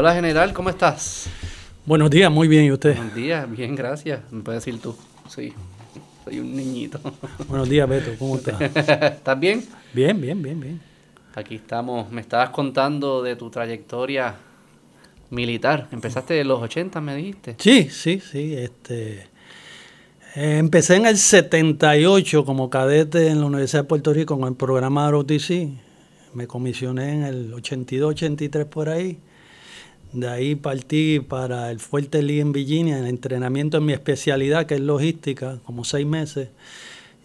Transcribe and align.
Hola 0.00 0.14
general, 0.14 0.52
¿cómo 0.52 0.70
estás? 0.70 1.28
Buenos 1.84 2.08
días, 2.08 2.30
muy 2.30 2.46
bien, 2.46 2.66
¿y 2.66 2.70
usted? 2.70 2.94
Buenos 2.94 3.16
días, 3.16 3.50
bien, 3.50 3.74
gracias. 3.74 4.20
Me 4.30 4.42
puedes 4.42 4.64
decir 4.64 4.80
tú. 4.80 4.96
Sí, 5.28 5.52
soy 6.24 6.38
un 6.38 6.54
niñito. 6.54 7.00
Buenos 7.48 7.68
días, 7.68 7.88
Beto, 7.88 8.12
¿cómo 8.16 8.36
estás? 8.36 8.60
¿Estás 8.60 9.40
bien? 9.40 9.66
Bien, 9.92 10.20
bien, 10.20 10.40
bien, 10.40 10.60
bien. 10.60 10.80
Aquí 11.34 11.56
estamos. 11.56 12.12
Me 12.12 12.20
estabas 12.20 12.50
contando 12.50 13.24
de 13.24 13.34
tu 13.34 13.50
trayectoria 13.50 14.36
militar. 15.30 15.88
Empezaste 15.90 16.40
en 16.40 16.46
los 16.46 16.62
80, 16.62 17.00
me 17.00 17.16
dijiste. 17.16 17.56
Sí, 17.58 17.88
sí, 17.90 18.20
sí. 18.20 18.54
Este, 18.54 19.26
eh, 20.36 20.58
empecé 20.58 20.94
en 20.94 21.06
el 21.06 21.16
78 21.16 22.44
como 22.44 22.70
cadete 22.70 23.26
en 23.26 23.40
la 23.40 23.46
Universidad 23.46 23.82
de 23.82 23.88
Puerto 23.88 24.12
Rico 24.12 24.38
con 24.38 24.48
el 24.48 24.54
programa 24.54 25.10
ROTC. 25.10 25.72
Me 26.34 26.46
comisioné 26.46 27.14
en 27.14 27.22
el 27.24 27.52
82, 27.52 28.10
83 28.10 28.64
por 28.66 28.90
ahí. 28.90 29.18
De 30.12 30.28
ahí 30.28 30.54
partí 30.54 31.20
para 31.20 31.70
el 31.70 31.80
Fuerte 31.80 32.22
Lee 32.22 32.40
en 32.40 32.52
Virginia, 32.52 32.98
en 32.98 33.06
entrenamiento 33.06 33.76
en 33.78 33.86
mi 33.86 33.92
especialidad, 33.92 34.66
que 34.66 34.76
es 34.76 34.80
logística, 34.80 35.58
como 35.66 35.84
seis 35.84 36.06
meses. 36.06 36.48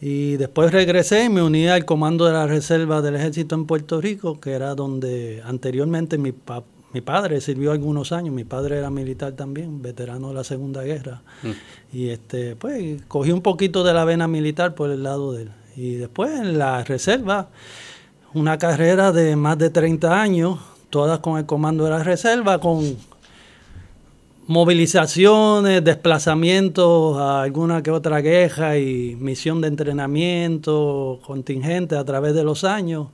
Y 0.02 0.36
después 0.36 0.72
regresé 0.72 1.26
y 1.26 1.30
me 1.30 1.42
uní 1.42 1.68
al 1.68 1.86
comando 1.86 2.26
de 2.26 2.34
la 2.34 2.46
Reserva 2.46 3.02
del 3.02 3.16
Ejército 3.16 3.56
en 3.56 3.66
Puerto 3.66 4.02
Rico, 4.02 4.40
que 4.42 4.52
era 4.52 4.76
donde 4.76 5.42
anteriormente 5.46 6.18
mi, 6.18 6.34
mi 6.92 7.00
padre 7.00 7.40
sirvió 7.40 7.72
algunos 7.72 8.12
años. 8.12 8.36
Mi 8.36 8.44
padre 8.44 8.80
era 8.80 8.90
militar 8.90 9.32
también, 9.32 9.82
veterano 9.82 10.28
de 10.30 10.34
la 10.34 10.44
Segunda 10.44 10.84
Guerra. 10.84 11.22
Mm. 11.42 11.98
Y 11.98 12.10
este, 12.10 12.58
pues 12.58 13.02
cogí 13.08 13.32
un 13.32 13.42
poquito 13.42 13.86
de 13.86 13.94
la 13.94 14.04
vena 14.04 14.28
militar 14.28 14.76
por 14.76 14.92
el 14.92 15.04
lado 15.04 15.32
de 15.32 15.44
él. 15.44 15.52
Y 15.78 15.96
después 15.96 16.32
en 16.38 16.58
la 16.58 16.84
Reserva, 16.84 17.48
una 18.34 18.58
carrera 18.58 19.14
de 19.14 19.38
más 19.38 19.58
de 19.58 19.70
30 19.70 20.22
años 20.22 20.60
todas 20.94 21.20
con 21.20 21.40
el 21.40 21.48
comando 21.48 21.86
de 21.86 21.90
la 21.90 22.04
reserva, 22.04 22.60
con 22.60 22.96
movilizaciones, 24.46 25.84
desplazamientos 25.84 27.18
a 27.18 27.42
alguna 27.42 27.82
que 27.82 27.90
otra 27.90 28.22
queja 28.22 28.78
y 28.78 29.16
misión 29.16 29.60
de 29.60 29.70
entrenamiento 29.70 31.20
contingente 31.26 31.96
a 31.96 32.04
través 32.06 32.36
de 32.36 32.44
los 32.44 32.64
años. 32.64 33.08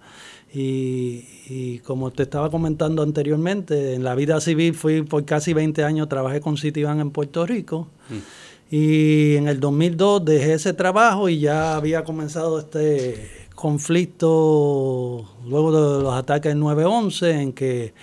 Y, 0.53 1.79
como 1.85 2.11
te 2.11 2.23
estaba 2.23 2.51
comentando 2.51 3.01
anteriormente, 3.01 3.93
en 3.93 4.03
la 4.03 4.13
vida 4.13 4.41
civil 4.41 4.73
fui 4.73 5.03
por 5.03 5.23
casi 5.23 5.53
20 5.53 5.85
años, 5.85 6.09
trabajé 6.09 6.41
con 6.41 6.57
Citibank 6.57 6.99
en 6.99 7.11
Puerto 7.11 7.45
Rico. 7.45 7.87
Mm. 8.09 8.75
Y 8.75 9.35
en 9.37 9.47
el 9.47 9.61
2002 9.61 10.25
dejé 10.25 10.53
ese 10.55 10.73
trabajo 10.73 11.29
y 11.29 11.39
ya 11.39 11.77
había 11.77 12.03
comenzado 12.03 12.59
este 12.59 13.38
conflicto 13.59 15.25
luego 15.45 15.97
de 15.97 16.03
los 16.03 16.13
ataques 16.13 16.53
del 16.53 16.63
9-11, 16.63 17.41
en 17.41 17.51
que 17.51 17.93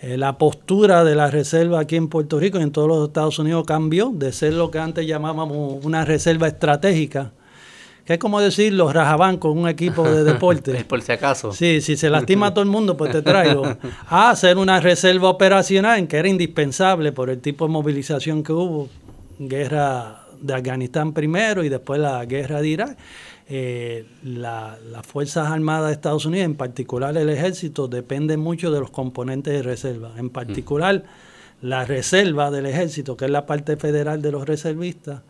eh, 0.00 0.18
la 0.18 0.36
postura 0.36 1.04
de 1.04 1.14
la 1.14 1.30
reserva 1.30 1.80
aquí 1.80 1.96
en 1.96 2.08
Puerto 2.08 2.38
Rico 2.38 2.58
y 2.58 2.62
en 2.62 2.70
todos 2.70 2.86
los 2.86 3.08
Estados 3.08 3.38
Unidos 3.38 3.64
cambió 3.66 4.10
de 4.12 4.30
ser 4.30 4.52
lo 4.52 4.70
que 4.70 4.78
antes 4.78 5.06
llamábamos 5.06 5.82
una 5.82 6.04
reserva 6.04 6.48
estratégica, 6.48 7.32
que 8.04 8.12
es 8.12 8.18
como 8.18 8.42
decir 8.42 8.74
los 8.74 8.92
rajabancos, 8.92 9.56
un 9.56 9.66
equipo 9.70 10.06
de 10.06 10.22
deporte. 10.32 10.84
Por 10.84 11.00
si 11.00 11.12
acaso. 11.12 11.50
Sí, 11.50 11.80
si 11.80 11.96
se 11.96 12.10
lastima 12.10 12.48
a 12.48 12.50
todo 12.50 12.62
el 12.62 12.70
mundo, 12.70 12.94
pues 12.98 13.10
te 13.10 13.22
traigo. 13.22 13.64
A 14.08 14.36
ser 14.36 14.58
una 14.58 14.80
reserva 14.80 15.30
operacional, 15.30 15.98
en 15.98 16.08
que 16.08 16.18
era 16.18 16.28
indispensable 16.28 17.10
por 17.12 17.30
el 17.30 17.40
tipo 17.40 17.66
de 17.66 17.72
movilización 17.72 18.42
que 18.42 18.52
hubo, 18.52 18.90
guerra 19.38 20.26
de 20.42 20.52
Afganistán 20.52 21.14
primero 21.14 21.64
y 21.64 21.70
después 21.70 21.98
la 21.98 22.22
guerra 22.26 22.60
de 22.60 22.68
Irak 22.68 22.98
eh, 23.48 24.06
las 24.24 25.06
Fuerzas 25.06 25.50
Armadas 25.50 25.88
de 25.88 25.92
Estados 25.94 26.26
Unidos, 26.26 26.46
en 26.46 26.56
particular 26.56 27.16
el 27.16 27.28
ejército, 27.28 27.86
dependen 27.86 28.40
mucho 28.40 28.70
de 28.72 28.80
los 28.80 28.90
componentes 28.90 29.54
de 29.54 29.62
reserva. 29.62 30.12
En 30.16 30.30
particular, 30.30 31.04
la 31.62 31.84
reserva 31.84 32.50
del 32.50 32.66
ejército, 32.66 33.16
que 33.16 33.26
es 33.26 33.30
la 33.30 33.46
parte 33.46 33.76
federal 33.76 34.20
de 34.20 34.32
los 34.32 34.46
reservistas, 34.46 35.22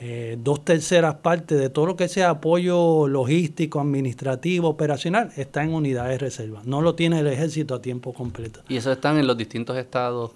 eh, 0.00 0.38
dos 0.40 0.64
terceras 0.64 1.16
partes 1.16 1.58
de 1.58 1.70
todo 1.70 1.84
lo 1.84 1.96
que 1.96 2.08
sea 2.08 2.30
apoyo 2.30 3.08
logístico, 3.08 3.80
administrativo, 3.80 4.68
operacional, 4.68 5.32
está 5.36 5.62
en 5.64 5.74
unidades 5.74 6.12
de 6.12 6.18
reserva. 6.18 6.62
No 6.64 6.80
lo 6.80 6.94
tiene 6.94 7.18
el 7.18 7.26
ejército 7.26 7.74
a 7.74 7.82
tiempo 7.82 8.14
completo. 8.14 8.60
¿Y 8.68 8.76
eso 8.76 8.92
están 8.92 9.18
en 9.18 9.26
los 9.26 9.36
distintos 9.36 9.76
estados? 9.76 10.30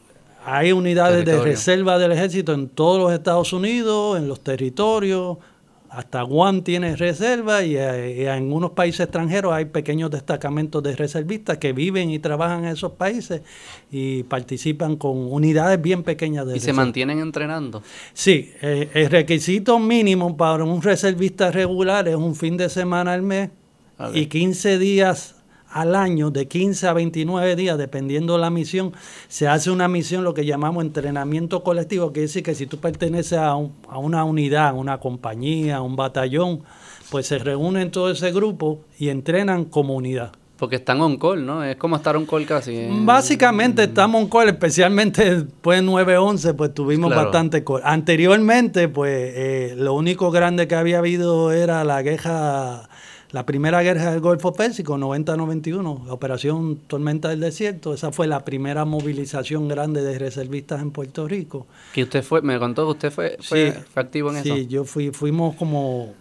Hay 0.44 0.72
unidades 0.72 1.24
de 1.24 1.40
reserva 1.40 1.98
del 1.98 2.10
ejército 2.10 2.52
en 2.52 2.68
todos 2.68 3.00
los 3.00 3.12
Estados 3.12 3.52
Unidos, 3.52 4.18
en 4.18 4.26
los 4.26 4.40
territorios, 4.40 5.38
hasta 5.92 6.22
Guam 6.22 6.62
tiene 6.62 6.96
reserva 6.96 7.62
y, 7.62 7.76
eh, 7.76 8.26
en 8.34 8.50
unos 8.50 8.70
países 8.70 9.00
extranjeros 9.00 9.52
hay 9.52 9.66
pequeños 9.66 10.10
destacamentos 10.10 10.82
de 10.82 10.96
reservistas 10.96 11.58
que 11.58 11.74
viven 11.74 12.10
y 12.10 12.18
trabajan 12.18 12.64
en 12.64 12.72
esos 12.72 12.92
países 12.92 13.42
y 13.90 14.22
participan 14.22 14.96
con 14.96 15.16
unidades 15.30 15.80
bien 15.80 16.02
pequeñas 16.02 16.46
de 16.46 16.56
¿Y 16.56 16.60
se 16.60 16.72
mantienen 16.72 17.18
entrenando? 17.18 17.82
Sí, 18.14 18.52
eh, 18.62 18.88
el 18.94 19.10
requisito 19.10 19.78
mínimo 19.78 20.34
para 20.36 20.64
un 20.64 20.80
reservista 20.80 21.50
regular 21.50 22.08
es 22.08 22.16
un 22.16 22.34
fin 22.34 22.56
de 22.56 22.70
semana 22.70 23.12
al 23.12 23.22
mes 23.22 23.50
y 24.14 24.26
15 24.26 24.78
días 24.78 25.41
al 25.72 25.94
año, 25.94 26.30
de 26.30 26.48
15 26.48 26.86
a 26.86 26.92
29 26.92 27.56
días, 27.56 27.78
dependiendo 27.78 28.38
la 28.38 28.50
misión, 28.50 28.92
se 29.28 29.48
hace 29.48 29.70
una 29.70 29.88
misión, 29.88 30.24
lo 30.24 30.34
que 30.34 30.44
llamamos 30.44 30.84
entrenamiento 30.84 31.62
colectivo, 31.62 32.12
que 32.12 32.20
decir 32.20 32.42
que 32.42 32.54
si 32.54 32.66
tú 32.66 32.78
perteneces 32.78 33.38
a, 33.38 33.50
a 33.50 33.98
una 33.98 34.24
unidad, 34.24 34.68
a 34.68 34.72
una 34.72 34.98
compañía, 34.98 35.76
a 35.76 35.82
un 35.82 35.96
batallón, 35.96 36.62
pues 37.10 37.26
se 37.26 37.38
reúnen 37.38 37.90
todo 37.90 38.10
ese 38.10 38.32
grupo 38.32 38.80
y 38.98 39.08
entrenan 39.08 39.64
como 39.64 39.94
unidad. 39.94 40.32
Porque 40.62 40.76
están 40.76 41.00
on 41.00 41.16
call, 41.16 41.44
¿no? 41.44 41.64
Es 41.64 41.74
como 41.74 41.96
estar 41.96 42.16
on 42.16 42.24
call 42.24 42.46
casi. 42.46 42.86
Básicamente 42.88 43.82
estamos 43.82 44.22
on 44.22 44.28
call, 44.28 44.48
especialmente 44.48 45.34
después 45.42 45.80
de 45.80 45.86
9-11, 45.88 46.54
pues 46.54 46.72
tuvimos 46.72 47.12
bastante 47.12 47.64
call. 47.64 47.80
Anteriormente, 47.82 48.88
pues 48.88 49.32
eh, 49.34 49.74
lo 49.76 49.92
único 49.94 50.30
grande 50.30 50.68
que 50.68 50.76
había 50.76 50.98
habido 50.98 51.50
era 51.50 51.82
la 51.82 52.04
queja 52.04 52.88
la 53.32 53.46
primera 53.46 53.82
guerra 53.82 54.12
del 54.12 54.20
Golfo 54.20 54.52
Pérsico, 54.52 54.96
90-91, 54.98 56.06
la 56.06 56.12
operación 56.12 56.76
Tormenta 56.86 57.30
del 57.30 57.40
Desierto, 57.40 57.94
esa 57.94 58.12
fue 58.12 58.26
la 58.26 58.44
primera 58.44 58.84
movilización 58.84 59.68
grande 59.68 60.02
de 60.02 60.18
reservistas 60.18 60.82
en 60.82 60.90
Puerto 60.90 61.26
Rico. 61.26 61.66
Que 61.94 62.02
usted 62.02 62.22
fue, 62.22 62.42
me 62.42 62.58
contó 62.58 62.84
que 62.84 62.90
usted 62.90 63.10
fue, 63.10 63.38
fue, 63.40 63.74
activo 63.94 64.30
en 64.30 64.36
eso. 64.36 64.54
Sí, 64.54 64.66
yo 64.66 64.84
fui, 64.84 65.10
fuimos 65.12 65.56
como 65.56 66.12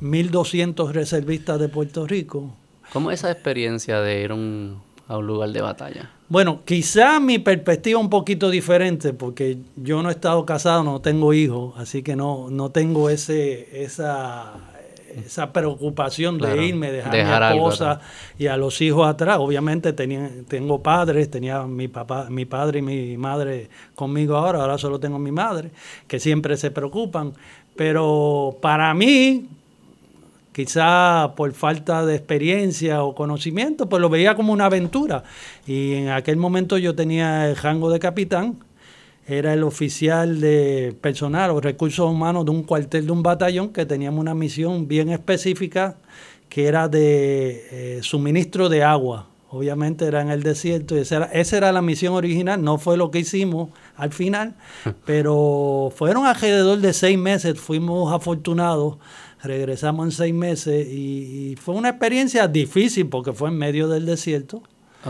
1.200 0.00 0.92
reservistas 0.92 1.58
de 1.58 1.68
Puerto 1.68 2.06
Rico. 2.06 2.54
¿Cómo 2.92 3.10
es 3.10 3.20
esa 3.20 3.32
experiencia 3.32 4.00
de 4.00 4.22
ir 4.22 4.30
a 4.30 4.34
un 4.34 4.80
lugar 5.26 5.50
de 5.50 5.60
batalla? 5.60 6.10
Bueno, 6.28 6.62
quizá 6.64 7.18
mi 7.18 7.38
perspectiva 7.38 7.98
un 7.98 8.10
poquito 8.10 8.48
diferente, 8.48 9.12
porque 9.12 9.58
yo 9.76 10.02
no 10.02 10.08
he 10.08 10.12
estado 10.12 10.46
casado, 10.46 10.84
no 10.84 11.00
tengo 11.00 11.34
hijos, 11.34 11.74
así 11.76 12.02
que 12.02 12.14
no, 12.16 12.48
no 12.48 12.70
tengo 12.70 13.10
ese, 13.10 13.82
esa 13.84 14.54
esa 15.26 15.52
preocupación 15.52 16.38
de 16.38 16.66
irme, 16.66 16.90
dejar, 16.90 17.42
a 17.42 17.50
mi 17.50 17.56
esposa 17.56 18.00
y 18.38 18.46
a 18.46 18.56
los 18.56 18.80
hijos 18.80 19.06
atrás. 19.06 19.38
Obviamente 19.38 19.92
tenía, 19.92 20.30
tengo 20.48 20.82
padres, 20.82 21.30
tenía 21.30 21.62
mi 21.62 21.88
papá, 21.88 22.26
mi 22.30 22.44
padre 22.44 22.80
y 22.80 22.82
mi 22.82 23.16
madre 23.16 23.68
conmigo 23.94 24.36
ahora, 24.36 24.60
ahora 24.60 24.78
solo 24.78 24.98
tengo 24.98 25.18
mi 25.18 25.32
madre, 25.32 25.70
que 26.06 26.18
siempre 26.18 26.56
se 26.56 26.70
preocupan. 26.70 27.32
Pero 27.76 28.56
para 28.60 28.94
mí, 28.94 29.48
quizá 30.52 31.32
por 31.36 31.52
falta 31.52 32.06
de 32.06 32.14
experiencia 32.14 33.02
o 33.02 33.14
conocimiento, 33.14 33.88
pues 33.88 34.00
lo 34.00 34.08
veía 34.08 34.34
como 34.34 34.52
una 34.52 34.66
aventura. 34.66 35.24
Y 35.66 35.94
en 35.94 36.10
aquel 36.10 36.36
momento 36.36 36.78
yo 36.78 36.94
tenía 36.94 37.48
el 37.48 37.56
rango 37.56 37.90
de 37.90 37.98
capitán 37.98 38.58
era 39.26 39.54
el 39.54 39.62
oficial 39.62 40.40
de 40.40 40.94
personal 41.00 41.50
o 41.50 41.60
recursos 41.60 42.10
humanos 42.10 42.44
de 42.44 42.50
un 42.50 42.62
cuartel 42.62 43.06
de 43.06 43.12
un 43.12 43.22
batallón 43.22 43.70
que 43.70 43.86
teníamos 43.86 44.20
una 44.20 44.34
misión 44.34 44.86
bien 44.86 45.08
específica 45.08 45.96
que 46.48 46.66
era 46.66 46.88
de 46.88 47.66
eh, 47.70 48.00
suministro 48.02 48.68
de 48.68 48.84
agua. 48.84 49.28
Obviamente 49.48 50.04
era 50.04 50.20
en 50.20 50.30
el 50.30 50.42
desierto 50.42 50.96
y 50.96 51.00
esa 51.00 51.16
era, 51.16 51.26
esa 51.26 51.56
era 51.56 51.72
la 51.72 51.80
misión 51.80 52.14
original, 52.14 52.62
no 52.62 52.76
fue 52.76 52.96
lo 52.96 53.10
que 53.10 53.20
hicimos 53.20 53.70
al 53.96 54.12
final, 54.12 54.56
pero 55.06 55.92
fueron 55.94 56.26
alrededor 56.26 56.78
de 56.80 56.92
seis 56.92 57.16
meses, 57.16 57.58
fuimos 57.58 58.12
afortunados, 58.12 58.98
regresamos 59.42 60.06
en 60.06 60.12
seis 60.12 60.34
meses 60.34 60.88
y 60.88 61.56
fue 61.60 61.74
una 61.74 61.90
experiencia 61.90 62.48
difícil 62.48 63.08
porque 63.08 63.32
fue 63.32 63.48
en 63.48 63.56
medio 63.56 63.88
del 63.88 64.06
desierto 64.06 64.62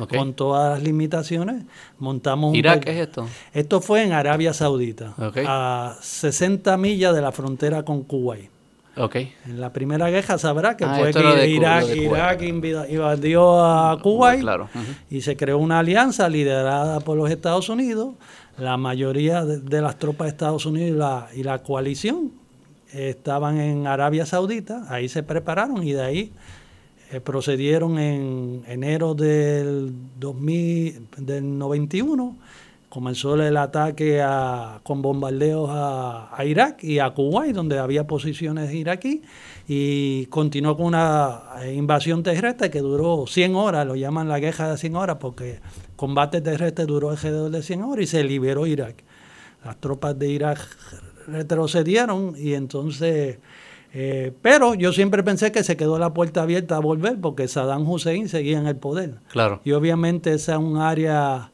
con 0.09 0.35
todas 0.35 0.75
las 0.75 0.83
limitaciones. 0.83 1.65
Montamos 1.99 2.55
¿Irak 2.55 2.87
es 2.87 2.97
esto? 2.97 3.27
Esto 3.53 3.81
fue 3.81 4.03
en 4.03 4.13
Arabia 4.13 4.53
Saudita, 4.53 5.15
a 5.19 5.97
60 6.01 6.77
millas 6.77 7.15
de 7.15 7.23
la 7.23 7.33
frontera 7.33 7.85
con 7.85 8.03
Kuwait. 8.03 8.51
Okay. 8.97 9.33
En 9.47 9.61
la 9.61 9.73
primera 9.73 10.09
guerra 10.09 10.39
sabrá 10.39 10.77
que 10.77 10.85
ah, 10.85 10.97
fue 10.97 11.13
que 11.13 11.49
Irak, 11.49 11.85
Irak 11.97 12.43
invadió 12.43 13.65
a 13.65 13.99
Kuwait 14.01 14.45
y 15.11 15.21
se 15.21 15.37
creó 15.37 15.59
una 15.59 15.81
alianza 15.81 16.29
liderada 16.29 17.01
por 17.01 17.17
los 17.17 17.29
Estados 17.29 17.69
Unidos. 17.69 18.15
La 18.57 18.77
mayoría 18.77 19.45
de, 19.45 19.81
las 19.81 19.99
tropas 19.99 20.27
de 20.27 20.31
Estados 20.31 20.65
Unidos 20.65 20.91
y 20.91 20.97
la, 20.97 21.29
y 21.35 21.43
la 21.43 21.59
coalición 21.59 22.31
estaban 22.93 23.59
en 23.59 23.89
Arabia 23.89 24.27
Saudita, 24.27 24.85
ahí 24.89 25.09
se 25.09 25.25
prepararon 25.25 25.83
y 25.83 25.93
de 25.93 26.03
ahí 26.03 26.33
eh, 27.15 27.21
procedieron 27.21 27.99
en 27.99 28.65
enero 28.67 29.15
del, 29.15 29.93
2000, 30.19 31.09
del 31.19 31.59
91 31.59 32.37
comenzó 32.95 33.35
el 33.35 33.57
ataque 33.57 34.25
con 34.85 35.03
bombardeos 35.03 35.69
a, 35.73 36.45
Irak 36.47 36.85
y 36.85 37.01
a 37.01 37.11
Kuwait, 37.11 37.53
donde 37.53 37.81
había 37.81 38.07
posiciones 38.07 38.73
iraquí, 38.73 39.23
y 39.67 40.27
continuó 40.27 40.77
con 40.77 40.87
una 40.87 41.41
invasión 41.75 42.23
terrestre 42.23 42.71
que 42.71 42.79
duró 42.79 43.27
100 43.27 43.57
horas, 43.57 43.85
lo 43.85 43.97
llaman 43.97 44.29
la 44.29 44.39
guerra 44.39 44.71
de 44.71 44.79
100 44.79 44.95
horas, 44.95 45.17
porque 45.19 45.59
combate 45.97 46.41
terrestre 46.41 46.87
duró 46.87 47.11
alrededor 47.11 47.51
de 47.51 47.65
100 47.65 47.83
horas 47.83 48.05
y 48.05 48.07
se 48.07 48.23
liberó 48.23 48.65
Irak. 48.65 49.03
Las 49.65 49.77
tropas 49.81 50.17
de 50.17 50.29
Irak 50.29 50.61
retrocedieron 51.27 52.35
y 52.39 52.55
entonces... 52.55 53.39
Eh, 53.95 54.33
pero 54.43 54.75
yo 54.75 54.93
siempre 54.93 55.23
pensé 55.23 55.53
que 55.53 55.63
se 55.63 55.77
quedó 55.77 55.99
la 55.99 56.13
puerta 56.13 56.43
abierta 56.43 56.77
a 56.77 56.81
volver 56.81 57.21
porque 57.21 57.47
Saddam 57.47 57.89
Hussein 57.89 58.29
seguía 58.29 58.59
en 58.59 58.67
el 58.67 58.77
poder. 58.77 59.15
Claro. 59.29 59.61
Y 59.65 59.73
obviamente 59.73 60.35
esa 60.35 60.55
es 60.55 60.59
un 60.59 60.79
área 60.79 61.53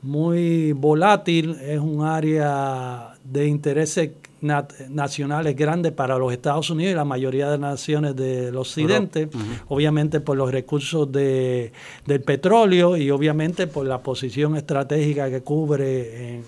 muy 0.00 0.72
volátil, 0.72 1.58
es 1.62 1.78
un 1.78 2.04
área 2.04 3.14
de 3.24 3.46
intereses 3.46 4.10
nacionales 4.90 5.56
grandes 5.56 5.92
para 5.92 6.18
los 6.18 6.30
Estados 6.30 6.68
Unidos 6.68 6.92
y 6.92 6.94
la 6.94 7.06
mayoría 7.06 7.46
de 7.46 7.52
las 7.52 7.60
naciones 7.60 8.14
del 8.14 8.54
occidente, 8.56 9.30
obviamente 9.68 10.20
por 10.20 10.36
los 10.36 10.52
recursos 10.52 11.10
de, 11.10 11.72
del 12.04 12.20
petróleo 12.20 12.98
y 12.98 13.10
obviamente 13.10 13.66
por 13.66 13.86
la 13.86 14.02
posición 14.02 14.56
estratégica 14.56 15.30
que 15.30 15.40
cubre 15.40 16.34
en, 16.34 16.44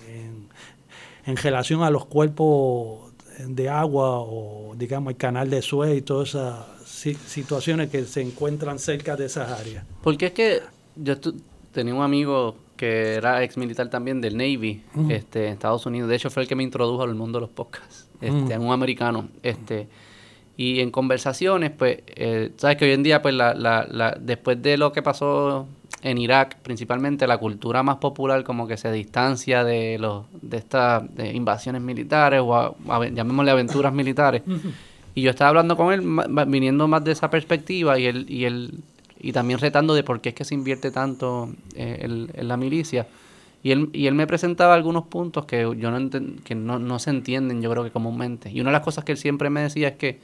en, 1.25 1.37
relación 1.37 1.81
a 1.81 1.89
los 1.89 2.05
cuerpos 2.05 3.06
de 3.45 3.69
agua 3.69 4.19
o 4.19 4.73
digamos 4.75 5.11
el 5.11 5.17
canal 5.17 5.49
de 5.49 5.61
Suez 5.61 5.97
y 5.97 6.01
todas 6.01 6.29
esas 6.29 6.65
situaciones 6.85 7.89
que 7.89 8.03
se 8.05 8.21
encuentran 8.21 8.79
cerca 8.79 9.15
de 9.15 9.25
esas 9.25 9.51
áreas. 9.51 9.85
Porque 10.01 10.27
es 10.27 10.31
que 10.31 10.61
yo 10.95 11.15
tenía 11.71 11.93
un 11.93 12.01
amigo 12.01 12.55
que 12.75 13.15
era 13.15 13.43
ex 13.43 13.57
militar 13.57 13.89
también 13.89 14.21
del 14.21 14.37
Navy, 14.37 14.81
este, 15.09 15.47
en 15.47 15.53
Estados 15.53 15.85
Unidos. 15.85 16.09
De 16.09 16.15
hecho, 16.15 16.29
fue 16.29 16.43
el 16.43 16.49
que 16.49 16.55
me 16.55 16.63
introdujo 16.63 17.03
al 17.03 17.15
mundo 17.15 17.39
de 17.39 17.41
los 17.41 17.49
podcasts, 17.49 18.07
este, 18.21 18.57
un 18.57 18.71
americano. 18.71 19.29
Este, 19.41 19.87
y 20.55 20.79
en 20.79 20.91
conversaciones, 20.91 21.71
pues, 21.71 21.99
eh, 22.07 22.51
sabes 22.57 22.77
que 22.77 22.85
hoy 22.85 22.91
en 22.91 23.03
día, 23.03 23.21
pues, 23.21 23.33
la, 23.33 23.53
la, 23.53 24.17
después 24.19 24.61
de 24.61 24.77
lo 24.77 24.91
que 24.91 25.01
pasó 25.01 25.67
en 26.01 26.17
Irak, 26.17 26.57
principalmente 26.61 27.25
la 27.27 27.37
cultura 27.37 27.83
más 27.83 27.97
popular 27.97 28.43
como 28.43 28.67
que 28.67 28.77
se 28.77 28.91
distancia 28.91 29.63
de 29.63 29.97
los 29.97 30.25
de 30.41 30.57
estas 30.57 31.03
invasiones 31.33 31.81
militares 31.81 32.41
o 32.43 32.75
llamémosle 33.11 33.51
aventuras 33.51 33.93
militares. 33.93 34.43
Y 35.15 35.21
yo 35.23 35.31
estaba 35.31 35.49
hablando 35.49 35.75
con 35.75 35.91
él, 35.91 36.03
viniendo 36.47 36.87
más 36.87 37.03
de 37.03 37.11
esa 37.11 37.31
perspectiva, 37.31 37.97
y 37.97 38.05
él, 38.05 38.25
y 38.29 38.45
él 38.45 38.79
y 39.19 39.31
también 39.31 39.59
retando 39.59 39.95
de 39.95 40.03
por 40.03 40.21
qué 40.21 40.29
es 40.29 40.35
que 40.35 40.45
se 40.45 40.53
invierte 40.53 40.91
tanto 40.91 41.49
eh, 41.73 42.27
en, 42.33 42.47
la 42.47 42.55
milicia. 42.57 43.07
Y 43.63 43.71
él, 43.71 43.89
y 43.93 44.05
él 44.05 44.13
me 44.13 44.27
presentaba 44.27 44.75
algunos 44.75 45.07
puntos 45.07 45.45
que, 45.45 45.61
yo 45.61 45.91
no, 45.91 46.09
que 46.43 46.53
no, 46.53 46.77
no 46.77 46.99
se 46.99 47.09
entienden, 47.09 47.63
yo 47.63 47.71
creo 47.71 47.83
que 47.83 47.89
comúnmente. 47.89 48.51
Y 48.51 48.61
una 48.61 48.69
de 48.69 48.73
las 48.73 48.83
cosas 48.83 49.03
que 49.03 49.13
él 49.13 49.17
siempre 49.17 49.49
me 49.49 49.61
decía 49.61 49.87
es 49.87 49.95
que 49.95 50.19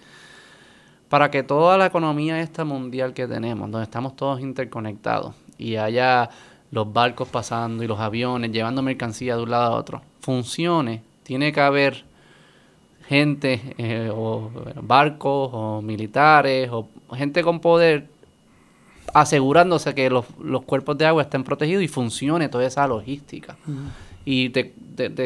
para 1.10 1.32
que 1.32 1.42
toda 1.42 1.78
la 1.80 1.88
economía 1.88 2.40
esta 2.42 2.64
mundial 2.64 3.14
que 3.14 3.28
tenemos, 3.28 3.72
donde 3.72 3.86
estamos 3.86 4.16
todos 4.16 4.42
interconectados 4.42 5.34
y 5.64 5.78
haya 5.78 6.30
los 6.72 6.92
barcos 6.92 7.28
pasando 7.30 7.84
y 7.84 7.88
los 7.88 8.00
aviones 8.00 8.52
llevando 8.52 8.82
mercancía 8.82 9.38
de 9.38 9.44
un 9.44 9.52
lado 9.52 9.76
a 9.76 9.78
otro, 9.78 10.02
funcione, 10.20 11.02
tiene 11.24 11.54
que 11.54 11.62
haber 11.62 12.04
gente 13.08 13.76
eh, 13.78 14.10
o 14.14 14.50
barcos 14.82 15.50
o 15.54 15.82
militares 15.82 16.70
o 16.72 16.88
gente 17.16 17.44
con 17.44 17.60
poder 17.60 18.08
asegurándose 19.14 19.94
que 19.94 20.10
los, 20.10 20.26
cuerpos 20.66 20.98
de 20.98 21.06
agua 21.06 21.24
estén 21.24 21.44
protegidos 21.44 21.84
y 21.84 21.88
funcione 21.88 22.50
toda 22.50 22.66
esa 22.66 22.88
logística. 22.88 23.56
Y 24.26 24.50
te, 24.50 24.74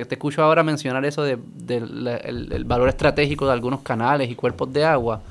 escucho 0.10 0.44
ahora 0.44 0.64
mencionar 0.64 1.06
eso 1.06 1.24
del 1.24 1.40
de, 1.66 2.64
valor 2.66 2.90
estratégico 2.90 3.46
de 3.46 3.54
algunos 3.54 3.82
canales 3.82 4.30
y 4.30 4.36
cuerpos 4.36 4.74
de 4.74 4.84
agua 4.84 5.22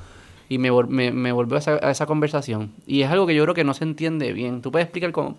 y 0.49 0.57
me, 0.59 0.69
volvió 0.69 1.57
a 1.57 1.91
esa, 1.91 2.05
conversación. 2.05 2.71
Y 2.85 3.01
es 3.01 3.09
algo 3.09 3.27
que 3.27 3.35
yo 3.35 3.43
creo 3.43 3.53
que 3.53 3.63
no 3.63 3.73
se 3.73 3.83
entiende 3.83 4.31
bien. 4.31 4.61
¿Tú 4.61 4.71
puedes 4.71 4.85
explicar 4.85 5.11
cómo, 5.11 5.37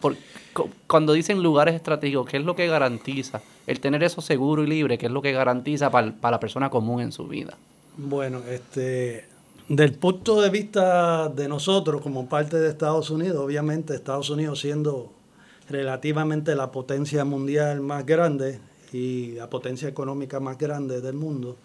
cuando 0.87 1.12
dicen 1.14 1.43
lugares 1.43 1.75
estratégicos, 1.75 2.28
qué 2.28 2.37
es 2.37 2.44
lo 2.44 2.55
que 2.55 2.66
garantiza? 2.66 3.40
El 3.66 3.81
tener 3.81 4.02
eso 4.02 4.20
seguro 4.20 4.62
y 4.62 4.66
libre, 4.66 4.99
¿qué 4.99 5.06
es 5.06 5.12
lo 5.12 5.22
que 5.22 5.32
garantiza 5.32 5.90
para, 5.90 6.12
para 6.12 6.32
la 6.37 6.40
persona 6.40 6.69
común 6.69 7.00
en 7.00 7.12
su 7.12 7.26
vida? 7.26 7.56
Bueno, 7.96 8.43
este, 8.49 9.25
del 9.69 9.94
punto 9.94 10.40
de 10.40 10.50
vista 10.50 11.28
de 11.28 11.49
nosotros 11.49 12.00
como 12.00 12.28
parte 12.28 12.58
de 12.58 12.69
Estados 12.69 13.10
Unidos, 13.10 13.38
obviamente 13.38 13.94
Estados 13.94 14.31
Unidos 14.31 14.60
siendo 14.60 15.12
relativamente 15.69 16.55
la 16.55 16.70
potencia 16.70 17.25
mundial 17.25 17.81
más 17.81 18.06
grande 18.06 18.60
y 18.93 19.32
la 19.32 19.50
potencia 19.50 19.88
económica 19.88 20.40
más 20.40 20.56
grande 20.56 21.00
del 21.00 21.14
mundo, 21.14 21.56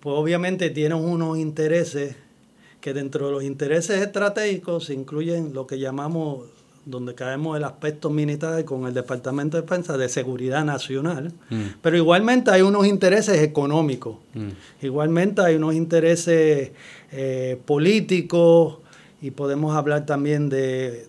pues 0.00 0.16
obviamente 0.16 0.70
tienen 0.70 0.98
unos 0.98 1.38
intereses 1.38 2.16
que 2.80 2.94
dentro 2.94 3.26
de 3.26 3.32
los 3.32 3.44
intereses 3.44 4.00
estratégicos 4.00 4.86
se 4.86 4.94
incluyen 4.94 5.52
lo 5.54 5.66
que 5.66 5.78
llamamos 5.78 6.46
donde 6.84 7.14
caemos 7.14 7.56
el 7.56 7.64
aspecto 7.64 8.10
militar 8.10 8.64
con 8.64 8.86
el 8.86 8.94
Departamento 8.94 9.56
de 9.56 9.62
Defensa 9.62 9.96
de 9.96 10.08
Seguridad 10.08 10.64
Nacional, 10.64 11.32
mm. 11.50 11.62
pero 11.82 11.96
igualmente 11.96 12.50
hay 12.50 12.62
unos 12.62 12.86
intereses 12.86 13.42
económicos, 13.42 14.16
mm. 14.34 14.48
igualmente 14.82 15.42
hay 15.42 15.56
unos 15.56 15.74
intereses 15.74 16.70
eh, 17.12 17.60
políticos 17.66 18.78
y 19.20 19.30
podemos 19.30 19.76
hablar 19.76 20.06
también 20.06 20.48
de, 20.48 21.08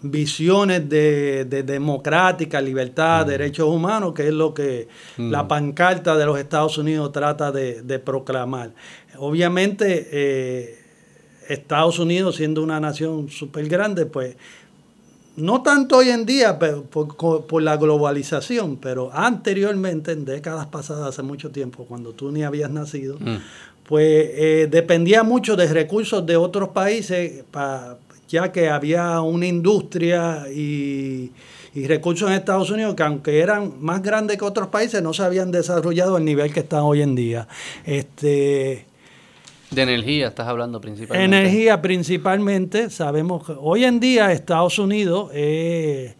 visiones 0.00 0.88
de, 0.88 1.44
democrática, 1.44 2.60
libertad, 2.60 3.26
mm. 3.26 3.28
derechos 3.28 3.68
humanos, 3.68 4.14
que 4.14 4.28
es 4.28 4.34
lo 4.34 4.54
que 4.54 4.88
la 5.18 5.46
pancarta 5.46 6.16
de 6.16 6.24
los 6.24 6.38
Estados 6.38 6.78
Unidos 6.78 7.12
trata 7.12 7.52
de, 7.52 7.98
proclamar. 7.98 8.72
Obviamente, 9.18 10.08
eh, 10.10 10.78
Estados 11.48 11.98
Unidos 11.98 12.36
siendo 12.36 12.62
una 12.62 12.80
nación 12.80 13.28
súper 13.28 13.68
grande, 13.68 14.06
pues 14.06 14.36
no 15.36 15.62
tanto 15.62 15.98
hoy 15.98 16.08
en 16.08 16.24
día 16.24 16.58
por, 16.58 17.62
la 17.62 17.76
globalización, 17.76 18.76
pero 18.76 19.10
anteriormente, 19.12 20.12
en 20.12 20.24
décadas 20.24 20.66
pasadas, 20.66 21.08
hace 21.08 21.22
mucho 21.22 21.50
tiempo, 21.50 21.84
cuando 21.84 22.12
tú 22.12 22.32
ni 22.32 22.42
habías 22.42 22.70
nacido, 22.70 23.18
mm. 23.20 23.36
pues 23.86 24.30
eh, 24.32 24.68
dependía 24.70 25.22
mucho 25.22 25.54
de 25.54 25.66
recursos 25.66 26.24
de 26.24 26.36
otros 26.36 26.70
países, 26.70 27.44
ya 28.28 28.50
que 28.50 28.70
había 28.70 29.20
una 29.20 29.46
industria 29.46 30.46
y, 30.50 31.30
y, 31.74 31.86
recursos 31.86 32.28
en 32.30 32.36
Estados 32.36 32.70
Unidos 32.70 32.94
que 32.94 33.02
aunque 33.02 33.40
eran 33.40 33.74
más 33.78 34.02
grandes 34.02 34.38
que 34.38 34.44
otros 34.44 34.68
países, 34.68 35.02
no 35.02 35.12
se 35.12 35.22
habían 35.22 35.50
desarrollado 35.50 36.16
al 36.16 36.24
nivel 36.24 36.52
que 36.52 36.60
están 36.60 36.80
hoy 36.80 37.02
en 37.02 37.14
día. 37.14 37.46
Este, 37.84 38.86
de 39.70 39.82
energía 39.82 40.28
estás 40.28 40.46
hablando 40.46 40.80
principalmente. 40.80 41.36
Energía 41.36 41.82
principalmente. 41.82 42.90
Sabemos 42.90 43.46
que 43.46 43.54
hoy 43.58 43.84
en 43.84 44.00
día 44.00 44.32
Estados 44.32 44.78
Unidos 44.78 45.30
es 45.34 46.14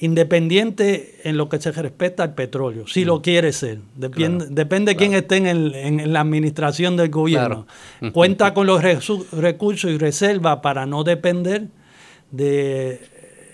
independiente 0.00 1.20
en 1.24 1.36
lo 1.36 1.48
que 1.48 1.60
se 1.60 1.72
respecta 1.72 2.22
al 2.22 2.34
petróleo, 2.34 2.86
si 2.86 3.04
lo 3.04 3.18
mm. 3.18 3.22
quiere 3.22 3.52
ser. 3.52 3.78
Depende, 3.94 4.46
depende 4.50 4.92
de 4.92 4.96
quién 4.96 5.14
esté 5.14 5.36
en, 5.36 6.12
la 6.12 6.20
administración 6.20 6.96
del 6.96 7.10
gobierno. 7.10 7.66
Cuenta 8.12 8.54
con 8.54 8.66
los 8.66 8.82
recursos 8.82 9.90
y 9.90 9.98
reservas 9.98 10.58
para 10.60 10.86
no 10.86 11.04
depender 11.04 11.68
del 12.30 12.98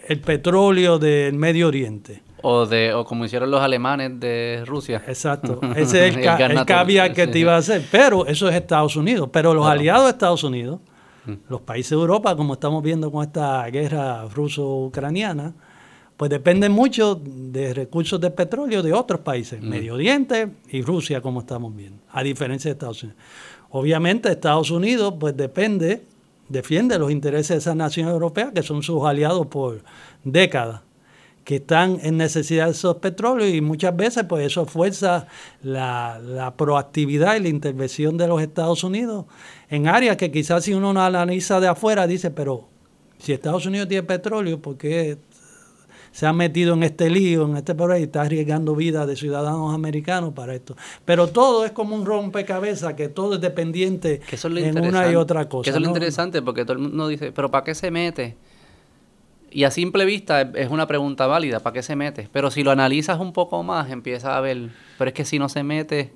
el 0.08 0.20
petróleo 0.20 0.98
del 0.98 1.34
Medio 1.34 1.68
Oriente. 1.68 2.22
O, 2.42 2.66
de, 2.66 2.94
o 2.94 3.04
como 3.04 3.24
hicieron 3.24 3.50
los 3.50 3.60
alemanes 3.60 4.18
de 4.18 4.62
Rusia. 4.66 5.02
Exacto. 5.06 5.60
Ese 5.76 6.08
es 6.08 6.16
el, 6.16 6.24
el, 6.24 7.12
que 7.14 7.26
te 7.26 7.38
iba 7.38 7.54
a 7.54 7.58
hacer. 7.58 7.84
Pero 7.90 8.26
eso 8.26 8.48
es 8.48 8.54
Estados 8.54 8.96
Unidos. 8.96 9.28
Pero 9.32 9.54
los 9.54 9.66
aliados 9.66 10.04
de 10.04 10.10
Estados 10.10 10.44
Unidos, 10.44 10.80
mm. 11.26 11.32
los 11.48 11.60
países 11.62 11.90
de 11.90 11.96
Europa, 11.96 12.36
como 12.36 12.54
estamos 12.54 12.82
viendo 12.82 13.10
con 13.10 13.24
esta 13.24 13.64
guerra 13.66 14.26
ruso-ucraniana, 14.26 15.54
pues 16.16 16.30
dependen 16.30 16.72
mucho 16.72 17.14
de 17.14 17.72
recursos 17.72 18.20
de 18.20 18.30
petróleo 18.30 18.82
de 18.82 18.92
otros 18.92 19.20
países, 19.20 19.62
mm. 19.62 19.66
Medio 19.66 19.94
Oriente 19.94 20.50
y 20.68 20.82
Rusia, 20.82 21.20
como 21.22 21.40
estamos 21.40 21.74
viendo, 21.74 22.02
a 22.10 22.22
diferencia 22.22 22.68
de 22.68 22.72
Estados 22.72 23.02
Unidos. 23.02 23.22
Obviamente 23.70 24.30
Estados 24.30 24.70
Unidos 24.70 25.14
pues 25.18 25.36
depende, 25.36 26.02
defiende 26.48 26.98
los 26.98 27.10
intereses 27.10 27.48
de 27.48 27.56
esas 27.58 27.76
naciones 27.76 28.12
europeas, 28.12 28.52
que 28.52 28.62
son 28.62 28.82
sus 28.82 29.02
aliados 29.04 29.46
por 29.46 29.82
décadas 30.24 30.82
que 31.50 31.56
están 31.56 31.98
en 32.04 32.16
necesidad 32.16 32.66
de 32.66 32.70
esos 32.70 32.98
petróleos 32.98 33.52
y 33.52 33.60
muchas 33.60 33.96
veces 33.96 34.22
pues 34.28 34.46
eso 34.46 34.66
fuerza 34.66 35.26
la, 35.64 36.54
proactividad 36.56 37.34
y 37.34 37.40
la 37.40 37.48
intervención 37.48 38.16
de 38.16 38.28
los 38.28 38.40
Estados 38.40 38.84
Unidos 38.84 39.24
en 39.68 39.88
áreas 39.88 40.16
que 40.16 40.30
quizás 40.30 40.62
si 40.62 40.74
uno 40.74 40.92
no 40.92 41.02
analiza 41.02 41.58
de 41.58 41.66
afuera 41.66 42.06
dice, 42.06 42.30
pero 42.30 42.68
si 43.18 43.32
Estados 43.32 43.66
Unidos 43.66 43.88
tiene 43.88 44.04
petróleo, 44.04 44.62
¿por 44.62 44.76
qué 44.76 45.18
se 46.12 46.24
ha 46.24 46.32
metido 46.32 46.74
en 46.74 46.84
este 46.84 47.10
lío, 47.10 47.46
en 47.46 47.56
este 47.56 47.74
problema 47.74 47.98
y 47.98 48.04
está 48.04 48.20
arriesgando 48.22 48.76
vidas 48.76 49.08
de 49.08 49.16
ciudadanos 49.16 49.74
americanos 49.74 50.32
para 50.32 50.54
esto? 50.54 50.76
Pero 51.04 51.26
todo 51.26 51.64
es 51.64 51.72
como 51.72 51.96
un 51.96 52.06
rompecabezas, 52.06 52.94
que 52.94 53.08
todo 53.08 53.34
es 53.34 53.40
dependiente 53.40 54.20
en 54.40 54.84
una 54.84 55.10
y 55.10 55.16
otra 55.16 55.48
cosa. 55.48 55.64
Que 55.64 55.70
eso 55.70 55.78
es 55.80 55.82
lo 55.82 55.88
interesante 55.88 56.42
porque 56.42 56.62
todo 56.62 56.74
el 56.74 56.78
mundo 56.78 57.08
dice, 57.08 57.32
pero 57.32 57.50
¿para 57.50 57.64
qué 57.64 57.74
se 57.74 57.90
mete? 57.90 58.36
Y 59.50 59.64
a 59.64 59.70
simple 59.70 60.04
vista 60.04 60.42
es 60.42 60.70
una 60.70 60.86
pregunta 60.86 61.26
válida, 61.26 61.60
¿para 61.60 61.74
qué 61.74 61.82
se 61.82 61.96
mete? 61.96 62.28
Pero 62.32 62.50
si 62.50 62.62
lo 62.62 62.70
analizas 62.70 63.18
un 63.18 63.32
poco 63.32 63.62
más, 63.62 63.90
empiezas 63.90 64.36
a 64.36 64.40
ver, 64.40 64.70
pero 64.96 65.08
es 65.08 65.14
que 65.14 65.24
si 65.24 65.38
no 65.38 65.48
se 65.48 65.64
mete, 65.64 66.12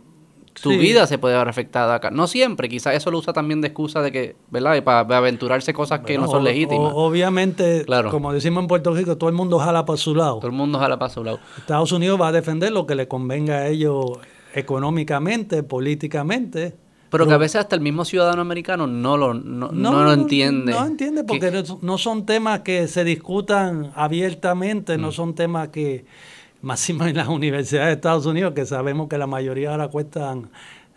tu 0.60 0.70
vida 0.70 1.06
se 1.06 1.18
puede 1.18 1.36
ver 1.36 1.48
afectada 1.48 1.96
acá. 1.96 2.10
No 2.10 2.26
siempre, 2.26 2.68
quizás 2.68 2.94
eso 2.94 3.10
lo 3.10 3.18
usa 3.18 3.32
también 3.32 3.60
de 3.60 3.68
excusa 3.68 4.02
de 4.02 4.12
que, 4.12 4.36
¿verdad? 4.50 4.82
Para, 4.84 5.00
aventurarse 5.16 5.72
cosas 5.72 6.00
que 6.00 6.16
no 6.16 6.28
son 6.28 6.44
legítimas. 6.44 6.92
obviamente, 6.94 7.84
como 8.10 8.32
decimos 8.32 8.62
en 8.62 8.68
Puerto 8.68 8.94
Rico, 8.94 9.16
todo 9.16 9.30
el 9.30 9.36
mundo 9.36 9.58
jala 9.58 9.84
para 9.84 9.96
su 9.96 10.14
lado. 10.14 10.36
Todo 10.36 10.46
el 10.46 10.56
mundo 10.56 10.78
jala 10.78 10.98
para 10.98 11.12
su 11.12 11.24
lado. 11.24 11.40
Estados 11.58 11.92
Unidos 11.92 12.20
va 12.20 12.28
a 12.28 12.32
defender 12.32 12.72
lo 12.72 12.86
que 12.86 12.94
le 12.94 13.08
convenga 13.08 13.56
a 13.56 13.68
ellos 13.68 14.18
económicamente, 14.54 15.62
políticamente. 15.62 16.76
Pero 17.14 17.28
que 17.28 17.34
a 17.34 17.38
veces 17.38 17.60
hasta 17.60 17.76
el 17.76 17.82
mismo 17.82 18.04
ciudadano 18.04 18.42
americano 18.42 18.86
no 18.86 19.16
lo, 19.16 19.34
no, 19.34 19.70
lo 19.72 20.12
entiende. 20.12 20.72
No 20.72 20.84
entiende 20.84 21.22
porque 21.22 21.62
no 21.80 21.98
son 21.98 22.26
temas 22.26 22.60
que 22.60 22.88
se 22.88 23.04
discutan 23.04 23.92
abiertamente, 23.94 24.98
no 24.98 25.08
mm. 25.08 25.12
son 25.12 25.34
temas 25.34 25.68
que 25.68 26.04
máximo 26.60 27.06
en 27.06 27.16
las 27.16 27.28
universidades 27.28 27.88
de 27.88 27.92
Estados 27.94 28.26
Unidos, 28.26 28.52
que 28.54 28.66
sabemos 28.66 29.08
que 29.08 29.18
la 29.18 29.26
mayoría 29.28 29.70
ahora 29.70 29.88
cuestan 29.88 30.50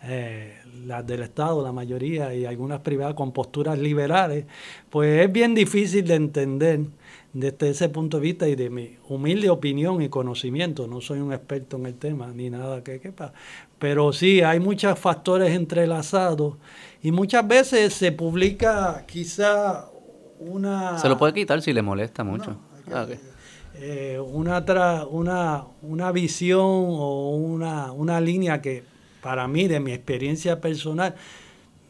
eh, 0.03 0.57
las 0.85 1.05
del 1.05 1.21
Estado, 1.21 1.63
la 1.63 1.71
mayoría, 1.71 2.33
y 2.33 2.45
algunas 2.45 2.79
privadas 2.79 3.13
con 3.13 3.31
posturas 3.31 3.77
liberales, 3.77 4.45
pues 4.89 5.23
es 5.23 5.31
bien 5.31 5.53
difícil 5.53 6.07
de 6.07 6.15
entender 6.15 6.79
desde 7.33 7.69
ese 7.69 7.89
punto 7.89 8.17
de 8.17 8.23
vista 8.23 8.47
y 8.47 8.55
de 8.55 8.69
mi 8.69 8.95
humilde 9.09 9.49
opinión 9.49 10.01
y 10.01 10.09
conocimiento. 10.09 10.87
No 10.87 11.01
soy 11.01 11.19
un 11.19 11.33
experto 11.33 11.77
en 11.77 11.85
el 11.87 11.95
tema 11.95 12.31
ni 12.33 12.49
nada 12.49 12.83
que 12.83 12.99
quepa, 12.99 13.33
pero 13.79 14.11
sí 14.13 14.41
hay 14.41 14.59
muchos 14.59 14.97
factores 14.97 15.51
entrelazados 15.51 16.55
y 17.01 17.11
muchas 17.11 17.47
veces 17.47 17.93
se 17.93 18.11
publica 18.11 19.05
quizá 19.07 19.89
una... 20.39 20.97
Se 20.97 21.09
lo 21.09 21.17
puede 21.17 21.33
quitar 21.33 21.61
si 21.61 21.73
le 21.73 21.81
molesta 21.81 22.23
mucho. 22.23 22.57
Eh, 23.79 24.19
una, 24.19 24.65
una, 25.09 25.63
una 25.83 26.11
visión 26.11 26.61
o 26.61 27.35
una, 27.35 27.91
una 27.91 28.19
línea 28.19 28.61
que 28.61 28.83
para 29.21 29.47
mí, 29.47 29.67
de 29.67 29.79
mi 29.79 29.91
experiencia 29.91 30.59
personal, 30.61 31.15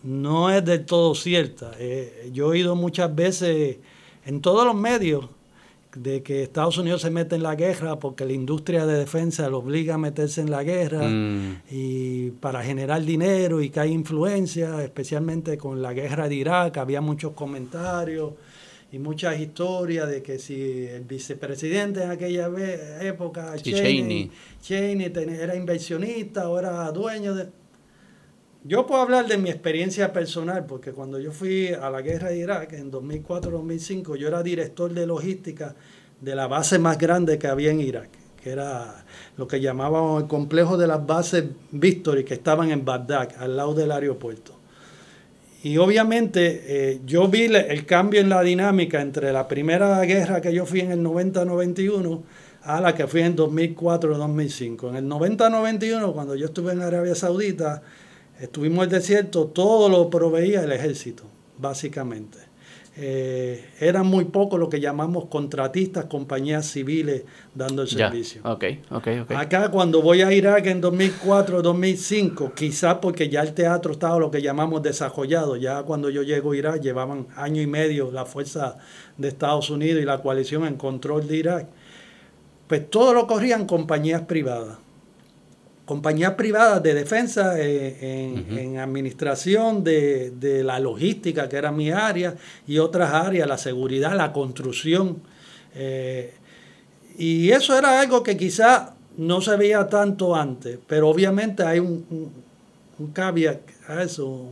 no 0.03 0.49
es 0.49 0.63
del 0.65 0.85
todo 0.85 1.15
cierta. 1.15 1.71
Eh, 1.77 2.29
yo 2.33 2.45
he 2.45 2.49
oído 2.49 2.75
muchas 2.75 3.13
veces 3.13 3.77
en 4.25 4.41
todos 4.41 4.65
los 4.65 4.75
medios 4.75 5.25
de 6.03 6.23
que 6.23 6.43
Estados 6.43 6.77
Unidos 6.77 7.01
se 7.01 7.09
mete 7.09 7.35
en 7.35 7.43
la 7.43 7.55
guerra 7.55 7.99
porque 7.99 8.25
la 8.25 8.33
industria 8.33 8.85
de 8.85 8.97
defensa 8.97 9.49
lo 9.49 9.59
obliga 9.59 9.95
a 9.95 9.97
meterse 9.97 10.41
en 10.41 10.51
la 10.51 10.63
guerra 10.63 11.07
mm. 11.07 11.61
y 11.71 12.31
para 12.31 12.63
generar 12.63 13.03
dinero 13.03 13.61
y 13.61 13.69
que 13.69 13.79
hay 13.79 13.91
influencia, 13.91 14.83
especialmente 14.83 15.57
con 15.57 15.81
la 15.81 15.93
guerra 15.93 16.27
de 16.29 16.35
Irak, 16.35 16.77
había 16.77 17.01
muchos 17.01 17.33
comentarios 17.33 18.33
y 18.91 18.99
muchas 18.99 19.39
historias 19.39 20.09
de 20.09 20.21
que 20.21 20.39
si 20.39 20.85
el 20.85 21.03
vicepresidente 21.03 22.03
en 22.03 22.11
aquella 22.11 22.49
época, 23.01 23.55
Cheney, 23.57 24.31
Cheney. 24.61 25.11
era 25.13 25.55
inversionista 25.55 26.49
o 26.49 26.57
era 26.59 26.89
dueño 26.91 27.35
de... 27.35 27.47
Yo 28.67 28.85
puedo 28.85 29.01
hablar 29.01 29.27
de 29.27 29.37
mi 29.37 29.49
experiencia 29.49 30.11
personal, 30.11 30.65
porque 30.65 30.91
cuando 30.91 31.21
yo 31.21 31.31
fui 31.31 31.69
a 31.69 31.89
la 31.89 32.01
guerra 32.01 32.31
de 32.31 32.39
Irak 32.39 32.73
en 32.73 32.91
2004-2005, 32.91 34.17
yo 34.17 34.27
era 34.27 34.43
director 34.43 34.93
de 34.93 35.07
logística 35.07 35.73
de 36.19 36.35
la 36.35 36.47
base 36.47 36.77
más 36.77 36.97
grande 36.97 37.39
que 37.39 37.47
había 37.47 37.71
en 37.71 37.79
Irak, 37.79 38.09
que 38.43 38.49
era 38.49 39.05
lo 39.37 39.47
que 39.47 39.61
llamábamos 39.61 40.21
el 40.21 40.27
complejo 40.27 40.75
de 40.75 40.85
las 40.85 41.05
bases 41.05 41.45
Victory, 41.71 42.25
que 42.25 42.33
estaban 42.33 42.69
en 42.69 42.83
Bagdad, 42.83 43.29
al 43.39 43.55
lado 43.55 43.73
del 43.73 43.89
aeropuerto. 43.89 44.51
Y 45.63 45.77
obviamente 45.77 46.63
eh, 46.67 46.99
yo 47.05 47.29
vi 47.29 47.43
el 47.43 47.85
cambio 47.85 48.19
en 48.19 48.27
la 48.27 48.41
dinámica 48.41 48.99
entre 48.99 49.31
la 49.31 49.47
primera 49.47 50.01
guerra 50.01 50.41
que 50.41 50.53
yo 50.53 50.65
fui 50.65 50.81
en 50.81 50.91
el 50.91 50.99
90-91 51.05 52.21
a 52.63 52.81
la 52.81 52.93
que 52.93 53.07
fui 53.07 53.21
en 53.21 53.37
2004-2005. 53.37 54.89
En 54.89 54.95
el 54.97 55.05
90-91, 55.05 56.11
cuando 56.11 56.35
yo 56.35 56.47
estuve 56.47 56.73
en 56.73 56.81
Arabia 56.81 57.15
Saudita, 57.15 57.81
estuvimos 58.39 58.79
en 58.79 58.83
el 58.83 58.99
desierto, 58.99 59.45
todo 59.45 59.89
lo 59.89 60.09
proveía 60.09 60.63
el 60.63 60.71
ejército, 60.71 61.23
básicamente 61.57 62.47
eh, 62.99 63.63
eran 63.79 64.07
muy 64.07 64.25
pocos 64.25 64.59
lo 64.59 64.69
que 64.69 64.79
llamamos 64.79 65.25
contratistas, 65.25 66.05
compañías 66.05 66.65
civiles 66.65 67.23
dando 67.53 67.83
el 67.83 67.87
servicio. 67.87 68.41
Okay, 68.43 68.81
okay, 68.89 69.19
okay. 69.19 69.37
Acá 69.37 69.69
cuando 69.69 70.01
voy 70.01 70.23
a 70.23 70.33
Irak 70.33 70.65
en 70.65 70.81
2004, 70.81 71.61
2005, 71.61 72.53
quizás 72.55 72.95
porque 72.95 73.29
ya 73.29 73.41
el 73.41 73.53
teatro 73.53 73.91
estaba 73.91 74.17
lo 74.17 74.31
que 74.31 74.41
llamamos 74.41 74.81
desarrollado, 74.81 75.57
ya 75.57 75.83
cuando 75.83 76.09
yo 76.09 76.23
llego 76.23 76.53
a 76.53 76.57
Irak 76.57 76.81
llevaban 76.81 77.27
año 77.35 77.61
y 77.61 77.67
medio 77.67 78.11
la 78.11 78.25
fuerza 78.25 78.79
de 79.15 79.27
Estados 79.27 79.69
Unidos 79.69 80.01
y 80.01 80.05
la 80.05 80.23
coalición 80.23 80.65
en 80.65 80.75
control 80.75 81.27
de 81.27 81.37
Irak, 81.37 81.67
pues 82.65 82.89
todo 82.89 83.13
lo 83.13 83.27
corrían 83.27 83.67
compañías 83.67 84.23
privadas 84.23 84.79
compañías 85.87 86.33
privadas 86.33 86.83
de 86.83 86.93
defensa 86.93 87.57
eh, 87.57 88.35
en, 88.45 88.77
administración 88.77 89.85
de, 89.85 90.61
la 90.63 90.79
logística, 90.79 91.47
que 91.47 91.55
era 91.55 91.71
mi 91.71 91.91
área, 91.91 92.35
y 92.67 92.77
otras 92.77 93.13
áreas, 93.13 93.47
la 93.47 93.57
seguridad, 93.57 94.15
la 94.15 94.33
construcción. 94.33 95.21
Eh, 95.73 96.33
y 97.17 97.49
eso 97.51 97.75
era 97.77 98.01
algo 98.01 98.21
que 98.21 98.35
quizá 98.35 98.95
no 99.15 99.39
se 99.39 99.55
veía 99.55 99.87
tanto 99.87 100.35
antes, 100.35 100.77
pero 100.85 101.07
obviamente 101.07 101.63
hay 101.63 101.79
un, 101.79 102.33
un, 102.99 103.07
caveat 103.13 103.61
a 103.87 104.03
eso. 104.03 104.45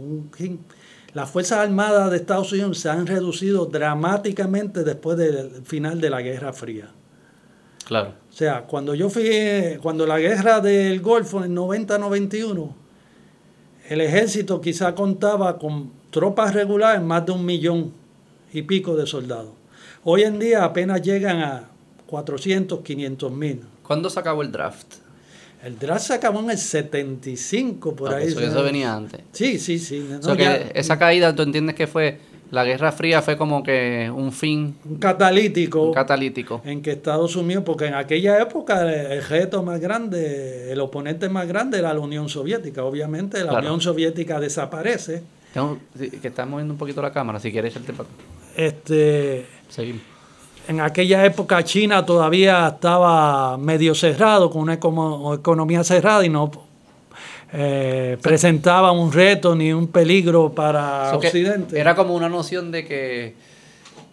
las 1.13 1.29
Fuerzas 1.29 1.59
Armadas 1.59 2.11
de 2.11 2.17
Estados 2.17 2.53
Unidos 2.53 2.79
se 2.79 2.89
han 2.89 3.05
reducido 3.05 3.65
dramáticamente 3.65 4.85
después 4.85 5.17
del 5.17 5.63
final 5.65 5.99
de 5.99 6.09
la 6.09 6.21
Guerra 6.21 6.53
Fría. 6.53 6.87
Claro. 7.85 8.13
O 8.35 8.37
sea, 8.37 8.63
cuando 8.63 8.93
yo 8.93 9.09
fui, 9.09 9.29
cuando 9.81 10.05
la 10.05 10.19
guerra 10.19 10.59
del 10.59 10.99
Golfo 10.99 11.45
en 11.45 11.55
90-91, 11.55 12.69
el 13.87 14.01
ejército 14.01 14.59
quizá 14.59 14.93
contaba 14.93 15.57
con 15.57 15.89
tropas 16.11 16.53
regulares 16.53 17.01
más 17.01 17.25
de 17.25 17.31
un 17.31 17.45
millón 17.45 17.93
y 18.51 18.63
pico 18.63 18.97
de 18.97 19.07
soldados. 19.07 19.53
Hoy 20.03 20.23
en 20.23 20.37
día 20.37 20.65
apenas 20.65 21.01
llegan 21.01 21.39
a 21.39 21.69
400, 22.07 22.81
500 22.81 23.31
mil. 23.31 23.61
¿Cuándo 23.83 24.09
se 24.09 24.19
acabó 24.19 24.41
el 24.41 24.51
draft? 24.51 24.95
El 25.63 25.79
draft 25.79 26.07
se 26.07 26.15
acabó 26.15 26.41
en 26.41 26.49
el 26.49 26.57
75, 26.57 27.95
por 27.95 28.13
ahí. 28.13 28.27
Eso, 28.27 28.63
venía 28.63 28.93
antes. 28.93 29.21
Sí, 29.31 29.57
sí, 29.59 29.79
sí. 29.79 30.05
esa 30.73 30.99
caída, 30.99 31.33
¿tú 31.33 31.43
entiendes 31.43 31.73
que 31.73 31.87
fue 31.87 32.19
la 32.55 32.63
Guerra 32.63 32.93
Fría 32.93 33.21
fue 33.21 33.35
como 33.35 33.61
que 33.61 34.09
un 34.09 34.31
fin. 34.31 34.77
Un 34.85 34.95
catalítico. 34.95 35.83
Un 35.83 35.93
catalítico. 35.93 36.61
En 36.63 36.81
que 36.81 36.91
Estados 36.91 37.35
Unidos, 37.35 37.65
porque 37.65 37.87
en 37.87 37.95
aquella 37.95 38.41
época 38.41 38.89
el 38.89 39.21
reto 39.21 39.61
más 39.61 39.81
grande, 39.81 40.71
el 40.71 40.79
oponente 40.79 41.27
más 41.27 41.47
grande 41.49 41.79
era 41.79 41.93
la 41.93 41.99
Unión 41.99 42.29
Soviética. 42.29 42.85
Obviamente 42.85 43.43
la 43.43 43.59
Unión 43.59 43.81
Soviética 43.81 44.39
desaparece. 44.39 45.21
que 46.21 46.27
estás 46.27 46.47
moviendo 46.47 46.73
un 46.73 46.77
poquito 46.77 47.01
la 47.01 47.11
cámara, 47.11 47.39
si 47.41 47.51
quieres 47.51 47.75
echarte 47.75 47.91
para 47.91 48.07
Este. 48.55 49.45
Seguimos. 49.67 50.01
En 50.67 50.79
aquella 50.79 51.25
época 51.25 51.61
China 51.63 52.05
todavía 52.05 52.69
estaba 52.69 53.57
medio 53.57 53.93
cerrado, 53.93 54.49
con 54.49 54.61
una 54.61 54.75
economía 54.75 55.83
cerrada 55.83 56.25
y 56.25 56.29
no 56.29 56.49
eh, 57.53 58.17
presentaba 58.21 58.91
un 58.91 59.11
reto 59.11 59.55
ni 59.55 59.71
un 59.71 59.87
peligro 59.87 60.51
para 60.51 61.15
Occidente. 61.15 61.79
Era 61.79 61.95
como 61.95 62.15
una 62.15 62.29
noción 62.29 62.71
de 62.71 62.85
que 62.85 63.35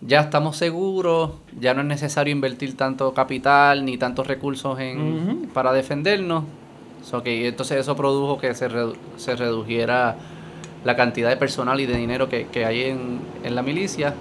ya 0.00 0.20
estamos 0.20 0.56
seguros, 0.56 1.32
ya 1.58 1.74
no 1.74 1.80
es 1.80 1.86
necesario 1.86 2.32
invertir 2.32 2.76
tanto 2.76 3.14
capital 3.14 3.84
ni 3.84 3.96
tantos 3.98 4.26
recursos 4.26 4.78
en, 4.80 5.48
para 5.54 5.72
defendernos. 5.72 6.44
entonces 7.24 7.78
eso 7.78 7.96
produjo 7.96 8.38
que 8.38 8.54
se, 8.54 8.68
se, 9.16 9.36
redujera 9.36 10.16
la 10.84 10.96
cantidad 10.96 11.28
de 11.28 11.36
personal 11.36 11.80
y 11.80 11.86
de 11.86 11.96
dinero 11.96 12.28
que, 12.28 12.46
que 12.48 12.64
hay 12.64 12.82
en, 12.82 13.20
en 13.44 13.54
la 13.54 13.62
milicia. 13.62 14.14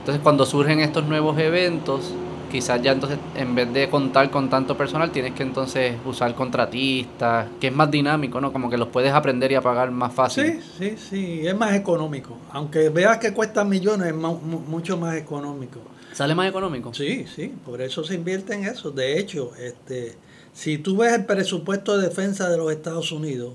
Entonces 0.00 0.22
cuando 0.22 0.44
surgen 0.44 0.80
estos 0.80 1.06
nuevos 1.06 1.38
eventos, 1.38 2.12
quizás 2.50 2.82
ya 2.82 2.92
entonces 2.92 3.18
en 3.34 3.54
vez 3.54 3.72
de 3.72 3.88
contar 3.88 4.30
con 4.30 4.48
tanto 4.50 4.76
personal 4.76 5.10
tienes 5.10 5.32
que 5.34 5.42
entonces 5.42 5.96
usar 6.04 6.34
contratistas, 6.34 7.46
que 7.60 7.68
es 7.68 7.74
más 7.74 7.90
dinámico, 7.90 8.40
¿no? 8.40 8.52
Como 8.52 8.68
que 8.70 8.76
los 8.76 8.88
puedes 8.88 9.12
aprender 9.12 9.52
y 9.52 9.54
apagar 9.54 9.90
más 9.90 10.12
fácil. 10.12 10.60
Sí, 10.60 10.60
sí, 10.78 10.96
sí, 10.96 11.46
es 11.46 11.56
más 11.56 11.74
económico. 11.74 12.36
Aunque 12.50 12.88
veas 12.88 13.18
que 13.18 13.32
cuesta 13.32 13.64
millones, 13.64 14.08
es 14.08 14.14
mucho 14.14 14.96
más 14.96 15.16
económico. 15.16 15.80
¿Sale 16.12 16.34
más 16.34 16.48
económico? 16.48 16.92
Sí, 16.94 17.26
sí, 17.32 17.54
por 17.64 17.80
eso 17.80 18.02
se 18.02 18.14
invierte 18.14 18.54
en 18.54 18.64
eso. 18.64 18.90
De 18.90 19.18
hecho, 19.18 19.52
este, 19.56 20.16
si 20.52 20.78
tú 20.78 20.96
ves 20.96 21.12
el 21.12 21.24
presupuesto 21.24 21.96
de 21.96 22.08
defensa 22.08 22.48
de 22.48 22.56
los 22.56 22.72
Estados 22.72 23.12
Unidos, 23.12 23.54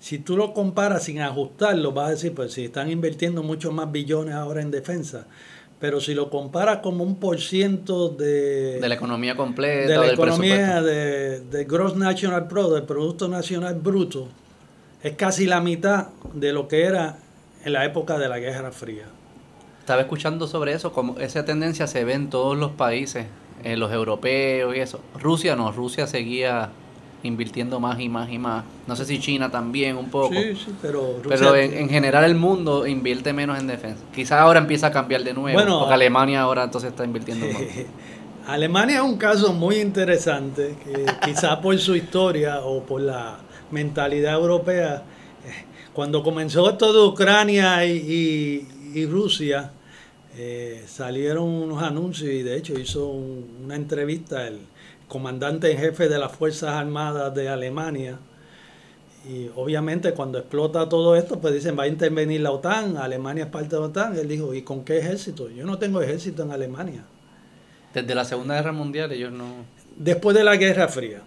si 0.00 0.18
tú 0.18 0.36
lo 0.36 0.54
comparas 0.54 1.04
sin 1.04 1.20
ajustarlo, 1.20 1.92
vas 1.92 2.06
a 2.06 2.10
decir, 2.10 2.34
pues 2.34 2.52
si 2.52 2.66
están 2.66 2.90
invirtiendo 2.90 3.42
muchos 3.42 3.72
más 3.72 3.90
billones 3.90 4.34
ahora 4.34 4.62
en 4.62 4.70
defensa, 4.70 5.26
pero 5.80 6.00
si 6.00 6.14
lo 6.14 6.28
comparas 6.28 6.78
como 6.78 7.04
un 7.04 7.16
por 7.16 7.40
ciento 7.40 8.08
de... 8.08 8.80
De 8.80 8.88
la 8.88 8.94
economía 8.94 9.36
completa. 9.36 9.92
De 9.92 9.98
la 9.98 10.12
economía 10.12 10.82
de, 10.82 11.40
de, 11.40 11.64
Gross 11.64 11.96
National 11.96 12.48
Product, 12.48 12.74
del 12.74 12.84
Producto 12.84 13.28
Nacional 13.28 13.74
Bruto, 13.74 14.28
es 15.02 15.14
casi 15.14 15.46
la 15.46 15.60
mitad 15.60 16.08
de 16.34 16.52
lo 16.52 16.66
que 16.66 16.82
era 16.82 17.18
en 17.64 17.72
la 17.72 17.84
época 17.84 18.18
de 18.18 18.28
la 18.28 18.38
Guerra 18.38 18.72
Fría. 18.72 19.04
Estaba 19.80 20.00
escuchando 20.02 20.46
sobre 20.46 20.72
eso, 20.72 20.92
como 20.92 21.18
esa 21.18 21.44
tendencia 21.44 21.86
se 21.86 22.04
ve 22.04 22.14
en 22.14 22.28
todos 22.28 22.56
los 22.58 22.72
países, 22.72 23.26
en 23.62 23.80
los 23.80 23.92
europeos 23.92 24.76
y 24.76 24.80
eso. 24.80 25.00
Rusia 25.20 25.56
no, 25.56 25.70
Rusia 25.72 26.06
seguía 26.06 26.70
invirtiendo 27.22 27.80
más 27.80 27.98
y 28.00 28.08
más 28.08 28.30
y 28.30 28.38
más. 28.38 28.64
No 28.86 28.94
sé 28.96 29.04
si 29.04 29.18
China 29.18 29.50
también 29.50 29.96
un 29.96 30.10
poco. 30.10 30.34
Sí, 30.34 30.54
sí, 30.54 30.74
pero 30.80 31.20
Pero 31.28 31.56
en, 31.56 31.88
general 31.88 32.24
el 32.24 32.34
mundo 32.34 32.86
invierte 32.86 33.32
menos 33.32 33.58
en 33.58 33.66
defensa. 33.66 34.02
Quizás 34.14 34.40
ahora 34.40 34.60
empieza 34.60 34.88
a 34.88 34.90
cambiar 34.92 35.24
de 35.24 35.34
nuevo, 35.34 35.58
bueno, 35.58 35.80
porque 35.80 35.94
Alemania 35.94 36.42
ahora 36.42 36.64
entonces 36.64 36.90
está 36.90 37.04
invirtiendo 37.04 37.46
más. 37.46 37.62
Alemania 38.46 38.96
es 38.96 39.02
un 39.02 39.18
caso 39.18 39.52
muy 39.52 39.76
interesante, 39.76 40.74
que 40.82 41.04
quizás 41.22 41.56
por 41.56 41.76
su 41.78 41.94
historia 41.94 42.60
o 42.60 42.82
por 42.82 43.02
la 43.02 43.36
mentalidad 43.70 44.34
europea, 44.34 45.02
eh, 45.44 45.66
cuando 45.92 46.22
comenzó 46.22 46.70
esto 46.70 46.92
de 46.94 47.08
Ucrania 47.08 47.84
y, 47.84 48.66
Rusia, 49.06 49.70
eh, 50.34 50.82
salieron 50.86 51.44
unos 51.44 51.82
anuncios 51.82 52.30
y 52.30 52.42
de 52.42 52.56
hecho 52.56 52.78
hizo 52.78 53.08
una 53.08 53.76
entrevista 53.76 54.46
el 54.46 54.60
comandante 55.08 55.72
en 55.72 55.78
jefe 55.78 56.08
de 56.08 56.18
las 56.18 56.32
Fuerzas 56.32 56.70
Armadas 56.70 57.34
de 57.34 57.48
Alemania. 57.48 58.18
Y 59.28 59.50
obviamente 59.56 60.12
cuando 60.12 60.38
explota 60.38 60.88
todo 60.88 61.16
esto, 61.16 61.40
pues 61.40 61.52
dicen, 61.54 61.76
va 61.78 61.84
a 61.84 61.88
intervenir 61.88 62.40
la 62.40 62.52
OTAN, 62.52 62.96
Alemania 62.96 63.44
es 63.44 63.50
parte 63.50 63.74
de 63.74 63.80
la 63.80 63.88
OTAN. 63.88 64.16
Él 64.16 64.28
dijo, 64.28 64.54
¿y 64.54 64.62
con 64.62 64.84
qué 64.84 64.98
ejército? 64.98 65.50
Yo 65.50 65.66
no 65.66 65.78
tengo 65.78 66.00
ejército 66.00 66.42
en 66.42 66.52
Alemania. 66.52 67.04
Desde 67.92 68.14
la 68.14 68.24
Segunda 68.24 68.54
Guerra 68.54 68.72
Mundial 68.72 69.10
ellos 69.12 69.32
no... 69.32 69.64
Después 69.96 70.36
de 70.36 70.44
la 70.44 70.56
Guerra 70.56 70.86
Fría. 70.86 71.22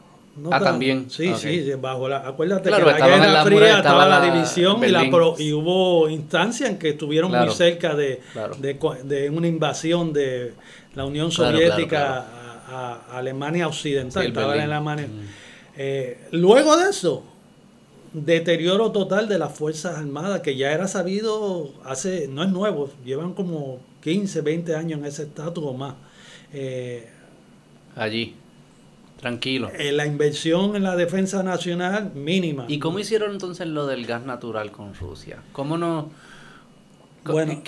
ah, 0.50 0.60
también. 0.60 1.10
Sí, 1.10 1.34
sí, 1.36 1.72
bajo 1.80 2.08
la, 2.08 2.20
acuérdate 2.20 2.70
que 2.70 2.72
la 2.72 2.80
Guerra 2.80 3.44
Fría 3.44 3.78
estaba, 3.78 4.06
la, 4.08 4.22
división 4.22 4.82
y, 4.84 4.88
la 4.88 5.04
y 5.38 5.52
hubo 5.52 6.08
instancias 6.08 6.70
en 6.70 6.80
que 6.80 6.90
estuvieron 6.90 7.32
muy 7.32 7.50
cerca 7.50 7.94
de, 7.96 8.22
de, 8.60 9.30
una 9.30 9.48
invasión 9.48 10.14
de 10.14 10.54
la 10.96 11.06
Unión 11.06 11.32
Soviética 11.32 12.41
a, 12.72 13.18
Alemania 13.18 13.68
Occidental, 13.68 14.26
estaba 14.26 14.56
en 14.56 14.62
Alemania. 14.62 15.08
Mm. 15.08 15.28
Eh, 15.78 16.28
luego 16.32 16.78
de 16.78 16.90
eso, 16.90 17.24
deterioro 18.14 18.92
total 18.92 19.28
de 19.28 19.40
las 19.40 19.54
Fuerzas 19.54 19.98
Armadas, 19.98 20.42
que 20.42 20.56
ya 20.56 20.72
era 20.72 20.88
sabido 20.88 21.72
hace, 21.86 22.28
no 22.28 22.44
es 22.44 22.50
nuevo, 22.50 22.90
llevan 23.06 23.34
como 23.34 23.80
15, 24.02 24.42
20 24.42 24.76
años 24.76 25.00
en 25.00 25.06
ese 25.06 25.24
estatus 25.24 25.64
o 25.66 25.74
más. 25.74 25.96
Eh, 26.54 27.08
Allí, 27.96 28.36
tranquilo. 29.20 29.72
Eh, 29.78 29.92
la 29.92 30.06
inversión 30.06 30.76
en 30.76 30.84
la 30.84 30.96
defensa 30.96 31.44
nacional 31.44 32.12
mínima. 32.14 32.66
¿Y 32.68 32.80
cómo 32.80 33.00
hicieron 33.00 33.32
entonces 33.32 33.68
lo 33.68 33.86
del 33.86 34.06
gas 34.06 34.26
natural 34.26 34.72
con 34.72 34.94
Rusia? 34.94 35.42
¿Cómo 35.52 35.78
no...? 35.78 36.10
Bueno, 37.24 37.62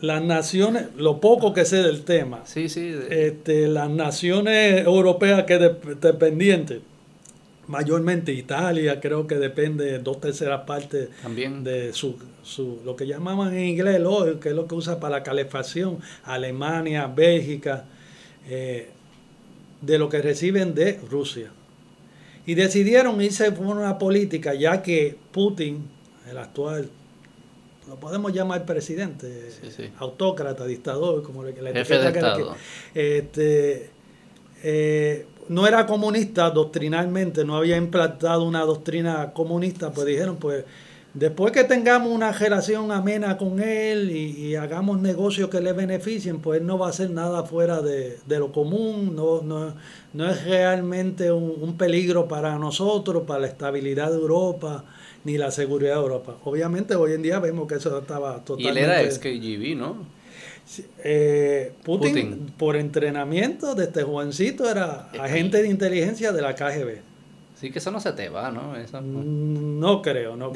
las 0.00 0.22
naciones, 0.22 0.86
lo 0.96 1.20
poco 1.20 1.52
que 1.52 1.64
sé 1.64 1.82
del 1.82 2.04
tema, 2.04 2.42
sí, 2.44 2.68
sí, 2.68 2.94
este, 3.10 3.66
las 3.66 3.90
naciones 3.90 4.86
europeas 4.86 5.44
que 5.44 5.58
dependientes, 5.58 6.80
mayormente 7.66 8.32
Italia, 8.32 9.00
creo 9.00 9.26
que 9.26 9.36
depende 9.36 9.98
dos 9.98 10.20
terceras 10.20 10.62
partes 10.62 11.08
También. 11.22 11.64
de 11.64 11.92
su, 11.92 12.16
su, 12.42 12.78
lo 12.84 12.96
que 12.96 13.06
llamaban 13.06 13.54
en 13.54 13.64
inglés 13.64 13.96
el 13.96 14.06
oil, 14.06 14.38
que 14.38 14.50
es 14.50 14.54
lo 14.54 14.66
que 14.66 14.74
usa 14.74 15.00
para 15.00 15.18
la 15.18 15.22
calefacción, 15.22 15.98
Alemania, 16.24 17.06
Bélgica, 17.08 17.84
eh, 18.48 18.88
de 19.82 19.98
lo 19.98 20.08
que 20.08 20.22
reciben 20.22 20.74
de 20.74 20.98
Rusia. 21.10 21.50
Y 22.46 22.54
decidieron 22.54 23.20
irse 23.20 23.52
por 23.52 23.66
una 23.66 23.98
política, 23.98 24.54
ya 24.54 24.80
que 24.80 25.16
Putin, 25.32 25.86
el 26.30 26.38
actual 26.38 26.88
lo 27.88 27.96
podemos 27.96 28.32
llamar 28.32 28.66
presidente, 28.66 29.50
autócrata, 29.98 30.66
dictador, 30.66 31.22
como 31.22 31.42
le, 31.42 31.52
le 31.52 31.72
Jefe 31.72 31.98
de 31.98 32.08
Estado. 32.08 32.54
este, 32.94 33.90
eh, 34.62 35.26
no 35.48 35.66
era 35.66 35.86
comunista 35.86 36.50
doctrinalmente, 36.50 37.44
no 37.44 37.56
había 37.56 37.78
implantado 37.78 38.44
una 38.44 38.60
doctrina 38.60 39.32
comunista, 39.32 39.90
pues 39.90 40.06
dijeron, 40.06 40.36
pues 40.36 40.66
después 41.14 41.52
que 41.52 41.64
tengamos 41.64 42.12
una 42.12 42.30
relación 42.30 42.92
amena 42.92 43.38
con 43.38 43.62
él 43.62 44.10
y, 44.10 44.54
hagamos 44.56 45.00
negocios 45.00 45.48
que 45.48 45.62
le 45.62 45.72
beneficien, 45.72 46.40
pues 46.40 46.60
él 46.60 46.66
no 46.66 46.76
va 46.76 46.88
a 46.88 46.90
hacer 46.90 47.10
nada 47.10 47.44
fuera 47.44 47.80
de, 47.80 48.18
lo 48.28 48.52
común, 48.52 49.16
no, 49.16 49.40
no, 49.40 49.72
no 50.12 50.30
es 50.30 50.44
realmente 50.44 51.32
un, 51.32 51.54
un 51.58 51.78
peligro 51.78 52.28
para 52.28 52.58
nosotros, 52.58 53.22
para 53.26 53.40
la 53.40 53.46
estabilidad 53.46 54.10
de 54.10 54.16
Europa 54.16 54.84
ni 55.24 55.38
la 55.38 55.50
seguridad 55.50 55.94
de 55.94 56.00
Europa. 56.00 56.36
Obviamente 56.44 56.94
hoy 56.94 57.12
en 57.12 57.22
día 57.22 57.38
vemos 57.38 57.68
que 57.68 57.76
eso 57.76 57.98
estaba 57.98 58.44
totalmente... 58.44 58.80
Y 58.80 58.84
él 58.84 58.90
era 58.90 59.02
ex 59.02 59.18
KGB, 59.18 59.76
¿no? 59.76 60.18
Eh, 61.02 61.72
Putin, 61.82 62.52
por 62.58 62.76
entrenamiento 62.76 63.74
desde 63.74 64.02
jovencito 64.02 64.68
era 64.68 65.08
eh, 65.12 65.18
agente 65.18 65.62
de 65.62 65.68
inteligencia 65.68 66.32
de 66.32 66.42
la 66.42 66.54
KGB. 66.54 66.98
Sí, 67.58 67.70
que 67.72 67.78
eso 67.80 67.90
no 67.90 67.98
se 67.98 68.12
te 68.12 68.28
va, 68.28 68.52
¿no? 68.52 68.74
Mm, 68.74 69.80
no 69.80 70.00
creo, 70.00 70.36
¿no? 70.36 70.52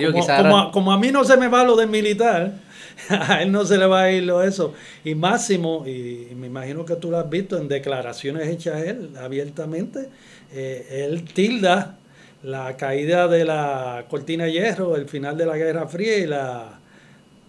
como, 0.71 0.93
a, 0.93 0.99
mí 0.99 1.11
no 1.11 1.25
se 1.25 1.37
me 1.37 1.49
va 1.49 1.65
lo 1.65 1.75
de 1.75 1.87
militar, 1.87 2.53
a 3.09 3.43
él 3.43 3.51
no 3.51 3.65
se 3.65 3.77
le 3.77 3.87
va 3.87 4.03
a 4.03 4.13
ir 4.13 4.23
lo 4.23 4.43
eso. 4.43 4.75
Y 5.03 5.15
Máximo, 5.15 5.85
y, 5.87 6.29
me 6.37 6.47
imagino 6.47 6.85
que 6.85 6.95
tú 6.97 7.11
lo 7.11 7.19
has 7.19 7.29
visto 7.29 7.57
en 7.59 7.67
declaraciones 7.67 8.49
hechas 8.49 8.77
a 8.77 8.85
él 8.85 9.11
abiertamente, 9.19 10.11
eh, 10.53 11.05
él 11.05 11.25
tilda 11.25 11.99
la 12.43 12.77
caída 12.77 13.29
de 13.29 13.45
la 13.45 14.05
cortina 14.09 14.45
de 14.45 14.53
hierro, 14.53 14.97
el 14.97 15.09
final 15.09 15.37
de 15.37 15.47
la 15.47 15.57
Guerra 15.57 15.87
Fría 15.87 16.19
y 16.19 16.27
la 16.27 16.81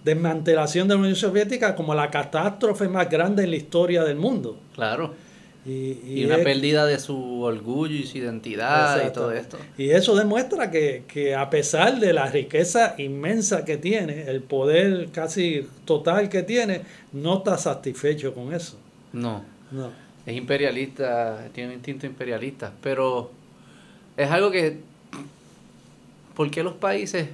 desmantelación 0.03 0.87
de 0.87 0.95
la 0.95 0.99
Unión 0.99 1.15
Soviética 1.15 1.75
como 1.75 1.95
la 1.95 2.11
catástrofe 2.11 2.87
más 2.87 3.09
grande 3.09 3.43
en 3.43 3.51
la 3.51 3.55
historia 3.55 4.03
del 4.03 4.17
mundo. 4.17 4.57
Claro. 4.75 5.13
Y, 5.65 6.25
una 6.25 6.39
pérdida 6.39 6.85
de 6.85 6.99
su 6.99 7.41
orgullo 7.41 7.95
y 7.95 8.05
su 8.05 8.17
identidad 8.17 9.07
y 9.07 9.13
todo 9.13 9.31
esto. 9.31 9.57
Y 9.77 9.91
eso 9.91 10.13
demuestra 10.13 10.69
que, 10.69 11.03
que, 11.07 11.35
a 11.35 11.49
pesar 11.49 12.01
de 12.01 12.11
la 12.11 12.27
riqueza 12.27 12.95
inmensa 12.97 13.63
que 13.63 13.77
tiene, 13.77 14.23
el 14.23 14.41
poder 14.41 15.07
casi 15.13 15.65
total 15.85 16.27
que 16.27 16.43
tiene, 16.43 16.81
no 17.13 17.37
está 17.37 17.57
satisfecho 17.57 18.33
con 18.33 18.53
eso. 18.53 18.77
No. 19.13 19.45
No. 19.71 19.89
Es 20.25 20.35
imperialista, 20.35 21.47
tiene 21.53 21.69
un 21.69 21.75
instinto 21.75 22.05
imperialista, 22.05 22.73
pero 22.81 23.31
es 24.17 24.29
algo 24.29 24.51
que, 24.51 24.79
¿por 26.35 26.51
qué 26.51 26.63
los 26.63 26.73
países, 26.73 27.27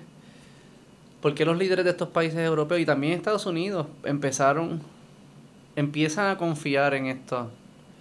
por 1.21 1.35
qué 1.35 1.45
los 1.45 1.57
líderes 1.57 1.85
de 1.85 1.91
estos 1.91 2.09
países 2.09 2.39
europeos 2.39 2.81
y 2.81 2.85
también 2.85 3.13
Estados 3.13 3.45
Unidos 3.45 3.87
empezaron, 4.03 4.81
empiezan 5.75 6.27
a 6.27 6.37
confiar 6.37 6.93
en 6.93 7.07
estos, 7.07 7.47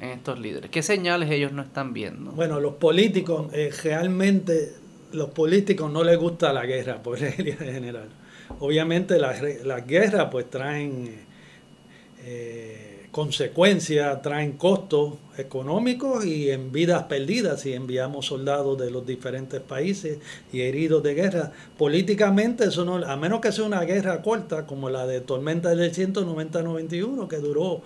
en 0.00 0.10
estos 0.10 0.38
líderes? 0.38 0.70
¿Qué 0.70 0.82
señales 0.82 1.30
ellos 1.30 1.52
no 1.52 1.62
están 1.62 1.92
viendo? 1.92 2.30
Bueno, 2.32 2.60
los 2.60 2.74
políticos, 2.74 3.52
eh, 3.52 3.72
realmente, 3.82 4.74
los 5.12 5.30
políticos 5.30 5.90
no 5.90 6.04
les 6.04 6.18
gusta 6.18 6.52
la 6.52 6.64
guerra, 6.64 7.02
por 7.02 7.18
regla 7.20 7.56
general. 7.56 8.08
Obviamente 8.60 9.18
las, 9.18 9.42
las 9.64 9.86
guerras 9.86 10.28
pues 10.30 10.48
traen... 10.48 11.26
Eh, 12.24 12.87
consecuencias, 13.18 14.22
traen 14.22 14.52
costos 14.52 15.14
económicos 15.36 16.24
y 16.24 16.52
en 16.52 16.70
vidas 16.70 17.02
perdidas 17.08 17.62
si 17.62 17.72
enviamos 17.72 18.26
soldados 18.26 18.78
de 18.78 18.92
los 18.92 19.04
diferentes 19.04 19.60
países 19.60 20.18
y 20.52 20.60
heridos 20.60 21.02
de 21.02 21.14
guerra. 21.14 21.50
Políticamente, 21.76 22.66
eso 22.66 22.84
no, 22.84 23.04
a 23.04 23.16
menos 23.16 23.40
que 23.40 23.50
sea 23.50 23.64
una 23.64 23.80
guerra 23.80 24.22
corta 24.22 24.66
como 24.66 24.88
la 24.88 25.04
de 25.04 25.20
Tormenta 25.20 25.74
del 25.74 25.92
190-91, 25.92 27.26
que 27.26 27.38
duró 27.38 27.82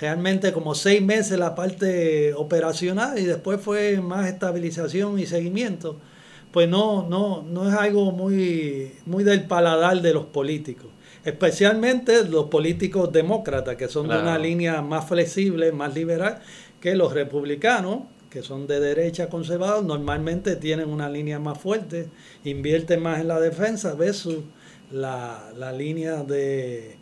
realmente 0.00 0.52
como 0.52 0.76
seis 0.76 1.02
meses 1.02 1.36
la 1.36 1.56
parte 1.56 2.32
operacional 2.34 3.18
y 3.18 3.24
después 3.24 3.60
fue 3.60 4.00
más 4.00 4.28
estabilización 4.28 5.18
y 5.18 5.26
seguimiento, 5.26 5.96
pues 6.52 6.68
no, 6.68 7.04
no, 7.08 7.42
no 7.42 7.68
es 7.68 7.74
algo 7.74 8.12
muy, 8.12 8.92
muy 9.04 9.24
del 9.24 9.48
paladar 9.48 10.00
de 10.00 10.14
los 10.14 10.26
políticos 10.26 10.93
especialmente 11.24 12.24
los 12.24 12.46
políticos 12.46 13.12
demócratas, 13.12 13.76
que 13.76 13.88
son 13.88 14.08
de 14.08 14.18
una 14.18 14.38
línea 14.38 14.82
más 14.82 15.08
flexible, 15.08 15.72
más 15.72 15.94
liberal, 15.94 16.40
que 16.80 16.94
los 16.94 17.12
republicanos, 17.12 18.00
que 18.28 18.42
son 18.42 18.66
de 18.66 18.80
derecha 18.80 19.28
conservados, 19.28 19.84
normalmente 19.84 20.56
tienen 20.56 20.90
una 20.90 21.08
línea 21.08 21.38
más 21.38 21.58
fuerte, 21.58 22.08
invierten 22.44 23.00
más 23.00 23.20
en 23.20 23.28
la 23.28 23.40
defensa 23.40 23.94
versus 23.94 24.40
la, 24.90 25.52
la 25.56 25.72
línea 25.72 26.24
de, 26.24 26.96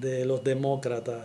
de 0.00 0.24
los 0.24 0.42
demócratas. 0.44 1.24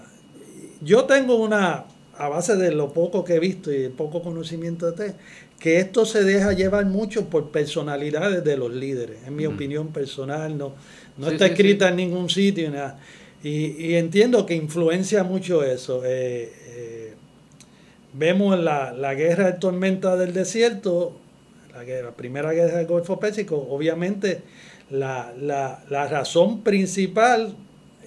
Yo 0.82 1.06
tengo 1.06 1.36
una, 1.36 1.86
a 2.18 2.30
base 2.30 2.56
de 2.56 2.72
lo 2.72 2.92
poco 2.94 3.24
que 3.24 3.36
he 3.36 3.40
visto 3.40 3.72
y 3.72 3.84
el 3.84 3.92
poco 3.92 4.22
conocimiento 4.22 4.92
de 4.92 5.14
que 5.60 5.80
esto 5.80 6.06
se 6.06 6.24
deja 6.24 6.54
llevar 6.54 6.86
mucho 6.86 7.30
por 7.30 7.50
personalidades 7.50 8.44
de 8.44 8.58
los 8.58 8.72
líderes, 8.74 9.20
en 9.26 9.36
mi 9.36 9.46
opinión 9.46 9.88
personal, 9.88 10.58
no, 10.58 10.74
no 11.18 11.30
está 11.30 11.48
escrita 11.48 11.90
en 11.90 11.96
ningún 11.98 12.30
sitio. 12.30 12.70
Nada. 12.72 13.00
Y, 13.44 13.96
entiendo 13.96 14.46
que 14.46 14.56
influencia 14.56 15.24
mucho 15.24 15.64
eso. 15.64 16.04
Eh, 16.06 16.52
eh, 16.68 17.14
vemos 18.14 18.58
la, 18.60 18.92
la, 18.92 19.14
guerra 19.14 19.52
de 19.52 19.54
tormenta 19.54 20.16
del 20.16 20.34
desierto, 20.34 21.18
la, 21.74 22.12
primera 22.12 22.52
guerra 22.52 22.78
del 22.78 22.88
Golfo 22.88 23.20
Pérsico, 23.20 23.68
obviamente 23.70 24.42
la, 24.90 25.34
la 25.38 26.08
razón 26.08 26.62
principal 26.62 27.56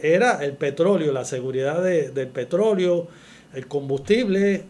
era 0.03 0.43
el 0.45 0.55
petróleo, 0.55 1.13
la 1.13 1.25
seguridad 1.25 1.83
del 1.83 2.29
petróleo, 2.29 3.09
el 3.55 3.67
combustible 3.67 4.65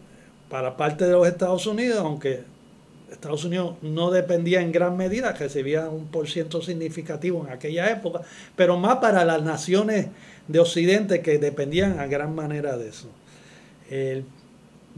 para 0.49 0.75
parte 0.77 1.05
de 1.05 1.11
los 1.11 1.27
Estados 1.27 1.65
Unidos, 1.65 1.99
aunque 1.99 2.41
Estados 3.11 3.43
Unidos 3.43 3.75
no 3.81 4.09
dependía 4.09 4.61
en 4.61 4.71
gran 4.71 4.95
medida, 4.97 5.33
recibía 5.33 5.89
un 5.89 6.07
por 6.07 6.29
ciento 6.29 6.61
significativo 6.61 7.45
en 7.45 7.53
aquella 7.53 7.91
época, 7.91 8.21
pero 8.55 8.77
más 8.77 8.97
para 8.97 9.25
las 9.25 9.43
naciones 9.43 10.07
de 10.47 10.59
Occidente 10.59 11.21
que 11.21 11.37
dependían 11.37 11.99
a 11.99 12.07
gran 12.07 12.33
manera 12.33 12.77
de 12.77 12.89
eso. 12.89 13.09
El 13.89 14.23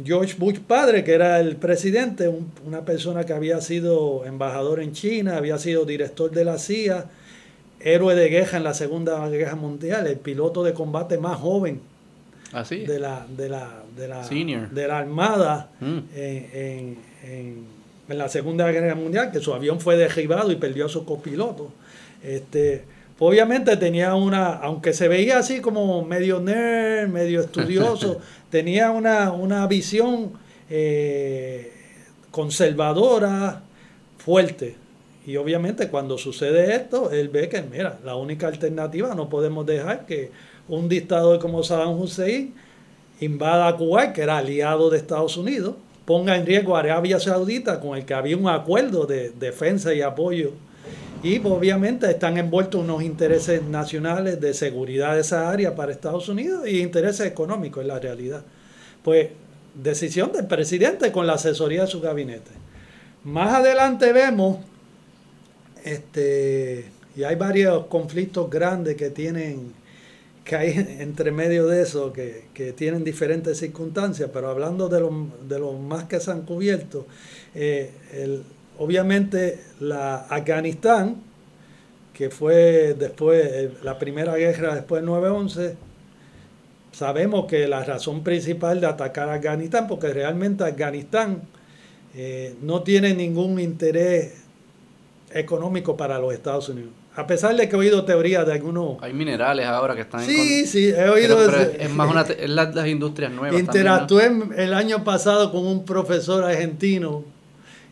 George 0.04 0.36
Bush 0.38 0.60
padre, 0.60 1.04
que 1.04 1.14
era 1.14 1.40
el 1.40 1.56
presidente, 1.56 2.32
una 2.66 2.82
persona 2.82 3.26
que 3.26 3.34
había 3.34 3.62
sido 3.62 4.26
embajador 4.26 4.80
en 4.80 4.94
China, 4.94 5.38
había 5.38 5.58
sido 5.58 5.86
director 5.86 6.32
de 6.32 6.46
la 6.46 6.58
CIA, 6.58 7.06
héroe 7.80 8.16
de 8.16 8.30
guerra 8.30 8.58
en 8.58 8.64
la 8.64 8.74
Segunda 8.74 9.28
Guerra 9.30 9.56
Mundial, 9.56 10.08
el 10.08 10.18
piloto 10.18 10.64
de 10.64 10.74
combate 10.74 11.18
más 11.18 11.38
joven 11.38 11.82
¿Ah, 12.54 12.64
de, 12.70 13.00
la, 13.00 13.26
de, 13.36 13.50
la, 13.50 13.84
de, 13.98 14.08
la, 14.08 14.28
de 14.28 14.88
la 14.88 14.98
Armada 15.00 15.72
mm. 15.80 16.00
en, 16.16 16.98
en, 18.14 18.18
la 18.18 18.30
Segunda 18.30 18.72
Guerra 18.72 18.96
Mundial, 18.96 19.32
que 19.32 19.40
su 19.40 19.54
avión 19.54 19.80
fue 19.80 19.98
derribado 19.98 20.52
y 20.52 20.56
perdió 20.56 20.86
a 20.86 20.90
su 20.90 21.06
copiloto. 21.06 21.72
Este, 22.24 22.86
obviamente 23.20 23.76
tenía 23.78 24.16
una, 24.16 24.54
aunque 24.54 24.94
se 24.94 25.08
veía 25.08 25.40
así 25.40 25.60
como 25.60 26.06
medio 26.06 26.40
nerd, 26.40 27.10
medio 27.10 27.42
estudioso, 27.42 28.20
tenía 28.50 28.92
una, 28.92 29.32
una 29.32 29.68
visión 29.68 30.34
eh, 30.70 31.72
conservadora 32.32 33.64
fuerte. 34.18 34.76
Y 35.26 35.38
obviamente 35.38 35.88
cuando 35.88 36.18
sucede 36.18 36.76
esto, 36.76 37.12
él 37.12 37.30
ve 37.30 37.48
que, 37.48 37.62
mira, 37.62 38.00
la 38.04 38.16
única 38.16 38.48
alternativa, 38.48 39.16
no 39.16 39.30
podemos 39.30 39.66
dejar 39.66 40.06
que 40.06 40.32
un 40.68 40.90
dictador 40.90 41.40
como 41.40 41.64
Saddam 41.64 42.00
Hussein 42.00 42.54
invada 43.20 43.68
a 43.68 43.78
Kuwait, 43.78 44.14
que 44.14 44.22
era 44.22 44.38
aliado 44.38 44.90
de 44.90 44.98
Estados 44.98 45.38
Unidos, 45.38 45.76
ponga 46.06 46.36
en 46.36 46.46
riesgo 46.46 46.76
a 46.76 46.80
Arabia 46.80 47.20
Saudita, 47.20 47.80
con 47.80 47.98
el 47.98 48.06
que 48.06 48.14
había 48.14 48.38
un 48.38 48.50
acuerdo 48.50 49.06
de 49.06 49.32
defensa 49.32 49.94
y 49.94 50.02
apoyo. 50.02 50.52
Y 51.22 51.40
obviamente 51.46 52.10
están 52.10 52.38
envueltos 52.38 52.82
unos 52.82 53.02
intereses 53.02 53.64
nacionales 53.64 54.42
de 54.42 54.54
seguridad 54.54 55.16
de 55.16 55.22
esa 55.22 55.50
área 55.50 55.74
para 55.74 55.94
Estados 55.94 56.28
Unidos 56.28 56.68
y 56.68 56.82
intereses 56.82 57.26
económicos 57.26 57.82
en 57.82 57.88
la 57.88 58.00
realidad. 58.00 58.44
Pues 59.04 59.30
decisión 59.74 60.32
del 60.34 60.48
presidente 60.48 61.12
con 61.12 61.26
la 61.26 61.34
asesoría 61.34 61.82
de 61.82 61.88
su 61.88 62.02
gabinete. 62.02 62.52
Más 63.24 63.54
adelante 63.54 64.12
vemos, 64.12 64.58
este, 65.86 66.92
y 67.16 67.24
hay 67.24 67.36
varios 67.36 67.86
conflictos 67.86 68.50
grandes 68.50 68.98
que 68.98 69.10
tienen 69.10 69.72
que 70.44 70.56
hay 70.56 70.98
entre 71.00 71.32
medio 71.32 71.68
de 71.68 71.82
eso, 71.82 72.12
que, 72.12 72.74
tienen 72.76 73.04
diferentes 73.04 73.58
circunstancias, 73.58 74.30
pero 74.34 74.50
hablando 74.50 74.90
de 74.90 75.00
los 75.00 75.14
de 75.48 75.60
lo 75.60 75.74
más 75.74 76.06
que 76.06 76.20
se 76.20 76.32
han 76.32 76.42
cubierto, 76.42 77.06
eh, 77.56 77.92
obviamente 78.78 79.62
la 79.80 80.16
Afganistán, 80.16 81.22
que 82.14 82.30
fue 82.30 82.96
después, 82.98 83.46
eh, 83.46 83.72
la 83.84 83.98
primera 83.98 84.36
guerra 84.36 84.76
después 84.76 85.02
del 85.02 85.10
9-11, 85.10 85.76
sabemos 86.92 87.46
que 87.46 87.68
la 87.68 87.84
razón 87.84 88.24
principal 88.24 88.82
de 88.82 88.88
atacar 88.88 89.30
a 89.30 89.36
Afganistán, 89.36 89.88
porque 89.88 90.14
realmente 90.14 90.64
Afganistán 90.64 91.42
eh, 92.16 92.56
no 92.62 92.84
tiene 92.84 93.16
ningún 93.16 93.60
interés 93.60 94.44
económico 95.32 95.98
para 95.98 96.20
los 96.20 96.34
Estados 96.34 96.70
Unidos. 96.70 96.92
A 97.16 97.28
pesar 97.28 97.56
de 97.56 97.70
que 97.70 97.76
he 97.76 97.80
oído 97.80 98.06
teorías 98.06 98.46
de 98.46 98.54
algunos... 98.54 98.98
Hay 99.02 99.14
minerales 99.14 99.68
ahora 99.68 99.94
que 99.94 100.02
están 100.02 100.26
Sí, 100.26 100.66
sí, 100.66 100.90
he 100.90 101.10
oído... 101.10 101.38
es 101.48 101.90
más 101.92 102.10
una 102.10 102.22
es 102.22 102.50
las, 102.50 102.88
industrias 102.88 103.32
nuevas. 103.32 103.60
Interactué 103.60 104.32
el 104.58 104.74
año 104.74 105.04
pasado 105.04 105.52
con 105.52 105.66
un 105.66 105.86
profesor 105.86 106.44
argentino 106.44 107.24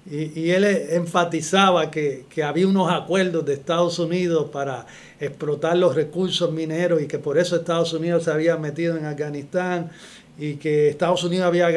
y, 0.09 0.39
y 0.39 0.51
él 0.51 0.63
enfatizaba 0.63 1.91
que, 1.91 2.25
que, 2.27 2.41
había 2.41 2.67
unos 2.67 2.91
acuerdos 2.91 3.45
de 3.45 3.53
Estados 3.53 3.99
Unidos 3.99 4.49
para 4.51 4.87
explotar 5.19 5.77
los 5.77 5.93
recursos 5.93 6.51
mineros 6.51 7.03
y 7.03 7.07
que 7.07 7.19
por 7.19 7.37
eso 7.37 7.55
Estados 7.55 7.93
Unidos 7.93 8.23
se 8.23 8.31
había 8.31 8.57
metido 8.57 8.97
en 8.97 9.05
Afganistán 9.05 9.91
y 10.37 10.55
que 10.55 10.89
Estados 10.89 11.23
Unidos 11.23 11.45
había 11.45 11.69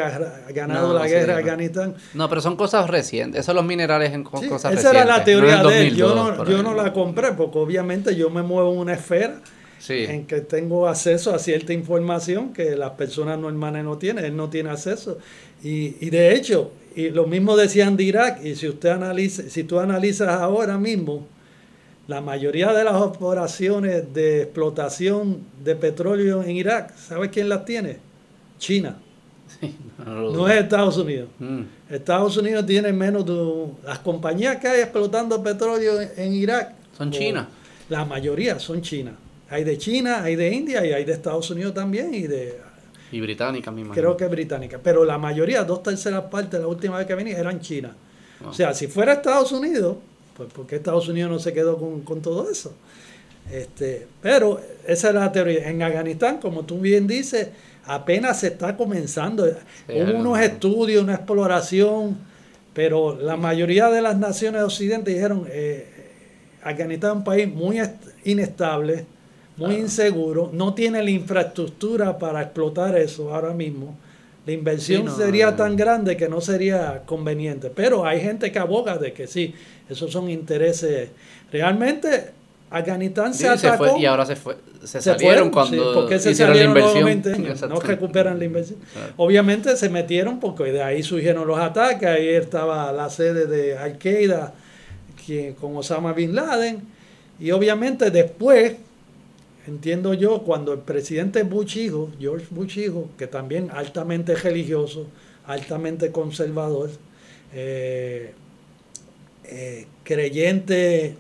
ganado 0.50 0.94
la 0.94 1.06
guerra 1.06 1.34
en 1.34 1.38
Afganistán. 1.40 1.94
No, 2.14 2.28
pero 2.28 2.40
son 2.40 2.56
cosas 2.56 2.88
recientes. 2.88 3.40
Esos 3.40 3.54
los 3.54 3.64
minerales 3.64 4.12
en 4.12 4.24
cosas 4.24 4.44
esa 4.44 4.70
recientes. 4.70 4.80
Esa 4.80 4.90
era 4.90 5.04
la 5.04 5.24
teoría 5.24 5.62
de 5.62 5.88
él. 5.88 5.96
Yo, 5.96 6.14
no, 6.14 6.44
yo 6.48 6.62
no 6.62 6.74
la 6.74 6.92
compré 6.92 7.32
porque 7.32 7.58
obviamente 7.58 8.14
yo 8.16 8.30
me 8.30 8.42
muevo 8.42 8.72
en 8.72 8.78
una 8.78 8.94
esfera 8.94 9.40
en 9.88 10.26
que 10.26 10.40
tengo 10.40 10.88
acceso 10.88 11.34
a 11.34 11.38
cierta 11.38 11.72
información 11.72 12.52
que 12.52 12.74
las 12.76 12.92
personas 12.92 13.38
normales 13.38 13.84
no 13.84 13.98
tienen. 13.98 14.24
Él 14.24 14.36
no 14.36 14.48
tiene 14.48 14.70
acceso. 14.70 15.18
Y, 15.62 15.96
y 16.00 16.10
de 16.10 16.34
hecho, 16.34 16.72
y 16.96 17.10
lo 17.10 17.26
mismo 17.26 17.56
decían 17.56 17.96
de 17.96 18.04
Irak. 18.04 18.44
Y 18.44 18.54
si 18.54 18.68
usted 18.68 18.90
analiza, 18.90 19.42
si 19.48 19.64
tú 19.64 19.78
analizas 19.78 20.28
ahora 20.28 20.78
mismo, 20.78 21.26
la 22.06 22.20
mayoría 22.20 22.72
de 22.72 22.84
las 22.84 22.94
operaciones 22.94 24.12
de 24.12 24.42
explotación 24.42 25.40
de 25.62 25.74
petróleo 25.74 26.42
en 26.42 26.56
Irak, 26.56 26.94
¿sabes 26.96 27.30
quién 27.30 27.48
las 27.48 27.64
tiene? 27.64 27.98
China. 28.64 28.96
no, 30.06 30.48
es 30.48 30.62
Estados 30.62 30.96
Unidos. 30.96 31.28
Mm. 31.38 31.62
Estados 31.90 32.36
Unidos 32.38 32.64
tiene 32.64 32.92
menos 32.92 33.26
de... 33.26 33.66
Las 33.84 33.98
compañías 33.98 34.56
que 34.56 34.68
hay 34.68 34.80
explotando 34.80 35.42
petróleo 35.42 36.00
en, 36.16 36.32
Irak... 36.32 36.74
Son 36.96 37.10
China. 37.10 37.46
La 37.90 38.06
mayoría 38.06 38.58
son 38.58 38.80
China. 38.80 39.12
Hay 39.50 39.64
de 39.64 39.76
China, 39.76 40.22
hay 40.22 40.36
de 40.36 40.50
India 40.50 40.84
y 40.86 40.92
hay 40.92 41.04
de 41.04 41.12
Estados 41.12 41.50
Unidos 41.50 41.74
también 41.74 42.14
y 42.14 42.22
de... 42.22 42.58
Y 43.12 43.20
británica 43.20 43.70
misma. 43.70 43.94
Creo 43.94 44.16
que 44.16 44.26
británica. 44.26 44.80
Pero 44.82 45.04
la 45.04 45.18
mayoría, 45.18 45.62
dos 45.62 45.82
terceras 45.82 46.24
partes, 46.24 46.58
la 46.58 46.66
última 46.66 46.96
vez 46.96 47.06
que 47.06 47.14
venía, 47.14 47.38
eran 47.38 47.60
China. 47.60 47.94
O 48.44 48.52
sea, 48.52 48.72
si 48.72 48.86
fuera 48.86 49.12
Estados 49.12 49.52
Unidos, 49.52 49.96
pues 50.36 50.52
¿por 50.52 50.66
qué 50.66 50.76
Estados 50.76 51.06
Unidos 51.08 51.30
no 51.30 51.38
se 51.38 51.52
quedó 51.52 51.76
con, 51.76 52.00
con 52.00 52.22
todo 52.22 52.50
eso? 52.50 52.74
Este, 53.52 54.08
pero 54.22 54.60
esa 54.86 55.08
es 55.08 55.14
la 55.14 55.30
teoría. 55.30 55.68
En 55.68 55.82
Afganistán, 55.82 56.38
como 56.38 56.64
tú 56.64 56.80
bien 56.80 57.06
dices, 57.06 57.48
apenas 57.86 58.40
se 58.40 58.48
está 58.48 58.76
comenzando. 58.76 59.44
Hubo 59.88 60.18
unos 60.18 60.38
estudios, 60.40 61.02
una 61.02 61.14
exploración, 61.14 62.16
pero 62.72 63.16
la 63.16 63.36
mayoría 63.36 63.88
de 63.90 64.02
las 64.02 64.18
naciones 64.18 64.60
de 64.60 64.66
Occidente 64.66 65.12
dijeron, 65.12 65.46
eh, 65.48 65.86
Afganistán 66.62 67.10
es 67.10 67.16
un 67.18 67.24
país 67.24 67.48
muy 67.48 67.80
inestable, 68.24 69.06
muy 69.56 69.76
inseguro, 69.76 70.50
no 70.52 70.74
tiene 70.74 71.02
la 71.02 71.10
infraestructura 71.10 72.18
para 72.18 72.42
explotar 72.42 72.96
eso 72.96 73.32
ahora 73.34 73.52
mismo. 73.52 73.96
La 74.46 74.52
inversión 74.52 75.14
sería 75.14 75.56
tan 75.56 75.74
grande 75.74 76.18
que 76.18 76.28
no 76.28 76.40
sería 76.40 77.02
conveniente. 77.06 77.70
Pero 77.70 78.04
hay 78.04 78.20
gente 78.20 78.52
que 78.52 78.58
aboga 78.58 78.98
de 78.98 79.14
que 79.14 79.26
sí, 79.26 79.54
esos 79.88 80.12
son 80.12 80.28
intereses. 80.28 81.08
Realmente 81.50 82.32
Afganistán 82.74 83.32
se 83.34 83.48
atacó. 83.48 83.96
y 83.98 84.04
ahora 84.04 84.26
se 84.26 84.36
fue. 84.36 84.56
Se, 84.84 85.00
salieron 85.00 85.50
cuando 85.50 86.08
se 86.18 86.30
hicieron 86.32 86.56
la 86.56 86.64
inversión. 86.64 87.68
no 87.68 87.80
recuperan 87.80 88.38
la 88.38 88.44
inversión. 88.44 88.78
Obviamente 89.16 89.76
se 89.76 89.88
metieron 89.88 90.40
porque 90.40 90.64
de 90.64 90.82
ahí 90.82 91.02
surgieron 91.02 91.46
los 91.46 91.58
ataques. 91.58 92.08
Ahí 92.08 92.28
estaba 92.28 92.92
la 92.92 93.08
sede 93.10 93.46
de 93.46 93.78
Al 93.78 93.98
Qaeda 93.98 94.54
con 95.60 95.76
Osama 95.76 96.12
Bin 96.12 96.34
Laden. 96.34 96.82
Y 97.40 97.50
obviamente 97.50 98.10
después, 98.10 98.74
entiendo 99.66 100.14
yo, 100.14 100.42
cuando 100.42 100.72
el 100.72 100.80
presidente 100.80 101.42
Bush 101.42 101.78
hijo, 101.78 102.10
George 102.18 102.46
Bush 102.50 102.78
hijo, 102.78 103.08
que 103.16 103.26
también 103.26 103.70
altamente 103.70 104.34
religioso, 104.34 105.06
altamente 105.46 106.10
conservador, 106.10 106.90
eh, 107.52 108.34
eh, 109.44 109.86
creyente 110.04 111.16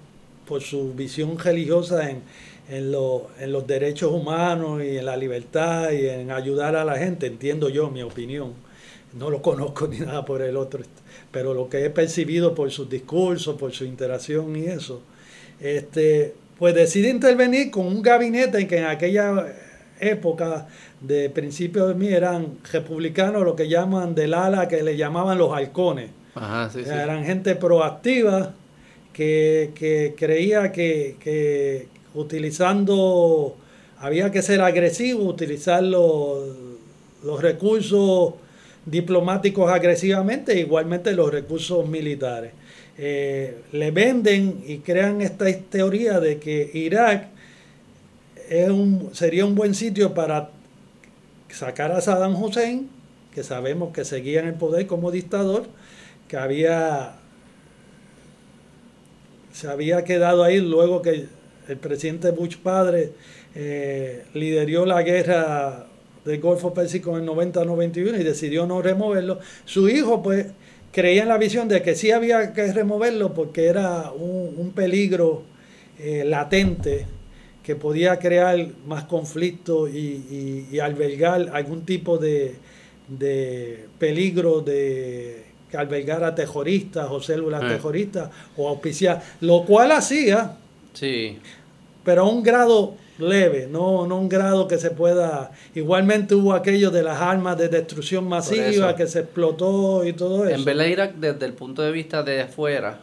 por 0.46 0.62
su 0.62 0.94
visión 0.94 1.38
religiosa 1.38 2.10
en, 2.10 2.22
en, 2.68 2.92
los 2.92 3.66
derechos 3.66 4.12
humanos 4.12 4.82
y 4.82 4.98
en 4.98 5.06
la 5.06 5.16
libertad 5.16 5.90
y 5.90 6.08
en 6.08 6.30
ayudar 6.30 6.76
a 6.76 6.84
la 6.84 6.96
gente, 6.96 7.26
entiendo 7.26 7.68
yo 7.68 7.90
mi 7.90 8.02
opinión. 8.02 8.52
No 9.12 9.30
lo 9.30 9.42
conozco 9.42 9.86
ni 9.86 10.00
nada 10.00 10.24
por 10.24 10.42
el 10.42 10.56
otro, 10.56 10.82
pero 11.30 11.54
lo 11.54 11.68
que 11.68 11.84
he 11.84 11.90
percibido 11.90 12.54
por 12.54 12.70
sus 12.70 12.88
discursos, 12.88 13.56
por 13.56 13.72
su 13.72 13.84
interacción 13.84 14.56
y 14.56 14.66
eso, 14.66 15.02
este, 15.60 16.34
pues 16.58 16.74
decide 16.74 17.08
intervenir 17.10 17.70
con 17.70 17.86
un 17.86 18.02
gabinete 18.02 18.58
en 18.58 18.68
que 18.68 18.78
en 18.78 18.86
aquella 18.86 19.46
época 20.00 20.66
de 21.00 21.30
principios 21.30 21.88
de 21.88 21.94
mí 21.94 22.08
eran 22.08 22.58
republicanos, 22.72 23.42
lo 23.44 23.54
que 23.54 23.68
llaman 23.68 24.14
del 24.14 24.34
ala, 24.34 24.68
que 24.68 24.82
le 24.82 24.96
llamaban 24.96 25.38
los 25.38 25.52
halcones. 25.52 26.10
Eran 26.86 27.24
gente 27.24 27.54
proactiva, 27.54 28.54
que, 29.14 30.14
creía 30.18 30.72
que, 30.72 31.86
utilizando, 32.14 33.56
había 33.98 34.30
que 34.30 34.42
ser 34.42 34.60
agresivo, 34.60 35.24
utilizar 35.24 35.82
los, 35.82 36.42
recursos 37.40 38.34
diplomáticos 38.84 39.70
agresivamente, 39.70 40.60
igualmente 40.60 41.14
los 41.14 41.32
recursos 41.32 41.88
militares. 41.88 42.52
Eh, 42.98 43.62
le 43.72 43.90
venden 43.90 44.62
y 44.66 44.78
crean 44.78 45.22
esta 45.22 45.46
teoría 45.70 46.20
de 46.20 46.38
que 46.38 46.70
Irak 46.74 47.28
es 48.48 48.68
un, 48.68 49.10
sería 49.14 49.46
un 49.46 49.54
buen 49.54 49.74
sitio 49.74 50.12
para 50.14 50.50
sacar 51.48 51.92
a 51.92 52.00
Saddam 52.00 52.40
Hussein, 52.40 52.90
que 53.34 53.42
sabemos 53.42 53.92
que 53.92 54.04
seguía 54.04 54.40
en 54.40 54.48
el 54.48 54.54
poder 54.54 54.86
como 54.86 55.10
dictador, 55.10 55.66
que 56.28 56.36
había 56.36 57.16
se 59.54 59.68
había 59.68 60.02
quedado 60.02 60.42
ahí 60.42 60.60
luego 60.60 61.00
que 61.00 61.26
el 61.68 61.76
presidente 61.76 62.32
Bush 62.32 62.56
padre 62.56 63.12
eh, 63.54 64.24
lideró 64.34 64.84
la 64.84 65.00
guerra 65.02 65.86
del 66.24 66.40
Golfo 66.40 66.74
Pérsico 66.74 67.16
en 67.16 67.26
90-91 67.26 68.20
y 68.20 68.24
decidió 68.24 68.66
no 68.66 68.82
removerlo. 68.82 69.38
Su 69.64 69.88
hijo 69.88 70.24
pues 70.24 70.46
creía 70.90 71.22
en 71.22 71.28
la 71.28 71.38
visión 71.38 71.68
de 71.68 71.82
que 71.82 71.94
sí 71.94 72.10
había 72.10 72.52
que 72.52 72.72
removerlo 72.72 73.32
porque 73.32 73.66
era 73.66 74.10
un, 74.10 74.72
peligro 74.74 75.44
eh, 76.00 76.24
latente 76.26 77.06
que 77.62 77.76
podía 77.76 78.18
crear 78.18 78.58
más 78.86 79.04
conflicto 79.04 79.88
y, 79.88 80.80
albergar 80.82 81.50
algún 81.52 81.84
tipo 81.84 82.18
de, 82.18 82.56
de 83.06 83.86
peligro 84.00 84.62
de 84.62 85.53
albergar 85.76 86.24
a 86.24 86.34
terroristas 86.34 87.08
o 87.10 87.20
células 87.20 87.62
eh. 87.62 87.68
terroristas 87.68 88.30
o 88.56 88.68
auspiciar, 88.68 89.22
lo 89.40 89.64
cual 89.64 89.92
hacía, 89.92 90.56
sí. 90.92 91.38
pero 92.04 92.22
a 92.22 92.28
un 92.28 92.42
grado 92.42 92.94
leve, 93.18 93.68
no, 93.70 94.06
no 94.06 94.18
un 94.18 94.28
grado 94.28 94.66
que 94.66 94.78
se 94.78 94.90
pueda... 94.90 95.52
Igualmente 95.74 96.34
hubo 96.34 96.52
aquello 96.52 96.90
de 96.90 97.02
las 97.02 97.20
armas 97.20 97.56
de 97.56 97.68
destrucción 97.68 98.28
masiva 98.28 98.96
que 98.96 99.06
se 99.06 99.20
explotó 99.20 100.04
y 100.04 100.12
todo 100.12 100.46
eso. 100.46 100.56
En 100.56 100.64
verdad 100.64 100.86
Irak 100.86 101.14
desde 101.14 101.46
el 101.46 101.52
punto 101.52 101.82
de 101.82 101.92
vista 101.92 102.22
de 102.22 102.42
afuera 102.42 102.98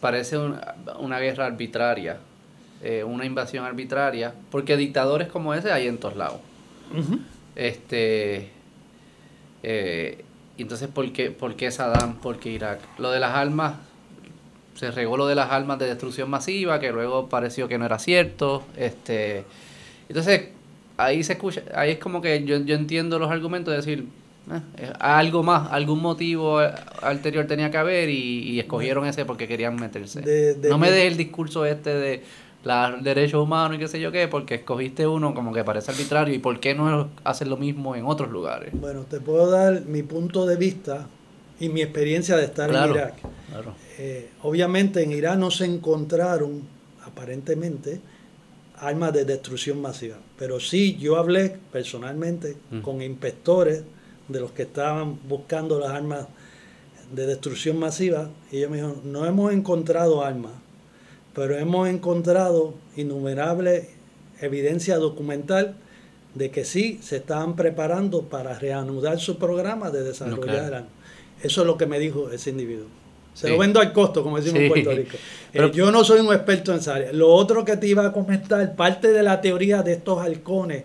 parece 0.00 0.36
una 0.36 1.18
guerra 1.20 1.46
arbitraria, 1.46 2.18
eh, 2.82 3.04
una 3.04 3.24
invasión 3.24 3.64
arbitraria, 3.64 4.34
porque 4.50 4.76
dictadores 4.76 5.28
como 5.28 5.54
ese 5.54 5.72
hay 5.72 5.86
en 5.86 5.98
todos 5.98 6.16
lados. 6.16 6.40
Este... 7.56 8.50
Eh, 9.62 10.24
entonces, 10.62 10.88
¿por 10.88 11.12
qué, 11.12 11.30
¿por 11.30 11.56
qué 11.56 11.70
Saddam? 11.70 12.16
¿Por 12.16 12.38
qué 12.38 12.50
Irak? 12.50 12.80
Lo 12.98 13.10
de 13.10 13.20
las 13.20 13.34
armas, 13.34 13.74
se 14.74 14.90
regó 14.90 15.16
lo 15.16 15.26
de 15.26 15.34
las 15.34 15.50
armas 15.50 15.78
de 15.78 15.86
destrucción 15.86 16.30
masiva, 16.30 16.80
que 16.80 16.92
luego 16.92 17.28
pareció 17.28 17.68
que 17.68 17.78
no 17.78 17.84
era 17.84 17.98
cierto. 17.98 18.64
Este, 18.76 19.44
entonces, 20.08 20.48
ahí 20.96 21.22
se 21.22 21.34
escucha, 21.34 21.62
ahí 21.74 21.92
es 21.92 21.98
como 21.98 22.20
que 22.20 22.44
yo, 22.44 22.58
yo 22.58 22.74
entiendo 22.74 23.18
los 23.18 23.30
argumentos 23.30 23.72
de 23.72 23.76
decir, 23.76 24.06
eh, 24.50 24.92
algo 24.98 25.42
más, 25.42 25.70
algún 25.70 26.00
motivo 26.00 26.60
anterior 27.00 27.46
tenía 27.46 27.70
que 27.70 27.76
haber 27.76 28.10
y, 28.10 28.58
escogieron 28.58 29.06
ese 29.06 29.24
porque 29.24 29.46
querían 29.46 29.76
meterse. 29.76 30.56
no 30.68 30.78
me 30.78 30.90
dé 30.90 31.06
el 31.06 31.16
discurso 31.16 31.64
este 31.64 31.94
de 31.94 32.22
los 32.64 33.02
derechos 33.02 33.42
humanos 33.42 33.76
y 33.76 33.80
qué 33.80 33.88
sé 33.88 34.00
yo 34.00 34.12
qué, 34.12 34.28
porque 34.28 34.56
escogiste 34.56 35.06
uno 35.06 35.34
como 35.34 35.52
que 35.52 35.64
parece 35.64 35.90
arbitrario 35.90 36.34
y 36.34 36.38
por 36.38 36.60
qué 36.60 36.74
no 36.74 37.08
hacer 37.24 37.48
lo 37.48 37.56
mismo 37.56 37.96
en 37.96 38.06
otros 38.06 38.30
lugares. 38.30 38.70
Bueno, 38.72 39.02
te 39.02 39.20
puedo 39.20 39.50
dar 39.50 39.82
mi 39.86 40.02
punto 40.02 40.46
de 40.46 40.56
vista 40.56 41.06
y 41.58 41.68
mi 41.68 41.82
experiencia 41.82 42.36
de 42.36 42.44
estar 42.44 42.70
en 42.70 42.90
Irak. 42.90 43.14
Eh, 43.98 44.30
obviamente 44.42 45.02
en 45.02 45.12
Irak 45.12 45.38
no 45.38 45.50
se 45.50 45.64
encontraron, 45.64 46.62
aparentemente, 47.04 48.00
armas 48.78 49.12
de 49.12 49.24
destrucción 49.24 49.80
masiva, 49.80 50.16
pero 50.38 50.58
sí 50.58 50.96
yo 50.98 51.16
hablé 51.16 51.56
personalmente 51.70 52.56
mm. 52.70 52.80
con 52.80 53.00
inspectores 53.00 53.84
de 54.28 54.40
los 54.40 54.52
que 54.52 54.62
estaban 54.62 55.18
buscando 55.28 55.78
las 55.78 55.90
armas 55.90 56.26
de 57.12 57.26
destrucción 57.26 57.78
masiva 57.78 58.30
y 58.50 58.58
ellos 58.58 58.70
me 58.70 58.76
dijeron, 58.78 59.00
no 59.04 59.26
hemos 59.26 59.52
encontrado 59.52 60.24
armas 60.24 60.52
pero 61.34 61.56
hemos 61.56 61.88
encontrado 61.88 62.74
innumerable 62.96 63.88
evidencia 64.40 64.96
documental 64.96 65.76
de 66.34 66.50
que 66.50 66.64
sí 66.64 66.98
se 67.02 67.16
estaban 67.16 67.56
preparando 67.56 68.22
para 68.22 68.58
reanudar 68.58 69.18
su 69.20 69.38
programa 69.38 69.90
de 69.90 70.02
desarrollar 70.02 70.86
Eso 71.42 71.60
es 71.60 71.66
lo 71.66 71.76
que 71.76 71.86
me 71.86 71.98
dijo 71.98 72.30
ese 72.30 72.50
individuo. 72.50 72.86
Se 73.34 73.48
lo 73.48 73.58
vendo 73.58 73.80
al 73.80 73.92
costo, 73.92 74.22
como 74.22 74.36
decimos 74.36 74.60
en 74.60 74.68
Puerto 74.68 74.90
Rico. 74.92 75.16
Eh, 75.54 75.70
yo 75.74 75.92
no 75.92 76.02
soy 76.02 76.20
un 76.20 76.32
experto 76.32 76.72
en 76.72 76.78
esa 76.78 76.94
área. 76.94 77.12
Lo 77.12 77.28
otro 77.28 77.62
que 77.62 77.76
te 77.76 77.86
iba 77.86 78.06
a 78.06 78.12
comentar, 78.12 78.74
parte 78.74 79.12
de 79.12 79.22
la 79.22 79.42
teoría 79.42 79.82
de 79.82 79.92
estos 79.92 80.18
halcones 80.18 80.84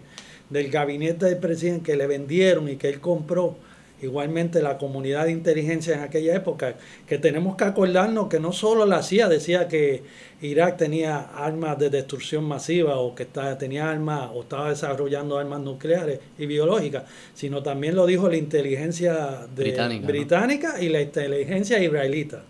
del 0.50 0.70
gabinete 0.70 1.26
del 1.26 1.38
presidente 1.38 1.92
que 1.92 1.98
le 1.98 2.06
vendieron 2.06 2.68
y 2.68 2.76
que 2.76 2.90
él 2.90 3.00
compró, 3.00 3.56
igualmente 4.02 4.62
la 4.62 4.78
comunidad 4.78 5.26
de 5.26 5.32
inteligencia 5.32 5.96
en 5.96 6.02
aquella 6.02 6.36
época, 6.36 6.76
que 7.08 7.18
tenemos 7.18 7.56
que 7.56 7.64
acordarnos 7.64 8.28
que 8.28 8.40
no 8.40 8.54
solo 8.54 8.86
la 8.86 9.02
CIA 9.02 9.28
decía 9.28 9.68
que 9.68 10.04
Irak 10.42 10.78
tenía 10.78 11.18
armas 11.20 11.80
de 11.80 11.90
destrucción 11.90 12.44
masiva 12.44 12.98
o 13.00 13.16
que 13.16 13.24
estaba, 13.24 13.58
tenía 13.58 13.90
armas 13.90 14.30
o 14.34 14.42
estaba 14.44 14.70
desarrollando 14.70 15.38
armas 15.40 15.62
nucleares 15.62 16.20
y 16.38 16.46
biológicas, 16.46 17.04
sino 17.34 17.64
también 17.64 17.96
lo 17.96 18.06
dijo 18.06 18.30
la 18.30 18.38
inteligencia 18.38 19.48
británica, 19.56 20.80
y 20.80 20.90
la 20.90 21.02
inteligencia 21.02 21.82
israelita. 21.82 22.44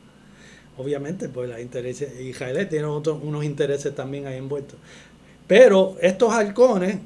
Obviamente, 0.78 1.30
pues 1.30 1.50
la 1.50 1.62
inteligencia 1.62 2.22
israelí 2.22 2.66
tiene 2.68 2.86
otros, 2.86 3.20
unos 3.24 3.44
intereses 3.46 3.96
también 3.96 4.28
ahí 4.28 4.38
envueltos. 4.38 4.78
Pero 5.48 5.96
estos 6.02 6.34
halcones 6.34 6.98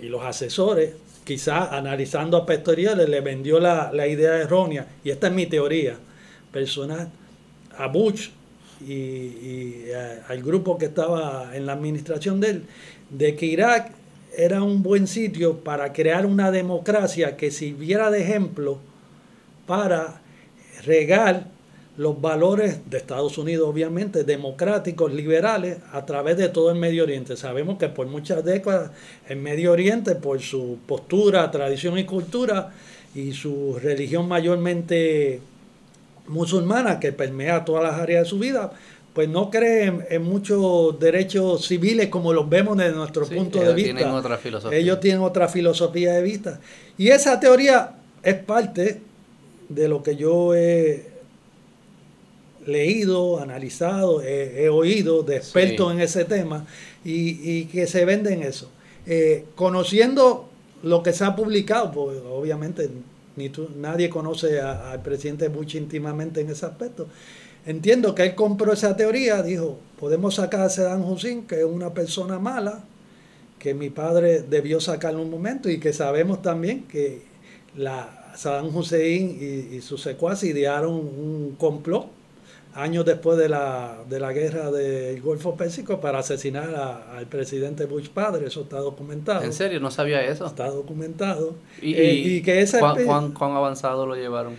y 0.00 0.06
los 0.06 0.22
asesores 0.24 0.94
quizás 1.24 1.72
analizando 1.72 2.36
aspectos 2.36 2.76
le 2.76 3.20
vendió 3.20 3.60
la, 3.60 4.06
idea 4.06 4.38
errónea, 4.38 4.86
y 5.04 5.10
esta 5.10 5.28
es 5.28 5.32
mi 5.32 5.46
teoría 5.46 5.96
personal, 6.52 7.10
a 7.76 7.86
Bush 7.86 8.28
y, 8.86 9.90
al 10.28 10.42
grupo 10.42 10.76
que 10.78 10.86
estaba 10.86 11.50
en 11.54 11.66
la 11.66 11.72
administración 11.72 12.40
de 12.40 12.50
él, 12.50 12.64
de 13.10 13.36
que 13.36 13.46
Irak 13.46 13.92
era 14.36 14.62
un 14.62 14.82
buen 14.82 15.06
sitio 15.06 15.58
para 15.58 15.92
crear 15.92 16.26
una 16.26 16.50
democracia 16.50 17.36
que 17.36 17.50
sirviera 17.50 18.10
de 18.10 18.22
ejemplo 18.22 18.78
para 19.66 20.20
regar 20.84 21.51
los 21.96 22.20
valores 22.20 22.88
de 22.88 22.96
Estados 22.96 23.36
Unidos, 23.36 23.68
obviamente, 23.68 24.24
democráticos, 24.24 25.12
liberales, 25.12 25.78
a 25.92 26.06
través 26.06 26.38
de 26.38 26.48
todo 26.48 26.70
el 26.70 26.78
Medio 26.78 27.02
Oriente. 27.02 27.36
Sabemos 27.36 27.78
que 27.78 27.88
por 27.88 28.06
muchas 28.06 28.44
décadas 28.44 28.92
el 29.28 29.38
Medio 29.38 29.72
Oriente, 29.72 30.14
por 30.14 30.40
su 30.40 30.78
postura, 30.86 31.50
tradición 31.50 31.98
y 31.98 32.04
cultura, 32.04 32.72
y 33.14 33.32
su 33.32 33.78
religión 33.82 34.26
mayormente 34.26 35.40
musulmana, 36.28 36.98
que 36.98 37.12
permea 37.12 37.64
todas 37.64 37.82
las 37.82 38.00
áreas 38.00 38.24
de 38.24 38.30
su 38.30 38.38
vida, 38.38 38.72
pues 39.12 39.28
no 39.28 39.50
cree 39.50 39.92
en, 40.08 40.22
muchos 40.22 40.98
derechos 40.98 41.66
civiles 41.66 42.08
como 42.08 42.32
los 42.32 42.48
vemos 42.48 42.78
desde 42.78 42.94
nuestro 42.94 43.26
punto 43.26 43.60
de 43.60 43.74
vista. 43.74 43.96
Tienen 43.96 44.14
otra 44.14 44.38
filosofía. 44.38 44.78
Ellos 44.78 45.00
tienen 45.00 45.20
otra 45.20 45.48
filosofía 45.48 46.14
de 46.14 46.22
vista. 46.22 46.60
Y 46.96 47.08
esa 47.08 47.38
teoría 47.38 47.96
es 48.22 48.36
parte 48.36 49.02
de 49.68 49.88
lo 49.88 50.02
que 50.02 50.16
yo 50.16 50.54
he 50.54 51.11
leído, 52.66 53.40
analizado, 53.40 54.22
he, 54.22 54.68
oído 54.68 55.22
de 55.22 55.36
expertos 55.36 55.92
en 55.92 56.00
ese 56.00 56.24
tema 56.24 56.66
y, 57.04 57.64
que 57.66 57.86
se 57.86 58.04
venden 58.04 58.42
eso. 58.42 58.70
Eh, 59.06 59.46
conociendo 59.54 60.48
lo 60.82 61.02
que 61.02 61.12
se 61.12 61.24
ha 61.24 61.34
publicado, 61.34 61.90
pues 61.92 62.18
obviamente 62.30 62.88
ni 63.36 63.48
tú, 63.48 63.68
nadie 63.76 64.10
conoce 64.10 64.60
al 64.60 65.02
presidente 65.02 65.48
Bush 65.48 65.76
íntimamente 65.76 66.40
en 66.40 66.50
ese 66.50 66.66
aspecto. 66.66 67.08
Entiendo 67.64 68.14
que 68.14 68.24
él 68.24 68.34
compró 68.34 68.72
esa 68.72 68.96
teoría, 68.96 69.42
dijo, 69.42 69.78
podemos 69.98 70.34
sacar 70.34 70.62
a 70.62 70.68
Saddam 70.68 71.04
Hussein, 71.04 71.46
que 71.46 71.60
es 71.60 71.64
una 71.64 71.94
persona 71.94 72.38
mala, 72.38 72.84
que 73.58 73.74
mi 73.74 73.90
padre 73.90 74.42
debió 74.42 74.80
sacar 74.80 75.14
en 75.14 75.20
un 75.20 75.30
momento 75.30 75.70
y 75.70 75.78
que 75.78 75.92
sabemos 75.92 76.42
también 76.42 76.84
que 76.84 77.22
la 77.76 78.34
Saddam 78.36 78.74
Hussein 78.74 79.38
y, 79.40 79.76
y 79.76 79.80
sus 79.80 80.02
secuaces 80.02 80.50
idearon 80.50 80.92
un 80.92 81.54
complot 81.56 82.21
años 82.74 83.04
después 83.04 83.38
de 83.38 83.48
la, 83.48 83.98
de 84.08 84.18
la 84.18 84.32
guerra 84.32 84.70
del 84.70 85.20
Golfo 85.20 85.56
Pérsico 85.56 86.00
para 86.00 86.20
asesinar 86.20 87.04
al 87.14 87.26
presidente 87.26 87.84
Bush 87.84 88.08
padre, 88.08 88.46
eso 88.46 88.62
está 88.62 88.78
documentado. 88.78 89.42
¿En 89.42 89.52
serio? 89.52 89.80
No 89.80 89.90
sabía 89.90 90.22
eso. 90.24 90.46
Está 90.46 90.68
documentado. 90.68 91.54
¿Y, 91.80 91.94
eh, 91.94 92.42
que 92.42 92.60
ese 92.60 92.78
¿cuán, 92.78 93.32
cuán, 93.32 93.52
avanzado 93.52 94.06
lo 94.06 94.14
llevaron? 94.14 94.54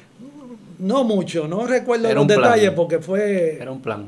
No 0.79 1.03
mucho, 1.03 1.47
no 1.47 1.65
recuerdo 1.65 2.13
los 2.13 2.27
detalles 2.27 2.71
porque 2.71 2.99
fue... 2.99 3.57
Era 3.59 3.71
un 3.71 3.81
plan. 3.81 4.07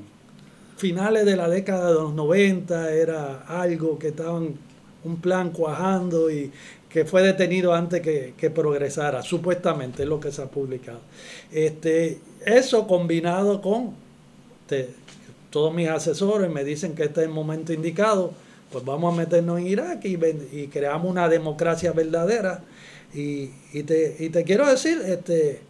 Finales 0.77 1.25
de 1.25 1.35
la 1.37 1.47
década 1.47 1.87
de 1.87 1.93
los 1.93 2.13
90, 2.13 2.91
era 2.91 3.45
algo 3.47 3.97
que 3.97 4.09
estaban, 4.09 4.55
un 5.03 5.21
plan 5.21 5.51
cuajando 5.51 6.29
y 6.29 6.51
que 6.89 7.05
fue 7.05 7.21
detenido 7.21 7.73
antes 7.73 8.01
que, 8.01 8.33
que 8.37 8.49
progresara, 8.49 9.21
supuestamente 9.21 10.03
es 10.03 10.09
lo 10.09 10.19
que 10.19 10.31
se 10.31 10.41
ha 10.41 10.45
publicado. 10.45 10.99
Este, 11.51 12.19
eso 12.45 12.87
combinado 12.87 13.61
con 13.61 13.93
todos 15.49 15.73
mis 15.73 15.87
asesores 15.87 16.49
me 16.49 16.63
dicen 16.63 16.95
que 16.95 17.03
este 17.03 17.21
es 17.21 17.27
el 17.27 17.33
momento 17.33 17.71
indicado, 17.71 18.33
pues 18.71 18.83
vamos 18.83 19.13
a 19.13 19.17
meternos 19.17 19.59
en 19.59 19.67
Irak 19.67 20.03
y, 20.03 20.67
creamos 20.67 21.09
una 21.09 21.29
democracia 21.29 21.91
verdadera. 21.91 22.61
Y, 23.13 23.47
te, 23.83 24.29
te 24.29 24.43
quiero 24.43 24.67
decir, 24.67 25.01
este, 25.05 25.61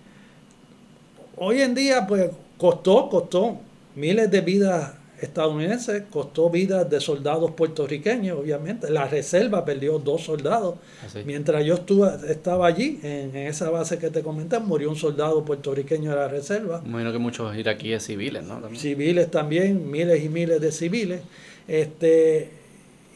hoy 1.38 1.62
en 1.62 1.76
día 1.76 2.08
pues 2.08 2.32
costó, 2.58 3.10
costó 3.10 3.60
miles 3.96 4.32
de 4.32 4.42
vidas 4.42 4.94
estadounidense 5.22 6.06
costó 6.10 6.50
vidas 6.50 6.90
de 6.90 7.00
soldados 7.00 7.52
puertorriqueños, 7.52 8.40
obviamente. 8.40 8.90
La 8.90 9.06
reserva 9.06 9.64
perdió 9.64 10.00
dos 10.00 10.24
soldados. 10.24 10.76
Así. 11.06 11.20
Mientras 11.26 11.64
yo 11.66 11.76
estuve, 11.76 12.10
estaba 12.30 12.68
allí, 12.68 13.00
en, 13.04 13.36
en 13.36 13.48
esa 13.48 13.70
base 13.70 13.98
que 13.98 14.10
te 14.10 14.22
comenté, 14.22 14.60
murió 14.60 14.90
un 14.90 14.96
soldado 14.96 15.44
puertorriqueño 15.46 16.12
de 16.12 16.16
la 16.16 16.28
reserva. 16.28 16.82
Imagino 16.86 17.12
que 17.12 17.20
muchos 17.20 17.56
iraquíes 17.56 18.04
civiles, 18.04 18.44
¿no? 18.44 18.60
También. 18.60 18.82
civiles 18.82 19.32
también, 19.32 19.90
miles 19.90 20.24
y 20.24 20.30
miles 20.30 20.62
de 20.62 20.72
civiles. 20.72 21.22
Este, 21.68 22.50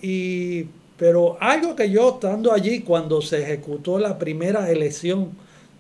y, 0.01 0.65
pero 0.97 1.38
algo 1.39 1.75
que 1.75 1.89
yo 1.89 2.15
estando 2.15 2.51
allí 2.51 2.81
cuando 2.81 3.21
se 3.21 3.43
ejecutó 3.43 3.99
la 3.99 4.17
primera 4.17 4.69
elección 4.71 5.31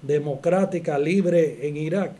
democrática 0.01 0.97
libre 0.97 1.67
en 1.67 1.77
Irak, 1.77 2.13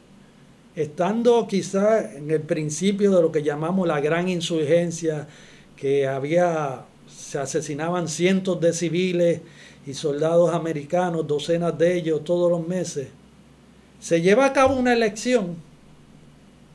estando 0.84 1.46
quizá 1.48 2.14
en 2.16 2.32
el 2.32 2.42
principio 2.42 3.12
de 3.12 3.22
lo 3.22 3.32
que 3.32 3.44
llamamos 3.44 3.88
la 3.88 4.00
gran 4.00 4.30
insurgencia, 4.30 5.28
que 5.76 6.08
había, 6.08 6.86
se 7.08 7.38
asesinaban 7.38 8.08
cientos 8.08 8.60
de 8.62 8.72
civiles 8.72 9.42
y 9.86 9.94
soldados 9.94 10.54
americanos, 10.54 11.28
docenas 11.28 11.78
de 11.78 11.96
ellos 11.96 12.24
todos 12.24 12.50
los 12.50 12.66
meses, 12.66 13.10
se 14.00 14.22
lleva 14.22 14.46
a 14.46 14.54
cabo 14.54 14.76
una 14.76 14.94
elección 14.94 15.58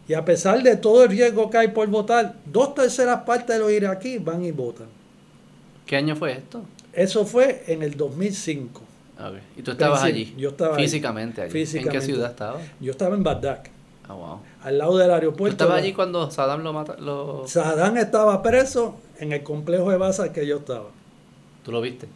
y 0.07 0.12
a 0.12 0.25
pesar 0.25 0.62
de 0.62 0.77
todo 0.77 1.05
el 1.05 1.11
riesgo 1.11 1.49
que 1.49 1.57
hay 1.57 1.69
por 1.69 1.88
votar, 1.88 2.35
dos 2.45 2.75
terceras 2.75 3.23
partes 3.23 3.57
de 3.57 3.59
los 3.59 3.73
iraquíes 3.73 4.23
van 4.23 4.45
y 4.45 4.51
votan. 4.51 4.88
¿Qué 5.87 5.97
año 5.97 6.14
fue 6.14 6.33
esto? 6.33 6.62
Eso 6.93 7.25
fue 7.25 7.64
en 7.69 7.83
el 7.83 7.97
2005. 7.97 8.83
A 9.17 9.31
ver. 9.31 9.43
¿Y 9.57 9.62
tú 9.62 9.71
estabas 9.71 10.03
allí? 10.03 10.35
yo 10.37 10.51
estaba. 10.51 10.77
Físicamente 10.77 11.40
allí. 11.40 11.59
¿En 11.79 11.88
qué 11.88 12.01
ciudad 12.01 12.31
estabas? 12.31 12.62
Yo 12.81 12.90
estaba 12.90 13.14
en 13.17 13.23
Bagdad, 13.23 13.62
Ah, 14.09 14.12
wow. 14.14 14.40
al 14.62 14.79
lado 14.79 14.99
del 14.99 15.09
¿Tú 15.09 15.14
aeropuerto. 15.14 15.64
estabas 15.64 15.83
allí 15.83 15.93
cuando 15.95 16.31
Saddam 16.31 16.62
lo 16.62 16.73
mata? 16.73 16.97
Lo... 16.99 17.47
Saddam 17.47 17.97
estaba 17.97 18.43
preso 18.43 18.97
en 19.19 19.33
el 19.33 19.43
complejo 19.43 19.90
de 19.90 19.97
bases 19.97 20.31
que 20.31 20.47
yo 20.47 20.59
estaba. 20.59 20.88
¿Tú 21.64 21.73
lo 21.73 21.81
viste? 21.81 22.07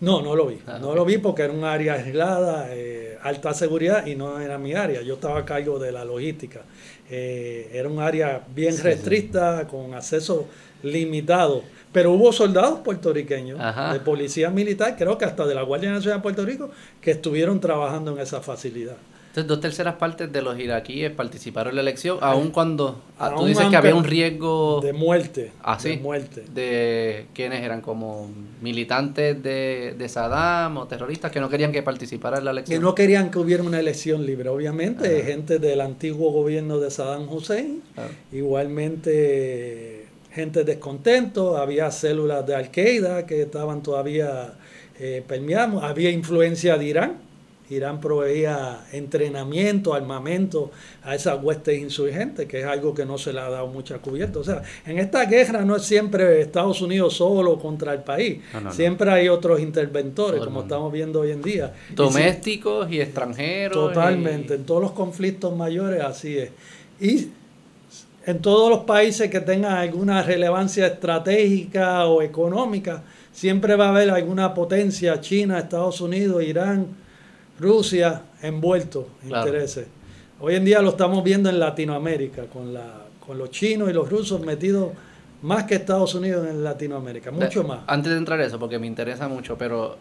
No, 0.00 0.20
no 0.22 0.34
lo 0.36 0.46
vi. 0.46 0.58
Ah, 0.66 0.78
no 0.80 0.94
lo 0.94 1.04
vi 1.04 1.18
porque 1.18 1.42
era 1.42 1.52
un 1.52 1.64
área 1.64 1.94
aislada, 1.94 2.66
eh, 2.70 3.18
alta 3.22 3.54
seguridad 3.54 4.04
y 4.06 4.14
no 4.16 4.40
era 4.40 4.58
mi 4.58 4.74
área. 4.74 5.02
Yo 5.02 5.14
estaba 5.14 5.38
a 5.40 5.44
cargo 5.44 5.78
de 5.78 5.92
la 5.92 6.04
logística. 6.04 6.62
Eh, 7.10 7.70
era 7.72 7.88
un 7.88 8.00
área 8.00 8.42
bien 8.54 8.72
Sí, 8.72 8.78
sí. 8.78 8.84
restricta, 8.84 9.66
con 9.68 9.94
acceso 9.94 10.46
limitado. 10.82 11.62
Pero 11.92 12.12
hubo 12.12 12.32
soldados 12.32 12.80
puertorriqueños, 12.80 13.60
Ajá. 13.60 13.92
de 13.92 14.00
policía 14.00 14.50
militar, 14.50 14.96
creo 14.96 15.18
que 15.18 15.24
hasta 15.24 15.46
de 15.46 15.54
la 15.54 15.62
Guardia 15.62 15.90
Nacional 15.92 16.18
de 16.18 16.22
Puerto 16.22 16.44
Rico, 16.44 16.70
que 17.00 17.10
estuvieron 17.12 17.60
trabajando 17.60 18.12
en 18.12 18.18
esa 18.18 18.40
facilidad. 18.40 18.96
Entonces, 19.32 19.48
dos 19.48 19.60
terceras 19.60 19.94
partes 19.94 20.30
de 20.30 20.42
los 20.42 20.58
iraquíes 20.58 21.10
participaron 21.10 21.70
en 21.70 21.76
la 21.76 21.80
elección, 21.80 22.18
aun 22.20 22.50
cuando 22.50 23.00
ah, 23.18 23.30
tú 23.30 23.36
Aún 23.36 23.48
dices 23.48 23.64
que 23.68 23.76
había 23.76 23.94
un 23.94 24.04
riesgo 24.04 24.82
De 24.82 24.92
muerte. 24.92 25.52
Ah, 25.62 25.78
sí. 25.80 25.88
De 25.88 25.96
muerte. 25.96 26.44
de 26.52 27.24
quiénes 27.32 27.62
eran 27.62 27.80
como 27.80 28.28
militantes 28.60 29.42
de, 29.42 29.94
de 29.96 30.08
Saddam 30.10 30.76
o 30.76 30.86
terroristas 30.86 31.32
que 31.32 31.40
no 31.40 31.48
querían 31.48 31.72
que 31.72 31.82
participara 31.82 32.36
en 32.40 32.44
la 32.44 32.50
Que 32.50 32.56
elección. 32.58 32.82
no 32.82 32.94
querían 32.94 33.30
que 33.30 33.38
hubiera 33.38 33.62
una 33.62 33.80
elección 33.80 34.26
libre. 34.26 34.50
Obviamente, 34.50 35.16
Ajá. 35.20 35.26
gente 35.26 35.58
del 35.58 35.80
antiguo 35.80 36.30
gobierno 36.30 36.78
de 36.78 36.90
Saddam 36.90 37.26
Hussein, 37.32 37.82
igualmente 38.30 40.08
gente 40.30 40.64
descontento, 40.64 41.56
había 41.56 41.90
células 41.90 42.46
de 42.46 42.54
Al-Qaeda 42.54 43.24
que 43.24 43.40
estaban 43.40 43.82
todavía 43.82 44.54
eh, 44.98 45.24
había 45.80 46.10
influencia 46.10 46.76
de 46.76 46.84
Irán. 46.84 47.31
Irán 47.72 48.00
proveía 48.00 48.80
entrenamiento, 48.92 49.94
armamento 49.94 50.70
a 51.02 51.14
esas 51.14 51.42
huestes 51.42 51.78
insurgentes, 51.80 52.46
que 52.46 52.60
es 52.60 52.66
algo 52.66 52.94
que 52.94 53.04
no 53.04 53.18
se 53.18 53.32
le 53.32 53.40
ha 53.40 53.48
dado 53.48 53.66
mucha 53.68 53.98
cubierta. 53.98 54.38
O 54.38 54.44
sea, 54.44 54.62
en 54.86 54.98
esta 54.98 55.24
guerra 55.26 55.64
no 55.64 55.76
es 55.76 55.82
siempre 55.82 56.40
Estados 56.40 56.80
Unidos 56.82 57.14
solo 57.14 57.58
contra 57.58 57.92
el 57.92 58.00
país, 58.00 58.40
No, 58.52 58.60
no, 58.60 58.64
no. 58.68 58.72
siempre 58.72 59.10
hay 59.10 59.28
otros 59.28 59.60
interventores, 59.60 60.38
Todo 60.40 60.46
como 60.48 60.62
estamos 60.62 60.92
viendo 60.92 61.20
hoy 61.20 61.30
en 61.32 61.42
día. 61.42 61.72
Y 61.90 61.94
Domésticos 61.94 62.90
y 62.90 63.00
extranjeros. 63.00 63.76
Totalmente, 63.76 64.54
y- 64.54 64.56
en 64.58 64.64
todos 64.64 64.82
los 64.82 64.92
conflictos 64.92 65.56
mayores 65.56 66.02
así 66.02 66.38
es. 66.38 66.50
Y 67.00 67.28
en 68.24 68.38
todos 68.40 68.70
los 68.70 68.80
países 68.84 69.28
que 69.30 69.40
tengan 69.40 69.72
alguna 69.72 70.22
relevancia 70.22 70.86
estratégica 70.86 72.06
o 72.06 72.22
económica, 72.22 73.02
siempre 73.32 73.74
va 73.76 73.86
a 73.86 73.88
haber 73.88 74.10
alguna 74.10 74.54
potencia, 74.54 75.20
China, 75.20 75.58
Estados 75.58 76.00
Unidos, 76.00 76.42
Irán, 76.44 76.86
Rusia, 77.58 78.22
envueltos 78.42 79.04
en 79.22 79.28
Claro. 79.28 79.46
intereses. 79.46 79.86
Hoy 80.40 80.54
en 80.56 80.64
día 80.64 80.82
lo 80.82 80.90
estamos 80.90 81.22
viendo 81.22 81.48
en 81.48 81.58
Latinoamérica, 81.60 82.44
con, 82.46 82.74
la, 82.74 83.02
con 83.24 83.38
los 83.38 83.50
chinos 83.50 83.88
y 83.90 83.92
los 83.92 84.10
rusos 84.10 84.40
metidos 84.40 84.90
más 85.42 85.64
que 85.64 85.74
Estados 85.76 86.14
Unidos 86.14 86.46
en 86.48 86.62
Latinoamérica, 86.64 87.30
mucho 87.30 87.62
De- 87.62 87.68
más. 87.68 87.80
Antes 87.86 88.12
de 88.12 88.18
entrar 88.18 88.40
a 88.40 88.44
eso, 88.44 88.58
porque 88.58 88.78
me 88.78 88.86
interesa 88.86 89.28
mucho, 89.28 89.56
pero 89.56 89.96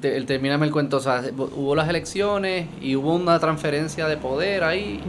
te- 0.00 0.16
el- 0.16 0.26
termíname 0.26 0.66
el 0.66 0.72
cuento. 0.72 0.98
O 0.98 1.00
sea, 1.00 1.22
hubo 1.36 1.74
las 1.74 1.88
elecciones 1.88 2.66
y 2.82 2.96
hubo 2.96 3.14
una 3.14 3.38
transferencia 3.38 4.06
de 4.06 4.16
poder 4.16 4.64
ahí 4.64 5.00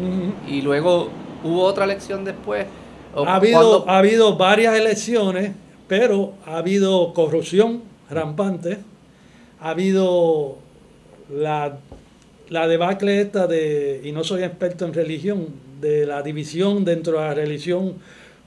y 0.47 0.62
luego 0.62 1.10
hubo 1.43 1.63
otra 1.63 1.86
elección 1.86 2.23
después. 2.23 2.65
¿O 3.15 3.25
Ha 3.25 3.36
habido, 3.36 3.89
ha 3.89 3.97
habido 3.97 4.38
varias 4.38 4.75
elecciones, 4.75 5.52
pero 5.88 6.34
ha 6.45 6.58
habido 6.58 7.13
corrupción 7.13 7.82
rampante, 8.10 8.78
ha 9.60 9.69
habido 9.71 10.58
la, 11.34 11.78
la 12.50 12.68
debacle 12.68 13.22
esta 13.22 13.48
de, 13.48 14.02
y 14.04 14.12
no 14.12 14.24
soy 14.24 14.44
experto 14.44 14.86
en 14.86 14.94
religión, 14.94 15.48
de 15.82 16.06
la 16.06 16.22
división 16.22 16.84
dentro 16.84 17.13
de 17.13 17.20
la 17.28 17.34
religión 17.34 17.96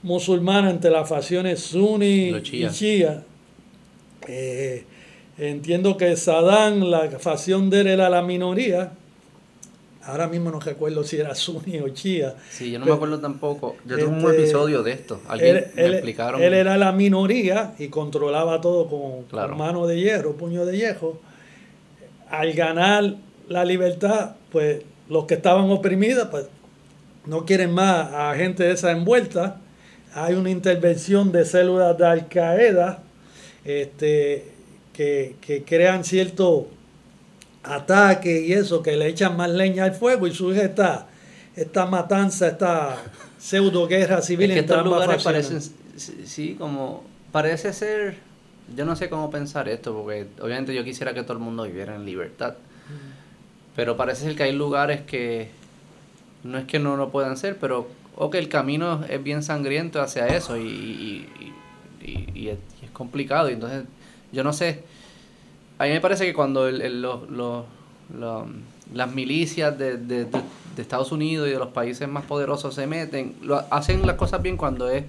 musulmana 0.02 0.68
entre 0.70 0.90
las 0.90 1.08
facciones 1.08 1.60
suní 1.60 2.28
y 2.30 2.68
shia. 2.68 3.22
Eh, 4.28 4.84
entiendo 5.38 5.96
que 5.96 6.14
Saddam, 6.16 6.82
la 6.84 7.08
facción 7.18 7.70
de 7.70 7.80
él 7.80 7.86
era 7.88 8.10
la 8.10 8.22
minoría. 8.22 8.92
Ahora 10.04 10.26
mismo 10.26 10.50
no 10.50 10.58
recuerdo 10.58 11.04
si 11.04 11.16
era 11.16 11.32
suní 11.34 11.78
o 11.78 11.88
chía. 11.90 12.34
Sí, 12.50 12.72
yo 12.72 12.80
no 12.80 12.86
me 12.86 12.92
acuerdo 12.92 13.20
tampoco. 13.20 13.76
Yo 13.86 13.96
tuve 13.96 14.08
un 14.08 14.18
Este, 14.18 14.42
episodio 14.42 14.82
de 14.82 14.92
esto. 14.92 15.20
Alguien 15.28 15.56
él, 15.56 15.66
me 15.76 15.82
él- 15.84 15.92
explicaron. 15.94 16.42
él 16.42 16.54
era 16.54 16.76
la 16.76 16.90
minoría 16.92 17.74
y 17.78 17.86
controlaba 17.88 18.60
todo 18.60 18.88
con, 18.88 19.22
Claro. 19.30 19.50
con 19.50 19.58
mano 19.58 19.86
de 19.86 20.00
hierro, 20.00 20.32
puño 20.36 20.66
de 20.66 20.76
hierro. 20.76 21.20
Al 22.32 22.52
ganar 22.54 23.14
la 23.48 23.64
libertad, 23.64 24.36
pues 24.50 24.82
los 25.08 25.26
que 25.26 25.34
estaban 25.34 25.70
oprimidos, 25.70 26.28
pues 26.28 26.46
no 27.26 27.44
quieren 27.44 27.72
más 27.72 28.12
a 28.12 28.34
gente 28.34 28.64
de 28.64 28.72
esa 28.72 28.90
envuelta. 28.90 29.60
Hay 30.14 30.34
una 30.34 30.50
intervención 30.50 31.30
de 31.30 31.44
células 31.44 31.96
de 31.96 32.06
Al 32.06 32.28
Qaeda 32.28 33.02
este, 33.64 34.46
que, 34.92 35.36
que 35.40 35.62
crean 35.62 36.04
cierto 36.04 36.68
ataque 37.62 38.40
y 38.40 38.52
eso, 38.52 38.82
que 38.82 38.96
le 38.96 39.06
echan 39.08 39.36
más 39.36 39.50
leña 39.50 39.84
al 39.84 39.94
fuego 39.94 40.26
y 40.26 40.34
surge 40.34 40.64
esta, 40.64 41.06
esta 41.54 41.86
matanza, 41.86 42.48
esta 42.48 42.96
pseudo 43.38 43.86
guerra 43.86 44.22
civil 44.22 44.50
Es 44.50 44.54
que 44.54 44.60
entre 44.60 44.76
estos 44.76 44.90
lugares 44.90 45.22
parecen, 45.22 45.60
sí, 45.96 46.56
como, 46.58 47.04
parece 47.30 47.72
ser, 47.72 48.16
yo 48.74 48.84
no 48.84 48.96
sé 48.96 49.08
cómo 49.08 49.30
pensar 49.30 49.68
esto, 49.68 49.94
porque 49.94 50.26
obviamente 50.40 50.74
yo 50.74 50.84
quisiera 50.84 51.14
que 51.14 51.22
todo 51.22 51.34
el 51.34 51.38
mundo 51.38 51.64
viviera 51.64 51.94
en 51.94 52.04
libertad, 52.04 52.54
pero 53.76 53.96
parece 53.96 54.22
ser 54.24 54.36
que 54.36 54.42
hay 54.44 54.52
lugares 54.52 55.00
que 55.02 55.50
no 56.44 56.58
es 56.58 56.64
que 56.66 56.78
no 56.78 56.96
lo 56.96 57.10
puedan 57.10 57.36
ser, 57.36 57.58
pero 57.58 57.88
o 58.16 58.30
que 58.30 58.38
el 58.38 58.48
camino 58.48 59.04
es 59.08 59.22
bien 59.22 59.42
sangriento 59.42 60.00
hacia 60.02 60.26
eso 60.28 60.56
y, 60.56 60.62
y, 60.68 61.28
y- 62.02 62.10
y- 62.10 62.28
y 62.34 62.48
es, 62.48 62.58
es 62.82 62.90
complicado, 62.90 63.48
y 63.48 63.54
entonces 63.54 63.84
yo 64.32 64.44
no 64.44 64.52
sé, 64.52 64.82
a 65.78 65.84
mí 65.84 65.90
me 65.90 66.00
parece 66.00 66.24
que 66.26 66.34
cuando 66.34 66.68
el- 66.68 66.82
el- 66.82 67.00
los- 67.02 67.28
los- 67.30 67.64
los- 68.18 68.46
las 68.92 69.10
milicias 69.12 69.78
de, 69.78 69.96
de- 69.96 70.24
de- 70.26 70.42
de 70.76 70.82
Estados 70.82 71.12
Unidos 71.12 71.48
y 71.48 71.52
de 71.52 71.58
los 71.58 71.68
países 71.68 72.08
más 72.08 72.24
poderosos 72.24 72.74
se 72.74 72.86
meten, 72.86 73.36
lo, 73.42 73.56
hacen 73.70 74.06
las 74.06 74.16
cosas 74.16 74.42
bien 74.42 74.56
cuando 74.56 74.88
es 74.90 75.04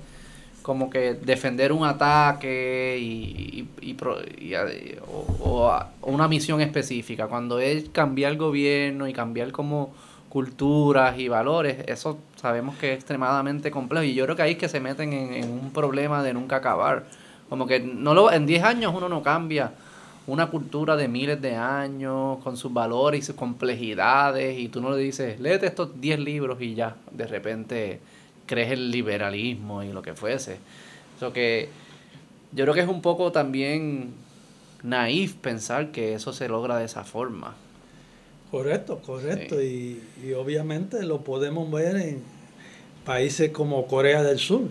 como 0.64 0.90
que 0.90 1.14
defender 1.14 1.72
un 1.72 1.86
ataque 1.86 2.98
y, 3.00 3.68
y- 3.82 3.98
y 4.40 4.54
a- 4.56 4.66
o, 5.08 5.86
o 6.02 6.12
una 6.12 6.28
misión 6.28 6.62
específica. 6.62 7.28
Cuando 7.28 7.60
es 7.60 7.90
cambiar 7.90 8.36
gobierno 8.38 9.08
y 9.08 9.14
cambiar 9.14 9.52
como 9.52 9.94
culturas 10.30 11.20
y 11.20 11.28
valores, 11.28 11.78
eso 11.88 12.18
sabemos 12.38 12.76
que 12.78 12.92
es 12.94 12.98
extremadamente 12.98 13.70
complejo. 13.72 14.04
Y 14.04 14.16
yo 14.16 14.24
creo 14.26 14.36
que 14.36 14.42
ahí 14.42 14.52
es 14.54 14.58
que 14.58 14.70
se 14.70 14.80
meten 14.80 15.14
en, 15.14 15.34
en 15.34 15.52
un 15.52 15.72
problema 15.72 16.24
de 16.24 16.34
nunca 16.34 16.56
acabar. 16.58 17.06
Como 17.50 17.68
que 17.68 17.80
no 17.80 18.14
lo, 18.16 18.32
en 18.32 18.46
10 18.48 18.64
años 18.64 18.94
uno 18.96 19.08
no 19.10 19.22
cambia 19.22 19.74
una 20.26 20.48
cultura 20.48 20.96
de 20.96 21.08
miles 21.10 21.42
de 21.42 21.56
años, 21.56 22.40
con 22.44 22.56
sus 22.58 22.74
valores 22.74 23.20
y 23.20 23.24
sus 23.24 23.36
complejidades, 23.36 24.58
y 24.58 24.70
tú 24.70 24.82
no 24.82 24.92
le 24.92 24.98
dices, 24.98 25.40
léete 25.40 25.68
estos 25.68 26.00
10 26.00 26.18
libros 26.20 26.62
y 26.62 26.76
ya, 26.76 26.96
de 27.12 27.28
repente 27.28 28.00
crees 28.46 28.72
el 28.72 28.92
liberalismo 28.92 29.84
y 29.84 29.92
lo 29.92 30.02
que 30.02 30.14
fuese. 30.14 30.58
Eso 31.18 31.34
que 31.34 31.70
yo 32.52 32.66
creo 32.66 32.74
que 32.74 32.82
es 32.82 32.88
un 32.88 33.02
poco 33.02 33.32
también 33.32 34.14
naif 34.84 35.36
pensar 35.36 35.92
que 35.92 36.14
eso 36.14 36.34
se 36.34 36.48
logra 36.48 36.78
de 36.78 36.86
esa 36.86 37.04
forma. 37.04 37.56
Correcto, 38.52 39.00
correcto. 39.00 39.62
Y, 39.62 40.02
y 40.24 40.34
obviamente 40.34 41.04
lo 41.04 41.22
podemos 41.24 41.72
ver 41.72 41.96
en 41.98 42.22
países 43.06 43.52
como 43.52 43.88
Corea 43.88 44.24
del 44.24 44.40
Sur, 44.40 44.68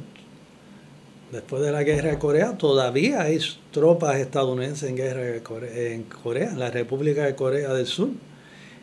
después 1.32 1.62
de 1.62 1.72
la 1.72 1.82
guerra 1.82 2.10
de 2.10 2.18
Corea, 2.18 2.56
todavía 2.58 3.22
hay 3.22 3.38
tropas 3.72 4.16
estadounidenses 4.16 4.88
en 4.88 4.96
guerra 4.96 5.26
en 5.26 6.04
Corea, 6.04 6.50
en 6.50 6.58
la 6.58 6.70
República 6.70 7.24
de 7.24 7.34
Corea 7.34 7.72
del 7.72 7.86
Sur. 7.86 8.10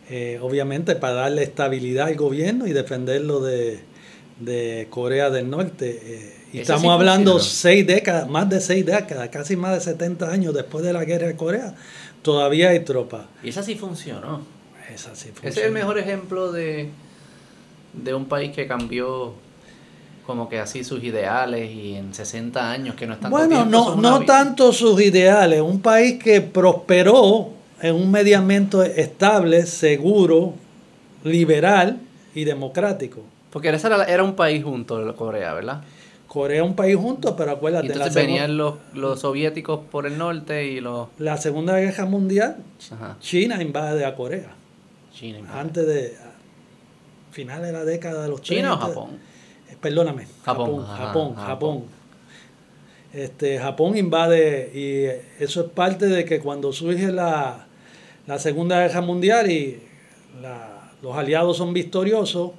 Eh, 0.10 0.40
obviamente 0.42 0.96
para 0.96 1.14
darle 1.14 1.44
estabilidad 1.44 2.08
al 2.08 2.16
gobierno 2.16 2.66
y 2.66 2.74
defenderlo 2.74 3.42
de, 3.42 3.80
Corea 4.90 5.30
del 5.30 5.50
Norte. 5.50 6.00
Eh, 6.02 6.36
y 6.54 6.60
estamos 6.60 6.92
hablando 6.92 7.40
seis 7.40 7.86
décadas, 7.86 8.28
más 8.28 8.50
de 8.50 8.62
seis 8.62 8.86
décadas, 8.86 9.30
casi 9.30 9.56
más 9.56 9.74
de 9.74 9.82
70 9.82 10.32
años 10.32 10.54
después 10.54 10.84
de 10.84 10.94
la 10.94 11.06
guerra 11.06 11.28
de 11.28 11.36
Corea, 11.36 11.76
todavía 12.22 12.70
hay 12.70 12.80
tropas. 12.82 13.26
Y 13.44 13.50
esa 13.50 13.64
sí 13.64 13.76
funcionó. 13.76 14.42
Esa 14.94 15.16
sí 15.16 15.30
funcionó. 15.30 15.50
Ese 15.50 15.60
es 15.62 15.66
el 15.68 15.72
mejor 15.72 16.00
ejemplo 16.00 16.52
de, 16.52 16.90
de 17.94 18.14
un 18.14 18.26
país 18.26 18.52
que 18.52 18.68
cambió 18.68 19.36
como 20.26 20.48
que 20.48 20.60
así 20.60 20.84
sus 20.84 21.04
ideales 21.04 21.72
y 21.72 21.96
en 21.96 22.14
60 22.14 22.72
años 22.72 22.96
que 22.96 23.08
no 23.08 23.14
están 23.14 23.32
Bueno, 23.32 23.66
no, 23.66 23.96
no 23.96 24.26
tanto 24.26 24.72
sus 24.74 25.02
ideales, 25.02 25.60
un 25.60 25.82
país 25.82 26.22
que 26.24 26.40
prosperó 26.40 27.50
en 27.82 27.96
un 27.96 28.12
mediamento 28.12 28.84
estable, 28.84 29.66
seguro, 29.66 30.54
liberal 31.24 32.00
y 32.36 32.44
democrático. 32.44 33.24
Porque 33.50 33.70
era, 33.70 34.04
era 34.06 34.24
un 34.24 34.36
país 34.36 34.64
junto, 34.64 35.16
Corea, 35.16 35.54
¿verdad? 35.54 35.82
Corea 36.28 36.64
un 36.64 36.76
país 36.76 36.96
junto, 36.96 37.36
pero 37.36 37.52
acuérdate. 37.52 37.88
entonces 37.88 38.14
venían 38.14 38.56
los, 38.56 38.76
los, 38.94 39.20
soviéticos 39.20 39.80
por 39.92 40.06
el 40.06 40.18
norte 40.18 40.68
y 40.68 40.80
los... 40.80 41.08
La 41.18 41.38
Segunda 41.38 41.80
Guerra 41.80 42.06
Mundial, 42.06 42.58
China 43.20 43.62
invade 43.62 44.06
a 44.06 44.16
Corea. 44.16 44.52
China 45.14 45.40
invade. 45.40 45.60
Antes 45.60 45.88
de... 45.88 46.18
Finales 47.32 47.68
de 47.68 47.74
la 47.74 47.86
década 47.86 48.24
de 48.24 48.30
los 48.30 48.42
¿China 48.42 48.74
o 48.74 48.78
Japón? 48.78 49.20
Eh, 49.70 49.78
perdóname. 49.80 50.28
Japón. 50.44 50.86
Japón, 50.86 51.36
Japón, 51.36 51.84
Este, 53.14 53.60
Japón 53.60 53.98
invade 53.98 54.72
y 54.74 55.44
eso 55.44 55.62
es 55.62 55.72
parte 55.72 56.08
de 56.08 56.26
que 56.26 56.40
cuando 56.40 56.74
surge 56.74 57.12
la, 57.12 57.68
la 58.28 58.40
Segunda 58.40 58.82
Guerra 58.82 59.02
Mundial 59.02 59.50
y 59.50 59.82
los 61.02 61.16
aliados 61.16 61.58
son 61.58 61.74
victoriosos 61.74 62.52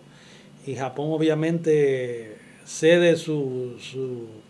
y 0.66 0.74
Japón 0.74 1.06
obviamente 1.10 2.36
cede 2.64 3.16
sus 3.16 3.96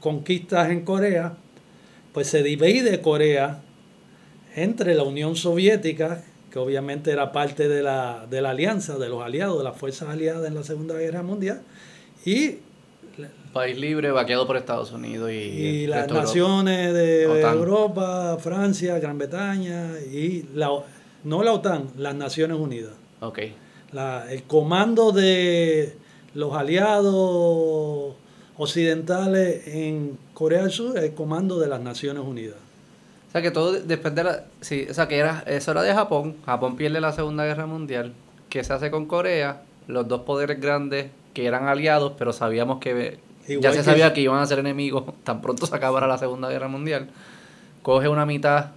conquistas 0.00 0.70
en 0.70 0.84
Corea, 0.84 1.36
pues 2.12 2.26
se 2.28 2.42
divide 2.42 3.00
Corea 3.00 3.62
entre 4.56 4.94
la 4.94 5.04
Unión 5.04 5.36
Soviética, 5.36 6.22
que 6.50 6.58
obviamente 6.58 7.12
era 7.12 7.32
parte 7.32 7.68
de 7.68 7.82
la, 7.82 8.26
de 8.28 8.42
la 8.42 8.50
alianza, 8.50 8.98
de 8.98 9.08
los 9.08 9.22
aliados, 9.22 9.58
de 9.58 9.64
las 9.64 9.76
fuerzas 9.76 10.08
aliadas 10.08 10.46
en 10.46 10.54
la 10.54 10.64
Segunda 10.64 10.96
Guerra 10.96 11.22
Mundial, 11.22 11.62
y 12.24 12.56
país 13.52 13.78
libre 13.78 14.10
vaqueado 14.10 14.46
por 14.46 14.56
Estados 14.56 14.92
Unidos 14.92 15.30
y, 15.30 15.34
y 15.34 15.86
las 15.86 16.08
naciones 16.08 16.92
de 16.94 17.24
Europa, 17.24 18.36
Francia, 18.40 18.98
Gran 18.98 19.18
Bretaña 19.18 19.98
y 20.00 20.44
la, 20.54 20.70
no 21.24 21.42
la 21.42 21.52
OTAN, 21.52 21.90
las 21.96 22.14
Naciones 22.14 22.58
Unidas. 22.58 22.92
Ok. 23.20 23.38
el 24.30 24.42
comando 24.44 25.12
de 25.12 25.96
los 26.34 26.54
aliados 26.54 28.14
occidentales 28.56 29.66
en 29.66 30.18
Corea 30.34 30.62
del 30.62 30.70
Sur 30.70 30.96
es 30.98 31.04
el 31.04 31.14
comando 31.14 31.58
de 31.58 31.68
las 31.68 31.80
Naciones 31.80 32.22
Unidas. 32.24 32.56
O 33.28 33.32
sea 33.32 33.42
que 33.42 33.50
todo 33.50 33.72
después 33.72 34.14
de 34.14 34.24
la... 34.24 34.44
Sí, 34.60 34.86
o 34.90 34.94
sea 34.94 35.08
que 35.08 35.18
era, 35.18 35.44
eso 35.46 35.70
era 35.70 35.82
de 35.82 35.94
Japón. 35.94 36.36
Japón 36.44 36.76
pierde 36.76 37.00
la 37.00 37.12
Segunda 37.12 37.44
Guerra 37.44 37.66
Mundial. 37.66 38.12
¿Qué 38.48 38.64
se 38.64 38.72
hace 38.72 38.90
con 38.90 39.06
Corea? 39.06 39.62
Los 39.86 40.08
dos 40.08 40.22
poderes 40.22 40.60
grandes 40.60 41.10
que 41.32 41.46
eran 41.46 41.68
aliados, 41.68 42.14
pero 42.18 42.32
sabíamos 42.32 42.80
que... 42.80 43.18
ya 43.46 43.72
se 43.72 43.84
sabía 43.84 44.12
que 44.12 44.20
iban 44.20 44.40
a 44.40 44.46
ser 44.46 44.58
enemigos 44.58 45.04
tan 45.24 45.40
pronto 45.40 45.66
se 45.66 45.74
acabara 45.74 46.06
la 46.06 46.18
Segunda 46.18 46.48
Guerra 46.48 46.68
Mundial. 46.68 47.08
Coge 47.82 48.08
una 48.08 48.26
mitad 48.26 48.72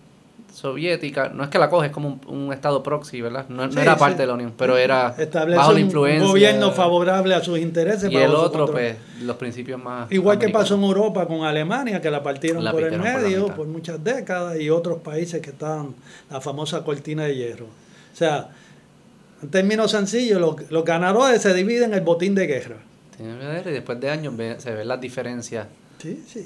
soviética, 0.54 1.30
no 1.30 1.44
es 1.44 1.50
que 1.50 1.58
la 1.58 1.68
coge, 1.68 1.88
es 1.88 1.92
como 1.92 2.20
un, 2.28 2.54
estado 2.54 2.84
proxy, 2.84 3.22
¿verdad? 3.22 3.50
No, 3.50 3.64
era 3.64 3.98
parte 3.98 4.22
de 4.22 4.28
la 4.28 4.34
Unión, 4.36 4.54
pero 4.56 4.78
era 4.78 5.16
bajo 5.56 5.74
la 5.74 5.80
influencia. 5.80 6.24
Un 6.24 6.30
gobierno 6.30 6.72
favorable 6.72 7.34
a 7.34 7.44
sus 7.44 7.58
intereses. 7.58 8.12
Y 8.12 8.16
el 8.16 8.32
otro, 8.32 8.68
pues, 8.68 8.96
los 9.22 9.36
principios 9.38 9.82
más. 9.82 10.12
Igual 10.12 10.38
que 10.38 10.50
pasó 10.50 10.76
en 10.76 10.84
Europa 10.84 11.26
con 11.26 11.44
Alemania, 11.44 12.00
que 12.00 12.12
la 12.12 12.22
partieron 12.22 12.64
por 12.70 12.84
el 12.84 13.00
medio 13.00 13.48
por, 13.48 13.68
muchas 13.68 14.04
décadas, 14.04 14.60
y 14.60 14.70
otros 14.70 15.00
países 15.00 15.42
que 15.42 15.50
estaban, 15.50 15.96
la 16.30 16.40
famosa 16.40 16.84
cortina 16.84 17.24
de 17.24 17.36
hierro. 17.36 17.66
O 17.66 18.16
sea, 18.16 18.50
en 19.42 19.50
términos 19.50 19.90
sencillos, 19.90 20.40
los, 20.40 20.72
los 20.72 20.86
ganadores 20.86 21.42
se 21.42 21.54
dividen 21.54 21.92
en 21.92 21.94
el 21.96 22.02
botín 22.02 22.36
de 22.36 22.46
guerra. 22.46 22.78
Y 23.20 23.70
después 23.72 24.00
de 24.00 24.10
años 24.10 24.34
se 24.58 24.72
ven 24.72 24.88
las 24.88 25.02
diferencias 25.02 25.68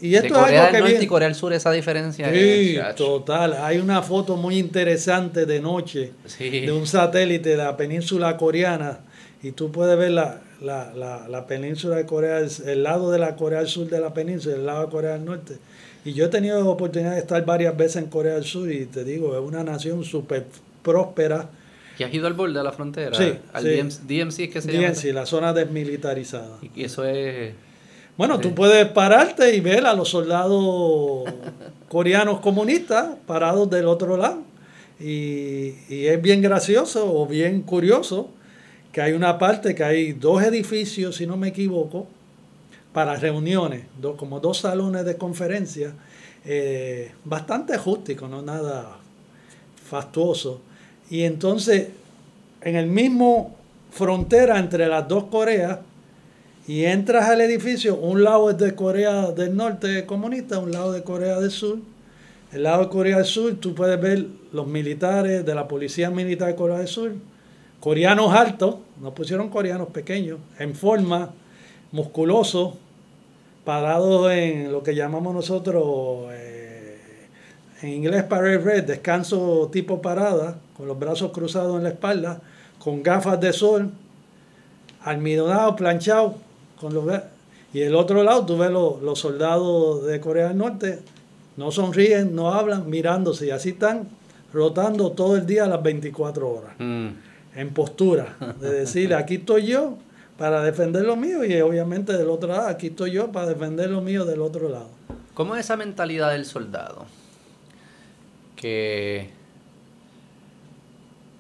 y 0.02 0.16
esto 0.16 0.34
de 0.34 0.40
Corea 0.40 0.72
del 0.72 0.82
Norte 0.82 1.04
y 1.04 1.08
Corea 1.08 1.28
del 1.28 1.36
Sur, 1.36 1.54
esa 1.54 1.72
diferencia. 1.72 2.32
Sí, 2.32 2.78
total. 2.96 3.54
Hay 3.54 3.78
una 3.78 4.02
foto 4.02 4.36
muy 4.36 4.58
interesante 4.58 5.46
de 5.46 5.60
noche 5.60 6.12
de 6.40 6.72
un 6.72 6.88
satélite 6.88 7.50
de 7.50 7.58
la 7.58 7.76
península 7.78 8.38
coreana 8.38 9.00
y 9.44 9.52
tú 9.52 9.72
puedes 9.72 9.98
ver 9.98 10.12
la, 10.12 10.42
la, 10.62 10.94
la, 10.94 11.28
la 11.28 11.48
península 11.48 11.98
de 11.98 12.06
Corea, 12.06 12.40
el 12.40 12.84
lado 12.84 13.12
de 13.12 13.20
la 13.20 13.36
Corea 13.36 13.60
del 13.60 13.68
Sur 13.68 13.88
de 13.88 14.00
la 14.00 14.14
península, 14.14 14.56
el 14.56 14.66
lado 14.66 14.86
de 14.86 14.92
Corea 14.92 15.14
del 15.14 15.26
Norte. 15.26 15.58
Y 16.06 16.14
yo 16.14 16.26
he 16.26 16.30
tenido 16.30 16.60
la 16.60 16.70
oportunidad 16.70 17.14
de 17.14 17.20
estar 17.20 17.44
varias 17.46 17.76
veces 17.76 17.98
en 17.98 18.06
Corea 18.06 18.36
del 18.36 18.46
Sur 18.46 18.72
y 18.72 18.86
te 18.86 19.04
digo, 19.04 19.38
es 19.38 19.42
una 19.42 19.64
nación 19.64 20.04
súper 20.04 20.46
próspera. 20.82 21.50
¿Y 22.00 22.04
has 22.04 22.14
ido 22.14 22.28
al 22.28 22.34
borde 22.34 22.54
de 22.58 22.64
la 22.64 22.72
frontera? 22.72 23.18
Sí. 23.18 23.34
Al 23.52 23.64
DMC, 23.64 24.40
es 24.40 24.50
que 24.50 24.62
se 24.62 24.72
llama. 24.72 24.90
DMC, 24.90 25.14
la 25.14 25.26
zona 25.26 25.52
desmilitarizada. 25.52 26.60
Y 26.76 26.84
eso 26.84 27.04
es 27.06 27.54
bueno, 28.18 28.40
tú 28.40 28.56
puedes 28.56 28.88
pararte 28.88 29.56
y 29.56 29.60
ver 29.60 29.86
a 29.86 29.94
los 29.94 30.10
soldados 30.10 31.32
coreanos 31.88 32.40
comunistas 32.40 33.10
parados 33.28 33.70
del 33.70 33.88
otro 33.88 34.18
lado. 34.18 34.42
Y, 35.00 35.76
es 35.90 36.22
bien 36.22 36.42
gracioso 36.42 37.14
o 37.14 37.28
bien 37.28 37.62
curioso 37.62 38.30
que 38.92 39.02
hay 39.02 39.14
una 39.14 39.38
parte 39.38 39.76
que 39.76 39.84
hay 39.84 40.14
dos 40.14 40.42
edificios, 40.42 41.18
si 41.18 41.28
no 41.28 41.38
me 41.38 41.50
equivoco, 41.50 42.08
para 42.92 43.16
reuniones, 43.16 43.84
como 44.18 44.40
dos 44.40 44.60
salones 44.60 45.06
de 45.06 45.18
conferencia, 45.18 45.94
eh, 46.44 47.12
bastante 47.24 47.78
rústico, 47.78 48.28
no 48.28 48.42
nada 48.42 48.98
fastuoso. 49.88 50.62
Y 51.12 51.22
entonces, 51.24 51.90
en 52.62 52.76
el 52.76 52.88
mismo 52.88 53.56
frontera 53.92 54.58
entre 54.58 54.88
las 54.88 55.08
dos 55.08 55.26
Coreas, 55.26 55.80
y 56.68 56.84
entras 56.84 57.30
al 57.30 57.40
edificio, 57.40 57.96
un 57.96 58.26
lado 58.26 58.50
es 58.50 58.58
de 58.58 58.76
Corea 58.76 59.32
del 59.32 59.56
Norte 59.56 60.06
comunista, 60.06 60.60
un 60.60 60.74
lado 60.74 60.92
de 60.92 61.02
Corea 61.02 61.40
del 61.40 61.50
Sur. 61.50 61.80
El 62.52 62.64
lado 62.64 62.84
de 62.84 62.90
Corea 62.90 63.18
del 63.18 63.26
Sur 63.26 63.56
tú 63.56 63.74
puedes 63.74 64.00
ver 64.02 64.28
los 64.52 64.68
militares 64.68 65.46
de 65.46 65.56
la 65.56 65.66
Policía 65.66 66.10
Militar 66.10 66.50
de 66.50 66.56
Corea 66.56 66.80
del 66.80 66.90
Sur, 66.90 67.14
coreanos 67.80 68.34
altos, 68.34 68.76
no 69.02 69.14
pusieron 69.14 69.50
coreanos 69.50 69.88
pequeños, 69.90 70.40
en 70.60 70.76
forma, 70.76 71.32
musculosos, 71.94 72.74
parados 73.64 74.30
en 74.34 74.70
lo 74.70 74.84
que 74.84 74.94
llamamos 74.94 75.34
nosotros 75.34 76.28
eh, 76.32 77.00
en 77.82 77.90
inglés 77.90 78.24
parade 78.24 78.58
red, 78.58 78.84
descanso 78.84 79.70
tipo 79.72 80.02
parada, 80.02 80.60
con 80.76 80.86
los 80.86 81.00
brazos 81.00 81.32
cruzados 81.32 81.78
en 81.78 81.84
la 81.84 81.90
espalda, 81.90 82.42
con 82.78 83.04
gafas 83.04 83.40
de 83.40 83.54
sol, 83.54 83.92
almidonados, 85.02 85.76
planchados, 85.76 86.34
con 86.80 86.94
los, 86.94 87.06
y 87.74 87.82
el 87.82 87.96
otro 87.96 88.24
lado 88.24 88.46
tú 88.46 88.58
ves 88.58 88.72
los, 88.72 89.20
soldados 89.20 90.06
de 90.06 90.20
Corea 90.20 90.50
del 90.50 90.58
Norte, 90.58 91.00
no 91.58 91.72
sonríen, 91.72 92.36
no 92.36 92.54
hablan, 92.54 92.90
mirándose 92.90 93.48
y 93.48 93.52
así 93.52 93.70
están 93.70 94.08
rotando 94.54 95.12
todo 95.12 95.36
el 95.36 95.46
día 95.46 95.66
a 95.66 95.68
las 95.68 95.84
24 95.84 96.50
horas. 96.50 96.74
Mm. 96.78 97.08
En 97.56 97.74
postura, 97.74 98.38
de 98.60 98.72
decir, 98.72 99.14
aquí 99.14 99.36
estoy 99.36 99.66
yo 99.66 99.98
para 100.38 100.62
defender 100.62 101.04
lo 101.04 101.16
mío 101.16 101.44
y 101.44 101.60
obviamente 101.62 102.14
del 102.14 102.30
otro 102.30 102.50
lado, 102.50 102.68
aquí 102.68 102.88
estoy 102.88 103.12
yo 103.12 103.32
para 103.32 103.48
defender 103.48 103.90
lo 103.90 104.02
mío 104.02 104.26
del 104.26 104.42
otro 104.42 104.70
lado. 104.70 104.90
¿Cómo 105.34 105.56
es 105.56 105.66
esa 105.66 105.76
mentalidad 105.76 106.32
del 106.32 106.46
soldado? 106.46 107.06
Que 108.56 109.30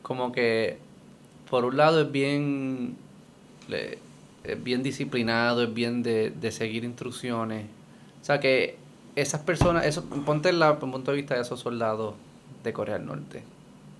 como 0.01 0.31
que 0.31 0.77
por 1.49 1.65
un 1.65 1.77
lado 1.77 2.01
es 2.01 2.11
bien 2.11 2.95
es 4.47 4.63
bien 4.63 4.83
disciplinado, 4.83 5.63
es 5.63 5.73
bien 5.73 6.03
de, 6.03 6.51
seguir 6.51 6.83
instrucciones. 6.83 7.65
O 8.21 8.25
sea 8.25 8.39
que 8.39 8.77
esas 9.15 9.41
personas, 9.41 9.85
eso, 9.85 10.03
ponte 10.25 10.49
en 10.49 10.61
el 10.61 10.75
punto 10.77 11.11
de 11.11 11.17
vista 11.17 11.35
de 11.35 11.41
esos 11.41 11.59
soldados 11.59 12.15
de 12.63 12.73
Corea 12.73 12.97
del 12.97 13.05
Norte. 13.05 13.43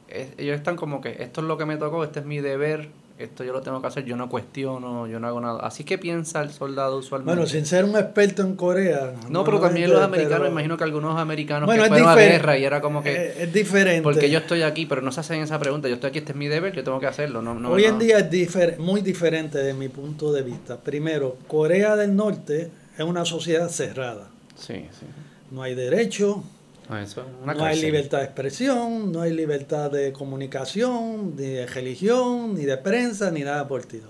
ellos 0.10 0.56
están 0.56 0.76
como 0.76 1.02
que 1.02 1.22
esto 1.24 1.42
es 1.42 1.48
lo 1.48 1.58
que 1.58 1.66
me 1.66 1.78
tocó, 1.78 2.04
este 2.04 2.20
es 2.20 2.26
mi 2.26 2.40
deber, 2.40 2.90
esto 3.18 3.44
yo 3.44 3.52
lo 3.52 3.62
tengo 3.62 3.82
que 3.82 3.88
hacer, 3.88 4.06
yo 4.06 4.16
no 4.16 4.30
cuestiono, 4.30 5.08
yo 5.08 5.20
no 5.20 5.28
hago 5.28 5.42
nada. 5.42 5.60
Así 5.62 5.84
que 5.84 5.98
piensa 5.98 6.42
el 6.42 6.52
soldado 6.52 6.98
usualmente. 6.98 7.36
Bueno, 7.36 7.50
sin 7.50 7.66
ser 7.66 7.84
un 7.86 7.96
experto 7.96 8.44
en 8.44 8.56
Corea. 8.56 9.14
No, 9.30 9.44
pero 9.44 9.60
también 9.60 9.90
los 9.92 10.02
americanos, 10.02 10.50
imagino 10.50 10.78
que 10.78 10.84
algunos 10.84 11.20
americanos 11.20 11.70
que 11.70 11.78
fueron 11.78 12.10
a 12.10 12.16
guerra 12.16 12.58
y 12.58 12.66
era 12.66 12.80
como 12.80 13.02
que... 13.02 13.34
Es, 13.40 13.52
diferente. 13.52 14.04
Porque 14.04 14.30
yo 14.30 14.40
estoy 14.40 14.62
aquí, 14.62 14.86
pero 14.86 15.02
no 15.02 15.12
se 15.12 15.22
hacen 15.22 15.42
esa 15.42 15.58
pregunta, 15.60 15.88
yo 15.88 15.96
estoy 15.96 16.12
aquí, 16.12 16.20
este 16.20 16.34
es 16.34 16.38
mi 16.38 16.48
deber, 16.48 16.74
yo 16.74 16.84
tengo 16.84 17.00
que 17.00 17.08
hacerlo. 17.08 17.42
No, 17.42 17.70
Hoy 17.70 17.86
en 17.86 17.98
día 17.98 18.20
es 18.20 18.80
muy 18.80 19.02
diferente 19.02 19.58
de 19.58 19.74
mi 19.74 19.90
punto 19.90 20.32
de 20.32 20.44
vista. 20.44 20.78
Primero, 20.78 21.38
Corea 21.48 21.96
del 21.96 22.16
Norte 22.16 22.70
es 22.98 23.04
una 23.04 23.26
sociedad 23.26 23.70
cerrada. 23.70 24.28
Sí, 24.56 24.86
sí. 24.92 25.06
No 25.50 25.64
hay 25.64 25.76
derecho, 25.76 26.44
no, 26.90 27.54
no 27.54 27.66
hay 27.66 27.82
libertad 27.82 28.20
de 28.20 28.24
expresión, 28.24 29.12
no 29.12 29.22
hay 29.22 29.34
libertad 29.34 29.92
de 29.92 30.14
comunicación, 30.14 31.36
ni 31.36 31.44
de 31.44 31.66
religión, 31.66 32.56
ni 32.56 32.64
de 32.64 32.78
prensa, 32.78 33.30
ni 33.30 33.42
nada 33.42 33.68
por 33.68 33.82
el 33.82 34.02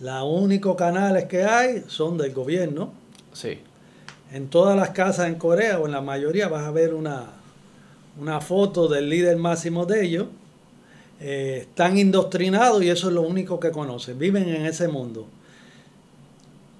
Los 0.00 0.22
únicos 0.24 0.74
canales 0.76 1.24
que 1.24 1.44
hay 1.44 1.84
son 1.86 2.16
del 2.16 2.32
gobierno. 2.32 2.92
Sí. 3.34 3.58
En 4.32 4.48
todas 4.48 4.76
las 4.76 4.90
casas 4.90 5.28
en 5.28 5.34
Corea, 5.34 5.78
o 5.78 5.86
en 5.86 5.92
la 5.92 6.00
mayoría, 6.00 6.48
vas 6.48 6.66
a 6.66 6.70
ver 6.70 6.94
una, 6.94 7.26
una 8.18 8.40
foto 8.40 8.88
del 8.88 9.10
líder 9.10 9.36
máximo 9.36 9.84
de 9.84 10.04
ellos. 10.04 10.26
Eh, 11.20 11.66
están 11.68 11.98
indoctrinados 11.98 12.82
y 12.82 12.88
eso 12.88 13.08
es 13.08 13.14
lo 13.14 13.22
único 13.22 13.60
que 13.60 13.70
conocen. 13.70 14.18
Viven 14.18 14.48
en 14.48 14.64
ese 14.64 14.88
mundo. 14.88 15.26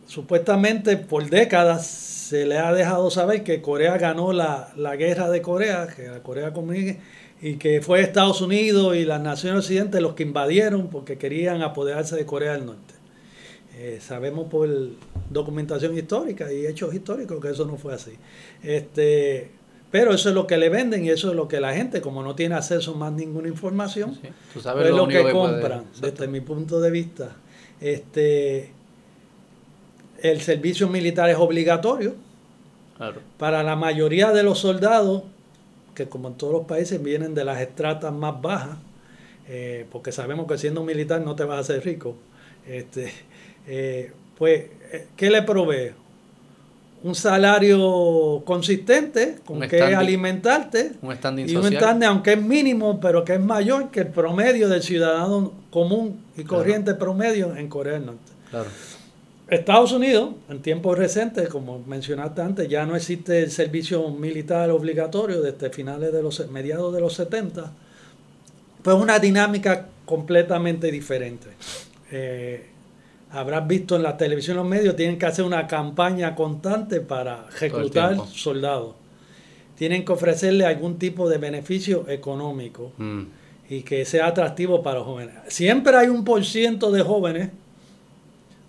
Supuestamente 0.06 0.96
por 0.96 1.28
décadas 1.28 2.07
se 2.28 2.44
le 2.44 2.58
ha 2.58 2.74
dejado 2.74 3.10
saber 3.10 3.42
que 3.42 3.62
Corea 3.62 3.96
ganó 3.96 4.34
la, 4.34 4.70
guerra 4.98 5.30
de 5.30 5.40
Corea, 5.40 5.86
que 5.86 6.08
la 6.08 6.22
Corea 6.22 6.52
comunista, 6.52 7.00
y 7.40 7.54
que 7.54 7.80
fue 7.80 8.02
Estados 8.02 8.42
Unidos 8.42 8.96
y 8.96 9.06
las 9.06 9.22
naciones 9.22 9.64
occidentales 9.64 10.02
los 10.02 10.12
que 10.12 10.24
invadieron 10.24 10.88
porque 10.88 11.16
querían 11.16 11.62
apoderarse 11.62 12.16
de 12.16 12.26
Corea 12.26 12.52
del 12.52 12.66
Norte. 12.66 12.94
Eh, 13.78 13.98
sabemos 14.02 14.48
por 14.50 14.68
documentación 15.30 15.96
histórica 15.96 16.52
y 16.52 16.66
hechos 16.66 16.92
históricos 16.92 17.40
que 17.40 17.48
eso 17.48 17.64
no 17.64 17.78
fue 17.78 17.94
así. 17.94 18.12
Este, 18.62 19.50
pero 19.90 20.12
eso 20.12 20.28
es 20.28 20.34
lo 20.34 20.46
que 20.46 20.58
le 20.58 20.68
venden 20.68 21.06
y 21.06 21.08
eso 21.08 21.30
es 21.30 21.34
lo 21.34 21.48
que 21.48 21.60
la 21.60 21.72
gente, 21.72 22.02
como 22.02 22.22
no 22.22 22.34
tiene 22.34 22.56
acceso 22.56 22.92
a 22.92 22.96
más 22.98 23.12
ninguna 23.14 23.48
información, 23.48 24.18
es 24.54 24.64
lo, 24.90 25.08
que, 25.08 25.32
compran, 25.32 25.84
desde 25.98 26.28
mi 26.28 26.42
punto 26.42 26.78
de 26.78 26.90
vista. 26.90 27.36
Este, 27.80 28.72
el 30.22 30.40
servicio 30.40 30.88
militar 30.88 31.30
es 31.30 31.36
obligatorio. 31.36 32.14
Para 33.36 33.62
la 33.62 33.76
mayoría 33.76 34.32
de 34.32 34.42
los 34.42 34.58
soldados, 34.58 35.22
que 35.94 36.08
como 36.08 36.28
en 36.28 36.34
todos 36.34 36.52
los 36.52 36.66
países 36.66 37.00
vienen 37.00 37.32
de 37.34 37.44
las 37.44 37.60
estratas 37.60 38.12
más 38.12 38.42
bajas, 38.42 38.76
eh, 39.48 39.86
porque 39.92 40.10
sabemos 40.10 40.48
que 40.48 40.58
siendo 40.58 40.82
militar 40.82 41.20
no 41.20 41.36
te 41.36 41.44
vas 41.44 41.58
a 41.58 41.60
hacer 41.60 41.84
rico, 41.84 42.16
este, 42.66 43.12
eh, 43.68 44.12
pues, 44.36 44.64
eh, 44.92 45.06
¿qué 45.16 45.30
le 45.30 45.42
provee? 45.42 45.92
Un 47.00 47.14
salario 47.14 48.42
consistente 48.44 49.38
con 49.44 49.60
que 49.60 49.80
alimentarte 49.80 50.94
un 51.00 51.14
standing 51.14 51.48
y 51.48 51.54
un 51.54 51.72
standing, 51.72 52.08
aunque 52.08 52.32
es 52.32 52.42
mínimo, 52.42 52.98
pero 52.98 53.24
que 53.24 53.34
es 53.34 53.40
mayor 53.40 53.92
que 53.92 54.00
el 54.00 54.08
promedio 54.08 54.68
del 54.68 54.82
ciudadano 54.82 55.52
común 55.70 56.20
y 56.36 56.42
corriente 56.42 56.94
promedio 56.94 57.54
en 57.54 57.68
Corea 57.68 57.92
del 57.92 58.06
Norte. 58.06 58.32
Claro. 58.50 58.68
Estados 59.48 59.92
Unidos, 59.92 60.34
en 60.50 60.60
tiempos 60.60 60.98
recientes, 60.98 61.48
como 61.48 61.78
mencionaste 61.78 62.42
antes, 62.42 62.68
ya 62.68 62.84
no 62.84 62.94
existe 62.94 63.42
el 63.42 63.50
servicio 63.50 64.10
militar 64.10 64.70
obligatorio 64.70 65.40
desde 65.40 65.70
finales 65.70 66.12
de 66.12 66.22
los 66.22 66.46
mediados 66.50 66.94
de 66.94 67.00
los 67.00 67.14
70. 67.14 67.72
Pues 68.82 68.96
una 68.96 69.18
dinámica 69.18 69.88
completamente 70.04 70.90
diferente. 70.92 71.48
Eh, 72.10 72.66
habrás 73.30 73.66
visto 73.66 73.96
en 73.96 74.02
la 74.02 74.18
televisión 74.18 74.58
los 74.58 74.66
medios, 74.66 74.96
tienen 74.96 75.18
que 75.18 75.24
hacer 75.24 75.46
una 75.46 75.66
campaña 75.66 76.34
constante 76.34 77.00
para 77.00 77.46
reclutar 77.58 78.18
soldados. 78.26 78.96
Tienen 79.76 80.04
que 80.04 80.12
ofrecerle 80.12 80.66
algún 80.66 80.98
tipo 80.98 81.26
de 81.28 81.38
beneficio 81.38 82.06
económico 82.08 82.92
mm. 82.98 83.22
y 83.70 83.82
que 83.82 84.04
sea 84.04 84.26
atractivo 84.26 84.82
para 84.82 84.98
los 84.98 85.06
jóvenes. 85.06 85.34
Siempre 85.48 85.96
hay 85.96 86.08
un 86.08 86.24
por 86.24 86.44
ciento 86.44 86.90
de 86.90 87.02
jóvenes 87.02 87.50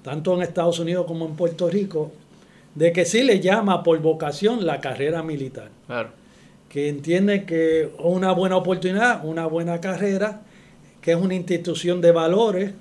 tanto 0.04 0.36
en 0.36 0.42
Estados 0.42 0.80
Unidos 0.80 1.06
como 1.06 1.26
en 1.26 1.36
Puerto 1.36 1.70
Rico, 1.70 2.12
de 2.76 2.94
que 2.94 3.06
sí 3.06 3.24
le 3.24 3.40
llama 3.40 3.84
por 3.84 4.00
vocación 4.00 4.66
la 4.66 4.80
carrera 4.80 5.24
militar. 5.24 5.70
Claro. 5.88 6.10
Que 6.70 6.88
entiende 6.88 7.46
que 7.46 7.82
es 7.82 7.90
una 8.00 8.32
buena 8.32 8.56
oportunidad, 8.56 9.26
una 9.26 9.46
buena 9.48 9.82
carrera, 9.82 10.42
que 11.02 11.12
es 11.12 11.18
una 11.18 11.36
institución 11.36 12.00
de 12.02 12.12
valores 12.12 12.72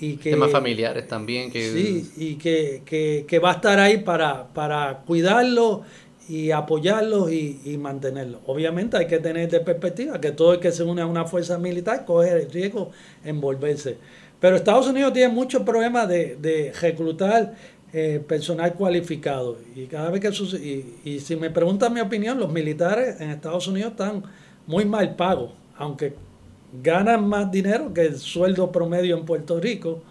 y 0.00 0.16
que... 0.16 0.30
Temas 0.30 0.50
familiares 0.50 1.06
también. 1.06 1.50
Que... 1.50 1.70
Sí, 1.70 2.10
y 2.16 2.34
que, 2.36 3.38
va 3.38 3.50
a 3.50 3.54
estar 3.54 3.78
ahí 3.78 3.98
para, 3.98 4.48
para 4.48 5.02
cuidarlo 5.06 5.82
y 6.28 6.52
apoyarlos 6.52 7.30
y, 7.30 7.60
y 7.64 7.76
mantenerlos. 7.76 8.40
Obviamente 8.46 8.96
hay 8.96 9.06
que 9.06 9.18
tener 9.18 9.50
de 9.50 9.60
perspectiva 9.60 10.20
que 10.20 10.30
todo 10.30 10.54
el 10.54 10.60
que 10.60 10.72
se 10.72 10.82
une 10.84 11.02
a 11.02 11.06
una 11.06 11.26
fuerza 11.26 11.58
militar 11.58 12.04
coge 12.06 12.30
el 12.30 12.50
riesgo 12.50 12.90
en 13.24 13.40
volverse. 13.40 13.98
Pero 14.40 14.56
Estados 14.56 14.88
Unidos 14.88 15.12
tiene 15.12 15.32
muchos 15.32 15.62
problemas 15.62 16.08
de, 16.08 16.72
reclutar 16.80 17.54
eh, 17.92 18.22
personal 18.26 18.72
cualificado. 18.74 19.58
Y 19.76 19.84
cada 19.86 20.10
vez 20.10 20.20
que 20.20 20.56
y, 20.58 21.10
y 21.10 21.20
si 21.20 21.36
me 21.36 21.50
preguntan 21.50 21.92
mi 21.92 22.00
opinión, 22.00 22.38
los 22.38 22.50
militares 22.50 23.20
en 23.20 23.30
Estados 23.30 23.68
Unidos 23.68 23.92
están 23.92 24.22
muy 24.66 24.84
mal 24.84 25.14
pagos, 25.16 25.50
aunque 25.76 26.14
ganan 26.82 27.28
más 27.28 27.50
dinero 27.50 27.92
que 27.92 28.02
el 28.02 28.18
sueldo 28.18 28.70
promedio 28.70 29.16
en 29.16 29.24
Puerto 29.24 29.60
Rico. 29.60 30.02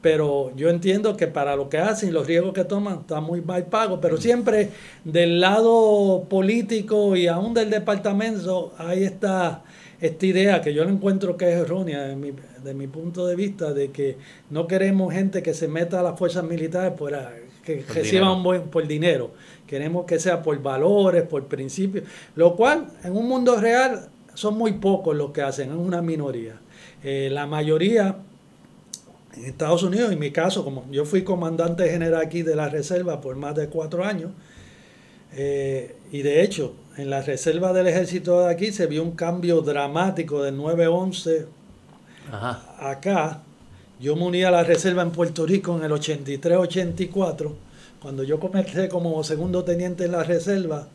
Pero 0.00 0.52
yo 0.54 0.68
entiendo 0.68 1.16
que 1.16 1.26
para 1.26 1.56
lo 1.56 1.70
que 1.70 1.78
hacen 1.78 2.10
y 2.10 2.12
los 2.12 2.26
riesgos 2.26 2.52
que 2.52 2.64
toman 2.64 3.00
está 3.00 3.22
muy 3.22 3.40
mal 3.40 3.64
pago. 3.64 4.02
Pero 4.02 4.18
siempre 4.18 4.68
del 5.02 5.40
lado 5.40 6.26
político 6.28 7.16
y 7.16 7.26
aún 7.26 7.54
del 7.54 7.70
departamento, 7.70 8.74
ahí 8.76 9.02
está 9.04 9.62
esta 10.00 10.26
idea 10.26 10.60
que 10.60 10.74
yo 10.74 10.84
no 10.84 10.90
encuentro 10.90 11.36
que 11.36 11.52
es 11.52 11.56
errónea 11.56 12.02
de 12.02 12.16
mi, 12.16 12.32
de 12.62 12.74
mi 12.74 12.86
punto 12.86 13.26
de 13.26 13.36
vista, 13.36 13.72
de 13.72 13.90
que 13.90 14.16
no 14.50 14.66
queremos 14.66 15.12
gente 15.12 15.42
que 15.42 15.54
se 15.54 15.68
meta 15.68 16.00
a 16.00 16.02
las 16.02 16.18
fuerzas 16.18 16.44
militares 16.44 16.92
por, 16.98 17.12
que 17.64 17.84
reciba 17.88 18.32
un 18.32 18.42
buen 18.42 18.62
por 18.62 18.86
dinero. 18.86 19.32
Queremos 19.66 20.04
que 20.04 20.18
sea 20.18 20.42
por 20.42 20.60
valores, 20.62 21.22
por 21.22 21.46
principios, 21.46 22.04
lo 22.36 22.54
cual 22.54 22.88
en 23.02 23.16
un 23.16 23.28
mundo 23.28 23.56
real 23.56 24.08
son 24.34 24.58
muy 24.58 24.72
pocos 24.72 25.16
los 25.16 25.30
que 25.30 25.42
hacen, 25.42 25.70
es 25.70 25.76
una 25.76 26.02
minoría. 26.02 26.60
Eh, 27.02 27.28
la 27.30 27.46
mayoría 27.46 28.16
en 29.36 29.44
Estados 29.46 29.82
Unidos, 29.82 30.12
en 30.12 30.18
mi 30.18 30.30
caso, 30.30 30.64
como 30.64 30.84
yo 30.90 31.04
fui 31.04 31.22
comandante 31.22 31.88
general 31.88 32.20
aquí 32.20 32.42
de 32.42 32.54
la 32.54 32.68
reserva 32.68 33.20
por 33.20 33.36
más 33.36 33.54
de 33.54 33.68
cuatro 33.68 34.04
años, 34.04 34.30
eh, 35.36 35.96
y 36.12 36.22
de 36.22 36.42
hecho, 36.42 36.74
en 36.96 37.10
la 37.10 37.22
reserva 37.22 37.72
del 37.72 37.88
ejército 37.88 38.40
de 38.40 38.52
aquí 38.52 38.70
se 38.72 38.86
vio 38.86 39.02
un 39.02 39.12
cambio 39.12 39.60
dramático 39.60 40.42
del 40.42 40.56
9-11 40.56 41.46
acá. 42.78 43.42
Yo 44.00 44.16
me 44.16 44.24
uní 44.24 44.42
a 44.42 44.50
la 44.50 44.64
reserva 44.64 45.02
en 45.02 45.10
Puerto 45.10 45.46
Rico 45.46 45.76
en 45.76 45.84
el 45.84 45.92
83-84. 45.92 47.52
Cuando 48.00 48.22
yo 48.22 48.38
comencé 48.38 48.88
como 48.88 49.22
segundo 49.24 49.64
teniente 49.64 50.04
en 50.04 50.12
la 50.12 50.22
reserva, 50.22 50.88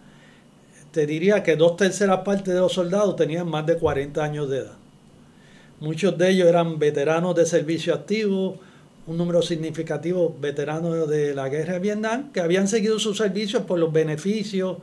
te 0.92 1.06
diría 1.06 1.44
que 1.44 1.56
dos 1.56 1.78
terceras 1.78 2.20
partes 2.20 2.54
de 2.54 2.60
los 2.60 2.74
soldados 2.74 3.16
tenían 3.16 3.50
más 3.50 3.66
de 3.66 3.78
40 3.78 4.24
años 4.24 4.50
de 4.50 4.60
edad. 4.60 4.78
Muchos 5.80 6.18
de 6.18 6.30
ellos 6.30 6.48
eran 6.48 6.78
veteranos 6.78 7.36
de 7.36 7.46
servicio 7.46 7.94
activo, 7.94 8.60
un 9.08 9.18
número 9.18 9.42
significativo 9.42 10.36
veteranos 10.40 11.10
de 11.10 11.34
la 11.34 11.50
guerra 11.50 11.74
de 11.74 11.80
Vietnam, 11.80 12.32
que 12.32 12.42
habían 12.42 12.68
seguido 12.68 13.00
sus 13.00 13.18
servicios 13.18 13.64
por 13.64 13.80
los 13.80 13.92
beneficios 13.92 14.78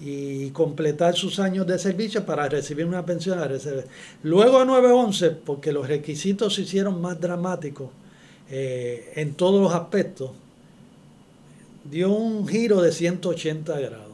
y 0.00 0.50
completar 0.50 1.14
sus 1.14 1.38
años 1.38 1.66
de 1.66 1.78
servicio 1.78 2.24
para 2.24 2.48
recibir 2.48 2.86
una 2.86 3.04
pensión 3.04 3.38
a. 3.38 3.48
Luego 4.22 4.60
de 4.60 4.66
9-11, 4.66 5.36
porque 5.44 5.72
los 5.72 5.88
requisitos 5.88 6.54
se 6.54 6.62
hicieron 6.62 7.00
más 7.00 7.20
dramáticos 7.20 7.90
eh, 8.50 9.12
en 9.16 9.34
todos 9.34 9.60
los 9.60 9.74
aspectos, 9.74 10.30
dio 11.84 12.10
un 12.10 12.48
giro 12.48 12.80
de 12.80 12.92
180 12.92 13.78
grados. 13.78 14.10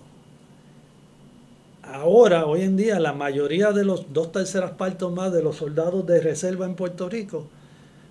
Ahora, 1.83 2.47
hoy 2.47 2.63
en 2.63 2.77
día, 2.77 2.99
la 2.99 3.13
mayoría 3.13 3.71
de 3.71 3.85
los 3.85 4.13
dos 4.13 4.33
terceras 4.33 4.73
partes 4.73 5.09
más 5.09 5.33
de 5.33 5.43
los 5.43 5.57
soldados 5.57 6.05
de 6.05 6.21
reserva 6.21 6.67
en 6.67 6.75
Puerto 6.75 7.09
Rico 7.09 7.47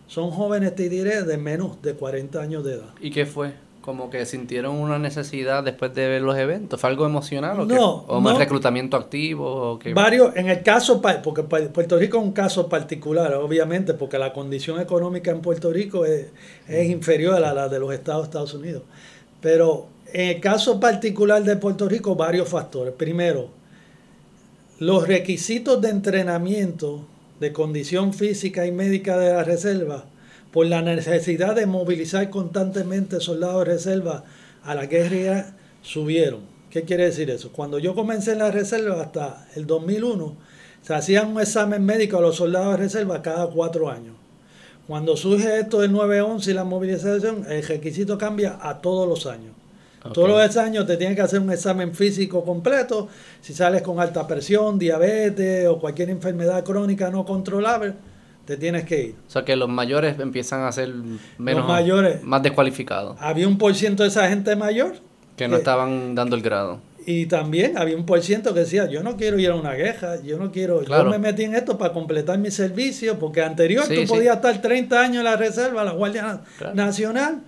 son 0.07 0.31
jóvenes, 0.31 0.75
te 0.75 0.87
diré, 0.87 1.23
de 1.23 1.37
menos 1.37 1.81
de 1.81 1.93
40 1.93 2.39
años 2.39 2.63
de 2.63 2.75
edad. 2.75 2.93
¿Y 3.01 3.11
qué 3.11 3.25
fue? 3.25 3.53
Como 3.85 4.09
que 4.09 4.25
sintieron 4.25 4.77
una 4.77 4.97
necesidad 4.97 5.63
después 5.63 5.93
de 5.93 6.07
ver 6.07 6.23
los 6.23 6.35
eventos? 6.35 6.81
¿Fue 6.81 6.89
algo 6.89 7.05
emocional 7.05 7.59
o, 7.59 7.65
no, 7.67 7.97
¿O 8.07 8.19
más 8.19 8.35
reclutamiento 8.39 8.97
activo? 8.97 9.79
Varios, 9.93 10.35
en 10.35 10.49
el 10.49 10.63
caso, 10.63 10.99
porque 11.23 11.43
Puerto 11.43 11.99
Rico 11.99 12.17
es 12.17 12.23
un 12.23 12.31
caso 12.31 12.67
particular, 12.67 13.35
obviamente, 13.35 13.93
porque 13.93 14.17
la 14.17 14.33
condición 14.33 14.81
económica 14.81 15.29
en 15.29 15.39
Puerto 15.39 15.71
Rico 15.71 16.03
es, 16.03 16.31
inferior 16.67 17.35
a 17.35 17.53
la 17.53 17.69
de 17.69 17.79
los 17.79 17.93
Estados 17.93 18.25
Estados 18.25 18.55
Unidos. 18.55 18.81
Pero 19.39 19.85
en 20.11 20.29
el 20.29 20.41
caso 20.41 20.79
particular 20.79 21.43
de 21.43 21.55
Puerto 21.55 21.87
Rico, 21.87 22.15
varios 22.15 22.49
factores. 22.49 22.91
Primero, 22.91 23.49
los 24.79 25.07
requisitos 25.07 25.79
de 25.79 25.91
entrenamiento 25.91 27.05
de 27.39 27.53
condición 27.53 28.15
física 28.15 28.65
y 28.65 28.71
médica 28.71 29.15
de 29.19 29.31
la 29.31 29.43
reserva 29.43 30.05
por 30.55 30.67
la 30.67 30.81
necesidad 30.81 31.53
de 31.53 31.65
movilizar 31.65 32.29
constantemente 32.29 33.19
soldados 33.19 33.65
de 33.65 33.73
reserva 33.73 34.23
a 34.63 34.73
la 34.73 34.85
guerra 34.85 35.53
subieron. 35.81 36.43
¿Qué 36.69 36.83
quiere 36.83 37.03
decir 37.03 37.29
eso? 37.29 37.51
Cuando 37.51 37.77
yo 37.77 37.93
comencé 37.93 38.31
en 38.31 38.37
la 38.39 38.51
reserva 38.51 39.01
hasta 39.01 39.49
el 39.57 39.67
2001, 39.67 40.33
se 40.81 40.93
hacían 40.93 41.31
un 41.31 41.41
examen 41.41 41.83
médico 41.83 42.19
a 42.19 42.21
los 42.21 42.37
soldados 42.37 42.71
de 42.71 42.77
reserva 42.77 43.21
cada 43.21 43.47
cuatro 43.47 43.89
años. 43.89 44.15
Cuando 44.87 45.17
surge 45.17 45.59
esto 45.59 45.81
del 45.81 45.91
911 45.91 46.49
y 46.49 46.53
la 46.53 46.63
movilización, 46.63 47.45
el 47.49 47.61
requisito 47.61 48.17
cambia 48.17 48.57
a 48.61 48.79
todos 48.79 49.09
los 49.09 49.25
años. 49.25 49.53
Todos 50.13 50.29
los 50.29 50.55
años 50.55 50.87
te 50.87 50.95
tienen 50.95 51.17
que 51.17 51.21
hacer 51.21 51.41
un 51.41 51.51
examen 51.51 51.93
físico 51.93 52.45
completo. 52.45 53.09
Si 53.41 53.53
sales 53.53 53.81
con 53.81 53.99
alta 53.99 54.25
presión, 54.25 54.79
diabetes 54.79 55.67
o 55.67 55.79
cualquier 55.79 56.11
enfermedad 56.11 56.63
crónica 56.63 57.11
no 57.11 57.25
controlable, 57.25 57.95
te 58.45 58.57
tienes 58.57 58.85
que 58.85 59.03
ir. 59.03 59.15
O 59.27 59.31
sea 59.31 59.43
que 59.43 59.55
los 59.55 59.69
mayores 59.69 60.19
empiezan 60.19 60.63
a 60.63 60.71
ser 60.71 60.93
menos 61.37 61.67
mayores, 61.67 62.23
más 62.23 62.43
descualificados. 62.43 63.17
Había 63.19 63.47
un 63.47 63.57
por 63.57 63.75
ciento 63.75 64.03
de 64.03 64.09
esa 64.09 64.29
gente 64.29 64.55
mayor 64.55 64.93
que 65.35 65.47
no 65.47 65.57
estaban 65.57 66.15
dando 66.15 66.35
el 66.35 66.41
grado. 66.41 66.79
Y 67.07 67.27
también 67.27 67.77
había 67.77 67.95
un 67.95 68.05
por 68.05 68.21
ciento 68.21 68.53
que 68.53 68.61
decía, 68.61 68.89
yo 68.89 69.03
no 69.03 69.15
quiero 69.15 69.37
ir 69.37 69.51
a 69.51 69.55
una 69.55 69.75
queja, 69.75 70.21
yo 70.23 70.39
no 70.39 70.51
quiero, 70.51 70.83
yo 70.83 71.03
me 71.05 71.19
metí 71.19 71.43
en 71.43 71.53
esto 71.53 71.77
para 71.77 71.93
completar 71.93 72.39
mi 72.39 72.49
servicio, 72.49 73.19
porque 73.19 73.43
anterior 73.43 73.85
tú 73.87 74.05
podías 74.07 74.37
estar 74.37 74.59
30 74.59 74.99
años 74.99 75.17
en 75.17 75.25
la 75.25 75.35
reserva, 75.35 75.83
la 75.83 75.91
Guardia 75.91 76.41
Nacional, 76.73 77.41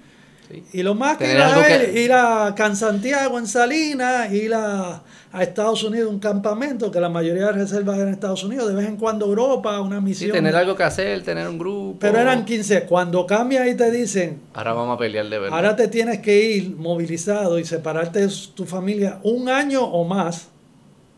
y 0.71 0.81
lo 0.81 0.95
más 0.95 1.17
que 1.17 1.31
ir 1.31 1.97
ir 1.97 2.13
a 2.13 2.53
Can 2.55 2.75
Santiago 2.75 3.37
en 3.37 3.47
Salinas, 3.47 4.31
ir 4.31 4.53
a, 4.53 5.03
Estados 5.39 5.83
Unidos 5.83 6.11
un 6.11 6.19
campamento, 6.19 6.89
que 6.89 6.99
la 6.99 7.09
mayoría 7.09 7.47
de 7.47 7.51
reservas 7.51 7.97
eran 7.97 8.07
en 8.07 8.13
Estados 8.15 8.43
Unidos, 8.43 8.69
de 8.69 8.73
vez 8.73 8.87
en 8.87 8.95
cuando 8.95 9.27
Europa, 9.27 9.79
una 9.81 10.01
misión. 10.01 10.31
tener 10.31 10.55
algo 10.55 10.75
que 10.75 10.81
hacer, 10.81 11.21
tener 11.21 11.47
un 11.47 11.59
grupo. 11.59 11.97
Pero 11.99 12.17
eran 12.17 12.43
15. 12.43 12.83
Cuando 12.83 13.27
cambia 13.27 13.67
y 13.67 13.75
te 13.75 13.91
dicen. 13.91 14.39
Ahora 14.55 14.73
vamos 14.73 14.95
a 14.95 14.97
pelear 14.97 15.29
de 15.29 15.37
verdad. 15.37 15.55
Ahora 15.55 15.75
te 15.75 15.89
tienes 15.89 16.19
que 16.19 16.41
ir 16.41 16.75
movilizado 16.75 17.59
y 17.59 17.65
separarte 17.65 18.25
de 18.25 18.33
tu 18.55 18.65
familia 18.65 19.19
un 19.21 19.49
año 19.49 19.83
o 19.83 20.05
más, 20.05 20.47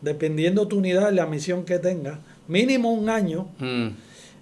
dependiendo 0.02 0.68
tu 0.68 0.78
unidad 0.78 1.12
y 1.12 1.14
la 1.14 1.24
misión 1.24 1.64
que 1.64 1.78
tengas. 1.78 2.18
Mínimo 2.46 2.92
un 2.92 3.08
año. 3.08 3.48
Mm. 3.58 3.88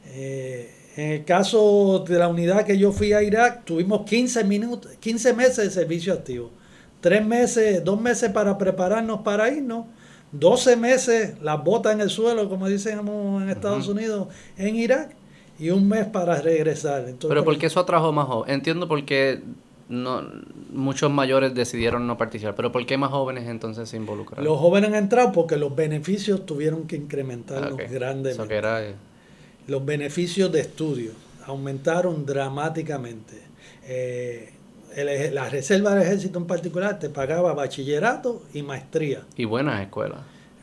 Eh, 0.06 0.77
en 0.98 1.12
el 1.12 1.24
caso 1.24 2.04
de 2.08 2.18
la 2.18 2.26
unidad 2.26 2.66
que 2.66 2.76
yo 2.76 2.90
fui 2.90 3.12
a 3.12 3.22
Irak, 3.22 3.64
tuvimos 3.64 4.04
15, 4.04 4.42
minutos, 4.42 4.90
15 4.98 5.32
meses 5.32 5.58
de 5.58 5.70
servicio 5.70 6.12
activo. 6.12 6.50
Tres 7.00 7.24
meses, 7.24 7.84
dos 7.84 8.00
meses 8.00 8.32
para 8.32 8.58
prepararnos 8.58 9.20
para 9.20 9.48
irnos. 9.48 9.86
12 10.32 10.74
meses 10.74 11.40
las 11.40 11.62
botas 11.62 11.92
en 11.92 12.00
el 12.00 12.10
suelo, 12.10 12.48
como 12.48 12.66
dicen 12.66 12.98
en 12.98 13.48
Estados 13.48 13.86
Unidos, 13.86 14.26
en 14.56 14.74
Irak. 14.74 15.14
Y 15.60 15.70
un 15.70 15.88
mes 15.88 16.04
para 16.06 16.40
regresar. 16.40 17.04
Pero 17.28 17.44
¿por 17.44 17.56
qué 17.58 17.66
eso 17.66 17.78
atrajo 17.78 18.12
más 18.12 18.26
jóvenes? 18.26 18.56
Entiendo 18.56 18.88
por 18.88 19.04
qué 19.04 19.40
no, 19.88 20.24
muchos 20.72 21.12
mayores 21.12 21.54
decidieron 21.54 22.08
no 22.08 22.18
participar, 22.18 22.56
pero 22.56 22.72
¿por 22.72 22.84
qué 22.86 22.98
más 22.98 23.10
jóvenes 23.12 23.46
entonces 23.46 23.88
se 23.88 23.96
involucraron? 23.96 24.44
Los 24.44 24.58
jóvenes 24.58 24.90
han 24.90 24.96
entrado 24.96 25.30
porque 25.30 25.56
los 25.56 25.76
beneficios 25.76 26.44
tuvieron 26.44 26.88
que 26.88 26.96
incrementar 26.96 27.72
okay. 27.72 27.86
grandemente. 27.86 28.56
era, 28.56 28.84
eh, 28.84 28.94
los 29.68 29.84
beneficios 29.84 30.50
de 30.50 30.60
estudio 30.60 31.12
aumentaron 31.46 32.26
dramáticamente. 32.26 33.40
Eh, 33.84 34.52
la 35.32 35.48
reserva 35.48 35.94
del 35.94 36.02
ejército 36.02 36.38
en 36.38 36.46
particular 36.46 36.98
te 36.98 37.10
pagaba 37.10 37.52
bachillerato 37.54 38.42
y 38.52 38.62
maestría. 38.62 39.22
Y 39.36 39.44
buenas 39.44 39.80
escuelas. 39.80 40.20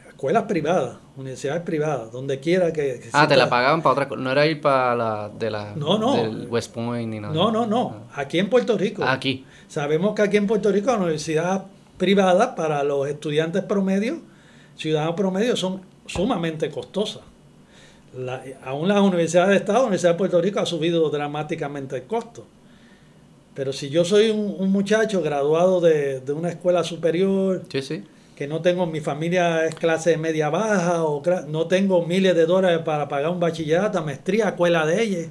Escuelas 0.08 0.44
privadas, 0.44 0.98
universidades 1.16 1.62
privadas, 1.62 2.12
donde 2.12 2.40
quiera 2.40 2.74
que... 2.74 3.02
ah, 3.14 3.28
te 3.28 3.38
la 3.38 3.48
pagaban 3.48 3.82
para 3.82 3.94
otra 3.94 4.08
cosa. 4.08 4.22
No 4.22 4.32
era 4.32 4.46
ir 4.48 4.60
para 4.60 4.96
la 4.96 5.30
de 5.30 5.52
la 5.52 5.74
no, 5.76 6.00
no. 6.00 6.16
del 6.16 6.48
West 6.48 6.74
Point 6.74 7.10
ni 7.10 7.20
nada. 7.20 7.34
No, 7.34 7.52
no, 7.52 7.68
no. 7.68 8.08
Ah. 8.12 8.22
Aquí 8.22 8.40
en 8.40 8.50
Puerto 8.50 8.78
Rico. 8.78 9.04
Ah, 9.04 9.14
aquí. 9.14 9.46
Sabemos 9.68 10.16
que 10.16 10.24
aquí 10.24 10.38
en 10.38 10.48
Puerto 10.48 10.72
Rico 10.72 10.92
la 10.92 10.98
universidad 10.98 11.66
privada 11.98 12.56
para 12.56 12.84
los 12.84 13.08
estudiantes 13.08 13.64
promedio, 13.64 14.20
ciudadanos 14.76 15.16
promedio, 15.16 15.56
son 15.56 15.82
sumamente 16.08 16.72
costosas 16.72 17.22
aún 18.64 18.88
las 18.88 19.02
universidades 19.02 19.50
de 19.50 19.56
Estado, 19.58 19.80
la 19.80 19.86
Universidad 19.86 20.14
de 20.14 20.18
Puerto 20.18 20.42
Rico 20.42 20.60
ha 20.60 20.66
subido 20.66 21.10
dramáticamente 21.10 21.98
el 21.98 22.04
costo. 22.04 22.46
Pero 23.54 23.72
si 23.72 23.90
yo 23.90 24.04
soy 24.04 24.30
un, 24.32 24.70
muchacho 24.72 25.22
graduado 25.22 25.80
de, 25.80 26.22
una 26.30 26.50
escuela 26.50 26.84
superior, 26.84 27.64
que 28.36 28.48
no 28.48 28.62
tengo, 28.62 28.86
mi 28.86 29.00
familia 29.00 29.66
es 29.66 29.76
clase 29.76 30.18
media 30.18 30.50
baja, 30.50 31.06
o 31.06 31.24
no 31.48 31.68
tengo 31.68 32.06
miles 32.06 32.36
de 32.36 32.46
dólares 32.46 32.80
para 32.84 33.08
pagar 33.08 33.32
un 33.32 33.40
bachillerato, 33.40 34.04
maestría, 34.04 34.50
escuela 34.50 34.86
de 34.86 35.02
ellos, 35.02 35.28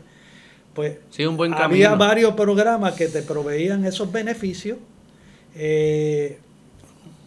pues 0.72 0.97
había 1.57 1.95
varios 1.95 2.32
programas 2.32 2.95
que 2.95 3.09
te 3.09 3.22
proveían 3.22 3.85
esos 3.85 4.11
beneficios. 4.11 4.78
Eh, 5.55 6.39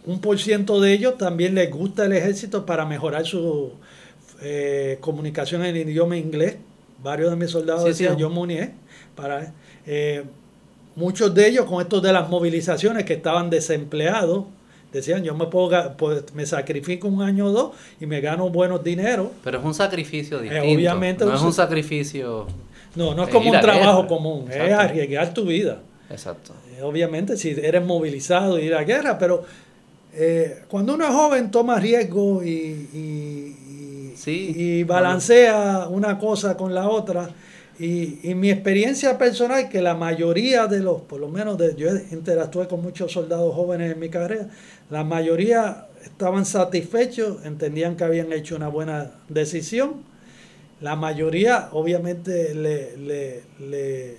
un 0.04 0.20
por 0.20 0.38
ciento 0.38 0.80
de 0.80 0.92
ellos 0.92 1.16
también 1.16 1.54
les 1.54 1.70
gusta 1.70 2.06
el 2.06 2.12
ejército 2.12 2.66
para 2.66 2.84
mejorar 2.84 3.24
su, 3.24 3.72
eh, 4.40 4.98
comunicación 5.00 5.64
en 5.64 5.76
el 5.76 5.88
idioma 5.88 6.16
inglés. 6.16 6.56
Varios 7.02 7.30
de 7.30 7.36
mis 7.36 7.50
soldados 7.50 7.84
decían, 7.84 8.16
yo 8.16 8.30
me 8.30 8.72
para... 9.14 9.52
Eh, 9.86 10.24
muchos 10.96 11.32
de 11.32 11.46
ellos 11.46 11.64
con 11.66 11.80
esto 11.80 12.00
de 12.00 12.12
las 12.12 12.28
movilizaciones 12.28 13.04
que 13.04 13.14
estaban 13.14 13.50
desempleados, 13.50 14.46
decían, 14.92 15.22
yo 15.22 15.34
me 15.34 15.46
puedo, 15.46 15.96
pues, 15.96 16.34
me 16.34 16.44
sacrifico 16.44 17.06
un 17.06 17.22
año 17.22 17.46
o 17.46 17.50
dos 17.52 17.76
y 18.00 18.06
me 18.06 18.20
gano 18.20 18.48
buenos 18.50 18.82
dineros. 18.82 19.28
Pero 19.44 19.60
es 19.60 19.64
un 19.64 19.74
sacrificio 19.74 20.40
eh, 20.40 20.42
distinto. 20.42 20.74
obviamente 20.74 21.24
no 21.24 21.34
es 21.34 21.42
un 21.42 21.52
sacrificio... 21.52 22.46
No, 22.96 23.14
no 23.14 23.24
es 23.24 23.28
como 23.28 23.50
un 23.50 23.60
trabajo 23.60 24.08
común, 24.08 24.46
es 24.50 24.72
arriesgar 24.72 25.32
tu 25.32 25.44
vida. 25.44 25.82
Exacto. 26.10 26.52
obviamente 26.82 27.36
si 27.36 27.50
eres 27.50 27.84
movilizado 27.84 28.58
ir 28.58 28.74
a 28.74 28.82
guerra, 28.82 29.18
pero 29.18 29.44
cuando 30.68 30.94
uno 30.94 31.04
es 31.06 31.14
joven 31.14 31.50
toma 31.50 31.78
riesgo 31.78 32.42
y, 32.42 32.48
y 32.48 33.47
balancea 34.84 35.88
una 35.88 36.18
cosa 36.18 36.56
con 36.56 36.74
la 36.74 36.88
otra. 36.88 37.30
Y, 37.78 38.34
mi 38.34 38.50
experiencia 38.50 39.18
personal, 39.18 39.68
que 39.68 39.80
la 39.80 39.94
mayoría 39.94 40.66
de 40.66 40.80
los, 40.80 41.02
por 41.02 41.20
lo 41.20 41.28
menos 41.28 41.56
de, 41.58 41.76
yo 41.76 41.90
interactué 42.10 42.66
con 42.66 42.82
muchos 42.82 43.12
soldados 43.12 43.54
jóvenes 43.54 43.92
en 43.92 44.00
mi 44.00 44.08
carrera, 44.08 44.48
la 44.90 45.04
mayoría 45.04 45.86
estaban 46.04 46.44
satisfechos, 46.44 47.44
entendían 47.44 47.96
que 47.96 48.04
habían 48.04 48.32
hecho 48.32 48.56
una 48.56 48.68
buena 48.68 49.12
decisión. 49.28 50.02
La 50.80 50.96
mayoría 50.96 51.68
obviamente 51.72 52.54
le, 52.54 52.96
le, 52.96 54.16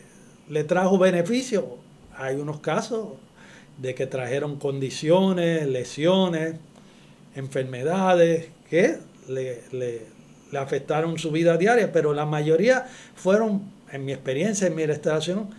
le 0.50 0.64
trajo 0.64 0.98
beneficios. 0.98 1.66
Hay 2.16 2.38
unos 2.38 2.62
casos 2.62 3.10
de 3.78 3.96
que 3.96 4.08
trajeron 4.08 4.58
condiciones, 4.58 5.68
lesiones, 5.68 6.56
enfermedades, 7.36 8.48
que 8.70 8.98
le, 9.30 9.62
le, 9.72 10.02
afectaron 10.58 11.18
su 11.20 11.32
vida 11.32 11.58
diaria, 11.58 11.92
pero 11.92 12.14
la 12.14 12.26
mayoría 12.26 12.88
fueron, 13.16 13.62
en 13.92 14.06
mi 14.06 14.12
experiencia, 14.12 14.68
en 14.68 14.76
mi 14.76 14.86
restauración, 14.86 15.50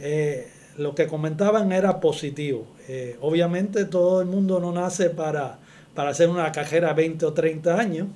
eh, 0.00 0.48
lo 0.76 0.94
que 0.94 1.06
comentaban 1.06 1.72
era 1.72 2.00
positivo. 2.00 2.66
Eh, 2.88 3.16
obviamente 3.20 3.84
todo 3.86 4.20
el 4.20 4.26
mundo 4.26 4.60
no 4.60 4.72
nace 4.72 5.10
para, 5.10 5.58
para 5.94 6.10
hacer 6.10 6.28
una 6.28 6.52
cajera 6.52 6.92
20 6.92 7.24
o 7.26 7.32
30 7.32 7.78
años. 7.78 8.08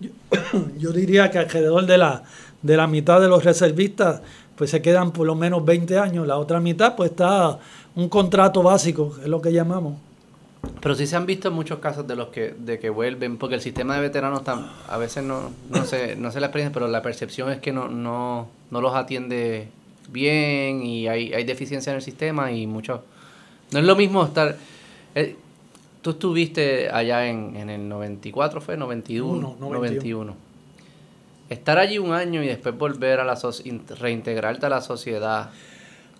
Yo, 0.78 0.92
diría 0.92 1.30
que 1.30 1.38
alrededor 1.38 1.86
de 1.86 1.98
la, 1.98 2.22
de 2.62 2.76
la 2.76 2.86
mitad 2.86 3.20
de 3.20 3.28
los 3.28 3.44
reservistas 3.44 4.20
pues 4.54 4.70
se 4.70 4.80
quedan 4.80 5.12
por 5.12 5.26
lo 5.26 5.34
menos 5.34 5.64
20 5.64 5.98
años, 5.98 6.26
la 6.28 6.38
otra 6.38 6.60
mitad 6.60 6.94
pues 6.94 7.10
está 7.10 7.58
un 7.96 8.08
contrato 8.08 8.62
básico, 8.62 9.16
es 9.20 9.26
lo 9.26 9.42
que 9.42 9.52
llamamos. 9.52 9.94
Pero 10.80 10.94
sí 10.94 11.06
se 11.06 11.16
han 11.16 11.26
visto 11.26 11.50
muchos 11.50 11.78
casos 11.78 12.06
de 12.06 12.16
los 12.16 12.28
que, 12.28 12.54
de 12.58 12.78
que 12.78 12.90
vuelven, 12.90 13.38
porque 13.38 13.54
el 13.54 13.60
sistema 13.60 13.94
de 13.94 14.00
veteranos 14.00 14.42
a 14.88 14.96
veces 14.98 15.24
no, 15.24 15.50
no 15.70 15.84
se, 15.84 16.16
no 16.16 16.30
se 16.30 16.40
la 16.40 16.46
experiencia, 16.46 16.72
pero 16.72 16.88
la 16.88 17.02
percepción 17.02 17.50
es 17.50 17.58
que 17.58 17.72
no, 17.72 17.88
no, 17.88 18.48
no 18.70 18.80
los 18.80 18.94
atiende 18.94 19.68
bien 20.10 20.82
y 20.82 21.08
hay, 21.08 21.32
hay 21.32 21.44
deficiencia 21.44 21.90
en 21.90 21.96
el 21.96 22.02
sistema 22.02 22.52
y 22.52 22.66
mucho. 22.66 23.04
No 23.72 23.78
es 23.78 23.84
lo 23.84 23.96
mismo 23.96 24.24
estar. 24.24 24.56
Eh, 25.14 25.36
tú 26.02 26.10
estuviste 26.10 26.90
allá 26.90 27.26
en, 27.26 27.56
en 27.56 27.70
el 27.70 27.88
94, 27.88 28.60
¿fue? 28.60 28.76
91. 28.76 29.56
91. 29.58 30.36
Estar 31.48 31.78
allí 31.78 31.98
un 31.98 32.12
año 32.12 32.42
y 32.42 32.46
después 32.46 32.76
volver 32.76 33.20
a 33.20 33.24
la 33.24 33.38
reintegrarte 33.98 34.66
a 34.66 34.68
la 34.68 34.80
sociedad 34.80 35.50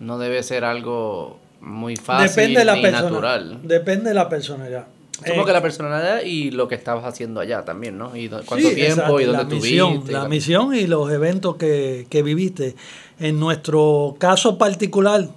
no 0.01 0.19
debe 0.19 0.43
ser 0.43 0.65
algo 0.65 1.39
muy 1.65 1.97
fácil 1.97 2.29
Depende 2.29 2.59
de 2.61 2.65
la 2.65 2.79
y 2.79 2.83
natural. 2.83 3.61
Depende 3.63 4.09
de 4.11 4.15
la 4.15 4.29
personalidad. 4.29 4.87
Supongo 5.13 5.45
que 5.47 5.53
la 5.53 5.63
personalidad 5.63 6.23
y 6.23 6.51
lo 6.51 6.67
que 6.69 6.75
estabas 6.75 7.05
haciendo 7.05 7.41
allá 7.41 7.65
también, 7.65 7.97
¿no? 7.97 8.17
Y 8.17 8.29
cuánto 8.29 8.71
tiempo 8.71 9.21
y 9.21 9.25
dónde 9.25 9.39
la 9.39 9.45
misión, 9.45 10.05
La, 10.09 10.29
misión 10.29 10.75
y 10.75 10.87
los 10.87 11.11
eventos 11.11 11.57
que, 11.57 12.07
que 12.11 12.23
viviste. 12.23 12.75
En 13.21 13.39
nuestro 13.39 14.17
caso 14.19 14.59
particular, 14.59 15.29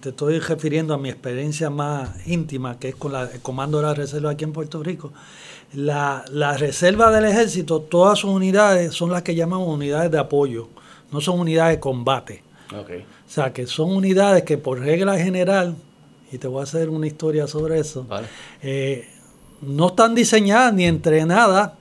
te 0.00 0.10
estoy 0.10 0.38
refiriendo 0.38 0.92
a 0.92 0.98
mi 0.98 1.08
experiencia 1.08 1.70
más 1.70 2.10
íntima, 2.26 2.78
que 2.78 2.90
es 2.90 2.94
con 2.94 3.12
la, 3.12 3.22
el 3.22 3.40
Comando 3.40 3.78
de 3.78 3.84
la 3.84 3.94
Reserva 3.94 4.32
aquí 4.32 4.44
en 4.44 4.52
Puerto 4.52 4.82
Rico. 4.82 5.12
La, 5.72 6.24
la 6.30 6.56
reserva 6.58 7.10
del 7.10 7.24
ejército, 7.24 7.80
todas 7.80 8.18
sus 8.18 8.30
unidades 8.30 8.92
son 8.92 9.10
las 9.10 9.22
que 9.22 9.34
llamamos 9.34 9.66
unidades 9.66 10.10
de 10.10 10.18
apoyo, 10.18 10.68
no 11.10 11.22
son 11.22 11.40
unidades 11.40 11.76
de 11.76 11.80
combate. 11.80 12.42
Okay. 12.82 13.00
O 13.00 13.30
sea, 13.30 13.52
que 13.52 13.66
son 13.66 13.90
unidades 13.94 14.42
que 14.44 14.58
por 14.58 14.80
regla 14.80 15.18
general, 15.18 15.76
y 16.32 16.38
te 16.38 16.48
voy 16.48 16.60
a 16.60 16.64
hacer 16.64 16.88
una 16.88 17.06
historia 17.06 17.46
sobre 17.46 17.78
eso, 17.78 18.06
eh, 18.62 19.08
no 19.62 19.88
están 19.88 20.14
diseñadas 20.14 20.74
ni 20.74 20.86
entrenadas 20.86 21.72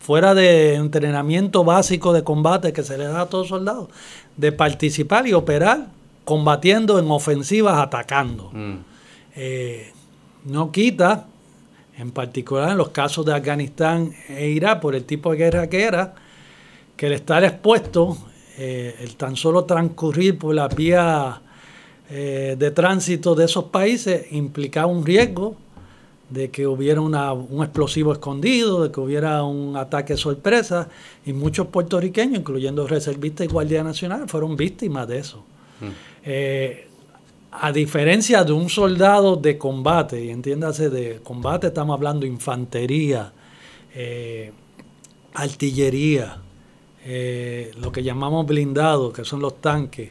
fuera 0.00 0.34
de 0.34 0.74
entrenamiento 0.74 1.64
básico 1.64 2.12
de 2.12 2.22
combate 2.22 2.72
que 2.72 2.82
se 2.82 2.96
le 2.96 3.04
da 3.04 3.22
a 3.22 3.26
todos 3.26 3.50
los 3.50 3.58
soldados, 3.58 3.88
de 4.36 4.52
participar 4.52 5.26
y 5.26 5.32
operar 5.32 5.88
combatiendo 6.24 6.98
en 6.98 7.10
ofensivas, 7.10 7.78
atacando. 7.78 8.50
Mm. 8.52 8.76
Eh, 9.34 9.92
no 10.44 10.70
quita, 10.72 11.26
en 11.96 12.10
particular 12.10 12.70
en 12.70 12.78
los 12.78 12.90
casos 12.90 13.24
de 13.26 13.34
Afganistán 13.34 14.12
e 14.28 14.48
Irak, 14.48 14.80
por 14.80 14.94
el 14.94 15.04
tipo 15.04 15.30
de 15.30 15.38
guerra 15.38 15.68
que 15.68 15.82
era, 15.82 16.14
que 16.96 17.06
el 17.06 17.14
estar 17.14 17.42
expuesto, 17.44 18.16
eh, 18.58 18.96
el 19.00 19.16
tan 19.16 19.36
solo 19.36 19.64
transcurrir 19.64 20.36
por 20.38 20.54
la 20.54 20.68
vía 20.68 21.40
eh, 22.10 22.56
de 22.58 22.70
tránsito 22.70 23.34
de 23.34 23.44
esos 23.44 23.64
países 23.64 24.32
implicaba 24.32 24.86
un 24.86 25.04
riesgo 25.04 25.56
de 26.30 26.50
que 26.50 26.66
hubiera 26.66 27.00
un 27.00 27.62
explosivo 27.62 28.12
escondido, 28.12 28.82
de 28.84 28.92
que 28.92 29.00
hubiera 29.00 29.42
un 29.44 29.76
ataque 29.76 30.16
sorpresa, 30.16 30.88
y 31.24 31.32
muchos 31.32 31.68
puertorriqueños, 31.68 32.40
incluyendo 32.40 32.86
reservistas 32.86 33.46
y 33.46 33.50
guardias 33.50 33.84
nacionales, 33.84 34.30
fueron 34.30 34.56
víctimas 34.56 35.08
de 35.08 35.18
eso. 35.18 35.38
Mm. 35.80 35.86
Eh, 36.24 36.86
a 37.50 37.72
diferencia 37.72 38.44
de 38.44 38.52
un 38.52 38.68
soldado 38.68 39.36
de 39.36 39.56
combate, 39.56 40.22
y 40.22 40.30
entiéndase 40.30 40.90
de 40.90 41.20
combate, 41.22 41.68
estamos 41.68 41.94
hablando 41.94 42.20
de 42.20 42.28
infantería, 42.28 43.32
eh, 43.94 44.52
artillería, 45.32 46.42
eh, 47.10 47.72
lo 47.80 47.90
que 47.90 48.02
llamamos 48.02 48.46
blindados, 48.46 49.14
que 49.14 49.24
son 49.24 49.40
los 49.40 49.60
tanques, 49.60 50.10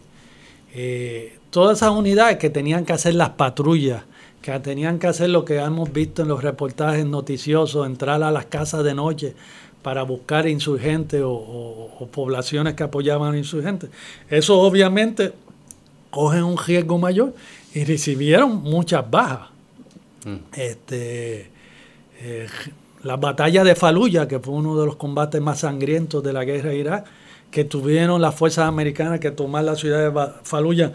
todas 1.49 1.77
esas 1.77 1.91
unidades 1.91 2.37
que 2.37 2.49
tenían 2.49 2.85
que 2.85 2.93
hacer 2.93 3.15
las 3.15 3.29
patrullas, 3.29 4.03
que 4.41 4.59
tenían 4.59 4.99
que 4.99 5.07
hacer 5.07 5.29
lo 5.29 5.43
que 5.45 5.57
hemos 5.57 5.91
visto 5.91 6.21
en 6.21 6.27
los 6.27 6.43
reportajes 6.43 7.05
noticiosos, 7.05 7.85
entrar 7.85 8.23
a 8.23 8.31
las 8.31 8.45
casas 8.45 8.83
de 8.83 8.93
noche 8.93 9.33
para 9.81 10.03
buscar 10.03 10.47
insurgentes 10.47 11.21
o, 11.23 12.09
poblaciones 12.11 12.73
que 12.73 12.83
apoyaban 12.83 13.35
a 13.35 13.37
insurgentes. 13.37 13.89
Eso 14.29 14.59
obviamente 14.59 15.33
coge 16.09 16.41
un 16.41 16.57
riesgo 16.57 16.97
mayor 16.97 17.33
y 17.73 17.83
recibieron 17.83 18.63
muchas 18.63 19.09
bajas. 19.09 19.49
Mm. 20.25 20.35
Este, 20.53 21.49
eh, 22.19 22.47
la 23.03 23.17
batalla 23.17 23.63
de 23.63 23.75
Faluya, 23.75 24.27
que 24.27 24.39
fue 24.39 24.53
uno 24.53 24.79
de 24.79 24.85
los 24.85 24.95
combates 24.95 25.41
más 25.41 25.59
sangrientos 25.59 26.23
de 26.23 26.33
la 26.33 26.43
guerra 26.43 26.69
de 26.69 26.77
Irak, 26.77 27.05
que 27.51 27.63
tuvieron 27.63 28.21
las 28.21 28.35
fuerzas 28.35 28.67
americanas 28.67 29.19
que 29.19 29.31
tomar 29.31 29.63
la 29.63 29.75
ciudad 29.75 30.11
de 30.11 30.31
Faluya 30.43 30.91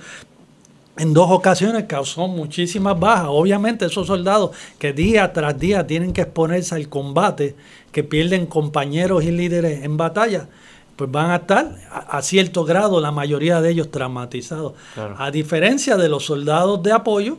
en 0.99 1.15
dos 1.15 1.31
ocasiones 1.31 1.85
causó 1.85 2.29
muchísimas 2.29 2.99
bajas. 2.99 3.27
Obviamente 3.29 3.87
esos 3.87 4.07
soldados 4.07 4.51
que 4.79 4.93
día 4.93 5.33
tras 5.33 5.59
día 5.59 5.87
tienen 5.87 6.13
que 6.13 6.23
exponerse 6.23 6.75
al 6.75 6.89
combate, 6.89 7.57
que 7.93 8.05
pierden 8.05 8.47
compañeros 8.47 9.25
y 9.25 9.31
líderes 9.31 9.85
en 9.85 9.97
batalla, 9.97 10.49
pues 10.97 11.11
van 11.11 11.31
a 11.31 11.37
estar 11.37 11.77
a, 11.91 12.21
cierto 12.21 12.65
grado, 12.65 13.01
la 13.01 13.11
mayoría 13.11 13.61
de 13.63 13.71
ellos 13.71 13.91
traumatizados. 13.91 14.75
A 15.17 15.31
diferencia 15.31 15.97
de 15.97 16.09
los 16.09 16.27
soldados 16.27 16.83
de 16.83 16.93
apoyo, 16.93 17.39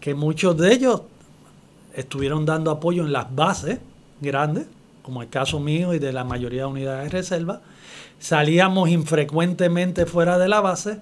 que 0.00 0.14
muchos 0.14 0.56
de 0.56 0.72
ellos 0.72 1.02
estuvieron 1.94 2.46
dando 2.46 2.70
apoyo 2.70 3.02
en 3.04 3.12
las 3.12 3.34
bases 3.34 3.78
grandes, 4.24 4.66
como 5.02 5.22
el 5.22 5.28
caso 5.28 5.60
mío 5.60 5.94
y 5.94 5.98
de 5.98 6.12
la 6.12 6.24
mayoría 6.24 6.62
de 6.62 6.68
unidades 6.68 7.04
de 7.04 7.18
reserva, 7.18 7.60
salíamos 8.18 8.88
infrecuentemente 8.88 10.06
fuera 10.06 10.38
de 10.38 10.48
la 10.48 10.60
base 10.60 11.00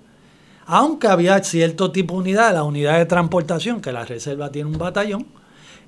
aunque 0.66 1.08
había 1.08 1.42
cierto 1.42 1.90
tipo 1.90 2.14
de 2.14 2.20
unidad, 2.20 2.54
la 2.54 2.62
unidad 2.62 2.98
de 2.98 3.06
transportación, 3.06 3.80
que 3.80 3.92
la 3.92 4.04
reserva 4.04 4.50
tiene 4.50 4.70
un 4.70 4.78
batallón, 4.78 5.26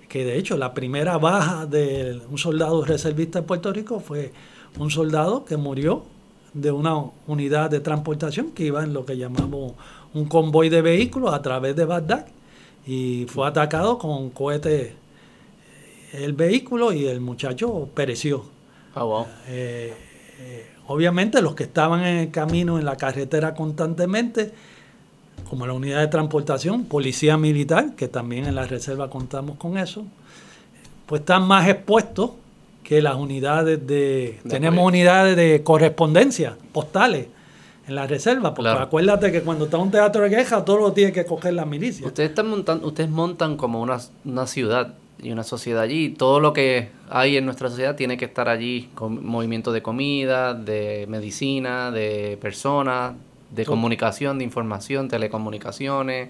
que 0.08 0.24
de 0.24 0.38
hecho 0.38 0.56
la 0.56 0.74
primera 0.74 1.16
baja 1.18 1.66
de 1.66 2.20
un 2.28 2.38
soldado 2.38 2.84
reservista 2.84 3.40
de 3.40 3.46
Puerto 3.46 3.72
Rico 3.72 4.00
fue 4.00 4.32
un 4.78 4.90
soldado 4.90 5.44
que 5.44 5.56
murió 5.56 6.04
de 6.52 6.70
una 6.70 6.96
unidad 7.26 7.70
de 7.70 7.80
transportación 7.80 8.50
que 8.50 8.64
iba 8.64 8.82
en 8.84 8.92
lo 8.92 9.04
que 9.04 9.16
llamamos 9.16 9.72
un 10.12 10.26
convoy 10.26 10.68
de 10.68 10.82
vehículos 10.82 11.32
a 11.32 11.42
través 11.42 11.74
de 11.74 11.84
Bagdad 11.84 12.26
y 12.86 13.26
fue 13.28 13.48
atacado 13.48 13.98
con 13.98 14.30
cohete 14.30 14.94
el 16.22 16.32
vehículo 16.32 16.92
y 16.92 17.06
el 17.06 17.20
muchacho 17.20 17.88
pereció. 17.94 18.44
Oh, 18.94 19.26
Obviamente 20.86 21.40
los 21.40 21.54
que 21.54 21.62
estaban 21.64 22.04
en 22.04 22.16
el 22.18 22.30
camino, 22.30 22.78
en 22.78 22.84
la 22.84 22.96
carretera 22.96 23.54
constantemente, 23.54 24.52
como 25.48 25.66
la 25.66 25.72
unidad 25.72 26.00
de 26.00 26.08
transportación, 26.08 26.84
policía 26.84 27.38
militar, 27.38 27.94
que 27.96 28.08
también 28.08 28.44
en 28.46 28.54
la 28.54 28.66
reserva 28.66 29.08
contamos 29.08 29.56
con 29.56 29.78
eso, 29.78 30.04
pues 31.06 31.20
están 31.20 31.46
más 31.46 31.68
expuestos 31.68 32.32
que 32.82 33.00
las 33.00 33.14
unidades 33.16 33.86
de... 33.86 34.40
tenemos 34.46 34.86
unidades 34.86 35.36
de 35.36 35.62
correspondencia, 35.62 36.56
postales, 36.72 37.28
en 37.86 37.94
la 37.94 38.06
reserva, 38.06 38.54
porque 38.54 38.70
acuérdate 38.70 39.30
que 39.32 39.42
cuando 39.42 39.66
está 39.66 39.78
un 39.78 39.90
teatro 39.90 40.22
de 40.22 40.30
queja, 40.30 40.64
todo 40.64 40.78
lo 40.78 40.92
tiene 40.92 41.12
que 41.12 41.24
coger 41.24 41.54
la 41.54 41.64
milicia. 41.66 42.06
Ustedes 42.06 42.30
están 42.30 42.48
montando, 42.48 42.86
ustedes 42.86 43.10
montan 43.10 43.56
como 43.56 43.80
una, 43.80 43.98
una 44.24 44.46
ciudad 44.46 44.94
y 45.22 45.30
una 45.30 45.44
sociedad 45.44 45.82
allí. 45.82 46.10
Todo 46.10 46.40
lo 46.40 46.52
que 46.52 46.88
hay 47.08 47.36
en 47.36 47.44
nuestra 47.44 47.68
sociedad 47.68 47.96
tiene 47.96 48.16
que 48.16 48.24
estar 48.24 48.48
allí, 48.48 48.90
con 48.94 49.24
movimiento 49.24 49.72
de 49.72 49.82
comida, 49.82 50.54
de 50.54 51.06
medicina, 51.08 51.90
de 51.90 52.38
personas, 52.40 53.14
de 53.50 53.64
comunicación, 53.64 54.38
de 54.38 54.44
información, 54.44 55.08
telecomunicaciones. 55.08 56.28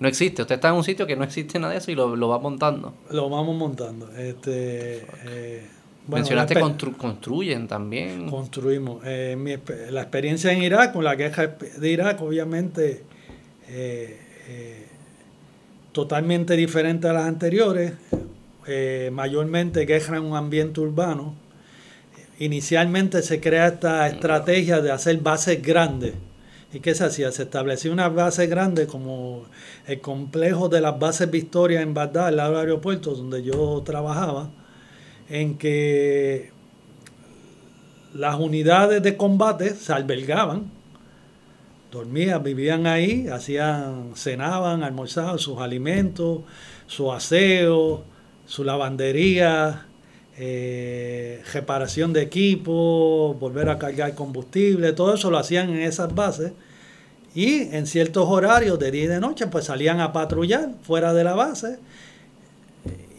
No 0.00 0.08
existe. 0.08 0.42
Usted 0.42 0.56
está 0.56 0.68
en 0.68 0.74
un 0.74 0.84
sitio 0.84 1.06
que 1.06 1.16
no 1.16 1.24
existe 1.24 1.58
nada 1.58 1.72
de 1.72 1.78
eso 1.78 1.90
y 1.90 1.94
lo, 1.94 2.16
lo 2.16 2.28
va 2.28 2.38
montando. 2.38 2.94
Lo 3.10 3.30
vamos 3.30 3.56
montando. 3.56 4.10
Este, 4.16 5.06
eh, 5.26 5.66
Mencionaste 6.08 6.60
construyen 6.98 7.68
también. 7.68 8.28
Construimos. 8.28 9.02
Eh, 9.04 9.58
la 9.90 10.02
experiencia 10.02 10.52
en 10.52 10.62
Irak, 10.62 10.92
con 10.92 11.04
la 11.04 11.16
queja 11.16 11.46
de 11.46 11.90
Irak, 11.90 12.20
obviamente, 12.20 13.04
eh, 13.68 14.83
totalmente 15.94 16.56
diferente 16.56 17.08
a 17.08 17.12
las 17.12 17.26
anteriores 17.26 17.92
eh, 18.66 19.10
mayormente 19.12 19.86
quejan 19.86 20.16
en 20.16 20.24
un 20.24 20.36
ambiente 20.36 20.80
urbano. 20.80 21.34
Inicialmente 22.38 23.22
se 23.22 23.40
crea 23.40 23.68
esta 23.68 24.06
estrategia 24.08 24.80
de 24.80 24.90
hacer 24.90 25.18
bases 25.18 25.62
grandes. 25.62 26.14
¿Y 26.72 26.80
qué 26.80 26.96
se 26.96 27.04
hacía? 27.04 27.30
Se 27.30 27.44
establecía 27.44 27.92
una 27.92 28.08
base 28.08 28.48
grande 28.48 28.88
como 28.88 29.44
el 29.86 30.00
complejo 30.00 30.68
de 30.68 30.80
las 30.80 30.98
bases 30.98 31.30
Victoria 31.30 31.80
en 31.80 31.94
Bagdad, 31.94 32.26
al 32.26 32.36
lado 32.36 32.50
del 32.52 32.60
aeropuerto 32.60 33.14
donde 33.14 33.44
yo 33.44 33.80
trabajaba, 33.86 34.50
en 35.28 35.56
que 35.56 36.50
las 38.14 38.40
unidades 38.40 39.00
de 39.00 39.16
combate 39.16 39.74
se 39.74 39.92
albergaban, 39.92 40.72
dormían, 41.94 42.42
vivían 42.42 42.86
ahí, 42.86 43.28
hacían, 43.28 44.12
cenaban, 44.16 44.82
almorzaban 44.82 45.38
sus 45.38 45.60
alimentos, 45.60 46.40
su 46.86 47.12
aseo, 47.12 48.04
su 48.46 48.64
lavandería, 48.64 49.86
eh, 50.36 51.42
reparación 51.52 52.12
de 52.12 52.22
equipo, 52.22 53.36
volver 53.38 53.68
a 53.68 53.78
cargar 53.78 54.14
combustible, 54.14 54.92
todo 54.92 55.14
eso 55.14 55.30
lo 55.30 55.38
hacían 55.38 55.70
en 55.70 55.80
esas 55.80 56.14
bases. 56.14 56.52
Y 57.34 57.74
en 57.74 57.86
ciertos 57.86 58.28
horarios 58.28 58.78
de 58.78 58.90
día 58.90 59.04
y 59.04 59.06
de 59.08 59.20
noche, 59.20 59.46
pues 59.46 59.64
salían 59.64 60.00
a 60.00 60.12
patrullar 60.12 60.70
fuera 60.82 61.14
de 61.14 61.24
la 61.24 61.34
base 61.34 61.78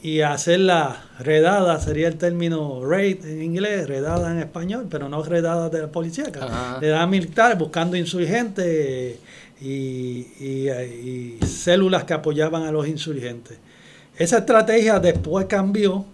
y 0.05 0.21
hacer 0.21 0.59
la 0.59 1.03
redada, 1.17 1.79
sería 1.79 2.07
el 2.07 2.17
término 2.17 2.85
raid 2.85 3.25
en 3.25 3.41
inglés, 3.41 3.87
redada 3.87 4.31
en 4.31 4.37
español, 4.37 4.85
pero 4.87 5.09
no 5.09 5.23
redada 5.23 5.71
de 5.71 5.81
la 5.81 5.87
policía, 5.87 6.25
redada 6.79 7.07
militar, 7.07 7.57
buscando 7.57 7.97
insurgentes 7.97 9.17
y, 9.59 9.67
y 9.67 11.39
células 11.43 12.03
que 12.03 12.13
apoyaban 12.13 12.61
a 12.67 12.71
los 12.71 12.87
insurgentes. 12.87 13.57
Esa 14.15 14.37
estrategia 14.37 14.99
después 14.99 15.47
cambió 15.47 16.05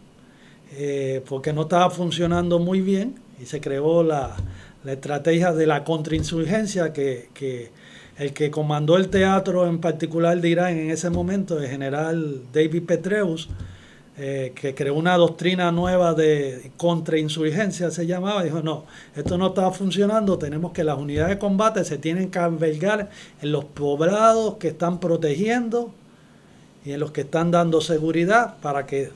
eh, 0.78 1.22
porque 1.28 1.52
no 1.52 1.64
estaba 1.64 1.89
funcionando 1.89 2.60
muy 2.60 2.80
bien 2.80 3.16
y 3.42 3.46
se 3.46 3.60
creó 3.60 4.04
la, 4.04 4.38
estrategia 4.86 5.52
de 5.52 5.68
la 5.68 5.84
contrainsurgencia 5.84 6.94
que, 6.94 7.28
el 8.18 8.32
que 8.32 8.52
comandó 8.52 8.96
el 8.96 9.10
teatro 9.10 9.68
en 9.68 9.82
particular 9.82 10.39
de 10.39 10.48
Irán 10.48 10.78
en 10.78 10.92
ese 10.92 11.10
momento, 11.10 11.60
el 11.60 11.68
general 11.68 12.44
David 12.54 12.84
Petreus, 12.84 13.50
eh, 14.24 14.53
que 14.53 14.76
creó 14.76 14.93
una 14.93 15.17
doctrina 15.17 15.72
nueva 15.72 16.13
de 16.13 16.69
contrainsurgencia, 16.78 17.89
se 17.89 18.05
llamaba, 18.05 18.43
dijo, 18.43 18.61
no, 18.61 18.86
esto 19.15 19.36
no 19.36 19.47
estaba 19.47 19.72
funcionando, 19.72 20.38
tenemos 20.38 20.74
que 20.74 20.84
las 20.84 20.99
unidades 20.99 21.30
de 21.30 21.39
combate 21.39 21.84
se 21.84 21.97
tienen 21.97 22.30
que 22.30 22.38
albergar 22.38 23.09
en 23.41 23.51
los 23.51 23.65
poblados 23.65 24.57
que 24.57 24.67
están 24.67 24.99
protegiendo 24.99 25.91
y 26.86 26.91
en 26.91 26.99
los 26.99 27.11
que 27.11 27.22
están 27.22 27.49
dando 27.49 27.82
seguridad 27.82 28.57
para 28.61 28.86
que 28.86 29.09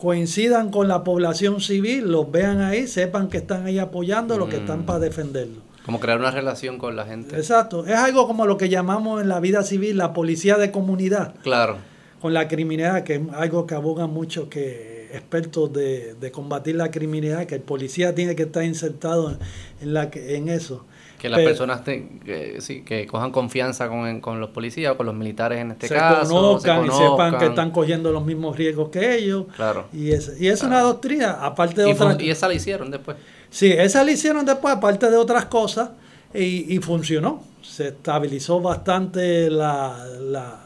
coincidan 0.00 0.70
con 0.70 0.88
la 0.88 1.04
población 1.04 1.60
civil, 1.60 2.10
los 2.10 2.30
vean 2.30 2.62
ahí, 2.62 2.86
sepan 2.86 3.28
que 3.28 3.36
están 3.36 3.66
ahí 3.66 3.78
apoyando, 3.78 4.38
los 4.38 4.48
que 4.48 4.56
están 4.56 4.86
para 4.86 5.00
defenderlo. 5.00 5.60
Como 5.84 6.00
crear 6.00 6.18
una 6.18 6.30
relación 6.30 6.78
con 6.78 6.96
la 6.96 7.04
gente. 7.04 7.36
Exacto. 7.36 7.84
Es 7.84 7.96
algo 7.96 8.26
como 8.26 8.46
lo 8.46 8.56
que 8.56 8.70
llamamos 8.70 9.20
en 9.20 9.28
la 9.28 9.38
vida 9.38 9.64
civil 9.64 9.98
la 9.98 10.14
policía 10.14 10.56
de 10.56 10.70
comunidad. 10.70 11.34
Claro. 11.42 11.76
Con 12.20 12.34
la 12.34 12.48
criminalidad, 12.48 13.04
que 13.04 13.16
es 13.16 13.20
algo 13.34 13.66
que 13.66 13.74
abogan 13.74 14.10
mucho 14.10 14.48
que 14.48 14.96
expertos 15.12 15.72
de, 15.72 16.30
combatir 16.32 16.76
la 16.76 16.90
criminalidad, 16.90 17.46
que 17.46 17.56
el 17.56 17.62
policía 17.62 18.14
tiene 18.14 18.34
que 18.34 18.44
estar 18.44 18.64
insertado 18.64 19.38
en, 19.80 19.94
la, 19.94 20.10
en 20.12 20.48
eso. 20.48 20.84
Que 21.18 21.30
las 21.30 21.40
personas 21.40 21.80
que, 21.80 22.56
sí, 22.60 22.82
que 22.82 23.06
cojan 23.06 23.32
confianza 23.32 23.88
con, 23.88 24.20
con, 24.20 24.38
los 24.38 24.50
policías 24.50 24.92
o 24.92 24.96
con 24.98 25.06
los 25.06 25.14
militares 25.14 25.60
en 25.60 25.70
este 25.72 25.88
se 25.88 25.94
caso. 25.94 26.30
Conozcan, 26.30 26.82
se 26.82 26.88
conozcan 26.88 27.06
y 27.06 27.10
sepan 27.10 27.38
que 27.38 27.46
están 27.46 27.70
cogiendo 27.70 28.12
los 28.12 28.24
mismos 28.24 28.56
riesgos 28.56 28.90
que 28.90 29.16
ellos. 29.16 29.46
Claro. 29.56 29.86
Y 29.92 30.10
es, 30.10 30.38
y 30.38 30.48
es 30.48 30.62
una 30.62 30.80
doctrina, 30.80 31.38
aparte 31.40 31.82
de 31.82 31.88
y 31.88 31.92
otras... 31.92 32.20
Y 32.20 32.30
esa 32.30 32.48
la 32.48 32.54
hicieron 32.54 32.90
después. 32.90 33.16
Sí, 33.48 33.72
esa 33.72 34.04
la 34.04 34.10
hicieron 34.10 34.44
después, 34.44 34.74
aparte 34.74 35.10
de 35.10 35.16
otras 35.16 35.46
cosas, 35.46 35.90
y, 36.34 36.74
y 36.74 36.78
funcionó. 36.78 37.42
Se 37.62 37.88
estabilizó 37.88 38.60
bastante 38.60 39.50
la, 39.50 40.06
la, 40.20 40.65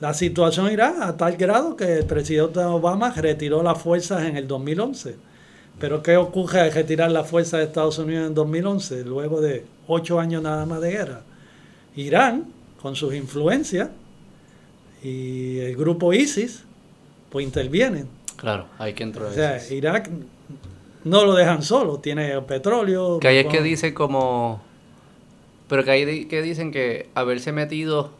la 0.00 0.12
situación 0.12 0.70
Irak 0.70 1.00
a 1.00 1.16
tal 1.16 1.36
grado 1.36 1.76
que 1.76 1.98
el 1.98 2.04
presidente 2.04 2.60
Obama 2.60 3.10
retiró 3.12 3.62
las 3.62 3.80
fuerzas 3.80 4.24
en 4.24 4.36
el 4.36 4.46
2011. 4.46 5.16
Pero 5.78 6.02
¿qué 6.02 6.16
ocurre 6.16 6.60
al 6.60 6.72
retirar 6.72 7.10
las 7.10 7.28
fuerzas 7.28 7.60
de 7.60 7.66
Estados 7.66 7.98
Unidos 7.98 8.26
en 8.28 8.34
2011, 8.34 9.04
luego 9.04 9.40
de 9.40 9.64
ocho 9.86 10.18
años 10.20 10.42
nada 10.42 10.64
más 10.66 10.80
de 10.80 10.90
guerra? 10.90 11.22
Irán, 11.96 12.44
con 12.80 12.96
sus 12.96 13.14
influencias, 13.14 13.90
y 15.02 15.58
el 15.58 15.76
grupo 15.76 16.12
ISIS, 16.12 16.64
pues 17.30 17.44
intervienen. 17.44 18.08
Claro, 18.36 18.66
hay 18.78 18.92
que 18.94 19.02
entrar. 19.02 19.28
O 19.28 19.32
sea, 19.32 19.58
Irak 19.70 20.10
no 21.04 21.24
lo 21.24 21.34
dejan 21.34 21.62
solo, 21.62 21.98
tiene 21.98 22.40
petróleo. 22.42 23.18
Que 23.18 23.28
ahí 23.28 23.38
es 23.38 23.46
que 23.46 23.62
dice 23.62 23.94
como... 23.94 24.62
Pero 25.68 25.84
que 25.84 25.90
ahí 25.90 26.24
que 26.26 26.42
dicen 26.42 26.70
que 26.70 27.08
haberse 27.14 27.52
metido 27.52 28.10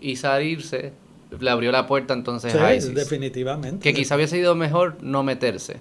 y 0.00 0.16
salirse 0.16 0.92
le 1.40 1.50
abrió 1.50 1.72
la 1.72 1.86
puerta 1.86 2.14
entonces 2.14 2.54
a 2.54 2.74
ISIS. 2.74 2.94
definitivamente. 2.94 3.82
Que 3.82 3.94
quizá 3.94 4.16
hubiese 4.16 4.36
sido 4.36 4.54
mejor 4.54 4.96
no 5.02 5.22
meterse. 5.22 5.78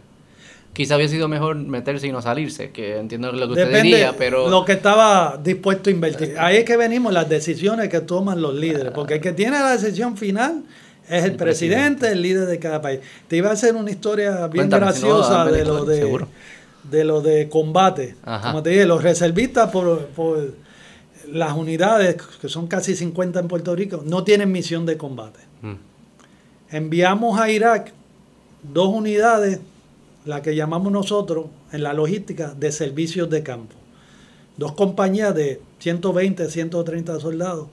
Quizá 0.74 0.96
hubiese 0.96 1.16
sido 1.16 1.28
mejor 1.28 1.56
meterse 1.56 2.08
y 2.08 2.12
no 2.12 2.22
salirse, 2.22 2.72
que 2.72 2.98
entiendo 2.98 3.32
lo 3.32 3.46
que 3.48 3.62
usted 3.62 3.84
diría, 3.84 4.16
pero... 4.18 4.50
Lo 4.50 4.66
que 4.66 4.72
estaba 4.72 5.40
dispuesto 5.42 5.92
a 5.92 5.94
invertir. 5.94 6.36
Ahí 6.40 6.58
es 6.58 6.66
que 6.66 6.78
venimos 6.78 7.14
las 7.14 7.30
decisiones 7.30 7.90
que 7.90 8.02
toman 8.02 8.42
los 8.42 8.56
líderes, 8.56 8.92
porque 8.92 9.16
el 9.16 9.22
que 9.22 9.34
tiene 9.34 9.60
la 9.60 9.72
decisión 9.78 10.18
final 10.18 10.64
es 11.08 11.26
el, 11.26 11.36
presidente, 11.36 12.12
el 12.12 12.24
líder 12.24 12.48
de 12.48 12.58
cada 12.58 12.82
país. 12.82 13.02
Te 13.28 13.38
iba 13.38 13.50
a 13.50 13.54
hacer 13.54 13.76
una 13.76 13.92
historia 13.92 14.48
bien 14.48 14.68
graciosa 14.68 15.46
de, 15.46 15.64
lo 15.64 15.86
de, 15.86 16.26
de 16.90 17.04
lo 17.04 17.22
de 17.22 17.50
combate. 17.50 18.16
Como 18.42 18.64
te 18.64 18.72
dije, 18.72 18.86
los 18.86 19.04
reservistas 19.04 19.70
por, 19.70 20.08
por 20.08 20.54
las 21.28 21.54
unidades, 21.54 22.22
que 22.42 22.50
son 22.50 22.68
casi 22.68 22.96
50 22.96 23.40
en 23.40 23.48
Puerto 23.48 23.76
Rico, 23.76 24.04
no 24.06 24.24
tienen 24.24 24.52
misión 24.52 24.86
de 24.86 24.98
combate. 24.98 25.40
Mm. 25.62 25.74
Enviamos 26.76 27.40
a 27.40 27.50
Irak 27.50 27.94
dos 28.64 28.90
unidades 28.90 29.60
la 30.26 30.42
que 30.42 30.56
llamamos 30.56 30.92
nosotros 30.92 31.48
en 31.72 31.84
la 31.84 31.94
logística 31.94 32.54
de 32.54 32.72
servicios 32.72 33.30
de 33.30 33.44
campo. 33.44 33.76
Dos 34.58 34.74
compañías 34.74 35.36
de 35.36 35.62
120, 35.80 36.50
130 36.50 37.20
soldados. 37.20 37.68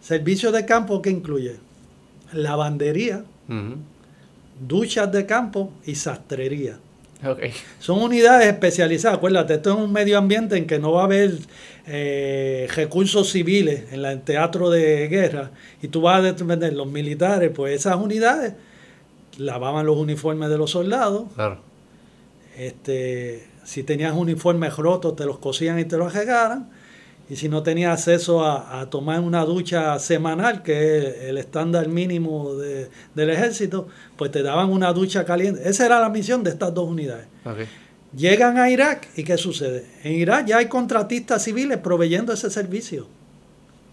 Servicios 0.00 0.52
de 0.52 0.64
campo 0.64 1.00
que 1.00 1.10
incluye 1.10 1.58
lavandería, 2.32 3.24
duchas 4.66 5.12
de 5.12 5.26
campo 5.26 5.72
y 5.84 5.94
sastrería. 5.94 6.78
Son 7.78 8.02
unidades 8.02 8.48
especializadas. 8.48 9.18
Acuérdate, 9.18 9.54
esto 9.54 9.70
es 9.70 9.76
un 9.76 9.92
medio 9.92 10.18
ambiente 10.18 10.56
en 10.56 10.66
que 10.66 10.78
no 10.78 10.92
va 10.92 11.02
a 11.02 11.04
haber 11.04 11.38
eh, 11.86 12.68
recursos 12.74 13.30
civiles 13.30 13.92
en 13.92 14.04
el 14.04 14.22
teatro 14.22 14.70
de 14.70 15.08
guerra 15.08 15.50
y 15.80 15.88
tú 15.88 16.02
vas 16.02 16.18
a 16.18 16.22
defender 16.22 16.72
los 16.72 16.86
militares, 16.86 17.50
pues 17.54 17.74
esas 17.74 17.96
unidades 17.96 18.54
lavaban 19.38 19.86
los 19.86 19.96
uniformes 19.96 20.50
de 20.50 20.58
los 20.58 20.70
soldados. 20.70 21.24
Claro 21.34 21.72
este, 22.56 23.46
si 23.64 23.82
tenías 23.82 24.14
uniformes 24.14 24.76
rotos, 24.76 25.16
te 25.16 25.24
los 25.24 25.38
cosían 25.38 25.78
y 25.78 25.84
te 25.84 25.96
los 25.96 26.14
arreglaran. 26.14 26.70
Y 27.32 27.36
si 27.36 27.48
no 27.48 27.62
tenías 27.62 27.98
acceso 27.98 28.44
a, 28.44 28.90
tomar 28.90 29.20
una 29.20 29.42
ducha 29.46 29.98
semanal, 29.98 30.62
que 30.62 30.98
es 30.98 31.16
el 31.30 31.38
estándar 31.38 31.88
mínimo 31.88 32.56
del 32.56 33.30
ejército, 33.30 33.88
pues 34.18 34.30
te 34.30 34.42
daban 34.42 34.68
una 34.68 34.92
ducha 34.92 35.24
caliente. 35.24 35.66
Esa 35.66 35.86
era 35.86 35.98
la 35.98 36.10
misión 36.10 36.44
de 36.44 36.50
estas 36.50 36.74
dos 36.74 36.86
unidades. 36.86 37.24
Llegan 38.14 38.58
a 38.58 38.68
Irak 38.68 39.08
y 39.16 39.24
¿qué 39.24 39.38
sucede? 39.38 39.86
En 40.04 40.12
Irak 40.12 40.44
ya 40.44 40.58
hay 40.58 40.66
contratistas 40.66 41.42
civiles 41.42 41.78
proveyendo 41.78 42.34
ese 42.34 42.50
servicio. 42.50 43.06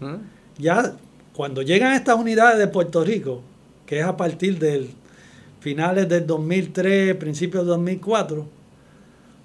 ¿Mm? 0.00 0.16
Ya 0.58 0.92
cuando 1.32 1.62
llegan 1.62 1.94
estas 1.94 2.18
unidades 2.18 2.58
de 2.58 2.68
Puerto 2.68 3.02
Rico, 3.02 3.40
que 3.86 4.00
es 4.00 4.04
a 4.04 4.18
partir 4.18 4.58
del 4.58 4.90
finales 5.60 6.10
del 6.10 6.26
2003, 6.26 7.14
principios 7.14 7.62
del 7.62 7.68
2004. 7.68 8.59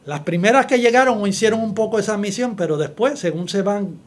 Las 0.05 0.19
primeras 0.21 0.67
que 0.67 0.79
llegaron 0.79 1.25
hicieron 1.27 1.61
un 1.61 1.73
poco 1.73 1.97
esa 1.97 2.17
misión, 2.17 2.55
pero 2.55 2.77
después, 2.77 3.19
según 3.19 3.49
se 3.49 3.63
van 3.63 3.97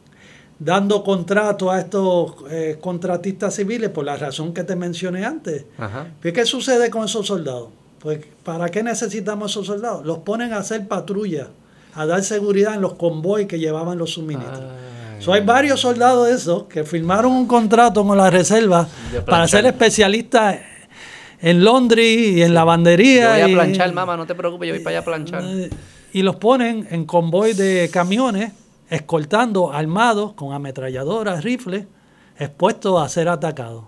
dando 0.57 1.03
contratos 1.03 1.71
a 1.71 1.79
estos 1.79 2.35
eh, 2.49 2.77
contratistas 2.79 3.55
civiles, 3.55 3.89
por 3.89 4.05
la 4.05 4.15
razón 4.15 4.53
que 4.53 4.63
te 4.63 4.75
mencioné 4.75 5.25
antes, 5.25 5.65
¿qué 6.21 6.45
sucede 6.45 6.89
con 6.89 7.05
esos 7.05 7.27
soldados? 7.27 7.69
Pues, 7.99 8.19
¿para 8.43 8.69
qué 8.69 8.81
necesitamos 8.81 9.51
esos 9.51 9.67
soldados? 9.67 10.05
Los 10.05 10.19
ponen 10.19 10.53
a 10.53 10.57
hacer 10.57 10.87
patrulla, 10.87 11.47
a 11.93 12.05
dar 12.05 12.23
seguridad 12.23 12.75
en 12.75 12.81
los 12.81 12.93
convoys 12.93 13.47
que 13.47 13.59
llevaban 13.59 13.97
los 13.97 14.11
suministros. 14.11 14.63
hay 15.27 15.41
varios 15.41 15.81
soldados 15.81 16.27
de 16.27 16.33
esos 16.33 16.63
que 16.63 16.85
firmaron 16.85 17.33
un 17.33 17.45
contrato 17.45 18.05
con 18.05 18.17
la 18.17 18.29
reserva 18.29 18.87
para 19.25 19.47
ser 19.49 19.65
especialistas 19.65 20.59
en 21.41 21.63
Londres 21.63 22.05
y 22.05 22.41
en 22.41 22.53
lavandería. 22.53 23.39
Yo 23.39 23.45
voy 23.45 23.53
a 23.53 23.61
planchar, 23.61 23.93
mamá, 23.93 24.17
no 24.17 24.25
te 24.25 24.35
preocupes, 24.35 24.67
yo 24.67 24.75
voy 24.75 24.83
para 24.83 24.97
allá 24.97 25.01
a 25.01 25.05
planchar. 25.05 25.43
Eh, 25.45 25.69
y 26.13 26.21
los 26.21 26.35
ponen 26.37 26.87
en 26.89 27.05
convoy 27.05 27.53
de 27.53 27.89
camiones, 27.91 28.51
escoltando, 28.89 29.71
armados, 29.71 30.33
con 30.33 30.53
ametralladoras, 30.53 31.43
rifles, 31.43 31.85
expuestos 32.37 33.01
a 33.01 33.07
ser 33.09 33.29
atacados. 33.29 33.83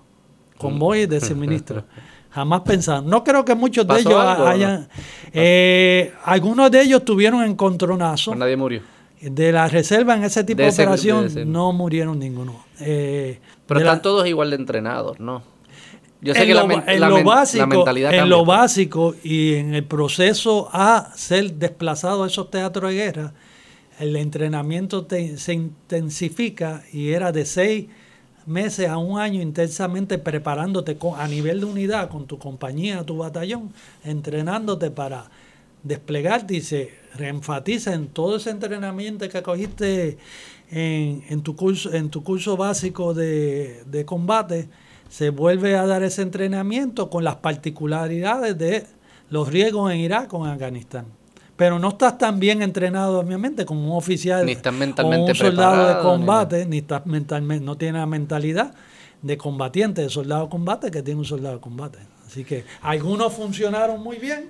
Convoy 0.58 1.08
de 1.08 1.20
suministro. 1.20 1.84
Jamás 2.32 2.62
pensaron. 2.62 3.10
No 3.10 3.24
creo 3.24 3.44
que 3.44 3.56
muchos 3.56 3.86
de 3.86 4.00
ellos 4.00 4.14
hayan... 4.16 4.88
Eh, 5.34 6.14
algunos 6.24 6.72
de 6.72 6.82
ellos 6.82 7.04
tuvieron 7.04 7.44
encontronazos. 7.44 8.38
Nadie 8.38 8.56
murió. 8.56 8.82
De 9.20 9.52
la 9.52 9.68
reserva 9.68 10.16
en 10.16 10.24
ese 10.24 10.44
tipo 10.44 10.62
de, 10.62 10.70
operación 10.70 11.28
no 11.52 11.74
murieron 11.74 12.18
ninguno. 12.18 12.66
Eh, 12.80 13.40
Pero 13.68 13.82
están 13.82 14.02
todos 14.02 14.26
igual 14.28 14.50
de 14.50 14.56
entrenados, 14.56 15.20
¿no? 15.20 15.44
Yo 16.22 16.34
sé 16.34 16.42
en 16.42 16.48
que 16.48 16.54
lo, 16.54 16.68
la, 16.68 16.84
en 16.88 17.00
lo 17.00 17.24
básico, 17.24 17.68
mentalidad 17.68 18.14
En 18.14 18.30
lo 18.30 18.46
básico 18.46 19.16
y 19.24 19.56
en 19.56 19.74
el 19.74 19.84
proceso 19.84 20.70
a 20.72 21.12
ser 21.16 21.54
desplazado 21.54 22.24
a 22.24 22.28
esos 22.28 22.52
teatros 22.52 22.92
de 22.92 22.98
guerra, 22.98 23.34
el 24.00 24.16
entrenamiento 24.16 25.08
se 25.10 25.54
intensifica 25.54 26.84
y 26.94 27.10
era 27.10 27.32
de 27.32 27.46
seis 27.46 27.88
meses 28.46 28.88
a 28.88 28.98
un 28.98 29.20
año 29.20 29.42
intensamente 29.42 30.18
preparándote 30.18 30.98
a 31.16 31.28
nivel 31.28 31.62
de 31.62 31.66
unidad 31.66 32.10
con 32.10 32.26
tu 32.26 32.38
compañía, 32.38 33.04
tu 33.04 33.18
batallón, 33.18 33.72
entrenándote 34.04 34.92
para 34.92 35.30
desplegarte 35.84 36.56
y 36.56 36.62
se 36.62 36.92
reenfatiza 37.16 37.94
en 37.94 38.08
todo 38.08 38.38
ese 38.38 38.52
entrenamiento 38.52 39.28
que 39.28 39.42
cogiste 39.42 40.18
en, 40.70 41.24
en, 41.30 41.42
tu, 41.42 41.56
curso, 41.56 41.94
en 41.94 42.10
tu 42.10 42.24
curso 42.24 42.58
básico 42.58 43.14
de, 43.14 43.84
de 43.86 44.06
combate 44.06 44.70
se 45.12 45.30
vuelve 45.30 45.76
a 45.76 45.86
dar 45.86 46.04
ese 46.04 46.22
entrenamiento 46.22 47.10
con 47.10 47.26
las 47.26 47.36
particularidades 47.36 48.58
de 48.58 48.86
los 49.30 49.50
riesgos 49.50 49.92
en 49.92 50.00
Irak 50.00 50.34
o 50.34 50.46
en 50.46 50.54
Afganistán. 50.54 51.06
Pero 51.58 51.80
no 51.80 51.90
estás 51.90 52.18
tan 52.18 52.40
bien 52.40 52.62
entrenado, 52.62 53.20
obviamente, 53.20 53.66
como 53.66 53.92
un 53.92 53.98
oficial 53.98 54.46
ni 54.46 54.54
estás 54.54 54.74
mentalmente 54.74 55.32
o 55.32 55.34
un 55.34 55.36
soldado 55.36 55.88
de 55.90 56.02
combate, 56.02 56.66
ni, 56.66 56.78
estás 56.78 57.06
mentalmente, 57.06 57.64
no 57.66 57.76
tiene 57.76 58.00
la 58.00 58.06
mentalidad 58.06 58.74
de 59.22 59.38
combatiente, 59.38 60.02
de 60.02 60.10
soldado 60.10 60.46
de 60.46 60.50
combate 60.50 60.90
que 60.90 61.04
tiene 61.04 61.20
un 61.20 61.26
soldado 61.26 61.56
de 61.56 61.62
combate. 61.62 62.00
Así 62.26 62.46
que 62.46 62.64
algunos 62.82 63.34
funcionaron 63.34 64.02
muy 64.02 64.16
bien. 64.16 64.50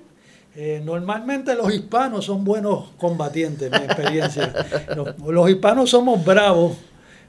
Eh, 0.54 0.80
normalmente 0.84 1.56
los 1.56 1.74
hispanos 1.74 2.24
son 2.24 2.44
buenos 2.44 2.90
combatientes, 2.98 3.68
mi 3.68 3.78
experiencia. 3.78 4.54
los, 4.96 5.18
los 5.18 5.50
hispanos 5.50 5.90
somos 5.90 6.24
bravos 6.24 6.76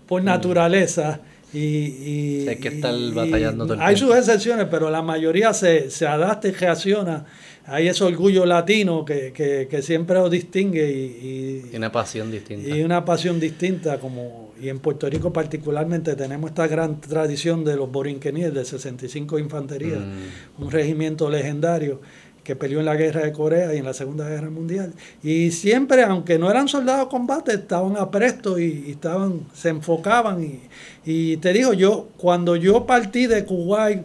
por 0.06 0.22
mm. 0.22 0.26
naturaleza 0.26 1.20
y, 1.54 2.46
que 2.56 2.82
batallando 3.14 3.66
todo 3.66 3.76
el 3.76 3.82
Hay 3.82 3.96
sus 3.96 4.16
excepciones, 4.16 4.68
pero 4.70 4.90
la 4.90 5.02
mayoría 5.02 5.54
se, 5.54 5.90
se 5.90 6.08
adapta 6.08 6.48
y 6.48 6.52
reacciona. 6.52 7.26
Hay 7.66 7.88
ese 7.88 8.04
orgullo 8.04 8.46
latino 8.46 9.06
que, 9.06 9.32
que, 9.32 9.82
siempre 9.82 10.16
lo 10.16 10.30
distingue. 10.30 10.92
Y, 10.92 11.70
y, 11.72 11.78
una 11.78 11.92
pasión 11.92 12.32
distinta. 12.32 12.70
Y 12.70 12.82
una 12.82 13.06
pasión 13.06 13.40
distinta, 13.40 14.00
como 14.00 14.54
y 14.64 14.70
en 14.70 14.80
Puerto 14.80 15.10
Rico 15.10 15.34
particularmente 15.34 16.16
tenemos 16.16 16.52
esta 16.52 16.68
gran 16.68 17.02
tradición 17.02 17.66
de 17.66 17.76
los 17.76 17.92
borinqueníes, 17.92 18.54
del 18.54 18.66
65 18.66 19.38
Infantería, 19.38 19.98
mm. 19.98 20.64
un 20.64 20.72
regimiento 20.72 21.30
legendario 21.30 22.02
que 22.44 22.56
peleó 22.56 22.80
en 22.80 22.86
la 22.86 22.96
guerra 22.96 23.22
de 23.22 23.32
Corea 23.32 23.74
y 23.74 23.78
en 23.78 23.86
la 23.86 23.94
Segunda 23.94 24.28
Guerra 24.28 24.50
Mundial. 24.50 24.94
Y 25.24 25.52
siempre, 25.52 26.04
aunque 26.04 26.38
no 26.38 26.52
eran 26.52 26.68
soldados 26.68 27.06
de 27.06 27.10
combate, 27.10 27.54
estaban 27.54 27.96
aprestos 27.98 28.60
y, 28.60 28.86
y 28.88 28.92
estaban, 28.92 29.42
se 29.54 29.70
enfocaban. 29.70 30.44
Y, 30.44 30.62
y, 31.06 31.38
te 31.38 31.54
digo, 31.54 31.74
yo, 31.74 32.10
cuando 32.18 32.56
yo 32.56 32.86
partí 32.86 33.28
de 33.28 33.46
Kuwait 33.46 34.04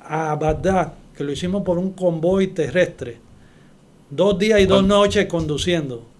a 0.00 0.34
Bagdad, 0.34 0.94
que 1.16 1.24
lo 1.24 1.32
hicimos 1.32 1.62
por 1.62 1.78
un 1.78 1.92
convoy 1.92 2.48
terrestre, 2.48 3.18
dos 4.10 4.38
días 4.38 4.60
y 4.60 4.66
dos 4.66 4.84
noches 4.84 5.26
conduciendo. 5.26 6.15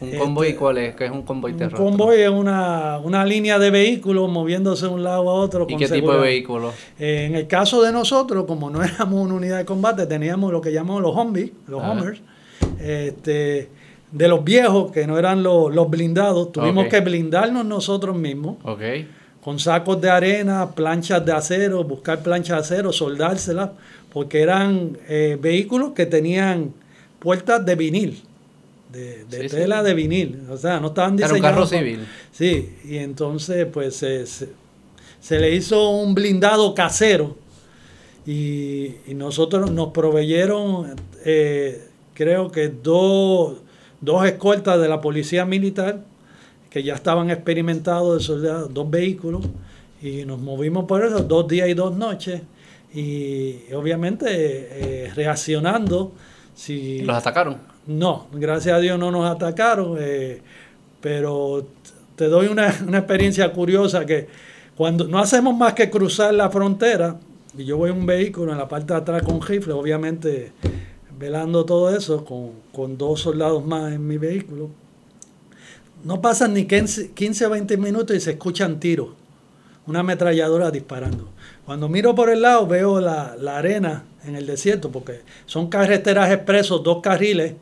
¿Un 0.00 0.16
convoy 0.16 0.48
este, 0.48 0.58
cuál 0.58 0.78
es? 0.78 0.96
¿Qué 0.96 1.04
es 1.04 1.10
un 1.10 1.22
convoy 1.22 1.52
terrestre? 1.52 1.84
Un 1.84 1.90
convoy 1.90 2.20
es 2.20 2.30
una, 2.30 3.24
línea 3.26 3.58
de 3.58 3.70
vehículos 3.70 4.30
moviéndose 4.30 4.86
de 4.86 4.92
un 4.92 5.02
lado 5.02 5.28
a 5.28 5.34
otro. 5.34 5.66
¿Y 5.68 5.76
qué 5.76 5.88
tipo 5.88 6.12
de 6.14 6.20
vehículos? 6.20 6.74
Eh, 6.98 7.26
en 7.26 7.36
el 7.36 7.46
caso 7.46 7.82
de 7.82 7.92
nosotros, 7.92 8.46
como 8.46 8.70
no 8.70 8.82
éramos 8.82 9.20
una 9.20 9.34
unidad 9.34 9.58
de 9.58 9.66
combate, 9.66 10.06
teníamos 10.06 10.52
lo 10.52 10.60
que 10.60 10.72
llamamos 10.72 11.02
los 11.02 11.14
Humvees, 11.14 11.50
los 11.66 11.82
Hummers, 11.82 12.20
este, 12.80 13.68
de 14.10 14.28
los 14.28 14.42
viejos, 14.42 14.90
que 14.90 15.06
no 15.06 15.18
eran 15.18 15.42
los, 15.42 15.90
blindados. 15.90 16.50
Tuvimos 16.52 16.86
que 16.86 17.00
blindarnos 17.00 17.66
nosotros 17.66 18.16
mismos. 18.16 18.56
Con 19.42 19.58
sacos 19.58 20.00
de 20.02 20.10
arena, 20.10 20.70
planchas 20.72 21.24
de 21.24 21.32
acero, 21.32 21.82
buscar 21.84 22.22
planchas 22.22 22.68
de 22.68 22.74
acero, 22.74 22.92
soldárselas, 22.92 23.70
porque 24.12 24.42
eran 24.42 24.98
eh, 25.08 25.38
vehículos 25.40 25.92
que 25.92 26.04
tenían 26.04 26.74
puertas 27.18 27.64
de 27.64 27.74
vinil 27.74 28.22
de, 28.92 29.48
tela 29.48 29.82
de 29.82 29.94
vinil. 29.94 30.42
O 30.50 30.56
sea, 30.56 30.80
no 30.80 30.88
estaban 30.88 31.16
diseñados. 31.16 31.38
Era 31.38 31.48
un 31.48 31.54
carro 31.54 31.66
civil. 31.66 32.06
Sí, 32.32 32.76
y 32.84 32.98
entonces 32.98 33.66
pues 33.72 33.96
se, 33.96 35.38
le 35.38 35.54
hizo 35.54 35.90
un 35.90 36.14
blindado 36.14 36.74
casero 36.74 37.36
y, 38.26 38.96
nosotros 39.08 39.70
nos 39.70 39.88
proveyeron, 39.88 40.94
eh, 41.24 41.88
creo 42.14 42.50
que 42.50 42.68
dos, 42.68 43.58
dos 44.00 44.26
escoltas 44.26 44.80
de 44.80 44.88
la 44.88 45.00
policía 45.00 45.44
militar 45.44 46.04
que 46.70 46.82
ya 46.82 46.94
estaban 46.94 47.30
experimentados 47.30 48.28
de 48.40 48.48
dos 48.70 48.90
vehículos 48.90 49.44
y 50.00 50.24
nos 50.24 50.38
movimos 50.38 50.84
por 50.86 51.04
eso 51.04 51.20
dos 51.20 51.48
días 51.48 51.68
y 51.68 51.74
dos 51.74 51.96
noches 51.96 52.42
y 52.94 53.72
obviamente 53.74 54.26
eh, 54.30 55.12
reaccionando. 55.14 56.12
Si, 56.54 57.00
¿Los 57.00 57.16
atacaron? 57.16 57.69
No, 57.86 58.26
gracias 58.32 58.76
a 58.76 58.78
Dios 58.78 58.98
no 58.98 59.10
nos 59.10 59.28
atacaron, 59.28 59.96
eh, 59.98 60.42
pero 61.00 61.66
te 62.16 62.26
doy 62.26 62.48
una, 62.48 62.68
experiencia 62.68 63.50
curiosa 63.52 64.04
que 64.04 64.28
cuando 64.76 65.08
no 65.08 65.18
hacemos 65.18 65.56
más 65.56 65.74
que 65.74 65.90
cruzar 65.90 66.34
la 66.34 66.50
frontera, 66.50 67.18
y 67.56 67.64
yo 67.64 67.78
voy 67.78 67.90
en 67.90 67.96
un 67.96 68.06
vehículo 68.06 68.52
en 68.52 68.58
la 68.58 68.68
parte 68.68 68.92
de 68.92 68.98
atrás 69.00 69.22
con 69.22 69.40
rifle, 69.42 69.72
obviamente 69.72 70.52
velando 71.18 71.64
todo 71.64 71.94
eso, 71.94 72.24
con, 72.24 72.96
dos 72.96 73.20
soldados 73.20 73.64
más 73.64 73.92
en 73.92 74.06
mi 74.06 74.18
vehículo, 74.18 74.70
no 76.04 76.20
pasan 76.20 76.54
ni 76.54 76.66
15, 76.66 77.46
o 77.46 77.50
20 77.50 77.76
minutos 77.76 78.16
y 78.16 78.20
se 78.20 78.32
escuchan 78.32 78.80
tiros, 78.80 79.08
una 79.86 80.00
ametralladora 80.00 80.70
disparando. 80.70 81.28
Cuando 81.66 81.88
miro 81.88 82.14
por 82.14 82.30
el 82.30 82.42
lado 82.42 82.66
veo 82.66 83.00
la, 83.00 83.36
la 83.38 83.58
arena 83.58 84.04
en 84.24 84.36
el 84.36 84.46
desierto, 84.46 84.90
porque 84.90 85.20
son 85.46 85.68
carreteras 85.68 86.30
expresos, 86.30 86.82
dos 86.82 87.00
carriles, 87.02 87.54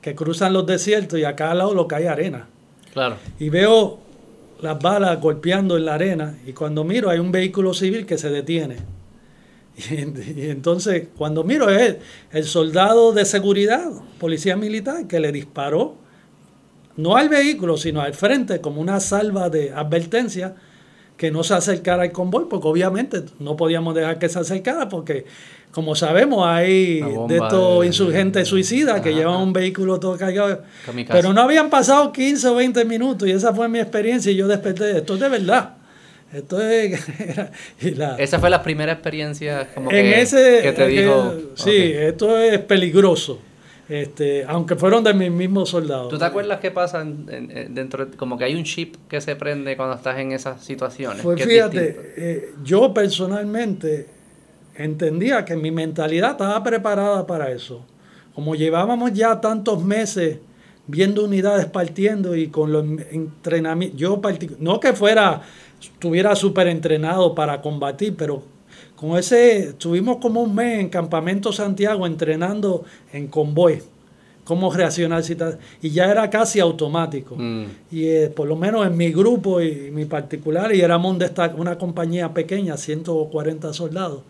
que 0.00 0.14
cruzan 0.14 0.52
los 0.52 0.66
desiertos 0.66 1.18
y 1.18 1.24
a 1.24 1.36
cada 1.36 1.54
lado 1.54 1.74
lo 1.74 1.86
que 1.86 1.96
hay 1.96 2.06
arena. 2.06 2.48
Claro. 2.92 3.16
Y 3.38 3.48
veo 3.50 3.98
las 4.60 4.78
balas 4.78 5.20
golpeando 5.20 5.76
en 5.76 5.84
la 5.84 5.94
arena 5.94 6.38
y 6.46 6.52
cuando 6.52 6.84
miro 6.84 7.10
hay 7.10 7.18
un 7.18 7.32
vehículo 7.32 7.74
civil 7.74 8.06
que 8.06 8.18
se 8.18 8.30
detiene. 8.30 8.76
Y, 9.90 10.50
entonces 10.50 11.08
cuando 11.16 11.42
miro 11.42 11.70
es 11.70 11.96
el, 12.32 12.44
soldado 12.44 13.12
de 13.12 13.24
seguridad, 13.24 13.90
policía 14.18 14.56
militar, 14.56 15.06
que 15.06 15.20
le 15.20 15.32
disparó, 15.32 15.94
no 16.96 17.16
al 17.16 17.30
vehículo, 17.30 17.78
sino 17.78 18.02
al 18.02 18.12
frente 18.12 18.60
como 18.60 18.80
una 18.80 19.00
salva 19.00 19.48
de 19.48 19.72
advertencia 19.72 20.56
que 21.20 21.30
no 21.30 21.44
se 21.44 21.52
acercara 21.52 22.04
al 22.04 22.12
convoy, 22.12 22.46
porque 22.48 22.66
obviamente 22.66 23.22
no 23.40 23.54
podíamos 23.54 23.94
dejar 23.94 24.18
que 24.18 24.26
se 24.30 24.38
acercara 24.38 24.88
porque 24.88 25.26
como 25.70 25.94
sabemos, 25.94 26.46
hay 26.46 27.02
de 27.28 27.36
estos 27.36 27.84
insurgentes 27.84 28.48
suicidas 28.48 29.02
que 29.02 29.12
llevan 29.12 29.36
un 29.42 29.52
vehículo 29.52 30.00
todo 30.00 30.16
cargado. 30.16 30.62
Pero 31.08 31.34
no 31.34 31.42
habían 31.42 31.68
pasado 31.68 32.10
15 32.10 32.48
o 32.48 32.54
20 32.54 32.86
minutos 32.86 33.28
y 33.28 33.32
esa 33.32 33.52
fue 33.52 33.68
mi 33.68 33.80
experiencia 33.80 34.32
y 34.32 34.36
yo 34.36 34.48
desperté. 34.48 34.96
Esto 34.96 35.12
es 35.12 35.20
de 35.20 35.28
verdad. 35.28 35.74
Esto 36.32 36.58
es, 36.58 36.98
esa 38.18 38.38
fue 38.38 38.48
la 38.48 38.62
primera 38.62 38.92
experiencia 38.92 39.68
como 39.74 39.92
en 39.92 40.06
que, 40.06 40.22
ese, 40.22 40.72
te 40.72 40.86
dijo. 40.86 41.34
sí, 41.54 41.92
esto 41.94 42.38
es 42.38 42.60
peligroso. 42.60 43.40
Este, 43.90 44.44
aunque 44.46 44.76
fueron 44.76 45.02
de 45.02 45.12
mis 45.12 45.32
mismos 45.32 45.70
soldados. 45.70 46.10
¿Tú 46.10 46.16
te 46.16 46.24
acuerdas 46.24 46.60
qué 46.60 46.70
pasa 46.70 47.04
dentro? 47.04 48.08
Como 48.16 48.38
que 48.38 48.44
hay 48.44 48.54
un 48.54 48.62
chip 48.62 48.94
que 49.08 49.20
se 49.20 49.34
prende 49.34 49.76
cuando 49.76 49.96
estás 49.96 50.16
en 50.20 50.30
esas 50.30 50.64
situaciones. 50.64 51.22
Pues 51.22 51.44
fíjate, 51.44 52.14
eh, 52.16 52.54
yo 52.62 52.94
personalmente 52.94 54.06
entendía 54.76 55.44
que 55.44 55.56
mi 55.56 55.72
mentalidad 55.72 56.30
estaba 56.30 56.62
preparada 56.62 57.26
para 57.26 57.50
eso. 57.50 57.84
Como 58.32 58.54
llevábamos 58.54 59.12
ya 59.12 59.40
tantos 59.40 59.82
meses 59.84 60.38
viendo 60.86 61.24
unidades 61.24 61.66
partiendo 61.66 62.36
y 62.36 62.46
con 62.46 62.72
los 62.72 62.84
entrenamientos, 63.10 63.98
yo 63.98 64.20
no 64.60 64.78
que 64.78 64.92
fuera, 64.92 65.42
estuviera 65.80 66.36
súper 66.36 66.68
entrenado 66.68 67.34
para 67.34 67.60
combatir, 67.60 68.14
pero 68.16 68.44
con 69.00 69.16
ese, 69.16 69.70
estuvimos 69.70 70.18
como 70.18 70.42
un 70.42 70.54
mes 70.54 70.78
en 70.78 70.90
Campamento 70.90 71.54
Santiago 71.54 72.06
entrenando 72.06 72.84
en 73.14 73.28
convoy, 73.28 73.80
cómo 74.44 74.70
reaccionar 74.70 75.24
y 75.80 75.88
ya 75.88 76.10
era 76.10 76.28
casi 76.28 76.60
automático. 76.60 77.34
Mm. 77.38 77.64
Y 77.90 78.04
eh, 78.04 78.28
por 78.28 78.46
lo 78.46 78.56
menos 78.56 78.86
en 78.86 78.94
mi 78.98 79.10
grupo 79.10 79.62
y 79.62 79.90
mi 79.90 80.04
particular, 80.04 80.74
y 80.74 80.82
éramos 80.82 81.16
una 81.56 81.78
compañía 81.78 82.34
pequeña, 82.34 82.76
140 82.76 83.72
soldados, 83.72 84.20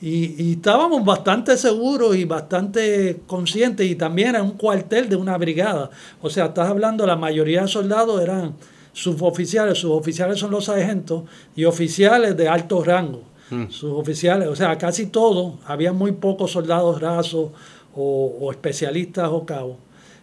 y, 0.00 0.52
estábamos 0.52 1.04
bastante 1.04 1.58
seguros 1.58 2.16
y 2.16 2.24
bastante 2.24 3.20
conscientes 3.26 3.86
y 3.86 3.94
también 3.94 4.30
era 4.30 4.42
un 4.42 4.52
cuartel 4.52 5.06
de 5.10 5.16
una 5.16 5.36
brigada. 5.36 5.90
O 6.22 6.30
sea, 6.30 6.46
estás 6.46 6.70
hablando, 6.70 7.06
la 7.06 7.16
mayoría 7.16 7.60
de 7.60 7.68
soldados 7.68 8.22
eran 8.22 8.54
suboficiales, 8.94 9.76
suboficiales 9.76 10.38
son 10.38 10.50
los 10.50 10.64
sargentos 10.64 11.24
y 11.54 11.66
oficiales 11.66 12.34
de 12.38 12.48
alto 12.48 12.82
rango. 12.82 13.33
Mm. 13.50 13.68
Suboficiales, 13.68 14.48
o 14.48 14.56
sea, 14.56 14.76
casi 14.78 15.06
todos, 15.06 15.54
había 15.66 15.92
muy 15.92 16.12
pocos 16.12 16.52
soldados 16.52 17.00
rasos 17.00 17.50
o, 17.94 18.50
especialistas 18.50 19.28
o 19.30 19.44
cabos. 19.44 19.76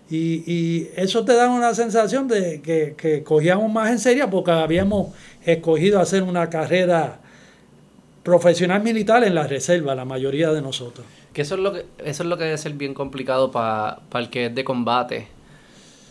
Y, 0.10 0.44
y, 0.46 0.90
eso 0.96 1.24
te 1.24 1.34
da 1.34 1.50
una 1.50 1.74
sensación 1.74 2.28
de 2.28 2.62
que, 2.62 2.96
que 2.98 3.24
cogíamos 3.24 3.72
más 3.72 3.92
en 3.92 4.00
serio 4.00 4.30
porque 4.30 4.52
habíamos 4.52 5.14
escogido 5.46 6.02
hacer 6.02 6.24
una 6.24 6.50
carrera 6.50 7.22
profesional 8.24 8.84
militar 8.84 9.24
en 9.24 9.36
la 9.36 9.48
reserva, 9.48 9.96
la 9.96 10.06
mayoría 10.06 10.52
de 10.52 10.62
nosotros. 10.62 11.06
Que 11.34 11.44
eso 11.44 11.56
es 11.56 11.62
lo 11.62 11.74
que, 11.74 11.86
eso 12.04 12.24
es 12.24 12.30
lo 12.30 12.38
que 12.38 12.44
debe 12.44 12.58
ser 12.58 12.74
bien 12.74 12.94
complicado 12.94 13.52
para 13.52 14.02
el 14.14 14.30
que 14.30 14.48
es 14.48 14.56
de 14.56 14.64
combate. 14.64 15.28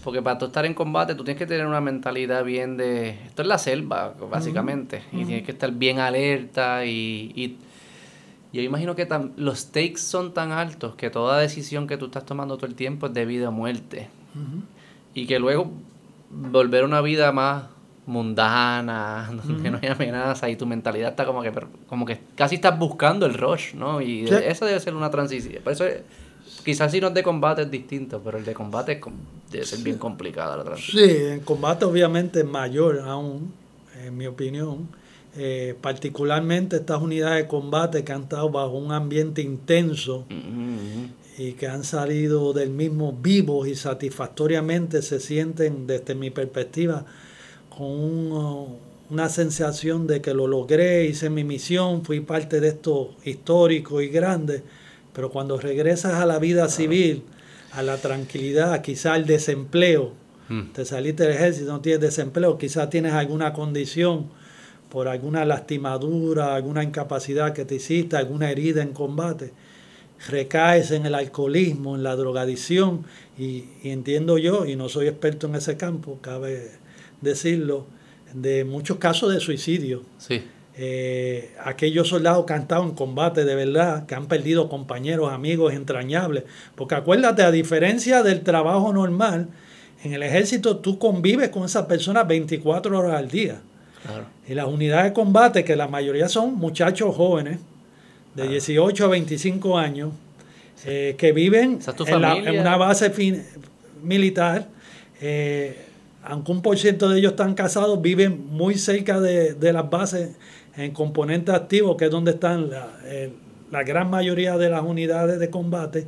Porque 0.02 0.22
para 0.22 0.38
tú 0.38 0.46
estar 0.46 0.64
en 0.64 0.74
combate, 0.74 1.14
tú 1.14 1.24
tienes 1.24 1.38
que 1.38 1.46
tener 1.46 1.66
una 1.66 1.80
mentalidad 1.80 2.44
bien 2.44 2.76
de. 2.76 3.10
Esto 3.26 3.42
es 3.42 3.48
la 3.48 3.58
selva, 3.58 4.14
básicamente. 4.30 5.02
Y 5.12 5.24
tienes 5.24 5.44
que 5.44 5.52
estar 5.52 5.70
bien 5.72 5.98
alerta. 5.98 6.84
Y, 6.86 7.32
y 7.34 7.56
yo 8.52 8.62
imagino 8.62 8.96
que 8.96 9.06
los 9.36 9.60
stakes 9.60 9.98
son 9.98 10.32
tan 10.34 10.52
altos 10.52 10.94
que 10.96 11.10
toda 11.10 11.38
decisión 11.38 11.86
que 11.86 11.96
tú 11.96 12.06
estás 12.06 12.24
tomando 12.24 12.56
todo 12.56 12.66
el 12.66 12.74
tiempo 12.74 13.06
es 13.06 13.14
de 13.14 13.24
vida 13.26 13.50
o 13.50 13.52
muerte. 13.52 14.08
Y 15.14 15.26
que 15.26 15.38
luego 15.38 15.70
volver 16.30 16.84
a 16.84 16.86
una 16.86 17.00
vida 17.00 17.32
más 17.32 17.64
mundana, 18.06 19.30
donde 19.44 19.70
no 19.70 19.78
hay 19.80 19.88
amenaza 19.88 20.48
y 20.48 20.56
tu 20.56 20.66
mentalidad 20.66 21.10
está 21.10 21.24
como 21.24 21.42
que 21.42 21.52
como 21.86 22.04
que 22.04 22.20
casi 22.34 22.56
estás 22.56 22.78
buscando 22.78 23.26
el 23.26 23.34
rush, 23.34 23.74
¿no? 23.74 24.00
Y 24.00 24.24
eso 24.24 24.64
debe 24.64 24.80
ser 24.80 24.94
una 24.94 25.10
transición. 25.10 25.62
Por 25.62 25.72
eso 25.72 25.84
quizás 26.64 26.92
si 26.92 27.00
no 27.00 27.08
es 27.08 27.14
de 27.14 27.22
combate 27.22 27.62
es 27.62 27.70
distinto, 27.70 28.20
pero 28.24 28.38
el 28.38 28.44
de 28.44 28.54
combate 28.54 28.92
es, 28.92 29.00
debe 29.50 29.64
ser 29.64 29.80
bien 29.80 29.98
complicada 29.98 30.56
la 30.56 30.64
transición. 30.64 31.08
Sí, 31.08 31.16
en 31.16 31.40
combate 31.40 31.84
obviamente 31.84 32.40
es 32.40 32.46
mayor 32.46 33.00
aún, 33.00 33.52
en 34.04 34.16
mi 34.16 34.26
opinión. 34.26 34.88
Eh, 35.36 35.76
particularmente 35.80 36.76
estas 36.76 37.00
unidades 37.00 37.44
de 37.44 37.48
combate 37.48 38.02
que 38.02 38.12
han 38.12 38.22
estado 38.22 38.50
bajo 38.50 38.76
un 38.76 38.90
ambiente 38.90 39.40
intenso 39.40 40.26
y 41.38 41.52
que 41.52 41.68
han 41.68 41.84
salido 41.84 42.52
del 42.52 42.70
mismo 42.70 43.12
vivos 43.12 43.68
y 43.68 43.76
satisfactoriamente 43.76 45.02
se 45.02 45.20
sienten 45.20 45.86
desde 45.86 46.16
mi 46.16 46.30
perspectiva 46.30 47.04
con 47.68 48.80
una 49.08 49.28
sensación 49.28 50.08
de 50.08 50.20
que 50.20 50.34
lo 50.34 50.48
logré, 50.48 51.06
hice 51.06 51.30
mi 51.30 51.44
misión, 51.44 52.04
fui 52.04 52.20
parte 52.20 52.60
de 52.60 52.68
esto 52.68 53.14
histórico 53.24 54.00
y 54.00 54.08
grande, 54.08 54.64
pero 55.12 55.30
cuando 55.30 55.58
regresas 55.58 56.14
a 56.14 56.26
la 56.26 56.38
vida 56.38 56.68
civil, 56.68 57.24
a 57.72 57.82
la 57.82 57.96
tranquilidad, 57.98 58.82
quizá 58.82 59.14
al 59.14 59.26
desempleo, 59.26 60.12
hmm. 60.48 60.72
te 60.72 60.84
saliste 60.84 61.24
del 61.24 61.32
ejército, 61.32 61.72
no 61.72 61.80
tienes 61.80 62.00
desempleo, 62.00 62.58
quizás 62.58 62.90
tienes 62.90 63.12
alguna 63.12 63.52
condición 63.52 64.28
por 64.88 65.08
alguna 65.08 65.44
lastimadura, 65.44 66.54
alguna 66.54 66.82
incapacidad 66.82 67.52
que 67.52 67.64
te 67.64 67.76
hiciste, 67.76 68.16
alguna 68.16 68.50
herida 68.50 68.82
en 68.82 68.92
combate, 68.92 69.52
recaes 70.28 70.90
en 70.90 71.06
el 71.06 71.14
alcoholismo, 71.14 71.94
en 71.94 72.02
la 72.02 72.16
drogadicción, 72.16 73.04
y, 73.38 73.66
y 73.82 73.90
entiendo 73.90 74.36
yo, 74.36 74.66
y 74.66 74.76
no 74.76 74.88
soy 74.88 75.06
experto 75.06 75.46
en 75.46 75.54
ese 75.54 75.76
campo, 75.76 76.18
cabe 76.20 76.72
decirlo, 77.20 77.86
de 78.34 78.64
muchos 78.64 78.98
casos 78.98 79.32
de 79.32 79.40
suicidio. 79.40 80.02
Sí. 80.18 80.42
Eh, 80.82 81.52
aquellos 81.62 82.08
soldados 82.08 82.46
que 82.46 82.54
han 82.54 82.62
estado 82.62 82.84
en 82.84 82.92
combate 82.92 83.44
de 83.44 83.54
verdad, 83.54 84.06
que 84.06 84.14
han 84.14 84.28
perdido 84.28 84.70
compañeros, 84.70 85.30
amigos 85.30 85.74
entrañables. 85.74 86.44
Porque 86.74 86.94
acuérdate, 86.94 87.42
a 87.42 87.50
diferencia 87.50 88.22
del 88.22 88.40
trabajo 88.40 88.90
normal, 88.92 89.48
En 90.02 90.14
el 90.14 90.22
ejército 90.22 90.78
tú 90.78 90.98
convives 90.98 91.50
con 91.50 91.66
esas 91.66 91.84
personas 91.84 92.26
24 92.26 92.98
horas 92.98 93.18
al 93.18 93.28
día. 93.28 93.60
Y 94.48 94.54
las 94.54 94.66
unidades 94.66 95.10
de 95.10 95.12
combate, 95.12 95.62
que 95.62 95.76
la 95.76 95.86
mayoría 95.86 96.26
son 96.30 96.54
muchachos 96.54 97.14
jóvenes, 97.14 97.58
de 98.34 98.48
18 98.48 99.04
a 99.04 99.08
25 99.08 99.76
años, 99.76 100.12
eh, 100.86 101.14
que 101.18 101.32
viven 101.32 101.80
en, 102.06 102.58
una 102.58 102.78
base 102.78 103.12
militar, 104.02 104.68
eh, 105.20 105.84
aunque 106.24 106.52
un 106.52 106.62
por 106.62 106.78
ciento 106.78 107.10
de 107.10 107.18
ellos 107.18 107.32
están 107.32 107.54
casados, 107.54 108.00
viven 108.00 108.46
muy 108.48 108.76
cerca 108.76 109.20
de, 109.20 109.72
las 109.72 109.90
bases 109.90 110.30
en 110.76 110.92
componentes 110.92 111.54
activos, 111.54 111.96
que 111.96 112.06
es 112.06 112.10
donde 112.10 112.32
están 112.32 112.70
la, 112.70 112.88
eh, 113.04 113.32
gran 113.86 114.10
mayoría 114.10 114.56
de 114.56 114.70
las 114.70 114.82
unidades 114.82 115.38
de 115.38 115.50
combate. 115.50 116.06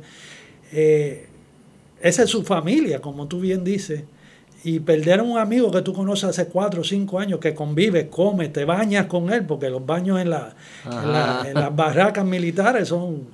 esa 0.71 2.23
es 2.23 2.29
su 2.29 2.43
familia, 2.43 2.99
como 2.99 3.27
tú 3.27 3.39
bien 3.39 3.63
dices 3.63 4.03
y 4.63 4.79
perder 4.79 5.19
a 5.19 5.23
un 5.23 5.37
amigo 5.37 5.69
que 5.71 5.81
tú 5.81 5.93
conoces 5.93 6.29
hace 6.29 6.47
cuatro 6.47 6.81
o 6.81 6.83
cinco 6.83 7.19
años, 7.19 7.39
que 7.39 7.53
convive, 7.53 8.07
come, 8.07 8.47
te 8.47 8.63
bañas 8.63 9.07
con 9.07 9.31
él, 9.31 9.45
porque 9.45 9.69
los 9.69 9.85
baños 9.85 10.21
en, 10.21 10.29
la, 10.29 10.55
en, 11.45 11.53
las 11.53 11.75
barracas 11.75 12.25
militares 12.25 12.87
son, 12.87 13.27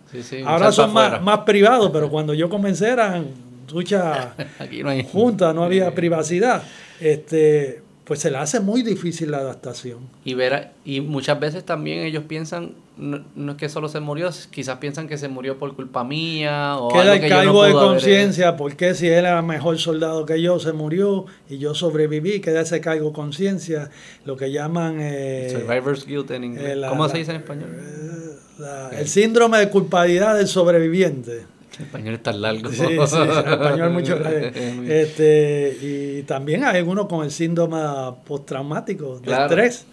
ahora 0.46 0.72
son 0.72 0.92
más, 0.92 1.22
más, 1.22 1.40
privados, 1.40 1.92
pero 1.94 2.10
cuando 2.10 2.34
yo 2.34 2.50
comencé 2.50 2.90
eran 2.90 3.28
duchas 3.68 4.30
juntas, 5.12 5.54
no 5.54 5.64
había 5.64 5.94
privacidad. 5.94 6.64
Este, 7.00 7.84
pues 8.10 8.22
se 8.22 8.32
le 8.32 8.38
hace 8.38 8.60
muy 8.60 8.82
difícil 8.82 9.30
la 9.30 9.38
adaptación. 9.38 10.00
Y, 10.26 10.34
ver, 10.34 10.72
y 10.84 11.00
muchas 11.00 11.40
veces 11.40 11.64
también 11.64 12.00
ellos 12.00 12.24
piensan, 12.28 12.72
no, 12.98 13.52
es 13.52 13.58
que 13.60 13.70
solo 13.70 13.88
se 13.88 14.00
murió, 14.00 14.32
quizás 14.50 14.80
piensan 14.80 15.08
que 15.08 15.20
se 15.20 15.28
murió 15.28 15.60
por 15.60 15.76
culpa 15.76 16.04
mía. 16.04 16.78
O 16.78 16.92
Queda 16.92 17.18
el 17.18 17.30
cargo 17.30 17.64
de 17.66 17.74
conciencia, 17.74 18.58
porque 18.58 18.96
si 18.96 19.06
él 19.06 19.26
era 19.26 19.44
mejor 19.44 19.78
soldado 19.78 20.26
que 20.26 20.42
yo, 20.42 20.60
se 20.60 20.74
murió 20.74 21.28
y 21.52 21.60
yo 21.60 21.76
sobreviví, 21.76 22.40
queda 22.40 22.62
ese 22.62 22.82
cargo 22.82 23.10
de 23.10 23.14
conciencia, 23.14 23.92
lo 24.26 24.36
que 24.38 24.52
llaman... 24.52 24.98
Eh, 25.00 25.50
Survivor's 25.52 26.08
guilt 26.08 26.32
en 26.32 26.46
inglés. 26.46 26.78
Eh, 26.78 26.86
¿Cómo 26.90 27.08
se 27.10 27.20
dice 27.20 27.30
en 27.30 27.38
español? 27.38 27.70
Eh, 27.80 28.98
el 28.98 29.08
síndrome 29.08 29.60
de 29.60 29.70
culpabilidad 29.70 30.36
del 30.36 30.48
sobreviviente. 30.48 31.46
El 31.80 31.86
español 31.86 32.14
es 32.16 32.24
tan 32.24 32.42
largo. 32.42 32.70
Sí, 32.70 32.78
sí, 32.78 33.18
el 33.18 33.54
español 33.54 33.92
mucho. 33.92 34.18
este, 34.88 35.78
y 35.82 36.24
también 36.24 36.66
hay 36.66 36.78
algunos 36.78 37.08
con 37.08 37.24
el 37.24 37.32
síndrome 37.32 37.80
postraumático 38.26 39.20
de 39.20 39.32
estrés. 39.32 39.86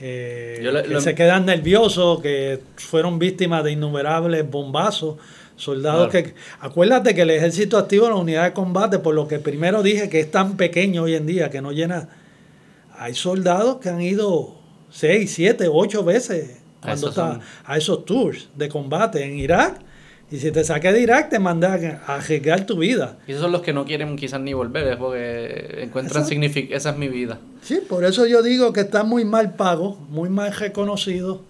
Eh, 0.00 0.84
que 0.88 1.00
se 1.00 1.14
quedan 1.14 1.46
nerviosos, 1.46 2.20
que 2.22 2.60
fueron 2.76 3.18
víctimas 3.18 3.64
de 3.64 3.72
innumerables 3.72 4.48
bombazos. 4.48 5.16
Soldados 5.56 6.10
que. 6.10 6.34
Acuérdate 6.60 7.14
que 7.14 7.22
el 7.22 7.30
ejército 7.30 7.76
activo, 7.76 8.08
la 8.08 8.14
unidad 8.14 8.44
de 8.44 8.52
combate, 8.52 9.00
por 9.00 9.14
lo 9.14 9.26
que 9.26 9.40
primero 9.40 9.82
dije 9.82 10.08
que 10.08 10.20
es 10.20 10.30
tan 10.30 10.56
pequeño 10.56 11.02
hoy 11.02 11.14
en 11.14 11.26
día 11.26 11.50
que 11.50 11.60
no 11.60 11.72
llena. 11.72 12.08
Hay 12.96 13.14
soldados 13.14 13.78
que 13.78 13.88
han 13.88 14.00
ido 14.00 14.54
seis, 14.90 15.34
siete, 15.34 15.68
ocho 15.68 16.04
veces 16.04 16.62
cuando 16.80 17.08
está, 17.08 17.40
a 17.64 17.76
esos 17.76 18.04
tours 18.04 18.48
de 18.54 18.68
combate 18.68 19.24
en 19.24 19.38
Irak 19.38 19.80
y 20.32 20.38
si 20.38 20.50
te 20.50 20.62
de 20.62 21.00
Irak, 21.00 21.28
te 21.28 21.38
mandé 21.38 21.66
a, 21.66 22.02
arriesgar 22.06 22.64
tu 22.64 22.78
vida. 22.78 23.18
Y 23.26 23.32
esos 23.32 23.42
son 23.42 23.52
los 23.52 23.60
que 23.60 23.74
no 23.74 23.84
quieren 23.84 24.16
quizás 24.16 24.40
ni 24.40 24.54
volver, 24.54 24.96
porque 24.96 25.80
encuentran 25.82 26.24
significado. 26.24 26.74
Esa 26.74 26.90
es 26.90 26.96
mi 26.96 27.08
vida. 27.08 27.38
Sí, 27.60 27.80
por 27.86 28.02
eso 28.06 28.26
yo 28.26 28.42
digo 28.42 28.72
que 28.72 28.80
está 28.80 29.04
muy 29.04 29.26
mal 29.26 29.56
pago, 29.56 29.98
muy 30.08 30.30
mal 30.30 30.54
reconocido. 30.54 31.42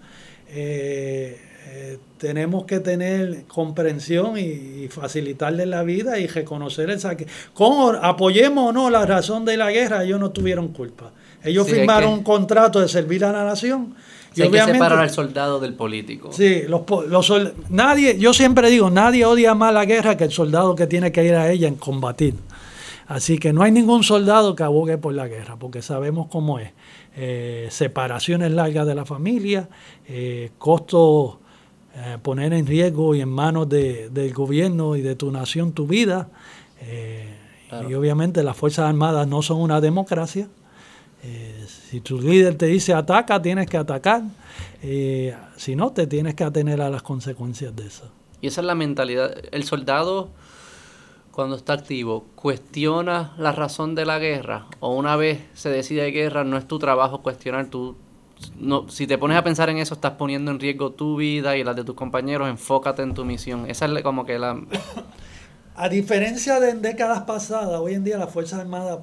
Eh, 0.49 1.39
eh, 1.69 1.97
tenemos 2.17 2.65
que 2.65 2.81
tener 2.81 3.45
comprensión 3.45 4.37
y, 4.37 4.89
facilitarle 4.89 5.65
la 5.65 5.83
vida 5.83 6.19
y 6.19 6.27
reconocer 6.27 6.89
el 6.89 6.99
saque. 6.99 7.25
Con, 7.53 7.97
apoyemos 8.01 8.71
o 8.71 8.73
no 8.73 8.89
la 8.89 9.05
razón 9.05 9.45
de 9.45 9.55
la 9.55 9.71
guerra, 9.71 10.03
ellos 10.03 10.19
no 10.19 10.31
tuvieron 10.31 10.67
culpa. 10.73 11.13
Ellos 11.41 11.69
firmaron 11.69 12.11
un 12.11 12.23
contrato 12.23 12.81
de 12.81 12.89
servir 12.89 13.23
a 13.23 13.31
la 13.31 13.45
nación 13.45 13.95
hay 14.41 14.49
que 14.49 14.61
separar 14.61 14.99
al 14.99 15.09
soldado 15.09 15.59
del 15.59 15.73
político. 15.73 16.31
Sí, 16.31 16.63
los, 16.67 16.81
los 17.07 17.53
nadie, 17.69 18.17
yo 18.17 18.33
siempre 18.33 18.69
digo, 18.69 18.89
nadie 18.89 19.25
odia 19.25 19.53
más 19.53 19.73
la 19.73 19.85
guerra 19.85 20.17
que 20.17 20.25
el 20.25 20.31
soldado 20.31 20.75
que 20.75 20.87
tiene 20.87 21.11
que 21.11 21.23
ir 21.23 21.35
a 21.35 21.51
ella 21.51 21.67
en 21.67 21.75
combatir. 21.75 22.35
Así 23.07 23.37
que 23.37 23.53
no 23.53 23.63
hay 23.63 23.71
ningún 23.71 24.03
soldado 24.03 24.55
que 24.55 24.63
abogue 24.63 24.97
por 24.97 25.13
la 25.13 25.27
guerra, 25.27 25.57
porque 25.57 25.81
sabemos 25.81 26.27
cómo 26.31 26.59
es. 26.59 26.71
Eh, 27.15 27.67
separaciones 27.69 28.51
largas 28.51 28.87
de 28.87 28.95
la 28.95 29.05
familia, 29.05 29.69
eh, 30.07 30.51
costos, 30.57 31.35
eh, 31.95 32.17
poner 32.21 32.53
en 32.53 32.65
riesgo 32.65 33.13
y 33.13 33.21
en 33.21 33.29
manos 33.29 33.69
del 33.69 34.33
gobierno 34.33 34.95
y 34.95 35.01
de 35.01 35.15
tu 35.15 35.31
nación 35.31 35.73
tu 35.73 35.85
vida. 35.85 36.29
Y 37.89 37.93
obviamente 37.93 38.43
las 38.43 38.55
Fuerzas 38.55 38.85
Armadas 38.85 39.27
no 39.27 39.41
son 39.41 39.59
una 39.59 39.81
democracia, 39.81 40.47
eh, 41.23 41.65
si 41.93 42.01
tu 42.01 42.19
líder 42.19 42.55
te 42.55 42.65
dice 42.65 42.91
ataca, 42.91 43.39
tienes 43.39 43.69
que 43.69 43.77
atacar. 43.77 44.23
Eh, 44.81 45.37
si 45.57 45.75
no, 45.75 45.91
te 45.91 46.07
tienes 46.07 46.33
que 46.33 46.43
atener 46.43 46.81
a 46.81 46.89
las 46.89 47.03
consecuencias 47.03 47.75
de 47.75 47.85
eso. 47.85 48.11
Y 48.41 48.47
esa 48.47 48.61
es 48.61 48.65
la 48.65 48.73
mentalidad. 48.73 49.31
El 49.51 49.63
soldado, 49.63 50.31
cuando 51.29 51.55
está 51.55 51.73
activo, 51.73 52.25
cuestiona 52.33 53.35
la 53.37 53.51
razón 53.51 53.93
de 53.93 54.07
la 54.07 54.17
guerra. 54.17 54.65
O 54.79 54.95
una 54.95 55.15
vez 55.17 55.43
se 55.53 55.69
decide 55.69 56.09
guerra, 56.09 56.43
no 56.43 56.57
es 56.57 56.67
tu 56.67 56.79
trabajo 56.79 57.21
cuestionar. 57.21 57.67
No, 58.57 58.89
si 58.89 59.05
te 59.05 59.19
pones 59.19 59.37
a 59.37 59.43
pensar 59.43 59.69
en 59.69 59.77
eso, 59.77 59.93
estás 59.93 60.13
poniendo 60.13 60.49
en 60.49 60.59
riesgo 60.59 60.93
tu 60.93 61.17
vida 61.17 61.57
y 61.57 61.63
la 61.63 61.75
de 61.75 61.83
tus 61.83 61.93
compañeros. 61.93 62.49
Enfócate 62.49 63.03
en 63.03 63.13
tu 63.13 63.23
misión. 63.23 63.69
Esa 63.69 63.85
es 63.85 64.01
como 64.01 64.25
que 64.25 64.39
la. 64.39 64.59
A 65.75 65.89
diferencia 65.89 66.59
de 66.59 66.71
en 66.71 66.81
décadas 66.81 67.21
pasadas, 67.21 67.79
hoy 67.79 67.93
en 67.93 68.03
día 68.03 68.17
las 68.17 68.31
Fuerzas 68.31 68.59
Armadas 68.59 68.99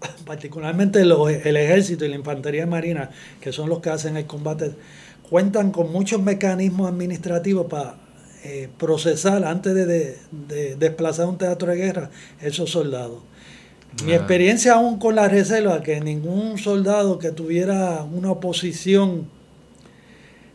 particularmente 0.26 1.00
el 1.00 1.56
ejército 1.56 2.04
y 2.04 2.08
la 2.08 2.16
infantería 2.16 2.66
marina, 2.66 3.10
que 3.40 3.52
son 3.52 3.68
los 3.68 3.80
que 3.80 3.90
hacen 3.90 4.16
el 4.16 4.26
combate, 4.26 4.72
cuentan 5.28 5.70
con 5.70 5.92
muchos 5.92 6.20
mecanismos 6.20 6.88
administrativos 6.88 7.66
para 7.66 7.96
eh, 8.42 8.68
procesar 8.78 9.44
antes 9.44 9.74
de, 9.74 10.16
desplazar 10.76 11.26
un 11.26 11.38
teatro 11.38 11.70
de 11.70 11.76
guerra 11.76 12.10
esos 12.40 12.70
soldados. 12.70 13.22
Mi 14.04 14.12
ah. 14.12 14.16
experiencia 14.16 14.74
aún 14.74 14.98
con 14.98 15.14
la 15.14 15.28
reserva, 15.28 15.82
que 15.82 16.00
ningún 16.00 16.58
soldado 16.58 17.18
que 17.18 17.32
tuviera 17.32 18.02
una 18.02 18.30
oposición 18.30 19.28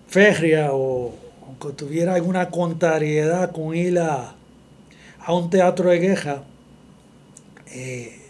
férrea 0.07 0.69
o, 0.71 1.13
que 1.61 1.69
tuviera 1.69 2.15
alguna 2.15 2.49
contrariedad 2.49 3.51
con 3.51 3.75
ir 3.75 3.99
a, 3.99 4.35
un 5.27 5.49
teatro 5.49 5.89
de 5.89 5.99
guerra, 5.99 6.43
eh, 7.67 8.24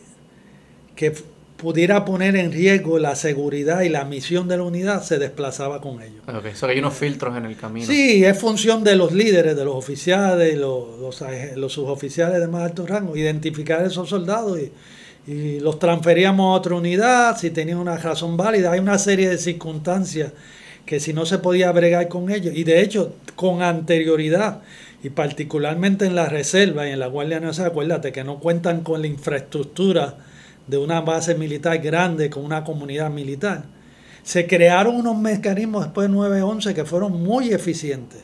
que 0.95 1.13
pudiera 1.57 2.03
poner 2.05 2.35
en 2.35 2.51
riesgo 2.51 2.99
la 2.99 3.15
seguridad 3.15 3.81
y 3.81 3.89
la 3.89 4.05
misión 4.05 4.47
de 4.47 4.57
la 4.57 4.63
unidad, 4.63 5.01
se 5.03 5.17
desplazaba 5.17 5.81
con 5.81 6.01
ellos. 6.01 6.21
Ok, 6.27 6.53
so 6.53 6.67
hay 6.67 6.79
unos 6.79 6.93
filtros 6.93 7.35
en 7.37 7.45
el 7.45 7.55
camino. 7.55 7.87
Sí, 7.87 8.25
es 8.25 8.37
función 8.37 8.83
de 8.83 8.95
los 8.95 9.13
líderes, 9.13 9.55
de 9.55 9.63
los 9.65 9.75
oficiales, 9.75 10.57
los, 10.57 10.99
los, 10.99 11.73
suboficiales 11.73 12.39
de 12.39 12.47
más 12.47 12.63
alto 12.63 12.85
rango, 12.85 13.15
identificar 13.15 13.85
esos 13.85 14.09
soldados 14.09 14.59
y, 14.59 15.31
y 15.31 15.59
los 15.59 15.79
transferíamos 15.79 16.53
a 16.53 16.59
otra 16.59 16.75
unidad 16.75 17.37
si 17.37 17.49
tenían 17.51 17.77
una 17.77 17.97
razón 17.97 18.35
válida. 18.35 18.71
Hay 18.71 18.79
una 18.79 18.97
serie 18.97 19.29
de 19.29 19.37
circunstancias 19.37 20.33
que 20.85 20.99
si 20.99 21.13
no 21.13 21.25
se 21.25 21.39
podía 21.39 21.71
bregar 21.71 22.07
con 22.09 22.29
ellos, 22.29 22.53
y 22.55 22.63
de 22.63 22.81
hecho 22.81 23.15
con 23.35 23.63
anterioridad, 23.63 24.61
y 25.03 25.09
particularmente 25.09 26.05
en 26.05 26.15
la 26.15 26.29
reserva 26.29 26.87
y 26.87 26.91
en 26.91 26.99
la 26.99 27.07
Guardia 27.07 27.39
Nacional, 27.39 27.71
acuérdate 27.71 28.11
que 28.11 28.23
no 28.23 28.39
cuentan 28.39 28.81
con 28.81 29.01
la 29.01 29.07
infraestructura 29.07 30.17
de 30.67 30.77
una 30.77 31.01
base 31.01 31.35
militar 31.35 31.77
grande 31.79 32.29
con 32.29 32.43
una 32.43 32.63
comunidad 32.63 33.09
militar. 33.09 33.65
Se 34.23 34.47
crearon 34.47 34.95
unos 34.95 35.17
mecanismos 35.17 35.83
después 35.85 36.09
de 36.09 36.15
9-11 36.15 36.73
que 36.73 36.85
fueron 36.85 37.21
muy 37.23 37.49
eficientes. 37.49 38.21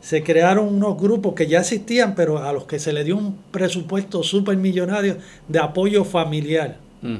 Se 0.00 0.22
crearon 0.22 0.66
unos 0.66 1.00
grupos 1.00 1.34
que 1.34 1.46
ya 1.46 1.60
existían, 1.60 2.14
pero 2.14 2.38
a 2.38 2.52
los 2.52 2.64
que 2.64 2.78
se 2.78 2.92
le 2.92 3.04
dio 3.04 3.16
un 3.16 3.38
presupuesto 3.50 4.22
súper 4.22 4.56
millonario 4.56 5.16
de 5.48 5.58
apoyo 5.58 6.04
familiar. 6.04 6.78
Mm. 7.00 7.16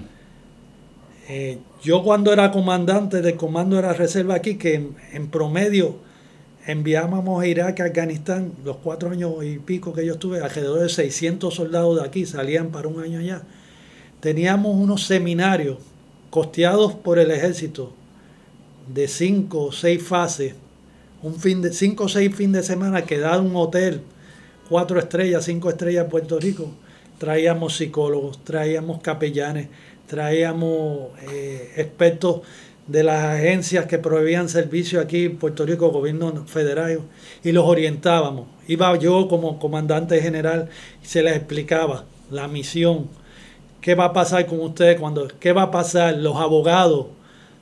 Eh, 1.28 1.58
yo 1.82 2.02
cuando 2.02 2.32
era 2.32 2.50
comandante 2.50 3.22
del 3.22 3.36
comando 3.36 3.76
de 3.76 3.82
la 3.82 3.92
reserva 3.92 4.34
aquí, 4.34 4.56
que 4.56 4.88
en, 5.12 5.28
promedio 5.28 5.96
enviábamos 6.66 7.42
a 7.42 7.46
Irak, 7.46 7.80
a 7.80 7.84
Afganistán, 7.84 8.52
los 8.64 8.76
cuatro 8.78 9.10
años 9.10 9.32
y 9.42 9.58
pico 9.58 9.92
que 9.92 10.04
yo 10.04 10.14
estuve, 10.14 10.40
alrededor 10.40 10.80
de 10.80 10.88
600 10.88 11.54
soldados 11.54 12.00
de 12.00 12.06
aquí 12.06 12.26
salían 12.26 12.70
para 12.70 12.88
un 12.88 13.00
año 13.00 13.20
allá 13.20 13.42
teníamos 14.22 14.76
unos 14.76 15.04
seminarios 15.04 15.78
costeados 16.30 16.94
por 16.94 17.18
el 17.18 17.32
ejército 17.32 17.92
de 18.86 19.08
cinco 19.08 19.64
o 19.64 19.72
seis 19.72 20.00
fases, 20.00 20.54
un 21.22 21.34
fin 21.34 21.60
de 21.60 21.72
cinco 21.72 22.04
o 22.04 22.08
seis 22.08 22.32
fines 22.34 22.62
de 22.62 22.62
semana 22.62 23.02
que 23.02 23.18
da 23.18 23.40
un 23.40 23.56
hotel, 23.56 24.00
cuatro 24.68 25.00
estrellas, 25.00 25.44
cinco 25.44 25.70
estrellas 25.70 26.06
Puerto 26.08 26.38
Rico. 26.38 26.70
Traíamos 27.18 27.76
psicólogos, 27.76 28.42
traíamos 28.44 29.02
capellanes, 29.02 29.66
traíamos 30.06 31.10
eh, 31.28 31.72
expertos 31.76 32.42
de 32.86 33.02
las 33.02 33.24
agencias 33.24 33.86
que 33.86 33.98
proveían 33.98 34.48
servicio 34.48 35.00
aquí 35.00 35.24
en 35.24 35.36
Puerto 35.36 35.66
Rico, 35.66 35.90
gobierno 35.90 36.46
federal, 36.46 37.00
y 37.42 37.50
los 37.50 37.64
orientábamos. 37.66 38.46
Iba 38.68 38.96
yo 38.98 39.26
como 39.26 39.58
comandante 39.58 40.20
general 40.22 40.68
y 41.02 41.06
se 41.06 41.24
les 41.24 41.34
explicaba 41.36 42.04
la 42.30 42.46
misión, 42.46 43.08
¿Qué 43.82 43.96
va 43.96 44.06
a 44.06 44.12
pasar 44.12 44.46
con 44.46 44.60
usted 44.60 44.98
cuando, 44.98 45.28
qué 45.40 45.52
va 45.52 45.62
a 45.62 45.70
pasar 45.72 46.16
los 46.16 46.36
abogados? 46.36 47.08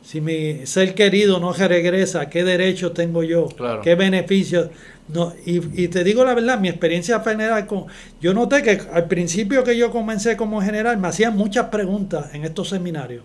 Si 0.02 0.20
mi 0.20 0.66
ser 0.66 0.94
querido 0.94 1.40
no 1.40 1.54
regresa, 1.54 2.28
¿qué 2.28 2.44
derechos 2.44 2.92
tengo 2.92 3.22
yo? 3.22 3.48
¿Qué 3.82 3.94
beneficios? 3.94 4.68
No, 5.08 5.32
y, 5.44 5.88
te 5.88 6.04
digo 6.04 6.24
la 6.24 6.34
verdad, 6.34 6.60
mi 6.60 6.68
experiencia 6.68 7.20
general 7.20 7.66
con... 7.66 7.86
Yo 8.20 8.34
noté 8.34 8.62
que 8.62 8.82
al 8.92 9.06
principio 9.06 9.64
que 9.64 9.76
yo 9.76 9.90
comencé 9.90 10.36
como 10.36 10.60
general 10.60 10.98
me 10.98 11.08
hacían 11.08 11.36
muchas 11.36 11.66
preguntas 11.66 12.34
en 12.34 12.44
estos 12.44 12.68
seminarios. 12.68 13.24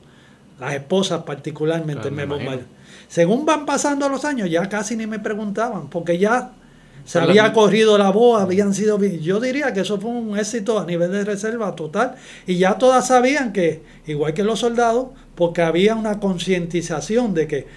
Las 0.58 0.74
esposas 0.74 1.24
particularmente 1.24 2.10
me, 2.12 2.26
me 2.26 2.60
Según 3.10 3.46
van 3.46 3.66
pasando 3.66 4.08
los 4.08 4.24
años, 4.24 4.50
ya 4.50 4.70
casi 4.70 4.96
ni 4.96 5.06
me 5.06 5.20
preguntaban, 5.20 5.90
porque 5.90 6.18
ya 6.18 6.54
se 7.06 7.20
había 7.20 7.54
corrido 7.54 7.98
la 8.00 8.10
voz, 8.10 8.42
habían 8.42 8.74
sido... 8.74 9.00
Yo 9.00 9.40
diría 9.40 9.74
que 9.74 9.82
eso 9.82 10.00
fue 10.00 10.10
un 10.10 10.38
éxito 10.38 10.80
a 10.80 10.86
nivel 10.86 11.12
de 11.12 11.24
reserva 11.24 11.76
total. 11.76 12.16
Y 12.48 12.58
ya 12.58 12.80
todas 12.80 13.08
sabían 13.08 13.54
que, 13.54 13.84
igual 14.08 14.34
que 14.34 14.44
los 14.44 14.60
soldados, 14.60 15.10
porque 15.36 15.62
había 15.62 15.96
una 15.96 16.20
concientización 16.20 17.36
de 17.36 17.48
que 17.48 17.68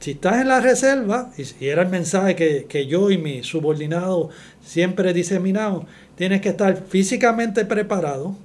si 0.00 0.10
estás 0.12 0.42
en 0.42 0.48
la 0.48 0.60
reserva, 0.60 1.30
y, 1.38 1.66
era 1.66 1.82
el 1.82 1.88
mensaje 1.88 2.36
que, 2.36 2.86
yo 2.86 3.10
y 3.10 3.16
mi 3.16 3.42
subordinado 3.42 4.28
siempre 4.62 5.14
diseminamos, 5.14 5.86
tienes 6.16 6.42
que 6.42 6.50
estar 6.50 6.76
físicamente 6.76 7.64
preparado, 7.64 8.36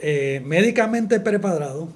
eh, 0.00 0.42
médicamente 0.44 1.20
preparado, 1.20 1.88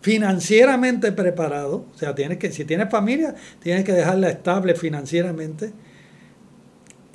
financieramente 0.00 1.12
preparado, 1.12 1.86
o 1.94 1.98
sea, 1.98 2.14
tienes 2.14 2.38
que, 2.38 2.52
si 2.52 2.64
tienes 2.64 2.90
familia, 2.90 3.34
tienes 3.60 3.84
que 3.84 3.92
dejarla 3.92 4.28
estable 4.28 4.74
financieramente 4.74 5.72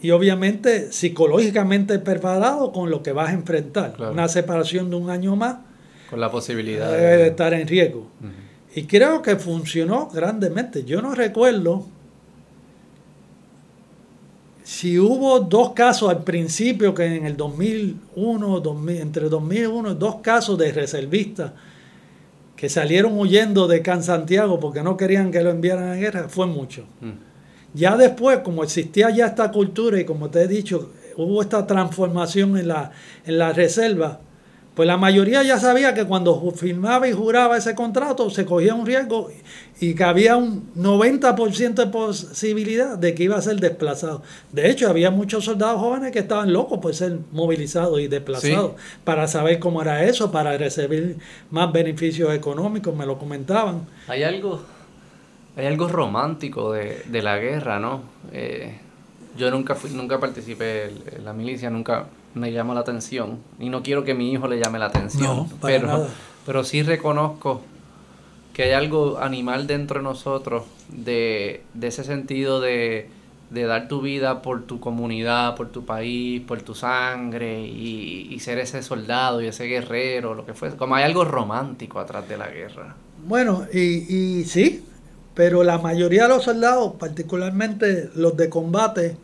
y 0.02 0.12
obviamente 0.12 0.92
psicológicamente 0.92 1.98
preparado 1.98 2.74
con 2.74 2.90
lo 2.90 3.02
que 3.02 3.14
vas 3.14 3.30
a 3.30 3.34
enfrentar. 3.34 3.96
Una 4.12 4.28
separación 4.28 4.90
de 4.90 4.98
un 4.98 5.10
año 5.10 5.38
más. 5.38 5.60
Con 6.10 6.20
la 6.20 6.30
posibilidad 6.30 6.92
de, 6.92 7.28
estar 7.28 7.54
en 7.54 7.66
riesgo. 7.66 8.08
Y 8.76 8.84
creo 8.84 9.22
que 9.22 9.38
funcionó 9.38 10.10
grandemente. 10.10 10.84
Yo 10.84 11.02
no 11.02 11.16
recuerdo 11.16 11.86
si 14.64 15.00
hubo 15.00 15.40
dos 15.40 15.72
casos 15.72 16.10
al 16.10 16.26
principio 16.26 16.94
que 16.94 17.06
en 17.06 17.26
el 17.26 17.38
2001, 17.38 18.60
2000, 18.60 18.98
entre 18.98 19.30
2001, 19.30 19.96
dos 19.96 20.16
casos 20.16 20.58
de 20.58 20.72
reservistas 20.74 21.52
que 22.64 22.70
salieron 22.70 23.20
huyendo 23.20 23.68
de 23.68 23.82
Can 23.82 24.04
Santiago 24.04 24.58
porque 24.58 24.84
no 24.84 24.96
querían 24.96 25.32
que 25.32 25.44
lo 25.44 25.50
enviaran 25.50 25.90
a 25.90 25.96
guerra, 25.96 26.30
fue 26.30 26.48
mucho. 26.48 26.86
Mm. 27.02 27.12
Ya 27.74 27.98
después, 27.98 28.38
como 28.40 28.64
existía 28.64 29.10
ya 29.10 29.26
esta 29.26 29.52
cultura 29.52 30.00
y 30.00 30.06
como 30.06 30.30
te 30.30 30.44
he 30.44 30.48
dicho, 30.48 30.94
hubo 31.18 31.42
esta 31.42 31.68
transformación 31.68 32.58
en 32.58 32.70
la, 32.70 32.92
en 33.26 33.38
la 33.38 33.52
reserva, 33.52 34.22
pues 34.76 34.88
la 34.88 34.98
mayoría 34.98 35.44
ya 35.44 35.60
sabía 35.60 35.94
que 35.94 36.06
cuando 36.06 36.52
firmaba 36.52 37.08
y 37.08 37.14
juraba 37.14 37.58
ese 37.58 37.76
contrato 37.76 38.30
se 38.32 38.44
cogía 38.44 38.74
un 38.74 38.88
riesgo 38.88 39.30
y 39.80 39.94
que 39.94 40.04
había 40.04 40.36
un 40.36 40.74
90% 40.76 41.74
de 41.74 41.88
posibilidad 41.88 42.98
de 42.98 43.14
que 43.14 43.24
iba 43.24 43.38
a 43.38 43.42
ser 43.42 43.60
desplazado. 43.60 44.24
De 44.52 44.70
hecho, 44.70 44.90
había 44.90 45.12
muchos 45.12 45.46
soldados 45.46 45.80
jóvenes 45.80 46.12
que 46.12 46.20
estaban 46.20 46.52
locos 46.52 46.80
por 46.80 46.96
ser 46.96 47.20
movilizados 47.32 48.00
y 48.00 48.08
desplazados 48.08 48.74
para 49.04 49.28
saber 49.28 49.60
cómo 49.60 49.82
era 49.82 50.06
eso, 50.06 50.32
para 50.32 50.58
recibir 50.58 51.18
más 51.52 51.72
beneficios 51.72 52.34
económicos, 52.34 52.96
me 52.96 53.06
lo 53.06 53.20
comentaban. 53.20 53.86
Hay 54.08 54.24
algo, 54.24 54.62
hay 55.56 55.68
algo 55.68 55.88
romántico 55.88 56.72
de, 56.72 57.04
de 57.06 57.22
la 57.22 57.38
guerra, 57.38 57.80
¿no? 57.80 58.02
Eh, 58.32 58.80
yo 59.38 59.52
nunca 59.52 59.76
fui, 59.76 59.92
nunca 59.92 60.20
participé 60.20 60.86
en 61.16 61.26
la 61.26 61.34
milicia, 61.34 61.70
nunca 61.70 62.08
me 62.36 62.52
llama 62.52 62.74
la 62.74 62.82
atención 62.82 63.40
y 63.60 63.70
no 63.70 63.84
quiero 63.84 64.04
que 64.04 64.14
mi 64.14 64.32
hijo 64.32 64.48
le 64.48 64.60
llame 64.60 64.80
la 64.80 64.88
atención, 64.88 65.48
pero, 65.62 66.08
pero 66.46 66.64
sí 66.64 66.84
reconozco 66.84 67.62
que 68.54 68.64
hay 68.64 68.72
algo 68.72 69.18
animal 69.20 69.68
dentro 69.68 70.00
de 70.00 70.04
nosotros 70.04 70.64
de, 70.90 71.64
ese 71.82 72.04
sentido 72.04 72.62
de, 72.62 73.10
dar 73.50 73.88
tu 73.88 74.02
vida 74.02 74.42
por 74.42 74.64
tu 74.64 74.80
comunidad, 74.80 75.56
por 75.56 75.70
tu 75.70 75.86
país, 75.86 76.42
por 76.42 76.62
tu 76.62 76.76
sangre 76.76 77.66
y, 77.66 78.40
ser 78.40 78.60
ese 78.60 78.84
soldado 78.84 79.42
y 79.42 79.48
ese 79.48 79.66
guerrero, 79.66 80.36
lo 80.36 80.46
que 80.46 80.54
fue. 80.54 80.76
Como 80.76 80.96
hay 80.96 81.04
algo 81.04 81.26
romántico 81.26 82.00
atrás 82.00 82.28
de 82.28 82.38
la 82.38 82.48
guerra. 82.48 82.96
Bueno, 83.26 83.66
y, 83.74 84.40
y 84.40 84.44
sí, 84.46 84.86
pero 85.34 85.64
la 85.64 85.80
mayoría 85.80 86.24
de 86.24 86.30
los 86.30 86.44
soldados, 86.44 86.94
particularmente 87.00 88.10
los 88.16 88.38
de 88.38 88.50
combate, 88.50 89.18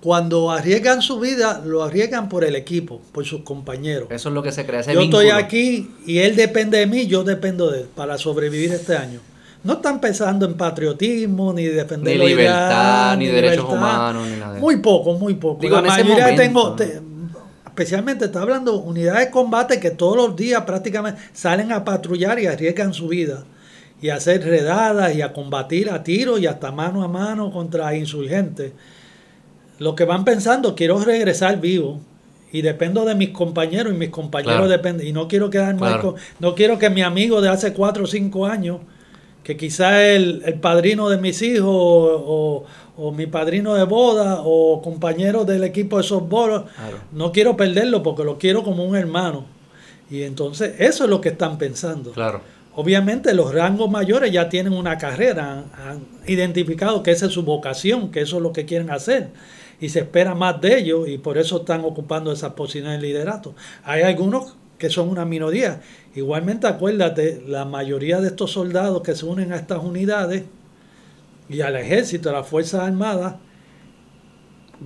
cuando 0.00 0.50
arriesgan 0.50 1.02
su 1.02 1.20
vida, 1.20 1.62
lo 1.64 1.82
arriesgan 1.82 2.28
por 2.28 2.44
el 2.44 2.56
equipo, 2.56 3.00
por 3.12 3.24
sus 3.24 3.42
compañeros. 3.42 4.08
Eso 4.10 4.28
es 4.28 4.34
lo 4.34 4.42
que 4.42 4.52
se 4.52 4.66
crea. 4.66 4.82
yo 4.82 5.02
estoy 5.02 5.30
aquí 5.30 5.90
y 6.06 6.18
él 6.18 6.36
depende 6.36 6.78
de 6.78 6.86
mí, 6.86 7.06
yo 7.06 7.24
dependo 7.24 7.70
de 7.70 7.82
él 7.82 7.86
para 7.94 8.18
sobrevivir 8.18 8.72
este 8.72 8.96
año. 8.96 9.20
No 9.64 9.74
están 9.74 10.00
pensando 10.00 10.44
en 10.44 10.54
patriotismo, 10.54 11.52
ni 11.52 11.66
defender 11.66 12.18
ni 12.18 12.26
libertad, 12.26 13.16
ni, 13.16 13.26
derechos 13.26 13.64
humanos, 13.72 14.26
ni 14.28 14.36
nada. 14.36 14.58
Muy 14.58 14.78
poco, 14.78 15.14
muy 15.14 15.34
poco. 15.34 15.68
la 15.68 15.82
mayoría 15.82 16.34
tengo, 16.34 16.76
especialmente 17.64 18.24
está 18.24 18.42
hablando 18.42 18.76
unidades 18.78 19.26
de 19.26 19.30
combate 19.30 19.78
que 19.78 19.90
todos 19.90 20.16
los 20.16 20.36
días 20.36 20.62
prácticamente 20.62 21.20
salen 21.32 21.70
a 21.70 21.84
patrullar 21.84 22.40
y 22.40 22.46
arriesgan 22.46 22.92
su 22.92 23.06
vida 23.08 23.44
y 24.02 24.08
a 24.08 24.16
hacer 24.16 24.44
redadas 24.44 25.14
y 25.14 25.22
a 25.22 25.32
combatir 25.32 25.90
a 25.90 26.02
tiro 26.02 26.38
y 26.38 26.46
hasta 26.46 26.72
mano 26.72 27.04
a 27.04 27.08
mano 27.08 27.52
contra 27.52 27.94
insurgentes 27.94 28.72
lo 29.82 29.96
que 29.96 30.04
van 30.04 30.24
pensando, 30.24 30.74
quiero 30.76 30.98
regresar 31.00 31.60
vivo 31.60 32.00
y 32.52 32.62
dependo 32.62 33.04
de 33.04 33.14
mis 33.14 33.30
compañeros 33.30 33.92
y 33.92 33.96
mis 33.96 34.10
compañeros 34.10 34.68
dependen. 34.68 35.06
Y 35.06 35.12
no 35.12 35.26
quiero 35.26 35.50
quedar 35.50 35.74
no 36.38 36.54
quiero 36.54 36.78
que 36.78 36.88
mi 36.88 37.02
amigo 37.02 37.40
de 37.40 37.48
hace 37.48 37.72
cuatro 37.72 38.04
o 38.04 38.06
cinco 38.06 38.46
años 38.46 38.78
que 39.42 39.56
quizá 39.56 40.06
el, 40.06 40.42
el 40.44 40.54
padrino 40.60 41.08
de 41.08 41.18
mis 41.18 41.42
hijos 41.42 41.66
o, 41.68 42.64
mi 43.16 43.26
padrino 43.26 43.74
de 43.74 43.82
boda 43.84 44.42
o 44.44 44.80
compañero 44.82 45.44
del 45.44 45.64
equipo 45.64 45.96
de 45.96 46.04
softball 46.04 46.66
no 47.10 47.32
quiero 47.32 47.56
perderlo 47.56 48.02
porque 48.02 48.22
lo 48.22 48.38
quiero 48.38 48.62
como 48.62 48.84
un 48.84 48.94
hermano. 48.94 49.46
Y 50.08 50.22
entonces 50.22 50.74
eso 50.78 51.04
es 51.04 51.10
lo 51.10 51.20
que 51.20 51.30
están 51.30 51.58
pensando. 51.58 52.12
Claro. 52.12 52.42
Obviamente 52.76 53.34
los 53.34 53.52
rangos 53.52 53.90
mayores 53.90 54.30
ya 54.30 54.48
tienen 54.48 54.74
una 54.74 54.96
carrera, 54.98 55.64
han 55.74 56.06
identificado 56.26 57.02
que 57.02 57.10
esa 57.10 57.26
es 57.26 57.32
su 57.32 57.42
vocación, 57.42 58.10
que 58.10 58.20
eso 58.20 58.36
es 58.36 58.42
lo 58.42 58.52
que 58.52 58.64
quieren 58.66 58.90
hacer 58.90 59.30
y 59.82 59.88
se 59.88 59.98
espera 59.98 60.36
más 60.36 60.60
de 60.60 60.78
ellos 60.78 61.08
y 61.08 61.18
por 61.18 61.36
eso 61.38 61.56
están 61.58 61.84
ocupando 61.84 62.30
esas 62.30 62.52
posiciones 62.52 63.00
de 63.00 63.08
liderato. 63.08 63.56
Hay 63.82 64.02
algunos 64.02 64.54
que 64.78 64.88
son 64.90 65.08
una 65.08 65.24
minoría. 65.24 65.80
Igualmente 66.14 66.68
acuérdate, 66.68 67.42
la 67.48 67.64
mayoría 67.64 68.20
de 68.20 68.28
estos 68.28 68.52
soldados 68.52 69.02
que 69.02 69.16
se 69.16 69.26
unen 69.26 69.52
a 69.52 69.56
estas 69.56 69.82
unidades 69.82 70.44
y 71.48 71.62
al 71.62 71.74
ejército, 71.74 72.30
a 72.30 72.32
las 72.32 72.46
Fuerzas 72.46 72.82
Armadas, 72.82 73.34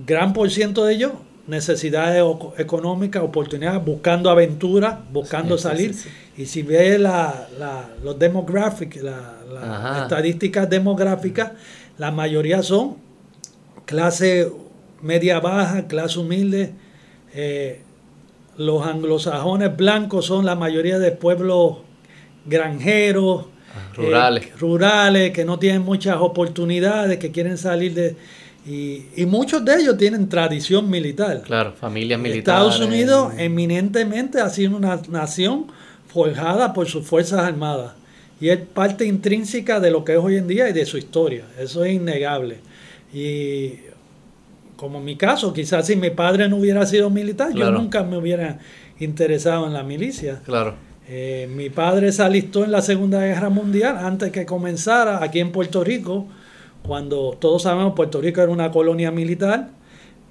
gran 0.07 0.33
por 0.33 0.49
ciento 0.49 0.83
de 0.83 0.95
ellos 0.95 1.11
necesidades 1.45 2.23
económicas, 2.57 3.21
oportunidades, 3.21 3.85
buscando 3.85 4.31
aventuras, 4.31 4.97
buscando 5.13 5.59
salir. 5.59 5.95
Y 6.35 6.47
si 6.47 6.63
ve 6.63 6.97
la, 6.97 7.47
la, 7.59 7.87
los 8.03 8.17
demographics, 8.17 9.03
las 9.03 10.01
estadísticas 10.01 10.67
demográficas, 10.67 11.51
la 11.99 12.09
mayoría 12.09 12.63
son 12.63 12.97
clase 13.85 14.51
media 15.01 15.39
baja, 15.39 15.87
clase 15.87 16.19
humilde. 16.19 16.71
Eh, 17.33 17.81
los 18.57 18.85
anglosajones 18.85 19.75
blancos 19.77 20.25
son 20.25 20.45
la 20.45 20.55
mayoría 20.55 20.99
de 20.99 21.11
pueblos 21.11 21.77
granjeros, 22.45 23.45
ah, 23.75 23.93
rurales. 23.95 24.45
Eh, 24.45 24.51
rurales, 24.59 25.31
que 25.31 25.45
no 25.45 25.59
tienen 25.59 25.83
muchas 25.83 26.17
oportunidades, 26.17 27.17
que 27.17 27.31
quieren 27.31 27.57
salir 27.57 27.93
de... 27.93 28.15
Y, 28.65 29.05
y, 29.15 29.25
muchos 29.25 29.63
de 29.63 29.75
ellos 29.75 29.97
tienen 29.97 30.27
tradición 30.27 30.89
militar. 30.89 31.41
Claro, 31.43 31.71
familias 31.71 32.19
militares. 32.19 32.67
Estados 32.73 32.85
Unidos 32.85 33.33
eminentemente 33.37 34.41
ha 34.41 34.49
sido 34.49 34.75
una 34.75 34.99
nación 35.07 35.67
forjada 36.07 36.73
por 36.73 36.87
sus 36.87 37.05
Fuerzas 37.05 37.39
Armadas. 37.39 37.93
Y 38.41 38.49
es 38.49 38.57
parte 38.59 39.05
intrínseca 39.05 39.79
de 39.79 39.89
lo 39.89 40.03
que 40.03 40.13
es 40.13 40.19
hoy 40.19 40.35
en 40.35 40.47
día 40.47 40.69
y 40.69 40.73
de 40.73 40.85
su 40.85 40.97
historia. 40.97 41.45
Eso 41.57 41.85
es 41.85 41.93
innegable. 41.93 42.57
Y 43.13 43.86
como 44.77 44.99
en 44.99 45.05
mi 45.05 45.17
caso, 45.17 45.51
quizás 45.51 45.87
si 45.87 45.95
mi 45.95 46.11
padre 46.11 46.47
no 46.47 46.57
hubiera 46.57 46.85
sido 46.85 47.09
militar, 47.09 47.51
yo 47.53 47.71
nunca 47.71 48.03
me 48.03 48.15
hubiera 48.15 48.59
interesado 48.99 49.65
en 49.65 49.73
la 49.73 49.83
milicia. 49.83 50.41
Claro. 50.45 50.75
Eh, 51.09 51.49
mi 51.53 51.69
padre 51.69 52.11
se 52.11 52.21
alistó 52.21 52.63
en 52.63 52.71
la 52.71 52.81
Segunda 52.81 53.21
Guerra 53.21 53.49
Mundial 53.49 53.97
antes 53.97 54.31
que 54.31 54.45
comenzara 54.45 55.23
aquí 55.23 55.39
en 55.39 55.51
Puerto 55.51 55.83
Rico, 55.83 56.27
cuando 56.83 57.35
todos 57.39 57.63
sabemos 57.63 57.93
Puerto 57.95 58.21
Rico 58.21 58.41
era 58.41 58.51
una 58.51 58.71
colonia 58.71 59.11
militar. 59.11 59.69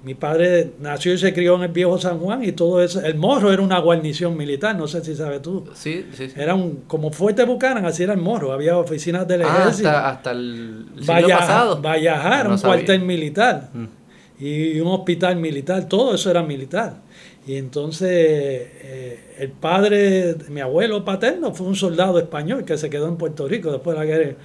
Mi 0.03 0.13
padre 0.13 0.73
nació 0.79 1.13
y 1.13 1.17
se 1.17 1.33
crió 1.33 1.55
en 1.55 1.63
el 1.63 1.71
viejo 1.71 1.97
San 1.97 2.19
Juan 2.19 2.43
y 2.43 2.51
todo 2.51 2.81
eso. 2.81 3.01
El 3.01 3.15
Morro 3.15 3.51
era 3.51 3.61
una 3.61 3.79
guarnición 3.79 4.37
militar, 4.37 4.75
no 4.75 4.87
sé 4.87 5.03
si 5.03 5.15
sabes 5.15 5.41
tú. 5.41 5.65
Sí, 5.73 6.05
sí, 6.13 6.29
sí. 6.29 6.35
Era 6.39 6.53
un, 6.53 6.83
como 6.87 7.11
Fuerte 7.11 7.43
Bucanan, 7.43 7.83
así 7.85 8.03
era 8.03 8.13
el 8.13 8.21
Morro. 8.21 8.53
Había 8.53 8.77
oficinas 8.77 9.27
del 9.27 9.41
ah, 9.41 9.47
ejército. 9.47 9.89
Hasta, 9.89 10.09
hasta 10.09 10.31
el 10.31 10.85
siglo 10.99 11.27
pasado. 11.27 11.81
Vallajar, 11.81 12.47
un 12.49 12.57
cuartel 12.59 13.01
militar. 13.01 13.69
Mm 13.73 13.96
y 14.39 14.79
un 14.79 14.87
hospital 14.87 15.37
militar, 15.37 15.87
todo 15.87 16.13
eso 16.13 16.29
era 16.29 16.43
militar. 16.43 17.01
Y 17.47 17.55
entonces 17.55 18.09
eh, 18.11 19.19
el 19.39 19.51
padre, 19.51 20.35
mi 20.49 20.59
abuelo 20.59 21.05
paterno, 21.05 21.53
fue 21.53 21.65
un 21.65 21.75
soldado 21.75 22.19
español 22.19 22.65
que 22.65 22.77
se 22.77 22.89
quedó 22.89 23.07
en 23.07 23.15
Puerto 23.15 23.47
Rico 23.47 23.71
después 23.71 23.97
de 23.97 24.05
la 24.05 24.05
guerra. 24.05 24.35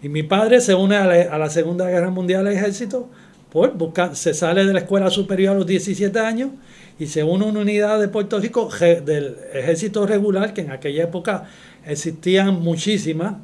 Y 0.00 0.08
mi 0.08 0.22
padre 0.22 0.60
se 0.60 0.74
une 0.74 0.96
a 0.96 1.38
la, 1.38 1.50
Segunda 1.50 1.88
Guerra 1.90 2.10
Mundial 2.10 2.46
al 2.46 2.52
ejército, 2.52 3.08
por 3.50 3.76
buscar, 3.76 4.14
se 4.14 4.32
sale 4.32 4.64
de 4.64 4.72
la 4.72 4.80
escuela 4.80 5.10
superior 5.10 5.56
a 5.56 5.58
los 5.58 5.66
17 5.66 6.18
años 6.20 6.50
y 6.98 7.06
se 7.06 7.24
une 7.24 7.44
a 7.44 7.48
una 7.48 7.60
unidad 7.60 8.00
de 8.00 8.08
Puerto 8.08 8.38
Rico 8.38 8.68
del 8.80 9.36
ejército 9.52 10.06
regular, 10.06 10.54
que 10.54 10.62
en 10.62 10.70
aquella 10.70 11.04
época 11.04 11.48
existían 11.84 12.60
muchísimas, 12.60 13.34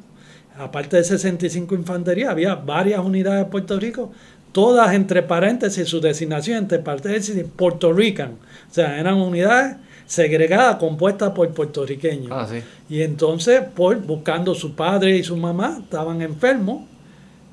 aparte 0.57 0.95
de 0.95 1.03
65 1.03 1.75
infantería, 1.75 2.31
había 2.31 2.55
varias 2.55 2.99
unidades 2.99 3.45
de 3.45 3.51
Puerto 3.51 3.79
Rico, 3.79 4.11
todas 4.51 4.93
entre 4.93 5.23
paréntesis, 5.23 5.87
su 5.87 5.99
designación 5.99 6.57
entre 6.59 6.79
paréntesis, 6.79 7.43
Puerto 7.55 7.93
Rican. 7.93 8.37
O 8.69 8.73
sea, 8.73 8.99
eran 8.99 9.15
unidades 9.15 9.77
segregadas, 10.09 10.77
compuestas 10.77 11.31
por 11.31 11.47
puertorriqueños. 11.53 12.31
Ah, 12.31 12.47
y 12.89 13.03
entonces, 13.03 13.61
por, 13.61 13.97
buscando 14.01 14.55
su 14.55 14.73
padre 14.73 15.15
y 15.17 15.23
su 15.23 15.37
mamá, 15.37 15.77
estaban 15.83 16.21
enfermos, 16.23 16.81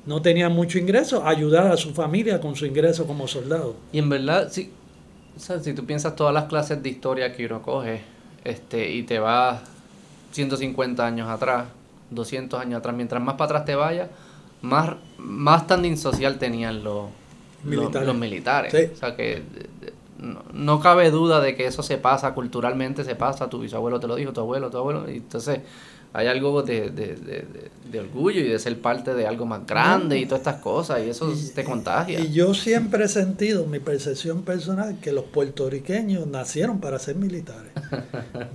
no 0.07 0.21
tenían 0.21 0.53
mucho 0.53 0.79
ingreso, 0.79 1.25
ayudar 1.25 1.71
a 1.71 1.77
su 1.77 1.93
familia 1.93 2.41
con 2.41 2.55
su 2.55 2.65
ingreso 2.65 3.05
como 3.05 3.27
soldado. 3.27 3.75
Y 3.91 3.99
en 3.99 4.09
verdad, 4.09 4.49
si, 4.51 4.71
si 5.61 5.73
tú 5.73 5.85
piensas 5.85 6.15
todas 6.15 6.33
las 6.33 6.45
clases 6.45 6.81
de 6.81 6.89
historia 6.89 7.31
que 7.31 7.45
uno 7.45 7.61
coge 7.61 8.01
este, 8.43 8.91
y 8.91 9.03
te 9.03 9.19
vas 9.19 9.61
150 10.31 11.05
años 11.05 11.29
atrás, 11.29 11.65
200 12.09 12.59
años 12.59 12.79
atrás, 12.79 12.95
mientras 12.95 13.21
más 13.21 13.35
para 13.35 13.45
atrás 13.45 13.65
te 13.65 13.75
vayas, 13.75 14.09
más, 14.61 14.95
más 15.17 15.63
standing 15.63 15.97
social 15.97 16.37
tenían 16.37 16.83
los 16.83 17.09
militares. 17.63 18.07
Los, 18.07 18.17
militares. 18.17 18.91
O 18.93 18.95
sea 18.95 19.15
que 19.15 19.43
no, 20.53 20.79
cabe 20.79 21.11
duda 21.11 21.41
de 21.41 21.55
que 21.55 21.67
eso 21.67 21.83
se 21.83 21.97
pasa 21.97 22.33
culturalmente, 22.33 23.03
se 23.03 23.15
pasa, 23.15 23.49
tu 23.49 23.59
bisabuelo 23.59 23.99
te 23.99 24.07
lo 24.07 24.15
dijo, 24.15 24.33
tu 24.33 24.41
abuelo, 24.41 24.69
tu 24.69 24.77
abuelo, 24.77 25.09
y 25.09 25.17
entonces 25.17 25.59
hay 26.13 26.27
algo 26.27 26.63
de, 26.63 26.89
de, 26.89 27.99
orgullo 27.99 28.39
y 28.39 28.47
de 28.47 28.57
ser 28.57 28.79
parte 28.79 29.13
de 29.13 29.27
algo 29.27 29.45
más 29.45 29.65
grande 29.67 30.17
y 30.17 30.25
todas 30.25 30.39
estas 30.39 30.61
cosas, 30.61 31.01
y 31.05 31.09
eso 31.09 31.31
te 31.53 31.63
contagia. 31.63 32.19
Y 32.19 32.31
yo 32.31 32.53
siempre 32.53 33.05
he 33.05 33.07
sentido, 33.07 33.65
mi 33.65 33.79
percepción 33.79 34.41
personal, 34.41 34.97
que 34.99 35.11
los 35.11 35.25
puertorriqueños 35.25 36.25
nacieron 36.25 36.79
para 36.79 36.97
ser 36.97 37.15
militares. 37.17 37.71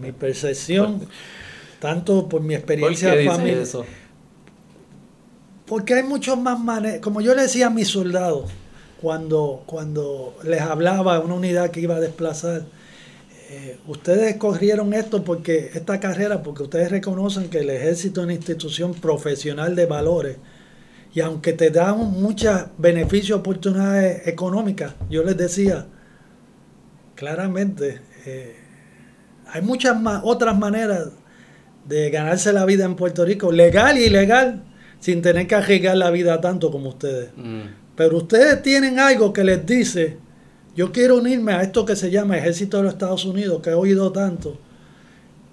mi 0.01 0.11
percepción, 0.13 1.07
tanto 1.79 2.29
por 2.29 2.41
mi 2.41 2.55
experiencia 2.55 3.15
familiar. 3.25 3.67
Porque 5.73 5.95
hay 5.95 6.03
muchos 6.03 6.39
más 6.39 6.61
maneras, 6.61 7.01
como 7.01 7.23
yo 7.23 7.35
le 7.35 7.45
decía 7.45 7.69
a 7.69 7.71
mis 7.71 7.89
soldados, 7.89 8.45
cuando, 9.01 9.63
cuando 9.65 10.39
les 10.45 10.61
hablaba 10.61 11.19
una 11.21 11.33
unidad 11.33 11.71
que 11.71 11.81
iba 11.81 11.97
a 11.97 11.99
desplazar, 11.99 12.65
eh, 13.49 13.79
ustedes 13.87 14.37
corrieron 14.37 14.93
esto 14.93 15.25
porque 15.25 15.71
esta 15.73 15.99
carrera, 15.99 16.43
porque 16.43 16.65
ustedes 16.65 16.91
reconocen 16.91 17.49
que 17.49 17.61
el 17.61 17.71
ejército 17.71 18.21
es 18.21 18.25
una 18.25 18.35
institución 18.35 18.93
profesional 18.93 19.75
de 19.75 19.87
valores. 19.87 20.37
Y 21.15 21.21
aunque 21.21 21.55
te 21.55 21.71
dan 21.71 21.97
muchos 22.21 22.67
beneficios, 22.77 23.41
oportunidades 23.41 24.29
económicas, 24.29 24.93
yo 25.09 25.23
les 25.23 25.39
decía 25.39 25.87
claramente, 27.15 28.03
eh, 28.27 28.57
hay 29.47 29.63
muchas 29.63 29.99
más, 29.99 30.21
otras 30.23 30.55
maneras 30.59 31.09
de 31.89 32.11
ganarse 32.11 32.53
la 32.53 32.67
vida 32.67 32.85
en 32.85 32.95
Puerto 32.95 33.25
Rico, 33.25 33.51
legal 33.51 33.97
y 33.97 34.03
ilegal, 34.03 34.65
sin 35.03 35.21
tener 35.21 35.49
que 35.49 35.57
arriesgar 35.57 35.97
la 35.97 36.13
vida 36.13 36.41
tanto 36.41 36.71
como 36.71 36.91
ustedes. 36.91 37.31
Mm. 37.37 37.63
Pero 37.97 38.19
ustedes 38.19 38.63
tienen 38.63 39.01
algo 39.01 39.33
que 39.33 39.43
les 39.43 39.67
dice, 39.67 40.17
yo 40.77 40.93
quiero 40.93 41.17
unirme 41.17 41.53
a 41.53 41.63
esto 41.63 41.85
que 41.85 41.97
se 41.97 42.13
llama 42.13 42.39
Ejército 42.39 42.77
de 42.77 42.85
los 42.85 42.93
Estados 42.93 43.25
Unidos, 43.25 43.61
que 43.63 43.71
he 43.71 43.75
oído 43.75 44.13
tanto, 44.13 44.57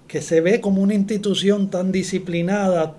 que 0.06 0.22
se 0.22 0.40
ve 0.40 0.60
como 0.60 0.82
una 0.82 0.94
institución 0.94 1.68
tan 1.68 1.90
disciplinada, 1.90 2.96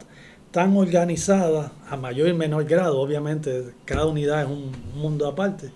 tan 0.52 0.76
organizada, 0.76 1.72
a 1.90 1.96
mayor 1.96 2.28
y 2.28 2.34
menor 2.34 2.66
grado, 2.66 3.00
obviamente, 3.00 3.68
cada 3.86 4.06
unidad 4.06 4.44
es 4.44 4.50
un 4.50 4.74
mundo 4.94 5.28
aparte. 5.28 5.72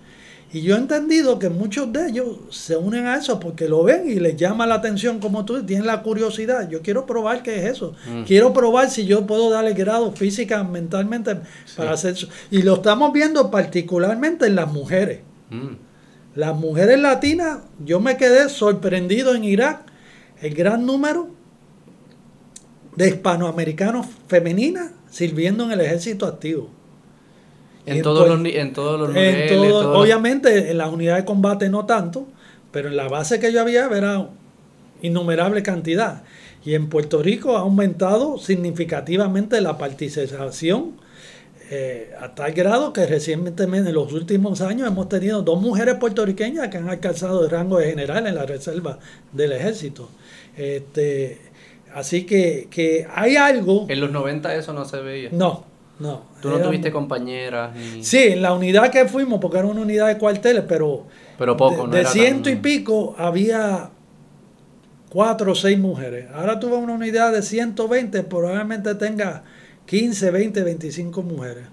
Y 0.53 0.61
yo 0.61 0.76
he 0.76 0.77
entendido 0.77 1.38
que 1.38 1.49
muchos 1.49 1.91
de 1.91 2.07
ellos 2.07 2.38
se 2.49 2.77
unen 2.77 3.07
a 3.07 3.17
eso 3.17 3.39
porque 3.39 3.67
lo 3.67 3.84
ven 3.84 4.09
y 4.09 4.15
les 4.15 4.38
llama 4.38 4.65
la 4.65 4.76
atención 4.76 5.19
como 5.19 5.43
tú, 5.43 5.65
tienen 5.65 5.85
la 5.85 6.01
curiosidad. 6.01 6.69
Yo 6.69 6.81
quiero 6.81 7.05
probar 7.05 7.43
qué 7.43 7.57
es 7.59 7.65
eso. 7.76 7.93
Mm. 8.07 8.23
Quiero 8.23 8.53
probar 8.53 8.89
si 8.89 9.05
yo 9.05 9.26
puedo 9.27 9.49
darle 9.49 9.73
grado 9.73 10.11
física, 10.13 10.63
mentalmente 10.63 11.38
para 11.76 11.91
hacer 11.91 12.13
eso. 12.13 12.27
Y 12.51 12.61
lo 12.61 12.76
estamos 12.76 13.11
viendo 13.11 13.51
particularmente 13.51 14.45
en 14.45 14.55
las 14.55 14.72
mujeres. 14.72 15.19
Mm. 15.49 15.76
Las 16.35 16.55
mujeres 16.55 16.99
latinas, 16.99 17.59
yo 17.84 17.99
me 17.99 18.17
quedé 18.17 18.47
sorprendido 18.49 19.35
en 19.35 19.43
Irak, 19.43 19.84
el 20.41 20.53
gran 20.53 20.85
número 20.85 21.30
de 22.95 23.09
hispanoamericanos 23.09 24.05
femeninas 24.27 24.91
sirviendo 25.09 25.65
en 25.65 25.72
el 25.72 25.81
ejército 25.81 26.26
activo. 26.26 26.69
En, 27.85 28.01
todos, 28.01 28.27
los, 28.27 28.53
en 28.53 28.73
todos 28.73 28.99
los 28.99 29.09
niveles. 29.09 29.51
obviamente 29.53 30.71
en 30.71 30.77
las 30.77 30.91
unidades 30.91 31.23
de 31.23 31.25
combate 31.25 31.69
no 31.69 31.85
tanto, 31.85 32.27
pero 32.71 32.89
en 32.89 32.95
la 32.95 33.07
base 33.07 33.39
que 33.39 33.51
yo 33.51 33.61
había 33.61 33.85
era 33.85 34.27
innumerable 35.01 35.61
cantidad. 35.63 36.23
Y 36.65 36.73
en 36.73 36.89
Puerto 36.89 37.21
Rico 37.21 37.57
ha 37.57 37.59
aumentado 37.61 38.39
significativamente 38.39 39.61
la 39.61 39.77
participación 39.77 40.93
eh, 41.69 42.11
a 42.19 42.35
tal 42.35 42.53
grado 42.53 42.93
que 42.93 43.07
recientemente 43.07 43.89
en 43.89 43.95
los 43.95 44.13
últimos 44.13 44.61
años 44.61 44.87
hemos 44.87 45.09
tenido 45.09 45.41
dos 45.41 45.59
mujeres 45.59 45.95
puertorriqueñas 45.95 46.67
que 46.69 46.77
han 46.77 46.89
alcanzado 46.89 47.43
el 47.43 47.49
rango 47.49 47.79
de 47.79 47.89
general 47.89 48.27
en 48.27 48.35
la 48.35 48.45
reserva 48.45 48.99
del 49.31 49.51
ejército. 49.51 50.09
Este, 50.57 51.39
así 51.93 52.25
que, 52.25 52.67
que 52.69 53.07
hay 53.13 53.35
algo... 53.35 53.87
En 53.89 53.99
los 53.99 54.11
90 54.11 54.55
eso 54.55 54.73
no 54.73 54.85
se 54.85 55.01
veía. 55.01 55.29
No, 55.31 55.65
no. 55.99 56.23
¿Tú 56.41 56.49
no 56.49 56.59
tuviste 56.59 56.91
compañeras? 56.91 57.72
Sí, 58.01 58.23
en 58.23 58.41
la 58.41 58.53
unidad 58.53 58.91
que 58.91 59.07
fuimos, 59.07 59.39
porque 59.39 59.57
era 59.57 59.67
una 59.67 59.81
unidad 59.81 60.07
de 60.07 60.17
cuarteles, 60.17 60.63
pero. 60.67 61.05
Pero 61.38 61.57
poco, 61.57 61.88
De, 61.88 61.99
de 61.99 62.05
ciento 62.05 62.49
y 62.49 62.55
pico 62.55 63.15
había 63.17 63.89
cuatro 65.09 65.53
o 65.53 65.55
seis 65.55 65.80
mujeres. 65.80 66.30
Ahora 66.34 66.59
tuve 66.59 66.76
una 66.76 66.93
unidad 66.93 67.31
de 67.31 67.41
120, 67.41 68.23
probablemente 68.23 68.95
tenga 68.95 69.43
15, 69.85 70.31
20, 70.31 70.63
25 70.63 71.22
mujeres. 71.22 71.67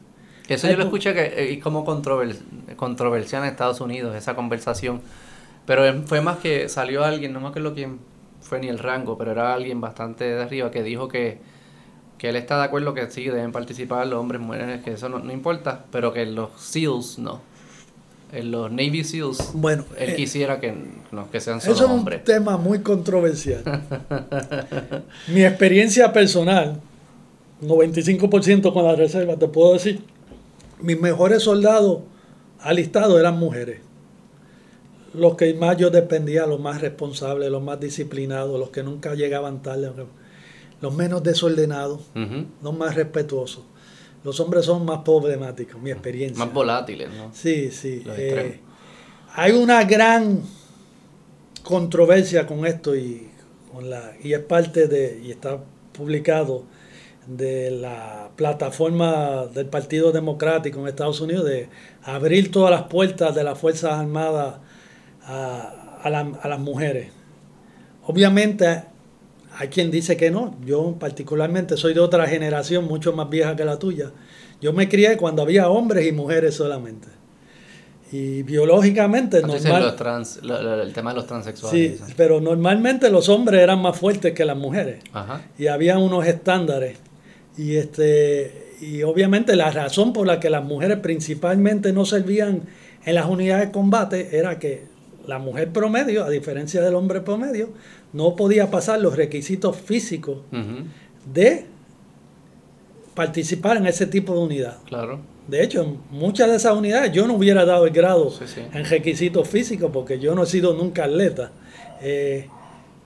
Eso 0.49 0.69
yo 0.69 0.77
lo 0.77 0.85
escuché 0.85 1.15
que 1.15 1.53
es 1.53 1.62
como 1.62 1.85
controversial 1.85 3.43
en 3.43 3.49
Estados 3.49 3.81
Unidos, 3.81 4.15
esa 4.15 4.35
conversación. 4.35 5.01
Pero 5.66 6.03
fue 6.05 6.20
más 6.20 6.39
que 6.39 6.69
salió 6.69 7.05
alguien, 7.05 7.32
no 7.32 7.40
me 7.40 7.49
acuerdo 7.49 7.74
quién 7.74 8.01
fue 8.40 8.61
ni 8.61 8.69
el 8.69 8.78
rango, 8.78 9.16
pero 9.16 9.32
era 9.32 9.55
alguien 9.55 9.81
bastante 9.81 10.24
de 10.24 10.43
arriba 10.43 10.70
que 10.70 10.82
dijo 10.82 11.09
que 11.09 11.39
que 12.23 12.28
él 12.28 12.36
está 12.36 12.57
de 12.59 12.62
acuerdo 12.62 12.94
que 12.94 13.11
sí, 13.11 13.24
deben 13.24 13.51
participar 13.51 14.07
los 14.07 14.20
hombres, 14.20 14.40
mujeres, 14.40 14.81
que 14.85 14.93
eso 14.93 15.09
no, 15.09 15.32
importa, 15.32 15.86
pero 15.90 16.12
que 16.12 16.24
los 16.24 16.51
SEALs 16.57 17.19
no. 17.19 17.40
En 18.31 18.53
los 18.53 18.70
Navy 18.70 19.03
SEALs, 19.03 19.51
bueno, 19.55 19.85
él 19.99 20.11
eh, 20.11 20.15
quisiera 20.15 20.61
que, 20.61 20.73
no, 21.11 21.28
que 21.32 21.40
sean 21.40 21.61
solo 21.61 21.86
hombres. 21.86 22.20
Eso 22.23 22.32
es 22.32 22.39
un 22.39 22.44
tema 22.44 22.57
muy 22.59 22.78
controversial. 22.78 23.65
Mi 25.35 25.44
experiencia 25.44 26.12
personal, 26.12 26.81
95% 27.61 28.73
con 28.73 28.85
la 28.85 28.94
reserva, 28.94 29.35
te 29.35 29.49
puedo 29.49 29.73
decir, 29.73 30.05
mis 30.81 31.01
mejores 31.01 31.43
soldados 31.43 32.03
alistados 32.61 33.19
eran 33.19 33.36
mujeres. 33.36 33.81
Los 35.12 35.35
que 35.35 35.55
más 35.55 35.77
yo 35.77 35.90
dependía, 35.90 36.47
los 36.47 36.61
más 36.61 36.81
responsables, 36.82 37.51
los 37.51 37.65
más 37.65 37.81
disciplinados, 37.81 38.61
los 38.61 38.70
que 38.70 38.85
nunca 38.85 39.16
llegaban 39.16 39.61
tarde 39.61 39.90
los 40.83 40.93
menos 40.93 41.23
desordenados, 41.23 42.01
los 42.61 42.77
más 42.77 42.95
respetuosos. 42.97 43.63
Los 44.25 44.39
hombres 44.41 44.67
son 44.67 44.85
más 44.85 44.99
problemáticos, 44.99 45.81
mi 45.81 45.91
experiencia. 45.91 46.45
Más 46.45 46.53
volátiles, 46.53 47.09
¿no? 47.17 47.31
Sí, 47.33 47.71
sí. 47.71 48.05
Eh, 48.07 48.61
hay 49.35 49.53
una 49.53 49.85
gran 49.85 50.43
controversia 51.63 52.47
con 52.47 52.67
esto 52.67 52.95
y, 52.95 53.31
con 53.73 53.89
la, 53.89 54.13
y 54.23 54.33
es 54.33 54.41
parte 54.41 54.87
de, 54.89 55.21
y 55.25 55.31
está 55.31 55.59
publicado, 55.93 56.65
de 57.27 57.71
la 57.71 58.31
plataforma 58.35 59.47
del 59.47 59.67
Partido 59.67 60.11
Democrático 60.11 60.81
en 60.81 60.89
Estados 60.89 61.21
Unidos 61.21 61.45
de 61.45 61.69
abrir 62.03 62.51
todas 62.51 62.73
las 62.73 62.83
puertas 62.85 63.33
de 63.37 63.45
las 63.45 63.57
Fuerzas 63.57 63.93
Armadas 63.93 64.57
a, 65.23 66.01
a 66.03 66.49
las 66.49 66.59
mujeres. 66.59 67.13
Obviamente 68.05 68.91
hay 69.57 69.69
quien 69.69 69.91
dice 69.91 70.16
que 70.16 70.31
no. 70.31 70.57
Yo 70.65 70.97
particularmente 70.99 71.77
soy 71.77 71.95
de 71.95 72.01
otra 72.01 72.27
generación 72.27 72.85
mucho 72.87 73.12
más 73.12 73.29
vieja 73.29 73.57
que 73.57 73.65
la 73.65 73.79
tuya. 73.79 74.11
Yo 74.61 74.73
me 74.73 74.89
crié 74.89 75.16
cuando 75.16 75.43
había 75.43 75.69
hombres 75.69 76.07
y 76.07 76.12
mujeres 76.12 76.55
solamente. 76.55 77.09
Y 78.12 78.43
biológicamente 78.43 79.41
normal, 79.41 79.95
el 80.83 80.93
tema 80.93 81.11
de 81.11 81.16
los 81.16 81.27
transexuales. 81.27 81.99
Sí, 81.99 82.12
pero 82.16 82.41
normalmente 82.41 83.09
los 83.09 83.31
hombres 83.31 83.61
eran 83.61 83.81
más 83.81 83.99
fuertes 83.99 84.35
que 84.35 84.45
las 84.45 84.57
mujeres. 84.57 85.03
Y 85.59 85.66
había 85.66 85.99
unos 85.99 86.27
estándares. 86.27 86.99
Y 87.57 87.77
este 87.77 88.77
y 88.83 89.05
obviamente 89.05 89.55
la 89.55 89.70
razón 89.70 90.12
por 90.12 90.27
la 90.27 90.41
que 90.41 90.51
las 90.51 90.65
mujeres 90.65 90.99
principalmente 90.99 91.93
no 91.93 92.05
servían 92.05 92.62
en 93.05 93.15
las 93.15 93.27
unidades 93.27 93.66
de 93.66 93.73
combate 93.73 94.37
era 94.37 94.59
que 94.59 94.85
la 95.27 95.39
mujer 95.39 95.73
promedio, 95.73 96.24
a 96.24 96.31
diferencia 96.31 96.83
del 96.83 96.97
hombre 96.97 97.20
promedio, 97.20 97.70
no 98.12 98.36
podía 98.36 98.70
pasar 98.70 99.01
los 99.01 99.16
requisitos 99.16 99.76
físicos 99.76 100.39
de 101.32 101.66
participar 103.14 103.76
en 103.76 103.86
ese 103.86 104.06
tipo 104.06 104.32
de 104.34 104.40
unidad. 104.40 104.78
Claro. 104.86 105.20
De 105.47 105.62
hecho, 105.62 105.82
en 105.82 105.98
muchas 106.10 106.48
de 106.48 106.56
esas 106.56 106.76
unidades 106.76 107.12
yo 107.12 107.26
no 107.26 107.34
hubiera 107.34 107.64
dado 107.64 107.86
el 107.86 107.93
grado 107.93 108.32
en 108.72 108.84
requisitos 108.84 109.48
físicos 109.48 109.90
porque 109.93 110.18
yo 110.18 110.34
no 110.34 110.44
he 110.44 110.47
sido 110.47 110.74
nunca 110.74 111.05
atleta. 111.05 111.51
Eh, 112.01 112.48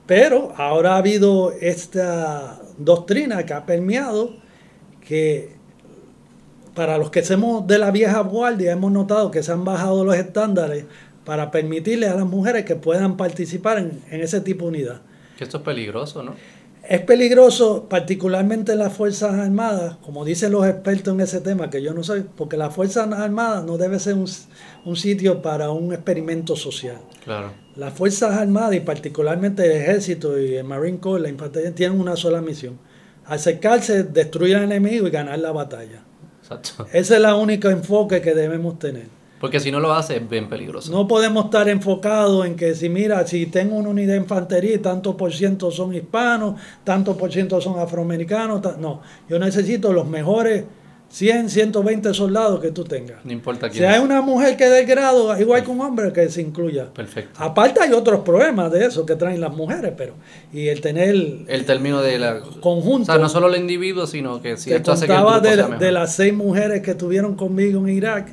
pero 0.07 0.53
ahora 0.57 0.95
ha 0.95 0.99
habido 0.99 1.53
esta 1.53 2.61
doctrina 2.79 3.45
que 3.45 3.55
ha 3.55 3.67
permeado 3.67 4.35
que 5.07 5.57
para 6.75 6.99
los 6.99 7.11
que 7.11 7.25
somos 7.25 7.67
de 7.67 7.79
la 7.79 7.91
vieja 7.91 8.21
guardia 8.21 8.73
hemos 8.73 8.93
notado 8.93 9.31
que 9.31 9.43
se 9.43 9.51
han 9.51 9.65
bajado 9.65 10.05
los 10.05 10.15
estándares 10.15 10.85
para 11.27 11.51
permitirle 11.51 12.07
a 12.07 12.15
las 12.15 12.25
mujeres 12.25 12.65
que 12.65 12.77
puedan 12.77 13.17
participar 13.17 13.79
en, 13.79 14.01
ese 14.11 14.41
tipo 14.41 14.65
de 14.65 14.69
unidad. 14.69 15.03
Que 15.37 15.45
esto 15.45 15.59
es 15.59 15.65
peligroso, 15.65 16.23
¿no? 16.23 16.37
Es 16.89 17.01
peligroso, 17.01 17.89
particularmente 17.91 18.73
en 18.73 18.79
las 18.79 18.93
Fuerzas 18.93 19.35
Armadas, 19.35 19.97
como 20.03 20.25
dicen 20.25 20.53
los 20.53 20.65
expertos 20.65 21.13
en 21.13 21.21
ese 21.21 21.41
tema, 21.41 21.69
que 21.69 21.83
yo 21.83 21.93
no 21.93 22.05
soy, 22.05 22.25
porque 22.37 22.57
las 22.57 22.73
Fuerzas 22.73 23.13
Armadas 23.13 23.65
no 23.65 23.77
debe 23.77 23.99
ser 23.99 24.15
un, 24.15 24.27
un 24.85 24.97
sitio 24.97 25.43
para 25.43 25.71
un 25.71 25.93
experimento 25.93 26.55
social. 26.55 26.99
Claro. 27.25 27.53
Las 27.75 27.93
Fuerzas 27.93 28.39
Armadas 28.39 28.77
y 28.77 28.81
particularmente 28.81 29.67
el 29.67 29.83
Ejército 29.83 30.39
y 30.39 30.55
el 30.55 30.65
Marine 30.65 31.01
Corps, 31.01 31.21
la 31.21 31.29
infantería, 31.29 31.75
tienen 31.75 32.01
una 32.01 32.15
sola 32.15 32.41
misión. 32.41 32.79
Acercarse, 33.25 34.05
destruir 34.05 34.55
al 34.55 34.63
enemigo 34.63 35.09
y 35.09 35.11
ganar 35.11 35.41
la 35.41 35.51
batalla. 35.51 36.05
Exacto. 36.41 36.87
Ese 36.93 37.01
es 37.01 37.11
el 37.11 37.27
único 37.27 37.69
enfoque 37.69 38.21
que 38.21 38.33
debemos 38.33 38.79
tener. 38.79 39.17
Porque 39.41 39.61
si 39.61 39.71
no 39.71 39.81
lo 39.81 39.93
hace 39.93 40.17
es 40.17 40.29
bien 40.29 40.49
peligroso. 40.49 40.91
No 40.91 41.07
podemos 41.07 41.47
estar 41.47 41.69
enfocados 41.69 42.47
en 42.47 42.57
que 42.57 42.75
si 42.75 42.89
mira, 42.89 43.27
si 43.27 43.47
tengo 43.47 43.77
una 43.77 43.91
unidad 43.91 44.15
de 44.15 44.21
infantería 44.21 44.75
y 44.75 44.79
tanto 44.79 45.17
por 45.17 45.33
ciento 45.33 45.71
son 45.71 45.95
hispanos, 45.95 46.59
tanto 46.85 47.17
por 47.17 47.33
ciento 47.33 47.61
son 47.61 47.79
afroamericanos, 47.79 48.63
no, 48.79 49.03
yo 49.29 49.39
necesito 49.39 49.93
los 49.93 50.07
mejores 50.07 50.65
100, 51.09 51.51
120 51.51 52.15
soldados 52.15 52.61
que 52.61 52.73
tú 52.73 52.85
tengas. 52.85 53.25
No 53.25 53.33
importa 53.33 53.71
quién. 53.71 53.85
Si 53.85 53.85
hay 53.85 54.01
una 54.01 54.21
mujer 54.23 54.57
que 54.57 54.69
dé 54.69 54.85
grado, 54.85 55.39
igual 55.39 55.63
que 55.63 55.71
un 55.71 55.81
hombre, 55.81 56.13
que 56.13 56.29
se 56.29 56.43
incluya. 56.43 56.93
Perfecto. 56.93 57.39
Aparte 57.43 57.81
hay 57.81 57.93
otros 57.93 58.21
problemas 58.21 58.73
de 58.73 58.87
eso 58.87 59.07
que 59.07 59.15
traen 59.15 59.41
las 59.41 59.55
mujeres, 59.55 59.93
pero 59.97 60.15
y 60.53 60.69
el 60.69 60.81
tener 60.81 61.15
el 61.47 61.65
término 61.65 62.03
de 62.03 62.19
la 62.19 62.41
conjunto. 62.61 63.03
O 63.03 63.15
sea, 63.15 63.19
no 63.19 63.29
solo 63.29 63.49
el 63.49 63.61
individuo, 63.61 64.07
sino 64.07 64.43
que 64.43 64.57
si 64.57 64.73
esto 64.73 64.93
hace 64.93 65.07
que 65.07 65.15
el 65.15 65.43
de, 65.43 65.77
de 65.79 65.93
las 65.93 66.15
seis 66.17 66.35
mujeres 66.35 66.83
que 66.83 66.93
estuvieron 66.93 67.37
conmigo 67.37 67.87
en 67.87 67.97
Irak, 67.97 68.29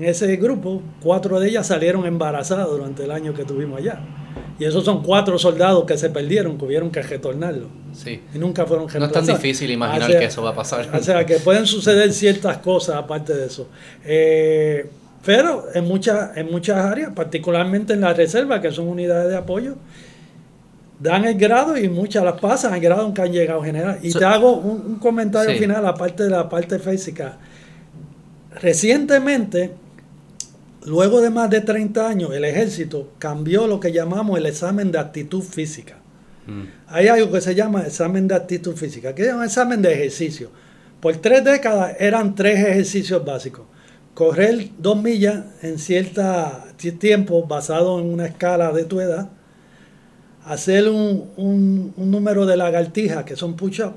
en 0.00 0.06
ese 0.06 0.34
grupo, 0.36 0.80
cuatro 1.02 1.38
de 1.38 1.50
ellas 1.50 1.66
salieron 1.66 2.06
embarazadas 2.06 2.66
durante 2.70 3.04
el 3.04 3.10
año 3.10 3.34
que 3.34 3.44
tuvimos 3.44 3.78
allá. 3.80 4.00
Y 4.58 4.64
esos 4.64 4.82
son 4.82 5.02
cuatro 5.02 5.38
soldados 5.38 5.84
que 5.84 5.98
se 5.98 6.08
perdieron, 6.08 6.56
que 6.56 6.64
hubieron 6.64 6.90
que 6.90 7.02
retornarlo. 7.02 7.66
Sí. 7.92 8.22
Y 8.34 8.38
nunca 8.38 8.64
fueron 8.64 8.86
No 8.86 9.06
es 9.06 9.12
tan 9.12 9.26
difícil 9.26 9.70
imaginar 9.70 10.10
que 10.10 10.24
eso 10.24 10.42
va 10.42 10.50
a 10.50 10.54
pasar. 10.54 10.88
O 10.94 11.02
sea, 11.02 11.26
que 11.26 11.36
pueden 11.36 11.66
suceder 11.66 12.14
ciertas 12.14 12.58
cosas 12.58 12.96
aparte 12.96 13.34
de 13.34 13.46
eso. 13.46 13.68
Eh, 14.02 14.88
pero 15.22 15.66
en 15.74 15.86
muchas, 15.86 16.34
en 16.34 16.50
muchas 16.50 16.78
áreas, 16.78 17.12
particularmente 17.14 17.92
en 17.92 18.00
la 18.00 18.14
reserva, 18.14 18.58
que 18.58 18.72
son 18.72 18.88
unidades 18.88 19.28
de 19.28 19.36
apoyo, 19.36 19.76
dan 20.98 21.26
el 21.26 21.36
grado 21.36 21.76
y 21.76 21.90
muchas 21.90 22.24
las 22.24 22.40
pasan 22.40 22.72
el 22.72 22.80
grado 22.80 23.06
en 23.06 23.12
que 23.12 23.20
han 23.20 23.32
llegado 23.32 23.62
general. 23.62 23.98
Y 24.00 24.12
te 24.12 24.24
hago 24.24 24.56
un, 24.56 24.96
comentario 24.96 25.58
final, 25.58 25.84
aparte 25.86 26.22
de 26.22 26.30
la 26.30 26.48
parte 26.48 26.78
física. 26.78 27.36
Recientemente, 28.62 29.79
luego 30.84 31.20
de 31.20 31.30
más 31.30 31.50
de 31.50 31.60
30 31.60 32.08
años, 32.08 32.32
el 32.32 32.44
ejército 32.44 33.12
cambió 33.18 33.66
lo 33.66 33.80
que 33.80 33.92
llamamos 33.92 34.38
el 34.38 34.46
examen 34.46 34.92
de 34.92 34.98
actitud 34.98 35.42
física. 35.42 35.96
Mm. 36.46 36.62
Hay 36.88 37.08
algo 37.08 37.32
que 37.32 37.40
se 37.40 37.54
llama 37.54 37.82
examen 37.82 38.26
de 38.28 38.34
actitud 38.34 38.74
física, 38.74 39.14
que 39.14 39.26
es 39.26 39.32
un 39.32 39.44
examen 39.44 39.82
de 39.82 39.92
ejercicio. 39.92 40.50
Por 41.00 41.16
tres 41.16 41.44
décadas 41.44 41.96
eran 41.98 42.34
tres 42.34 42.58
ejercicios 42.58 43.24
básicos. 43.24 43.66
Correr 44.14 44.70
dos 44.78 45.00
millas 45.00 45.44
en 45.62 45.78
cierto 45.78 46.22
tiempo 46.98 47.46
basado 47.46 47.98
en 48.00 48.06
una 48.06 48.26
escala 48.26 48.72
de 48.72 48.84
tu 48.84 49.00
edad. 49.00 49.30
Hacer 50.44 50.88
un, 50.88 51.92
número 51.96 52.44
de 52.44 52.56
lagartijas, 52.56 53.24
que 53.24 53.36
son 53.36 53.56
push-up. 53.56 53.94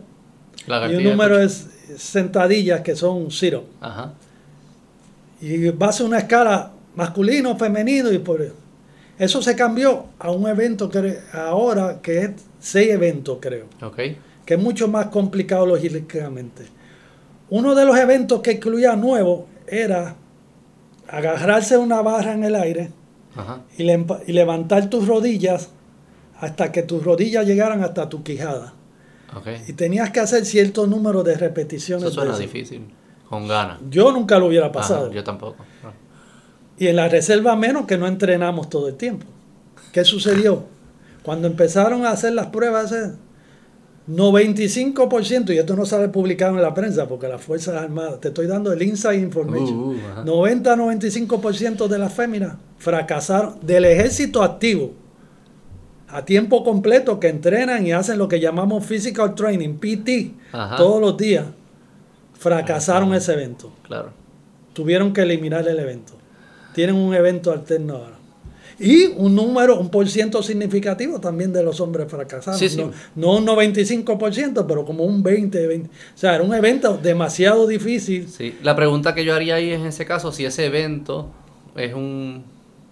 Y 0.67 0.95
un 0.95 1.03
número 1.03 1.37
de 1.37 1.49
sentadillas, 1.49 2.81
que 2.81 2.95
son 2.95 3.31
sit-up. 3.31 3.65
Y 5.43 5.71
base 5.71 6.03
una 6.03 6.19
escala 6.19 6.71
masculino, 6.95 7.57
femenino 7.57 8.13
y 8.13 8.19
por 8.19 8.41
eso. 8.41 8.55
Eso 9.19 9.41
se 9.41 9.57
cambió 9.57 10.05
a 10.17 10.31
un 10.31 10.47
evento 10.47 10.89
que 10.89 11.19
ahora 11.33 11.99
que 12.01 12.19
es 12.19 12.31
seis 12.59 12.91
eventos, 12.91 13.39
creo. 13.41 13.65
Okay. 13.81 14.17
Que 14.45 14.53
es 14.53 14.59
mucho 14.59 14.87
más 14.87 15.07
complicado 15.07 15.65
lógicamente. 15.65 16.63
Uno 17.49 17.75
de 17.75 17.83
los 17.83 17.97
eventos 17.97 18.41
que 18.41 18.53
incluía 18.53 18.95
nuevo 18.95 19.47
era 19.67 20.15
agarrarse 21.09 21.77
una 21.77 22.01
barra 22.01 22.33
en 22.33 22.45
el 22.45 22.55
aire 22.55 22.91
Y, 23.77 23.83
y, 23.83 24.31
levantar 24.31 24.89
tus 24.89 25.07
rodillas 25.07 25.71
hasta 26.39 26.71
que 26.71 26.83
tus 26.83 27.03
rodillas 27.03 27.45
llegaran 27.45 27.83
hasta 27.83 28.07
tu 28.07 28.23
quijada. 28.23 28.73
Okay. 29.35 29.61
Y 29.67 29.73
tenías 29.73 30.09
que 30.11 30.21
hacer 30.21 30.45
cierto 30.45 30.87
número 30.87 31.21
de 31.21 31.35
repeticiones. 31.35 32.05
Eso 32.05 32.21
suena 32.21 32.37
difícil. 32.37 32.85
Con 33.29 33.47
ganas. 33.47 33.79
Yo 33.89 34.11
nunca 34.11 34.37
lo 34.37 34.47
hubiera 34.47 34.71
pasado. 34.71 35.11
yo 35.11 35.23
tampoco. 35.23 35.63
Y 36.77 36.87
en 36.87 36.95
la 36.95 37.07
reserva 37.07 37.55
menos 37.55 37.85
que 37.85 37.97
no 37.97 38.07
entrenamos 38.07 38.69
todo 38.69 38.87
el 38.87 38.95
tiempo. 38.95 39.25
¿Qué 39.91 40.03
sucedió? 40.03 40.65
Cuando 41.23 41.47
empezaron 41.47 42.05
a 42.05 42.11
hacer 42.11 42.33
las 42.33 42.47
pruebas, 42.47 42.93
95%, 44.07 45.53
y 45.53 45.57
esto 45.57 45.75
no 45.75 45.85
sale 45.85 46.09
publicado 46.09 46.55
en 46.55 46.61
la 46.61 46.73
prensa 46.73 47.07
porque 47.07 47.27
las 47.27 47.41
Fuerzas 47.41 47.81
Armadas, 47.81 48.19
te 48.19 48.29
estoy 48.29 48.47
dando 48.47 48.73
el 48.73 48.81
inside 48.81 49.15
information, 49.15 49.97
90-95% 50.25 51.81
uh, 51.81 51.83
uh, 51.85 51.87
de 51.87 51.97
las 51.97 52.13
féminas 52.13 52.55
fracasaron 52.77 53.55
del 53.61 53.85
ejército 53.85 54.43
activo 54.43 54.91
a 56.09 56.25
tiempo 56.25 56.63
completo 56.63 57.19
que 57.19 57.29
entrenan 57.29 57.87
y 57.87 57.93
hacen 57.93 58.17
lo 58.17 58.27
que 58.27 58.39
llamamos 58.39 58.85
physical 58.85 59.33
training, 59.35 59.75
PT, 59.75 60.33
todos 60.77 60.99
los 60.99 61.17
días 61.17 61.45
fracasaron 62.43 63.13
ese 63.13 63.33
evento. 63.33 63.71
Claro. 63.83 64.11
Tuvieron 64.73 65.13
que 65.13 65.21
eliminar 65.21 65.65
el 65.65 65.79
evento. 65.79 66.13
Tienen 66.75 66.95
un 66.95 67.13
evento 67.15 67.51
alterno 67.51 67.95
ahora. 67.95 68.17
Y 68.79 69.05
un 69.15 69.33
número, 69.33 69.79
un 69.79 69.89
por 69.89 70.09
ciento 70.09 70.43
significativo 70.43 71.19
también 71.21 71.53
de 71.53 71.63
los 71.63 71.79
hombres 71.79 72.09
fracasados. 72.09 72.61
No, 73.15 73.37
un 73.37 73.47
95%, 73.47 74.65
pero 74.67 74.83
como 74.83 75.05
un 75.05 75.23
20, 75.23 75.67
20. 75.67 75.89
O 75.89 75.91
sea, 76.15 76.35
era 76.35 76.43
un 76.43 76.53
evento 76.53 76.97
demasiado 76.97 77.65
difícil. 77.65 78.27
Sí, 78.27 78.57
la 78.61 78.75
pregunta 78.75 79.15
que 79.15 79.23
yo 79.23 79.33
haría 79.33 79.55
ahí 79.55 79.69
es 79.69 79.79
en 79.79 79.87
ese 79.87 80.05
caso, 80.05 80.33
si 80.33 80.43
ese 80.43 80.65
evento 80.65 81.29
es 81.77 81.93
un, 81.93 82.43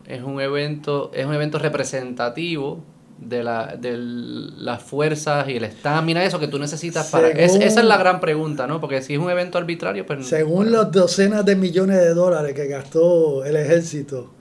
es 0.08 0.22
un 0.22 0.40
evento, 0.40 1.12
es 1.14 1.26
un 1.26 1.34
evento 1.34 1.60
representativo 1.60 2.80
de, 3.22 3.44
la, 3.44 3.78
de 3.80 3.96
las 3.98 4.82
fuerzas 4.82 5.48
y 5.48 5.56
el 5.56 5.64
estamina, 5.64 6.26
eso 6.26 6.40
que 6.40 6.48
tú 6.48 6.60
necesitas 6.60 7.10
para... 7.10 7.30
esa 7.30 7.64
es 7.64 7.76
la 7.86 7.98
gran 7.98 8.20
pregunta, 8.20 8.68
¿no? 8.68 8.82
Porque 8.82 9.02
si 9.02 9.14
es 9.14 9.20
un 9.20 9.30
evento 9.30 9.58
arbitrario, 9.58 10.06
pues... 10.06 10.28
Según 10.28 10.72
las 10.72 10.92
docenas 10.92 11.46
de 11.46 11.56
millones 11.56 11.98
de 11.98 12.14
dólares 12.14 12.54
que 12.54 12.68
gastó 12.68 13.46
el 13.46 13.56
ejército 13.56 14.34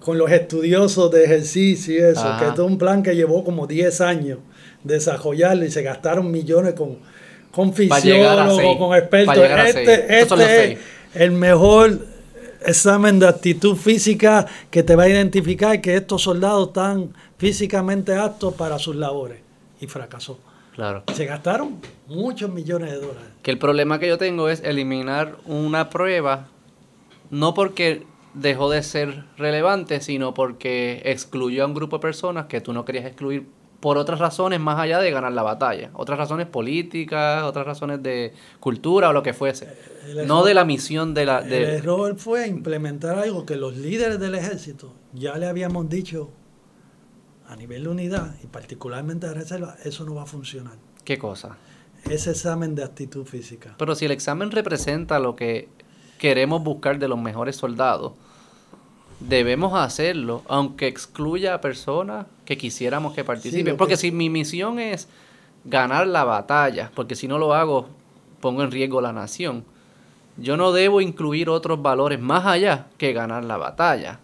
con 0.00 0.18
los 0.18 0.30
estudiosos 0.30 1.10
de 1.10 1.24
ejercicio 1.24 1.94
y 1.94 1.98
eso, 1.98 2.36
que 2.38 2.48
es 2.52 2.58
un 2.58 2.76
plan 2.76 3.02
que 3.02 3.16
llevó 3.16 3.42
como 3.44 3.66
10 3.66 4.00
años 4.02 4.38
desarrollarlo 4.82 5.64
y 5.64 5.70
se 5.70 5.82
gastaron 5.82 6.30
millones 6.30 6.74
con, 6.74 6.98
con 7.50 7.72
fisiólogos, 7.72 8.76
con 8.78 8.96
expertos. 8.96 9.38
Este, 9.66 10.20
este 10.20 10.72
es 10.72 10.78
el 11.14 11.32
mejor 11.32 12.13
examen 12.66 13.18
de 13.18 13.28
actitud 13.28 13.76
física 13.76 14.46
que 14.70 14.82
te 14.82 14.96
va 14.96 15.04
a 15.04 15.08
identificar 15.08 15.80
que 15.80 15.96
estos 15.96 16.22
soldados 16.22 16.68
están 16.68 17.14
físicamente 17.38 18.16
aptos 18.16 18.54
para 18.54 18.78
sus 18.78 18.96
labores. 18.96 19.40
Y 19.80 19.86
fracasó. 19.86 20.38
Claro. 20.74 21.04
Se 21.12 21.24
gastaron 21.26 21.80
muchos 22.08 22.50
millones 22.50 22.90
de 22.90 22.96
dólares. 22.96 23.28
Que 23.42 23.50
el 23.50 23.58
problema 23.58 23.98
que 23.98 24.08
yo 24.08 24.18
tengo 24.18 24.48
es 24.48 24.62
eliminar 24.64 25.36
una 25.46 25.90
prueba, 25.90 26.48
no 27.30 27.54
porque 27.54 28.06
dejó 28.34 28.70
de 28.70 28.82
ser 28.82 29.24
relevante, 29.36 30.00
sino 30.00 30.34
porque 30.34 31.02
excluyó 31.04 31.64
a 31.64 31.66
un 31.66 31.74
grupo 31.74 31.98
de 31.98 32.02
personas 32.02 32.46
que 32.46 32.60
tú 32.60 32.72
no 32.72 32.84
querías 32.84 33.06
excluir 33.06 33.46
por 33.84 33.98
otras 33.98 34.18
razones 34.18 34.60
más 34.60 34.80
allá 34.80 34.98
de 34.98 35.10
ganar 35.10 35.32
la 35.32 35.42
batalla. 35.42 35.90
Otras 35.92 36.18
razones 36.18 36.46
políticas, 36.46 37.42
otras 37.42 37.66
razones 37.66 38.02
de 38.02 38.32
cultura 38.58 39.10
o 39.10 39.12
lo 39.12 39.22
que 39.22 39.34
fuese. 39.34 39.76
no 40.26 40.42
de 40.42 40.54
la 40.54 40.64
misión 40.64 41.12
de 41.12 41.26
la... 41.26 41.42
De... 41.42 41.58
El 41.58 41.64
error 41.64 42.16
fue 42.16 42.48
implementar 42.48 43.18
algo 43.18 43.44
que 43.44 43.56
los 43.56 43.76
líderes 43.76 44.18
del 44.18 44.36
ejército 44.36 44.94
ya 45.12 45.36
le 45.36 45.44
habíamos 45.44 45.86
dicho 45.90 46.30
a 47.46 47.56
nivel 47.56 47.82
de 47.82 47.90
unidad 47.90 48.36
y 48.42 48.46
particularmente 48.46 49.26
de 49.26 49.34
reserva, 49.34 49.76
eso 49.84 50.06
no 50.06 50.14
va 50.14 50.22
a 50.22 50.26
funcionar. 50.26 50.78
¿Qué 51.04 51.18
cosa? 51.18 51.58
Ese 52.08 52.30
examen 52.30 52.74
de 52.74 52.84
actitud 52.84 53.26
física. 53.26 53.74
Pero 53.76 53.94
si 53.94 54.06
el 54.06 54.12
examen 54.12 54.50
representa 54.50 55.18
lo 55.18 55.36
que 55.36 55.68
queremos 56.18 56.64
buscar 56.64 56.98
de 56.98 57.08
los 57.08 57.18
mejores 57.18 57.56
soldados, 57.56 58.14
debemos 59.20 59.74
hacerlo, 59.74 60.42
aunque 60.48 60.86
excluya 60.86 61.54
a 61.54 61.60
personas 61.60 62.26
que 62.44 62.56
quisiéramos 62.56 63.14
que 63.14 63.24
participen. 63.24 63.76
porque 63.76 63.96
si 63.96 64.10
mi 64.10 64.30
misión 64.30 64.78
es 64.78 65.08
ganar 65.64 66.06
la 66.06 66.24
batalla, 66.24 66.90
porque 66.94 67.16
si 67.16 67.28
no 67.28 67.38
lo 67.38 67.54
hago, 67.54 67.88
pongo 68.40 68.62
en 68.62 68.70
riesgo 68.70 69.00
la 69.00 69.12
nación. 69.12 69.64
Yo 70.36 70.56
no 70.56 70.72
debo 70.72 71.00
incluir 71.00 71.48
otros 71.48 71.80
valores 71.80 72.20
más 72.20 72.44
allá 72.44 72.86
que 72.98 73.12
ganar 73.12 73.44
la 73.44 73.56
batalla. 73.56 74.18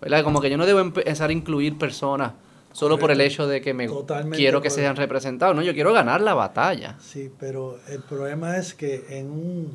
¿verdad? 0.00 0.22
Como 0.24 0.40
que 0.40 0.50
yo 0.50 0.56
no 0.56 0.66
debo 0.66 0.80
empezar 0.80 1.30
a 1.30 1.32
incluir 1.32 1.78
personas 1.78 2.32
solo 2.72 2.98
por 2.98 3.10
el 3.10 3.20
hecho 3.20 3.46
de 3.46 3.62
que 3.62 3.72
me 3.72 3.88
quiero 4.32 4.60
que 4.60 4.70
sean 4.70 4.96
representados. 4.96 5.56
No, 5.56 5.62
yo 5.62 5.72
quiero 5.72 5.92
ganar 5.92 6.20
la 6.20 6.34
batalla. 6.34 6.96
Sí, 7.00 7.30
pero 7.38 7.78
el 7.88 8.02
problema 8.02 8.58
es 8.58 8.74
que 8.74 9.06
en 9.08 9.30
un... 9.30 9.72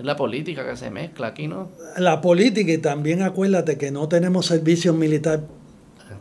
Es 0.00 0.06
la 0.06 0.16
política 0.16 0.66
que 0.66 0.78
se 0.78 0.90
mezcla 0.90 1.26
aquí, 1.26 1.46
¿no? 1.46 1.68
La 1.98 2.22
política 2.22 2.72
y 2.72 2.78
también 2.78 3.20
acuérdate 3.20 3.76
que 3.76 3.90
no 3.90 4.08
tenemos 4.08 4.46
servicio 4.46 4.94
militar 4.94 5.42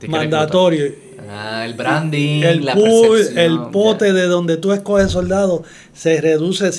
mandatorio. 0.05 0.91
Ah, 1.29 1.65
el 1.65 1.75
branding, 1.75 2.43
el 2.43 2.65
la 2.65 2.73
el 2.73 3.59
pote 3.71 4.11
de 4.11 4.23
donde 4.23 4.57
tú 4.57 4.73
escoges 4.73 5.11
soldados 5.11 5.61
se 5.93 6.19
reduce 6.19 6.71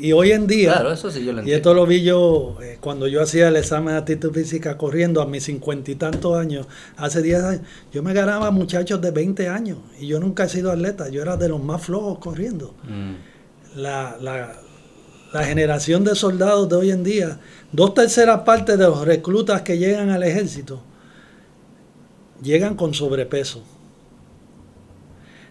y 0.00 0.12
hoy 0.12 0.32
en 0.32 0.46
día 0.46 0.72
claro, 0.72 0.92
eso 0.92 1.10
sí 1.10 1.24
yo 1.26 1.34
lo 1.34 1.46
y 1.46 1.52
esto 1.52 1.74
lo 1.74 1.84
vi 1.84 2.02
yo 2.02 2.56
eh, 2.62 2.78
cuando 2.80 3.06
yo 3.06 3.20
hacía 3.20 3.48
el 3.48 3.56
examen 3.56 3.94
de 3.94 4.00
actitud 4.00 4.32
física 4.32 4.78
corriendo 4.78 5.20
a 5.20 5.26
mis 5.26 5.44
cincuenta 5.44 5.90
y 5.90 5.96
tantos 5.96 6.38
años 6.38 6.66
hace 6.96 7.20
10 7.20 7.42
años 7.42 7.62
yo 7.92 8.02
me 8.02 8.12
ganaba 8.12 8.50
muchachos 8.50 9.00
de 9.00 9.10
20 9.10 9.48
años 9.48 9.78
y 9.98 10.06
yo 10.06 10.20
nunca 10.20 10.44
he 10.44 10.48
sido 10.48 10.70
atleta 10.70 11.08
yo 11.08 11.20
era 11.20 11.36
de 11.36 11.48
los 11.48 11.60
más 11.60 11.82
flojos 11.82 12.18
corriendo 12.18 12.74
mm. 12.84 13.80
la, 13.80 14.16
la, 14.20 14.56
la 15.36 15.44
generación 15.44 16.02
de 16.02 16.14
soldados 16.14 16.66
de 16.66 16.76
hoy 16.76 16.90
en 16.90 17.04
día 17.04 17.38
dos 17.70 17.92
terceras 17.92 18.40
partes 18.40 18.78
de 18.78 18.84
los 18.84 19.04
reclutas 19.04 19.60
que 19.60 19.76
llegan 19.76 20.08
al 20.08 20.22
ejército 20.22 20.80
llegan 22.42 22.74
con 22.74 22.94
sobrepeso. 22.94 23.62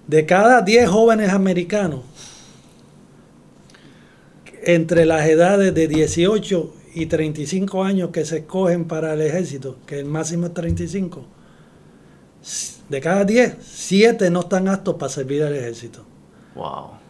De 0.08 0.26
cada 0.26 0.62
10 0.62 0.90
jóvenes 0.90 1.30
americanos, 1.30 2.02
entre 4.64 5.06
las 5.06 5.28
edades 5.28 5.74
de 5.74 5.88
18 5.88 6.74
y 6.96 7.06
35 7.06 7.84
años 7.84 8.10
que 8.10 8.26
se 8.26 8.38
escogen 8.38 8.86
para 8.86 9.14
el 9.14 9.22
ejército, 9.22 9.78
que 9.86 10.00
el 10.00 10.06
máximo 10.06 10.48
es 10.48 10.54
35, 10.56 11.26
de 12.90 13.02
cada 13.02 13.24
10, 13.24 13.58
7 13.62 14.30
no 14.32 14.42
están 14.42 14.68
aptos 14.68 14.96
para 14.96 15.12
servir 15.12 15.44
al 15.44 15.56
ejército. 15.56 16.04
Wow. 16.56 17.05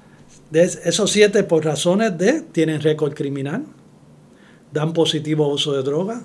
De 0.50 0.64
esos 0.64 1.12
7 1.12 1.44
por 1.44 1.66
razones 1.66 2.18
de, 2.18 2.42
tienen 2.42 2.82
récord 2.82 3.14
criminal, 3.14 3.66
dan 4.72 4.94
positivo 4.94 5.48
uso 5.48 5.74
de 5.74 5.84
drogas, 5.84 6.22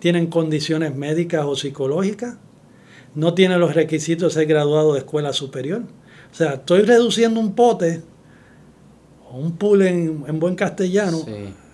tienen 0.00 0.26
condiciones 0.26 0.94
médicas 0.94 1.44
o 1.44 1.54
psicológicas, 1.54 2.36
no 3.14 3.34
tiene 3.34 3.58
los 3.58 3.74
requisitos 3.74 4.34
de 4.34 4.40
ser 4.40 4.48
graduado 4.48 4.94
de 4.94 5.00
escuela 5.00 5.32
superior. 5.32 5.82
O 6.32 6.34
sea, 6.34 6.54
estoy 6.54 6.82
reduciendo 6.82 7.38
un 7.40 7.54
pote, 7.54 8.02
o 9.30 9.36
un 9.36 9.56
pool 9.56 9.82
en, 9.82 10.40
buen 10.40 10.56
castellano, 10.56 11.24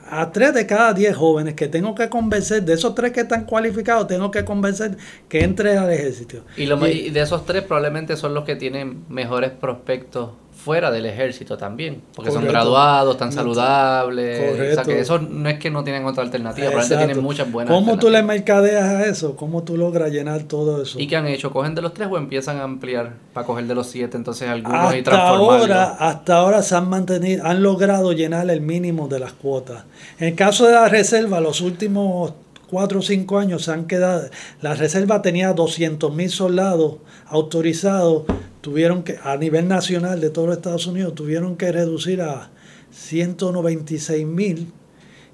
a 0.09 0.31
tres 0.33 0.55
de 0.55 0.67
cada 0.67 0.93
diez 0.93 1.17
jóvenes 1.17 1.55
que 1.55 1.69
tengo 1.69 1.95
que 1.95 2.09
convencer, 2.09 2.63
de 2.63 2.75
esos 2.75 2.95
tres 2.95 3.13
que 3.13 3.21
están 3.21 3.45
cualificados, 3.45 4.07
tengo 4.07 4.31
que 4.31 4.45
convencer 4.45 4.97
que 5.29 5.43
entre 5.43 5.77
al 5.77 5.91
ejército. 5.91 6.45
Y, 6.57 6.65
y 6.65 7.11
de 7.11 7.21
esos 7.21 7.45
tres 7.47 7.63
probablemente 7.63 8.17
son 8.17 8.35
los 8.35 8.45
que 8.45 8.57
tienen 8.57 9.05
mejores 9.09 9.51
prospectos 9.51 10.31
fuera 10.57 10.91
del 10.91 11.07
ejército 11.07 11.57
también, 11.57 12.03
porque 12.15 12.31
son 12.31 12.45
graduados, 12.45 13.15
están 13.15 13.31
saludables, 13.31 14.53
o 14.53 14.75
sea 14.75 14.85
que 14.85 15.01
eso 15.01 15.19
no 15.19 15.49
es 15.49 15.59
que 15.59 15.71
no 15.71 15.85
tienen 15.85 16.05
otra 16.07 16.23
alternativa, 16.23 16.69
probablemente 16.71 17.07
tienen 17.07 17.23
muchas 17.23 17.53
buenas 17.53 17.73
¿Cómo 17.73 17.99
tú 17.99 18.09
le 18.09 18.23
mercadeas 18.23 18.85
a 18.85 19.05
eso? 19.05 19.37
¿Cómo 19.37 19.63
tú 19.63 19.77
logras 19.77 20.11
llenar 20.11 20.45
todo 20.45 20.83
eso? 20.83 20.99
¿Y 20.99 21.07
qué 21.07 21.17
han 21.17 21.27
hecho? 21.27 21.53
¿Cogen 21.53 21.75
de 21.75 21.83
los 21.83 21.93
tres 21.93 22.09
o 22.11 22.17
empiezan 22.17 22.57
a 22.57 22.65
ampliar 22.65 23.13
para 23.33 23.47
coger 23.47 23.67
de 23.67 23.75
los 23.75 23.87
siete 23.87 24.17
entonces 24.17 24.49
algunos 24.49 24.81
hasta 24.81 24.97
y 24.97 25.03
transformarlos? 25.03 25.61
Ahora, 25.61 25.85
hasta 26.01 26.37
ahora 26.37 26.63
se 26.63 26.75
han 26.75 26.89
mantenido, 26.89 27.45
han 27.45 27.63
logrado 27.63 28.13
llenar 28.13 28.51
el 28.51 28.61
mínimo 28.61 29.09
de 29.09 29.21
las 29.21 29.35
cuotas. 29.35 29.85
En 30.19 30.29
el 30.29 30.35
caso 30.35 30.67
de 30.67 30.73
la 30.73 30.89
reserva, 30.89 31.41
los 31.41 31.61
últimos 31.61 32.33
cuatro 32.67 33.01
o 33.01 33.03
cinco 33.03 33.39
años 33.39 33.65
se 33.65 33.73
han 33.73 33.87
quedado, 33.87 34.29
la 34.61 34.75
reserva 34.75 35.23
tenía 35.23 35.53
200 35.53 36.13
mil 36.13 36.31
soldados 36.31 36.97
autorizados 37.27 38.25
tuvieron 38.67 39.05
que, 39.05 39.17
a 39.23 39.37
nivel 39.37 39.69
nacional 39.69 40.21
de 40.21 40.29
todos 40.29 40.49
los 40.49 40.57
Estados 40.57 40.89
Unidos, 40.89 41.15
tuvieron 41.15 41.57
que 41.57 41.71
reducir 41.71 42.21
a 42.21 42.51
196 42.91 44.27
mil 44.27 44.73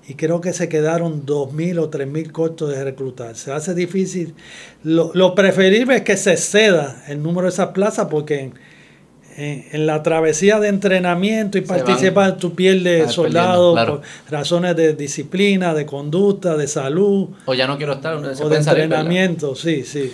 y 0.06 0.16
creo 0.16 0.42
que 0.42 0.52
se 0.52 0.68
quedaron 0.68 1.24
2.000 1.24 1.78
o 1.78 1.90
3.000 1.90 2.30
cortos 2.30 2.68
de 2.68 2.84
reclutar. 2.84 3.34
Se 3.34 3.50
hace 3.50 3.72
difícil. 3.72 4.34
Lo, 4.84 5.34
preferible 5.34 5.96
es 5.96 6.02
que 6.02 6.18
se 6.18 6.36
ceda 6.36 7.04
el 7.08 7.22
número 7.22 7.44
de 7.46 7.54
esas 7.54 7.68
plazas 7.68 8.08
porque 8.10 8.52
en, 9.38 9.86
la 9.86 10.02
travesía 10.02 10.60
de 10.60 10.68
entrenamiento 10.68 11.56
y 11.56 11.62
participar 11.62 12.36
tú 12.36 12.54
pierdes 12.54 13.12
soldados 13.12 13.82
por 13.86 14.02
razones 14.28 14.76
de 14.76 14.92
disciplina, 14.92 15.72
de 15.72 15.86
conducta, 15.86 16.54
de 16.58 16.68
salud. 16.68 17.30
O 17.46 17.54
ya 17.54 17.66
no 17.66 17.78
quiero 17.78 17.94
estar. 17.94 18.14
o 18.14 18.48
de 18.50 18.56
entrenamiento, 18.58 19.54
sí, 19.54 19.84
sí. 19.84 20.12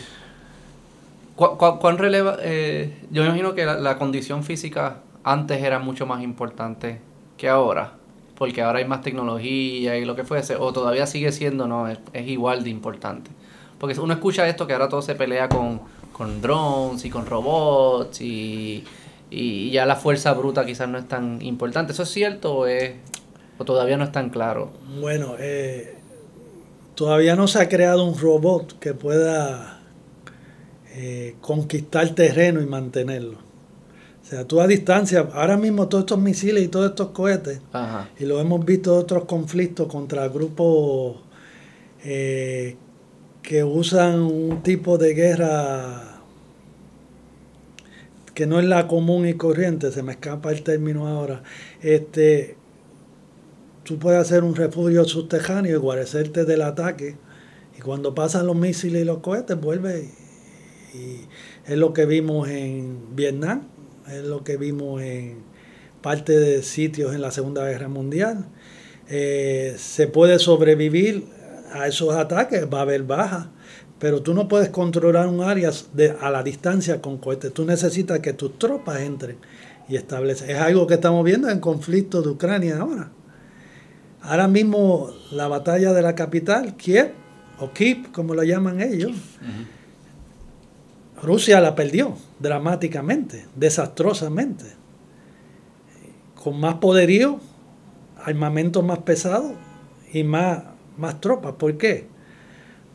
¿Cuán, 1.39 1.99
releva? 1.99 2.37
Eh, 2.41 2.93
yo 3.13 3.23
me 3.23 3.29
imagino 3.29 3.55
que 3.55 3.65
la, 3.65 3.97
condición 3.97 4.43
física 4.43 5.03
antes 5.23 5.63
era 5.63 5.79
mucho 5.79 6.05
más 6.05 6.21
importante 6.25 7.01
que 7.37 7.49
ahora, 7.49 7.93
porque 8.35 8.61
ahora 8.61 8.81
hay 8.81 8.87
más 8.87 9.03
tecnología 9.03 9.97
y 9.97 10.05
lo 10.05 10.17
que 10.17 10.25
fuese, 10.25 10.57
o 10.57 10.73
todavía 10.73 11.07
sigue 11.07 11.31
siendo, 11.31 11.69
no, 11.69 11.87
es, 11.87 12.01
igual 12.27 12.65
de 12.65 12.71
importante. 12.71 13.31
Porque 13.79 14.01
uno 14.01 14.15
escucha 14.15 14.49
esto 14.49 14.67
que 14.67 14.73
ahora 14.73 14.89
todo 14.89 15.01
se 15.01 15.15
pelea 15.15 15.49
con, 15.49 15.81
con 16.13 16.43
drones 16.43 17.05
y 17.05 17.11
con 17.11 17.25
robots 17.25 18.21
y, 18.21 18.83
y 19.31 19.71
ya 19.71 19.87
la 19.87 19.95
fuerza 19.95 20.33
bruta 20.33 20.67
quizás 20.67 20.89
no 20.89 20.99
es 20.99 21.07
tan 21.07 21.41
importante. 21.41 21.93
¿Eso 21.93 22.03
es 22.03 22.09
cierto 22.09 22.53
o, 22.53 22.67
es, 22.67 22.95
o 23.59 23.65
todavía 23.65 23.97
no 23.97 24.03
es 24.03 24.11
tan 24.11 24.31
claro? 24.31 24.73
Bueno, 25.01 25.37
eh, 25.39 25.99
todavía 26.97 27.37
no 27.37 27.47
se 27.47 27.63
ha 27.63 27.69
creado 27.69 28.05
un 28.05 28.19
robot 28.19 28.77
que 28.81 28.93
pueda 28.93 29.78
eh, 31.01 31.37
conquistar 31.41 32.13
terreno 32.13 32.61
y 32.61 32.67
mantenerlo. 32.67 33.39
O 34.21 34.27
sea, 34.29 34.45
tú 34.45 34.61
a 34.61 34.67
distancia, 34.67 35.29
ahora 35.33 35.57
mismo 35.57 35.89
todos 35.89 36.03
estos 36.03 36.19
misiles 36.19 36.65
y 36.65 36.67
todos 36.67 36.91
estos 36.91 37.11
cohetes, 37.11 37.61
y 38.19 38.25
lo 38.25 38.41
hemos 38.41 38.65
visto 38.65 38.95
en 38.95 39.03
otros 39.03 39.25
conflictos 39.27 39.87
contra 39.87 40.27
grupos 40.27 41.19
eh, 42.03 42.77
que 43.43 43.63
usan 43.63 44.23
un 44.23 44.61
tipo 44.65 44.99
de 44.99 45.15
guerra 45.15 46.21
que 48.35 48.47
no 48.49 48.59
es 48.59 48.67
la 48.67 48.89
común 48.89 49.29
y 49.29 49.35
corriente, 49.35 49.93
se 49.93 50.03
me 50.03 50.13
escapa 50.13 50.51
el 50.51 50.65
término 50.65 51.07
ahora. 51.07 51.45
Este, 51.81 52.57
tú 53.85 54.01
puedes 54.01 54.21
hacer 54.21 54.43
un 54.43 54.57
refugio 54.57 55.05
subterráneo 55.05 55.77
y 55.77 55.79
guarecerte 55.79 56.45
del 56.45 56.63
ataque, 56.63 57.15
y 57.79 57.83
cuando 57.83 58.17
pasan 58.17 58.49
los 58.49 58.57
misiles 58.57 59.03
y 59.03 59.05
los 59.05 59.19
cohetes, 59.19 59.61
vuelve 59.61 60.01
y 60.03 60.28
es 61.67 61.77
lo 61.77 61.93
que 61.93 62.07
vimos 62.07 62.49
en 62.49 63.15
Vietnam, 63.15 63.69
es 64.11 64.25
lo 64.25 64.45
que 64.45 64.57
vimos 64.57 65.03
en 65.03 65.43
parte 66.03 66.39
de 66.39 66.63
sitios 66.63 67.15
en 67.15 67.21
la 67.21 67.31
Segunda 67.31 67.67
Guerra 67.67 67.89
Mundial. 67.89 68.47
Eh, 69.09 69.75
se 69.79 70.07
puede 70.07 70.39
sobrevivir 70.39 71.25
a 71.73 71.87
esos 71.87 72.15
ataques, 72.15 72.67
va 72.73 72.79
a 72.79 72.83
haber 72.83 73.03
bajas, 73.03 73.49
pero 73.99 74.23
tú 74.23 74.35
no 74.35 74.49
puedes 74.49 74.69
controlar 74.69 75.29
un 75.29 75.43
área 75.43 75.71
a 76.21 76.31
la 76.31 76.43
distancia 76.43 77.01
con 77.01 77.19
cohetes. 77.19 77.53
Tú 77.53 77.65
necesitas 77.65 78.21
que 78.21 78.33
tus 78.33 78.59
tropas 78.59 79.01
entren 79.01 79.37
y 79.89 79.97
establecen. 79.97 80.51
Es 80.51 80.59
algo 80.59 80.87
que 80.87 80.95
estamos 80.95 81.25
viendo 81.25 81.49
en 81.49 81.61
conflicto 81.61 82.23
de 82.23 82.29
Ucrania 82.31 82.79
ahora. 82.79 83.11
Ahora 84.21 84.49
mismo 84.49 85.11
la 85.33 85.49
batalla 85.49 85.93
de 85.93 86.03
la 86.03 86.15
capital, 86.15 86.77
Kiev, 86.77 87.13
o 87.59 87.73
Kiev, 87.73 88.13
como 88.13 88.35
lo 88.35 88.43
llaman 88.45 88.81
ellos, 88.81 89.13
Rusia 91.23 91.61
la 91.61 91.75
perdió 91.75 92.15
dramáticamente, 92.39 93.47
desastrosamente, 93.57 94.65
con 96.35 96.61
más 96.61 96.77
poderío, 96.77 97.41
armamento 98.25 98.83
más 98.83 98.99
pesado 98.99 99.55
y 100.13 100.23
más, 100.23 100.63
más 100.97 101.21
tropas. 101.21 101.55
¿Por 101.55 101.77
qué? 101.77 102.07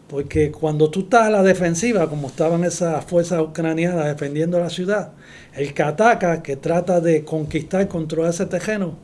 Porque 0.07 0.51
cuando 0.51 0.89
tú 0.89 1.01
estás 1.01 1.27
a 1.27 1.29
la 1.29 1.43
defensiva, 1.43 2.07
como 2.09 2.27
estaban 2.27 2.63
esas 2.63 3.03
fuerzas 3.05 3.41
ucranianas 3.41 4.05
defendiendo 4.05 4.59
la 4.59 4.69
ciudad, 4.69 5.13
el 5.55 5.73
que 5.73 5.83
ataca, 5.83 6.43
que 6.43 6.55
trata 6.55 7.01
de 7.01 7.25
conquistar, 7.25 7.87
controlar 7.87 8.31
ese 8.31 8.45
terreno, 8.45 8.95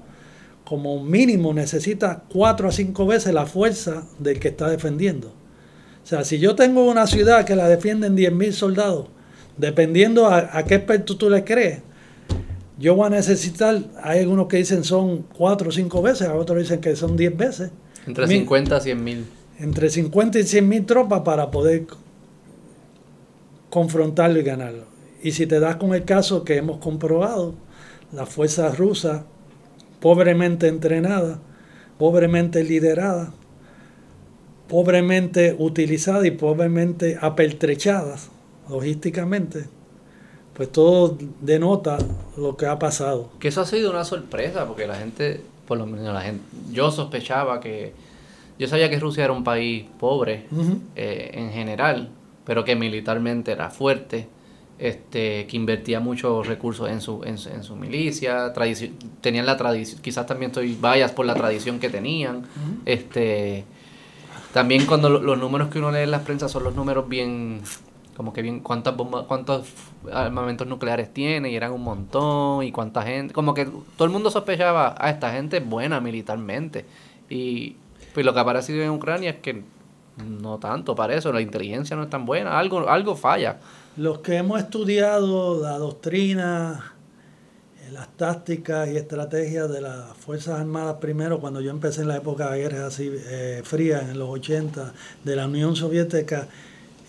como 0.63 1.03
mínimo 1.03 1.53
necesita 1.53 2.23
cuatro 2.31 2.69
a 2.69 2.71
cinco 2.71 3.07
veces 3.07 3.33
la 3.33 3.47
fuerza 3.47 4.03
del 4.19 4.39
que 4.39 4.49
está 4.49 4.69
defendiendo. 4.69 5.38
O 6.09 6.15
sea, 6.15 6.23
si 6.23 6.39
yo 6.39 6.55
tengo 6.55 6.89
una 6.89 7.05
ciudad 7.05 7.45
que 7.45 7.55
la 7.55 7.67
defienden 7.67 8.17
10.000 8.17 8.51
soldados, 8.53 9.09
dependiendo 9.57 10.25
a, 10.25 10.63
qué 10.63 10.73
experto 10.73 11.17
tú 11.17 11.29
le 11.29 11.43
crees, 11.43 11.81
yo 12.79 12.95
voy 12.95 13.05
a 13.05 13.09
necesitar, 13.11 13.83
hay 14.01 14.21
algunos 14.21 14.47
que 14.47 14.57
dicen 14.57 14.83
son 14.83 15.21
cuatro 15.37 15.69
o 15.69 15.71
cinco 15.71 16.01
veces, 16.01 16.27
otros 16.29 16.57
dicen 16.57 16.81
que 16.81 16.95
son 16.95 17.15
10 17.15 17.37
veces. 17.37 17.69
Entre 18.07 18.25
50 18.25 18.77
y 18.77 18.81
100 18.81 19.03
mil. 19.03 19.25
entre 19.59 19.87
50 19.91 20.39
y 20.39 20.43
100 20.45 20.67
mil 20.67 20.83
tropas 20.87 21.21
para 21.21 21.51
poder 21.51 21.85
confrontarlo 23.69 24.39
y 24.39 24.41
ganarlo. 24.41 24.85
Y 25.21 25.33
si 25.33 25.45
te 25.45 25.59
das 25.59 25.75
con 25.75 25.93
el 25.93 26.05
caso 26.05 26.43
que 26.43 26.57
hemos 26.57 26.79
comprobado, 26.79 27.53
las 28.11 28.27
fuerzas 28.27 28.79
rusas, 28.79 29.21
pobremente 29.99 30.69
entrenadas, 30.69 31.37
pobremente 31.99 32.63
lideradas, 32.63 33.29
pobremente 34.69 35.55
utilizadas 35.57 36.25
y 36.25 36.31
pobremente 36.31 37.17
apertrechadas 37.19 38.29
logísticamente, 38.69 39.65
pues 40.53 40.71
todo 40.71 41.17
denota 41.41 41.97
lo 42.37 42.55
que 42.55 42.67
ha 42.67 42.77
pasado. 42.77 43.31
Que 43.39 43.47
eso 43.47 43.61
ha 43.61 43.65
sido 43.65 43.89
una 43.89 44.05
sorpresa, 44.05 44.67
porque 44.67 44.87
la 44.87 44.95
gente, 44.95 45.41
por 45.67 45.77
lo 45.77 45.85
menos 45.85 46.13
la 46.13 46.21
gente, 46.21 46.43
yo 46.71 46.91
sospechaba 46.91 47.59
que, 47.59 47.93
yo 48.59 48.67
sabía 48.67 48.89
que 48.89 48.99
Rusia 48.99 49.23
era 49.23 49.33
un 49.33 49.43
país 49.43 49.85
pobre 49.99 50.45
eh, 50.95 51.31
en 51.33 51.51
general, 51.51 52.09
pero 52.45 52.63
que 52.63 52.75
militarmente 52.75 53.51
era 53.51 53.69
fuerte, 53.69 54.27
este, 54.77 55.47
que 55.47 55.57
invertía 55.57 55.99
muchos 55.99 56.47
recursos 56.47 56.89
en 56.89 57.01
su, 57.01 57.23
en, 57.23 57.37
su 57.37 57.75
milicia, 57.75 58.53
tenían 59.19 59.45
la 59.45 59.57
tradición, 59.57 60.01
quizás 60.01 60.25
también 60.25 60.51
estoy 60.51 60.77
vayas 60.79 61.11
por 61.11 61.25
la 61.25 61.33
tradición 61.33 61.79
que 61.79 61.89
tenían, 61.89 62.43
este, 62.85 63.65
también 64.53 64.85
cuando 64.85 65.09
los 65.09 65.37
números 65.37 65.69
que 65.69 65.79
uno 65.79 65.91
lee 65.91 65.99
en 65.99 66.11
las 66.11 66.23
prensa 66.23 66.49
son 66.49 66.63
los 66.63 66.75
números 66.75 67.07
bien 67.07 67.61
como 68.19 68.33
que 68.33 68.41
bien 68.41 68.59
cuántas 68.59 68.97
bombas, 68.97 69.23
cuántos 69.27 69.65
armamentos 70.11 70.67
nucleares 70.67 71.13
tiene 71.13 71.51
y 71.51 71.55
eran 71.55 71.71
un 71.71 71.83
montón 71.83 72.65
y 72.65 72.71
cuánta 72.73 73.01
gente, 73.03 73.33
como 73.33 73.53
que 73.53 73.65
todo 73.65 74.05
el 74.05 74.09
mundo 74.09 74.29
sospechaba, 74.29 74.89
a 74.89 74.95
ah, 74.99 75.09
esta 75.09 75.31
gente 75.31 75.61
buena 75.61 76.01
militarmente 76.01 76.85
y 77.29 77.77
pues 78.13 78.25
lo 78.25 78.33
que 78.33 78.39
ha 78.39 78.41
aparecido 78.41 78.83
en 78.83 78.89
Ucrania 78.89 79.29
es 79.29 79.37
que 79.37 79.63
no 80.17 80.57
tanto 80.57 80.95
para 80.95 81.13
eso, 81.13 81.31
la 81.31 81.39
inteligencia 81.39 81.95
no 81.95 82.03
es 82.03 82.09
tan 82.09 82.25
buena, 82.25 82.59
algo, 82.59 82.89
algo 82.89 83.15
falla. 83.15 83.59
Los 83.95 84.19
que 84.19 84.35
hemos 84.35 84.59
estudiado 84.59 85.61
la 85.61 85.77
doctrina, 85.77 86.93
las 87.91 88.07
tácticas 88.17 88.89
y 88.89 88.97
estrategias 88.97 89.69
de 89.69 89.81
las 89.81 90.15
Fuerzas 90.17 90.59
Armadas, 90.59 90.97
primero 90.99 91.39
cuando 91.39 91.61
yo 91.61 91.71
empecé 91.71 92.01
en 92.01 92.07
la 92.07 92.17
época 92.17 92.51
de 92.51 92.59
guerra 92.59 92.87
así 92.87 93.11
eh, 93.13 93.61
fría, 93.63 94.01
en 94.01 94.19
los 94.19 94.29
80, 94.29 94.93
de 95.23 95.35
la 95.35 95.47
Unión 95.47 95.75
Soviética, 95.75 96.47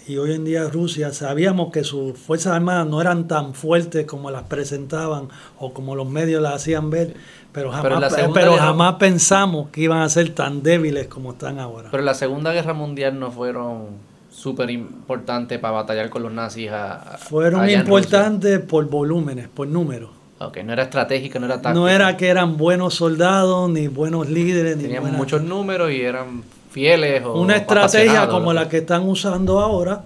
y 0.06 0.16
hoy 0.16 0.32
en 0.32 0.44
día 0.44 0.68
Rusia, 0.68 1.12
sabíamos 1.12 1.70
que 1.70 1.84
sus 1.84 2.18
Fuerzas 2.18 2.54
Armadas 2.54 2.86
no 2.86 3.00
eran 3.00 3.28
tan 3.28 3.54
fuertes 3.54 4.06
como 4.06 4.30
las 4.30 4.44
presentaban 4.44 5.28
o 5.58 5.72
como 5.72 5.94
los 5.94 6.08
medios 6.08 6.42
las 6.42 6.54
hacían 6.54 6.90
ver, 6.90 7.14
pero 7.52 7.70
jamás, 7.70 8.16
pero, 8.34 8.56
jamás 8.56 8.94
pensamos 8.94 9.70
que 9.70 9.82
iban 9.82 10.00
a 10.02 10.08
ser 10.08 10.34
tan 10.34 10.62
débiles 10.62 11.06
como 11.06 11.32
están 11.32 11.58
ahora. 11.58 11.88
Pero 11.90 12.00
en 12.00 12.06
la 12.06 12.14
Segunda 12.14 12.52
Guerra 12.52 12.72
Mundial 12.72 13.18
no 13.18 13.30
fueron 13.30 14.10
súper 14.30 14.70
importantes 14.70 15.58
para 15.58 15.74
batallar 15.74 16.08
con 16.08 16.22
los 16.22 16.32
nazis. 16.32 16.70
fueron 17.18 17.68
importantes 17.68 18.60
por 18.60 18.86
volúmenes, 18.86 19.48
por 19.48 19.68
números. 19.68 20.19
Ok, 20.42 20.58
no 20.64 20.72
era 20.72 20.84
estratégica, 20.84 21.38
no 21.38 21.44
era 21.44 21.56
táctica. 21.56 21.74
No 21.74 21.86
era 21.86 22.16
que 22.16 22.28
eran 22.28 22.56
buenos 22.56 22.94
soldados, 22.94 23.68
ni 23.68 23.88
buenos 23.88 24.30
líderes. 24.30 24.78
Tenían 24.78 25.12
muchos 25.12 25.42
números 25.42 25.92
y 25.92 26.00
eran 26.00 26.42
fieles 26.70 27.22
o 27.24 27.34
Una 27.34 27.56
estrategia 27.56 28.26
como 28.26 28.54
la 28.54 28.66
que 28.66 28.78
están 28.78 29.06
usando 29.06 29.60
ahora. 29.60 30.04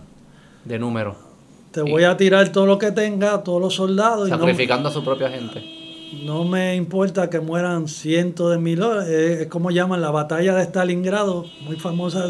De 0.64 0.76
número. 0.76 1.14
Te 1.70 1.82
voy 1.82 2.02
a 2.02 2.16
tirar 2.16 2.48
todo 2.48 2.66
lo 2.66 2.78
que 2.78 2.90
tenga, 2.90 3.44
todos 3.44 3.60
los 3.60 3.74
soldados. 3.74 4.28
Sacrificando 4.28 4.88
a 4.88 4.92
su 4.92 5.04
propia 5.04 5.28
gente. 5.28 5.62
No 6.24 6.44
me 6.44 6.74
importa 6.74 7.30
que 7.30 7.38
mueran 7.38 7.86
cientos 7.86 8.50
de 8.50 8.58
miles. 8.58 9.06
Es, 9.06 9.46
como 9.46 9.70
llaman 9.70 10.00
la 10.00 10.10
batalla 10.10 10.56
de 10.56 10.64
Stalingrado, 10.64 11.46
muy 11.62 11.76
famosa, 11.76 12.26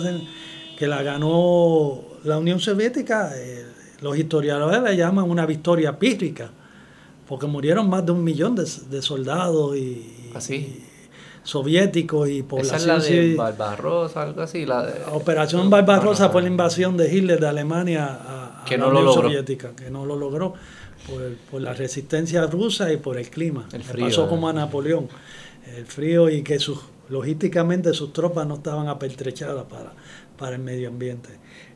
que 0.77 0.87
la 0.87 1.03
ganó 1.03 2.01
la 2.23 2.37
Unión 2.37 2.61
Soviética. 2.61 3.31
Eh, 3.35 3.65
los 4.03 4.19
historiadores 4.19 4.83
la 4.83 4.93
llaman 4.93 5.31
una 5.31 5.47
victoria 5.47 5.99
pírrica, 5.99 6.51
porque 7.29 7.47
murieron 7.47 7.89
más 7.89 8.05
de 8.05 8.13
un 8.13 8.23
millón 8.23 8.55
de, 8.55 9.03
soldados 9.03 9.77
y, 9.77 10.31
¿Así? 10.35 10.83
¿Ah, 10.83 10.91
soviéticos 11.45 12.29
y 12.29 12.43
población. 12.43 12.77
Esa 12.77 12.97
es 12.97 13.11
la 13.11 13.21
de 13.21 13.35
Barbarossa, 13.37 14.23
algo 14.23 14.43
así. 14.43 14.67
La 14.67 14.89
Operación 15.13 15.71
Barbarossa 15.71 16.31
fue 16.31 16.43
la 16.43 16.49
invasión 16.49 16.97
de 16.97 17.15
Hitler 17.15 17.39
de 17.39 17.47
Alemania 17.47 18.07
a, 18.07 18.65
la 18.69 18.87
Unión 18.87 19.13
Soviética, 19.13 19.77
que 19.77 19.91
no 19.91 20.07
lo 20.07 20.17
logró 20.17 20.55
por, 21.51 21.61
la 21.61 21.75
resistencia 21.75 22.47
rusa 22.47 22.93
y 22.93 22.97
por 22.97 23.19
el 23.19 23.29
clima. 23.29 23.69
El 23.73 23.85
frío, 23.85 24.07
pasó 24.07 24.29
como 24.29 24.49
a 24.49 24.53
Napoleón. 24.53 25.09
El 25.77 25.87
frío 25.87 26.31
y 26.31 26.43
que 26.43 26.59
sus, 26.59 26.81
logísticamente 27.11 27.93
sus 27.93 28.13
tropas 28.13 28.47
no 28.47 28.55
estaban 28.55 28.89
apertrechadas 28.89 29.65
para, 29.65 29.93
para 30.39 30.57
el 30.57 30.63
medio 30.63 30.89
ambiente. 30.89 31.29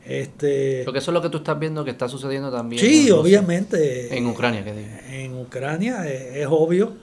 Este, 0.09 0.81
Porque 0.85 0.97
eso 0.97 1.11
es 1.11 1.13
lo 1.13 1.21
que 1.21 1.29
tú 1.29 1.37
estás 1.37 1.59
viendo 1.59 1.85
que 1.85 1.91
está 1.91 2.09
sucediendo 2.09 2.51
también. 2.51 2.81
Sí, 2.81 3.11
obviamente. 3.11 4.17
En 4.17 4.25
Ucrania, 4.25 4.63
¿qué 4.63 4.73
digo? 4.73 4.89
En 5.11 5.37
Ucrania 5.37 6.09
es 6.09 6.47
obvio 6.49 6.93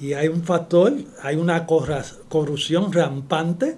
y 0.00 0.14
hay 0.14 0.26
un 0.26 0.42
factor, 0.42 0.92
hay 1.22 1.36
una 1.36 1.66
corrupción 1.66 2.92
rampante, 2.92 3.76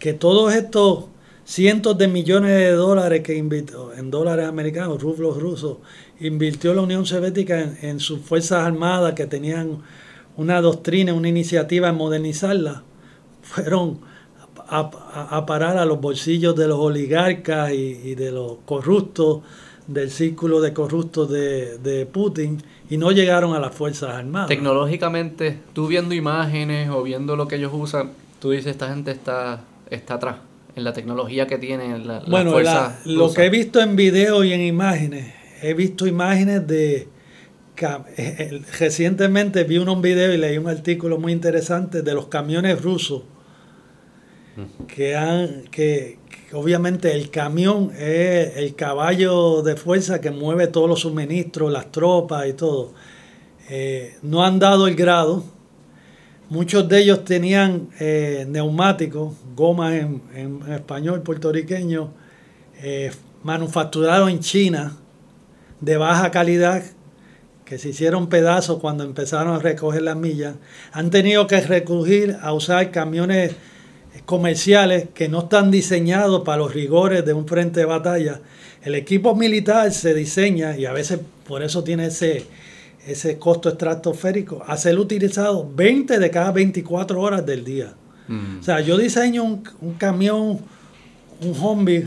que 0.00 0.12
todos 0.12 0.52
estos 0.52 1.04
cientos 1.44 1.98
de 1.98 2.08
millones 2.08 2.50
de 2.50 2.72
dólares 2.72 3.22
que 3.22 3.36
invirtió, 3.36 3.94
en 3.94 4.10
dólares 4.10 4.48
americanos, 4.48 5.00
rublos 5.00 5.40
rusos, 5.40 5.76
invirtió 6.18 6.74
la 6.74 6.82
Unión 6.82 7.06
Soviética 7.06 7.76
en, 7.80 8.00
sus 8.00 8.22
Fuerzas 8.22 8.66
Armadas 8.66 9.14
que 9.14 9.26
tenían 9.26 9.82
una 10.36 10.60
doctrina, 10.60 11.14
una 11.14 11.28
iniciativa 11.28 11.90
en 11.90 11.94
modernizarla, 11.94 12.82
fueron 13.42 14.09
a, 14.70 15.46
parar 15.46 15.78
a 15.78 15.84
los 15.84 16.00
bolsillos 16.00 16.54
de 16.54 16.68
los 16.68 16.78
oligarcas 16.78 17.72
y, 17.72 18.14
de 18.14 18.30
los 18.30 18.58
corruptos, 18.64 19.40
del 19.86 20.10
círculo 20.10 20.60
de 20.60 20.72
corruptos 20.72 21.28
de, 21.28 21.78
de 21.78 22.06
Putin 22.06 22.62
y 22.88 22.96
no 22.96 23.10
llegaron 23.10 23.54
a 23.54 23.58
las 23.58 23.74
Fuerzas 23.74 24.10
Armadas. 24.10 24.48
Tecnológicamente, 24.48 25.58
tú 25.72 25.88
viendo 25.88 26.14
imágenes 26.14 26.90
o 26.90 27.02
viendo 27.02 27.34
lo 27.34 27.48
que 27.48 27.56
ellos 27.56 27.72
usan, 27.74 28.10
tú 28.38 28.50
dices, 28.50 28.68
esta 28.68 28.88
gente 28.88 29.10
está, 29.10 29.64
está 29.90 30.14
atrás 30.14 30.36
en 30.76 30.84
la 30.84 30.92
tecnología 30.92 31.48
que 31.48 31.58
tienen 31.58 32.06
la, 32.06 32.22
bueno, 32.28 32.54
lo 33.04 33.32
que 33.32 33.46
he 33.46 33.50
visto 33.50 33.80
en 33.80 33.96
video 33.96 34.44
y 34.44 34.52
en 34.52 34.60
imágenes, 34.60 35.34
he 35.62 35.74
visto 35.74 36.06
imágenes 36.06 36.66
de... 36.66 37.08
Eh, 37.82 37.96
eh, 38.18 38.62
recientemente 38.78 39.64
vi 39.64 39.78
un 39.78 40.02
video 40.02 40.34
y 40.34 40.36
leí 40.36 40.58
un 40.58 40.68
artículo 40.68 41.16
muy 41.16 41.32
interesante 41.32 42.02
de 42.02 42.12
los 42.12 42.26
camiones 42.26 42.82
rusos 42.82 43.22
que 44.86 45.16
han 45.16 45.64
que, 45.70 46.18
obviamente 46.52 47.12
el 47.12 47.30
camión 47.30 47.92
es 47.98 48.56
el 48.56 48.74
caballo 48.74 49.62
de 49.62 49.76
fuerza 49.76 50.20
que 50.20 50.30
mueve 50.30 50.66
todos 50.66 50.88
los 50.88 51.00
suministros, 51.00 51.72
las 51.72 51.92
tropas 51.92 52.48
y 52.48 52.52
todo. 52.54 52.92
Eh, 53.68 54.16
no 54.22 54.44
han 54.44 54.58
dado 54.58 54.86
el 54.86 54.96
grado. 54.96 55.44
Muchos 56.48 56.88
de 56.88 57.02
ellos 57.02 57.24
tenían 57.24 57.90
eh, 58.00 58.44
neumáticos, 58.48 59.34
gomas 59.54 59.94
en, 59.94 60.62
español 60.72 61.22
puertorriqueño, 61.22 62.12
eh, 62.82 63.12
manufacturados 63.44 64.28
en 64.30 64.40
China, 64.40 64.96
de 65.80 65.96
baja 65.96 66.32
calidad, 66.32 66.82
que 67.64 67.78
se 67.78 67.90
hicieron 67.90 68.28
pedazos 68.28 68.80
cuando 68.80 69.04
empezaron 69.04 69.54
a 69.54 69.60
recoger 69.60 70.02
las 70.02 70.16
millas. 70.16 70.56
Han 70.90 71.10
tenido 71.10 71.46
que 71.46 71.60
recurrir 71.60 72.36
a 72.42 72.52
usar 72.52 72.90
camiones 72.90 73.54
comerciales 74.30 75.08
que 75.12 75.28
no 75.28 75.40
están 75.40 75.72
diseñados 75.72 76.42
para 76.44 76.58
los 76.58 76.72
rigores 76.72 77.24
de 77.26 77.32
un 77.32 77.48
frente 77.48 77.80
de 77.80 77.86
batalla. 77.86 78.40
El 78.80 78.94
equipo 78.94 79.34
militar 79.34 79.90
se 79.90 80.14
diseña 80.14 80.76
y 80.76 80.86
a 80.86 80.92
veces 80.92 81.18
por 81.48 81.64
eso 81.64 81.82
tiene 81.82 82.06
ese, 82.06 82.44
ese 83.08 83.38
costo 83.38 83.70
estratosférico 83.70 84.62
a 84.64 84.76
ser 84.76 85.00
utilizado 85.00 85.68
20 85.74 86.20
de 86.20 86.30
cada 86.30 86.52
24 86.52 87.20
horas 87.20 87.44
del 87.44 87.64
día. 87.64 87.94
Mm. 88.28 88.60
O 88.60 88.62
sea, 88.62 88.78
yo 88.78 88.96
diseño 88.96 89.42
un, 89.42 89.64
un 89.80 89.94
camión, 89.94 90.60
un 91.40 91.60
Humvee, 91.60 92.06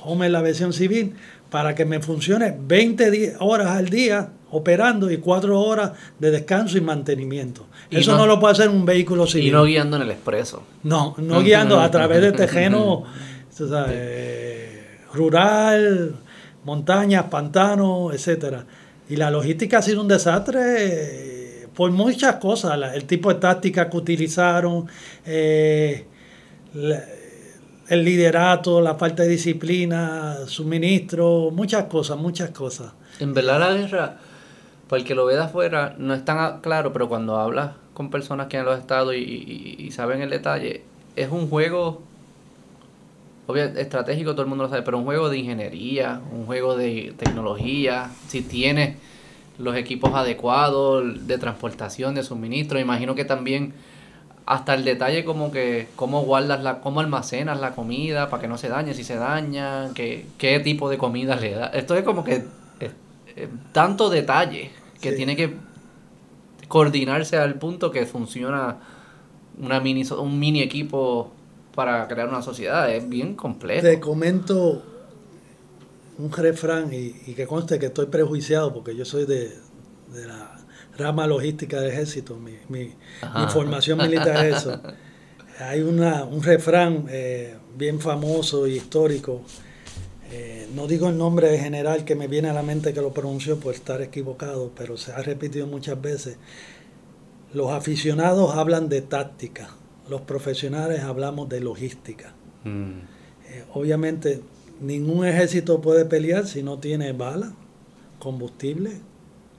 Home 0.00 0.26
en 0.26 0.32
la 0.32 0.42
versión 0.42 0.72
civil, 0.72 1.14
para 1.50 1.74
que 1.74 1.84
me 1.84 1.98
funcione 1.98 2.56
20 2.56 3.34
horas 3.40 3.70
al 3.70 3.88
día 3.88 4.30
operando 4.54 5.10
y 5.10 5.18
4 5.18 5.60
horas 5.60 5.92
de 6.18 6.30
descanso 6.30 6.78
y 6.78 6.80
mantenimiento. 6.80 7.66
Eso 7.90 8.16
no, 8.16 8.26
lo 8.26 8.38
puede 8.38 8.52
hacer 8.52 8.68
un 8.68 8.84
vehículo 8.84 9.26
civil. 9.26 9.48
Y 9.48 9.50
no 9.50 9.64
guiando 9.64 9.96
en 9.96 10.02
el 10.02 10.10
expreso. 10.12 10.62
No, 10.84 11.14
no 11.18 11.40
guiando 11.42 11.80
a 11.80 11.90
través 11.90 12.20
de 12.20 12.32
tejeno 12.32 13.04
rural, 15.12 16.14
montañas, 16.64 17.24
pantanos, 17.24 18.14
etcétera. 18.14 18.64
Y 19.08 19.16
la 19.16 19.30
logística 19.30 19.78
ha 19.78 19.82
sido 19.82 20.00
un 20.00 20.08
desastre 20.08 20.60
eh, 21.62 21.68
por 21.74 21.90
muchas 21.90 22.36
cosas. 22.36 22.78
el 22.94 23.04
tipo 23.04 23.32
de 23.32 23.40
táctica 23.40 23.90
que 23.90 23.96
utilizaron, 23.96 24.86
eh, 25.26 26.06
el 27.88 28.04
liderato, 28.04 28.80
la 28.80 28.94
falta 28.94 29.24
de 29.24 29.30
disciplina, 29.30 30.38
suministro, 30.46 31.50
muchas 31.52 31.84
cosas, 31.84 32.16
muchas 32.16 32.50
cosas. 32.50 32.92
En 33.20 33.34
verdad 33.34 33.60
la 33.60 33.74
guerra, 33.74 34.18
para 34.88 35.00
el 35.00 35.06
que 35.06 35.14
lo 35.14 35.26
ve 35.26 35.34
de 35.34 35.42
afuera, 35.42 35.94
no 35.98 36.14
es 36.14 36.24
tan 36.24 36.60
claro, 36.60 36.92
pero 36.92 37.08
cuando 37.08 37.38
hablas 37.38 37.72
con 37.94 38.10
personas 38.10 38.48
que 38.48 38.58
han 38.58 38.68
estado 38.68 39.14
y, 39.14 39.76
y, 39.78 39.90
saben 39.92 40.20
el 40.20 40.30
detalle, 40.30 40.82
es 41.16 41.30
un 41.30 41.48
juego 41.48 42.02
estratégico 43.76 44.32
todo 44.32 44.42
el 44.42 44.48
mundo 44.48 44.64
lo 44.64 44.70
sabe, 44.70 44.82
pero 44.82 44.98
un 44.98 45.04
juego 45.04 45.28
de 45.28 45.38
ingeniería, 45.38 46.20
un 46.32 46.46
juego 46.46 46.76
de 46.76 47.14
tecnología, 47.18 48.10
si 48.26 48.42
tienes 48.42 48.96
los 49.58 49.76
equipos 49.76 50.14
adecuados 50.14 51.26
de 51.26 51.38
transportación, 51.38 52.14
de 52.14 52.22
suministro, 52.22 52.80
imagino 52.80 53.14
que 53.14 53.24
también 53.24 53.74
hasta 54.46 54.74
el 54.74 54.84
detalle 54.84 55.24
como 55.24 55.50
que 55.50 55.88
cómo 55.96 56.22
guardas 56.22 56.62
la, 56.62 56.80
cómo 56.80 57.00
almacenas 57.00 57.60
la 57.60 57.74
comida 57.74 58.28
para 58.28 58.42
que 58.42 58.48
no 58.48 58.58
se 58.58 58.68
dañe, 58.68 58.94
si 58.94 59.04
se 59.04 59.16
daña, 59.16 59.90
que, 59.94 60.26
qué 60.38 60.60
tipo 60.60 60.90
de 60.90 60.98
comida 60.98 61.36
le 61.36 61.52
da. 61.52 61.66
Esto 61.68 61.96
es 61.96 62.04
como 62.04 62.24
que 62.24 62.44
tanto 63.72 64.10
detalle 64.10 64.70
que 65.00 65.12
tiene 65.12 65.36
que 65.36 65.54
coordinarse 66.68 67.36
al 67.36 67.54
punto 67.54 67.90
que 67.90 68.06
funciona 68.06 68.78
una 69.58 69.80
mini, 69.80 70.04
un 70.18 70.38
mini 70.38 70.62
equipo 70.62 71.32
para 71.74 72.06
crear 72.08 72.28
una 72.28 72.42
sociedad. 72.42 72.90
Es 72.90 73.08
bien 73.08 73.34
complejo. 73.34 73.82
Te 73.82 74.00
comento 74.00 74.82
un 76.18 76.32
refrán 76.32 76.92
y, 76.92 77.34
que 77.34 77.46
conste 77.46 77.78
que 77.78 77.86
estoy 77.86 78.06
prejuiciado 78.06 78.72
porque 78.72 78.94
yo 78.96 79.04
soy 79.04 79.26
de, 79.26 79.56
la 80.26 80.58
rama 80.96 81.26
logística 81.26 81.80
del 81.80 81.90
ejército. 81.90 82.36
Mi, 82.36 82.54
mi, 82.68 82.94
formación 83.48 83.98
militar 83.98 84.46
es 84.46 84.58
eso. 84.58 84.80
Hay 85.60 85.80
una, 85.82 86.24
un 86.24 86.42
refrán 86.42 87.06
eh, 87.08 87.56
bien 87.76 88.00
famoso 88.00 88.66
y 88.66 88.74
histórico. 88.74 89.42
Eh, 90.36 90.68
no 90.74 90.88
digo 90.88 91.08
el 91.08 91.16
nombre 91.16 91.48
de 91.48 91.60
general 91.60 92.04
que 92.04 92.16
me 92.16 92.26
viene 92.26 92.48
a 92.50 92.52
la 92.52 92.64
mente 92.64 92.92
que 92.92 93.00
lo 93.00 93.12
pronunció 93.12 93.60
por 93.60 93.72
estar 93.72 94.02
equivocado, 94.02 94.72
pero 94.74 94.96
se 94.96 95.12
ha 95.12 95.22
repetido 95.22 95.68
muchas 95.68 96.00
veces. 96.02 96.38
Los 97.52 97.70
aficionados 97.70 98.56
hablan 98.56 98.88
de 98.88 99.00
táctica, 99.00 99.68
los 100.10 100.22
profesionales 100.22 101.02
hablamos 101.02 101.48
de 101.48 101.60
logística. 101.60 102.34
Mm. 102.64 102.98
Eh, 103.48 103.64
obviamente 103.74 104.40
ningún 104.80 105.24
ejército 105.24 105.80
puede 105.80 106.04
pelear 106.04 106.48
si 106.48 106.64
no 106.64 106.80
tiene 106.80 107.12
balas, 107.12 107.52
combustible, 108.18 108.90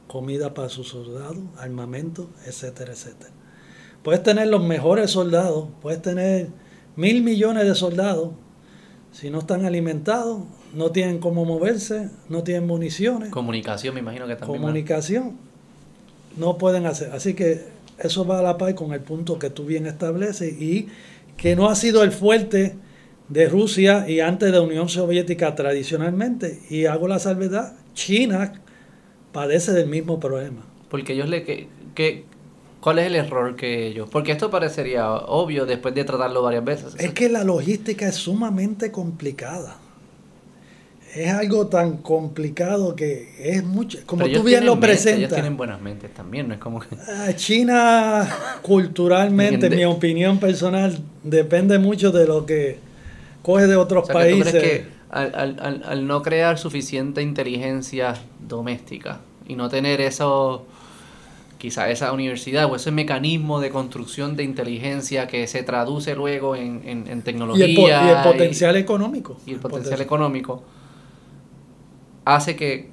comida 0.08 0.54
para 0.54 0.68
sus 0.68 0.90
soldados, 0.90 1.38
armamento, 1.58 2.30
etcétera, 2.46 2.92
etcétera. 2.92 3.32
Puedes 4.04 4.24
tener 4.24 4.48
los 4.48 4.62
mejores 4.62 5.12
soldados, 5.12 5.70
puedes 5.82 6.02
tener 6.02 6.50
mil 6.98 7.24
millones 7.24 7.66
de 7.66 7.76
soldados, 7.76 8.32
si 9.14 9.30
no 9.30 9.40
están 9.40 9.66
alimentados, 9.66 10.42
no 10.76 10.92
tienen 10.92 11.20
cómo 11.20 11.46
moverse, 11.46 12.10
no 12.30 12.44
tienen 12.44 12.68
municiones. 12.68 13.30
Comunicación, 13.30 13.94
me 13.94 14.02
imagino 14.02 14.28
que 14.28 14.36
también. 14.36 14.62
Comunicación, 14.62 15.38
no 16.38 16.58
pueden 16.58 16.86
hacer. 16.86 17.12
Así 17.14 17.34
que 17.34 17.64
eso 17.98 18.26
va 18.26 18.40
a 18.40 18.42
la 18.42 18.58
par 18.58 18.76
con 18.76 18.94
el 18.94 19.00
punto 19.00 19.40
que 19.40 19.50
tú 19.50 19.66
bien 19.66 19.88
estableces 19.88 20.62
y 20.62 20.88
que 21.38 21.56
no 21.56 21.70
ha 21.70 21.76
sido 21.76 22.04
el 22.04 22.12
fuerte 22.12 22.76
de 23.30 23.48
Rusia 23.48 24.08
y 24.08 24.20
antes 24.20 24.52
de 24.52 24.58
la 24.58 24.62
Unión 24.62 24.90
Soviética 24.90 25.56
tradicionalmente. 25.56 26.60
Y 26.70 26.86
hago 26.86 27.08
la 27.08 27.20
salvedad, 27.20 27.74
China 27.94 28.62
padece 29.32 29.72
del 29.72 29.88
mismo 29.88 30.20
problema. 30.20 30.62
Porque 30.90 31.14
ellos 31.14 31.30
le... 31.30 31.44
Que, 31.96 32.26
¿Cuál 32.82 33.00
es 33.00 33.08
el 33.08 33.16
error 33.16 33.56
que 33.56 33.88
ellos? 33.88 34.10
Porque 34.12 34.32
esto 34.32 34.52
parecería 34.52 35.12
obvio 35.12 35.66
después 35.66 35.96
de 35.96 36.04
tratarlo 36.04 36.44
varias 36.44 36.64
veces. 36.64 36.96
Es 37.00 37.14
que 37.14 37.30
la 37.30 37.44
logística 37.44 38.08
es 38.08 38.16
sumamente 38.16 38.92
complicada 38.92 39.78
es 41.16 41.32
algo 41.32 41.68
tan 41.68 41.98
complicado 41.98 42.96
que 42.96 43.30
es 43.40 43.64
mucho, 43.64 44.00
como 44.06 44.28
tú 44.28 44.44
bien 44.44 44.66
lo 44.66 44.80
presentas. 44.80 45.20
Ellos 45.20 45.34
tienen 45.34 45.56
buenas 45.56 45.82
mentes 45.82 46.14
también, 46.14 46.50
no 46.50 46.54
es 46.54 46.60
como 46.60 46.82
que... 46.82 46.88
Ah, 47.08 47.32
China 47.36 48.28
culturalmente, 48.62 49.70
mi 49.70 49.86
opinión 49.86 50.40
personal, 50.40 51.00
depende 51.24 51.80
mucho 51.80 52.12
de 52.12 52.28
lo 52.28 52.46
que 52.46 52.80
coge 53.42 53.66
de 53.68 53.78
otros 53.78 54.10
países. 54.10 54.52
Que 54.52 54.86
al, 55.10 56.06
no 56.06 56.22
crear 56.22 56.58
suficiente 56.58 57.22
inteligencia 57.22 58.16
doméstica 58.46 59.22
y 59.48 59.56
no 59.56 59.70
tener 59.70 60.02
eso, 60.02 60.66
quizá 61.58 61.90
esa 61.90 62.12
universidad 62.12 62.70
o 62.70 62.76
ese 62.76 62.92
mecanismo 62.92 63.62
de 63.62 63.70
construcción 63.70 64.36
de 64.36 64.44
inteligencia 64.44 65.28
que 65.28 65.48
se 65.48 65.64
traduce 65.64 66.14
luego 66.14 66.58
en, 66.58 67.22
tecnología. 67.22 67.68
Y 67.68 68.10
el, 68.10 68.22
potencial 68.22 68.76
económico. 68.76 69.38
Y 69.46 69.54
el 69.54 69.60
potencial 69.60 70.02
económico 70.02 70.62
hace 72.26 72.56
que, 72.56 72.90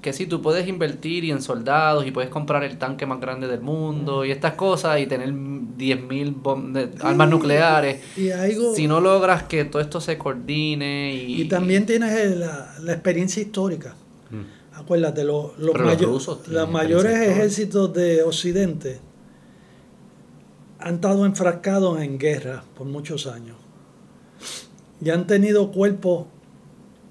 que 0.00 0.12
sí, 0.12 0.26
tú 0.26 0.40
puedes 0.40 0.66
invertir 0.68 1.24
y 1.24 1.32
en 1.32 1.42
soldados 1.42 2.06
y 2.06 2.12
puedes 2.12 2.30
comprar 2.30 2.64
el 2.64 2.78
tanque 2.78 3.04
más 3.04 3.20
grande 3.20 3.48
del 3.48 3.60
mundo 3.60 4.24
y 4.24 4.30
estas 4.30 4.54
cosas 4.54 5.00
y 5.00 5.06
tener 5.06 5.30
10.000 5.32 7.02
armas 7.02 7.28
nucleares. 7.28 8.00
Y 8.16 8.30
si 8.74 8.86
no 8.86 9.00
logras 9.00 9.42
que 9.42 9.64
todo 9.64 9.82
esto 9.82 10.00
se 10.00 10.16
coordine 10.16 11.14
y... 11.14 11.42
Y 11.42 11.48
también 11.48 11.84
tienes 11.84 12.36
la, 12.36 12.74
la 12.80 12.92
experiencia 12.92 13.42
histórica. 13.42 13.96
Mm. 14.30 14.78
Acuérdate, 14.78 15.24
los, 15.24 15.58
los, 15.58 16.48
los 16.48 16.70
mayores 16.70 17.16
ejércitos 17.28 17.92
de 17.92 18.22
Occidente 18.22 19.00
han 20.78 20.96
estado 20.96 21.26
enfrascados 21.26 22.00
en 22.00 22.18
guerra 22.18 22.62
por 22.76 22.86
muchos 22.86 23.26
años. 23.26 23.56
Y 25.00 25.10
han 25.10 25.26
tenido 25.26 25.72
cuerpos 25.72 26.26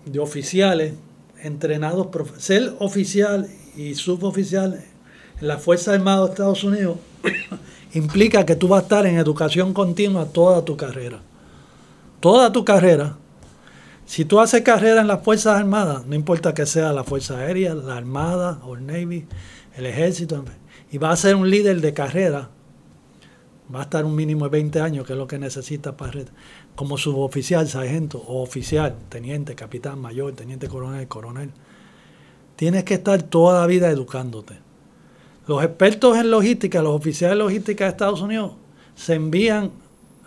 de 0.05 0.19
oficiales 0.19 0.93
entrenados, 1.45 2.07
ser 2.37 2.73
oficial 2.79 3.47
y 3.75 3.95
suboficial 3.95 4.83
en 5.39 5.47
la 5.47 5.57
Fuerza 5.57 5.93
Armada 5.93 6.25
de 6.25 6.31
Estados 6.31 6.63
Unidos 6.63 6.97
implica 7.93 8.45
que 8.45 8.55
tú 8.55 8.67
vas 8.67 8.81
a 8.81 8.83
estar 8.83 9.05
en 9.05 9.17
educación 9.17 9.73
continua 9.73 10.25
toda 10.25 10.65
tu 10.65 10.75
carrera. 10.75 11.19
Toda 12.19 12.51
tu 12.51 12.65
carrera. 12.65 13.17
Si 14.05 14.25
tú 14.25 14.39
haces 14.39 14.61
carrera 14.61 15.01
en 15.01 15.07
las 15.07 15.23
Fuerzas 15.23 15.57
Armadas, 15.57 16.05
no 16.05 16.15
importa 16.15 16.53
que 16.53 16.65
sea 16.65 16.93
la 16.93 17.03
Fuerza 17.03 17.37
Aérea, 17.37 17.75
la 17.75 17.97
Armada 17.97 18.59
o 18.63 18.75
el 18.75 18.85
Navy, 18.85 19.27
el 19.75 19.85
Ejército, 19.85 20.43
y 20.91 20.97
vas 20.97 21.13
a 21.13 21.27
ser 21.27 21.35
un 21.35 21.49
líder 21.49 21.81
de 21.81 21.93
carrera, 21.93 22.49
va 23.73 23.79
a 23.79 23.83
estar 23.83 24.05
un 24.05 24.15
mínimo 24.15 24.45
de 24.45 24.51
20 24.51 24.79
años, 24.79 25.05
que 25.05 25.13
es 25.13 25.19
lo 25.19 25.27
que 25.27 25.39
necesita 25.39 25.97
para 25.97 26.25
como 26.75 26.97
suboficial, 26.97 27.67
sargento 27.67 28.17
o 28.17 28.41
oficial, 28.41 28.95
teniente, 29.09 29.55
capitán, 29.55 29.99
mayor, 29.99 30.33
teniente 30.33 30.67
coronel, 30.67 31.07
coronel. 31.07 31.51
Tienes 32.55 32.83
que 32.83 32.95
estar 32.95 33.21
toda 33.23 33.61
la 33.61 33.67
vida 33.67 33.89
educándote. 33.89 34.55
Los 35.47 35.63
expertos 35.63 36.17
en 36.17 36.31
logística, 36.31 36.81
los 36.81 36.95
oficiales 36.95 37.37
de 37.37 37.43
logística 37.43 37.85
de 37.85 37.91
Estados 37.91 38.21
Unidos, 38.21 38.53
se 38.95 39.13
envían 39.13 39.71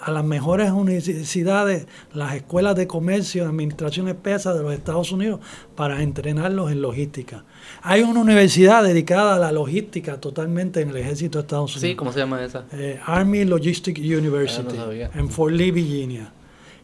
a 0.01 0.13
las 0.13 0.25
mejores 0.25 0.71
universidades, 0.71 1.87
las 2.15 2.35
escuelas 2.35 2.77
de 2.77 2.87
comercio, 2.87 3.43
de 3.43 3.49
administración 3.49 4.09
espesa 4.09 4.55
de 4.55 4.63
los 4.63 4.73
Estados 4.73 5.11
Unidos 5.11 5.41
para 5.75 6.03
entrenarlos 6.03 6.71
en 6.71 6.81
logística. 6.81 7.45
Hay 7.83 8.03
una 8.03 8.21
universidad 8.21 8.85
dedicada 8.85 9.35
a 9.35 9.39
la 9.39 9.51
logística 9.51 10.21
totalmente 10.21 10.81
en 10.81 10.91
el 10.91 10.99
ejército 10.99 11.39
de 11.39 11.43
Estados 11.43 11.73
Unidos. 11.73 11.91
Sí, 11.91 11.97
¿cómo 11.97 12.13
se 12.13 12.21
llama 12.21 12.43
esa? 12.45 12.65
Eh, 12.73 13.01
Army 13.05 13.45
Logistic 13.45 13.99
University, 13.99 14.77
ah, 14.79 15.11
en 15.15 15.29
Fort 15.31 15.53
Lee, 15.53 15.73
Virginia. 15.73 16.33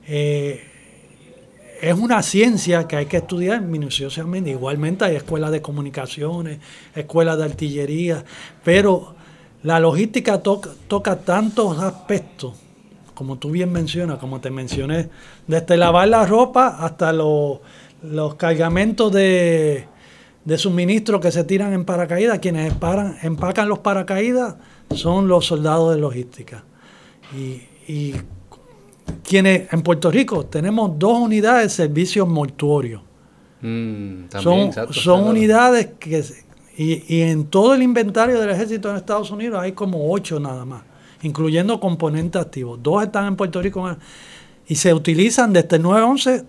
Eh, 0.07 0.63
es 1.81 1.95
una 1.95 2.23
ciencia 2.23 2.89
que 2.89 2.97
hay 2.97 3.07
que 3.07 3.19
estudiar 3.19 3.61
minuciosamente. 3.61 4.51
Igualmente 4.51 5.05
hay 5.05 5.17
escuelas 5.17 5.51
de 5.51 5.61
comunicaciones, 5.61 6.59
escuelas 6.95 7.39
de 7.39 7.45
artillería, 7.45 8.25
pero 8.63 9.15
la 9.63 9.81
logística 9.81 10.43
toca, 10.43 11.17
tantos 11.25 11.79
aspectos, 11.79 12.55
como 13.15 13.39
tú 13.39 13.51
bien 13.51 13.73
mencionas, 13.73 14.19
como 14.19 14.41
te 14.41 14.51
mencioné, 14.51 15.11
desde 15.47 15.77
lavar 15.77 16.09
la 16.09 16.27
ropa 16.27 16.69
hasta 16.81 17.13
los, 17.13 17.61
cargamentos 18.37 19.13
de, 19.13 19.87
de 20.45 20.59
suministro 20.59 21.21
que 21.21 21.33
se 21.33 21.45
tiran 21.45 21.73
en 21.73 21.85
paracaídas. 21.85 22.39
Quienes 22.39 22.73
empacan 23.23 23.69
los 23.69 23.81
paracaídas 23.81 24.57
son 24.95 25.29
los 25.29 25.47
soldados 25.47 25.95
de 25.95 26.01
logística. 26.01 26.65
Y 27.87 28.15
quienes 29.23 29.73
en 29.73 29.83
Puerto 29.83 30.11
Rico 30.11 30.47
tenemos 30.47 30.99
dos 30.99 31.19
unidades 31.19 31.65
de 31.65 31.85
servicios 31.85 32.29
mortuorios. 32.29 33.03
Mm, 33.61 34.25
son, 34.41 34.71
son 34.93 35.25
unidades 35.25 35.91
que... 35.99 36.25
Y, 36.77 37.21
en 37.23 37.47
todo 37.47 37.75
el 37.75 37.83
inventario 37.83 38.41
del 38.41 38.51
ejército 38.51 38.91
en 38.91 38.97
Estados 38.97 39.31
Unidos 39.31 39.61
hay 39.63 39.73
como 39.73 40.13
ocho 40.13 40.41
nada 40.41 40.65
más, 40.65 40.83
incluyendo 41.23 41.79
componentes 41.79 42.43
activos. 42.43 42.81
Dos 42.83 43.05
están 43.05 43.27
en 43.27 43.37
Puerto 43.37 43.63
Rico 43.63 43.97
y 44.67 44.75
se 44.75 44.93
utilizan 44.93 45.53
desde 45.53 45.77
el 45.77 45.83
911. 45.83 46.45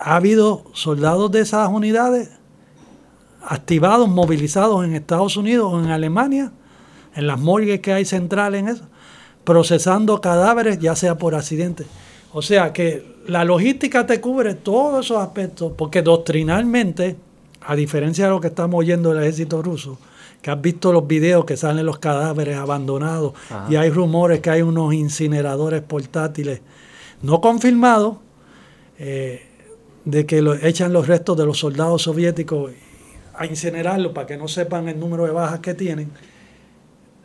Ha 0.00 0.16
habido 0.16 0.64
soldados 0.72 1.30
de 1.30 1.40
esas 1.40 1.68
unidades 1.68 2.30
activados, 3.40 4.08
movilizados 4.08 4.84
en 4.84 4.94
Estados 4.94 5.36
Unidos 5.36 5.72
o 5.72 5.80
en 5.80 5.90
Alemania, 5.90 6.52
en 7.14 7.26
las 7.26 7.38
morgues 7.38 7.80
que 7.80 7.92
hay 7.92 8.04
centrales 8.04 8.60
en 8.60 8.68
eso, 8.68 8.84
procesando 9.48 10.20
cadáveres, 10.20 10.78
ya 10.78 10.94
sea 10.94 11.16
por 11.16 11.34
accidente. 11.34 11.86
O 12.34 12.42
sea 12.42 12.70
que 12.70 13.16
la 13.28 13.46
logística 13.46 14.04
te 14.04 14.20
cubre 14.20 14.52
todos 14.52 15.06
esos 15.06 15.16
aspectos, 15.16 15.72
porque 15.74 16.02
doctrinalmente, 16.02 17.16
a 17.62 17.74
diferencia 17.74 18.26
de 18.26 18.30
lo 18.30 18.42
que 18.42 18.48
estamos 18.48 18.78
oyendo 18.78 19.08
del 19.08 19.22
ejército 19.22 19.62
ruso, 19.62 19.98
que 20.42 20.50
has 20.50 20.60
visto 20.60 20.92
los 20.92 21.06
videos 21.06 21.46
que 21.46 21.56
salen 21.56 21.86
los 21.86 21.98
cadáveres 21.98 22.58
abandonados 22.58 23.32
y 23.70 23.76
hay 23.76 23.88
rumores 23.88 24.40
que 24.40 24.50
hay 24.50 24.60
unos 24.60 24.92
incineradores 24.92 25.80
portátiles 25.80 26.60
no 27.22 27.40
confirmados, 27.40 28.18
eh, 28.98 29.46
de 30.04 30.26
que 30.26 30.42
lo, 30.42 30.56
echan 30.56 30.92
los 30.92 31.06
restos 31.06 31.38
de 31.38 31.46
los 31.46 31.58
soldados 31.58 32.02
soviéticos 32.02 32.70
a 33.34 33.46
incinerarlos 33.46 34.12
para 34.12 34.26
que 34.26 34.36
no 34.36 34.46
sepan 34.46 34.90
el 34.90 35.00
número 35.00 35.24
de 35.24 35.30
bajas 35.30 35.60
que 35.60 35.72
tienen. 35.72 36.10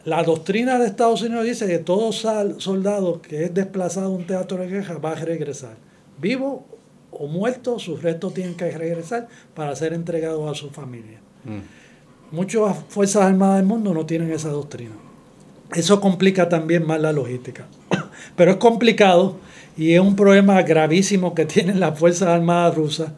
La 0.05 0.21
doctrina 0.23 0.77
de 0.79 0.87
Estados 0.87 1.21
Unidos 1.21 1.45
dice 1.45 1.67
que 1.67 1.79
todo 1.79 2.11
soldado 2.11 3.21
que 3.21 3.45
es 3.45 3.53
desplazado 3.53 4.07
a 4.07 4.09
un 4.09 4.27
teatro 4.27 4.57
de 4.57 4.67
guerra 4.67 4.97
va 4.97 5.11
a 5.11 5.15
regresar. 5.15 5.75
Vivo 6.19 6.65
o 7.11 7.27
muerto, 7.27 7.79
sus 7.79 8.01
restos 8.01 8.33
tienen 8.33 8.55
que 8.55 8.69
regresar 8.71 9.27
para 9.53 9.75
ser 9.75 9.93
entregados 9.93 10.51
a 10.51 10.59
su 10.59 10.71
familia. 10.71 11.19
Mm. 11.45 12.35
Muchas 12.35 12.77
Fuerzas 12.89 13.23
Armadas 13.23 13.57
del 13.57 13.65
mundo 13.65 13.93
no 13.93 14.05
tienen 14.05 14.31
esa 14.31 14.49
doctrina. 14.49 14.95
Eso 15.73 16.01
complica 16.01 16.49
también 16.49 16.85
más 16.85 16.99
la 16.99 17.13
logística. 17.13 17.67
Pero 18.35 18.51
es 18.51 18.57
complicado 18.57 19.37
y 19.77 19.93
es 19.93 19.99
un 19.99 20.15
problema 20.15 20.61
gravísimo 20.63 21.33
que 21.33 21.45
tienen 21.45 21.79
las 21.79 21.97
Fuerzas 21.97 22.29
Armadas 22.29 22.75
rusas. 22.75 23.11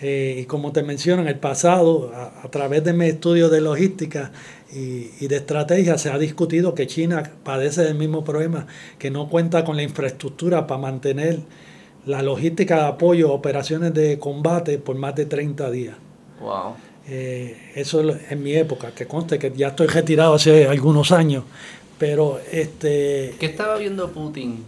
Eh, 0.00 0.40
y 0.42 0.44
como 0.44 0.72
te 0.72 0.82
menciono, 0.82 1.22
en 1.22 1.28
el 1.28 1.38
pasado, 1.38 2.12
a, 2.14 2.48
través 2.50 2.84
de 2.84 2.92
mi 2.92 3.06
estudio 3.06 3.48
de 3.48 3.60
logística 3.60 4.30
y, 4.72 5.10
y, 5.20 5.28
de 5.28 5.36
estrategia, 5.36 5.96
se 5.98 6.10
ha 6.10 6.18
discutido 6.18 6.74
que 6.74 6.86
China 6.86 7.32
padece 7.42 7.82
del 7.82 7.94
mismo 7.94 8.24
problema, 8.24 8.66
que 8.98 9.10
no 9.10 9.28
cuenta 9.28 9.64
con 9.64 9.76
la 9.76 9.82
infraestructura 9.82 10.66
para 10.66 10.80
mantener 10.80 11.40
la 12.06 12.22
logística 12.22 12.76
de 12.76 12.86
apoyo 12.86 13.28
a 13.28 13.32
operaciones 13.32 13.94
de 13.94 14.18
combate 14.18 14.78
por 14.78 14.96
más 14.96 15.14
de 15.14 15.26
30 15.26 15.70
días. 15.70 15.96
Wow. 16.40 16.74
Eh, 17.06 17.72
eso 17.74 18.02
en 18.02 18.42
mi 18.42 18.54
época, 18.54 18.92
que 18.94 19.06
conste 19.06 19.38
que 19.38 19.52
ya 19.54 19.68
estoy 19.68 19.86
retirado 19.86 20.34
hace 20.34 20.66
algunos 20.66 21.12
años, 21.12 21.44
pero 21.98 22.38
este... 22.52 23.34
¿Qué 23.38 23.46
estaba 23.46 23.76
viendo 23.76 24.10
Putin? 24.10 24.64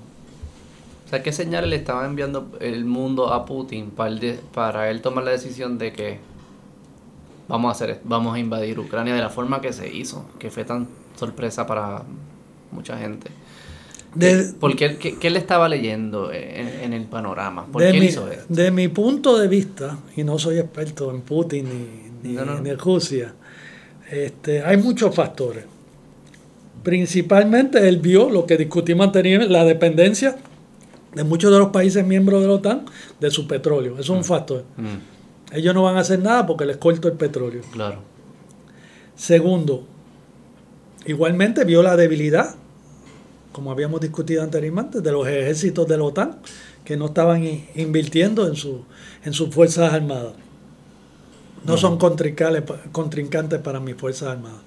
O 1.06 1.08
sea, 1.08 1.22
¿qué 1.22 1.32
señales 1.32 1.68
le 1.68 1.76
estaba 1.76 2.06
enviando 2.06 2.50
el 2.60 2.84
mundo 2.84 3.32
a 3.32 3.44
Putin 3.44 3.90
para, 3.90 4.16
para 4.54 4.90
él 4.90 5.02
tomar 5.02 5.24
la 5.24 5.32
decisión 5.32 5.76
de 5.76 5.92
que 5.92 6.18
vamos 7.50 7.68
a 7.68 7.72
hacer 7.72 8.00
vamos 8.04 8.34
a 8.34 8.38
invadir 8.38 8.78
Ucrania 8.78 9.14
de 9.14 9.20
la 9.20 9.28
forma 9.28 9.60
que 9.60 9.72
se 9.72 9.92
hizo, 9.92 10.24
que 10.38 10.50
fue 10.50 10.64
tan 10.64 10.88
sorpresa 11.16 11.66
para 11.66 12.04
mucha 12.70 12.96
gente? 12.96 13.30
De, 14.14 14.52
¿Por 14.58 14.74
qué, 14.74 14.96
qué, 14.96 15.30
le 15.30 15.38
estaba 15.38 15.68
leyendo 15.68 16.32
en, 16.32 16.92
el 16.92 17.04
panorama? 17.04 17.66
¿Por 17.66 17.82
de 17.82 17.92
qué 17.92 18.00
mi, 18.00 18.06
hizo 18.06 18.28
esto? 18.28 18.52
De 18.52 18.70
mi 18.72 18.88
punto 18.88 19.38
de 19.38 19.46
vista, 19.46 19.98
y 20.16 20.24
no 20.24 20.36
soy 20.36 20.58
experto 20.58 21.12
en 21.12 21.20
Putin 21.20 21.68
ni, 22.22 22.36
en 22.36 22.78
Rusia, 22.78 23.34
este, 24.10 24.62
hay 24.62 24.76
muchos 24.78 25.14
factores. 25.14 25.64
Principalmente 26.82 27.88
él 27.88 27.98
vio 27.98 28.30
lo 28.30 28.46
que 28.46 28.56
discutimos 28.56 29.06
anteriormente, 29.06 29.52
la 29.52 29.64
dependencia 29.64 30.36
de 31.14 31.24
muchos 31.24 31.52
de 31.52 31.58
los 31.58 31.68
países 31.68 32.04
miembros 32.04 32.42
de 32.42 32.48
la 32.48 32.54
OTAN 32.54 32.86
de 33.20 33.30
su 33.30 33.46
petróleo. 33.46 33.94
Eso 33.94 34.00
es 34.00 34.10
un 34.10 34.20
mm. 34.20 34.24
factor. 34.24 34.64
Mm. 34.76 35.19
Ellos 35.52 35.74
no 35.74 35.82
van 35.82 35.96
a 35.96 36.00
hacer 36.00 36.20
nada 36.20 36.46
porque 36.46 36.64
les 36.64 36.76
corto 36.76 37.08
el 37.08 37.14
petróleo. 37.14 37.62
Claro. 37.72 37.98
Segundo, 39.16 39.84
igualmente 41.06 41.64
vio 41.64 41.82
la 41.82 41.96
debilidad 41.96 42.54
como 43.52 43.70
habíamos 43.70 44.00
discutido 44.00 44.42
anteriormente, 44.42 45.00
de 45.00 45.12
los 45.12 45.26
ejércitos 45.26 45.86
de 45.86 45.96
la 45.98 46.04
OTAN 46.04 46.38
que 46.84 46.96
no 46.96 47.06
estaban 47.06 47.44
invirtiendo 47.74 48.46
en, 48.46 48.56
su, 48.56 48.84
en 49.24 49.32
sus 49.32 49.52
Fuerzas 49.54 49.92
Armadas. 49.92 50.34
No 51.64 51.76
son 51.76 51.98
contrincantes 51.98 53.60
para 53.60 53.80
mis 53.80 53.96
Fuerzas 53.96 54.30
Armadas. 54.30 54.60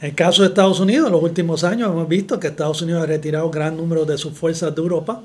En 0.00 0.10
el 0.10 0.14
caso 0.14 0.42
de 0.42 0.48
Estados 0.48 0.80
Unidos, 0.80 1.06
en 1.06 1.12
los 1.12 1.22
últimos 1.22 1.64
años 1.64 1.90
hemos 1.90 2.08
visto 2.08 2.38
que 2.38 2.48
Estados 2.48 2.82
Unidos 2.82 3.02
ha 3.02 3.06
retirado 3.06 3.50
gran 3.50 3.76
número 3.76 4.04
de 4.04 4.16
sus 4.16 4.32
fuerzas 4.32 4.74
de 4.74 4.80
Europa 4.80 5.22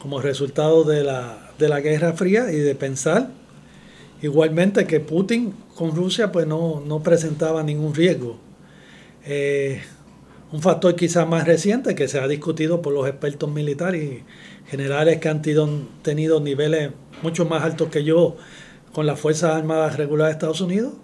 como 0.00 0.20
resultado 0.20 0.84
de 0.84 1.04
la, 1.04 1.50
de 1.58 1.68
la 1.68 1.80
Guerra 1.80 2.12
Fría 2.12 2.52
y 2.52 2.56
de 2.56 2.74
pensar 2.74 3.30
igualmente 4.22 4.86
que 4.86 5.00
Putin 5.00 5.54
con 5.74 5.94
Rusia 5.94 6.32
pues 6.32 6.46
no, 6.46 6.80
no 6.80 7.02
presentaba 7.02 7.62
ningún 7.62 7.94
riesgo. 7.94 8.38
Eh, 9.24 9.80
un 10.52 10.62
factor 10.62 10.94
quizás 10.94 11.26
más 11.28 11.44
reciente 11.44 11.94
que 11.94 12.08
se 12.08 12.20
ha 12.20 12.28
discutido 12.28 12.80
por 12.80 12.92
los 12.92 13.08
expertos 13.08 13.50
militares 13.50 14.02
y 14.02 14.24
generales 14.70 15.18
que 15.18 15.28
han 15.28 15.42
tenido 15.42 16.40
niveles 16.40 16.92
mucho 17.22 17.44
más 17.46 17.62
altos 17.64 17.88
que 17.88 18.04
yo 18.04 18.36
con 18.92 19.06
las 19.06 19.18
Fuerzas 19.18 19.54
Armadas 19.54 19.96
Regulares 19.96 20.34
de 20.34 20.38
Estados 20.38 20.60
Unidos, 20.60 20.94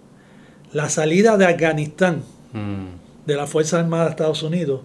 la 0.71 0.89
salida 0.89 1.37
de 1.37 1.45
Afganistán 1.45 2.23
mm. 2.53 3.27
de 3.27 3.35
las 3.35 3.49
Fuerzas 3.49 3.81
Armadas 3.81 4.07
de 4.07 4.11
Estados 4.11 4.43
Unidos, 4.43 4.81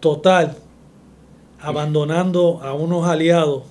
total, 0.00 0.56
abandonando 1.60 2.60
a 2.62 2.72
unos 2.74 3.06
aliados, 3.06 3.64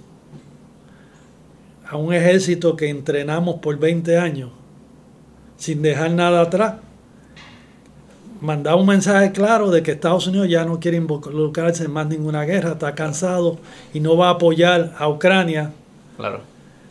a 1.90 1.98
un 1.98 2.14
ejército 2.14 2.76
que 2.76 2.88
entrenamos 2.88 3.56
por 3.56 3.80
20 3.80 4.18
años, 4.18 4.52
sin 5.58 5.82
dejar 5.82 6.12
nada 6.12 6.42
atrás, 6.42 6.76
mandaba 8.42 8.78
un 8.78 8.86
mensaje 8.86 9.32
claro 9.32 9.72
de 9.72 9.82
que 9.82 9.92
Estados 9.92 10.28
Unidos 10.28 10.48
ya 10.50 10.66
no 10.66 10.80
quiere 10.80 10.98
involucrarse 10.98 11.86
en 11.86 11.92
más 11.92 12.08
ninguna 12.08 12.44
guerra, 12.44 12.74
está 12.74 12.94
cansado 12.94 13.58
y 13.92 14.00
no 14.00 14.16
va 14.16 14.28
a 14.28 14.32
apoyar 14.34 14.94
a 15.00 15.10
Ucrania. 15.10 15.72
Claro. 16.16 16.42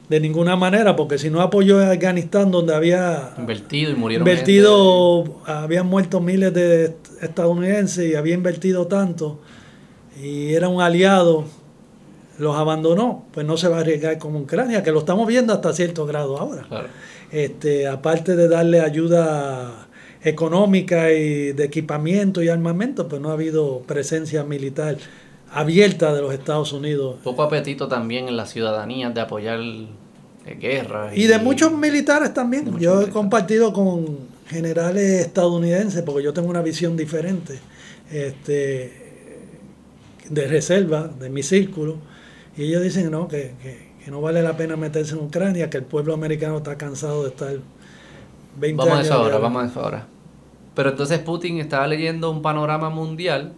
De 0.08 0.20
ninguna 0.20 0.56
manera, 0.56 0.96
porque 0.96 1.16
si 1.16 1.30
no 1.30 1.42
apoyó 1.42 1.78
a 1.78 1.92
Afganistán, 1.92 2.50
donde 2.50 2.74
había 2.74 3.34
invertido 3.38 3.92
y 3.92 3.94
murieron 3.94 4.26
invertido, 4.26 5.42
habían 5.46 5.86
muerto 5.86 6.20
miles 6.20 6.52
de 6.54 6.96
estadounidenses 7.20 8.10
y 8.10 8.14
había 8.14 8.34
invertido 8.34 8.86
tanto, 8.86 9.38
y 10.20 10.54
era 10.54 10.68
un 10.68 10.80
aliado, 10.80 11.44
los 12.38 12.56
abandonó, 12.56 13.26
pues 13.32 13.46
no 13.46 13.56
se 13.56 13.68
va 13.68 13.78
a 13.78 13.80
arriesgar 13.80 14.18
con 14.18 14.34
Ucrania, 14.36 14.82
que 14.82 14.92
lo 14.92 15.00
estamos 15.00 15.26
viendo 15.26 15.52
hasta 15.52 15.72
cierto 15.72 16.06
grado 16.06 16.38
ahora. 16.38 16.62
Claro. 16.68 16.88
Este, 17.30 17.86
aparte 17.86 18.36
de 18.36 18.48
darle 18.48 18.80
ayuda 18.80 19.88
económica 20.22 21.12
y 21.12 21.52
de 21.52 21.64
equipamiento 21.64 22.42
y 22.42 22.48
armamento, 22.48 23.08
pues 23.08 23.20
no 23.20 23.30
ha 23.30 23.32
habido 23.32 23.80
presencia 23.80 24.44
militar 24.44 24.96
abierta 25.50 26.14
de 26.14 26.22
los 26.22 26.32
Estados 26.32 26.72
Unidos. 26.72 27.16
Poco 27.22 27.42
apetito 27.42 27.88
también 27.88 28.28
en 28.28 28.36
la 28.36 28.46
ciudadanía 28.46 29.10
de 29.10 29.20
apoyar 29.20 29.60
guerras. 30.60 31.16
Y, 31.16 31.26
de 31.26 31.38
muchos 31.38 31.72
militares 31.72 32.32
también. 32.32 32.78
yo 32.78 33.02
he 33.02 33.10
compartido 33.10 33.72
con 33.72 34.18
generales 34.48 35.26
estadounidenses, 35.26 36.02
porque 36.02 36.24
yo 36.24 36.32
tengo 36.32 36.48
una 36.48 36.62
visión 36.62 36.96
diferente 36.96 37.58
este, 38.10 38.92
de 40.28 40.48
reserva, 40.48 41.08
de 41.08 41.28
mi 41.28 41.42
círculo, 41.42 41.98
y 42.58 42.64
ellos 42.64 42.82
dicen 42.82 43.10
no, 43.10 43.28
que, 43.28 43.54
que, 43.62 44.10
no 44.10 44.20
vale 44.20 44.42
la 44.42 44.56
pena 44.56 44.76
meterse 44.76 45.14
en 45.14 45.20
Ucrania, 45.20 45.70
que 45.70 45.76
el 45.76 45.84
pueblo 45.84 46.12
americano 46.12 46.58
está 46.58 46.76
cansado 46.76 47.22
de 47.22 47.28
estar 47.28 47.56
vamos 48.58 48.88
a 48.88 49.00
eso 49.00 49.14
ahora, 49.14 49.38
vamos 49.38 49.62
a 49.62 49.66
eso 49.66 49.80
ahora. 49.80 50.06
Pero 50.74 50.90
entonces 50.90 51.18
Putin 51.20 51.58
estaba 51.58 51.86
leyendo 51.86 52.30
un 52.30 52.42
panorama 52.42 52.90
mundial 52.90 53.52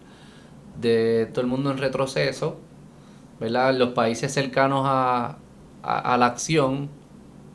de 0.81 1.29
todo 1.33 1.43
el 1.43 1.47
mundo 1.47 1.71
en 1.71 1.79
retroceso, 1.79 2.59
¿verdad? 3.39 3.75
Los 3.75 3.91
países 3.91 4.33
cercanos 4.33 4.83
a, 4.87 5.39
la 5.83 6.27
acción, 6.27 6.89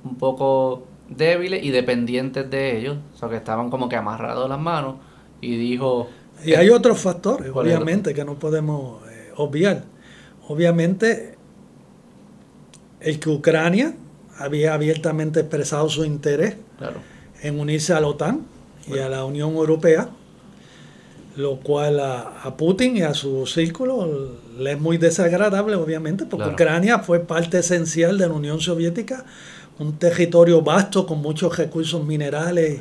un 0.03 0.15
poco 0.17 0.87
débiles 1.09 1.63
y 1.63 1.71
dependientes 1.71 2.49
de 2.49 2.77
ellos, 2.77 2.97
o 3.13 3.17
sea, 3.17 3.29
que 3.29 3.35
estaban 3.35 3.69
como 3.69 3.89
que 3.89 3.95
amarrados 3.95 4.49
las 4.49 4.59
manos, 4.59 4.95
y 5.41 5.57
dijo... 5.57 6.09
Y 6.43 6.53
hay 6.53 6.69
otros 6.69 6.99
factores, 6.99 7.51
obviamente, 7.53 8.13
que 8.13 8.25
no 8.25 8.35
podemos 8.35 9.07
eh, 9.09 9.31
obviar. 9.37 9.83
Obviamente, 10.47 11.34
el 13.05 13.19
que 13.19 13.29
Ucrania 13.29 13.95
había 14.37 14.73
abiertamente 14.73 15.39
expresado 15.41 15.87
su 15.89 16.03
interés 16.03 16.55
claro. 16.77 16.99
en 17.41 17.59
unirse 17.59 17.93
a 17.93 18.01
la 18.01 18.07
OTAN 18.07 18.41
y 18.87 18.97
a 18.97 19.07
la 19.07 19.23
Unión 19.23 19.53
Europea, 19.53 20.09
lo 21.37 21.57
cual 21.57 21.99
a, 21.99 22.55
Putin 22.57 22.97
y 22.97 23.01
a 23.03 23.13
su 23.13 23.45
círculo 23.45 24.33
le 24.57 24.71
es 24.73 24.79
muy 24.79 24.97
desagradable, 24.97 25.75
obviamente, 25.75 26.25
porque 26.25 26.49
Ucrania 26.49 26.99
fue 26.99 27.19
parte 27.19 27.59
esencial 27.59 28.17
de 28.17 28.27
la 28.27 28.33
Unión 28.33 28.59
Soviética, 28.59 29.25
un 29.77 29.97
territorio 29.97 30.61
vasto 30.61 31.05
con 31.05 31.21
muchos 31.21 31.57
recursos 31.57 32.03
minerales 32.05 32.79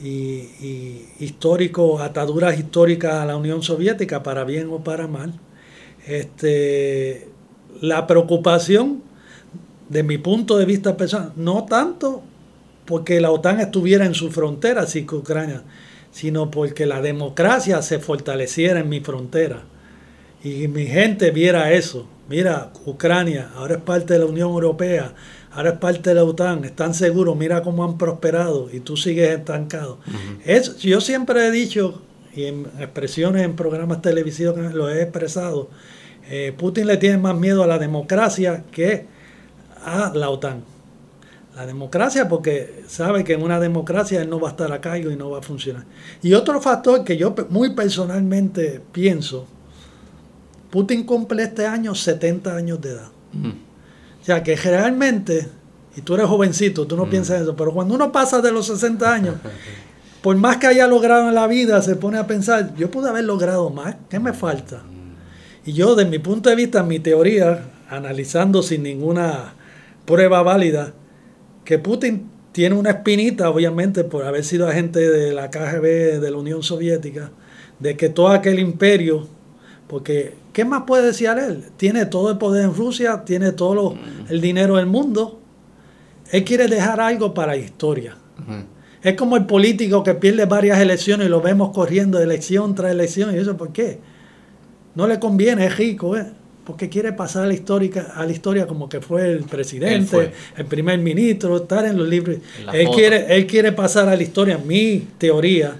y, 0.00 1.08
históricos, 1.18 2.00
ataduras 2.00 2.58
históricas 2.58 3.14
a 3.14 3.26
la 3.26 3.36
Unión 3.36 3.62
Soviética, 3.62 4.22
para 4.22 4.44
bien 4.44 4.68
o 4.70 4.84
para 4.84 5.08
mal. 5.08 5.32
Este, 6.06 7.28
la 7.80 8.06
preocupación, 8.06 9.07
de 9.88 10.02
mi 10.02 10.18
punto 10.18 10.58
de 10.58 10.64
vista 10.64 10.96
personal, 10.96 11.32
no 11.36 11.64
tanto 11.64 12.22
porque 12.84 13.20
la 13.20 13.30
OTAN 13.30 13.60
estuviera 13.60 14.06
en 14.06 14.14
su 14.14 14.30
frontera, 14.30 14.86
Ucrania, 15.12 15.62
sino 16.10 16.50
porque 16.50 16.86
la 16.86 17.02
democracia 17.02 17.82
se 17.82 17.98
fortaleciera 17.98 18.80
en 18.80 18.88
mi 18.88 19.00
frontera 19.00 19.62
y 20.42 20.68
mi 20.68 20.86
gente 20.86 21.30
viera 21.30 21.72
eso. 21.72 22.06
Mira, 22.28 22.72
Ucrania 22.86 23.50
ahora 23.56 23.76
es 23.76 23.82
parte 23.82 24.14
de 24.14 24.20
la 24.20 24.26
Unión 24.26 24.50
Europea, 24.50 25.14
ahora 25.52 25.70
es 25.70 25.78
parte 25.78 26.10
de 26.10 26.14
la 26.14 26.24
OTAN, 26.24 26.64
están 26.64 26.94
seguros, 26.94 27.36
mira 27.36 27.62
cómo 27.62 27.84
han 27.84 27.98
prosperado 27.98 28.68
y 28.72 28.80
tú 28.80 28.96
sigues 28.96 29.30
estancado. 29.30 29.98
yo 30.80 31.00
siempre 31.00 31.46
he 31.46 31.50
dicho, 31.50 32.02
y 32.34 32.44
en 32.44 32.66
expresiones 32.78 33.42
en 33.42 33.56
programas 33.56 34.02
televisivos 34.02 34.56
lo 34.74 34.88
he 34.90 35.02
expresado, 35.02 35.70
eh, 36.30 36.54
Putin 36.56 36.86
le 36.86 36.98
tiene 36.98 37.16
más 37.16 37.36
miedo 37.36 37.62
a 37.62 37.66
la 37.66 37.78
democracia 37.78 38.64
que 38.70 39.06
a 39.84 40.12
la 40.14 40.30
OTAN. 40.30 40.62
La 41.58 41.66
democracia 41.66 42.28
porque 42.28 42.84
sabe 42.86 43.24
que 43.24 43.32
en 43.32 43.42
una 43.42 43.58
democracia 43.58 44.22
él 44.22 44.30
no 44.30 44.38
va 44.38 44.48
a 44.48 44.50
estar 44.52 44.72
a 44.72 44.80
cargo 44.80 45.10
y 45.10 45.16
no 45.16 45.30
va 45.30 45.38
a 45.38 45.42
funcionar. 45.42 45.84
Y 46.22 46.34
otro 46.34 46.60
factor 46.60 47.02
que 47.02 47.16
yo 47.16 47.34
muy 47.50 47.74
personalmente 47.74 48.80
pienso, 48.92 49.44
Putin 50.70 51.02
cumple 51.04 51.42
este 51.42 51.66
año 51.66 51.96
70 51.96 52.54
años 52.54 52.80
de 52.80 52.90
edad. 52.90 53.08
O 54.22 54.24
sea 54.24 54.42
que 54.42 54.54
realmente, 54.54 55.48
y 55.96 56.02
tú 56.02 56.14
eres 56.14 56.26
jovencito, 56.26 56.86
tú 56.86 56.96
no 56.96 57.10
piensas 57.10 57.42
eso, 57.42 57.56
pero 57.56 57.72
cuando 57.72 57.94
uno 57.94 58.12
pasa 58.12 58.40
de 58.40 58.52
los 58.52 58.66
60 58.66 59.12
años, 59.12 59.34
por 60.22 60.36
más 60.36 60.58
que 60.58 60.68
haya 60.68 60.86
logrado 60.86 61.28
en 61.28 61.34
la 61.34 61.48
vida, 61.48 61.82
se 61.82 61.96
pone 61.96 62.18
a 62.18 62.26
pensar, 62.28 62.74
yo 62.76 62.88
pude 62.88 63.08
haber 63.08 63.24
logrado 63.24 63.70
más, 63.70 63.96
¿qué 64.08 64.20
me 64.20 64.32
falta? 64.32 64.82
Y 65.64 65.72
yo, 65.72 65.96
desde 65.96 66.08
mi 66.08 66.20
punto 66.20 66.50
de 66.50 66.56
vista, 66.56 66.82
mi 66.82 67.00
teoría, 67.00 67.64
analizando 67.90 68.62
sin 68.62 68.84
ninguna 68.84 69.54
prueba 70.08 70.42
válida, 70.42 70.94
que 71.66 71.78
Putin 71.78 72.30
tiene 72.52 72.74
una 72.74 72.90
espinita, 72.90 73.50
obviamente, 73.50 74.04
por 74.04 74.24
haber 74.24 74.42
sido 74.42 74.66
agente 74.66 75.00
de 75.00 75.34
la 75.34 75.50
KGB 75.50 76.18
de 76.18 76.30
la 76.30 76.36
Unión 76.38 76.62
Soviética, 76.62 77.30
de 77.78 77.94
que 77.94 78.08
todo 78.08 78.28
aquel 78.28 78.58
imperio, 78.58 79.28
porque 79.86 80.32
¿qué 80.54 80.64
más 80.64 80.84
puede 80.86 81.04
decir 81.04 81.28
él? 81.28 81.64
Tiene 81.76 82.06
todo 82.06 82.30
el 82.30 82.38
poder 82.38 82.64
en 82.64 82.74
Rusia, 82.74 83.22
tiene 83.26 83.52
todo 83.52 83.96
el 84.30 84.40
dinero 84.40 84.76
del 84.76 84.86
mundo. 84.86 85.40
Él 86.32 86.42
quiere 86.42 86.68
dejar 86.68 87.02
algo 87.02 87.34
para 87.34 87.52
la 87.52 87.58
historia. 87.58 88.16
Es 89.02 89.14
como 89.14 89.36
el 89.36 89.44
político 89.44 90.02
que 90.02 90.14
pierde 90.14 90.46
varias 90.46 90.80
elecciones 90.80 91.26
y 91.26 91.30
lo 91.30 91.42
vemos 91.42 91.70
corriendo 91.74 92.18
elección 92.18 92.74
tras 92.74 92.92
elección. 92.92 93.34
¿Y 93.34 93.38
eso 93.38 93.58
por 93.58 93.72
qué? 93.72 94.00
No 94.94 95.06
le 95.06 95.20
conviene, 95.20 95.66
es 95.66 95.76
rico, 95.76 96.16
¿eh? 96.16 96.32
Porque 96.68 96.90
quiere 96.90 97.14
pasar 97.14 97.44
a 97.44 97.46
la, 97.46 97.54
histórica, 97.54 98.12
a 98.14 98.26
la 98.26 98.30
historia 98.30 98.66
como 98.66 98.90
que 98.90 99.00
fue 99.00 99.32
el 99.32 99.44
presidente, 99.44 100.34
el 100.54 100.66
primer 100.66 100.98
ministro, 100.98 101.56
estar 101.56 101.86
en 101.86 101.96
los 101.96 102.06
libros. 102.06 102.36
él 102.74 102.88
quiere, 102.94 103.34
él 103.34 103.46
quiere 103.46 103.72
pasar 103.72 104.06
a 104.06 104.14
la 104.14 104.22
historia, 104.22 104.58
mi 104.58 105.08
teoría, 105.16 105.76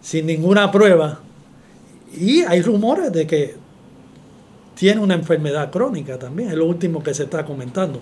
sin 0.00 0.26
ninguna 0.26 0.70
prueba. 0.70 1.18
Y 2.16 2.42
hay 2.42 2.62
rumores 2.62 3.10
de 3.12 3.26
que 3.26 3.56
tiene 4.76 5.00
una 5.00 5.14
enfermedad 5.14 5.72
crónica 5.72 6.16
también, 6.20 6.50
es 6.50 6.54
lo 6.54 6.66
último 6.66 7.02
que 7.02 7.12
se 7.14 7.24
está 7.24 7.44
comentando. 7.44 8.00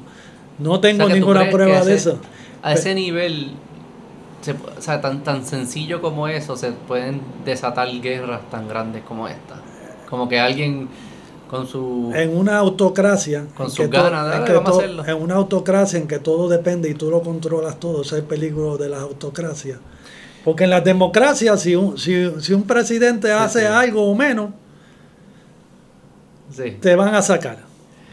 No 0.59 0.79
tengo 0.79 1.09
ninguna 1.09 1.49
prueba 1.49 1.83
de 1.83 1.95
eso. 1.95 2.21
A 2.61 2.75
ese 2.75 2.95
nivel 2.95 3.53
o 4.77 4.83
sea, 4.83 5.01
tan, 5.01 5.25
tan 5.25 5.47
sencillo 5.47 6.03
como 6.03 6.29
eso, 6.29 6.55
se 6.55 6.73
pueden 6.73 7.23
desatar 7.47 7.89
guerras 8.03 8.43
tan 8.51 8.69
grandes 8.69 9.05
como 9.05 9.27
esta. 9.27 9.55
Como 10.11 10.29
que 10.29 10.39
alguien 10.39 10.91
con 11.51 11.67
su... 11.67 12.13
En 12.15 12.37
una 12.37 12.59
autocracia... 12.59 13.45
Con 13.57 13.69
sus 13.71 13.91
ganas, 13.91 14.47
de 14.47 14.55
vamos 14.55 14.79
hacerlo. 14.79 15.05
En 15.05 15.21
una 15.21 15.35
autocracia 15.35 15.99
en 15.99 16.07
que 16.07 16.21
todo 16.21 16.49
depende 16.49 16.89
y 16.89 16.95
tú 16.95 17.11
lo 17.11 17.23
controlas 17.23 17.81
todo, 17.81 18.03
ese 18.03 18.15
es 18.17 18.23
el 18.23 18.29
peligro 18.29 18.77
de 18.79 18.89
la 18.89 19.01
autocracia. 19.01 19.81
Porque 20.45 20.65
en 20.65 20.71
la 20.71 20.81
democracia, 20.81 21.57
si 21.57 21.75
un, 21.75 21.99
si, 21.99 22.31
si 22.41 22.53
un 22.53 22.63
presidente 22.63 23.33
hace 23.33 23.67
algo 23.67 24.09
o 24.09 24.15
menos, 24.15 24.51
te 26.81 26.95
van 26.95 27.17
a 27.17 27.23
sacar 27.23 27.59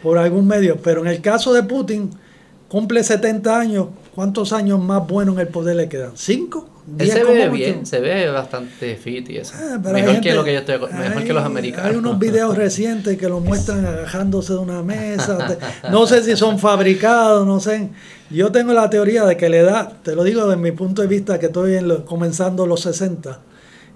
por 0.01 0.17
algún 0.17 0.47
medio. 0.47 0.77
Pero 0.77 1.01
en 1.01 1.07
el 1.07 1.21
caso 1.21 1.53
de 1.53 1.61
Putin, 1.61 2.09
cumple 2.67 3.03
70 3.03 3.59
años, 3.59 3.87
¿cuántos 4.15 4.51
años 4.51 4.79
más 4.79 5.07
buenos 5.07 5.35
en 5.35 5.41
el 5.41 5.47
poder 5.49 5.75
le 5.75 5.87
quedan? 5.87 6.13
¿Cinco? 6.15 6.67
Él 6.97 7.11
se 7.11 7.23
ve 7.23 7.49
bien, 7.49 7.85
se 7.85 7.99
ve 7.99 8.29
bastante 8.29 8.95
fit 8.95 9.29
y 9.29 9.37
eso. 9.37 9.55
Ah, 9.57 9.77
mejor 9.77 10.21
que 10.21 10.33
lo 10.33 10.43
que 10.43 10.53
yo 10.53 10.59
estoy, 10.59 10.79
mejor 10.79 11.23
que 11.23 11.33
los 11.33 11.43
americanos. 11.43 11.91
Hay 11.91 11.97
unos 11.97 12.17
videos 12.17 12.55
recientes 12.57 13.17
que 13.17 13.27
lo 13.27 13.41
muestran 13.41 13.85
agajándose 13.85 14.53
de 14.53 14.59
una 14.59 14.81
mesa. 14.83 15.57
no 15.91 16.07
sé 16.07 16.23
si 16.23 16.37
son 16.37 16.59
fabricados, 16.59 17.45
no 17.45 17.59
sé. 17.59 17.89
Yo 18.29 18.51
tengo 18.51 18.73
la 18.73 18.89
teoría 18.89 19.25
de 19.25 19.35
que 19.35 19.49
la 19.49 19.57
edad, 19.57 19.93
te 20.01 20.15
lo 20.15 20.23
digo 20.23 20.47
desde 20.47 20.61
mi 20.61 20.71
punto 20.71 21.01
de 21.01 21.09
vista 21.09 21.37
que 21.39 21.47
estoy 21.47 21.77
comenzando 22.05 22.65
los 22.65 22.81
60 22.81 23.39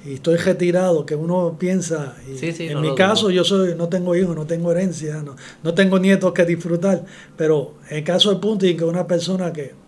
y 0.05 0.15
estoy 0.15 0.35
retirado, 0.37 1.05
que 1.05 1.15
uno 1.15 1.55
piensa, 1.59 2.15
en 2.27 2.81
mi 2.81 2.95
caso 2.95 3.29
yo 3.29 3.43
soy 3.43 3.75
no 3.75 3.87
tengo 3.87 4.15
hijos, 4.15 4.35
no 4.35 4.45
tengo 4.45 4.71
herencia, 4.71 5.21
no, 5.21 5.35
no 5.63 5.73
tengo 5.73 5.99
nietos 5.99 6.33
que 6.33 6.43
disfrutar, 6.43 7.03
pero 7.37 7.75
en 7.89 7.97
el 7.97 8.03
caso 8.03 8.33
de 8.33 8.39
Putin, 8.39 8.77
que 8.77 8.83
una 8.83 9.05
persona 9.05 9.53
que 9.53 9.80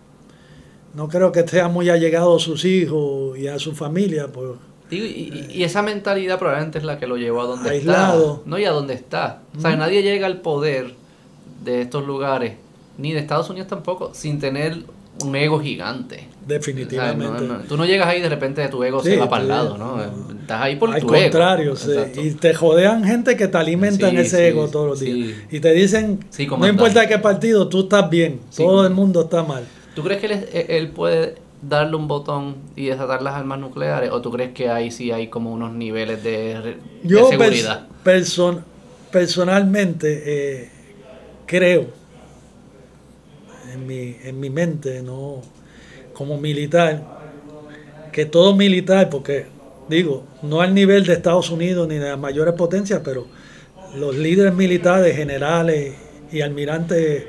no 0.93 1.07
creo 1.07 1.31
que 1.31 1.41
esté 1.41 1.63
muy 1.67 1.89
allegado 1.89 2.35
a 2.35 2.39
sus 2.39 2.65
hijos 2.65 3.37
y 3.37 3.47
a 3.47 3.59
su 3.59 3.73
familia, 3.73 4.27
pues... 4.27 4.51
y, 4.91 5.63
esa 5.63 5.81
mentalidad 5.81 6.37
probablemente 6.37 6.77
es 6.77 6.83
la 6.83 6.99
que 6.99 7.07
lo 7.07 7.17
llevó 7.17 7.41
a 7.41 7.45
donde 7.45 7.69
aislado. 7.69 8.35
está. 8.35 8.49
No, 8.49 8.59
y 8.59 8.65
a 8.65 8.71
donde 8.71 8.93
está. 8.93 9.41
O 9.57 9.61
sea, 9.61 9.75
nadie 9.75 10.03
llega 10.03 10.27
al 10.27 10.41
poder 10.41 10.93
de 11.63 11.81
estos 11.81 12.05
lugares, 12.05 12.55
ni 12.97 13.11
de 13.11 13.19
Estados 13.19 13.49
Unidos 13.49 13.67
tampoco, 13.67 14.11
sin 14.13 14.39
tener 14.39 14.83
un 15.21 15.35
ego 15.35 15.59
gigante. 15.59 16.27
Definitivamente. 16.45 17.67
tú 17.69 17.77
no 17.77 17.85
llegas 17.85 18.07
ahí 18.07 18.19
de 18.19 18.27
repente 18.27 18.67
tu 18.67 18.83
ego 18.83 19.01
se 19.01 19.15
va 19.17 19.29
para 19.29 19.43
el 19.43 19.49
lado, 19.49 19.77
¿no? 19.77 20.01
Estás 20.41 20.61
ahí 20.61 20.75
por 20.75 20.93
Al 20.93 21.01
tu 21.01 21.07
contrario, 21.07 21.75
sí. 21.75 21.91
y 22.21 22.31
te 22.31 22.53
jodean 22.53 23.05
gente 23.05 23.37
que 23.37 23.47
te 23.47 23.57
alimentan 23.57 24.17
ese 24.17 24.49
ego 24.49 24.67
todos 24.67 24.87
los 24.87 24.99
días. 24.99 25.37
Y 25.51 25.59
te 25.59 25.71
dicen, 25.71 26.19
no 26.57 26.67
importa 26.67 27.07
qué 27.07 27.17
partido, 27.17 27.67
tú 27.67 27.81
estás 27.81 28.09
bien, 28.09 28.41
todo 28.55 28.85
el 28.85 28.93
mundo 28.93 29.21
está 29.21 29.43
mal. 29.43 29.63
¿Tú 29.95 30.03
crees 30.03 30.21
que 30.21 30.27
e, 30.27 30.77
él, 30.77 30.89
puede 30.89 31.35
darle 31.61 31.95
un 31.95 32.07
botón 32.07 32.57
y 32.75 32.87
desatar 32.87 33.21
las 33.21 33.35
armas 33.35 33.59
nucleares? 33.59 34.11
¿O 34.11 34.21
tú 34.21 34.31
crees 34.31 34.53
que 34.53 34.69
ahí 34.69 34.91
sí 34.91 35.11
hay 35.11 35.27
como 35.27 35.51
unos 35.51 35.73
niveles 35.73 36.23
de, 36.23 36.77
Yo 37.03 37.27
seguridad? 37.29 37.87
Yo 38.05 38.61
personalmente 39.11 40.23
eh, 40.25 40.69
creo 41.45 41.87
en 43.71 43.87
mi, 43.87 44.15
en 44.23 44.39
mi 44.39 44.49
mente, 44.49 45.01
no 45.01 45.41
como 46.13 46.37
militar, 46.37 47.03
que 48.11 48.25
todo 48.25 48.55
militar, 48.55 49.09
porque 49.09 49.47
digo, 49.89 50.23
no 50.41 50.61
al 50.61 50.73
nivel 50.73 51.05
de 51.05 51.13
Estados 51.13 51.49
Unidos 51.49 51.87
ni 51.87 51.95
de 51.95 52.09
las 52.09 52.19
mayores 52.19 52.53
potencias, 52.53 53.01
pero 53.03 53.27
los 53.95 54.15
líderes 54.15 54.53
militares, 54.53 55.15
generales 55.15 55.93
y 56.31 56.41
almirantes 56.41 57.25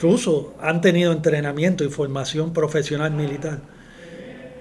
rusos 0.00 0.46
han 0.60 0.80
tenido 0.80 1.12
entrenamiento 1.12 1.84
y 1.84 1.88
formación 1.88 2.52
profesional 2.52 3.12
militar. 3.12 3.60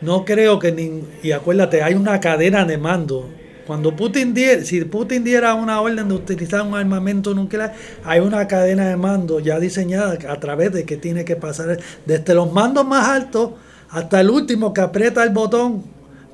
No 0.02 0.26
creo 0.26 0.60
que, 0.60 0.72
ni, 0.72 1.04
y 1.22 1.32
acuérdate, 1.32 1.82
hay 1.82 1.94
una 1.94 2.20
cadena 2.20 2.66
de 2.66 2.78
mando 2.78 3.30
cuando 3.66 3.96
Putin 3.96 4.34
diera, 4.34 4.64
si 4.64 4.84
Putin 4.84 5.24
diera 5.24 5.54
una 5.54 5.80
orden 5.80 6.10
de 6.10 6.16
utilizar 6.16 6.62
un 6.62 6.76
armamento 6.76 7.34
nuclear, 7.34 7.74
hay 8.04 8.20
una 8.20 8.48
cadena 8.48 8.90
de 8.90 8.98
mando 8.98 9.40
ya 9.40 9.60
diseñada 9.60 10.18
a 10.30 10.40
través 10.40 10.74
de 10.74 10.84
que 10.84 10.98
tiene 10.98 11.24
que 11.24 11.36
pasar 11.36 11.80
desde 12.06 12.34
los 12.34 12.52
mandos 12.52 12.86
más 12.86 13.08
altos 13.08 13.52
hasta 13.90 14.20
el 14.20 14.30
último 14.30 14.74
que 14.74 14.82
aprieta 14.82 15.24
el 15.24 15.30
botón 15.30 15.84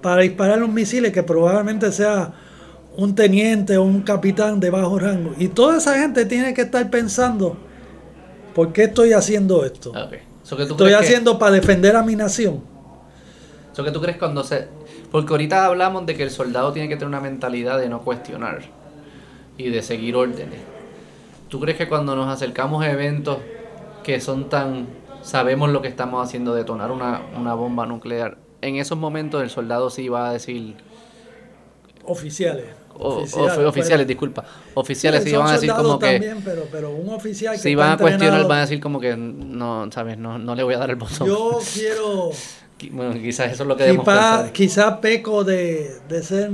para 0.01 0.21
disparar 0.21 0.57
los 0.57 0.69
misiles, 0.69 1.11
que 1.11 1.23
probablemente 1.23 1.91
sea 1.91 2.33
un 2.97 3.13
teniente 3.13 3.77
o 3.77 3.83
un 3.83 4.01
capitán 4.01 4.59
de 4.59 4.71
bajo 4.71 4.97
rango. 4.97 5.33
Y 5.37 5.49
toda 5.49 5.77
esa 5.77 5.99
gente 5.99 6.25
tiene 6.25 6.53
que 6.53 6.61
estar 6.61 6.89
pensando, 6.89 7.57
¿por 8.53 8.73
qué 8.73 8.83
estoy 8.83 9.13
haciendo 9.13 9.65
esto? 9.65 9.93
estoy 10.57 10.93
haciendo 10.93 11.37
para 11.37 11.51
defender 11.51 11.95
a 11.95 12.03
mi 12.03 12.15
nación. 12.15 12.61
¿Eso 13.71 13.83
que 13.83 13.91
tú 13.91 14.01
crees 14.01 14.17
cuando 14.17 14.43
se, 14.43 14.67
porque 15.11 15.33
ahorita 15.33 15.65
hablamos 15.65 16.05
de 16.05 16.15
que 16.15 16.23
el 16.23 16.31
soldado 16.31 16.71
tiene 16.73 16.89
que 16.89 16.95
tener 16.95 17.07
una 17.07 17.21
mentalidad 17.21 17.79
de 17.79 17.89
no 17.89 18.01
cuestionar 18.01 18.61
y 19.57 19.69
de 19.69 19.81
seguir 19.81 20.15
órdenes. 20.15 20.59
¿Tú 21.49 21.59
crees 21.59 21.77
que 21.77 21.87
cuando 21.87 22.15
nos 22.15 22.27
acercamos 22.27 22.83
a 22.83 22.91
eventos 22.91 23.37
que 24.03 24.21
son 24.21 24.49
tan... 24.49 24.87
sabemos 25.21 25.69
lo 25.69 25.81
que 25.81 25.87
estamos 25.87 26.25
haciendo, 26.25 26.53
detonar 26.53 26.91
una, 26.91 27.21
una 27.37 27.53
bomba 27.53 27.85
nuclear, 27.85 28.37
en 28.61 28.75
esos 28.75 28.97
momentos 28.97 29.41
el 29.43 29.49
soldado 29.49 29.89
sí 29.89 30.09
va 30.09 30.29
a 30.29 30.33
decir... 30.33 30.75
Oficiales. 32.05 32.65
Oficiales, 32.99 34.07
disculpa. 34.07 34.43
Oficiales 34.73 35.23
sí, 35.23 35.31
van 35.31 35.47
a 35.47 35.53
decir 35.53 35.71
como 35.71 35.97
que. 35.97 36.35
Pero, 36.43 36.67
pero 36.71 36.91
un 36.91 37.13
oficial 37.13 37.55
que 37.55 37.61
Si 37.61 37.75
van 37.75 37.93
a 37.93 37.97
cuestionar, 37.97 38.47
van 38.47 38.59
a 38.59 38.61
decir 38.61 38.79
como 38.79 38.99
que 38.99 39.15
no, 39.15 39.89
¿sabes? 39.91 40.17
No, 40.17 40.37
no 40.37 40.55
le 40.55 40.63
voy 40.63 40.73
a 40.73 40.77
dar 40.79 40.89
el 40.89 40.95
botón. 40.95 41.27
Yo 41.27 41.59
quiero 41.73 42.31
bueno, 42.91 43.13
quizás 43.13 43.51
eso 43.51 43.63
es 43.63 43.67
lo 43.67 43.75
que 43.75 43.83
debemos 43.83 44.05
pensar. 44.05 44.51
Quizás 44.51 44.97
peco 44.97 45.43
de, 45.43 45.99
ser 46.21 46.51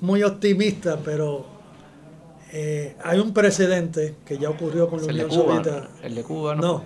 Muy, 0.00 0.22
optimista, 0.22 0.98
pero 1.04 1.46
eh, 2.52 2.96
hay 3.04 3.18
un 3.18 3.32
precedente 3.32 4.16
que 4.24 4.38
ya 4.38 4.50
ocurrió 4.50 4.88
con 4.88 5.00
la 5.00 5.12
Unión 5.12 5.30
Soviética. 5.30 5.88
El 6.02 6.14
de 6.14 6.22
Cuba, 6.22 6.54
¿no? 6.54 6.62
No, 6.62 6.84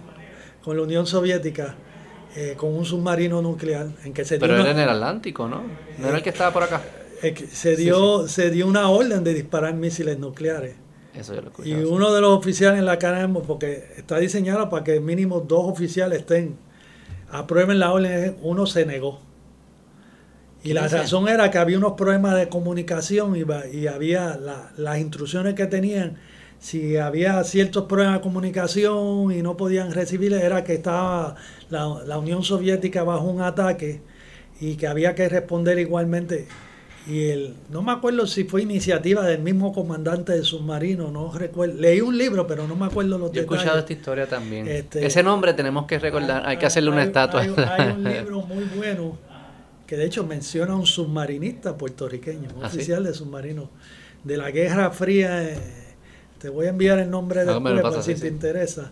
con 0.63 0.77
la 0.77 0.83
Unión 0.83 1.07
Soviética, 1.07 1.77
eh, 2.35 2.55
con 2.57 2.75
un 2.75 2.85
submarino 2.85 3.41
nuclear 3.41 3.89
en 4.05 4.13
que 4.13 4.25
se 4.25 4.39
Pero 4.39 4.57
era 4.59 4.71
en 4.71 4.79
el 4.79 4.89
Atlántico, 4.89 5.49
¿no? 5.49 5.63
No 5.99 6.09
era 6.09 6.19
el 6.19 6.23
que 6.23 6.31
estaba 6.31 6.53
por 6.53 6.63
acá. 6.63 6.83
Se 7.53 7.77
dio, 7.77 8.29
se 8.29 8.51
dio 8.51 8.67
una 8.67 8.89
orden 8.89 9.25
de 9.25 9.35
disparar 9.35 9.75
misiles 9.75 10.19
nucleares. 10.19 10.77
Eso 11.15 11.35
yo 11.35 11.41
lo 11.41 11.51
Y 11.65 11.73
uno 11.73 12.13
de 12.13 12.21
los 12.21 12.37
oficiales 12.37 12.79
en 12.79 12.85
la 12.85 12.99
cara, 12.99 13.27
porque 13.47 13.85
está 13.97 14.19
diseñado 14.19 14.69
para 14.69 14.85
que 14.85 15.01
mínimo 15.01 15.41
dos 15.41 15.65
oficiales 15.65 16.21
estén 16.21 16.57
aprueben 17.31 17.79
la 17.79 17.93
orden, 17.93 18.37
uno 18.43 18.67
se 18.67 18.87
negó. 18.87 19.21
Y 20.63 20.73
la 20.73 20.89
razón 20.89 21.29
era 21.29 21.51
que 21.51 21.59
había 21.59 21.79
unos 21.79 21.93
problemas 21.93 22.37
de 22.37 22.49
comunicación 22.49 23.37
y, 23.37 23.45
y 23.77 23.87
había 23.87 24.37
las 24.77 24.99
instrucciones 24.99 25.55
que 25.55 25.67
tenían, 25.67 26.17
si 26.59 26.97
había 26.97 27.43
ciertos 27.45 27.85
problemas 27.85 28.17
de 28.17 28.21
comunicación 28.23 29.31
y 29.31 29.43
no 29.43 29.57
podían 29.57 29.93
recibir, 29.93 30.33
era 30.33 30.65
que 30.65 30.75
estaba 30.75 31.37
la, 31.71 32.03
la 32.05 32.19
Unión 32.19 32.43
Soviética 32.43 33.05
bajo 33.05 33.27
un 33.27 33.43
ataque 33.43 34.01
y 34.61 34.75
que 34.75 34.89
había 34.89 35.15
que 35.15 35.29
responder 35.29 35.79
igualmente 35.79 36.49
y 37.07 37.29
el, 37.29 37.55
no 37.71 37.83
me 37.83 37.93
acuerdo 37.93 38.27
si 38.27 38.45
fue 38.45 38.63
iniciativa 38.63 39.25
del 39.25 39.41
mismo 39.41 39.73
comandante 39.73 40.33
del 40.33 40.45
submarino, 40.45 41.13
no 41.13 41.31
recuerdo. 41.33 41.75
Leí 41.75 42.01
un 42.01 42.19
libro, 42.19 42.49
pero 42.49 42.67
no 42.67 42.75
me 42.75 42.87
acuerdo 42.87 43.17
los 43.17 43.31
Yo 43.31 43.41
he 43.41 43.45
escuchado 43.45 43.79
esta 43.79 43.93
historia 43.93 44.27
también. 44.27 44.67
Este, 44.67 45.07
Ese 45.07 45.23
nombre 45.23 45.55
tenemos 45.55 45.87
que 45.87 46.01
recordar, 46.01 46.43
hay, 46.45 46.57
que 46.57 46.67
hacerle 46.67 46.91
una 46.91 47.05
estatua. 47.05 47.43
Hay, 47.43 47.91
un 47.91 48.05
libro 48.13 48.43
muy 48.43 48.65
bueno 48.77 49.17
que 49.87 49.97
de 49.97 50.05
hecho 50.05 50.27
menciona 50.27 50.73
a 50.73 50.77
un 50.77 50.87
submarinista 50.87 51.79
puertorriqueño, 51.79 52.49
un 52.57 52.65
¿Ah, 52.65 52.67
oficial 52.67 53.05
de 53.05 53.15
submarino 53.15 53.71
de 54.25 54.37
la 54.37 54.51
Guerra 54.51 54.91
Fría. 54.91 55.45
Eh, 55.45 55.59
te 56.41 56.49
voy 56.49 56.67
a 56.67 56.71
enviar 56.71 56.99
el 56.99 57.09
nombre 57.09 57.45
de 57.45 57.55
después, 57.55 58.05
si 58.05 58.17
te 58.17 58.27
interesa. 58.27 58.91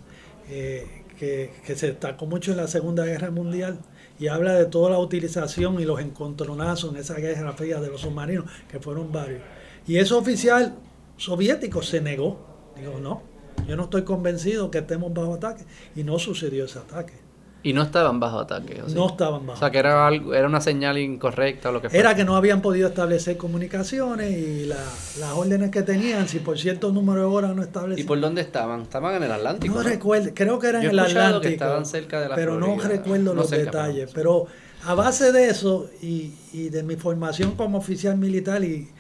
Eh, 0.49 0.87
que, 1.19 1.53
que 1.65 1.75
se 1.75 1.89
destacó 1.89 2.27
mucho 2.27 2.53
en 2.53 2.59
la 2.59 2.69
Segunda 2.69 3.05
Guerra 3.05 3.31
Mundial 3.31 3.79
y 4.19 4.29
habla 4.29 4.55
de 4.55 4.67
toda 4.67 4.91
la 4.91 4.99
utilización 4.99 5.81
y 5.81 5.85
los 5.85 6.01
encontronazos 6.01 6.93
en 6.93 7.01
esa 7.01 7.15
guerra 7.15 7.53
fría 7.53 7.81
de 7.81 7.89
los 7.89 8.03
submarinos, 8.03 8.47
que 8.69 8.79
fueron 8.79 9.11
varios. 9.11 9.43
Y 9.87 9.97
ese 9.97 10.15
oficial 10.15 10.75
soviético 11.17 11.83
se 11.83 12.01
negó. 12.01 12.39
Digo, 12.77 12.99
no, 13.01 13.23
yo 13.69 13.77
no 13.77 13.85
estoy 13.85 14.03
convencido 14.03 14.71
que 14.71 14.79
estemos 14.79 15.13
bajo 15.13 15.35
ataque. 15.35 15.65
Y 15.97 16.05
no 16.05 16.19
sucedió 16.19 16.65
ese 16.65 16.79
ataque. 16.79 17.24
Y 17.65 17.73
no 17.73 17.83
estaban 17.83 18.21
bajo 18.21 18.41
ataque. 18.41 18.83
No 18.95 19.09
estaban 19.09 19.47
bajo. 19.47 19.57
O 19.57 19.59
sea, 19.59 19.71
que 19.71 19.79
era, 19.79 20.07
algo, 20.07 20.35
era 20.35 20.47
una 20.47 20.61
señal 20.61 20.99
incorrecta 20.99 21.71
o 21.71 21.73
lo 21.73 21.81
que 21.81 21.89
fuera. 21.89 22.11
Era 22.11 22.15
que 22.15 22.25
no 22.25 22.37
habían 22.37 22.61
podido 22.61 22.89
establecer 22.89 23.39
comunicaciones 23.39 24.31
y 24.31 24.67
las 24.67 25.33
órdenes 25.35 25.71
que 25.71 25.83
tenían, 25.83 26.29
si 26.29 26.41
por 26.41 26.59
cierto 26.59 26.93
número 26.93 27.21
de 27.21 27.27
horas 27.27 27.57
no 27.57 27.63
establecían. 27.63 28.05
¿Y 28.05 28.07
por 28.07 28.21
dónde 28.21 28.43
estaban? 28.43 28.83
¿Estaban 28.83 29.17
en 29.17 29.23
el 29.23 29.33
Atlántico? 29.33 29.75
No, 29.75 29.83
recuerdo, 29.83 30.31
creo 30.35 30.59
que 30.59 30.69
eran 30.69 30.83
en 30.85 30.91
el 30.91 30.99
Atlántico. 30.99 31.53
estaban 31.53 31.87
cerca 31.87 32.21
de 32.21 32.29
la 32.29 32.35
Pero 32.35 32.61
no 32.61 32.79
recuerdo 32.79 33.35
los 33.35 33.49
detalles. 33.49 34.11
Pero 34.15 34.47
a 34.85 34.95
base 34.95 35.33
de 35.33 35.49
eso 35.49 35.89
y, 36.03 36.35
y, 36.53 36.69
de 36.69 36.83
mi 36.83 36.97
formación 36.97 37.53
como 37.53 37.79
oficial 37.79 38.19
militar 38.19 38.63
y, 38.63 38.91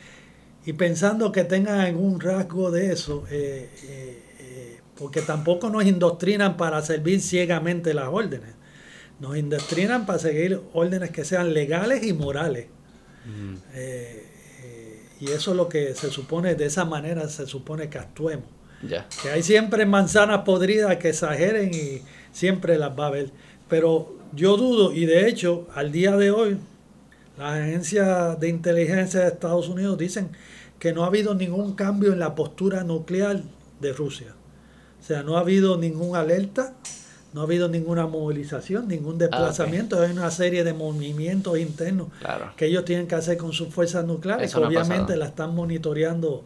y 0.64 0.72
pensando 0.72 1.30
que 1.30 1.44
tengan 1.44 1.80
algún 1.80 2.20
rasgo 2.20 2.70
de 2.70 2.92
eso, 2.92 3.24
eh, 3.30 3.68
eh, 3.82 4.22
porque 4.98 5.22
tampoco 5.22 5.70
nos 5.70 5.84
indoctrinan 5.84 6.56
para 6.56 6.80
servir 6.82 7.20
ciegamente 7.20 7.94
las 7.94 8.08
órdenes. 8.08 8.54
Nos 9.20 9.36
indoctrinan 9.36 10.06
para 10.06 10.18
seguir 10.18 10.60
órdenes 10.72 11.10
que 11.10 11.24
sean 11.24 11.54
legales 11.54 12.04
y 12.04 12.12
morales. 12.12 12.66
Mm. 13.24 13.54
Eh, 13.74 14.26
eh, 14.62 15.02
y 15.20 15.30
eso 15.30 15.52
es 15.52 15.56
lo 15.56 15.68
que 15.68 15.94
se 15.94 16.10
supone, 16.10 16.54
de 16.54 16.66
esa 16.66 16.84
manera 16.84 17.28
se 17.28 17.46
supone 17.46 17.88
que 17.88 17.98
actuemos. 17.98 18.48
Que 19.22 19.30
hay 19.30 19.42
siempre 19.42 19.86
manzanas 19.86 20.42
podridas 20.42 20.96
que 20.96 21.08
exageren 21.08 21.72
y 21.72 22.02
siempre 22.32 22.76
las 22.76 22.90
va 22.98 23.04
a 23.04 23.08
haber. 23.08 23.30
Pero 23.68 24.14
yo 24.34 24.56
dudo, 24.56 24.92
y 24.92 25.06
de 25.06 25.26
hecho, 25.28 25.66
al 25.74 25.90
día 25.90 26.16
de 26.16 26.30
hoy, 26.30 26.58
las 27.38 27.60
agencias 27.60 28.38
de 28.38 28.48
inteligencia 28.48 29.20
de 29.20 29.28
Estados 29.28 29.68
Unidos 29.68 29.96
dicen 29.96 30.30
que 30.78 30.92
no 30.92 31.04
ha 31.04 31.06
habido 31.06 31.34
ningún 31.34 31.74
cambio 31.74 32.12
en 32.12 32.18
la 32.18 32.34
postura 32.34 32.84
nuclear 32.84 33.42
de 33.80 33.92
Rusia. 33.92 34.34
O 35.04 35.06
sea, 35.06 35.22
no 35.22 35.36
ha 35.36 35.40
habido 35.40 35.76
ninguna 35.76 36.20
alerta, 36.20 36.72
no 37.34 37.42
ha 37.42 37.44
habido 37.44 37.68
ninguna 37.68 38.06
movilización, 38.06 38.88
ningún 38.88 39.16
ah, 39.16 39.26
desplazamiento. 39.26 40.00
Hay 40.00 40.12
una 40.12 40.30
serie 40.30 40.64
de 40.64 40.72
movimientos 40.72 41.58
internos 41.58 42.08
que 42.56 42.64
ellos 42.64 42.86
tienen 42.86 43.06
que 43.06 43.14
hacer 43.14 43.36
con 43.36 43.52
sus 43.52 43.68
fuerzas 43.68 44.06
nucleares. 44.06 44.54
obviamente 44.54 45.14
la 45.18 45.26
están 45.26 45.54
monitoreando 45.54 46.44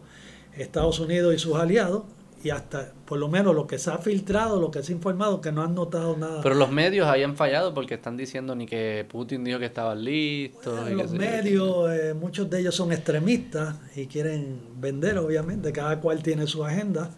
Estados 0.57 0.99
Unidos 0.99 1.33
y 1.33 1.39
sus 1.39 1.55
aliados. 1.55 2.03
Y 2.43 2.49
hasta, 2.49 2.91
por 3.05 3.17
lo 3.17 3.29
menos, 3.29 3.55
lo 3.55 3.65
que 3.65 3.77
se 3.77 3.91
ha 3.91 3.97
filtrado, 3.97 4.59
lo 4.59 4.71
que 4.71 4.83
se 4.83 4.91
ha 4.91 4.95
informado, 4.95 5.39
que 5.39 5.53
no 5.53 5.61
han 5.61 5.73
notado 5.73 6.17
nada. 6.17 6.41
Pero 6.41 6.55
los 6.55 6.71
medios 6.71 7.07
hayan 7.07 7.37
fallado 7.37 7.73
porque 7.73 7.93
están 7.93 8.17
diciendo 8.17 8.55
ni 8.55 8.65
que 8.65 9.05
Putin 9.09 9.45
dijo 9.45 9.59
que 9.59 9.65
estaban 9.65 10.03
listos. 10.03 10.89
los 10.91 11.11
medios, 11.11 11.91
eh, 11.91 12.13
muchos 12.13 12.49
de 12.49 12.59
ellos 12.59 12.75
son 12.75 12.91
extremistas 12.91 13.75
y 13.95 14.07
quieren 14.07 14.59
vender, 14.77 15.17
obviamente. 15.17 15.71
Cada 15.71 16.01
cual 16.01 16.21
tiene 16.23 16.45
su 16.45 16.65
agenda. 16.65 17.09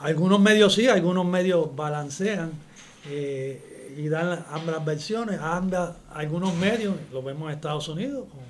Algunos 0.00 0.40
medios 0.40 0.74
sí, 0.74 0.88
algunos 0.88 1.24
medios 1.24 1.74
balancean 1.74 2.52
eh, 3.08 3.94
y 3.96 4.08
dan 4.08 4.44
ambas 4.50 4.84
versiones. 4.84 5.38
Ambas, 5.40 5.96
algunos 6.12 6.54
medios, 6.54 6.94
lo 7.12 7.22
vemos 7.22 7.48
en 7.48 7.54
Estados 7.54 7.88
Unidos, 7.88 8.26
con 8.30 8.40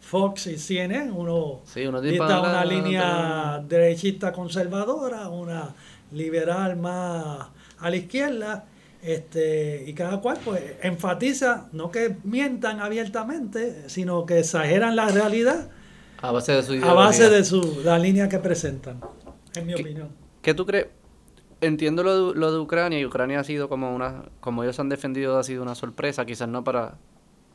Fox 0.00 0.46
y 0.46 0.56
CNN, 0.56 1.10
uno, 1.10 1.62
sí, 1.64 1.84
uno 1.84 1.98
una 1.98 2.64
línea 2.64 3.62
derechista 3.68 4.32
conservadora, 4.32 5.28
una 5.28 5.74
liberal 6.12 6.76
más 6.76 7.48
a 7.80 7.90
la 7.90 7.96
izquierda, 7.96 8.66
este, 9.02 9.84
y 9.86 9.92
cada 9.94 10.20
cual 10.20 10.38
pues 10.44 10.62
enfatiza, 10.82 11.68
no 11.72 11.90
que 11.90 12.16
mientan 12.22 12.80
abiertamente, 12.80 13.88
sino 13.88 14.24
que 14.24 14.40
exageran 14.40 14.94
la 14.94 15.08
realidad 15.08 15.68
a 16.22 16.32
base 16.32 16.52
de 16.52 16.62
su 16.62 16.84
a 16.84 16.92
base 16.92 17.28
de 17.28 17.44
su, 17.44 17.80
la 17.84 17.98
línea 17.98 18.28
que 18.28 18.38
presentan, 18.38 19.00
en 19.54 19.66
mi 19.66 19.74
opinión. 19.74 20.25
¿Qué 20.46 20.54
tú 20.54 20.64
crees? 20.64 20.86
Entiendo 21.60 22.04
lo 22.04 22.28
de, 22.28 22.38
lo 22.38 22.52
de 22.52 22.60
Ucrania 22.60 23.00
y 23.00 23.04
Ucrania 23.04 23.40
ha 23.40 23.42
sido 23.42 23.68
como 23.68 23.92
una, 23.92 24.26
como 24.38 24.62
ellos 24.62 24.78
han 24.78 24.88
defendido, 24.88 25.36
ha 25.36 25.42
sido 25.42 25.60
una 25.60 25.74
sorpresa, 25.74 26.24
quizás 26.24 26.48
no 26.48 26.62
para, 26.62 26.98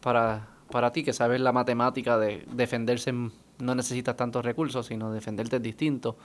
para, 0.02 0.50
para 0.70 0.92
ti, 0.92 1.02
que 1.02 1.14
sabes 1.14 1.40
la 1.40 1.54
matemática 1.54 2.18
de 2.18 2.44
defenderse, 2.52 3.14
no 3.14 3.76
necesitas 3.76 4.18
tantos 4.18 4.44
recursos, 4.44 4.88
sino 4.88 5.10
defenderte 5.14 5.56
es 5.56 5.62
distinto. 5.62 6.18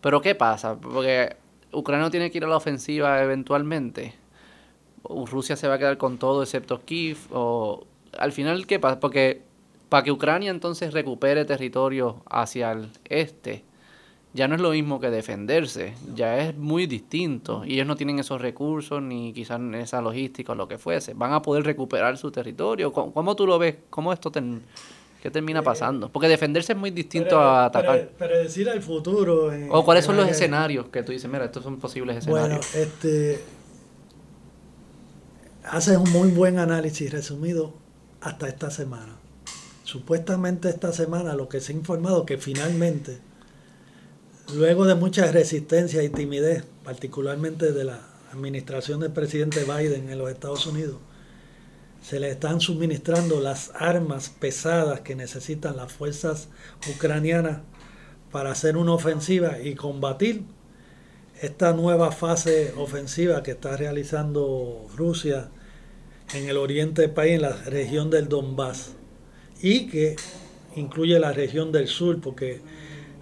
Pero 0.00 0.20
¿qué 0.20 0.34
pasa? 0.34 0.74
Porque 0.74 1.36
Ucrania 1.70 2.10
tiene 2.10 2.32
que 2.32 2.38
ir 2.38 2.44
a 2.44 2.48
la 2.48 2.56
ofensiva 2.56 3.22
eventualmente. 3.22 4.12
Rusia 5.04 5.54
se 5.54 5.68
va 5.68 5.74
a 5.74 5.78
quedar 5.78 5.98
con 5.98 6.18
todo 6.18 6.42
excepto 6.42 6.84
Kiev. 6.84 7.18
O 7.30 7.86
al 8.18 8.32
final, 8.32 8.66
¿qué 8.66 8.80
pasa? 8.80 8.98
Porque 8.98 9.44
para 9.88 10.02
que 10.02 10.10
Ucrania 10.10 10.50
entonces 10.50 10.92
recupere 10.92 11.44
territorio 11.44 12.24
hacia 12.28 12.72
el 12.72 12.90
este, 13.04 13.62
ya 14.34 14.48
no 14.48 14.54
es 14.54 14.60
lo 14.60 14.70
mismo 14.70 15.00
que 15.00 15.10
defenderse, 15.10 15.94
ya 16.14 16.38
es 16.38 16.56
muy 16.56 16.86
distinto 16.86 17.64
y 17.64 17.74
ellos 17.74 17.86
no 17.86 17.96
tienen 17.96 18.18
esos 18.18 18.40
recursos 18.40 19.00
ni 19.02 19.32
quizás 19.32 19.60
esa 19.74 20.00
logística 20.00 20.52
o 20.52 20.54
lo 20.54 20.68
que 20.68 20.78
fuese. 20.78 21.14
Van 21.14 21.32
a 21.32 21.40
poder 21.40 21.64
recuperar 21.64 22.18
su 22.18 22.30
territorio. 22.30 22.92
¿Cómo, 22.92 23.34
tú 23.34 23.46
lo 23.46 23.58
ves? 23.58 23.76
¿Cómo 23.88 24.12
esto 24.12 24.30
qué 24.30 25.30
termina 25.30 25.60
eh, 25.60 25.62
pasando? 25.62 26.10
Porque 26.10 26.28
defenderse 26.28 26.74
es 26.74 26.78
muy 26.78 26.90
distinto 26.90 27.38
a 27.38 27.64
atacar. 27.64 28.10
Pero, 28.18 28.38
decir 28.38 28.68
al 28.68 28.82
futuro. 28.82 29.50
o 29.70 29.84
cuáles 29.84 30.04
son 30.04 30.16
los 30.16 30.28
escenarios 30.28 30.86
que 30.88 31.02
tú 31.02 31.12
dices, 31.12 31.30
mira, 31.30 31.46
estos 31.46 31.62
son 31.62 31.78
posibles 31.78 32.18
escenarios. 32.18 32.66
Bueno, 32.72 32.86
este 32.86 33.40
haces 35.66 35.96
un 35.96 36.10
muy 36.12 36.30
buen 36.30 36.58
análisis 36.58 37.10
resumido 37.10 37.74
hasta 38.20 38.48
esta 38.48 38.70
semana. 38.70 39.16
Supuestamente 39.84 40.68
esta 40.68 40.92
semana 40.92 41.34
lo 41.34 41.48
que 41.48 41.60
se 41.60 41.72
ha 41.72 41.76
informado 41.76 42.26
que 42.26 42.38
finalmente 42.38 43.18
Luego 44.54 44.86
de 44.86 44.94
mucha 44.94 45.30
resistencia 45.32 46.04
y 46.04 46.08
timidez, 46.08 46.64
particularmente 46.84 47.72
de 47.72 47.82
la 47.82 48.00
administración 48.32 49.00
del 49.00 49.10
presidente 49.10 49.64
Biden 49.64 50.08
en 50.08 50.18
los 50.18 50.30
Estados 50.30 50.66
Unidos, 50.66 50.98
se 52.00 52.20
le 52.20 52.30
están 52.30 52.60
suministrando 52.60 53.40
las 53.40 53.72
armas 53.74 54.28
pesadas 54.28 55.00
que 55.00 55.16
necesitan 55.16 55.76
las 55.76 55.92
fuerzas 55.92 56.48
ucranianas 56.94 57.62
para 58.30 58.52
hacer 58.52 58.76
una 58.76 58.92
ofensiva 58.92 59.58
y 59.60 59.74
combatir 59.74 60.44
esta 61.42 61.72
nueva 61.72 62.12
fase 62.12 62.72
ofensiva 62.76 63.42
que 63.42 63.50
está 63.50 63.76
realizando 63.76 64.86
Rusia 64.96 65.48
en 66.34 66.48
el 66.48 66.56
oriente 66.56 67.02
del 67.02 67.10
país, 67.10 67.34
en 67.34 67.42
la 67.42 67.56
región 67.64 68.10
del 68.10 68.28
Donbass, 68.28 68.92
y 69.60 69.88
que 69.88 70.14
incluye 70.76 71.18
la 71.18 71.32
región 71.32 71.72
del 71.72 71.88
sur, 71.88 72.20
porque 72.20 72.60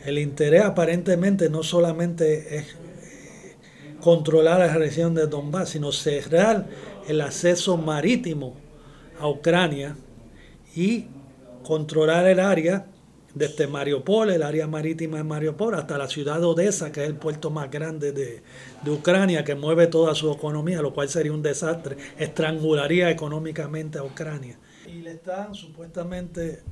el 0.04 0.18
interés 0.18 0.64
aparentemente 0.64 1.48
no 1.48 1.62
solamente 1.62 2.58
es 2.58 2.64
eh, 2.64 3.56
controlar 4.00 4.60
la 4.60 4.74
región 4.74 5.14
de 5.14 5.26
Donbass, 5.26 5.70
sino 5.70 5.92
cerrar 5.92 6.66
el 7.08 7.20
acceso 7.20 7.76
marítimo 7.76 8.54
a 9.18 9.28
Ucrania 9.28 9.96
y 10.76 11.06
controlar 11.62 12.26
el 12.26 12.40
área 12.40 12.86
desde 13.34 13.66
Mariupol, 13.66 14.30
el 14.30 14.42
área 14.42 14.66
marítima 14.68 15.16
de 15.16 15.24
Mariupol, 15.24 15.74
hasta 15.74 15.98
la 15.98 16.06
ciudad 16.06 16.38
de 16.38 16.46
Odessa, 16.46 16.92
que 16.92 17.02
es 17.02 17.08
el 17.08 17.16
puerto 17.16 17.50
más 17.50 17.70
grande 17.70 18.12
de, 18.12 18.42
de, 18.82 18.90
Ucrania, 18.90 19.42
que 19.42 19.56
mueve 19.56 19.88
toda 19.88 20.14
su 20.14 20.30
economía, 20.30 20.80
lo 20.80 20.94
cual 20.94 21.08
sería 21.08 21.32
un 21.32 21.42
desastre, 21.42 21.96
estrangularía 22.16 23.10
económicamente 23.10 23.98
a 23.98 24.04
Ucrania. 24.04 24.56
Y 24.86 25.00
le 25.00 25.12
están 25.12 25.54
supuestamente 25.54 26.62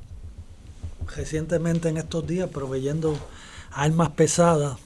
recientemente 1.14 1.88
en 1.88 1.96
estos 1.96 2.26
días 2.26 2.48
proveyendo 2.50 3.16
armas 3.70 4.10
pesadas, 4.10 4.78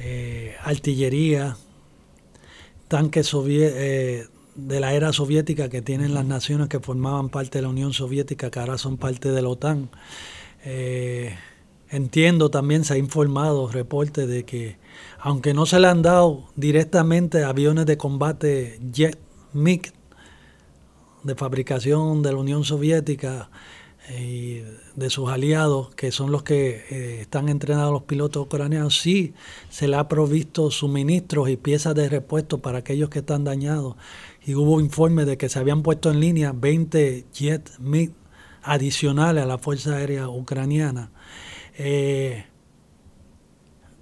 eh, 0.00 0.56
artillería, 0.62 1.56
tanques 2.88 3.32
eh, 3.34 4.26
de 4.54 4.80
la 4.80 4.94
era 4.94 5.12
soviética 5.12 5.68
que 5.68 5.82
tienen 5.82 6.14
las 6.14 6.24
naciones 6.24 6.68
que 6.68 6.80
formaban 6.80 7.28
parte 7.28 7.58
de 7.58 7.62
la 7.62 7.68
Unión 7.68 7.92
Soviética, 7.92 8.50
que 8.50 8.58
ahora 8.58 8.78
son 8.78 8.96
parte 8.96 9.30
de 9.30 9.42
la 9.42 9.48
OTAN. 9.48 9.90
Eh, 10.64 11.36
entiendo 11.90 12.50
también 12.50 12.84
se 12.84 12.94
ha 12.94 12.98
informado 12.98 13.68
reporte 13.68 14.26
de 14.26 14.44
que 14.44 14.76
aunque 15.20 15.54
no 15.54 15.64
se 15.64 15.78
le 15.80 15.86
han 15.86 16.02
dado 16.02 16.48
directamente 16.56 17.44
aviones 17.44 17.86
de 17.86 17.96
combate 17.96 18.78
Jet 18.92 19.18
MiG 19.52 19.92
de 21.22 21.34
fabricación 21.34 22.22
de 22.22 22.32
la 22.32 22.38
Unión 22.38 22.64
Soviética 22.64 23.50
y 24.18 24.62
de 24.98 25.10
sus 25.10 25.28
aliados, 25.30 25.94
que 25.94 26.12
son 26.12 26.32
los 26.32 26.42
que 26.42 26.84
eh, 26.90 27.20
están 27.20 27.48
entrenados 27.48 27.92
los 27.92 28.02
pilotos 28.02 28.46
ucranianos, 28.46 28.98
sí 28.98 29.34
se 29.70 29.88
le 29.88 29.96
ha 29.96 30.08
provisto 30.08 30.70
suministros 30.70 31.48
y 31.48 31.56
piezas 31.56 31.94
de 31.94 32.08
repuesto 32.08 32.58
para 32.58 32.78
aquellos 32.78 33.08
que 33.08 33.20
están 33.20 33.44
dañados. 33.44 33.96
Y 34.44 34.54
hubo 34.54 34.80
informes 34.80 35.26
de 35.26 35.36
que 35.36 35.48
se 35.48 35.58
habían 35.58 35.82
puesto 35.82 36.10
en 36.10 36.20
línea 36.20 36.52
20 36.52 37.26
jet 37.32 37.70
MiG 37.78 38.12
adicionales 38.62 39.44
a 39.44 39.46
la 39.46 39.58
Fuerza 39.58 39.96
Aérea 39.96 40.28
Ucraniana. 40.28 41.10
Eh, 41.78 42.44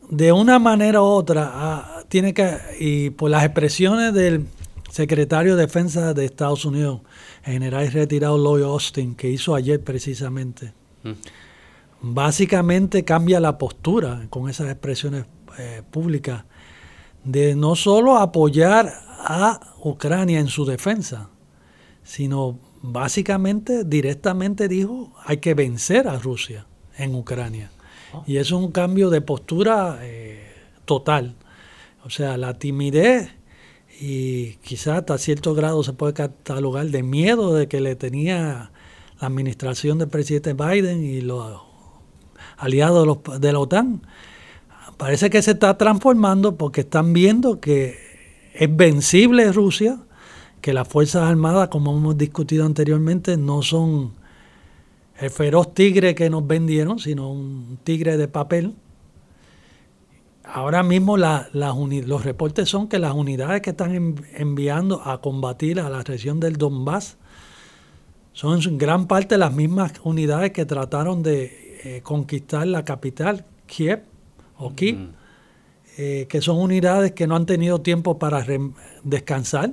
de 0.08 0.32
una 0.32 0.58
manera 0.58 1.02
u 1.02 1.04
otra, 1.04 1.50
ah, 1.52 2.04
tiene 2.08 2.32
que, 2.32 2.56
y 2.78 3.10
por 3.10 3.30
las 3.30 3.44
expresiones 3.44 4.14
del 4.14 4.46
secretario 4.90 5.56
de 5.56 5.62
Defensa 5.62 6.14
de 6.14 6.24
Estados 6.24 6.64
Unidos, 6.64 7.00
general 7.44 7.90
retirado 7.92 8.38
Lloyd 8.38 8.62
Austin, 8.62 9.14
que 9.14 9.28
hizo 9.28 9.54
ayer 9.54 9.82
precisamente, 9.82 10.72
mm. 11.08 12.12
básicamente 12.14 13.04
cambia 13.04 13.40
la 13.40 13.58
postura 13.58 14.26
con 14.30 14.48
esas 14.48 14.70
expresiones 14.70 15.26
eh, 15.58 15.82
públicas 15.90 16.44
de 17.24 17.56
no 17.56 17.74
solo 17.74 18.18
apoyar 18.18 18.92
a 19.18 19.60
Ucrania 19.82 20.38
en 20.38 20.48
su 20.48 20.64
defensa, 20.64 21.30
sino 22.04 22.58
básicamente 22.82 23.84
directamente 23.84 24.68
dijo 24.68 25.12
hay 25.24 25.38
que 25.38 25.54
vencer 25.54 26.08
a 26.08 26.18
Rusia 26.18 26.66
en 26.96 27.14
Ucrania. 27.14 27.70
Oh. 28.12 28.22
Y 28.26 28.36
eso 28.36 28.56
es 28.58 28.64
un 28.64 28.70
cambio 28.70 29.10
de 29.10 29.20
postura 29.20 29.98
eh, 30.02 30.54
total. 30.84 31.34
O 32.04 32.10
sea, 32.10 32.36
la 32.36 32.58
timidez 32.58 33.30
y 34.00 34.54
quizás 34.56 34.98
hasta 34.98 35.18
cierto 35.18 35.54
grado 35.54 35.82
se 35.82 35.92
puede 35.92 36.12
catalogar 36.12 36.86
de 36.86 37.02
miedo 37.02 37.54
de 37.54 37.66
que 37.66 37.80
le 37.80 37.96
tenía 37.96 38.70
la 39.20 39.28
administración 39.28 39.98
del 39.98 40.08
presidente 40.08 40.54
Biden 40.54 41.04
y 41.04 41.20
los 41.20 41.60
aliados 42.56 43.18
de, 43.40 43.52
la 43.52 43.58
OTAN. 43.58 44.02
Parece 44.96 45.30
que 45.30 45.42
se 45.42 45.52
está 45.52 45.76
transformando 45.76 46.56
porque 46.56 46.82
están 46.82 47.12
viendo 47.12 47.60
que 47.60 47.96
es 48.54 48.76
vencible 48.76 49.52
Rusia, 49.52 49.98
que 50.60 50.72
las 50.72 50.88
Fuerzas 50.88 51.22
Armadas, 51.22 51.68
como 51.68 51.96
hemos 51.96 52.16
discutido 52.16 52.64
anteriormente, 52.64 53.36
no 53.36 53.62
son 53.62 54.14
el 55.18 55.30
feroz 55.30 55.74
tigre 55.74 56.14
que 56.14 56.30
nos 56.30 56.46
vendieron, 56.46 56.98
sino 56.98 57.30
un 57.30 57.78
tigre 57.84 58.16
de 58.16 58.28
papel 58.28 58.74
Ahora 60.46 60.84
mismo 60.84 61.16
los 61.16 62.24
reportes 62.24 62.68
son 62.68 62.88
que 62.88 63.00
las 63.00 63.14
unidades 63.14 63.62
que 63.62 63.70
están 63.70 64.16
enviando 64.34 65.02
a 65.04 65.20
combatir 65.20 65.80
a 65.80 65.90
la 65.90 66.04
región 66.04 66.38
del 66.38 66.56
Donbass 66.56 67.18
son 68.36 68.60
en 68.62 68.76
gran 68.76 69.06
parte 69.06 69.38
las 69.38 69.54
mismas 69.54 69.94
unidades 70.04 70.50
que 70.50 70.66
trataron 70.66 71.22
de 71.22 71.80
eh, 71.82 72.02
conquistar 72.02 72.66
la 72.66 72.84
capital, 72.84 73.46
Kiev 73.64 74.02
o 74.58 74.74
Kiev, 74.74 75.08
eh, 75.96 76.26
que 76.28 76.42
son 76.42 76.58
unidades 76.58 77.12
que 77.12 77.26
no 77.26 77.34
han 77.34 77.46
tenido 77.46 77.80
tiempo 77.80 78.18
para 78.18 78.44
descansar, 79.04 79.72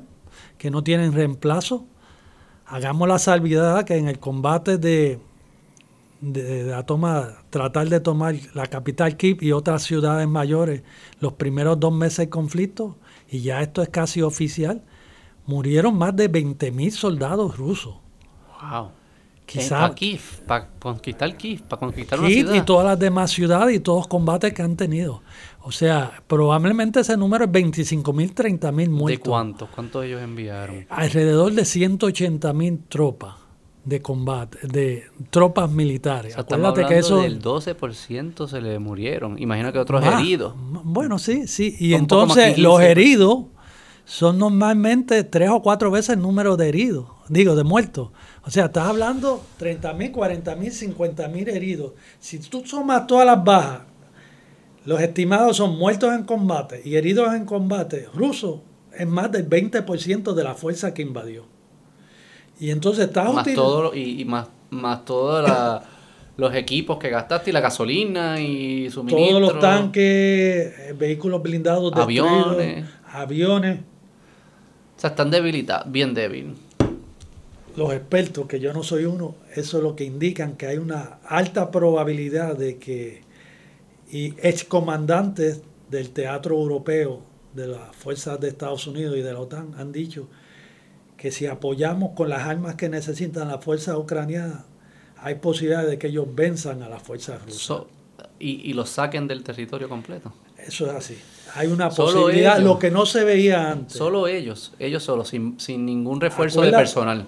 que 0.57 0.72
no 0.72 0.81
tienen 0.81 1.11
reemplazo. 1.11 1.85
Hagamos 2.65 3.10
la 3.10 3.19
salvedad 3.19 3.84
que 3.84 3.98
en 3.98 4.07
el 4.07 4.19
combate 4.19 4.77
de 4.77 5.19
de, 6.22 6.64
la 6.64 6.85
toma, 6.85 7.40
tratar 7.49 7.90
de 7.90 7.99
tomar 7.99 8.34
la 8.53 8.68
capital 8.68 9.18
Kiev 9.18 9.44
y 9.44 9.52
otras 9.52 9.84
ciudades 9.84 10.26
mayores 10.26 10.84
los 11.19 11.34
primeros 11.34 11.81
dos 11.81 11.91
meses 11.91 12.19
de 12.19 12.30
conflicto, 12.30 12.95
y 13.30 13.41
ya 13.41 13.61
esto 13.61 13.81
es 13.81 13.90
casi 13.90 14.22
oficial, 14.22 14.85
murieron 15.45 15.98
más 15.98 16.15
de 16.15 16.31
20.000 16.31 16.91
soldados 16.91 17.57
rusos. 17.57 18.03
¡Wow! 18.72 18.90
Quizás 19.45 19.91
Kiev, 19.91 20.22
para 20.48 20.68
conquistar 20.80 21.35
Kiev, 21.35 21.64
para 21.64 21.80
conquistar 21.80 22.19
una 22.19 22.30
ciudad. 22.30 22.53
y 22.53 22.61
todas 22.61 22.85
las 22.85 22.98
demás 22.98 23.30
ciudades 23.30 23.76
y 23.76 23.80
todos 23.80 23.99
los 23.99 24.07
combates 24.07 24.53
que 24.53 24.61
han 24.61 24.77
tenido. 24.77 25.22
O 25.61 25.72
sea, 25.72 26.23
probablemente 26.27 27.02
ese 27.02 27.18
número 27.18 27.45
es 27.45 27.52
25.000, 27.52 28.34
30.000 28.34 28.90
muertos. 28.90 29.23
¿De 29.23 29.30
cuántos? 29.30 29.69
¿Cuántos 29.69 30.06
ellos 30.06 30.22
enviaron? 30.22 30.85
Alrededor 30.90 31.52
de 31.53 31.64
180.000 31.64 32.80
tropas 32.88 33.35
de 33.85 34.02
combate, 34.02 34.60
de 34.65 35.03
tropas 35.30 35.69
militares. 35.69 36.38
Acuérdate 36.38 36.85
que 36.85 36.99
eso 36.99 37.22
del 37.22 37.41
12% 37.41 38.48
se 38.48 38.61
le 38.61 38.80
murieron. 38.80 39.38
Imagino 39.40 39.73
que 39.73 39.80
otros 39.80 40.03
heridos. 40.06 40.53
Bueno, 40.57 41.19
sí, 41.19 41.48
sí. 41.48 41.76
Y 41.80 41.94
entonces 41.94 42.57
los 42.57 42.81
heridos 42.81 43.45
son 44.06 44.38
normalmente 44.38 45.24
tres 45.24 45.50
o 45.50 45.62
cuatro 45.62 45.92
veces 45.92 46.16
el 46.16 46.22
número 46.22 46.58
de 46.58 46.70
heridos, 46.70 47.08
digo, 47.30 47.56
de 47.56 47.64
muertos. 47.64 48.10
O 48.46 48.52
sea, 48.52 48.66
estás 48.66 48.88
hablando 48.88 49.44
30 49.58 49.94
mil, 49.94 50.12
40 50.12 50.56
mil, 50.56 50.72
50 50.72 51.28
mil 51.30 51.50
heridos. 51.50 51.94
Si 52.20 52.40
tú 52.40 52.64
sumas 52.66 53.08
todas 53.08 53.26
las 53.26 53.44
bajas, 53.44 53.82
los 54.86 55.00
estimados 55.00 55.58
son 55.58 55.78
muertos 55.78 56.14
en 56.14 56.24
combate 56.24 56.82
y 56.84 56.96
heridos 56.96 57.34
en 57.34 57.46
combate 57.46 58.08
rusos 58.14 58.60
es 58.98 59.08
más 59.08 59.32
del 59.32 59.50
20% 59.50 60.34
de 60.34 60.44
la 60.44 60.54
fuerza 60.54 60.94
que 60.94 61.02
invadió. 61.02 61.46
Y 62.60 62.70
entonces 62.70 63.08
estás 63.08 63.34
más 63.34 63.48
todo 63.54 63.96
y, 63.96 64.24
más 64.26 64.48
más 64.70 65.06
todos 65.06 65.50
los 66.38 66.54
equipos 66.56 66.98
que 66.98 67.10
gastaste 67.10 67.50
y 67.52 67.54
la 67.54 67.62
gasolina 67.62 68.40
y 68.42 68.90
suministros. 68.90 69.30
Todos 69.30 69.42
los 69.42 69.60
tanques, 69.60 70.04
eh, 70.04 70.96
vehículos 70.98 71.42
blindados, 71.42 71.94
aviones, 71.96 72.86
aviones. 73.12 73.80
Sea, 75.04 75.10
están 75.10 75.32
debilitados, 75.32 75.92
bien 75.92 76.14
débil. 76.14 76.56
Los 77.76 77.92
expertos, 77.92 78.48
que 78.48 78.62
yo 78.62 78.72
no 78.72 78.84
soy 78.84 79.04
uno, 79.04 79.36
eso 79.54 79.80
es 79.80 79.84
lo 79.84 79.98
que 79.98 80.06
indican 80.06 80.56
que 80.56 80.66
hay 80.66 80.78
una 80.78 81.18
alta 81.26 81.72
probabilidad 81.72 82.56
de 82.56 82.78
que 82.78 83.24
y 84.10 84.28
excomandantes 84.38 85.62
del 85.92 86.12
teatro 86.12 86.56
europeo, 86.56 87.20
de 87.54 87.68
las 87.68 87.94
fuerzas 87.94 88.40
de 88.40 88.48
Estados 88.48 88.88
Unidos 88.88 89.18
y 89.18 89.22
de 89.22 89.34
la 89.34 89.42
OTAN 89.42 89.76
han 89.78 89.92
dicho 89.92 90.30
que 91.18 91.34
si 91.34 91.48
apoyamos 91.48 92.12
con 92.16 92.30
las 92.30 92.44
armas 92.44 92.76
que 92.76 92.88
necesitan 92.88 93.50
las 93.50 93.62
fuerzas 93.62 93.98
ucranianas, 93.98 94.64
hay 95.18 95.36
posibilidad 95.36 95.86
de 95.86 96.00
que 96.00 96.08
ellos 96.08 96.28
venzan 96.34 96.82
a 96.82 96.88
las 96.88 97.04
fuerzas 97.04 97.42
rusas. 97.44 97.88
y, 98.40 98.70
y 98.70 98.72
los 98.72 98.92
saquen 98.92 99.28
del 99.28 99.44
territorio 99.44 99.90
completo. 99.90 100.32
Eso 100.58 100.86
es 100.86 100.94
así. 100.94 101.18
Hay 101.56 101.68
una 101.68 101.90
posibilidad, 101.90 102.60
lo 102.60 102.80
que 102.80 102.90
no 102.90 103.06
se 103.06 103.24
veía 103.24 103.72
antes. 103.72 103.98
Solo 103.98 104.28
ellos, 104.28 104.74
ellos 104.80 105.04
solos, 105.04 105.30
sin, 105.30 105.86
ningún 105.86 106.20
refuerzo 106.20 106.62
de 106.62 106.72
personal. 106.72 107.26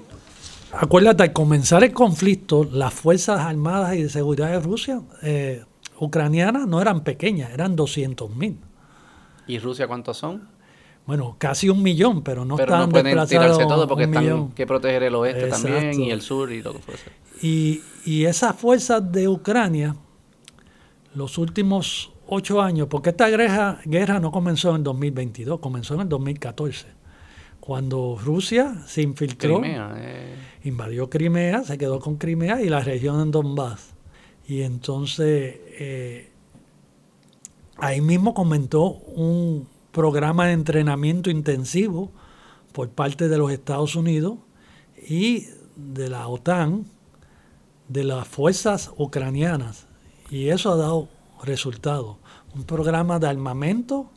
Acuérdate, 0.72 1.24
al 1.24 1.34
comenzar 1.34 1.84
el 1.84 1.94
conflicto, 1.94 2.64
las 2.64 2.94
Fuerzas 2.94 3.40
Armadas 3.40 3.96
y 3.96 4.04
de 4.04 4.10
Seguridad 4.10 4.52
de 4.52 4.60
Rusia, 4.60 5.02
eh, 5.22 5.64
ucranianas, 6.00 6.68
no 6.68 6.82
eran 6.82 7.04
pequeñas, 7.04 7.52
eran 7.52 7.78
200.000. 7.78 8.58
¿Y 9.48 9.60
Rusia 9.60 9.88
cuántos 9.88 10.18
son? 10.18 10.56
bueno, 11.06 11.36
casi 11.38 11.70
un 11.70 11.84
millón, 11.84 12.24
pero 12.24 12.46
no 12.46 12.56
pero 12.56 12.78
no 12.78 12.90
pueden 12.90 13.28
tirarse 13.28 13.66
todo 13.66 13.88
porque 13.88 14.06
están 14.06 14.50
que 14.50 14.66
proteger 14.66 15.04
el 15.04 15.16
oeste 15.16 15.48
también 15.48 16.02
y 16.02 16.10
el 16.10 16.22
sur 16.22 16.52
y 16.52 16.64
lo 16.64 16.74
que 16.74 16.80
fuese. 16.80 17.12
Y, 17.42 17.84
y 18.06 18.26
esas 18.26 18.56
fuerzas 18.56 19.12
de 19.12 19.28
Ucrania, 19.28 19.96
los 21.14 21.38
últimos 21.38 22.12
ocho 22.28 22.62
años, 22.62 22.88
porque 22.90 23.10
esta 23.10 23.28
guerra, 23.30 23.80
guerra 23.86 24.20
no 24.20 24.32
comenzó 24.32 24.76
en 24.76 24.84
2022, 24.84 25.60
comenzó 25.60 25.96
en 25.96 26.02
el 26.02 26.10
2014, 26.10 26.88
cuando 27.60 28.18
Rusia 28.24 28.84
se 28.86 29.02
infiltró, 29.02 29.62
eh. 29.64 30.36
invadió 30.64 31.10
Crimea, 31.10 31.64
se 31.64 31.78
quedó 31.78 32.00
con 32.00 32.18
Crimea 32.18 32.62
y 32.62 32.70
la 32.70 32.82
región 32.82 33.20
en 33.22 33.32
Donbass. 33.32 33.96
Y 34.48 34.62
entonces 34.62 35.56
eh, 35.80 36.32
ahí 37.78 38.02
mismo 38.02 38.36
comentó 38.36 38.92
un 38.92 39.68
programa 39.92 40.46
de 40.46 40.54
entrenamiento 40.54 41.32
intensivo 41.32 42.12
por 42.72 42.90
parte 42.90 43.28
de 43.28 43.38
los 43.38 43.52
Estados 43.52 43.96
Unidos 43.96 44.38
y 45.08 45.48
de 45.76 46.10
la 46.10 46.28
OTAN, 46.28 46.86
de 47.88 48.04
las 48.04 48.28
fuerzas 48.28 48.92
ucranianas. 48.98 49.88
Y 50.30 50.50
eso 50.50 50.72
ha 50.72 50.76
dado 50.76 51.10
resultados. 51.44 52.18
Un 52.54 52.64
programa 52.64 53.20
de 53.20 53.28
armamento 53.28 54.10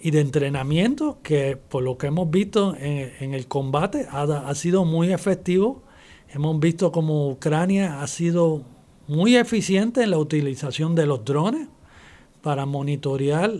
y 0.00 0.10
de 0.10 0.20
entrenamiento 0.20 1.18
que 1.22 1.56
por 1.56 1.84
lo 1.84 1.96
que 1.96 2.08
hemos 2.08 2.28
visto 2.28 2.74
en, 2.76 3.34
el 3.34 3.46
combate 3.46 4.08
ha, 4.10 4.54
sido 4.54 4.84
muy 4.84 5.12
efectivo. 5.12 5.82
Hemos 6.28 6.58
visto 6.58 6.90
como 6.90 7.30
Ucrania 7.30 8.02
ha 8.02 8.06
sido 8.08 8.62
muy 9.06 9.36
eficiente 9.36 10.02
en 10.02 10.10
la 10.10 10.18
utilización 10.18 10.96
de 10.96 11.06
los 11.06 11.24
drones 11.24 11.68
para 12.42 12.66
monitorear 12.66 13.52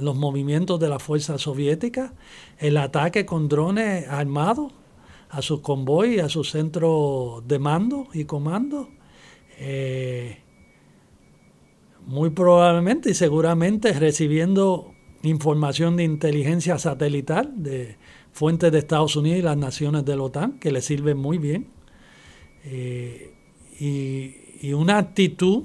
los 0.00 0.14
movimientos 0.14 0.78
de 0.78 0.90
la 0.90 0.98
fuerza 0.98 1.38
soviética, 1.38 2.12
el 2.58 2.76
ataque 2.76 3.24
con 3.24 3.48
drones 3.48 4.06
armados 4.08 4.72
a 5.30 5.40
sus 5.40 5.60
convoys, 5.60 6.22
a 6.22 6.28
sus 6.28 6.50
centros 6.50 7.48
de 7.48 7.58
mando 7.58 8.08
y 8.12 8.24
comando. 8.26 8.90
Eh, 9.58 10.42
muy 12.06 12.30
probablemente 12.30 13.10
y 13.10 13.14
seguramente 13.14 13.92
recibiendo 13.92 14.92
información 15.22 15.96
de 15.96 16.04
inteligencia 16.04 16.78
satelital 16.78 17.62
de 17.62 17.96
fuentes 18.32 18.72
de 18.72 18.78
Estados 18.78 19.16
Unidos 19.16 19.38
y 19.38 19.42
las 19.42 19.56
naciones 19.56 20.04
de 20.04 20.16
la 20.16 20.22
OTAN, 20.24 20.58
que 20.58 20.72
le 20.72 20.80
sirven 20.80 21.18
muy 21.18 21.38
bien. 21.38 21.68
Eh, 22.64 23.34
y, 23.78 24.72
una 24.74 24.98
actitud 24.98 25.64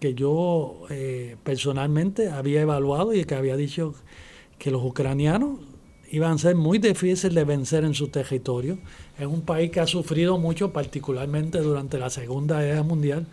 que 0.00 0.14
yo 0.14 0.80
eh, 0.88 1.36
personalmente 1.44 2.30
había 2.30 2.62
evaluado 2.62 3.12
y 3.12 3.24
que 3.26 3.34
había 3.34 3.54
dicho 3.54 3.94
que 4.58 4.70
los 4.70 4.82
ucranianos 4.82 5.60
iban 6.10 6.32
a 6.32 6.38
ser 6.38 6.56
muy 6.56 6.78
difíciles 6.78 7.34
de 7.34 7.44
vencer 7.44 7.84
en 7.84 7.94
su 7.94 8.08
territorio. 8.08 8.78
Es 9.18 9.26
un 9.26 9.42
país 9.42 9.70
que 9.70 9.80
ha 9.80 9.86
sufrido 9.86 10.38
mucho, 10.38 10.72
particularmente 10.72 11.58
durante 11.60 11.98
la 11.98 12.08
Segunda 12.08 12.62
Guerra 12.62 12.82
Mundial. 12.82 13.26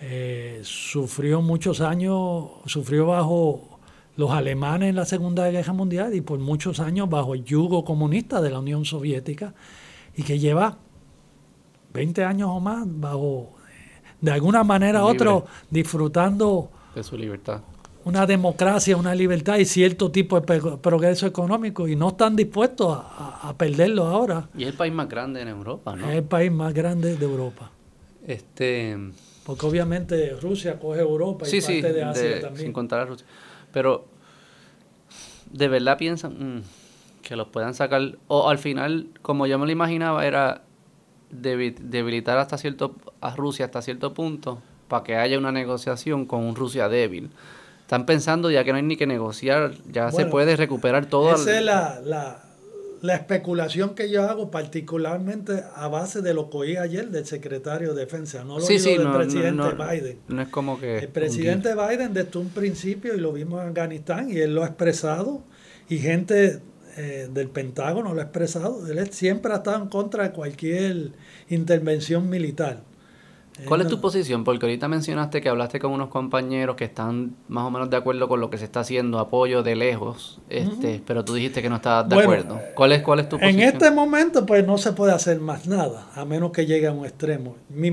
Eh, 0.00 0.60
sufrió 0.62 1.40
muchos 1.40 1.80
años, 1.80 2.48
sufrió 2.66 3.06
bajo 3.06 3.78
los 4.16 4.30
alemanes 4.30 4.90
en 4.90 4.96
la 4.96 5.06
Segunda 5.06 5.50
Guerra 5.50 5.72
Mundial 5.72 6.14
y 6.14 6.20
por 6.20 6.38
muchos 6.38 6.80
años 6.80 7.08
bajo 7.08 7.34
el 7.34 7.44
yugo 7.44 7.84
comunista 7.84 8.40
de 8.40 8.50
la 8.50 8.58
Unión 8.58 8.84
Soviética 8.84 9.54
y 10.14 10.22
que 10.22 10.38
lleva 10.38 10.78
20 11.92 12.24
años 12.24 12.50
o 12.52 12.60
más 12.60 12.84
bajo, 12.86 13.54
de 14.20 14.32
alguna 14.32 14.64
manera 14.64 15.04
u 15.04 15.08
otra, 15.08 15.42
disfrutando 15.70 16.70
de 16.94 17.02
su 17.02 17.16
libertad. 17.16 17.60
Una 18.04 18.24
democracia, 18.24 18.96
una 18.96 19.14
libertad 19.14 19.56
y 19.56 19.64
cierto 19.64 20.10
tipo 20.10 20.40
de 20.40 20.60
progreso 20.76 21.26
económico 21.26 21.88
y 21.88 21.96
no 21.96 22.10
están 22.10 22.36
dispuestos 22.36 22.96
a, 22.96 23.52
perderlo 23.58 24.06
ahora. 24.06 24.48
Y 24.56 24.62
es 24.62 24.68
el 24.68 24.74
país 24.74 24.92
más 24.92 25.08
grande 25.08 25.40
en 25.40 25.48
Europa, 25.48 25.96
¿no? 25.96 26.08
Es 26.08 26.16
el 26.16 26.24
país 26.24 26.52
más 26.52 26.72
grande 26.72 27.16
de 27.16 27.24
Europa. 27.24 27.70
Este... 28.26 28.96
Porque 29.46 29.64
obviamente 29.64 30.36
Rusia 30.42 30.76
coge 30.76 31.00
Europa 31.00 31.46
y 31.48 31.60
parte 31.60 31.92
de 31.92 32.02
Asia 32.02 32.40
también. 32.40 32.64
Sin 32.64 32.72
contar 32.72 33.00
a 33.00 33.04
Rusia. 33.04 33.24
Pero, 33.72 34.04
¿de 35.52 35.68
verdad 35.68 35.96
piensan 35.96 36.56
mm, 36.56 36.62
que 37.22 37.36
los 37.36 37.46
puedan 37.46 37.72
sacar? 37.72 38.18
O 38.26 38.50
al 38.50 38.58
final, 38.58 39.06
como 39.22 39.46
yo 39.46 39.56
me 39.60 39.66
lo 39.66 39.70
imaginaba, 39.70 40.26
era 40.26 40.62
debilitar 41.30 42.38
hasta 42.38 42.58
cierto 42.58 42.96
a 43.20 43.36
Rusia 43.36 43.66
hasta 43.66 43.82
cierto 43.82 44.14
punto 44.14 44.60
para 44.88 45.04
que 45.04 45.16
haya 45.16 45.38
una 45.38 45.52
negociación 45.52 46.26
con 46.26 46.42
un 46.42 46.56
Rusia 46.56 46.88
débil. 46.88 47.30
Están 47.82 48.04
pensando 48.04 48.50
ya 48.50 48.64
que 48.64 48.72
no 48.72 48.78
hay 48.78 48.82
ni 48.82 48.96
que 48.96 49.06
negociar, 49.06 49.74
ya 49.88 50.10
se 50.10 50.26
puede 50.26 50.56
recuperar 50.56 51.06
todo. 51.06 51.36
Esa 51.36 51.58
es 51.58 51.64
la, 51.64 52.00
la, 52.04 52.45
la, 53.06 53.14
especulación 53.14 53.94
que 53.94 54.10
yo 54.10 54.28
hago, 54.28 54.50
particularmente 54.50 55.62
a 55.74 55.88
base 55.88 56.22
de 56.22 56.34
lo 56.34 56.50
que 56.50 56.56
oí 56.56 56.76
ayer 56.76 57.08
del 57.10 57.26
secretario 57.26 57.94
de 57.94 58.04
Defensa, 58.04 58.44
no 58.44 58.58
lo 58.58 58.66
del 58.66 59.12
presidente 59.12 59.68
Biden. 59.74 60.18
No 60.28 60.42
es 60.42 60.48
como 60.48 60.78
que... 60.78 60.98
El 60.98 61.08
presidente 61.08 61.74
Biden 61.74 62.12
desde 62.12 62.38
un 62.38 62.50
principio, 62.50 63.14
y 63.14 63.20
lo 63.20 63.32
vimos 63.32 63.62
en 63.62 63.68
Afganistán, 63.68 64.30
y 64.30 64.38
él 64.38 64.54
lo 64.54 64.62
ha 64.62 64.66
expresado, 64.66 65.42
y 65.88 65.98
gente 65.98 66.60
eh, 66.96 67.28
del 67.32 67.48
Pentágono 67.48 68.14
lo 68.14 68.20
ha 68.20 68.24
expresado, 68.24 68.86
él 68.86 69.10
siempre 69.12 69.52
ha 69.52 69.56
estado 69.56 69.82
en 69.82 69.88
contra 69.88 70.24
de 70.24 70.30
cualquier 70.32 71.12
intervención 71.48 72.28
militar. 72.28 72.82
¿Cuál 73.64 73.80
es 73.80 73.88
tu 73.88 74.00
posición? 74.00 74.44
Porque 74.44 74.66
ahorita 74.66 74.88
mencionaste 74.88 75.40
que 75.40 75.48
hablaste 75.48 75.78
con 75.78 75.92
unos 75.92 76.08
compañeros 76.08 76.76
que 76.76 76.84
están 76.84 77.36
más 77.48 77.64
o 77.64 77.70
menos 77.70 77.88
de 77.88 77.96
acuerdo 77.96 78.28
con 78.28 78.40
lo 78.40 78.50
que 78.50 78.58
se 78.58 78.64
está 78.64 78.80
haciendo, 78.80 79.18
apoyo 79.18 79.62
de 79.62 79.76
lejos, 79.76 80.40
este, 80.48 81.02
pero 81.06 81.24
tú 81.24 81.34
dijiste 81.34 81.62
que 81.62 81.68
no 81.68 81.76
estabas 81.76 82.08
de 82.08 82.20
acuerdo. 82.20 82.60
¿Cuál 82.74 82.92
es, 82.92 83.02
¿Cuál 83.02 83.20
es 83.20 83.28
tu 83.28 83.38
posición? 83.38 83.60
En 83.60 83.68
este 83.68 83.90
momento, 83.90 84.44
pues 84.44 84.66
no 84.66 84.78
se 84.78 84.92
puede 84.92 85.12
hacer 85.12 85.40
más 85.40 85.66
nada, 85.66 86.08
a 86.14 86.24
menos 86.24 86.52
que 86.52 86.66
llegue 86.66 86.86
a 86.86 86.92
un 86.92 87.04
extremo. 87.06 87.56
Mi, 87.68 87.90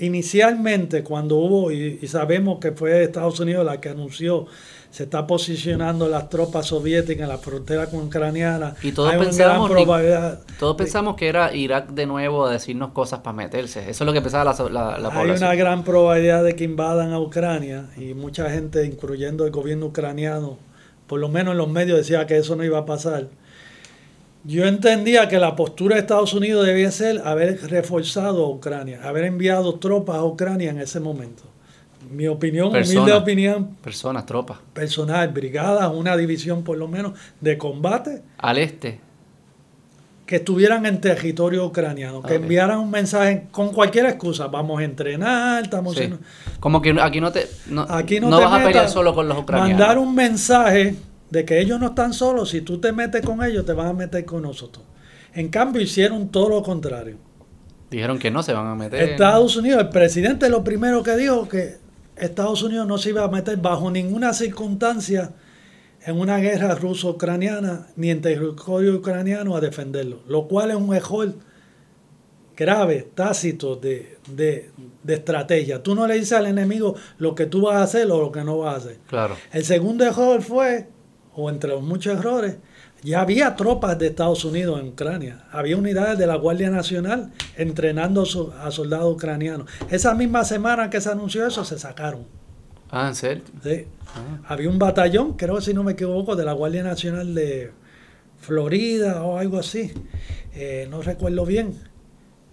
inicialmente, 0.00 1.02
cuando 1.02 1.36
hubo, 1.36 1.72
y 1.72 2.06
sabemos 2.06 2.58
que 2.58 2.72
fue 2.72 3.04
Estados 3.04 3.40
Unidos 3.40 3.64
la 3.64 3.80
que 3.80 3.88
anunció 3.88 4.46
se 4.96 5.02
está 5.02 5.26
posicionando 5.26 6.08
las 6.08 6.30
tropas 6.30 6.64
soviéticas 6.64 7.24
en 7.24 7.28
la 7.28 7.36
frontera 7.36 7.84
con 7.84 8.06
ucraniana. 8.06 8.74
Y 8.82 8.92
todos 8.92 9.14
pensamos, 9.16 9.70
probabilidad 9.70 10.40
todos 10.58 10.74
pensamos 10.74 11.16
que 11.16 11.28
era 11.28 11.54
Irak 11.54 11.90
de 11.90 12.06
nuevo 12.06 12.46
a 12.46 12.52
decirnos 12.52 12.92
cosas 12.92 13.20
para 13.20 13.36
meterse. 13.36 13.80
Eso 13.80 14.04
es 14.04 14.06
lo 14.06 14.14
que 14.14 14.22
pensaba 14.22 14.44
la, 14.44 14.70
la, 14.70 14.98
la 14.98 15.08
Hay 15.10 15.32
una 15.32 15.54
gran 15.54 15.84
probabilidad 15.84 16.42
de 16.44 16.56
que 16.56 16.64
invadan 16.64 17.12
a 17.12 17.20
Ucrania 17.20 17.90
y 17.98 18.14
mucha 18.14 18.48
gente, 18.48 18.86
incluyendo 18.86 19.44
el 19.44 19.50
gobierno 19.50 19.84
ucraniano, 19.84 20.56
por 21.06 21.20
lo 21.20 21.28
menos 21.28 21.52
en 21.52 21.58
los 21.58 21.68
medios 21.68 21.98
decía 21.98 22.26
que 22.26 22.38
eso 22.38 22.56
no 22.56 22.64
iba 22.64 22.78
a 22.78 22.86
pasar. 22.86 23.26
Yo 24.44 24.64
entendía 24.64 25.28
que 25.28 25.38
la 25.38 25.56
postura 25.56 25.96
de 25.96 26.00
Estados 26.00 26.32
Unidos 26.32 26.64
debía 26.64 26.90
ser 26.90 27.20
haber 27.22 27.60
reforzado 27.68 28.46
a 28.46 28.48
Ucrania, 28.48 29.00
haber 29.06 29.24
enviado 29.24 29.74
tropas 29.74 30.16
a 30.16 30.24
Ucrania 30.24 30.70
en 30.70 30.80
ese 30.80 31.00
momento 31.00 31.42
mi 32.10 32.26
opinión, 32.28 32.68
humilde 32.68 33.12
opinión. 33.12 33.76
Personas, 33.82 34.26
tropas. 34.26 34.58
Personal, 34.72 35.28
brigadas, 35.28 35.90
una 35.92 36.16
división 36.16 36.62
por 36.62 36.78
lo 36.78 36.88
menos 36.88 37.12
de 37.40 37.58
combate. 37.58 38.22
Al 38.38 38.58
este. 38.58 39.00
Que 40.24 40.36
estuvieran 40.36 40.86
en 40.86 41.00
territorio 41.00 41.64
ucraniano, 41.64 42.20
que 42.20 42.34
enviaran 42.34 42.80
un 42.80 42.90
mensaje 42.90 43.46
con 43.52 43.72
cualquier 43.72 44.06
excusa. 44.06 44.48
Vamos 44.48 44.80
a 44.80 44.84
entrenar, 44.84 45.62
estamos. 45.62 45.96
Como 46.58 46.82
que 46.82 46.96
aquí 47.00 47.20
no 47.20 47.30
te. 47.30 47.46
No, 47.68 47.82
aquí 47.82 48.18
no, 48.18 48.30
vas 48.30 48.60
a 48.60 48.64
pelear 48.64 48.88
solo 48.88 49.14
con 49.14 49.28
los 49.28 49.38
ucranianos. 49.38 49.78
Mandar 49.78 49.98
un 49.98 50.14
mensaje 50.14 50.96
de 51.30 51.44
que 51.44 51.60
ellos 51.60 51.78
no 51.78 51.88
están 51.88 52.12
solos. 52.12 52.50
Si 52.50 52.62
tú 52.62 52.80
te 52.80 52.92
metes 52.92 53.24
con 53.24 53.44
ellos, 53.44 53.64
te 53.64 53.72
van 53.72 53.86
a 53.86 53.92
meter 53.92 54.24
con 54.24 54.42
nosotros. 54.42 54.84
En 55.32 55.48
cambio, 55.48 55.80
hicieron 55.80 56.28
todo 56.30 56.48
lo 56.48 56.62
contrario. 56.62 57.18
Dijeron 57.90 58.18
que 58.18 58.32
no 58.32 58.42
se 58.42 58.52
van 58.52 58.66
a 58.66 58.74
meter. 58.74 59.10
Estados 59.10 59.56
Unidos, 59.56 59.80
el 59.80 59.90
presidente 59.90 60.48
lo 60.48 60.64
primero 60.64 61.04
que 61.04 61.16
dijo 61.16 61.48
que 61.48 61.85
Estados 62.16 62.62
Unidos 62.62 62.86
no 62.86 62.98
se 62.98 63.10
iba 63.10 63.24
a 63.24 63.28
meter 63.28 63.58
bajo 63.58 63.90
ninguna 63.90 64.32
circunstancia 64.32 65.32
en 66.04 66.18
una 66.18 66.38
guerra 66.38 66.74
ruso-ucraniana 66.74 67.88
ni 67.96 68.10
en 68.10 68.20
territorio 68.20 68.96
ucraniano 68.96 69.56
a 69.56 69.60
defenderlo, 69.60 70.20
lo 70.28 70.46
cual 70.46 70.70
es 70.70 70.76
un 70.76 70.94
error 70.94 71.34
grave, 72.56 73.10
tácito 73.14 73.76
de, 73.76 74.18
de, 74.28 74.70
estrategia. 75.06 75.82
Tú 75.82 75.94
no 75.94 76.06
le 76.06 76.14
dices 76.14 76.32
al 76.32 76.46
enemigo 76.46 76.94
lo 77.18 77.34
que 77.34 77.46
tú 77.46 77.60
vas 77.62 77.76
a 77.76 77.82
hacer 77.82 78.10
o 78.10 78.20
lo 78.20 78.32
que 78.32 78.44
no 78.44 78.58
vas 78.58 78.74
a 78.74 78.76
hacer. 78.78 78.98
Claro. 79.08 79.36
El 79.52 79.64
segundo 79.64 80.04
error 80.04 80.40
fue, 80.42 80.88
o 81.34 81.50
entre 81.50 81.70
los 81.70 81.82
muchos 81.82 82.18
errores, 82.18 82.56
ya 83.06 83.20
había 83.20 83.54
tropas 83.54 83.96
de 84.00 84.08
Estados 84.08 84.44
Unidos 84.44 84.80
en 84.80 84.88
Ucrania. 84.88 85.44
Había 85.52 85.76
unidades 85.76 86.18
de 86.18 86.26
la 86.26 86.34
Guardia 86.34 86.70
Nacional 86.70 87.30
entrenando 87.56 88.24
a 88.60 88.70
soldados 88.72 89.14
ucranianos. 89.14 89.70
Esa 89.88 90.12
misma 90.12 90.44
semana 90.44 90.90
que 90.90 91.00
se 91.00 91.08
anunció 91.08 91.46
eso, 91.46 91.64
se 91.64 91.78
sacaron. 91.78 92.26
Ah, 92.90 93.06
¿en 93.06 93.14
serio? 93.14 93.44
Sí. 93.62 93.84
Ah. 94.08 94.40
Había 94.48 94.68
un 94.68 94.80
batallón, 94.80 95.34
creo 95.34 95.60
si 95.60 95.72
no 95.72 95.84
me 95.84 95.92
equivoco, 95.92 96.34
de 96.34 96.44
la 96.44 96.52
Guardia 96.52 96.82
Nacional 96.82 97.32
de 97.32 97.70
Florida 98.40 99.22
o 99.22 99.38
algo 99.38 99.60
así. 99.60 99.92
Eh, 100.52 100.88
no 100.90 101.00
recuerdo 101.00 101.46
bien. 101.46 101.78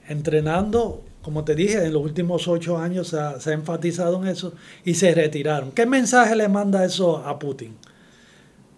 Entrenando, 0.07 1.03
como 1.23 1.45
te 1.45 1.55
dije, 1.55 1.83
en 1.83 1.93
los 1.93 2.03
últimos 2.03 2.47
ocho 2.47 2.77
años 2.77 3.07
se 3.07 3.19
ha, 3.19 3.39
se 3.39 3.49
ha 3.49 3.53
enfatizado 3.53 4.21
en 4.21 4.27
eso 4.27 4.53
y 4.85 4.93
se 4.93 5.15
retiraron. 5.15 5.71
¿Qué 5.71 5.87
mensaje 5.87 6.35
le 6.35 6.47
manda 6.47 6.85
eso 6.85 7.17
a 7.25 7.39
Putin? 7.39 7.75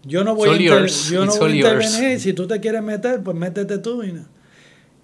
Yo 0.05 0.23
no 0.23 0.35
voy, 0.35 0.49
a, 0.49 0.85
yo 0.85 1.25
no 1.25 1.35
voy 1.35 1.51
a 1.51 1.55
intervenir. 1.55 2.19
Si 2.19 2.33
tú 2.33 2.47
te 2.47 2.59
quieres 2.59 2.83
meter, 2.83 3.23
pues 3.23 3.35
métete 3.35 3.79
tú. 3.79 4.03
Y, 4.03 4.23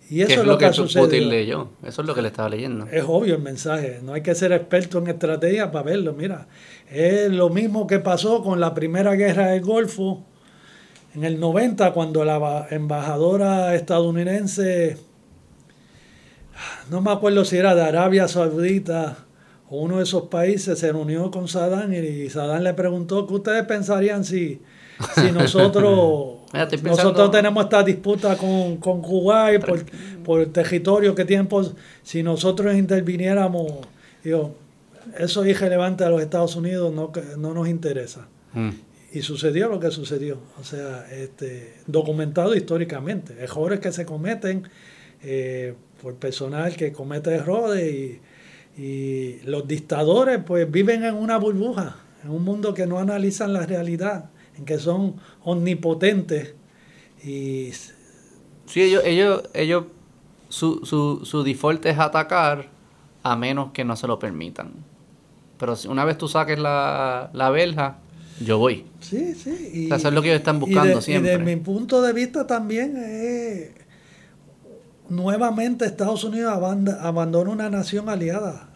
y 0.09 0.21
eso 0.21 0.41
es, 0.41 0.47
lo 0.47 0.57
que, 0.57 0.69
que 0.69 0.99
Putin 0.99 1.29
leyó. 1.29 1.69
Eso 1.83 2.01
es 2.01 2.07
lo 2.07 2.13
que 2.13 2.21
le 2.21 2.27
estaba 2.27 2.49
leyendo. 2.49 2.85
Es 2.91 3.03
obvio 3.07 3.35
el 3.35 3.41
mensaje. 3.41 3.99
No 4.03 4.13
hay 4.13 4.21
que 4.21 4.35
ser 4.35 4.51
experto 4.51 4.99
en 4.99 5.07
estrategia 5.07 5.71
para 5.71 5.85
verlo. 5.85 6.13
Mira, 6.13 6.47
es 6.91 7.31
lo 7.31 7.49
mismo 7.49 7.87
que 7.87 7.99
pasó 7.99 8.43
con 8.43 8.59
la 8.59 8.73
primera 8.73 9.15
guerra 9.15 9.47
del 9.47 9.61
Golfo 9.61 10.25
en 11.13 11.25
el 11.25 11.39
90, 11.39 11.91
cuando 11.91 12.23
la 12.23 12.67
embajadora 12.69 13.75
estadounidense, 13.75 14.97
no 16.89 17.01
me 17.01 17.11
acuerdo 17.11 17.43
si 17.43 17.57
era 17.57 17.75
de 17.75 17.81
Arabia 17.81 18.29
Saudita 18.29 19.25
o 19.69 19.81
uno 19.81 19.97
de 19.97 20.03
esos 20.03 20.23
países, 20.23 20.79
se 20.79 20.91
reunió 20.91 21.29
con 21.29 21.49
Saddam 21.49 21.91
y 21.93 22.29
Saddam 22.29 22.63
le 22.63 22.73
preguntó 22.73 23.27
qué 23.27 23.33
ustedes 23.33 23.65
pensarían 23.65 24.23
si 24.23 24.61
si 25.15 25.31
nosotros, 25.31 26.39
nosotros 26.83 27.31
tenemos 27.31 27.63
esta 27.63 27.83
disputa 27.83 28.37
con, 28.37 28.77
con 28.77 29.01
Kuwait 29.01 29.63
por, 29.63 29.83
por, 30.23 30.41
el 30.41 30.51
territorio 30.51 31.15
que 31.15 31.25
tienen, 31.25 31.47
si 32.03 32.23
nosotros 32.23 32.75
interviniéramos, 32.75 33.71
digo, 34.23 34.55
eso 35.17 35.43
es 35.43 35.49
irrelevante 35.49 36.03
a 36.03 36.09
los 36.09 36.21
Estados 36.21 36.55
Unidos, 36.55 36.93
no, 36.93 37.11
no 37.37 37.53
nos 37.53 37.67
interesa. 37.67 38.27
Mm. 38.53 38.69
Y 39.13 39.21
sucedió 39.21 39.67
lo 39.67 39.79
que 39.79 39.91
sucedió, 39.91 40.37
o 40.59 40.63
sea, 40.63 41.05
este, 41.11 41.73
documentado 41.85 42.55
históricamente, 42.55 43.35
errores 43.39 43.79
que 43.79 43.91
se 43.91 44.05
cometen 44.05 44.63
eh, 45.23 45.73
por 46.01 46.15
personal 46.15 46.75
que 46.75 46.91
comete 46.91 47.31
errores 47.31 47.93
y, 47.93 48.19
y 48.81 49.39
los 49.43 49.67
dictadores 49.67 50.39
pues 50.45 50.69
viven 50.71 51.03
en 51.03 51.15
una 51.15 51.37
burbuja, 51.37 51.97
en 52.23 52.31
un 52.31 52.43
mundo 52.43 52.73
que 52.73 52.87
no 52.87 52.99
analizan 52.99 53.53
la 53.53 53.65
realidad 53.65 54.29
que 54.65 54.77
son 54.77 55.15
omnipotentes. 55.43 56.55
Y... 57.23 57.71
Sí, 58.65 58.81
ellos, 58.81 59.03
ellos, 59.05 59.43
ellos 59.53 59.85
su, 60.49 60.85
su, 60.85 61.25
su 61.25 61.43
default 61.43 61.85
es 61.85 61.99
atacar 61.99 62.69
a 63.23 63.35
menos 63.35 63.71
que 63.71 63.83
no 63.83 63.95
se 63.95 64.07
lo 64.07 64.19
permitan. 64.19 64.71
Pero 65.57 65.75
una 65.89 66.05
vez 66.05 66.17
tú 66.17 66.27
saques 66.27 66.57
la, 66.57 67.29
la 67.33 67.49
verja, 67.49 67.97
yo 68.39 68.57
voy. 68.57 68.85
Sí, 68.99 69.35
sí. 69.35 69.89
eso 69.91 70.07
es 70.07 70.13
lo 70.13 70.21
que 70.21 70.29
ellos 70.29 70.39
están 70.39 70.59
buscando 70.59 71.01
siempre. 71.01 71.33
Y 71.33 71.37
desde 71.37 71.45
mi 71.45 71.61
punto 71.61 72.01
de 72.01 72.13
vista 72.13 72.47
también 72.47 72.97
es 72.97 73.71
nuevamente 75.09 75.85
Estados 75.85 76.23
Unidos 76.23 76.53
abandona 76.53 77.51
una 77.51 77.69
nación 77.69 78.09
aliada. 78.09 78.70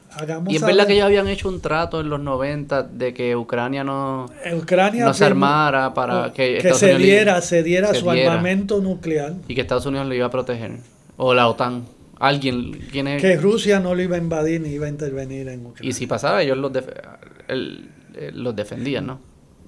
Y 0.47 0.55
es 0.55 0.61
verdad 0.61 0.87
que 0.87 0.93
ellos 0.93 1.05
habían 1.05 1.27
hecho 1.27 1.49
un 1.49 1.61
trato 1.61 1.99
en 2.01 2.09
los 2.09 2.19
90 2.19 2.83
de 2.83 3.13
que 3.13 3.35
Ucrania 3.35 3.83
no, 3.83 4.27
Ucrania 4.55 5.13
se 5.13 5.25
armara 5.25 5.93
para 5.93 6.31
que, 6.33 6.73
se, 6.73 6.95
diera, 6.95 7.41
se 7.41 7.63
diera 7.63 7.93
su 7.93 8.09
armamento 8.09 8.79
nuclear. 8.81 9.33
Y 9.47 9.55
que 9.55 9.61
Estados 9.61 9.85
Unidos 9.85 10.07
lo 10.07 10.13
iba 10.13 10.27
a 10.27 10.31
proteger. 10.31 10.77
O 11.17 11.33
la 11.33 11.47
OTAN. 11.47 11.85
Alguien. 12.19 12.71
¿quién 12.91 13.07
es? 13.07 13.21
Que 13.21 13.35
Rusia 13.35 13.79
no 13.79 13.93
lo 13.93 14.01
iba 14.01 14.15
a 14.15 14.19
invadir 14.19 14.61
ni 14.61 14.69
iba 14.69 14.85
a 14.85 14.89
intervenir 14.89 15.47
en 15.49 15.65
Ucrania. 15.65 15.89
Y 15.89 15.93
si 15.93 16.07
pasaba, 16.07 16.41
ellos 16.41 16.57
los, 16.57 16.71
los 18.33 18.55
defendían, 18.55 19.07
¿no? 19.07 19.19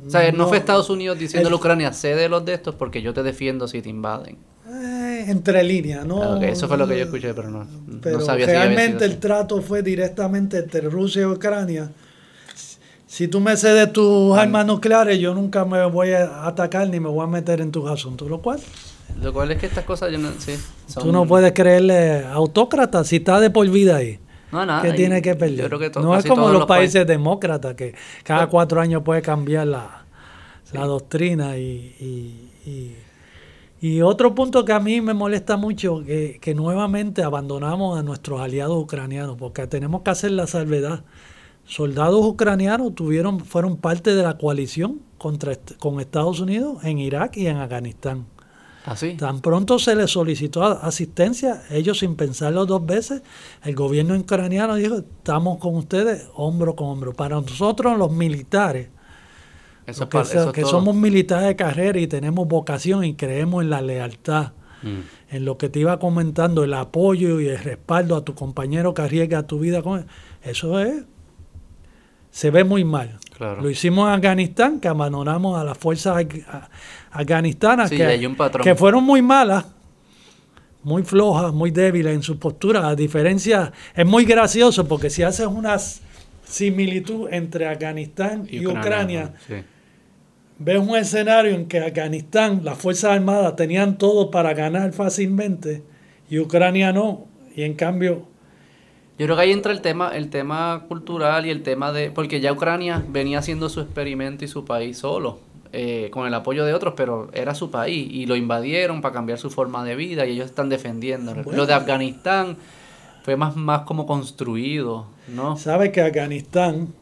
O 0.05 0.09
sea, 0.09 0.31
no, 0.31 0.47
fue 0.47 0.57
Estados 0.57 0.89
Unidos 0.89 1.17
diciendo 1.17 1.49
a 1.49 1.55
Ucrania, 1.55 1.91
cede 1.91 2.29
los 2.29 2.45
de 2.45 2.53
estos 2.53 2.75
porque 2.75 3.01
yo 3.01 3.13
te 3.13 3.23
defiendo 3.23 3.67
si 3.67 3.81
te 3.81 3.89
invaden. 3.89 4.37
Eh, 4.69 5.25
entre 5.27 5.63
líneas, 5.63 6.05
¿no? 6.05 6.21
Ah, 6.21 6.45
eso 6.45 6.67
fue 6.67 6.77
lo 6.77 6.87
que 6.87 6.97
yo 6.97 7.05
escuché, 7.05 7.33
pero 7.33 7.49
no, 7.49 7.65
pero 8.01 8.19
Realmente 8.19 9.05
el 9.05 9.17
trato 9.17 9.61
fue 9.61 9.81
directamente 9.81 10.57
entre 10.57 10.81
Rusia 10.81 11.21
y 11.21 11.25
Ucrania. 11.25 11.89
Si 13.05 13.29
tú 13.29 13.39
me 13.39 13.55
cedes 13.55 13.93
tus 13.93 14.37
armas 14.37 14.65
nucleares, 14.65 15.17
yo 15.19 15.33
nunca 15.33 15.63
me 15.63 15.85
voy 15.85 16.11
a 16.11 16.45
atacar 16.45 16.89
ni 16.89 16.99
me 16.99 17.07
voy 17.07 17.23
a 17.23 17.27
meter 17.27 17.61
en 17.61 17.71
tus 17.71 17.89
asuntos. 17.89 18.29
Lo 18.29 18.41
cual. 18.41 18.59
Lo 19.21 19.31
cual 19.31 19.51
es 19.51 19.57
que 19.57 19.67
estas 19.67 19.85
cosas, 19.85 20.11
yo 20.11 20.17
no, 20.17 20.29
sí, 20.37 20.55
Tú 20.99 21.13
no 21.13 21.25
puedes 21.25 21.53
creerle 21.53 22.25
autócrata 22.25 23.05
si 23.05 23.15
está 23.17 23.39
de 23.39 23.49
por 23.49 23.67
vida 23.69 23.95
ahí. 23.95 24.19
No, 24.51 24.65
nada. 24.65 24.81
¿Qué 24.81 24.91
tiene 24.91 25.21
que 25.21 25.35
perder? 25.35 25.71
no 25.95 26.17
es 26.17 26.25
como 26.25 26.49
los, 26.49 26.65
países 26.65 27.07
demócratas, 27.07 27.75
que 27.75 27.95
cada 28.23 28.47
cuatro 28.47 28.81
años 28.81 29.01
puede 29.03 29.21
cambiar 29.21 29.67
la, 29.67 30.03
doctrina. 30.73 31.57
Y, 31.57 31.95
y, 32.65 32.95
otro 34.01 34.33
punto 34.33 34.65
que 34.65 34.73
a 34.73 34.79
mí 34.79 35.01
me 35.01 35.13
molesta 35.13 35.57
mucho, 35.57 36.03
que, 36.03 36.39
que 36.41 36.55
nuevamente 36.55 37.23
abandonamos 37.23 37.97
a 37.97 38.03
nuestros 38.03 38.41
aliados 38.41 38.81
ucranianos, 38.83 39.37
porque 39.37 39.67
tenemos 39.67 40.01
que 40.01 40.09
hacer 40.09 40.31
la 40.31 40.47
salvedad. 40.47 41.03
Soldados 41.65 42.25
ucranianos 42.25 42.95
tuvieron, 42.95 43.41
fueron 43.41 43.77
parte 43.77 44.15
de 44.15 44.23
la 44.23 44.37
coalición 44.37 45.01
contra, 45.17 45.53
con 45.79 45.99
Estados 45.99 46.39
Unidos 46.39 46.83
en 46.83 46.97
Irak 46.97 47.37
y 47.37 47.47
en 47.47 47.57
Afganistán. 47.57 48.25
¿Ah, 48.85 48.95
Tan 49.17 49.41
pronto 49.41 49.79
se 49.79 49.95
les 49.95 50.11
solicitó 50.11 50.63
asistencia, 50.63 51.61
ellos 51.69 51.99
sin 51.99 52.15
pensarlo 52.15 52.65
dos 52.65 52.85
veces, 52.85 53.21
el 53.65 53.75
gobierno 53.75 54.15
ucraniano 54.15 54.75
dijo, 54.75 54.99
estamos 54.99 55.57
con 55.57 55.75
ustedes 55.75 56.29
hombro 56.35 56.73
con 56.77 56.87
hombro. 56.87 57.13
Para 57.13 57.35
nosotros 57.35 57.97
los 57.97 58.13
militares, 58.13 58.87
que, 60.53 60.65
somos 60.65 60.95
militares 60.95 61.47
de 61.47 61.55
carrera 61.55 61.99
y 61.99 62.07
tenemos 62.07 62.47
vocación 62.47 63.05
y 63.05 63.15
creemos 63.15 63.63
en 63.63 63.69
la 63.69 63.81
lealtad, 63.81 64.51
mm. 64.83 65.35
en 65.35 65.45
lo 65.45 65.57
que 65.57 65.69
te 65.69 65.79
iba 65.79 65.97
comentando, 65.97 66.63
el 66.63 66.73
apoyo 66.73 67.39
y 67.39 67.47
el 67.47 67.59
respaldo 67.59 68.15
a 68.17 68.25
tu 68.25 68.35
compañero 68.35 68.93
que 68.93 69.01
arriesga 69.01 69.43
tu 69.43 69.59
vida 69.59 69.81
con 69.81 69.99
él, 69.99 70.05
eso 70.43 70.79
es, 70.79 71.03
se 72.31 72.51
ve 72.51 72.63
muy 72.63 72.83
mal. 72.83 73.17
Lo 73.39 73.69
hicimos 73.69 74.07
en 74.07 74.15
Afganistán, 74.15 74.79
que 74.79 74.87
abandonamos 74.87 75.59
a 75.59 75.63
las 75.63 75.77
fuerzas 75.77 76.25
afganistanas, 77.11 77.89
que, 77.89 78.35
que, 78.63 78.75
fueron 78.75 79.03
muy 79.03 79.21
malas, 79.21 79.65
muy 80.83 81.03
flojas, 81.03 81.53
muy 81.53 81.71
débiles 81.71 82.15
en 82.15 82.23
su 82.23 82.39
postura. 82.39 82.87
A 82.87 82.95
diferencia, 82.95 83.71
es 83.95 84.05
muy 84.05 84.25
gracioso 84.25 84.87
porque 84.87 85.09
si 85.09 85.21
haces 85.23 85.45
una 85.45 85.77
similitud 86.47 87.27
entre 87.31 87.67
Afganistán 87.67 88.47
y, 88.49 88.65
Ucrania, 88.65 89.33
ves 90.59 90.79
un 90.79 90.95
escenario 90.95 91.51
en 91.51 91.67
que 91.67 91.79
Afganistán, 91.79 92.61
las 92.63 92.77
Fuerzas 92.77 93.11
Armadas 93.11 93.55
tenían 93.55 93.97
todo 93.97 94.31
para 94.31 94.53
ganar 94.53 94.93
fácilmente 94.93 95.83
y 96.29 96.39
Ucrania 96.39 96.91
no. 96.93 97.25
Y 97.55 97.63
en 97.63 97.73
cambio 97.73 98.27
yo 99.17 99.25
creo 99.25 99.35
que 99.35 99.41
ahí 99.41 99.51
entra 99.51 99.71
el 99.71 99.81
tema, 99.81 100.15
el 100.15 100.29
tema 100.29 100.85
cultural 100.87 101.47
y 101.47 101.49
el 101.49 101.63
tema 101.63 101.91
de. 101.91 102.11
Porque 102.11 102.39
ya 102.39 102.53
Ucrania 102.53 103.03
venía 103.09 103.39
haciendo 103.39 103.67
su 103.67 103.81
experimento 103.81 104.45
y 104.45 104.47
su 104.47 104.63
país 104.63 104.99
solo, 104.99 105.39
eh, 105.73 106.09
con 106.11 106.27
el 106.27 106.33
apoyo 106.35 106.65
de 106.65 106.73
otros, 106.73 106.93
pero 106.95 107.29
era 107.33 107.55
su 107.55 107.71
país 107.71 108.07
y 108.11 108.27
lo 108.27 108.35
invadieron 108.35 109.01
para 109.01 109.15
cambiar 109.15 109.39
su 109.39 109.49
forma 109.49 109.83
de 109.83 109.95
vida 109.95 110.27
y 110.27 110.33
ellos 110.33 110.45
están 110.45 110.69
defendiendo. 110.69 111.33
Lo 111.51 111.65
de 111.65 111.73
Afganistán 111.73 112.57
fue 113.23 113.35
más, 113.35 113.55
más 113.55 113.81
como 113.81 114.05
construido, 114.05 115.07
¿no? 115.29 115.57
Sabe 115.57 115.91
que 115.91 116.01
Afganistán, 116.01 116.93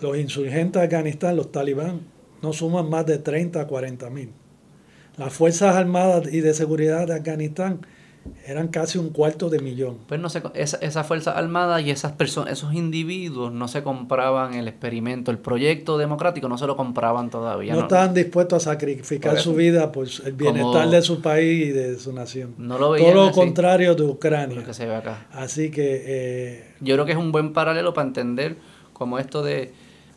los 0.00 0.16
insurgentes 0.16 0.80
de 0.80 0.86
Afganistán, 0.86 1.36
los 1.36 1.52
talibán, 1.52 2.00
no 2.42 2.52
suman 2.52 2.88
más 2.88 3.06
de 3.06 3.18
30 3.18 3.60
a 3.60 3.66
40 3.66 4.10
mil. 4.10 4.30
Las 5.16 5.32
Fuerzas 5.32 5.76
Armadas 5.76 6.32
y 6.32 6.40
de 6.40 6.54
Seguridad 6.54 7.06
de 7.06 7.14
Afganistán 7.14 7.80
eran 8.46 8.68
casi 8.68 8.98
un 8.98 9.10
cuarto 9.10 9.48
de 9.48 9.60
millón. 9.60 9.98
Pues 10.06 10.20
no 10.20 10.28
sé, 10.28 10.42
esa, 10.54 10.76
esa 10.78 11.04
Fuerza 11.04 11.32
Armada 11.32 11.80
y 11.80 11.90
esas 11.90 12.12
personas, 12.12 12.52
esos 12.52 12.74
individuos 12.74 13.52
no 13.52 13.68
se 13.68 13.82
compraban 13.82 14.54
el 14.54 14.68
experimento, 14.68 15.30
el 15.30 15.38
proyecto 15.38 15.98
democrático 15.98 16.48
no 16.48 16.58
se 16.58 16.66
lo 16.66 16.76
compraban 16.76 17.30
todavía. 17.30 17.74
No, 17.74 17.82
estaban 17.82 18.14
dispuestos 18.14 18.66
a 18.66 18.72
sacrificar 18.72 19.38
su 19.38 19.54
vida 19.54 19.92
por 19.92 20.06
el 20.24 20.32
bienestar 20.32 20.88
de 20.90 21.02
su 21.02 21.20
país 21.20 21.68
y 21.68 21.70
de 21.70 21.98
su 21.98 22.12
nación. 22.12 22.54
No 22.58 22.78
lo 22.78 22.96
Todo 22.96 23.14
lo 23.14 23.32
contrario 23.32 23.94
de 23.94 24.04
Ucrania. 24.04 24.56
Lo 24.56 24.64
que 24.64 24.74
se 24.74 24.86
ve 24.86 24.94
acá. 24.94 25.26
Así 25.32 25.70
que... 25.70 26.02
Eh, 26.06 26.74
Yo 26.80 26.94
creo 26.94 27.06
que 27.06 27.12
es 27.12 27.18
un 27.18 27.32
buen 27.32 27.52
paralelo 27.52 27.94
para 27.94 28.06
entender 28.06 28.56
como 28.92 29.18
esto 29.18 29.42
de, 29.42 29.72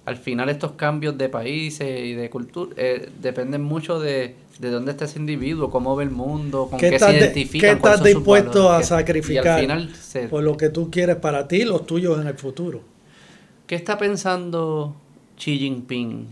al 0.06 0.18
final 0.18 0.50
estos 0.50 0.74
cambios 0.74 1.18
de 1.18 1.30
países 1.30 2.02
y 2.02 2.14
de 2.14 2.30
cultura 2.30 2.74
eh, 2.78 3.10
dependen 3.22 3.62
mucho 3.62 4.00
de 4.00 4.36
de 4.60 4.70
dónde 4.70 4.92
está 4.92 5.06
ese 5.06 5.20
individuo, 5.20 5.70
cómo 5.70 5.96
ve 5.96 6.04
el 6.04 6.12
mundo, 6.12 6.68
con 6.70 6.80
qué, 6.80 7.00
se 7.00 7.18
identifica. 7.18 7.68
¿Qué 7.68 7.74
estás 7.74 8.04
dispuesto 8.04 8.72
a 8.72 8.84
sacrificar 8.84 9.66
por 10.30 10.44
lo 10.44 10.58
que 10.58 10.70
tú 10.70 10.92
quieres 10.92 11.16
para 11.18 11.48
ti 11.48 11.58
y 11.58 11.66
los 11.66 11.86
tuyos 11.86 12.20
en 12.20 12.28
el 12.28 12.36
futuro? 12.36 12.82
¿Qué 13.66 13.76
está 13.76 13.98
pensando 13.98 14.96
Xi 15.38 15.58
Jinping 15.58 16.28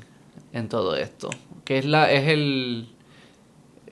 en 0.53 0.69
todo 0.69 0.95
esto? 0.95 1.29
Que 1.65 1.79
es 1.79 1.85
la 1.85 2.11
es 2.11 2.27
el 2.27 2.89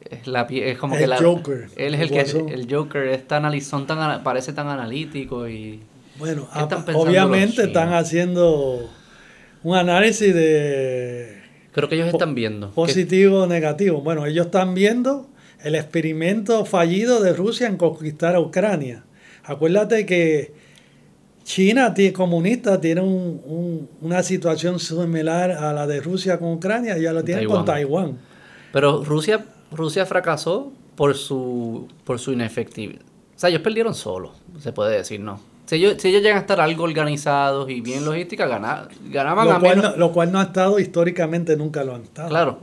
es, 0.10 0.28
la, 0.28 0.42
es 0.42 0.78
como 0.78 0.96
el 0.96 1.02
que 1.02 1.08
la, 1.08 1.18
Joker, 1.18 1.70
él 1.76 1.94
es 1.96 2.02
el, 2.02 2.10
que 2.10 2.54
el 2.54 2.68
Joker 2.74 3.08
es 3.08 3.28
tan, 3.28 3.62
son 3.62 3.86
tan 3.86 4.24
parece 4.24 4.54
tan 4.54 4.68
analítico 4.68 5.48
y 5.48 5.82
bueno, 6.18 6.48
obviamente 6.94 7.64
están 7.64 7.94
haciendo 7.94 8.90
un 9.64 9.76
análisis 9.76 10.34
de 10.34 11.40
Creo 11.72 11.88
que 11.88 11.96
ellos 11.96 12.08
están 12.08 12.36
viendo. 12.36 12.72
Positivo 12.72 13.44
o 13.44 13.48
negativo. 13.48 14.02
Bueno, 14.02 14.26
ellos 14.26 14.48
están 14.48 14.74
viendo 14.74 15.28
el 15.64 15.76
experimento 15.76 16.66
fallido 16.66 17.22
de 17.22 17.34
Rusia 17.34 17.68
en 17.68 17.78
conquistar 17.78 18.36
a 18.36 18.40
Ucrania. 18.40 19.04
Acuérdate 19.44 20.06
que 20.06 20.54
China 21.44 21.94
comunista 22.14 22.80
tiene 22.80 23.02
una 23.02 24.24
situación 24.24 24.80
similar 24.80 25.52
a 25.52 25.74
la 25.74 25.88
de 25.88 26.02
Rusia 26.02 26.38
con 26.38 26.54
Ucrania, 26.54 26.98
ya 26.98 27.14
lo 27.14 27.24
tiene 27.24 27.46
con 27.46 27.66
Taiwán. 27.66 28.18
Pero 28.72 29.04
Rusia, 29.04 29.46
Rusia 29.72 30.06
fracasó 30.06 30.72
por 30.96 31.16
su, 31.16 31.88
por 32.04 32.20
su 32.20 32.34
inefectividad. 32.34 33.02
O 33.02 33.40
sea, 33.40 33.50
ellos 33.50 33.62
perdieron 33.62 33.96
solo, 33.96 34.34
se 34.60 34.74
puede 34.74 34.98
decir, 34.98 35.22
¿no? 35.22 35.40
Si 35.70 35.76
ellos, 35.76 36.02
llegan 36.02 36.36
a 36.38 36.40
estar 36.40 36.60
algo 36.60 36.84
organizados 36.84 37.70
y 37.70 37.80
bien 37.80 38.04
logística, 38.04 38.48
ganaban, 38.48 38.88
ganaban 39.12 39.48
lo 39.48 39.54
a 39.54 39.60
cual 39.60 39.78
No, 39.80 39.96
lo 39.98 40.12
cual 40.12 40.32
no 40.32 40.40
ha 40.40 40.44
estado 40.46 40.80
históricamente, 40.80 41.56
nunca 41.56 41.84
lo 41.84 41.94
han 41.94 42.02
estado. 42.02 42.28
Claro. 42.28 42.60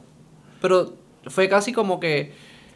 Pero 0.61 0.93
fue 1.27 1.49
casi 1.49 1.73
como 1.73 2.01
que 2.01 2.33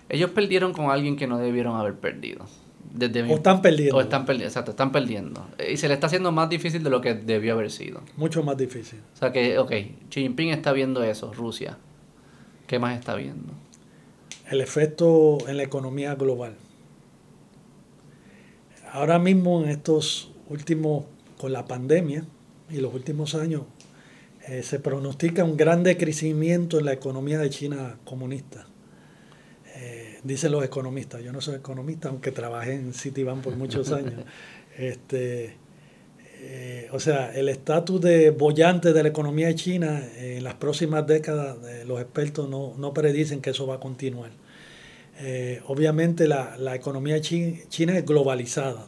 ellos 0.09 0.31
perdieron 0.31 0.73
con 0.73 0.89
alguien 0.89 1.16
que 1.16 1.27
no 1.27 1.39
debieron 1.39 1.74
haber 1.74 1.97
perdido. 1.97 2.47
Desde 2.94 3.24
o 3.24 3.35
están 3.35 3.61
perdiendo. 3.61 3.97
O 3.97 4.01
están 4.01 4.24
perdiendo, 4.24 4.47
exacto, 4.47 4.70
están 4.70 4.93
perdiendo. 4.93 5.48
Y 5.69 5.77
se 5.78 5.89
le 5.89 5.94
está 5.94 6.07
haciendo 6.07 6.31
más 6.31 6.48
difícil 6.48 6.85
de 6.85 6.90
lo 6.90 7.01
que 7.01 7.15
debió 7.15 7.55
haber 7.55 7.73
sido. 7.73 8.01
Mucho 8.16 8.44
más 8.44 8.57
difícil. 8.57 9.01
O 9.12 9.16
sea 9.16 9.32
que, 9.32 9.59
ok, 9.59 9.73
Xi 10.11 10.20
Jinping 10.20 10.51
está 10.51 10.70
viendo 10.70 11.02
eso, 11.02 11.32
Rusia. 11.32 11.77
¿Qué 12.69 12.78
más 12.78 12.97
está 12.97 13.16
viendo? 13.16 13.52
El 14.48 14.61
efecto 14.61 15.39
en 15.48 15.57
la 15.57 15.65
economía 15.65 16.15
global 16.15 16.55
ahora 18.92 19.18
mismo 19.18 19.62
en 19.62 19.70
estos 19.70 20.30
últimos, 20.48 21.04
con 21.38 21.52
la 21.52 21.66
pandemia 21.66 22.24
y 22.70 22.78
los 22.78 22.92
últimos 22.92 23.34
años, 23.34 23.62
eh, 24.48 24.62
se 24.62 24.80
pronostica 24.80 25.44
un 25.44 25.56
gran 25.56 25.82
decrecimiento 25.82 26.78
en 26.78 26.86
la 26.86 26.92
economía 26.92 27.38
de 27.38 27.50
China 27.50 27.98
comunista. 28.04 28.66
Eh, 29.76 30.18
dicen 30.24 30.52
los 30.52 30.64
economistas, 30.64 31.22
yo 31.22 31.32
no 31.32 31.40
soy 31.40 31.56
economista, 31.56 32.08
aunque 32.08 32.32
trabajé 32.32 32.74
en 32.74 32.92
Citibank 32.92 33.42
por 33.42 33.56
muchos 33.56 33.92
años. 33.92 34.24
este, 34.76 35.56
eh, 36.42 36.88
o 36.92 36.98
sea, 36.98 37.34
el 37.34 37.48
estatus 37.48 38.00
de 38.00 38.30
bollante 38.30 38.92
de 38.92 39.02
la 39.02 39.10
economía 39.10 39.48
de 39.48 39.54
China 39.54 40.02
en 40.16 40.42
las 40.42 40.54
próximas 40.54 41.06
décadas, 41.06 41.58
los 41.86 42.00
expertos 42.00 42.48
no, 42.48 42.74
no 42.78 42.94
predicen 42.94 43.42
que 43.42 43.50
eso 43.50 43.66
va 43.66 43.76
a 43.76 43.80
continuar. 43.80 44.30
Eh, 45.22 45.60
obviamente 45.66 46.26
la, 46.26 46.74
economía 46.74 47.20
china 47.20 47.98
es 47.98 48.06
globalizada. 48.06 48.86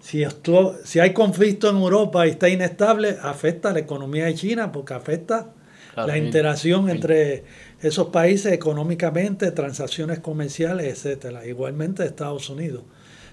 Si, 0.00 0.22
esto, 0.22 0.76
si 0.84 1.00
hay 1.00 1.12
conflicto 1.12 1.68
en 1.68 1.76
Europa 1.76 2.26
y 2.26 2.30
está 2.30 2.48
inestable, 2.48 3.16
afecta 3.22 3.70
a 3.70 3.72
la 3.72 3.80
economía 3.80 4.26
de 4.26 4.34
China 4.34 4.72
porque 4.72 4.94
afecta 4.94 5.52
la 5.96 6.16
interacción 6.16 6.88
entre 6.88 7.44
esos 7.80 8.08
países 8.08 8.52
económicamente, 8.52 9.50
transacciones 9.50 10.20
comerciales, 10.20 10.86
etcétera. 10.86 11.46
Igualmente 11.46 12.04
Estados 12.04 12.48
Unidos. 12.48 12.82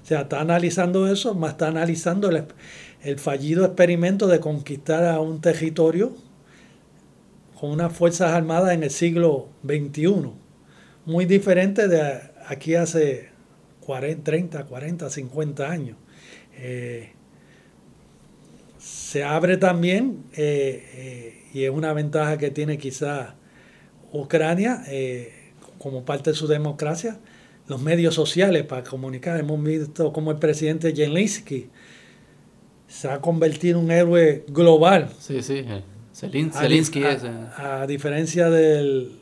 O 0.03 0.06
sea, 0.06 0.22
está 0.22 0.41
analizando 0.41 1.07
eso, 1.11 1.34
más 1.36 1.52
está 1.52 1.68
analizando 1.68 2.30
el, 2.30 2.44
el 3.03 3.19
fallido 3.19 3.65
experimento 3.65 4.27
de 4.27 4.40
conquistar 4.40 5.06
a 5.06 5.19
un 5.19 5.41
territorio 5.41 6.14
con 7.60 7.72
unas 7.72 7.94
fuerzas 7.94 8.31
armadas 8.31 8.73
en 8.73 8.84
el 8.84 8.90
siglo 8.90 9.49
XXI, 9.65 10.31
muy 11.10 11.26
diferente 11.26 11.88
de 11.88 12.22
aquí 12.48 12.76
hace 12.76 13.30
40, 13.81 14.23
30, 14.23 14.65
40, 14.65 15.10
50 15.10 15.69
años. 15.72 15.98
Eh, 16.56 17.14
se 18.77 19.23
abre 19.23 19.57
también, 19.57 20.26
eh, 20.34 20.86
eh, 20.94 21.44
y 21.52 21.64
es 21.64 21.72
una 21.72 21.94
ventaja 21.94 22.38
que 22.38 22.52
tiene 22.52 22.77
quizá 22.77 23.36
Ucrania 24.14 24.84
como 25.80 26.06
parte 26.06 26.30
de 26.30 26.36
su 26.36 26.48
democracia, 26.48 27.19
los 27.68 27.81
medios 27.81 28.14
sociales 28.14 28.64
para 28.64 28.84
comunicar. 28.84 29.40
Hemos 29.40 29.64
visto 29.64 30.14
como 30.14 30.30
el 30.30 30.38
presidente 30.38 30.95
Zelensky 30.95 31.69
se 32.88 33.10
ha 33.10 33.19
convertido 33.19 33.80
en 33.80 33.86
un 33.86 33.91
héroe 33.91 34.45
global. 34.48 35.10
Sí, 35.19 35.41
sí. 35.41 35.65
Zelensky 36.14 37.03
es. 37.03 37.23
A, 37.57 37.88
diferencia 37.88 38.49
del 38.49 39.19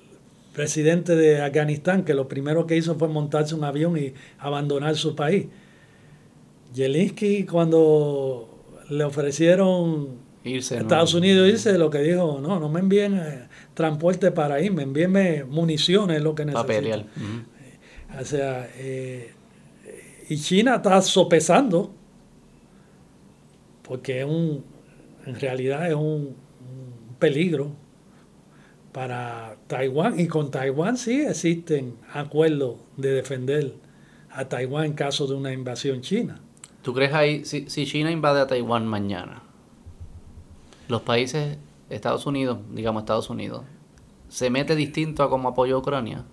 presidente 0.57 1.15
de 1.15 1.39
Afganistán, 1.39 2.03
que 2.03 2.15
lo 2.15 2.27
primero 2.27 2.65
que 2.65 2.75
hizo 2.75 2.95
fue 2.95 3.07
montarse 3.07 3.53
un 3.53 3.63
avión 3.63 3.95
y 3.95 4.15
abandonar 4.39 4.95
su 4.95 5.15
país. 5.15 5.45
Zelensky, 6.73 7.45
cuando 7.45 8.63
le 8.89 9.03
ofrecieron 9.03 10.17
irse, 10.43 10.79
Estados 10.79 11.13
Unidos 11.13 11.47
irse, 11.47 11.77
lo 11.77 11.91
que 11.91 11.99
dijo, 11.99 12.39
no, 12.41 12.59
no 12.59 12.69
me 12.69 12.79
envíen 12.79 13.19
eh, 13.19 13.47
transporte 13.75 14.31
para 14.31 14.59
irme, 14.59 14.81
envíenme 14.81 15.43
municiones, 15.43 16.17
es 16.17 16.23
lo 16.23 16.34
que 16.34 16.45
necesito. 16.45 17.05
O 18.19 18.25
sea, 18.25 18.67
eh, 18.77 19.31
y 20.27 20.38
China 20.38 20.77
está 20.77 20.99
sopesando, 21.03 21.93
porque 23.84 24.21
es 24.21 24.25
un, 24.25 24.65
en 25.23 25.39
realidad 25.39 25.88
es 25.88 25.93
un, 25.93 26.35
peligro 27.19 27.71
para 28.91 29.56
Taiwán. 29.68 30.19
Y 30.19 30.27
con 30.27 30.52
Taiwán 30.52 30.98
sí 30.98 31.22
existen 31.22 31.95
acuerdos 32.14 32.76
de 32.95 33.11
defender 33.11 33.73
a 34.31 34.45
Taiwán 34.49 34.85
en 34.85 34.94
caso 34.94 35.27
de 35.27 35.35
una 35.35 35.53
invasión 35.53 36.02
china. 36.02 36.39
¿Tú 36.81 36.94
crees 36.94 37.14
ahí, 37.14 37.44
si, 37.45 37.69
si 37.69 37.85
China 37.85 38.11
invade 38.11 38.39
a 38.39 38.48
Taiwán 38.48 38.88
mañana, 38.88 39.44
los 40.88 41.02
países, 41.02 41.57
Estados 41.89 42.26
Unidos, 42.26 42.60
digamos 42.72 43.02
Estados 43.02 43.30
Unidos, 43.30 43.64
¿se 44.30 44.49
mete 44.49 44.76
distinto 44.76 45.23
a 45.23 45.30
como 45.30 45.49
apoyó 45.49 45.80
Ucrania? 45.80 46.23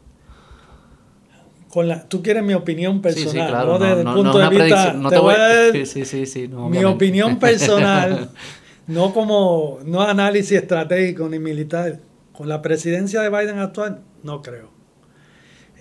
la, 1.82 2.08
tú 2.08 2.22
quieres 2.22 2.44
mi 2.44 2.54
opinión 2.54 3.00
personal, 3.02 3.66
¿no? 3.66 3.78
Desde 3.78 4.00
el 4.02 4.06
punto 4.06 4.38
de 4.38 4.48
vista, 4.48 4.92
te, 5.10 5.18
voy 5.18 5.34
a 5.34 5.38
dar 5.38 6.70
mi 6.70 6.84
opinión 6.84 7.38
personal, 7.38 8.30
no 8.86 9.12
como 9.12 9.80
no 9.84 10.02
análisis 10.02 10.52
estratégico 10.52 11.28
ni 11.28 11.38
militar. 11.38 11.98
Con 12.34 12.48
la 12.48 12.60
presidencia 12.62 13.22
de 13.22 13.30
Biden 13.30 13.58
actual, 13.58 14.02
no 14.22 14.42
creo. 14.42 14.70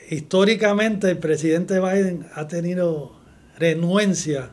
Históricamente 0.10 1.10
el 1.10 1.18
presidente 1.18 1.80
Biden 1.80 2.28
ha 2.36 2.48
tenido 2.48 3.14
renuencia 3.58 4.52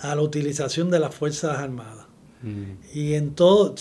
a 0.00 0.14
la 0.14 0.22
utilización 0.22 0.90
de 0.90 0.98
las 0.98 1.14
Fuerzas 1.14 1.58
Armadas. 1.58 2.06
Mm. 2.42 2.72
Y 2.92 3.14
en 3.14 3.34
todo, 3.34 3.74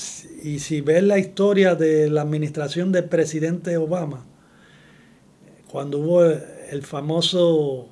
y 0.44 0.60
si 0.60 0.82
ves 0.82 1.04
la 1.04 1.18
historia 1.18 1.76
de 1.76 2.10
la 2.10 2.22
administración 2.22 2.91
del 2.91 3.06
presidente 3.06 3.78
Obama, 3.78 4.26
cuando 5.70 6.00
hubo 6.00 6.24
el 6.24 6.84
famoso 6.84 7.90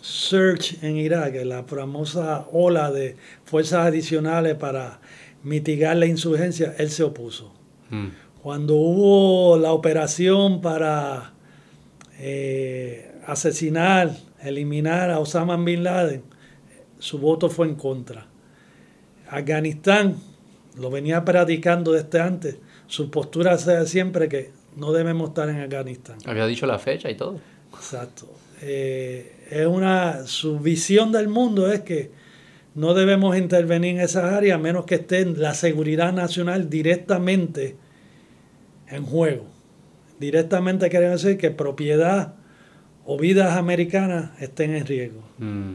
surge 0.00 0.78
en 0.86 0.96
Irak, 0.96 1.34
la 1.44 1.64
famosa 1.64 2.46
ola 2.52 2.92
de 2.92 3.16
fuerzas 3.44 3.86
adicionales 3.86 4.54
para 4.54 5.00
mitigar 5.42 5.96
la 5.96 6.06
insurgencia, 6.06 6.74
él 6.78 6.90
se 6.90 7.02
opuso. 7.02 7.55
Mm. 7.90 8.08
Cuando 8.42 8.74
hubo 8.76 9.58
la 9.58 9.72
operación 9.72 10.60
para 10.60 11.32
eh, 12.18 13.12
asesinar, 13.26 14.16
eliminar 14.42 15.10
a 15.10 15.18
Osama 15.18 15.56
Bin 15.56 15.82
Laden, 15.82 16.22
su 16.98 17.18
voto 17.18 17.48
fue 17.50 17.66
en 17.66 17.74
contra. 17.74 18.26
Afganistán 19.28 20.16
lo 20.78 20.90
venía 20.90 21.24
practicando 21.24 21.92
desde 21.92 22.20
antes. 22.20 22.58
Su 22.86 23.10
postura 23.10 23.58
sea 23.58 23.84
siempre 23.86 24.28
que 24.28 24.52
no 24.76 24.92
debemos 24.92 25.30
estar 25.30 25.48
en 25.48 25.60
Afganistán. 25.60 26.18
Había 26.26 26.46
dicho 26.46 26.66
la 26.66 26.78
fecha 26.78 27.10
y 27.10 27.16
todo. 27.16 27.40
Exacto. 27.74 28.28
Eh, 28.62 29.46
es 29.50 29.66
una, 29.66 30.26
su 30.26 30.58
visión 30.58 31.12
del 31.12 31.28
mundo 31.28 31.70
es 31.70 31.80
que 31.80 32.10
no 32.76 32.92
debemos 32.92 33.36
intervenir 33.38 33.96
en 33.96 34.00
esas 34.02 34.24
áreas 34.24 34.56
a 34.56 34.62
menos 34.62 34.84
que 34.84 34.96
esté 34.96 35.24
la 35.24 35.54
seguridad 35.54 36.12
nacional 36.12 36.68
directamente 36.68 37.74
en 38.88 39.02
juego. 39.02 39.46
Directamente 40.20 40.90
quiere 40.90 41.08
decir 41.08 41.38
que 41.38 41.50
propiedad 41.50 42.34
o 43.06 43.18
vidas 43.18 43.56
americanas 43.56 44.30
estén 44.42 44.74
en 44.74 44.84
riesgo. 44.84 45.22
Mm. 45.38 45.74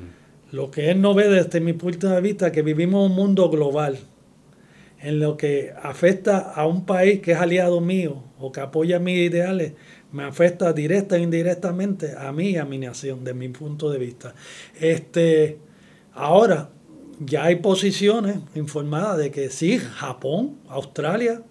Lo 0.51 0.69
que 0.69 0.91
él 0.91 1.01
no 1.01 1.15
ve 1.15 1.27
desde 1.27 1.59
mi 1.59 1.73
punto 1.73 2.07
de 2.07 2.21
vista 2.21 2.47
es 2.47 2.53
que 2.53 2.61
vivimos 2.61 3.09
un 3.09 3.15
mundo 3.15 3.49
global 3.49 3.97
en 5.01 5.19
lo 5.19 5.37
que 5.37 5.73
afecta 5.81 6.37
a 6.37 6.67
un 6.67 6.85
país 6.85 7.19
que 7.21 7.31
es 7.31 7.39
aliado 7.39 7.81
mío 7.81 8.23
o 8.37 8.51
que 8.51 8.59
apoya 8.59 8.99
mis 8.99 9.17
ideales, 9.17 9.73
me 10.11 10.23
afecta 10.23 10.71
directa 10.71 11.17
e 11.17 11.21
indirectamente 11.21 12.13
a 12.15 12.31
mí 12.31 12.51
y 12.51 12.57
a 12.57 12.65
mi 12.65 12.77
nación, 12.77 13.23
de 13.23 13.33
mi 13.33 13.49
punto 13.49 13.89
de 13.89 13.97
vista. 13.97 14.35
Este, 14.79 15.57
ahora, 16.13 16.69
ya 17.19 17.45
hay 17.45 17.57
posiciones 17.57 18.38
informadas 18.55 19.17
de 19.17 19.31
que 19.31 19.49
sí, 19.49 19.79
Japón, 19.79 20.57
Australia, 20.69 21.41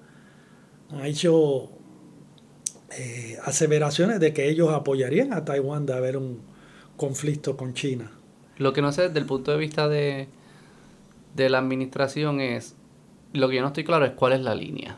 han 0.90 1.04
hecho 1.04 1.70
eh, 2.98 3.38
aseveraciones 3.44 4.20
de 4.20 4.32
que 4.32 4.48
ellos 4.48 4.72
apoyarían 4.72 5.32
a 5.32 5.44
Taiwán 5.44 5.86
de 5.86 5.94
haber 5.94 6.16
un 6.16 6.40
conflicto 6.96 7.56
con 7.56 7.74
China. 7.74 8.10
Lo 8.58 8.72
que 8.72 8.82
no 8.82 8.92
sé 8.92 9.02
desde 9.08 9.20
el 9.20 9.26
punto 9.26 9.52
de 9.52 9.58
vista 9.58 9.88
de, 9.88 10.28
de 11.34 11.48
la 11.48 11.58
administración 11.58 12.40
es 12.40 12.74
lo 13.32 13.48
que 13.48 13.56
yo 13.56 13.62
no 13.62 13.68
estoy 13.68 13.84
claro 13.84 14.04
es 14.04 14.12
cuál 14.12 14.32
es 14.32 14.40
la 14.40 14.54
línea. 14.54 14.96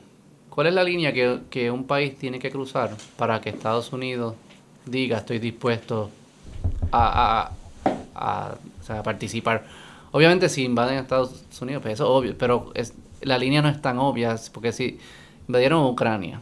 ¿Cuál 0.49 0.67
es 0.67 0.75
la 0.75 0.85
línea 0.85 1.13
que, 1.13 1.71
un 1.71 1.85
país 1.85 2.19
tiene 2.19 2.39
que 2.39 2.51
cruzar 2.51 2.91
para 3.17 3.41
que 3.41 3.49
Estados 3.49 3.91
Unidos 3.93 4.35
diga 4.85 5.19
estoy 5.19 5.39
dispuesto 5.39 6.11
a, 6.93 7.53
participar? 9.03 9.65
Obviamente 10.13 10.49
si 10.51 10.65
invaden 10.65 10.99
a 10.99 11.01
Estados 11.01 11.43
Unidos, 11.61 11.83
pues 11.83 11.95
eso 11.95 12.05
es 12.05 12.11
obvio, 12.11 12.39
pero 12.39 12.71
es, 12.75 12.95
la 13.23 13.39
línea 13.39 13.63
no 13.63 13.69
es 13.69 13.81
tan 13.81 13.99
obvia, 13.99 14.37
porque 14.53 14.73
si 14.73 14.99
invadieron 15.49 15.85
Ucrania, 15.87 16.41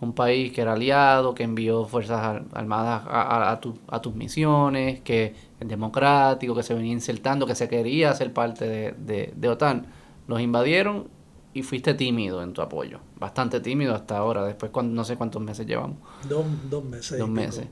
un 0.00 0.14
país 0.14 0.52
que 0.52 0.62
era 0.62 0.72
aliado, 0.72 1.34
que 1.34 1.42
envió 1.42 1.84
fuerzas 1.84 2.42
armadas 2.54 3.02
a, 3.06 3.52
a, 3.52 4.00
tus 4.00 4.14
misiones, 4.14 5.00
que 5.02 5.34
es 5.60 5.68
democrático, 5.68 6.54
que 6.54 6.62
se 6.62 6.72
venía 6.72 6.92
insertando, 6.92 7.46
que 7.46 7.54
se 7.54 7.68
quería 7.68 8.14
ser 8.14 8.32
parte 8.32 8.66
de, 8.66 8.92
de, 8.92 9.34
de 9.36 9.48
OTAN, 9.50 9.86
los 10.26 10.40
invadieron 10.40 11.08
y 11.52 11.62
fuiste 11.62 11.92
tímido 11.92 12.42
en 12.42 12.54
tu 12.54 12.62
apoyo. 12.62 13.00
Bastante 13.18 13.60
tímido 13.60 13.94
hasta 13.94 14.16
ahora, 14.16 14.44
después 14.44 14.72
no 14.84 15.04
sé 15.04 15.16
cuántos 15.16 15.42
meses 15.42 15.66
llevamos. 15.66 15.98
Dos, 16.26 16.46
dos 16.70 16.82
meses. 16.82 17.18
Dos 17.18 17.28
meses. 17.28 17.66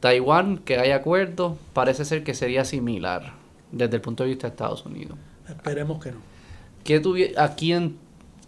Taiwán, 0.00 0.58
que 0.58 0.78
hay 0.78 0.90
acuerdo, 0.90 1.56
parece 1.72 2.04
ser 2.04 2.22
que 2.22 2.34
sería 2.34 2.66
similar 2.66 3.45
desde 3.72 3.96
el 3.96 4.02
punto 4.02 4.22
de 4.22 4.30
vista 4.30 4.46
de 4.46 4.52
Estados 4.52 4.84
Unidos. 4.86 5.18
Esperemos 5.48 6.02
que 6.02 6.12
no. 6.12 6.18
¿Qué, 6.84 7.34
a 7.36 7.54
quién, 7.54 7.96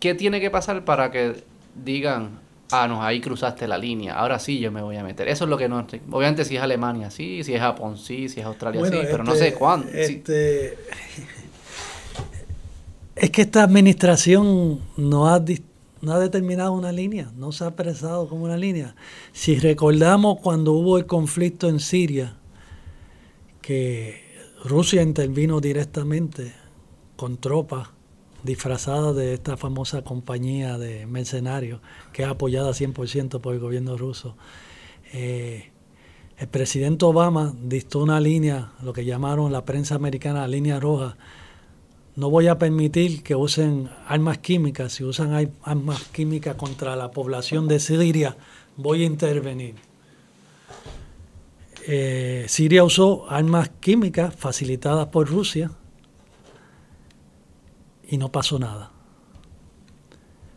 ¿Qué 0.01 0.15
tiene 0.15 0.41
que 0.41 0.51
pasar 0.51 0.85
para 0.85 1.11
que 1.11 1.43
digan, 1.75 2.39
ah, 2.71 2.87
no, 2.87 3.03
ahí 3.03 3.21
cruzaste 3.21 3.67
la 3.67 3.79
línea, 3.79 4.15
ahora 4.15 4.39
sí 4.39 4.59
yo 4.61 4.71
me 4.71 4.83
voy 4.83 4.97
a 4.97 5.03
meter? 5.03 5.29
Eso 5.29 5.45
es 5.45 5.51
lo 5.51 5.59
que 5.59 5.69
no... 5.69 5.85
Obviamente 6.11 6.45
si 6.45 6.57
es 6.57 6.63
Alemania, 6.63 7.11
sí, 7.11 7.43
si 7.43 7.55
es 7.55 7.61
Japón, 7.61 7.99
sí, 7.99 8.29
si 8.29 8.41
es 8.41 8.47
Australia, 8.47 8.85
sí, 8.85 8.91
pero 9.11 9.25
no 9.25 9.35
sé 9.35 9.49
este, 9.49 9.59
cuándo. 9.59 9.89
Este... 9.89 10.79
Es 13.17 13.31
que 13.31 13.43
esta 13.43 13.65
administración 13.65 14.81
no 14.97 15.29
ha, 15.29 15.45
no 16.01 16.13
ha 16.13 16.21
determinado 16.21 16.73
una 16.73 16.93
línea, 16.93 17.33
no 17.37 17.51
se 17.51 17.65
ha 17.65 17.69
expresado 17.69 18.29
como 18.29 18.45
una 18.45 18.57
línea. 18.57 18.95
Si 19.33 19.59
recordamos 19.59 20.39
cuando 20.41 20.73
hubo 20.75 20.97
el 20.97 21.07
conflicto 21.07 21.69
en 21.69 21.81
Siria, 21.81 22.37
que 23.61 24.28
Rusia 24.65 25.03
intervino 25.03 25.61
directamente 25.61 26.53
con 27.17 27.37
tropas 27.37 27.91
disfrazadas 28.43 29.15
de 29.15 29.35
esta 29.35 29.57
famosa 29.57 30.03
compañía 30.03 30.79
de 30.79 31.07
mercenarios 31.07 31.81
que 32.13 32.23
es 32.23 32.29
apoyada 32.29 32.71
100% 32.71 33.41
por 33.41 33.55
el 33.55 33.61
gobierno 33.61 33.97
ruso. 33.97 34.37
Eh, 35.13 35.71
el 36.39 36.49
presidente 36.49 37.05
Obama 37.05 37.55
dictó 37.61 38.01
una 38.01 38.21
línea, 38.21 38.73
lo 38.83 38.93
que 38.93 39.05
llamaron 39.05 39.53
la 39.53 39.65
prensa 39.65 39.95
americana 39.95 40.41
la 40.41 40.49
línea 40.49 40.79
roja. 40.79 41.17
No 42.15 42.31
voy 42.31 42.49
a 42.49 42.59
permitir 42.59 43.23
que 43.23 43.35
usen 43.35 43.91
armas 44.07 44.39
químicas. 44.39 44.93
Si 44.93 45.05
usan 45.05 45.53
armas 45.63 46.03
químicas 46.09 46.57
contra 46.57 46.97
la 46.97 47.11
población 47.11 47.69
de 47.69 47.81
Siria, 47.81 48.37
voy 48.77 49.03
a 49.03 49.07
intervenir. 49.07 49.88
Eh, 51.91 52.45
Siria 52.49 52.85
usó 52.85 53.25
armas 53.31 53.71
químicas 53.81 54.37
facilitadas 54.37 55.07
por 55.07 55.27
Rusia 55.27 55.71
y 58.07 58.19
no 58.19 58.31
pasó 58.31 58.59
nada. 58.59 58.91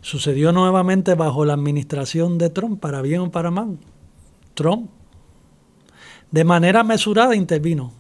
Sucedió 0.02 0.52
nuevamente 0.52 1.16
bajo 1.16 1.46
la 1.46 1.54
administración 1.54 2.38
de 2.38 2.50
Trump, 2.50 2.82
para 2.82 3.02
bien 3.02 3.22
o 3.22 3.32
para 3.32 3.50
mal. 3.50 3.78
Trump, 4.56 4.90
de 6.32 6.44
manera 6.44 6.84
mesurada, 6.84 7.34
intervino. 7.34 7.94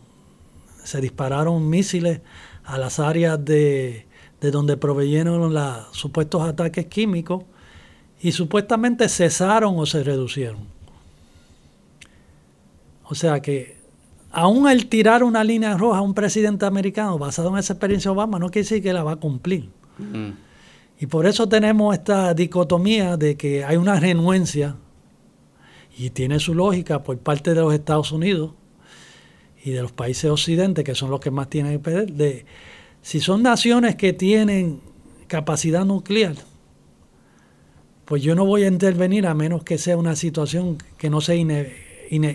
Se 0.83 0.99
dispararon 0.99 1.69
misiles 1.69 2.19
a 2.65 2.77
las 2.77 2.99
áreas 2.99 3.45
de, 3.45 4.07
de 4.41 4.51
donde 4.51 4.75
proveyeron 4.75 5.53
los 5.53 5.87
supuestos 5.93 6.41
ataques 6.41 6.87
químicos 6.87 7.45
y 8.19 8.33
supuestamente 8.33 9.07
cesaron 9.07 9.79
o 9.79 9.85
se 9.85 10.03
reducieron. 10.03 10.80
O 13.11 13.15
sea 13.15 13.41
que 13.41 13.75
aún 14.31 14.69
el 14.69 14.87
tirar 14.87 15.21
una 15.21 15.43
línea 15.43 15.75
roja 15.75 15.97
a 15.97 16.01
un 16.01 16.13
presidente 16.13 16.65
americano 16.65 17.19
basado 17.19 17.49
en 17.49 17.57
esa 17.57 17.73
experiencia 17.73 18.09
Obama 18.09 18.39
no 18.39 18.47
quiere 18.47 18.63
decir 18.63 18.81
que 18.81 18.93
la 18.93 19.03
va 19.03 19.11
a 19.11 19.15
cumplir. 19.17 19.69
Mm. 19.97 20.29
Y 20.97 21.07
por 21.07 21.25
eso 21.25 21.49
tenemos 21.49 21.93
esta 21.93 22.33
dicotomía 22.33 23.17
de 23.17 23.35
que 23.35 23.65
hay 23.65 23.75
una 23.75 23.99
renuencia, 23.99 24.77
y 25.97 26.11
tiene 26.11 26.39
su 26.39 26.55
lógica 26.55 27.03
por 27.03 27.17
parte 27.17 27.53
de 27.53 27.59
los 27.59 27.73
Estados 27.73 28.13
Unidos 28.13 28.53
y 29.61 29.71
de 29.71 29.81
los 29.81 29.91
países 29.91 30.31
occidentes, 30.31 30.85
que 30.85 30.95
son 30.95 31.11
los 31.11 31.19
que 31.19 31.31
más 31.31 31.49
tienen 31.49 31.73
que 31.73 31.79
perder, 31.79 32.13
de 32.13 32.45
si 33.01 33.19
son 33.19 33.43
naciones 33.43 33.97
que 33.97 34.13
tienen 34.13 34.79
capacidad 35.27 35.83
nuclear, 35.83 36.35
pues 38.05 38.23
yo 38.23 38.35
no 38.35 38.45
voy 38.45 38.63
a 38.63 38.67
intervenir 38.67 39.27
a 39.27 39.33
menos 39.33 39.65
que 39.65 39.77
sea 39.77 39.97
una 39.97 40.15
situación 40.15 40.77
que 40.97 41.09
no 41.09 41.19
sea, 41.19 41.35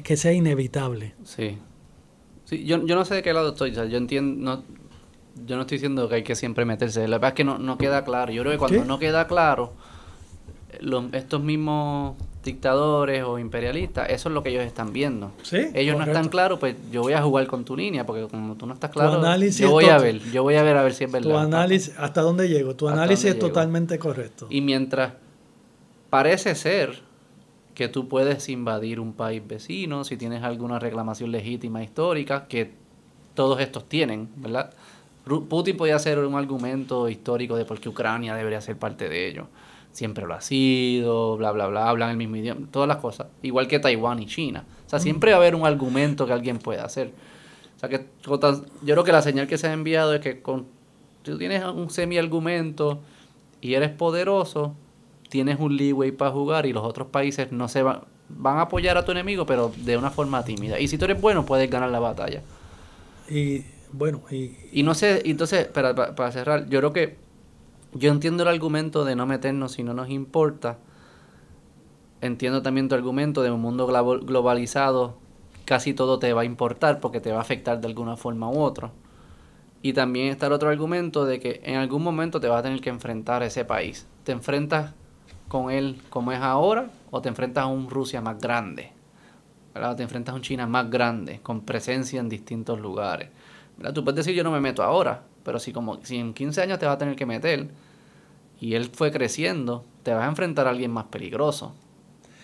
que 0.03 0.17
sea 0.17 0.33
inevitable. 0.33 1.15
Sí. 1.25 1.59
sí 2.45 2.65
yo, 2.65 2.85
yo 2.87 2.95
no 2.95 3.05
sé 3.05 3.17
de 3.17 3.23
qué 3.23 3.33
lado 3.33 3.51
estoy, 3.51 3.73
yo 3.73 3.83
entiendo, 3.83 4.63
yo 5.45 5.57
no 5.57 5.63
estoy 5.63 5.77
diciendo 5.77 6.09
que 6.09 6.17
hay 6.17 6.23
que 6.23 6.35
siempre 6.35 6.65
meterse. 6.65 7.07
La 7.09 7.19
verdad 7.19 7.29
es 7.29 7.35
que 7.35 7.45
no, 7.45 7.59
no 7.59 7.77
queda 7.77 8.05
claro. 8.05 8.33
Yo 8.33 8.43
creo 8.43 8.53
que 8.53 8.59
cuando 8.59 8.85
no 8.85 8.99
queda 8.99 9.27
claro, 9.27 9.73
estos 11.13 11.43
mismos 11.43 12.17
dictadores 12.43 13.25
o 13.25 13.39
imperialistas, 13.39 14.09
eso 14.09 14.29
es 14.29 14.35
lo 14.35 14.43
que 14.43 14.51
ellos 14.51 14.65
están 14.65 14.93
viendo. 14.93 15.33
ellos 15.53 15.99
no 15.99 16.05
están 16.05 16.29
claros, 16.29 16.59
pues 16.59 16.77
yo 16.91 17.03
voy 17.03 17.13
a 17.13 17.23
jugar 17.23 17.47
con 17.47 17.65
tu 17.65 17.77
línea, 17.77 18.07
porque 18.07 18.27
como 18.29 18.55
tú 18.55 18.67
no 18.67 18.75
estás 18.75 18.91
claro, 18.91 19.21
yo 19.39 19.71
voy 19.71 19.87
a 19.87 19.99
ver, 19.99 20.21
yo 20.31 20.43
voy 20.43 20.55
a 20.55 20.63
ver 20.63 20.77
a 20.77 20.83
ver 20.83 20.95
si 20.95 21.05
es 21.05 21.13
verdad. 21.13 21.31
Tu 21.31 21.37
análisis, 21.37 21.95
¿hasta 21.99 22.23
dónde 22.23 22.49
llego? 22.49 22.75
Tu 22.75 22.89
análisis 22.89 23.27
es 23.27 23.39
totalmente 23.39 23.99
correcto. 23.99 24.47
Y 24.49 24.61
mientras 24.61 25.15
parece 26.09 26.55
ser 26.55 27.06
que 27.77 27.89
tú 27.89 28.09
puedes 28.09 28.49
invadir 28.49 28.99
un 28.99 29.13
país 29.13 29.47
vecino, 29.47 30.03
si 30.03 30.17
tienes 30.17 30.43
alguna 30.43 30.79
reclamación 30.79 31.31
legítima 31.31 31.85
histórica, 31.85 32.49
que 32.49 32.73
todos 33.35 33.61
estos 33.61 33.87
tienen, 33.87 34.31
¿verdad? 34.37 34.73
Putin 35.27 35.77
podía 35.77 35.97
hacer 35.97 36.19
un 36.21 36.37
argumento 36.37 37.07
histórico 37.11 37.55
de 37.55 37.67
por 37.67 37.79
qué 37.79 37.91
Ucrania 37.91 38.35
debería 38.35 38.63
ser 38.63 38.79
parte 38.79 39.11
de 39.11 39.29
ello. 39.29 39.49
Siempre 39.93 40.25
lo 40.27 40.33
ha 40.33 40.41
sido, 40.41 41.37
bla, 41.37 41.53
bla, 41.53 41.67
bla, 41.67 41.91
hablan 41.91 42.11
el 42.11 42.17
mismo 42.17 42.37
idioma, 42.37 42.67
todas 42.71 42.89
las 42.89 42.97
cosas. 42.97 43.27
Igual 43.43 43.69
que 43.69 43.79
Taiwán 43.79 44.21
y 44.21 44.27
China. 44.27 44.65
O 44.87 44.89
sea, 44.89 44.99
siempre 44.99 45.33
va 45.33 45.37
a 45.37 45.41
haber 45.41 45.55
un 45.55 45.67
argumento 45.67 46.27
que 46.27 46.33
alguien 46.33 46.59
pueda 46.59 46.83
hacer. 46.83 47.13
O 47.77 47.79
sea, 47.79 47.91
que 47.91 48.07
yo 48.25 48.95
creo 48.95 49.05
que 49.05 49.13
la 49.13 49.21
señal 49.21 49.47
que 49.47 49.59
se 49.59 49.67
ha 49.67 49.75
enviado 49.75 50.15
es 50.15 50.23
que 50.23 50.41
con, 50.41 50.67
tú 51.23 51.37
tienes 51.37 51.63
un 51.63 51.91
semi-argumento 51.91 53.01
y 53.61 53.75
eres 53.75 53.91
poderoso, 53.91 54.75
tienes 55.37 55.61
un 55.61 55.77
leeway 55.77 56.13
para 56.13 56.31
jugar 56.31 56.65
y 56.65 56.73
los 56.73 56.83
otros 56.83 57.09
países 57.09 57.53
no 57.53 57.69
se 57.69 57.83
van, 57.83 58.01
van 58.31 58.57
a 58.57 58.63
apoyar 58.63 58.97
a 58.97 59.05
tu 59.05 59.13
enemigo, 59.13 59.45
pero 59.45 59.71
de 59.77 59.99
una 59.99 60.11
forma 60.11 60.43
tímida. 60.43 60.81
Y 60.81 60.89
si 60.89 60.97
tú 60.97 61.05
eres 61.05 61.21
bueno, 61.21 61.45
puedes 61.45 61.71
ganar 61.71 61.91
la 61.91 62.01
batalla. 62.01 62.41
Y 63.29 63.65
bueno, 63.93 64.23
y... 64.31 64.83
no 64.83 64.95
sé, 64.95 65.21
entonces, 65.27 65.67
para, 65.67 65.95
para, 65.95 66.33
cerrar, 66.33 66.71
yo 66.71 66.79
creo 66.79 66.95
que 66.95 67.19
yo 67.93 68.11
entiendo 68.11 68.45
el 68.45 68.49
argumento 68.49 69.05
de 69.05 69.15
no 69.15 69.27
meternos 69.27 69.73
si 69.73 69.83
no 69.83 69.93
nos 69.93 70.09
importa. 70.09 70.79
Entiendo 72.23 72.63
también 72.63 72.89
tu 72.89 72.95
argumento 72.95 73.43
de 73.43 73.51
un 73.51 73.61
mundo 73.61 73.87
globalizado, 73.87 75.19
casi 75.67 75.93
todo 75.93 76.19
te 76.19 76.33
va 76.33 76.41
a 76.41 76.45
importar 76.47 76.99
porque 76.99 77.21
te 77.21 77.31
va 77.31 77.39
a 77.39 77.43
afectar 77.43 77.79
de 77.79 77.89
alguna 77.89 78.17
forma 78.17 78.49
u 78.49 78.61
otra. 78.61 78.91
Y 79.83 79.93
también 79.93 80.29
está 80.29 80.47
el 80.47 80.55
otro 80.55 80.71
argumento 80.71 81.27
de 81.27 81.41
que 81.41 81.61
en 81.63 81.77
algún 81.77 82.03
momento 82.03 82.41
te 82.41 82.49
vas 82.49 82.61
a 82.61 82.63
tener 82.63 82.81
que 82.81 82.89
enfrentar 82.89 83.43
a 83.43 83.47
ese 83.47 83.67
país. 83.67 84.07
Te 84.25 84.33
enfrentas 84.33 84.95
con 85.49 85.71
él 85.71 86.01
como 86.11 86.33
es 86.33 86.41
ahora 86.41 86.91
o 87.11 87.21
te 87.21 87.29
enfrentas 87.29 87.65
a 87.65 87.67
un 87.67 87.89
Rusia 87.89 88.21
más 88.21 88.39
grande. 88.41 88.93
¿verdad? 89.77 89.95
Te 89.95 90.03
enfrentas 90.03 90.33
a 90.33 90.37
un 90.37 90.43
China 90.43 90.67
más 90.67 90.89
grande, 90.89 91.41
con 91.43 91.61
presencia 91.61 92.19
en 92.19 92.31
distintos 92.31 92.81
lugares. 92.81 93.29
Tú 93.95 94.03
puedes 94.05 94.17
decir 94.17 94.35
yo 94.35 94.43
no 94.43 94.51
me 94.51 94.61
meto 94.61 94.83
ahora, 94.83 95.25
pero 95.45 95.59
si 95.59 95.71
como 95.71 96.03
si 96.03 96.17
en 96.17 96.33
15 96.33 96.63
años 96.63 96.79
te 96.79 96.87
vas 96.87 96.95
a 96.95 96.99
tener 96.99 97.15
que 97.15 97.27
meter 97.27 97.69
y 98.59 98.75
él 98.75 98.87
fue 98.87 99.13
creciendo, 99.13 99.85
te 100.03 100.15
vas 100.15 100.25
a 100.25 100.29
enfrentar 100.29 100.67
a 100.67 100.71
alguien 100.71 100.91
más 100.91 101.05
peligroso. 101.07 101.75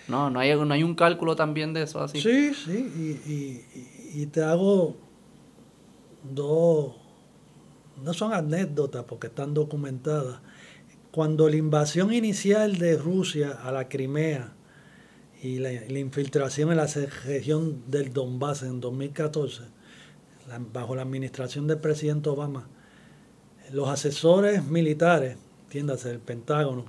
No, 0.08 0.28
no 0.28 0.40
hay, 0.40 0.54
no 0.54 0.74
hay 0.74 0.82
un 0.82 0.94
cálculo 0.94 1.34
también 1.34 1.72
de 1.72 1.84
eso 1.84 2.02
así. 2.02 2.20
Sí, 2.20 2.52
sí, 2.52 3.64
y, 4.14 4.26
te 4.26 4.42
hago 4.42 4.94
dos, 6.34 6.92
no 8.04 8.12
son 8.12 8.34
anécdotas 8.34 9.04
porque 9.04 9.28
están 9.28 9.54
documentadas. 9.54 10.40
Cuando 11.12 11.50
la 11.50 11.56
invasión 11.56 12.14
inicial 12.14 12.78
de 12.78 12.96
Rusia 12.96 13.50
a 13.50 13.70
la 13.70 13.86
Crimea 13.86 14.54
y 15.42 15.58
la, 15.58 15.70
infiltración 15.98 16.70
en 16.70 16.78
la 16.78 16.86
región 16.86 17.82
del 17.86 18.14
Donbass 18.14 18.62
en 18.62 18.80
2014, 18.80 19.64
bajo 20.72 20.96
la 20.96 21.02
administración 21.02 21.66
del 21.66 21.80
presidente 21.80 22.30
Obama, 22.30 22.66
los 23.72 23.90
asesores 23.90 24.64
militares, 24.64 25.36
entiéndase, 25.64 26.12
el 26.12 26.18
Pentágono, 26.18 26.86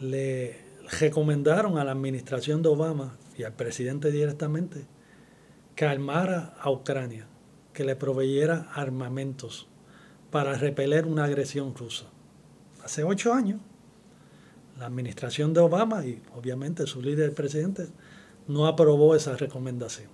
le 0.00 0.56
recomendaron 1.00 1.78
a 1.78 1.84
la 1.84 1.90
administración 1.90 2.62
de 2.62 2.68
Obama 2.68 3.18
y 3.36 3.42
al 3.42 3.54
presidente 3.54 4.12
directamente 4.12 4.86
que 5.74 5.84
armara 5.84 6.54
a 6.60 6.70
Ucrania, 6.70 7.26
que 7.72 7.82
le 7.82 7.96
proveyera 7.96 8.68
armamentos 8.72 9.66
para 10.30 10.54
repeler 10.54 11.06
una 11.06 11.24
agresión 11.24 11.74
rusa. 11.74 12.13
Hace 12.84 13.02
ocho 13.02 13.32
años, 13.32 13.60
la 14.78 14.86
administración 14.86 15.54
de 15.54 15.60
Obama 15.60 16.04
y 16.04 16.20
obviamente 16.36 16.86
su 16.86 17.00
líder, 17.00 17.30
el 17.30 17.34
presidente, 17.34 17.86
no 18.46 18.66
aprobó 18.66 19.14
esa 19.14 19.36
recomendación. 19.36 20.08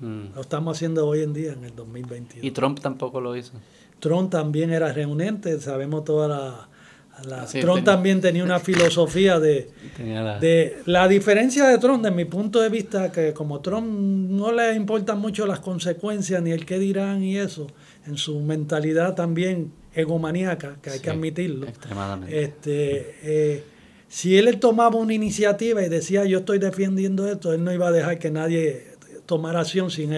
Mm. 0.00 0.34
Lo 0.34 0.40
estamos 0.40 0.76
haciendo 0.76 1.06
hoy 1.06 1.22
en 1.22 1.32
día, 1.32 1.52
en 1.52 1.64
el 1.64 1.74
2021. 1.74 2.46
¿Y 2.46 2.50
Trump 2.50 2.80
tampoco 2.80 3.20
lo 3.20 3.36
hizo? 3.36 3.52
Trump 3.98 4.30
también 4.30 4.72
era 4.72 4.92
reunente, 4.92 5.58
sabemos 5.60 6.04
toda 6.04 6.28
la... 6.28 6.68
Trump 7.60 7.84
también 7.84 8.22
tenía 8.22 8.42
una 8.42 8.58
filosofía 8.58 9.38
de 9.38 9.70
la... 9.98 10.38
de 10.38 10.78
la 10.86 11.06
diferencia 11.08 11.68
de 11.68 11.78
Trump, 11.78 12.02
de 12.02 12.10
mi 12.10 12.24
punto 12.24 12.60
de 12.60 12.68
vista, 12.68 13.12
que 13.12 13.32
como 13.32 13.60
Trump 13.60 13.86
no 13.86 14.50
le 14.50 14.74
importan 14.74 15.18
mucho 15.18 15.46
las 15.46 15.60
consecuencias 15.60 16.42
ni 16.42 16.52
el 16.52 16.64
qué 16.64 16.78
dirán 16.78 17.22
y 17.22 17.36
eso, 17.36 17.66
en 18.06 18.16
su 18.16 18.40
mentalidad 18.40 19.14
también 19.14 19.72
egomaníaca, 19.94 20.76
que 20.82 20.90
hay 20.90 21.00
que 21.00 21.10
admitirlo. 21.10 21.66
Extremadamente. 21.66 22.42
Este, 22.42 23.16
eh, 23.22 23.64
si 24.08 24.36
él 24.36 24.58
tomaba 24.60 24.96
una 24.96 25.14
iniciativa 25.14 25.82
y 25.82 25.88
decía 25.88 26.24
yo 26.24 26.40
estoy 26.40 26.58
defendiendo 26.58 27.30
esto, 27.30 27.52
él 27.52 27.64
no 27.64 27.72
iba 27.72 27.88
a 27.88 27.92
dejar 27.92 28.18
que 28.18 28.30
nadie 28.30 28.92
tomar 29.26 29.56
acción 29.56 29.90
sin 29.90 30.12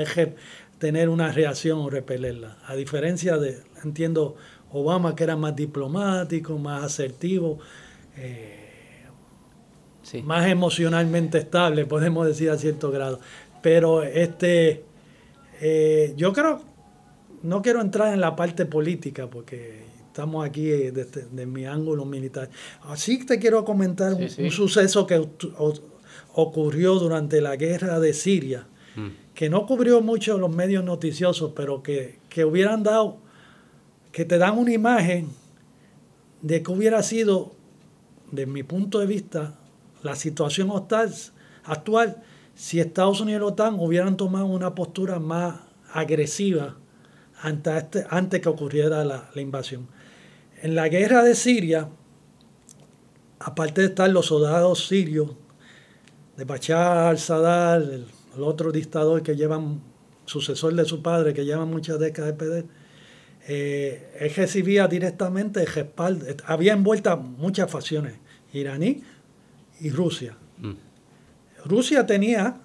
tener 0.79 1.09
una 1.09 1.31
reacción 1.31 1.79
o 1.79 1.91
repelerla. 1.91 2.59
A 2.67 2.75
diferencia 2.75 3.39
de, 3.39 3.59
entiendo, 3.85 4.37
Obama 4.73 5.15
que 5.15 5.23
era 5.23 5.37
más 5.37 5.55
diplomático, 5.55 6.59
más 6.59 6.83
asertivo, 6.83 7.61
eh, 8.17 9.05
más 10.25 10.47
emocionalmente 10.49 11.39
estable, 11.39 11.87
podemos 11.87 12.27
decir 12.27 12.51
a 12.51 12.59
cierto 12.59 12.91
grado. 12.91 13.21
Pero 13.63 14.03
este, 14.03 14.85
eh, 15.61 16.13
yo 16.17 16.33
creo, 16.33 16.61
no 17.45 17.63
quiero 17.63 17.81
entrar 17.81 18.13
en 18.13 18.21
la 18.21 18.35
parte 18.35 18.67
política 18.67 19.29
porque 19.29 19.85
estamos 20.07 20.45
aquí 20.45 20.67
desde, 20.67 21.47
mi 21.47 21.67
ángulo 21.67 22.05
militar. 22.05 22.51
Así 22.83 23.25
te 23.25 23.39
quiero 23.39 23.65
comentar 23.65 24.15
un, 24.15 24.51
suceso 24.51 25.07
que 25.07 25.23
ocurrió 26.33 26.95
durante 26.95 27.41
la 27.41 27.57
guerra 27.57 28.01
de 28.01 28.13
Siria 28.13 28.67
que 29.35 29.51
no 29.51 29.67
cubrió 29.67 30.01
mucho 30.01 30.39
los 30.39 30.55
medios 30.55 30.85
noticiosos, 30.85 31.53
pero 31.55 31.83
que, 31.83 32.19
hubieran 32.45 32.83
dado, 32.83 33.19
que 34.13 34.25
te 34.25 34.39
dan 34.39 34.57
una 34.57 34.73
imagen 34.73 35.29
de 36.41 36.63
que 36.63 36.71
hubiera 36.71 37.03
sido, 37.03 37.53
desde 38.31 38.47
mi 38.47 38.63
punto 38.63 39.01
de 39.01 39.07
vista, 39.07 39.59
la 40.03 40.15
situación 40.15 40.71
actual 41.65 42.23
si 42.55 42.79
Estados 42.79 43.21
Unidos 43.21 43.41
y 43.41 43.41
la 43.41 43.47
OTAN 43.47 43.81
hubieran 43.81 44.17
tomado 44.17 44.47
una 44.47 44.77
postura 44.77 45.19
más 45.19 45.57
agresiva 45.93 46.77
antes, 47.45 47.75
este, 47.75 48.07
antes 48.09 48.41
que 48.41 48.49
ocurriera 48.49 49.05
la, 49.05 49.29
invasión. 49.37 49.87
En 50.63 50.75
la 50.75 50.89
guerra 50.89 51.23
de 51.23 51.35
Siria, 51.35 51.89
aparte 53.39 53.83
de 53.83 53.89
estar 53.89 54.09
los 54.09 54.27
soldados 54.27 54.87
sirios, 54.87 55.31
de 56.37 56.45
Bachar 56.45 57.09
al-Sadar, 57.09 57.83
el, 57.83 58.07
otro 58.41 58.73
dictador 58.73 59.23
que 59.23 59.37
llevan, 59.37 59.81
sucesor 60.25 60.75
de 60.75 60.85
su 60.87 61.03
padre, 61.03 61.35
que 61.35 61.45
lleva 61.45 61.67
muchas 61.67 61.99
décadas 62.01 62.33
de 62.33 62.37
poder, 62.37 62.65
eh, 63.47 64.17
él 64.19 64.35
recibía 64.35 64.89
directamente 64.89 65.61
el 65.61 65.67
respaldo. 65.67 66.27
Había 66.47 66.73
envueltas 66.73 67.21
muchas 67.21 67.71
facciones, 67.71 68.15
iraní 68.55 69.03
y 69.81 69.91
Rusia. 69.91 70.37
Mm. 70.59 70.73
Rusia 71.67 72.07
tenía 72.07 72.57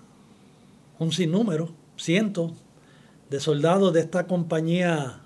un 0.97 1.11
sinnúmero, 1.11 1.69
cientos 1.97 2.53
de 3.29 3.39
soldados 3.39 3.93
de 3.93 3.99
esta 4.01 4.27
compañía 4.27 5.21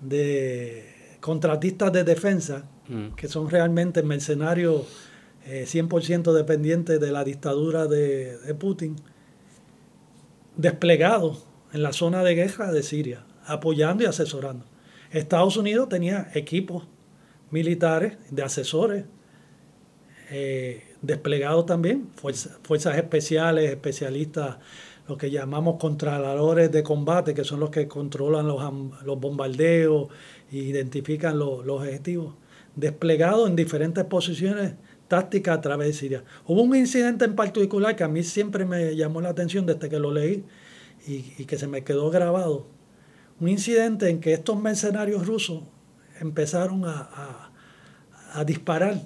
de 0.00 1.16
contratistas 1.20 1.92
de 1.92 2.04
defensa, 2.04 2.68
mm. 2.88 3.14
que 3.14 3.28
son 3.28 3.50
realmente 3.50 4.02
mercenarios 4.02 4.82
100% 5.46 6.30
eh, 6.30 6.36
dependientes 6.36 7.00
de 7.00 7.12
la 7.12 7.24
dictadura 7.24 7.86
de, 7.86 8.36
de 8.38 8.54
Putin, 8.54 8.96
desplegados 10.56 11.46
en 11.72 11.82
la 11.82 11.92
zona 11.92 12.22
de 12.22 12.34
guerra 12.34 12.72
de 12.72 12.82
Siria, 12.82 13.24
apoyando 13.44 14.04
y 14.04 14.06
asesorando. 14.06 14.64
Estados 15.10 15.56
Unidos 15.56 15.88
tenía 15.88 16.30
equipos 16.34 16.86
militares 17.50 18.18
de 18.30 18.42
asesores 18.42 19.04
eh, 20.30 20.82
desplegados 21.02 21.66
también, 21.66 22.08
fuerzas 22.16 22.96
especiales, 22.96 23.70
especialistas, 23.70 24.56
lo 25.08 25.16
que 25.16 25.30
llamamos 25.30 25.76
controladores 25.78 26.70
de 26.72 26.82
combate, 26.82 27.34
que 27.34 27.44
son 27.44 27.60
los 27.60 27.70
que 27.70 27.86
controlan 27.86 28.46
los, 28.46 28.60
los 29.04 29.20
bombardeos 29.20 30.08
e 30.50 30.56
identifican 30.56 31.38
los, 31.38 31.66
objetivos, 31.68 32.34
desplegados 32.74 33.48
en 33.48 33.56
diferentes 33.56 34.04
posiciones 34.04 34.74
tácticas 35.08 35.58
a 35.58 35.60
través 35.60 35.88
de 35.88 35.94
Siria. 35.94 36.24
Hubo 36.46 36.62
un 36.62 36.74
incidente 36.74 37.24
en 37.24 37.36
particular 37.36 37.94
que 37.94 38.04
a 38.04 38.08
mí 38.08 38.22
siempre 38.22 38.64
me 38.64 38.96
llamó 38.96 39.20
la 39.20 39.28
atención 39.28 39.64
desde 39.66 39.88
que 39.88 40.00
lo 40.00 40.12
leí 40.12 40.44
y, 41.06 41.44
que 41.44 41.56
se 41.56 41.68
me 41.68 41.84
quedó 41.84 42.10
grabado. 42.10 42.66
Un 43.38 43.48
incidente 43.48 44.08
en 44.08 44.20
que 44.20 44.32
estos 44.32 44.60
mercenarios 44.60 45.26
rusos 45.26 45.62
empezaron 46.20 46.84
a, 46.84 47.52
a 48.32 48.44
disparar 48.44 49.00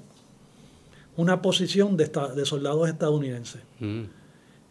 una 1.17 1.43
posición 1.43 1.97
de, 1.97 2.11
de 2.35 2.47
soldados 2.47 2.89
estadounidenses. 2.89 3.61
Mm. 3.79 4.05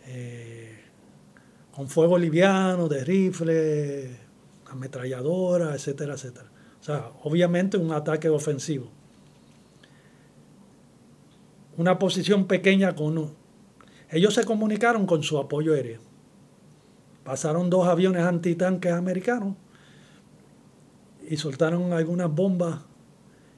Eh, 0.08 0.59
con 1.80 1.88
fuego 1.88 2.18
liviano, 2.18 2.90
de 2.90 3.06
rifle, 3.06 4.18
ametralladora, 4.70 5.74
etcétera, 5.74 6.16
etcétera. 6.16 6.50
O 6.82 6.84
sea, 6.84 7.10
obviamente 7.24 7.78
un 7.78 7.94
ataque 7.94 8.28
ofensivo. 8.28 8.90
Una 11.78 11.98
posición 11.98 12.48
pequeña 12.48 12.98
con. 12.98 13.34
Ellos 14.10 14.34
se 14.34 14.44
comunicaron 14.44 15.06
con 15.06 15.24
su 15.24 15.38
apoyo 15.38 15.74
aéreo. 15.74 16.02
Pasaron 17.24 17.70
dos 17.70 17.88
aviones 17.88 18.24
antitanques 18.24 18.92
americanos 18.92 19.56
y 21.30 21.38
soltaron 21.38 21.94
algunas 21.94 22.30
bombas 22.30 22.82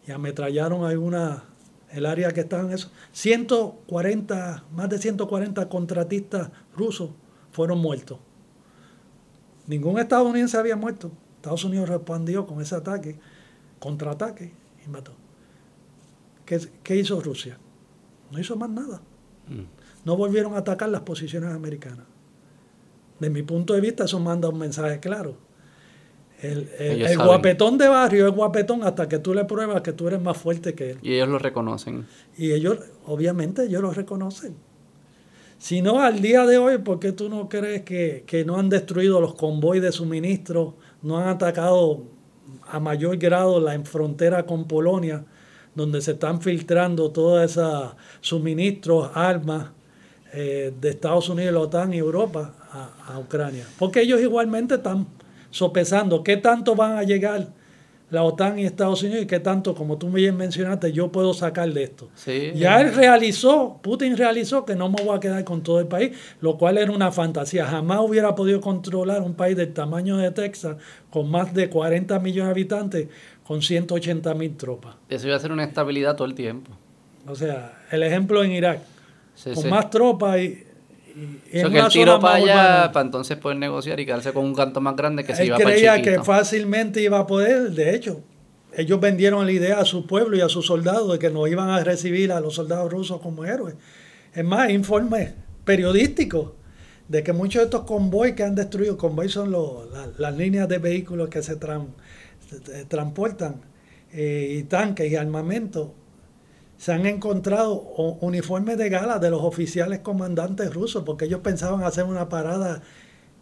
y 0.06 0.12
ametrallaron 0.12 0.86
algunas 0.86 1.42
el 1.90 2.06
área 2.06 2.32
que 2.34 2.42
estaban 2.42 2.72
eso, 2.72 2.92
140, 3.14 4.66
más 4.74 4.90
de 4.90 5.00
140 5.00 5.68
contratistas 5.70 6.52
rusos 6.78 7.10
fueron 7.52 7.80
muertos. 7.80 8.20
Ningún 9.68 10.00
estadounidense 10.00 10.58
había 10.58 10.76
muerto. 10.76 11.12
Estados 11.36 11.64
Unidos 11.64 11.90
respondió 11.90 12.46
con 12.46 12.62
ese 12.62 12.76
ataque, 12.76 13.20
contraataque, 13.80 14.54
y 14.86 14.90
mató. 14.90 15.14
¿Qué, 16.46 16.96
hizo 16.98 17.22
Rusia? 17.22 17.58
No 18.32 18.40
hizo 18.40 18.56
más 18.58 18.70
nada. 18.70 19.02
Mm. 19.48 19.64
No 20.04 20.18
volvieron 20.18 20.56
a 20.56 20.58
atacar 20.58 20.90
las 20.90 21.02
posiciones 21.02 21.54
americanas. 21.54 22.06
De 23.20 23.30
mi 23.30 23.44
punto 23.44 23.74
de 23.74 23.82
vista, 23.82 24.06
eso 24.06 24.20
manda 24.20 24.50
un 24.50 24.58
mensaje 24.58 25.00
claro 25.00 25.38
el, 26.42 27.18
guapetón 27.18 27.78
de 27.78 27.88
barrio 27.88 28.28
es 28.28 28.34
guapetón 28.34 28.84
hasta 28.84 29.08
que 29.08 29.20
tú 29.20 29.34
le 29.34 29.46
pruebas 29.46 29.82
que 29.82 29.94
tú 29.94 30.08
eres 30.08 30.22
más 30.22 30.38
fuerte 30.38 30.74
que 30.74 30.92
él. 30.92 31.00
Y 31.02 31.14
ellos 31.14 31.30
lo 31.30 31.40
reconocen. 31.40 32.08
Y 32.38 32.52
ellos, 32.52 32.80
obviamente, 33.06 33.66
ellos 33.66 33.82
lo 33.82 33.92
reconocen. 33.92 34.56
Si 35.62 35.84
no, 35.84 36.02
al 36.02 36.24
día 36.24 36.48
de 36.48 36.58
hoy, 36.58 36.80
¿por 36.80 37.00
qué 37.00 37.12
tú 37.12 37.30
no 37.30 37.48
crees 37.48 37.84
que, 37.84 38.24
que 38.26 38.44
no 38.44 38.58
han 38.58 38.68
destruido 38.68 39.22
los 39.22 39.36
convoys 39.36 39.80
de 39.80 39.92
suministro, 39.92 40.74
no 41.04 41.20
han 41.20 41.28
atacado 41.28 42.02
a 42.68 42.80
mayor 42.80 43.18
grado 43.18 43.60
la 43.60 43.80
frontera 43.82 44.48
con 44.48 44.68
Polonia, 44.68 45.24
donde 45.76 46.02
se 46.02 46.14
están 46.14 46.42
filtrando 46.42 47.12
todos 47.12 47.44
esos 47.44 47.94
suministros, 48.22 49.12
armas 49.14 49.68
eh, 50.34 50.74
de 50.82 50.90
Estados 50.90 51.30
Unidos, 51.30 51.54
la 51.54 51.60
OTAN 51.60 51.94
y 51.94 52.00
Europa 52.00 52.56
a, 52.72 53.14
a 53.14 53.20
Ucrania? 53.20 53.68
Porque 53.78 54.02
ellos 54.02 54.20
igualmente 54.20 54.74
están 54.74 55.06
sopesando 55.52 56.24
qué 56.24 56.38
tanto 56.38 56.76
van 56.76 56.98
a 56.98 57.04
llegar 57.04 57.50
la 58.12 58.24
OTAN 58.24 58.60
y 58.60 58.66
Estados 58.66 59.02
Unidos 59.04 59.24
y 59.24 59.26
qué 59.26 59.40
tanto, 59.40 59.74
como 59.74 59.98
tú 59.98 60.12
bien 60.12 60.36
mencionaste, 60.36 60.92
yo 60.92 61.12
puedo 61.12 61.34
sacar 61.34 61.72
de 61.72 61.84
esto. 61.84 62.10
ya 62.56 62.82
él 62.82 62.94
realizó, 62.94 63.80
Putin 63.82 64.18
realizó 64.18 64.66
que 64.66 64.76
no 64.76 64.90
me 64.90 65.02
voy 65.02 65.16
a 65.16 65.20
quedar 65.20 65.44
con 65.46 65.64
todo 65.64 65.80
el 65.80 65.88
país, 65.88 66.12
lo 66.42 66.58
cual 66.58 66.78
era 66.78 66.92
una 66.92 67.12
fantasía. 67.12 67.66
Jamás 67.66 68.02
hubiera 68.02 68.36
podido 68.36 68.60
controlar 68.60 69.22
un 69.22 69.34
país 69.34 69.56
del 69.56 69.74
tamaño 69.74 70.18
de 70.18 70.30
Texas 70.32 70.76
con 71.10 71.32
más 71.32 71.54
de 71.54 71.70
40 71.70 72.20
millones 72.20 72.48
de 72.48 72.52
habitantes 72.52 73.08
con 73.46 73.62
180 73.62 74.34
mil 74.34 74.58
tropas. 74.58 74.96
Eso 75.10 75.28
iba 75.28 75.38
a 75.38 75.40
ser 75.40 75.54
una 75.54 75.64
estabilidad 75.64 76.16
todo 76.16 76.28
el 76.28 76.36
tiempo. 76.36 76.72
O 77.28 77.36
sea, 77.36 77.86
el 77.92 78.04
ejemplo 78.04 78.44
en 78.44 78.52
Irak, 78.52 78.82
con 79.56 79.70
más 79.70 79.90
tropas 79.90 80.38
y 80.40 80.64
eso 81.52 81.70
que 81.70 81.80
el 81.80 81.88
tiro 81.90 82.20
para 82.20 82.36
allá 82.36 82.92
para 82.92 83.06
entonces 83.06 83.38
poder 83.38 83.58
negociar 83.58 84.00
y 84.00 84.06
quedarse 84.06 84.34
con 84.34 84.46
un 84.46 84.56
canto 84.56 84.82
más 84.82 84.96
grande 84.96 85.24
que 85.24 85.36
se 85.36 85.46
iba 85.46 85.58
para 85.58 85.72
creía 85.72 86.02
que 86.02 86.24
fácilmente 86.24 87.02
iba 87.02 87.20
a 87.20 87.28
poder, 87.28 87.72
de 87.72 87.96
hecho, 87.96 88.22
ellos 88.76 89.00
vendieron 89.00 89.46
la 89.46 89.52
idea 89.52 89.80
a 89.80 89.86
su 89.86 90.08
pueblo 90.08 90.38
y 90.38 90.42
a 90.42 90.50
sus 90.50 90.66
soldados 90.66 91.12
de 91.12 91.20
que 91.20 91.30
no 91.30 91.46
iban 91.48 91.70
a 91.70 91.84
recibir 91.84 92.32
a 92.32 92.40
los 92.40 92.56
soldados 92.56 92.92
rusos 92.92 93.20
como 93.22 93.46
héroes. 93.46 93.76
Es 94.34 94.46
más, 94.46 94.70
informes 94.70 95.34
periodísticos 95.66 96.52
de 97.08 97.24
que 97.24 97.34
muchos 97.34 97.62
de 97.62 97.66
estos 97.66 97.82
convoys 97.82 98.34
que 98.34 98.44
han 98.44 98.56
destruido, 98.56 98.98
convoys 98.98 99.34
son 99.34 99.52
las 100.18 100.38
líneas 100.38 100.70
de 100.70 100.78
vehículos 100.78 101.30
que 101.30 101.44
se, 101.44 101.58
transportan, 102.88 103.62
eh, 104.14 104.58
y 104.60 104.64
tanques 104.64 105.12
y 105.12 105.16
armamento, 105.16 105.94
se 106.82 106.92
han 106.92 107.06
encontrado 107.06 107.76
uniformes 108.22 108.76
de 108.76 108.90
gala 108.90 109.20
de 109.20 109.30
los 109.30 109.44
oficiales 109.44 110.00
comandantes 110.00 110.74
rusos, 110.74 111.04
porque 111.04 111.26
ellos 111.26 111.42
pensaban 111.42 111.84
hacer 111.84 112.06
una 112.06 112.28
parada 112.28 112.82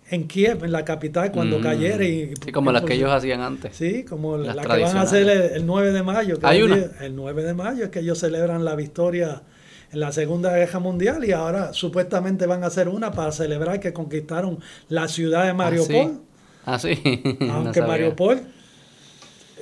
en 0.09 0.27
Kiev, 0.27 0.66
en 0.66 0.74
la 0.74 0.84
capital, 0.84 1.32
cuando 1.32 1.59
mm. 1.59 1.61
cayera. 1.61 2.03
Y, 2.03 2.34
sí, 2.43 2.51
como 2.51 2.74
las 2.74 2.84
que 2.84 2.95
ellos 2.95 3.09
hacían 3.09 3.40
antes. 3.40 3.77
Sí, 3.77 4.03
como 4.03 4.35
la 4.35 4.61
que 4.61 4.68
van 4.68 4.98
a 4.98 5.03
hacer 5.03 5.53
el, 5.56 5.66
9 5.66 5.93
de 5.93 6.03
mayo. 6.03 6.38
Hay 6.42 6.64
una. 6.64 6.76
el 7.00 7.16
9 7.16 7.43
de 7.43 7.53
mayo 7.53 7.85
es 7.85 7.92
que 7.92 8.00
ellos 8.00 8.19
celebran 8.19 8.66
la 8.66 8.76
victoria 8.76 9.42
en 9.93 10.01
la 10.01 10.11
Segunda 10.11 10.53
Guerra 10.53 10.80
Mundial 10.80 11.24
y 11.24 11.32
ahora 11.32 11.72
supuestamente 11.72 12.45
van 12.45 12.66
a 12.66 12.68
hacer 12.68 12.90
una 12.90 13.14
para 13.14 13.32
celebrar 13.32 13.80
que 13.80 13.93
conquistaron 13.93 14.59
la 14.90 15.08
ciudad 15.08 15.45
de 15.45 15.53
Mariupol. 15.53 16.19
Ah, 16.66 16.77
sí. 16.77 17.01
Ah, 17.43 17.53
Aunque 17.53 17.82
Mariupol 17.82 18.42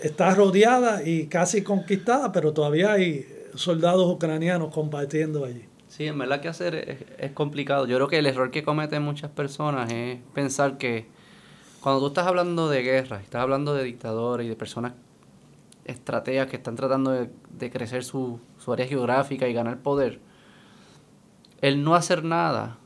está 0.02 0.34
rodeada 0.34 1.08
y 1.08 1.28
casi 1.28 1.62
conquistada, 1.62 2.32
pero 2.32 2.54
todavía 2.54 2.94
hay 2.94 3.37
soldados 3.58 4.10
ucranianos 4.12 4.74
compartiendo 4.74 5.44
allí. 5.46 5.66
Sí, 5.88 6.06
en 6.06 6.18
verdad 6.18 6.42
que 6.42 6.48
hacer 6.48 7.08
es, 7.18 7.32
complicado. 7.32 7.88
Yo 7.88 7.96
creo 7.96 8.08
que 8.08 8.20
el 8.20 8.26
error 8.26 8.52
que 8.52 8.64
cometen 8.64 9.04
muchas 9.04 9.32
personas 9.32 9.92
es 9.92 10.20
pensar 10.34 10.78
que 10.78 11.08
cuando 11.82 12.02
tú 12.02 12.08
estás 12.08 12.28
hablando 12.28 12.70
de 12.70 12.84
guerra, 12.84 13.22
estás 13.22 13.42
hablando 13.42 13.74
de 13.74 13.84
dictadores 13.84 14.46
y 14.46 14.50
de 14.50 14.56
personas 14.56 14.94
estrategas 15.86 16.48
que 16.48 16.58
están 16.58 16.76
tratando 16.76 17.12
de, 17.12 17.72
crecer 17.72 18.04
su, 18.04 18.40
área 18.68 18.86
geográfica 18.86 19.48
y 19.48 19.54
ganar 19.54 19.80
poder, 19.80 20.20
el 21.62 21.84
no 21.84 21.96
hacer 21.96 22.24
nada 22.26 22.78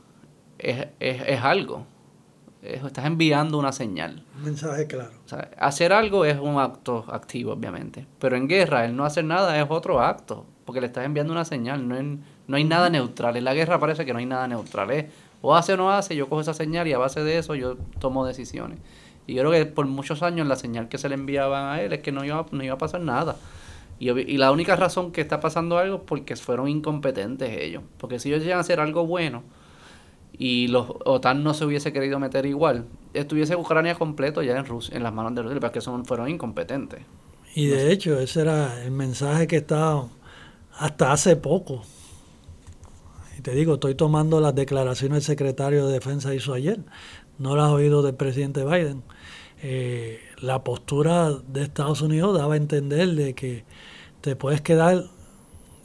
es, 0.58 1.42
algo. 1.42 1.86
estás 2.62 3.04
enviando 3.04 3.58
una 3.58 3.72
señal. 3.72 4.24
Un 4.36 4.44
mensaje 4.44 4.86
claro. 4.86 5.10
hacer 5.58 5.92
algo 5.92 6.24
es 6.24 6.38
un 6.38 6.60
acto 6.60 7.04
activo, 7.08 7.52
obviamente. 7.52 8.06
Pero 8.20 8.36
en 8.36 8.46
guerra, 8.46 8.84
el 8.84 8.94
no 8.94 9.04
hacer 9.04 9.24
nada 9.24 9.60
es 9.60 9.66
otro 9.68 10.00
acto 10.00 10.46
porque 10.72 10.80
le 10.80 10.86
estás 10.86 11.04
enviando 11.04 11.34
una 11.34 11.44
señal, 11.44 11.86
no, 11.86 12.18
no 12.46 12.56
hay 12.56 12.64
nada 12.64 12.88
neutral. 12.88 13.36
En 13.36 13.44
la 13.44 13.52
guerra 13.52 13.78
parece 13.78 14.06
que 14.06 14.14
no 14.14 14.20
hay 14.20 14.24
nada 14.24 14.48
neutral. 14.48 14.90
¿eh? 14.90 15.10
O 15.42 15.54
hace 15.54 15.74
o 15.74 15.76
no 15.76 15.92
hace, 15.92 16.16
yo 16.16 16.30
cojo 16.30 16.40
esa 16.40 16.54
señal 16.54 16.88
y 16.88 16.94
a 16.94 16.98
base 16.98 17.22
de 17.22 17.36
eso 17.36 17.54
yo 17.54 17.76
tomo 17.98 18.24
decisiones. 18.24 18.78
Y 19.26 19.34
yo 19.34 19.42
creo 19.42 19.52
que 19.52 19.66
por 19.66 19.86
muchos 19.86 20.22
años 20.22 20.46
la 20.46 20.56
señal 20.56 20.88
que 20.88 20.96
se 20.96 21.10
le 21.10 21.14
enviaban 21.14 21.74
a 21.74 21.82
él 21.82 21.92
es 21.92 21.98
que 22.00 22.10
no 22.10 22.24
iba, 22.24 22.46
no 22.52 22.64
iba 22.64 22.72
a 22.72 22.78
pasar 22.78 23.02
nada. 23.02 23.36
Y, 23.98 24.08
y 24.08 24.38
la 24.38 24.50
única 24.50 24.74
razón 24.74 25.12
que 25.12 25.20
está 25.20 25.40
pasando 25.40 25.76
algo 25.76 25.96
es 25.96 26.02
porque 26.06 26.36
fueron 26.36 26.68
incompetentes 26.68 27.50
ellos. 27.50 27.82
Porque 27.98 28.18
si 28.18 28.30
ellos 28.30 28.42
llegan 28.42 28.56
a 28.56 28.62
hacer 28.62 28.80
algo 28.80 29.06
bueno, 29.06 29.42
y 30.38 30.68
los 30.68 30.86
OTAN 31.04 31.44
no 31.44 31.52
se 31.52 31.66
hubiese 31.66 31.92
querido 31.92 32.18
meter 32.18 32.46
igual, 32.46 32.86
estuviese 33.12 33.56
Ucrania 33.56 33.94
completo 33.96 34.42
ya 34.42 34.56
en 34.56 34.64
Rusia, 34.64 34.96
en 34.96 35.02
las 35.02 35.12
manos 35.12 35.34
de 35.34 35.42
Rusia, 35.42 35.60
porque 35.60 35.82
son, 35.82 36.06
fueron 36.06 36.30
incompetentes. 36.30 37.00
Y 37.54 37.66
de 37.66 37.92
hecho, 37.92 38.18
ese 38.18 38.40
era 38.40 38.82
el 38.82 38.92
mensaje 38.92 39.46
que 39.46 39.56
estaba 39.56 40.08
hasta 40.78 41.12
hace 41.12 41.36
poco. 41.36 41.82
Y 43.38 43.42
te 43.42 43.52
digo, 43.52 43.74
estoy 43.74 43.94
tomando 43.94 44.40
las 44.40 44.54
declaraciones 44.54 45.16
del 45.16 45.22
secretario 45.22 45.86
de 45.86 45.94
Defensa 45.94 46.34
hizo 46.34 46.54
ayer. 46.54 46.80
No 47.38 47.56
las 47.56 47.70
he 47.70 47.74
oído 47.74 48.02
del 48.02 48.14
presidente 48.14 48.64
Biden. 48.64 49.02
Eh, 49.62 50.20
la 50.40 50.64
postura 50.64 51.30
de 51.30 51.62
Estados 51.62 52.02
Unidos 52.02 52.36
daba 52.36 52.54
a 52.54 52.56
entender 52.56 53.10
de 53.10 53.34
que 53.34 53.64
te 54.20 54.36
puedes 54.36 54.60
quedar 54.60 55.04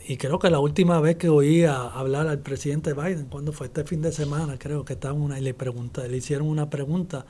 y 0.07 0.16
creo 0.16 0.40
que 0.40 0.49
la 0.49 0.59
última 0.59 1.01
vez 1.01 1.17
que 1.17 1.27
oí 1.27 1.66
hablar 1.66 2.27
al 2.27 2.40
presidente 2.40 2.93
Biden, 2.93 3.25
cuando 3.25 3.51
fue 3.51 3.67
este 3.67 3.83
fin 3.83 4.01
de 4.01 4.14
semana, 4.14 4.57
creo 4.57 4.85
que 4.85 4.93
estaba 4.93 5.14
una 5.14 5.38
y 5.38 5.43
le 5.43 5.53
pregunta, 5.53 6.07
le 6.07 6.16
hicieron 6.16 6.48
una 6.48 6.69
pregunta 6.69 7.25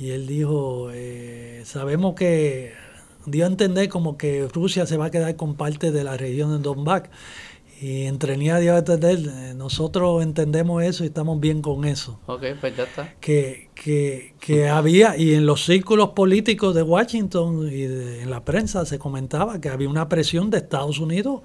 y 0.00 0.10
él 0.10 0.26
dijo, 0.26 0.88
eh, 0.92 1.62
sabemos 1.66 2.14
que 2.14 2.72
dio 3.26 3.44
a 3.44 3.48
entender 3.48 3.88
como 3.88 4.16
que 4.16 4.48
Rusia 4.52 4.86
se 4.86 4.96
va 4.96 5.06
a 5.06 5.10
quedar 5.10 5.36
con 5.36 5.54
parte 5.54 5.92
de 5.92 6.04
la 6.04 6.16
región 6.16 6.50
de 6.50 6.58
Donbass 6.62 7.04
y 7.80 8.04
entre 8.06 8.36
dio 8.36 8.74
a 8.74 8.78
entender, 8.78 9.18
nosotros 9.56 10.22
entendemos 10.22 10.82
eso 10.82 11.04
y 11.04 11.08
estamos 11.08 11.40
bien 11.40 11.60
con 11.60 11.84
eso. 11.84 12.18
Ok, 12.26 12.42
pues 12.60 12.76
ya 12.76 12.84
está. 12.84 13.14
Que, 13.20 13.68
que, 13.74 14.34
que 14.40 14.68
había, 14.68 15.16
y 15.16 15.34
en 15.34 15.44
los 15.44 15.64
círculos 15.64 16.10
políticos 16.10 16.74
de 16.74 16.82
Washington 16.82 17.68
y 17.70 17.82
en 17.82 18.30
la 18.30 18.44
prensa 18.44 18.86
se 18.86 18.98
comentaba 18.98 19.60
que 19.60 19.68
había 19.68 19.88
una 19.88 20.08
presión 20.08 20.50
de 20.50 20.58
Estados 20.58 20.98
Unidos 20.98 21.42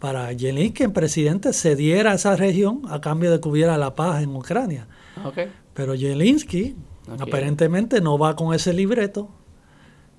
para 0.00 0.30
el 0.30 0.92
presidente, 0.92 1.52
cediera 1.52 2.12
a 2.12 2.14
esa 2.14 2.34
región 2.34 2.82
a 2.88 3.00
cambio 3.00 3.30
de 3.30 3.38
que 3.38 3.48
hubiera 3.48 3.76
la 3.76 3.94
paz 3.94 4.22
en 4.22 4.34
Ucrania. 4.34 4.88
Pero 5.74 5.96
Zelensky 5.96 6.74
aparentemente 7.18 8.00
no 8.00 8.18
va 8.18 8.34
con 8.34 8.54
ese 8.54 8.72
libreto. 8.72 9.28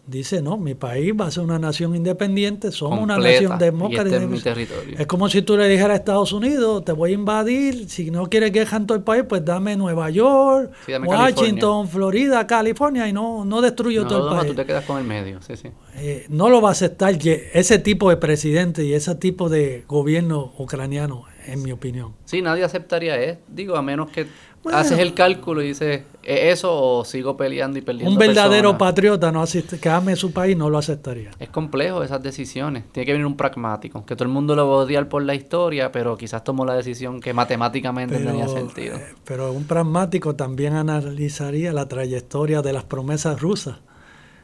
Dice, 0.07 0.41
no, 0.41 0.57
mi 0.57 0.73
país 0.73 1.13
va 1.19 1.27
a 1.27 1.31
ser 1.31 1.43
una 1.43 1.59
nación 1.59 1.95
independiente, 1.95 2.71
somos 2.71 2.99
una 2.99 3.17
nación 3.17 3.59
demócrata. 3.59 4.17
Este 4.17 4.67
es, 4.97 5.07
como 5.07 5.29
si 5.29 5.43
tú 5.43 5.55
le 5.55 5.67
dijeras 5.67 5.91
a 5.91 5.95
Estados 5.95 6.33
Unidos, 6.33 6.83
te 6.83 6.91
voy 6.91 7.11
a 7.11 7.13
invadir, 7.13 7.87
si 7.87 8.09
no 8.09 8.27
quieres 8.27 8.51
que 8.51 8.61
en 8.61 8.87
todo 8.87 8.97
el 8.97 9.03
país, 9.03 9.23
pues 9.29 9.45
dame 9.45 9.75
Nueva 9.77 10.09
York, 10.09 10.71
Washington, 11.05 11.87
Florida, 11.87 12.47
California, 12.47 13.07
y 13.07 13.13
no, 13.13 13.45
no 13.45 13.61
destruyo 13.61 14.07
todo 14.07 14.31
el 14.31 14.37
país. 14.37 14.51
tú 14.51 14.55
te 14.55 14.65
quedas 14.65 14.85
con 14.85 14.97
el 14.97 15.03
medio, 15.03 15.39
sí, 15.41 15.55
sí. 15.55 15.69
Eh, 15.95 16.25
no 16.29 16.49
lo 16.49 16.61
va 16.61 16.69
a 16.69 16.71
aceptar 16.71 17.15
ese 17.21 17.77
tipo 17.77 18.09
de 18.09 18.17
presidente 18.17 18.83
y 18.83 18.93
ese 18.93 19.13
tipo 19.15 19.49
de 19.49 19.85
gobierno 19.87 20.53
ucraniano, 20.57 21.25
en 21.45 21.61
mi 21.61 21.71
opinión. 21.71 22.15
Sí, 22.25 22.41
nadie 22.41 22.63
aceptaría 22.63 23.21
eso, 23.21 23.39
digo, 23.47 23.75
a 23.75 23.81
menos 23.81 24.09
que 24.09 24.25
haces 24.69 24.99
el 24.99 25.13
cálculo 25.13 25.61
y 25.61 25.67
dices, 25.67 26.03
eso 26.23 26.71
o 26.73 27.05
sigo 27.05 27.35
peleando 27.35 27.79
y 27.79 27.81
perdiendo? 27.81 28.11
Un 28.11 28.17
verdadero 28.17 28.77
patriota 28.77 29.31
no 29.31 29.41
asiste, 29.41 29.79
que 29.79 29.89
ame 29.89 30.15
su 30.15 30.31
país 30.31 30.55
no 30.55 30.69
lo 30.69 30.77
aceptaría. 30.77 31.31
Es 31.39 31.49
complejo 31.49 32.03
esas 32.03 32.21
decisiones. 32.21 32.83
Tiene 32.91 33.05
que 33.05 33.11
venir 33.13 33.25
un 33.25 33.37
pragmático, 33.37 34.05
que 34.05 34.15
todo 34.15 34.25
el 34.25 34.31
mundo 34.31 34.55
lo 34.55 34.67
va 34.67 34.75
a 34.75 34.77
odiar 34.79 35.09
por 35.09 35.23
la 35.23 35.35
historia, 35.35 35.91
pero 35.91 36.17
quizás 36.17 36.43
tomó 36.43 36.65
la 36.65 36.75
decisión 36.75 37.19
que 37.19 37.33
matemáticamente 37.33 38.17
tenía 38.17 38.47
sentido. 38.47 38.97
Eh, 38.97 39.15
pero 39.25 39.51
un 39.51 39.65
pragmático 39.65 40.35
también 40.35 40.73
analizaría 40.75 41.73
la 41.73 41.87
trayectoria 41.87 42.61
de 42.61 42.73
las 42.73 42.83
promesas 42.83 43.39
rusas. 43.39 43.77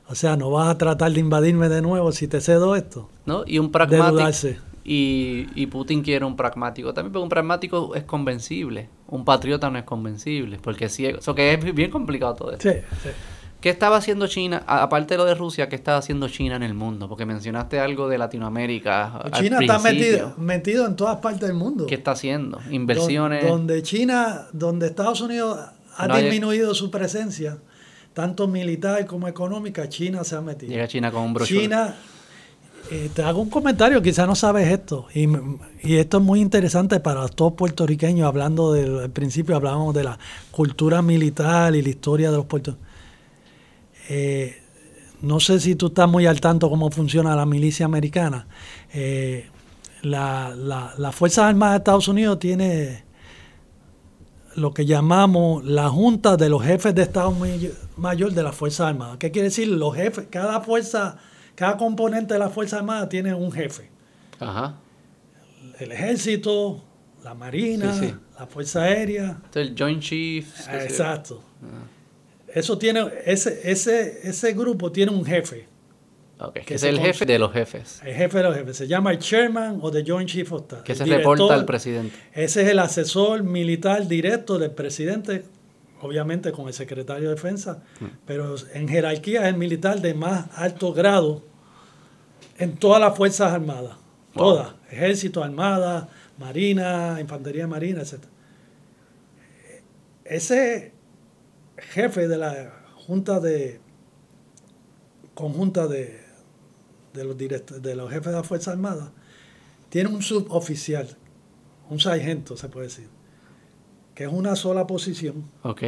O 0.10 0.16
sea, 0.16 0.38
no 0.38 0.50
vas 0.50 0.70
a 0.70 0.78
tratar 0.78 1.12
de 1.12 1.20
invadirme 1.20 1.68
de 1.68 1.82
nuevo 1.82 2.12
si 2.14 2.28
te 2.28 2.40
cedo 2.40 2.76
esto. 2.76 3.10
¿No? 3.26 3.44
Y 3.46 3.60
un 3.60 3.72
pragmático. 3.72 4.58
Y, 4.90 5.48
y 5.54 5.68
Putin 5.68 6.02
quiere 6.02 6.24
un 6.24 6.38
pragmático 6.38 6.94
también, 6.94 7.12
porque 7.12 7.24
un 7.24 7.30
pragmático 7.30 7.94
es 7.94 8.04
convencible. 8.04 8.88
Un 9.08 9.26
patriota 9.26 9.70
no 9.70 9.78
es 9.78 9.84
convencible, 9.84 10.60
porque 10.62 10.86
es 10.86 10.96
ciego. 10.96 11.20
Eso 11.20 11.36
que 11.36 11.54
es 11.54 11.76
bien 11.76 11.92
complicado 11.92 12.36
todo 12.36 12.52
esto. 12.54 12.72
Sí, 12.72 12.80
sí. 13.04 13.10
¿Qué 13.60 13.70
estaba 13.70 13.98
haciendo 13.98 14.28
China, 14.28 14.64
aparte 14.66 15.16
de 15.16 15.18
lo 15.18 15.26
de 15.26 15.36
Rusia, 15.36 15.68
qué 15.68 15.76
estaba 15.76 15.98
haciendo 15.98 16.30
China 16.30 16.56
en 16.56 16.64
el 16.64 16.74
mundo? 16.74 17.10
Porque 17.10 17.26
mencionaste 17.26 17.80
algo 17.80 18.08
de 18.08 18.18
Latinoamérica. 18.18 19.30
China 19.34 19.58
está 19.60 19.80
metido, 19.80 20.36
metido 20.38 20.86
en 20.86 20.96
todas 20.96 21.18
partes 21.18 21.42
del 21.42 21.58
mundo. 21.58 21.86
¿Qué 21.86 21.96
está 21.96 22.12
haciendo? 22.12 22.62
Inversiones. 22.70 23.46
Donde 23.46 23.82
China, 23.84 24.48
donde 24.54 24.86
Estados 24.88 25.20
Unidos 25.20 25.60
ha 25.98 26.18
disminuido 26.18 26.74
su 26.76 26.90
presencia, 26.92 27.58
tanto 28.14 28.48
militar 28.48 29.06
como 29.06 29.28
económica, 29.28 29.90
China 29.90 30.24
se 30.24 30.36
ha 30.36 30.42
metido. 30.42 30.72
Llega 30.72 30.88
China 30.88 31.12
con 31.12 31.24
un 31.24 31.34
brochure. 31.34 31.62
China 31.62 31.96
eh, 32.92 33.10
te 33.14 33.24
hago 33.24 33.42
un 33.42 33.50
comentario, 33.50 34.02
quizás 34.02 34.28
no 34.28 34.36
sabes 34.36 34.68
esto, 34.72 35.08
y, 35.14 35.28
esto 35.96 36.18
es 36.18 36.24
muy 36.24 36.42
interesante 36.42 37.00
para 37.00 37.28
todos 37.28 37.54
puertorriqueños, 37.54 38.28
hablando 38.28 38.74
del 38.74 39.10
principio 39.12 39.56
hablábamos 39.56 39.94
de 39.94 40.04
la 40.04 40.20
cultura 40.52 41.02
militar 41.02 41.76
y 41.76 41.82
la 41.82 41.90
historia 41.90 42.32
de 42.32 42.38
los 42.38 42.46
puertorriqueños. 42.46 42.88
Eh, 44.10 44.62
no 45.22 45.40
sé 45.40 45.60
si 45.60 45.76
tú 45.76 45.88
estás 45.88 46.08
muy 46.08 46.26
al 46.26 46.40
tanto 46.40 46.70
cómo 46.70 46.90
funciona 46.92 47.36
la 47.36 47.46
milicia 47.46 47.86
americana. 47.86 48.48
Eh, 48.94 49.50
la, 50.04 50.54
la, 50.56 50.94
la 50.98 51.12
Fuerza 51.12 51.48
Armada 51.48 51.74
de 51.74 51.78
Estados 51.80 52.08
Unidos 52.08 52.40
tiene 52.40 53.04
lo 54.56 54.74
que 54.74 54.86
llamamos 54.86 55.64
la 55.64 55.90
Junta 55.90 56.36
de 56.36 56.50
los 56.50 56.64
Jefes 56.64 56.94
de 56.96 57.04
Estado 57.04 57.36
Mayor 57.96 58.34
de 58.34 58.44
la 58.44 58.52
Fuerza 58.52 58.88
Armada. 58.88 59.18
¿Qué 59.20 59.32
quiere 59.32 59.50
decir? 59.50 59.68
Los 59.68 59.96
jefes, 59.96 60.28
cada 60.30 60.62
fuerza 60.62 61.18
cada 61.58 61.76
componente 61.76 62.36
de 62.36 62.40
la 62.40 62.50
Fuerza 62.50 62.78
Armada 62.78 63.10
tiene 63.10 63.34
un 63.34 63.52
jefe. 63.52 63.90
Ajá. 64.40 64.76
El 65.80 65.92
ejército, 65.92 66.84
la 67.24 67.34
marina, 67.34 68.00
la 68.38 68.46
fuerza 68.46 68.84
aérea. 68.84 69.38
El 69.56 69.76
Joint 69.76 70.00
Chiefs. 70.00 70.68
Exacto. 70.68 71.42
Ah. 71.64 71.88
Eso 72.54 72.78
tiene, 72.78 73.06
ese, 73.26 73.60
ese, 73.64 74.30
ese 74.30 74.54
grupo 74.54 74.92
tiene 74.92 75.12
un 75.12 75.26
jefe. 75.26 75.68
Okay. 76.40 76.64
Que 76.64 76.76
es 76.76 76.84
el 76.84 77.00
jefe 77.00 77.26
de 77.26 77.40
los 77.40 77.52
jefes. 77.52 78.02
El 78.06 78.14
jefe 78.14 78.38
de 78.38 78.44
los 78.44 78.56
jefes. 78.56 78.78
Se 78.78 78.88
llama 78.88 79.10
el 79.12 79.18
chairman 79.18 79.80
o 79.82 79.90
the 79.90 80.04
Joint 80.06 80.30
Chief 80.30 80.52
of 80.52 80.62
Staff. 80.62 80.84
Que 80.84 80.94
se 80.94 81.06
reporta 81.06 81.56
al 81.56 81.66
presidente. 81.66 82.16
Ese 82.34 82.62
es 82.62 82.70
el 82.70 82.78
asesor 82.78 83.42
militar 83.42 84.08
directo 84.08 84.60
del 84.60 84.72
presidente 84.72 85.44
obviamente 86.02 86.52
con 86.52 86.68
el 86.68 86.74
secretario 86.74 87.30
de 87.30 87.36
defensa, 87.36 87.84
mm. 88.00 88.06
pero 88.26 88.56
en 88.74 88.88
jerarquía 88.88 89.42
es 89.42 89.48
el 89.48 89.58
militar 89.58 90.02
de 90.02 90.14
más 90.14 90.48
alto 90.56 90.94
grado 90.94 91.44
en 92.58 92.78
todas 92.78 93.00
las 93.02 93.16
Fuerzas 93.16 93.52
Armadas. 93.54 93.98
Todas. 94.34 94.76
Ejército, 94.92 95.44
Armada, 95.44 96.10
Marina, 96.38 97.18
Infantería 97.20 97.68
Marina, 97.68 98.02
etc. 98.02 98.24
Ese 100.24 100.94
jefe 101.78 102.28
de 102.28 102.38
la 102.38 102.84
Junta 102.96 103.40
de 103.40 103.80
Conjunta 105.34 105.88
de, 105.88 106.20
de 107.14 107.24
los, 107.24 107.38
de 107.38 107.96
los 107.96 108.10
jefes 108.10 108.28
de 108.28 108.38
la 108.38 108.44
Fuerza 108.44 108.72
Armada 108.72 109.12
tiene 109.90 110.10
un 110.10 110.22
suboficial, 110.22 111.16
un 111.90 112.00
sargento, 112.00 112.58
se 112.58 112.70
puede 112.70 112.88
decir 112.88 113.18
que 114.18 114.24
es 114.24 114.34
una 114.34 114.56
sola 114.56 114.88
posición. 114.88 115.48
Ok. 115.62 115.84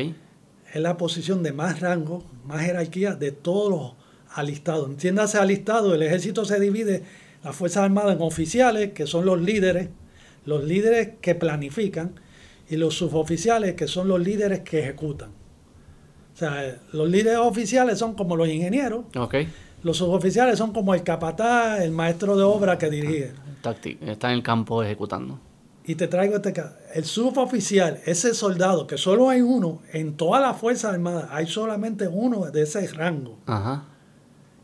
Es 0.71 0.75
la 0.75 0.97
posición 0.97 1.41
de 1.41 1.51
más 1.51 1.79
rango, 1.79 2.23
más 2.45 2.61
jerarquía 2.61 3.15
de 3.15 3.31
todos 3.31 3.71
los 3.71 3.93
alistados. 4.33 4.89
Entiéndase 4.89 5.37
alistado, 5.37 5.93
el 5.93 6.01
ejército 6.01 6.45
se 6.45 6.59
divide, 6.59 7.03
las 7.43 7.55
Fuerzas 7.55 7.83
Armadas 7.83 8.15
en 8.15 8.21
oficiales, 8.21 8.93
que 8.93 9.07
son 9.07 9.25
los 9.25 9.41
líderes, 9.41 9.89
los 10.45 10.63
líderes 10.63 11.11
que 11.21 11.35
planifican, 11.35 12.19
y 12.69 12.77
los 12.77 12.95
suboficiales, 12.95 13.73
que 13.75 13.87
son 13.87 14.07
los 14.07 14.19
líderes 14.19 14.59
que 14.59 14.79
ejecutan. 14.79 15.29
O 16.33 16.37
sea, 16.37 16.77
los 16.93 17.09
líderes 17.09 17.39
oficiales 17.39 17.97
son 17.97 18.13
como 18.13 18.35
los 18.35 18.47
ingenieros. 18.47 19.05
Okay. 19.15 19.49
Los 19.83 19.97
suboficiales 19.97 20.57
son 20.57 20.71
como 20.71 20.93
el 20.93 21.03
capataz, 21.03 21.81
el 21.81 21.91
maestro 21.91 22.37
de 22.37 22.43
obra 22.43 22.77
que 22.77 22.89
dirige. 22.89 23.31
Está 24.01 24.29
en 24.29 24.35
el 24.35 24.43
campo 24.43 24.83
ejecutando 24.83 25.39
y 25.89 25.95
te 25.95 26.07
traigo 26.07 26.35
este 26.35 26.53
caso. 26.53 26.75
El 26.93 27.03
suboficial, 27.03 27.99
ese 28.05 28.35
soldado, 28.35 28.85
que 28.85 28.95
solo 28.95 29.27
hay 29.27 29.41
uno, 29.41 29.81
en 29.91 30.15
todas 30.17 30.39
las 30.39 30.55
Fuerzas 30.55 30.93
Armadas 30.93 31.29
hay 31.31 31.47
solamente 31.47 32.07
uno 32.07 32.45
de 32.51 32.61
ese 32.61 32.85
rango. 32.89 33.39
Ajá. 33.47 33.85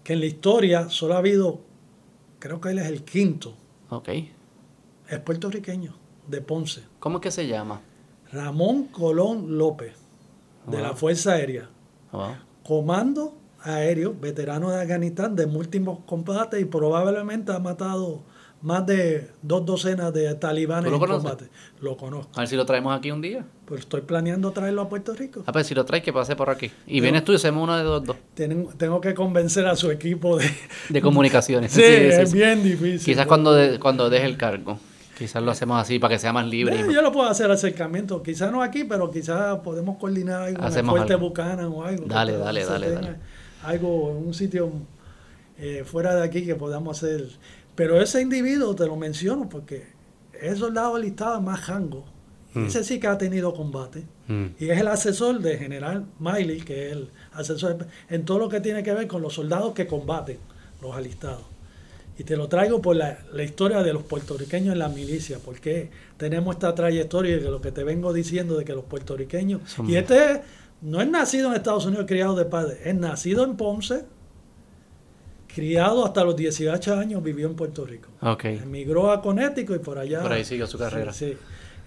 Que 0.05 0.13
en 0.13 0.19
la 0.19 0.27
historia 0.27 0.89
solo 0.89 1.15
ha 1.15 1.17
habido, 1.17 1.61
creo 2.37 2.61
que 2.61 2.69
él 2.69 2.77
es 2.77 2.85
el 2.85 3.03
quinto. 3.03 3.55
Ok. 3.89 4.09
Es 5.09 5.19
puertorriqueño, 5.19 5.95
de 6.27 6.41
Ponce. 6.41 6.83
¿Cómo 6.99 7.17
es 7.17 7.23
que 7.23 7.31
se 7.31 7.47
llama? 7.47 7.81
Ramón 8.31 8.83
Colón 8.85 9.57
López, 9.57 9.95
de 10.67 10.79
la 10.79 10.93
Fuerza 10.93 11.33
Aérea. 11.33 11.69
Comando 12.63 13.33
aéreo, 13.61 14.13
veterano 14.13 14.69
de 14.69 14.79
Afganistán, 14.79 15.35
de 15.35 15.47
múltiples 15.47 15.97
combates 16.05 16.61
y 16.61 16.65
probablemente 16.65 17.51
ha 17.51 17.57
matado 17.57 18.21
más 18.61 18.85
de 18.85 19.29
dos 19.41 19.65
docenas 19.65 20.13
de 20.13 20.33
talibanes 20.35 20.91
en 20.91 20.99
combate. 20.99 21.45
Lo 21.81 21.97
conozco. 21.97 22.31
A 22.35 22.39
ver 22.39 22.47
si 22.47 22.55
lo 22.55 22.65
traemos 22.65 22.97
aquí 22.97 23.11
un 23.11 23.21
día. 23.21 23.45
Pues 23.65 23.81
estoy 23.81 24.01
planeando 24.01 24.51
traerlo 24.51 24.81
a 24.81 24.89
Puerto 24.89 25.13
Rico. 25.13 25.43
A 25.45 25.51
ver 25.51 25.65
si 25.65 25.75
lo 25.75 25.85
traes, 25.85 26.03
que 26.03 26.13
pase 26.13 26.35
por 26.35 26.49
aquí. 26.49 26.71
Y 26.87 26.99
vienes 26.99 27.23
tú 27.23 27.31
y 27.31 27.35
hacemos 27.35 27.63
uno 27.63 27.77
de 27.77 27.83
dos. 27.83 28.03
dos. 28.03 28.17
tengo 28.33 29.01
que 29.01 29.13
convencer 29.13 29.67
a 29.67 29.75
su 29.75 29.91
equipo 29.91 30.37
de... 30.37 30.49
De 30.89 31.01
comunicaciones. 31.01 31.71
sí, 31.73 31.81
es 31.83 32.33
bien 32.33 32.63
difícil. 32.63 33.03
Quizás 33.03 33.27
cuando, 33.27 33.53
de, 33.53 33.79
cuando 33.79 34.09
deje 34.09 34.25
el 34.25 34.37
cargo. 34.37 34.79
Quizás 35.17 35.41
lo 35.41 35.51
hacemos 35.51 35.81
así 35.81 35.97
para 35.97 36.15
que 36.15 36.19
sea 36.19 36.33
más 36.33 36.45
libre. 36.45 36.77
yo 36.91 37.01
lo 37.01 37.11
puedo 37.11 37.29
hacer 37.29 37.49
acercamiento, 37.49 38.21
quizás 38.21 38.51
no 38.51 38.61
aquí, 38.61 38.83
pero 38.83 39.09
quizás 39.09 39.59
podemos 39.59 39.97
coordinar 39.97 40.41
algo 40.41 40.65
en 40.65 40.85
Fuerte 40.85 41.15
Bucana 41.15 41.67
o 41.69 41.83
algo. 41.83 42.05
Dale, 42.05 42.37
dale, 42.37 42.65
dale, 42.65 42.91
dale. 42.91 43.15
Algo 43.63 44.11
en 44.11 44.27
un 44.27 44.33
sitio 44.33 44.71
eh, 45.57 45.83
fuera 45.85 46.15
de 46.15 46.23
aquí 46.23 46.45
que 46.45 46.55
podamos 46.55 47.01
hacer. 47.01 47.29
Pero 47.75 48.01
ese 48.01 48.21
individuo 48.21 48.75
te 48.75 48.85
lo 48.85 48.95
menciono 48.95 49.49
porque 49.49 49.83
es 50.41 50.59
soldado 50.59 50.97
listado 50.97 51.41
más 51.41 51.67
rango. 51.67 52.05
Mm. 52.53 52.67
Ese 52.67 52.83
sí 52.83 52.99
que 52.99 53.07
ha 53.07 53.17
tenido 53.17 53.53
combate. 53.53 54.03
Mm. 54.27 54.45
Y 54.59 54.69
es 54.69 54.79
el 54.79 54.87
asesor 54.87 55.39
de 55.39 55.57
General 55.57 56.05
Miley, 56.19 56.61
que 56.61 56.87
es 56.87 56.91
el 56.93 57.09
asesor 57.33 57.85
en 58.09 58.25
todo 58.25 58.39
lo 58.39 58.49
que 58.49 58.61
tiene 58.61 58.81
que 58.81 58.93
ver 58.93 59.07
con 59.07 59.21
los 59.21 59.33
soldados 59.33 59.73
que 59.73 59.87
combaten, 59.87 60.37
los 60.81 60.95
alistados. 60.95 61.43
Y 62.17 62.23
te 62.23 62.37
lo 62.37 62.47
traigo 62.47 62.81
por 62.81 62.95
la, 62.95 63.17
historia 63.43 63.83
de 63.83 63.91
los 63.91 64.03
puertorriqueños 64.03 64.71
en 64.71 64.79
la 64.79 64.87
milicia, 64.87 65.37
porque 65.43 65.89
tenemos 66.15 66.55
esta 66.55 66.73
trayectoria 66.73 67.37
de 67.37 67.51
lo 67.51 67.59
que 67.59 67.73
te 67.73 67.83
vengo 67.83 68.13
diciendo 68.13 68.57
de 68.57 68.63
que 68.63 68.73
los 68.73 68.85
puertorriqueños... 68.85 69.61
y 69.85 69.97
este 69.97 70.41
no 70.81 71.01
es 71.01 71.09
nacido 71.09 71.49
en 71.49 71.55
Estados 71.55 71.85
Unidos, 71.85 72.05
criado 72.07 72.35
de 72.35 72.45
padre, 72.45 72.79
es 72.85 72.95
nacido 72.95 73.43
en 73.43 73.57
Ponce, 73.57 74.05
criado 75.55 76.05
hasta 76.05 76.25
los 76.25 76.35
18 76.35 76.95
años, 76.95 77.23
vivió 77.23 77.47
en 77.47 77.55
Puerto 77.55 77.85
Rico. 77.85 78.09
Okay. 78.19 78.57
Emigró 78.57 79.09
a 79.09 79.21
Connecticut 79.21 79.77
y 79.77 79.79
por 79.79 79.97
allá... 79.97 80.21
Por 80.21 80.33
ahí 80.33 80.43
siguió 80.43 80.67
su 80.67 80.77
carrera. 80.77 81.13
Sí, 81.13 81.33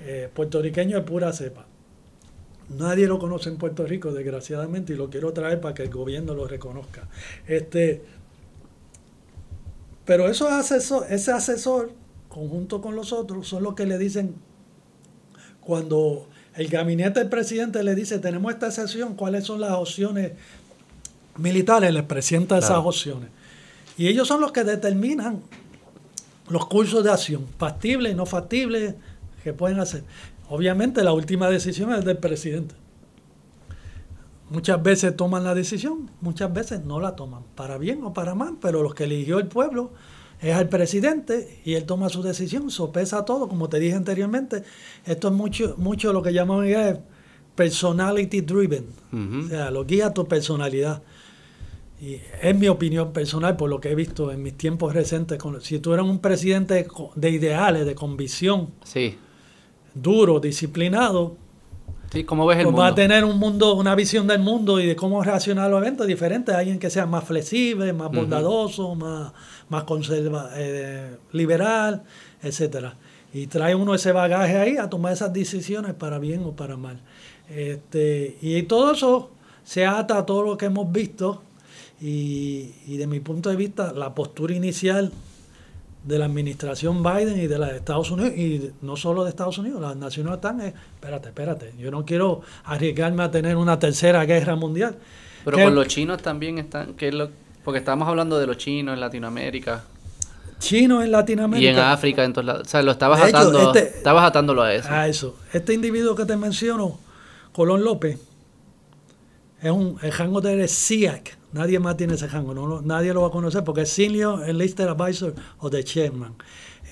eh, 0.01 0.31
puertorriqueño 0.33 0.97
de 0.97 1.03
pura 1.03 1.31
cepa. 1.35 1.67
Nadie 2.71 3.07
lo 3.07 3.19
conoce 3.19 3.51
en 3.51 3.59
Puerto 3.59 3.85
Rico, 3.85 4.11
desgraciadamente, 4.11 4.95
y 4.95 4.97
lo 4.97 5.11
quiero 5.11 5.35
traer 5.35 5.61
para 5.61 5.75
que 5.75 5.83
el 5.83 5.91
gobierno 5.91 6.33
lo 6.35 6.47
reconozca. 6.47 7.09
Este, 7.47 8.03
pero 10.07 10.29
esos 10.29 10.51
asesor, 10.51 11.07
ese 11.11 11.33
asesor, 11.33 11.93
conjunto 12.31 12.81
con 12.81 12.97
los 12.97 13.13
otros, 13.13 13.49
son 13.49 13.63
los 13.65 13.75
que 13.75 13.85
le 13.85 13.99
dicen, 13.99 14.35
cuando 15.61 16.27
el 16.57 16.69
gabinete 16.69 17.21
del 17.21 17.29
presidente 17.29 17.83
le 17.83 17.95
dice, 17.95 18.19
tenemos 18.19 18.51
esta 18.51 18.71
sesión, 18.71 19.15
¿cuáles 19.15 19.45
son 19.45 19.61
las 19.61 19.73
opciones 19.73 20.33
militares? 21.37 21.93
Le 21.93 22.03
presenta 22.03 22.57
esas 22.57 22.79
opciones. 22.79 23.29
Y 23.99 24.07
ellos 24.07 24.29
son 24.29 24.41
los 24.41 24.53
que 24.53 24.65
determinan 24.65 25.43
los 26.49 26.67
cursos 26.67 27.05
de 27.05 27.11
acción, 27.11 27.45
factibles 27.59 28.17
no 28.17 28.25
factibles, 28.25 28.95
que 29.43 29.53
pueden 29.53 29.81
hacer. 29.81 30.05
Obviamente 30.49 31.03
la 31.03 31.13
última 31.13 31.51
decisión 31.51 31.93
es 31.93 32.05
del 32.05 32.17
presidente. 32.17 32.75
Muchas 34.51 34.83
veces 34.83 35.15
toman 35.15 35.45
la 35.45 35.55
decisión, 35.55 36.11
muchas 36.23 36.53
veces 36.53 36.85
no 36.85 37.01
la 37.01 37.17
toman, 37.17 37.43
para 37.55 37.77
bien 37.77 38.03
o 38.05 38.15
para 38.15 38.35
mal, 38.35 38.57
pero 38.61 38.83
los 38.83 38.95
que 38.95 39.05
eligió 39.05 39.39
el 39.39 39.47
pueblo 39.47 39.91
es 40.41 40.57
el 40.57 40.69
presidente 40.69 41.61
y 41.65 41.75
él 41.75 41.85
toma 41.85 42.09
su 42.09 42.23
decisión, 42.23 42.71
sopesa 42.71 43.27
todo, 43.27 43.49
como 43.49 43.69
te 43.69 43.79
dije 43.79 43.95
anteriormente, 43.95 44.63
esto 45.05 45.29
es 45.29 45.35
mucho, 45.35 45.75
mucho 45.77 46.15
lo 46.15 46.23
que 46.23 46.33
llaman 46.33 46.67
personality 47.55 48.41
driven, 48.41 48.87
o 49.13 49.49
sea, 49.49 49.71
lo 49.71 49.85
guía 49.85 50.15
tu 50.15 50.27
personalidad. 50.27 51.03
Y 52.01 52.21
es 52.43 52.57
mi 52.57 52.69
opinión 52.69 53.13
personal 53.13 53.57
por 53.57 53.69
lo 53.69 53.81
que 53.81 53.91
he 53.91 53.95
visto 53.95 54.31
en 54.31 54.43
mis 54.43 54.57
tiempos 54.57 54.95
recientes. 54.95 55.39
Si 55.63 55.81
tú 55.81 55.95
eres 55.95 56.07
un 56.07 56.21
presidente 56.21 56.87
de 57.17 57.31
ideales, 57.31 57.87
de 57.87 57.95
convicción, 57.95 58.71
sí. 58.85 59.17
duro, 59.95 60.39
disciplinado, 60.39 61.37
Sí, 62.13 62.25
¿cómo 62.25 62.47
ves 62.47 62.59
el 62.59 62.65
pues 62.65 62.77
va 62.77 62.87
a 62.89 62.95
tener 62.95 63.25
un 63.25 63.39
mundo, 63.39 63.75
una 63.75 63.95
visión 63.95 64.27
del 64.27 64.39
mundo 64.39 64.81
y 64.81 64.87
de 64.87 64.97
cómo 64.97 65.23
reaccionar 65.23 65.67
a 65.67 65.69
los 65.69 65.83
eventos 65.83 66.07
diferente. 66.07 66.53
Alguien 66.53 66.79
que 66.79 66.89
sea 66.89 67.05
más 67.05 67.25
flexible, 67.25 67.93
más 67.93 68.11
bondadoso, 68.11 68.95
más, 68.95 69.33
más 69.69 69.85
conserva, 69.85 70.51
eh, 70.55 71.17
liberal, 71.33 72.03
etcétera. 72.43 72.97
Y 73.35 73.47
trae 73.47 73.75
uno 73.75 73.95
ese 73.95 74.13
bagaje 74.13 74.57
ahí 74.57 74.77
a 74.79 74.89
tomar 74.89 75.13
esas 75.13 75.35
decisiones 75.35 75.93
para 75.93 76.19
bien 76.19 76.45
o 76.45 76.53
para 76.53 76.79
mal. 76.79 77.01
Este, 77.51 78.39
y 78.41 78.63
todo 78.63 78.93
eso 78.93 79.31
se 79.65 79.85
ata 79.85 80.17
a 80.17 80.25
todo 80.25 80.43
lo 80.43 80.57
que 80.57 80.67
hemos 80.67 80.91
visto 80.91 81.43
y, 82.01 82.73
y 82.87 82.97
de 82.97 83.07
mi 83.07 83.21
punto 83.21 83.51
de 83.51 83.57
vista 83.57 83.93
la 83.93 84.15
postura 84.15 84.55
inicial 84.55 85.13
de 86.05 86.19
la 86.19 86.25
administración 86.25 87.03
Biden 87.03 87.39
y 87.39 87.47
de 87.47 87.59
la 87.59 87.67
de 87.67 87.77
Estados 87.77 88.11
Unidos, 88.11 88.33
y 88.37 88.73
no 88.83 88.97
solo 88.97 89.25
de 89.25 89.31
Estados 89.31 89.59
Unidos, 89.59 89.81
las 89.81 89.97
naciones 89.97 90.33
están, 90.35 90.61
espérate, 90.61 91.29
espérate, 91.29 91.73
yo 91.79 91.91
no 91.91 92.05
quiero 92.05 92.43
arriesgarme 92.65 93.25
a 93.25 93.31
tener 93.31 93.57
una 93.57 93.79
tercera 93.79 94.25
guerra 94.25 94.57
mundial. 94.57 94.97
Pero 95.45 95.59
con 95.59 95.75
los 95.75 95.87
chinos 95.89 96.23
también 96.23 96.59
están, 96.59 96.95
que 96.95 97.09
es 97.09 97.15
lo, 97.15 97.31
porque 97.65 97.79
estamos 97.79 98.09
hablando 98.09 98.39
de 98.39 98.47
los 98.47 98.57
chinos 98.57 98.95
en 98.95 99.01
Latinoamérica. 99.01 99.85
Chinos 100.59 101.05
en 101.05 101.13
Latinoamérica. 101.13 101.71
Y 101.71 101.75
en 101.75 101.79
África, 101.79 102.25
en 102.25 102.33
todos 102.33 102.47
lados. 102.47 102.67
O 102.67 102.71
sea, 102.71 102.83
lo 102.83 102.91
estabas 102.91 103.21
atando, 103.21 103.73
este, 103.73 103.99
estabas 103.99 104.25
atándolo 104.25 104.63
a 104.63 104.75
eso. 104.75 104.89
A 104.91 105.07
eso. 105.07 105.37
Este 105.53 105.75
individuo 105.75 106.15
que 106.15 106.25
te 106.25 106.37
menciono, 106.37 106.99
Colón 107.53 107.85
López, 107.85 108.19
es 109.61 109.71
un, 109.71 109.99
el 110.03 110.13
rango 110.13 110.41
de 110.41 110.67
SIAC, 110.67 111.38
Nadie 111.53 111.79
más 111.79 111.97
tiene 111.97 112.15
ese 112.15 112.27
rango, 112.27 112.53
no, 112.53 112.83
nadie 112.83 113.15
lo 113.15 113.23
va 113.23 113.29
a 113.29 113.31
conocer 113.31 113.65
porque 113.65 113.83
es 113.83 113.89
Senior 113.91 114.49
Enlisted 114.49 114.87
Advisor 114.87 115.35
o 115.59 115.71
de 115.71 115.83
Chairman. 115.83 116.35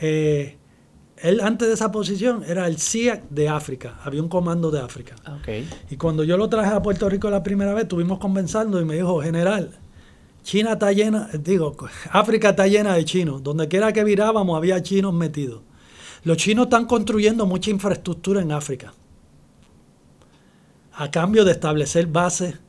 Eh, 0.01 0.57
él 1.19 1.41
antes 1.41 1.69
de 1.69 1.75
esa 1.75 1.91
posición 1.91 2.43
era 2.47 2.67
el 2.67 2.79
CIA 2.79 3.25
de 3.31 3.49
África, 3.49 3.99
había 4.03 4.23
un 4.23 4.29
comando 4.29 4.71
de 4.71 4.81
África. 4.81 5.15
Okay. 5.41 5.69
Y 5.91 5.97
cuando 5.97 6.25
yo 6.25 6.37
lo 6.37 6.49
traje 6.49 6.75
a 6.75 6.83
Puerto 6.83 7.09
Rico 7.09 7.29
la 7.31 7.43
primera 7.43 7.75
vez, 7.75 7.85
estuvimos 7.85 8.19
conversando 8.19 8.81
y 8.81 8.85
me 8.85 8.97
dijo, 8.97 9.21
general, 9.23 9.79
China 10.47 10.75
está 10.75 10.93
llena, 10.93 11.29
digo, 11.41 11.77
África 12.13 12.51
está 12.51 12.69
llena 12.69 12.95
de 12.95 13.05
chinos. 13.05 13.43
Donde 13.43 13.67
quiera 13.67 13.93
que 13.93 14.05
virábamos 14.05 14.57
había 14.57 14.81
chinos 14.81 15.13
metidos. 15.13 15.63
Los 16.23 16.37
chinos 16.37 16.67
están 16.67 16.87
construyendo 16.87 17.47
mucha 17.47 17.71
infraestructura 17.71 18.43
en 18.43 18.53
África. 18.53 18.95
A 20.93 21.11
cambio 21.11 21.45
de 21.45 21.51
establecer 21.51 22.07
bases 22.07 22.61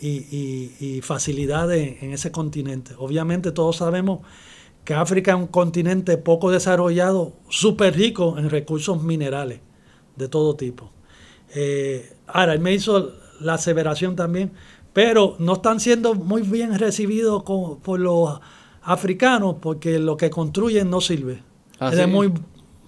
y, 0.00 1.00
facilidades 1.02 2.02
en 2.02 2.12
ese 2.12 2.30
continente. 2.30 2.94
Obviamente 2.98 3.52
todos 3.52 3.76
sabemos 3.76 4.20
que 4.84 4.94
África 4.94 5.32
es 5.32 5.36
un 5.36 5.46
continente 5.46 6.16
poco 6.16 6.50
desarrollado, 6.50 7.34
súper 7.48 7.96
rico 7.96 8.36
en 8.38 8.50
recursos 8.50 9.02
minerales 9.02 9.60
de 10.16 10.28
todo 10.28 10.56
tipo. 10.56 10.90
Eh, 11.54 12.14
ahora, 12.26 12.54
él 12.54 12.60
me 12.60 12.72
hizo 12.72 13.12
la 13.40 13.54
aseveración 13.54 14.16
también, 14.16 14.52
pero 14.92 15.36
no 15.38 15.54
están 15.54 15.80
siendo 15.80 16.14
muy 16.14 16.42
bien 16.42 16.78
recibidos 16.78 17.42
por 17.42 18.00
los 18.00 18.40
africanos 18.82 19.56
porque 19.60 19.98
lo 19.98 20.16
que 20.16 20.30
construyen 20.30 20.90
no 20.90 21.00
sirve. 21.00 21.42
Ah, 21.78 21.90
es 21.90 21.96
de 21.96 22.06
muy 22.06 22.32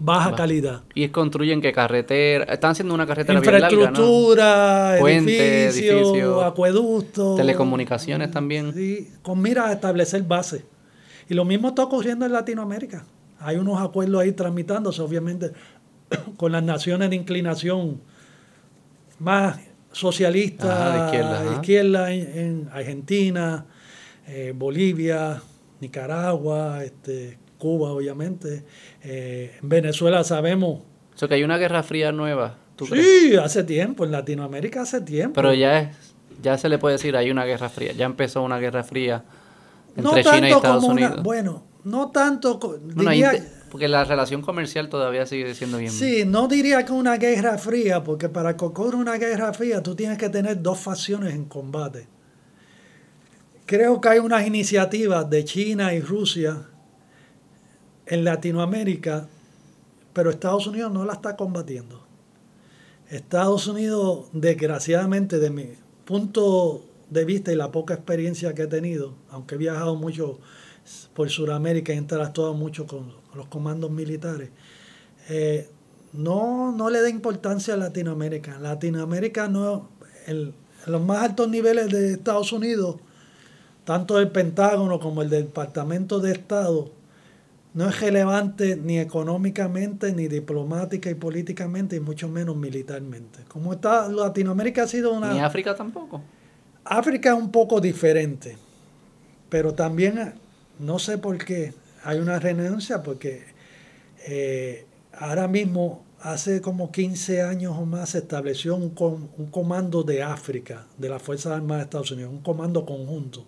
baja 0.01 0.35
calidad. 0.35 0.83
Y 0.95 1.09
construyen 1.09 1.61
que 1.61 1.73
carretera, 1.73 2.45
están 2.45 2.73
haciendo 2.73 2.95
una 2.95 3.07
carretera 3.07 3.39
Infraestructura, 3.39 4.99
bien 5.05 5.29
edificios, 5.29 6.43
acueductos. 6.43 7.37
Telecomunicaciones 7.37 8.31
también. 8.31 8.75
Sí, 8.75 9.09
con 9.23 9.41
mira 9.41 9.69
a 9.69 9.73
establecer 9.73 10.23
bases. 10.23 10.65
Y 11.29 11.35
lo 11.35 11.45
mismo 11.45 11.69
está 11.69 11.85
ocurriendo 11.85 12.27
en 12.27 12.33
Latinoamérica. 12.33 13.05
Hay 13.39 13.57
unos 13.57 13.81
acuerdos 13.81 14.23
ahí 14.23 14.33
tramitándose, 14.33 15.01
obviamente, 15.03 15.53
con 16.37 16.51
las 16.51 16.62
naciones 16.62 17.11
de 17.11 17.17
inclinación 17.17 18.01
más 19.19 19.61
socialistas, 19.93 21.45
de 21.45 21.55
izquierda, 21.55 22.12
en, 22.12 22.69
Argentina, 22.73 23.67
eh, 24.27 24.53
Bolivia, 24.57 25.43
Nicaragua, 25.81 26.85
este, 26.85 27.39
Cuba, 27.61 27.93
obviamente. 27.93 28.65
Eh, 29.05 29.57
en 29.63 29.69
Venezuela 29.69 30.25
sabemos. 30.25 30.83
O 31.23 31.29
que 31.29 31.35
hay 31.35 31.45
una 31.45 31.59
guerra 31.59 31.85
fría 31.85 32.11
nueva. 32.11 32.57
sí, 32.89 33.37
hace 33.37 33.63
tiempo, 33.63 34.05
en 34.05 34.11
Latinoamérica 34.11 34.83
hace 34.83 35.01
tiempo. 35.03 35.35
Pero 35.35 35.55
ya 35.55 35.79
es, 35.79 36.15
ya 36.43 36.59
se 36.59 36.69
le 36.69 36.79
puede 36.79 36.97
decir, 36.97 37.17
hay 37.17 37.31
una 37.31 37.45
guerra 37.45 37.69
fría. 37.69 37.93
Ya 37.93 38.07
empezó 38.07 38.43
una 38.43 38.59
guerra 38.59 38.83
fría 38.83 39.23
entre 39.97 40.25
China 40.25 40.49
y 40.49 40.53
Estados 40.53 40.85
Unidos. 40.85 41.23
bueno, 41.23 41.63
no 41.85 42.11
tanto. 42.11 42.59
porque 43.71 43.89
la 43.89 44.05
relación 44.05 44.43
comercial 44.43 44.89
todavía 44.89 45.27
sigue 45.27 45.55
siendo 45.55 45.79
bien. 45.79 45.93
Sí, 45.93 46.25
no 46.27 46.49
diría 46.49 46.85
que 46.85 46.93
una 46.93 47.17
guerra 47.17 47.59
fría, 47.59 48.03
porque 48.03 48.29
para 48.29 48.57
que 48.57 48.65
ocurra 48.65 48.97
una 48.97 49.17
guerra 49.17 49.53
fría 49.53 49.83
tú 49.83 49.95
tienes 49.95 50.19
que 50.19 50.29
tener 50.29 50.61
dos 50.63 50.79
facciones 50.79 51.35
en 51.35 51.45
combate. 51.45 52.09
Creo 53.67 54.01
que 54.01 54.09
hay 54.09 54.19
unas 54.19 54.45
iniciativas 54.47 55.31
de 55.31 55.45
China 55.45 55.95
y 55.95 56.01
Rusia 56.01 56.70
en 58.11 58.25
Latinoamérica, 58.25 59.29
pero 60.13 60.31
Estados 60.31 60.67
Unidos 60.67 60.93
no 60.93 61.05
la 61.05 61.15
está 61.15 61.37
combatiendo. 61.37 62.05
Estados 63.09 63.69
Unidos, 63.69 64.27
desgraciadamente, 64.33 65.39
de 65.39 65.51
mi 65.51 65.69
punto 66.05 66.85
de 67.09 67.25
vista 67.25 67.53
y 67.53 67.57
la 67.57 67.71
poca 67.71 67.95
experiencia 67.95 68.53
que 68.53 68.63
he 68.63 68.67
tenido, 68.67 69.15
aunque 69.31 69.55
he 69.55 69.59
viajado 69.59 69.95
mucho 69.95 70.41
por 71.15 71.31
Sudamérica 71.31 71.93
e 71.93 71.97
interactuado 71.97 72.53
mucho 72.53 72.85
con 72.87 73.13
los 73.35 73.47
comandos 73.47 73.93
militares, 73.93 74.51
eh, 75.29 75.69
no, 76.13 76.73
no 76.73 76.91
le 76.91 77.01
da 77.03 77.09
importancia 77.09 77.75
a 77.75 77.77
Latinoamérica. 77.77 78.59
Latinoamérica 78.59 79.47
no, 79.47 79.89
en 80.27 80.53
los 80.87 81.01
más 81.01 81.23
altos 81.23 81.49
niveles 81.49 81.89
de 81.91 82.15
Estados 82.15 82.53
Unidos, 82.53 82.97
tanto 83.85 84.19
el 84.19 84.31
Pentágono 84.31 84.99
como 84.99 85.23
el 85.23 85.31
Departamento 85.31 86.19
de 86.19 86.33
Estado, 86.33 86.91
no 87.73 87.89
es 87.89 88.01
relevante 88.01 88.77
ni 88.77 88.99
económicamente, 88.99 90.13
ni 90.13 90.27
diplomática 90.27 91.09
y 91.11 91.15
políticamente, 91.15 91.97
y 91.97 92.01
mucho 92.01 92.29
menos 92.29 92.57
militarmente. 92.57 93.41
Como 93.49 93.73
está, 93.73 94.09
Latinoamérica 94.09 94.83
ha 94.83 94.89
sido 94.89 95.13
una... 95.13 95.33
Ni 95.33 95.41
África 95.41 95.75
tampoco. 95.75 96.23
África 96.85 97.31
es 97.31 97.39
un 97.39 97.53
poco 97.53 97.81
diferente, 97.81 98.57
pero 99.49 99.75
también, 99.75 100.35
no 100.81 100.99
sé 100.99 101.19
por 101.19 101.39
qué, 101.39 101.73
hay 102.03 102.19
una 102.19 102.39
renuncia, 102.39 103.03
porque 103.03 103.45
eh, 104.27 104.87
ahora 105.13 105.47
mismo, 105.47 106.03
hace 106.21 106.61
como 106.61 106.91
15 106.91 107.43
años 107.43 107.77
o 107.79 107.87
más, 107.87 108.11
se 108.11 108.19
estableció 108.19 108.75
un, 108.75 108.93
un 109.39 109.47
comando 109.51 110.03
de 110.03 110.25
África, 110.25 110.87
de 110.99 111.09
las 111.09 111.23
Fuerzas 111.23 111.53
Armadas 111.53 111.83
de 111.83 111.85
Estados 111.85 112.11
Unidos, 112.11 112.33
un 112.33 112.41
comando 112.41 112.85
conjunto 112.85 113.47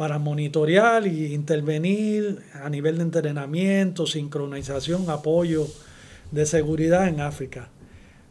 para 0.00 0.18
monitorear 0.18 1.06
y 1.06 1.34
intervenir 1.34 2.42
a 2.54 2.70
nivel 2.70 2.96
de 2.96 3.02
entrenamiento, 3.02 4.06
sincronización, 4.06 5.10
apoyo 5.10 5.66
de 6.30 6.46
seguridad 6.46 7.06
en 7.06 7.20
África. 7.20 7.68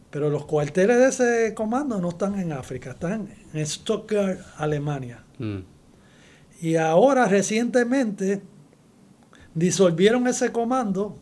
Pero 0.09 0.31
los 0.31 0.45
cuarteles 0.47 0.97
de 0.97 1.07
ese 1.09 1.53
comando 1.53 2.01
no 2.01 2.09
están 2.09 2.39
en 2.39 2.53
África, 2.53 2.89
están 2.89 3.29
en 3.53 3.67
Stuttgart, 3.67 4.39
Alemania. 4.57 5.23
Mm. 5.37 5.59
Y 6.59 6.75
ahora 6.75 7.27
recientemente 7.27 8.41
disolvieron 9.53 10.25
ese 10.25 10.51
comando 10.51 11.19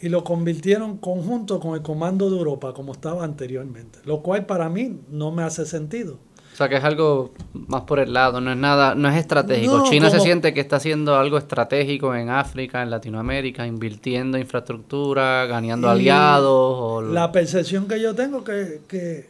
y 0.00 0.08
lo 0.08 0.22
convirtieron 0.22 0.98
conjunto 0.98 1.58
con 1.58 1.74
el 1.74 1.82
comando 1.82 2.30
de 2.30 2.36
Europa, 2.36 2.72
como 2.74 2.92
estaba 2.92 3.24
anteriormente. 3.24 3.98
Lo 4.04 4.22
cual 4.22 4.46
para 4.46 4.68
mí 4.68 5.00
no 5.10 5.32
me 5.32 5.42
hace 5.42 5.66
sentido. 5.66 6.20
O 6.56 6.58
sea, 6.58 6.70
que 6.70 6.76
es 6.76 6.84
algo 6.84 7.34
más 7.52 7.82
por 7.82 7.98
el 7.98 8.14
lado, 8.14 8.40
no 8.40 8.50
es 8.50 8.56
nada, 8.56 8.94
no 8.94 9.10
es 9.10 9.16
estratégico. 9.16 9.84
China 9.90 10.08
se 10.08 10.20
siente 10.20 10.54
que 10.54 10.60
está 10.60 10.76
haciendo 10.76 11.14
algo 11.16 11.36
estratégico 11.36 12.14
en 12.14 12.30
África, 12.30 12.82
en 12.82 12.88
Latinoamérica, 12.88 13.66
invirtiendo 13.66 14.38
infraestructura, 14.38 15.44
ganando 15.44 15.90
aliados. 15.90 17.12
La 17.12 17.30
percepción 17.30 17.86
que 17.86 18.00
yo 18.00 18.14
tengo 18.14 18.42
que, 18.42 18.80
que 18.88 19.28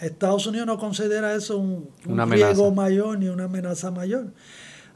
Estados 0.00 0.46
Unidos 0.46 0.68
no 0.68 0.78
considera 0.78 1.34
eso 1.34 1.58
un, 1.58 1.90
riesgo 2.30 2.70
mayor 2.70 3.18
ni 3.18 3.26
una 3.26 3.46
amenaza 3.46 3.90
mayor. 3.90 4.26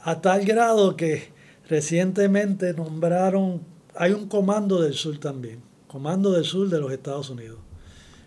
A 0.05 0.21
tal 0.21 0.45
grado 0.45 0.95
que 0.95 1.33
recientemente 1.69 2.75
nombraron, 2.75 3.61
hay 3.97 4.13
un 4.13 4.29
comando 4.29 4.81
del 4.81 4.95
sur 4.95 5.19
también, 5.19 5.63
comando 5.89 6.31
del 6.31 6.45
sur 6.45 6.69
de 6.69 6.79
los 6.79 6.93
Estados 6.93 7.29
Unidos 7.29 7.66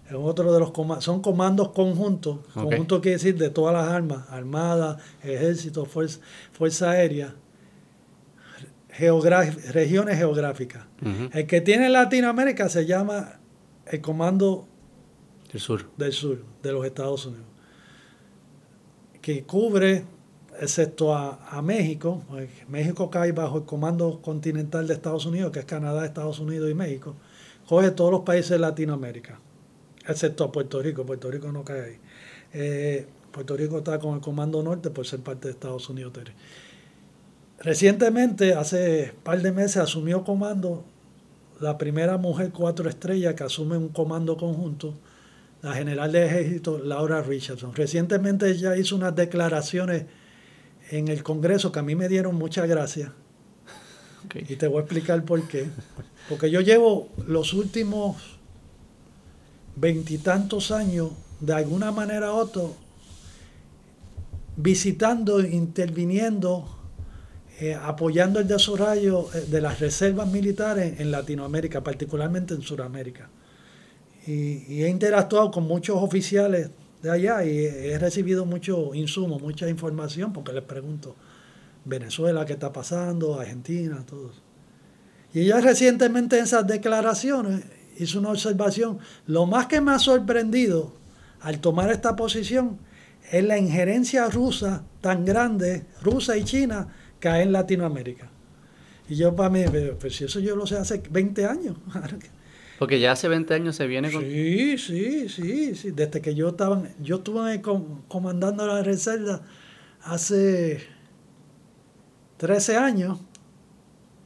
es 0.09 0.15
otro 0.15 0.51
de 0.51 0.59
los 0.59 0.71
comandos, 0.71 1.05
son 1.05 1.21
comandos 1.21 1.69
conjuntos, 1.69 2.39
conjunto 2.53 2.99
quiere 2.99 3.17
decir 3.17 3.37
de 3.37 3.51
todas 3.51 3.73
las 3.73 3.87
armas, 3.93 4.27
armada, 4.29 4.97
ejército, 5.21 5.85
fuerza, 5.85 6.19
fuerza 6.51 6.91
aérea, 6.91 7.35
regiones 8.97 10.17
geográficas. 10.17 10.83
El 11.31 11.45
que 11.45 11.61
tiene 11.61 11.89
Latinoamérica 11.89 12.69
se 12.69 12.87
llama 12.87 13.39
el 13.85 14.01
Comando 14.01 14.67
del 15.51 15.61
Sur. 15.61 15.85
del 15.95 16.11
Sur, 16.11 16.43
de 16.63 16.71
los 16.71 16.85
Estados 16.85 17.27
Unidos, 17.27 17.45
que 19.21 19.43
cubre, 19.43 20.05
excepto 20.59 21.15
a, 21.15 21.61
México, 21.61 22.23
pues, 22.29 22.49
México 22.67 23.11
cae 23.11 23.31
bajo 23.31 23.59
el 23.59 23.65
Comando 23.65 24.21
Continental 24.23 24.87
de 24.87 24.95
Estados 24.95 25.27
Unidos, 25.27 25.51
que 25.51 25.59
es 25.59 25.65
Canadá, 25.65 26.03
Estados 26.03 26.39
Unidos 26.39 26.69
y 26.71 26.73
México, 26.73 27.15
coge 27.67 27.91
todos 27.91 28.09
los 28.11 28.21
países 28.21 28.49
de 28.49 28.59
Latinoamérica 28.59 29.39
excepto 30.09 30.43
a 30.43 30.51
Puerto 30.51 30.81
Rico. 30.81 31.05
Puerto 31.05 31.29
Rico 31.29 31.51
no 31.51 31.63
cae 31.63 31.81
ahí. 31.81 31.97
Eh, 32.53 33.07
Puerto 33.31 33.55
Rico 33.55 33.77
está 33.77 33.99
con 33.99 34.15
el 34.15 34.21
Comando 34.21 34.61
Norte 34.63 34.89
por 34.89 35.05
ser 35.05 35.19
parte 35.19 35.47
de 35.47 35.53
Estados 35.53 35.87
Unidos. 35.89 36.13
Recientemente, 37.59 38.53
hace 38.53 39.13
un 39.15 39.23
par 39.23 39.41
de 39.41 39.51
meses, 39.51 39.77
asumió 39.77 40.23
comando 40.23 40.83
la 41.59 41.77
primera 41.77 42.17
mujer 42.17 42.51
cuatro 42.51 42.89
estrellas 42.89 43.35
que 43.35 43.43
asume 43.43 43.77
un 43.77 43.89
comando 43.89 44.37
conjunto, 44.37 44.93
la 45.61 45.73
general 45.73 46.11
de 46.11 46.25
ejército 46.25 46.79
Laura 46.79 47.21
Richardson. 47.21 47.75
Recientemente 47.75 48.49
ella 48.49 48.77
hizo 48.77 48.95
unas 48.95 49.15
declaraciones 49.15 50.05
en 50.89 51.09
el 51.09 51.21
Congreso 51.21 51.71
que 51.71 51.79
a 51.79 51.83
mí 51.83 51.95
me 51.95 52.07
dieron 52.07 52.35
muchas 52.35 52.67
gracias. 52.67 53.11
Y 54.33 54.55
te 54.55 54.67
voy 54.67 54.77
a 54.77 54.81
explicar 54.81 55.23
por 55.23 55.47
qué. 55.47 55.67
Porque 56.29 56.49
yo 56.49 56.61
llevo 56.61 57.09
los 57.25 57.53
últimos 57.53 58.38
veintitantos 59.79 60.71
años, 60.71 61.11
de 61.39 61.53
alguna 61.53 61.91
manera 61.91 62.33
u 62.33 62.35
otra, 62.35 62.63
visitando, 64.57 65.39
interviniendo, 65.39 66.67
eh, 67.59 67.75
apoyando 67.75 68.39
el 68.39 68.47
desarrollo 68.47 69.29
eh, 69.33 69.45
de 69.49 69.61
las 69.61 69.79
reservas 69.79 70.27
militares 70.27 70.99
en 70.99 71.11
Latinoamérica, 71.11 71.81
particularmente 71.81 72.53
en 72.53 72.61
Sudamérica. 72.61 73.29
Y, 74.27 74.83
he 74.83 74.89
interactuado 74.89 75.49
con 75.49 75.63
muchos 75.63 75.95
oficiales 75.97 76.69
de 77.01 77.09
allá 77.09 77.45
y 77.45 77.65
he, 77.65 77.97
recibido 77.97 78.45
mucho 78.45 78.93
insumo, 78.93 79.39
mucha 79.39 79.69
información, 79.69 80.33
porque 80.33 80.51
les 80.51 80.63
pregunto, 80.63 81.15
Venezuela, 81.85 82.45
¿qué 82.45 82.53
está 82.53 82.73
pasando? 82.73 83.39
Argentina, 83.39 84.05
todo. 84.05 84.31
Y 85.33 85.45
ya 85.45 85.61
recientemente 85.61 86.37
en 86.37 86.43
esas 86.43 86.67
declaraciones 86.67 87.63
hizo 87.99 88.19
una 88.19 88.29
observación. 88.29 88.99
Lo 89.27 89.45
más 89.45 89.67
que 89.67 89.81
me 89.81 89.91
ha 89.91 89.99
sorprendido 89.99 90.93
al 91.41 91.59
tomar 91.59 91.91
esta 91.91 92.15
posición 92.15 92.79
es 93.31 93.43
la 93.43 93.57
injerencia 93.57 94.27
rusa 94.29 94.83
tan 95.01 95.25
grande, 95.25 95.85
rusa 96.01 96.35
y 96.37 96.43
china, 96.43 96.87
que 97.19 97.29
hay 97.29 97.43
en 97.43 97.51
Latinoamérica. 97.51 98.29
Y 99.07 99.15
yo 99.15 99.35
para 99.35 99.49
mí, 99.49 99.63
pues 99.99 100.15
si 100.15 100.23
eso 100.23 100.39
yo 100.39 100.55
lo 100.55 100.65
sé 100.65 100.77
hace 100.77 101.01
20 101.09 101.45
años. 101.45 101.77
Porque 102.79 102.99
ya 102.99 103.11
hace 103.11 103.27
20 103.27 103.53
años 103.53 103.75
se 103.75 103.87
viene 103.87 104.09
con... 104.09 104.21
Sí, 104.21 104.77
sí, 104.77 105.27
sí, 105.27 105.75
sí. 105.75 105.91
Desde 105.91 106.21
que 106.21 106.33
yo 106.33 106.49
estaba, 106.49 106.81
yo 107.01 107.17
estuve 107.17 107.61
comandando 108.07 108.65
la 108.65 108.81
reserva 108.81 109.41
hace 110.01 110.81
13 112.37 112.77
años. 112.77 113.19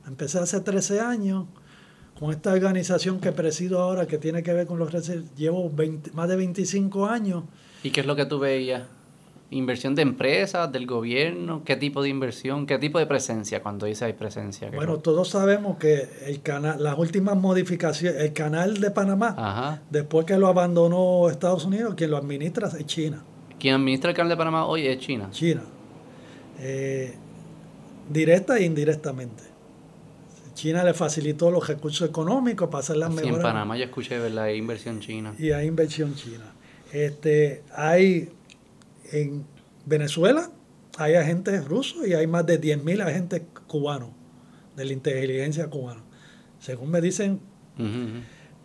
Empecé 0.05 0.37
hace 0.37 0.59
13 0.59 0.99
años 0.99 1.47
con 2.19 2.31
esta 2.31 2.53
organización 2.53 3.19
que 3.19 3.31
presido 3.31 3.81
ahora, 3.81 4.07
que 4.07 4.17
tiene 4.17 4.43
que 4.43 4.53
ver 4.53 4.67
con 4.67 4.79
los 4.79 4.91
reservas, 4.91 5.33
llevo 5.35 5.71
más 6.13 6.29
de 6.29 6.35
25 6.35 7.07
años. 7.07 7.43
¿Y 7.83 7.89
qué 7.89 8.01
es 8.01 8.05
lo 8.05 8.15
que 8.15 8.25
tú 8.25 8.39
veías? 8.39 8.83
¿Inversión 9.49 9.93
de 9.93 10.01
empresas, 10.01 10.71
del 10.71 10.87
gobierno? 10.87 11.63
¿Qué 11.63 11.75
tipo 11.75 12.01
de 12.01 12.09
inversión? 12.09 12.65
¿Qué 12.65 12.79
tipo 12.79 12.97
de 12.97 13.05
presencia 13.05 13.61
cuando 13.61 13.85
dice 13.85 14.05
hay 14.05 14.13
presencia? 14.13 14.71
Bueno, 14.73 14.97
todos 14.97 15.29
sabemos 15.29 15.77
que 15.77 16.09
el 16.25 16.41
canal, 16.41 16.81
las 16.81 16.97
últimas 16.97 17.37
modificaciones, 17.37 18.19
el 18.21 18.33
canal 18.33 18.79
de 18.79 18.89
Panamá, 18.89 19.81
después 19.91 20.25
que 20.25 20.37
lo 20.37 20.47
abandonó 20.47 21.29
Estados 21.29 21.65
Unidos, 21.65 21.93
quien 21.95 22.09
lo 22.09 22.17
administra 22.17 22.67
es 22.67 22.85
China. 22.85 23.23
¿Quién 23.59 23.75
administra 23.75 24.09
el 24.09 24.15
canal 24.15 24.29
de 24.29 24.37
Panamá 24.37 24.65
hoy 24.65 24.87
es 24.87 24.97
China? 24.97 25.29
China. 25.31 25.61
Eh, 26.59 27.13
directa 28.09 28.57
e 28.57 28.63
indirectamente. 28.63 29.52
China 30.53 30.83
le 30.83 30.93
facilitó 30.93 31.51
los 31.51 31.67
recursos 31.67 32.07
económicos 32.07 32.69
para 32.69 32.79
hacer 32.79 32.97
las 32.97 33.13
sí, 33.13 33.27
En 33.27 33.41
Panamá 33.41 33.77
yo 33.77 33.85
escuché, 33.85 34.19
¿verdad? 34.19 34.45
Hay 34.45 34.57
inversión 34.57 34.99
china. 34.99 35.33
Y 35.37 35.51
hay 35.51 35.67
inversión 35.67 36.15
china. 36.15 36.53
Este, 36.91 37.63
hay 37.75 38.29
en 39.11 39.45
Venezuela, 39.85 40.49
hay 40.97 41.15
agentes 41.15 41.65
rusos 41.65 42.07
y 42.07 42.13
hay 42.13 42.27
más 42.27 42.45
de 42.45 42.61
10.000 42.61 43.01
agentes 43.01 43.41
cubanos, 43.67 44.09
de 44.75 44.85
la 44.85 44.93
inteligencia 44.93 45.67
cubana. 45.69 46.03
Según 46.59 46.91
me 46.91 47.01
dicen 47.01 47.39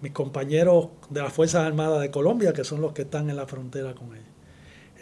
mis 0.01 0.13
compañeros 0.13 0.89
de 1.11 1.23
las 1.23 1.33
Fuerzas 1.33 1.67
Armadas 1.67 2.01
de 2.01 2.11
Colombia, 2.11 2.53
que 2.53 2.65
son 2.65 2.81
los 2.81 2.93
que 2.93 3.03
están 3.03 3.31
en 3.31 3.37
la 3.37 3.47
frontera 3.47 3.95
con 3.95 4.15
ellos. 4.15 4.29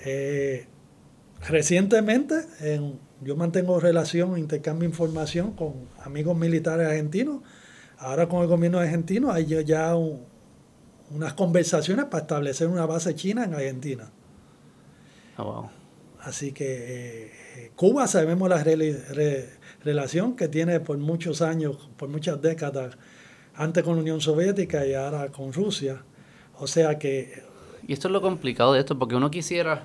Eh, 0.04 0.66
recientemente, 1.48 2.36
en 2.60 2.98
yo 3.22 3.36
mantengo 3.36 3.80
relación, 3.80 4.38
intercambio 4.38 4.88
información 4.88 5.52
con 5.52 5.88
amigos 6.04 6.36
militares 6.36 6.86
argentinos. 6.86 7.42
Ahora 7.98 8.28
con 8.28 8.42
el 8.42 8.48
gobierno 8.48 8.78
argentino 8.78 9.32
hay 9.32 9.46
ya 9.64 9.94
unas 9.96 11.32
conversaciones 11.34 12.06
para 12.06 12.22
establecer 12.22 12.68
una 12.68 12.84
base 12.86 13.14
china 13.14 13.44
en 13.44 13.54
Argentina. 13.54 14.10
Oh, 15.38 15.68
Así 16.20 16.50
que 16.50 17.30
eh, 17.56 17.70
Cuba 17.76 18.08
sabemos 18.08 18.48
la 18.48 18.64
relación 19.84 20.34
que 20.34 20.48
tiene 20.48 20.80
por 20.80 20.98
muchos 20.98 21.40
años, 21.40 21.88
por 21.96 22.08
muchas 22.08 22.42
décadas, 22.42 22.98
antes 23.54 23.84
con 23.84 23.94
la 23.94 24.02
Unión 24.02 24.20
Soviética 24.20 24.84
y 24.84 24.94
ahora 24.94 25.28
con 25.28 25.52
Rusia. 25.52 26.02
O 26.58 26.66
sea 26.66 26.98
que... 26.98 27.44
Y 27.86 27.92
esto 27.92 28.08
es 28.08 28.12
lo 28.12 28.20
complicado 28.20 28.72
de 28.72 28.80
esto, 28.80 28.98
porque 28.98 29.14
uno 29.14 29.30
quisiera, 29.30 29.84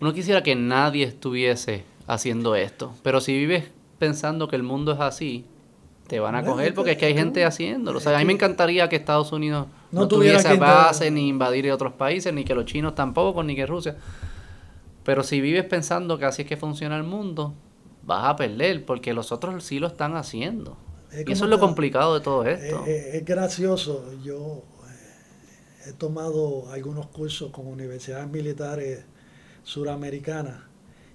uno 0.00 0.12
quisiera 0.12 0.42
que 0.42 0.56
nadie 0.56 1.04
estuviese 1.04 1.84
haciendo 2.06 2.54
esto. 2.54 2.94
Pero 3.02 3.20
si 3.20 3.32
vives 3.32 3.64
pensando 3.98 4.48
que 4.48 4.56
el 4.56 4.62
mundo 4.62 4.92
es 4.92 5.00
así, 5.00 5.44
te 6.06 6.20
van 6.20 6.34
a 6.34 6.44
coger 6.44 6.74
porque 6.74 6.92
es 6.92 6.98
que 6.98 7.06
hay 7.06 7.14
gente 7.14 7.44
haciéndolo. 7.44 7.98
O 7.98 8.00
sea, 8.00 8.16
a 8.16 8.18
mí 8.18 8.24
me 8.24 8.34
encantaría 8.34 8.88
que 8.88 8.96
Estados 8.96 9.32
Unidos 9.32 9.68
no, 9.90 10.06
tuviese 10.06 10.56
base 10.56 11.10
ni 11.10 11.28
invadir 11.28 11.70
otros 11.72 11.94
países, 11.94 12.32
ni 12.32 12.44
que 12.44 12.54
los 12.54 12.66
chinos 12.66 12.94
tampoco, 12.94 13.42
ni 13.42 13.56
que 13.56 13.66
Rusia. 13.66 13.96
Pero 15.04 15.22
si 15.22 15.40
vives 15.40 15.64
pensando 15.64 16.18
que 16.18 16.24
así 16.24 16.42
es 16.42 16.48
que 16.48 16.56
funciona 16.56 16.96
el 16.96 17.04
mundo, 17.04 17.54
vas 18.02 18.26
a 18.26 18.36
perder 18.36 18.84
porque 18.84 19.14
los 19.14 19.32
otros 19.32 19.64
sí 19.64 19.78
lo 19.78 19.86
están 19.86 20.16
haciendo. 20.16 20.76
y 21.12 21.30
eso 21.30 21.44
es 21.44 21.50
lo 21.50 21.58
complicado 21.58 22.14
de 22.14 22.20
todo 22.20 22.44
esto. 22.44 22.84
Es, 22.86 23.24
gracioso. 23.24 24.04
Yo 24.22 24.62
eh, 24.88 25.90
he 25.90 25.92
tomado 25.92 26.70
algunos 26.70 27.06
cursos 27.06 27.50
con 27.50 27.66
universidades 27.66 28.28
militares 28.28 29.04
suramericanas. 29.62 30.73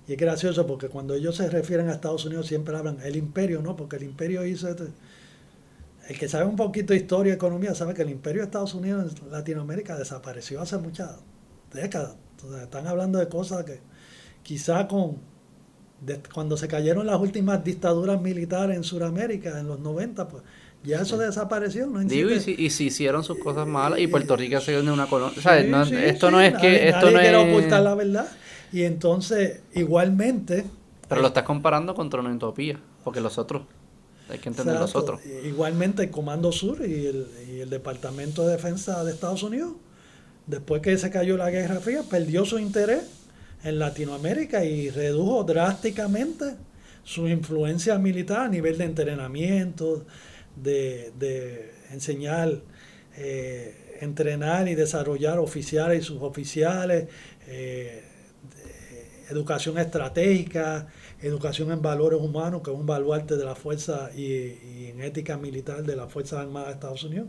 Y 0.09 0.13
es 0.13 0.17
gracioso 0.17 0.65
porque 0.65 0.89
cuando 0.89 1.13
ellos 1.13 1.35
se 1.35 1.47
refieren 1.51 1.87
a 1.87 1.93
Estados 1.93 2.25
Unidos 2.25 2.47
siempre 2.47 2.75
hablan 2.75 2.97
el 3.03 3.15
imperio, 3.15 3.61
¿no? 3.61 3.75
Porque 3.75 3.97
el 3.97 4.03
imperio 4.03 4.43
hizo... 4.43 4.67
Este, 4.67 4.85
el 6.07 6.17
que 6.17 6.27
sabe 6.27 6.45
un 6.45 6.55
poquito 6.55 6.93
de 6.93 6.99
historia 6.99 7.33
y 7.33 7.35
economía 7.35 7.75
sabe 7.75 7.93
que 7.93 8.01
el 8.01 8.09
imperio 8.09 8.41
de 8.41 8.45
Estados 8.45 8.73
Unidos 8.73 9.13
en 9.21 9.31
Latinoamérica 9.31 9.95
desapareció 9.95 10.61
hace 10.61 10.79
muchas 10.79 11.11
décadas. 11.71 12.15
Entonces, 12.31 12.63
están 12.63 12.87
hablando 12.87 13.19
de 13.19 13.29
cosas 13.29 13.63
que 13.65 13.81
quizá 14.41 14.87
con 14.87 15.17
cuando 16.33 16.57
se 16.57 16.67
cayeron 16.67 17.05
las 17.05 17.19
últimas 17.19 17.63
dictaduras 17.63 18.19
militares 18.19 18.77
en 18.77 18.83
Sudamérica 18.83 19.59
en 19.59 19.67
los 19.67 19.79
90, 19.79 20.27
pues 20.27 20.41
ya 20.83 21.01
eso 21.01 21.19
desapareció. 21.19 21.85
¿no? 21.85 21.99
Digo, 21.99 22.31
y 22.31 22.39
si, 22.39 22.55
y 22.57 22.71
si, 22.71 22.85
hicieron 22.85 23.23
sus 23.23 23.37
cosas 23.37 23.67
malas 23.67 23.99
y 23.99 24.07
Puerto 24.07 24.35
Rico 24.35 24.59
se 24.59 24.71
de 24.71 24.91
una 24.91 25.05
colonia. 25.05 25.37
esto 26.05 26.31
no 26.31 26.41
es 26.41 26.57
que. 26.57 26.89
esto 26.89 27.11
no 27.11 27.19
quiere 27.19 27.35
ocultar 27.35 27.83
la 27.83 27.93
verdad. 27.93 28.27
Y 28.71 28.83
entonces, 28.83 29.61
igualmente. 29.73 30.65
Pero 31.07 31.21
lo 31.21 31.27
estás 31.27 31.43
comparando 31.43 31.95
contra 31.95 32.19
una 32.19 32.33
utopía, 32.33 32.79
porque 33.03 33.21
los 33.21 33.37
otros. 33.37 33.63
Hay 34.29 34.37
que 34.37 34.49
entender 34.49 34.79
los 34.79 34.95
otros. 34.95 35.21
Igualmente, 35.43 36.03
el 36.03 36.11
Comando 36.11 36.51
Sur 36.51 36.87
y 36.87 37.07
el, 37.07 37.27
y 37.49 37.61
el 37.61 37.69
Departamento 37.69 38.45
de 38.45 38.53
Defensa 38.53 39.03
de 39.03 39.11
Estados 39.11 39.41
Unidos, 39.41 39.73
después 40.45 40.83
que 40.83 40.95
se 40.99 41.09
cayó 41.09 41.35
la 41.35 41.49
Guerra 41.49 41.79
Fría, 41.79 42.03
perdió 42.07 42.45
su 42.45 42.59
interés 42.59 43.03
en 43.63 43.79
Latinoamérica 43.79 44.63
y 44.63 44.89
redujo 44.89 45.43
drásticamente 45.43 46.55
su 47.03 47.27
influencia 47.27 47.97
militar 47.97 48.41
a 48.41 48.47
nivel 48.49 48.77
de 48.77 48.85
entrenamiento, 48.85 50.05
de, 50.55 51.71
enseñar, 51.91 52.61
eh, 53.17 53.97
entrenar 54.01 54.67
y 54.67 54.75
desarrollar 54.75 55.39
oficiales 55.39 56.03
y 56.03 56.05
suboficiales, 56.05 57.07
eh, 57.47 58.03
educación 59.29 59.77
estratégica, 59.77 60.87
educación 61.21 61.71
en 61.71 61.81
valores 61.81 62.19
humanos, 62.19 62.61
que 62.63 62.71
es 62.71 62.77
un 62.77 62.85
baluarte 62.85 63.37
de 63.37 63.45
la 63.45 63.55
fuerza 63.55 64.09
y, 64.15 64.87
en 64.87 65.01
ética 65.01 65.37
militar 65.37 65.83
de 65.83 65.95
las 65.95 66.11
Fuerzas 66.11 66.39
Armadas 66.39 66.67
de 66.67 66.73
Estados 66.73 67.03
Unidos. 67.03 67.27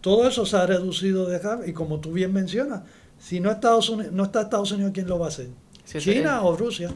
Todo 0.00 0.26
eso 0.26 0.46
se 0.46 0.56
ha 0.56 0.66
reducido 0.66 1.26
de 1.26 1.36
acá 1.36 1.60
y 1.66 1.72
como 1.72 2.00
tú 2.00 2.12
bien 2.12 2.32
mencionas, 2.32 2.82
si 3.18 3.38
no, 3.40 3.50
Estados 3.50 3.88
Unidos, 3.88 4.12
no 4.12 4.24
está 4.24 4.42
Estados 4.42 4.72
Unidos, 4.72 4.92
¿quién 4.94 5.06
lo 5.06 5.18
va 5.18 5.26
a 5.26 5.28
hacer? 5.28 5.48
China 5.84 6.42
o 6.42 6.56
Rusia. 6.56 6.90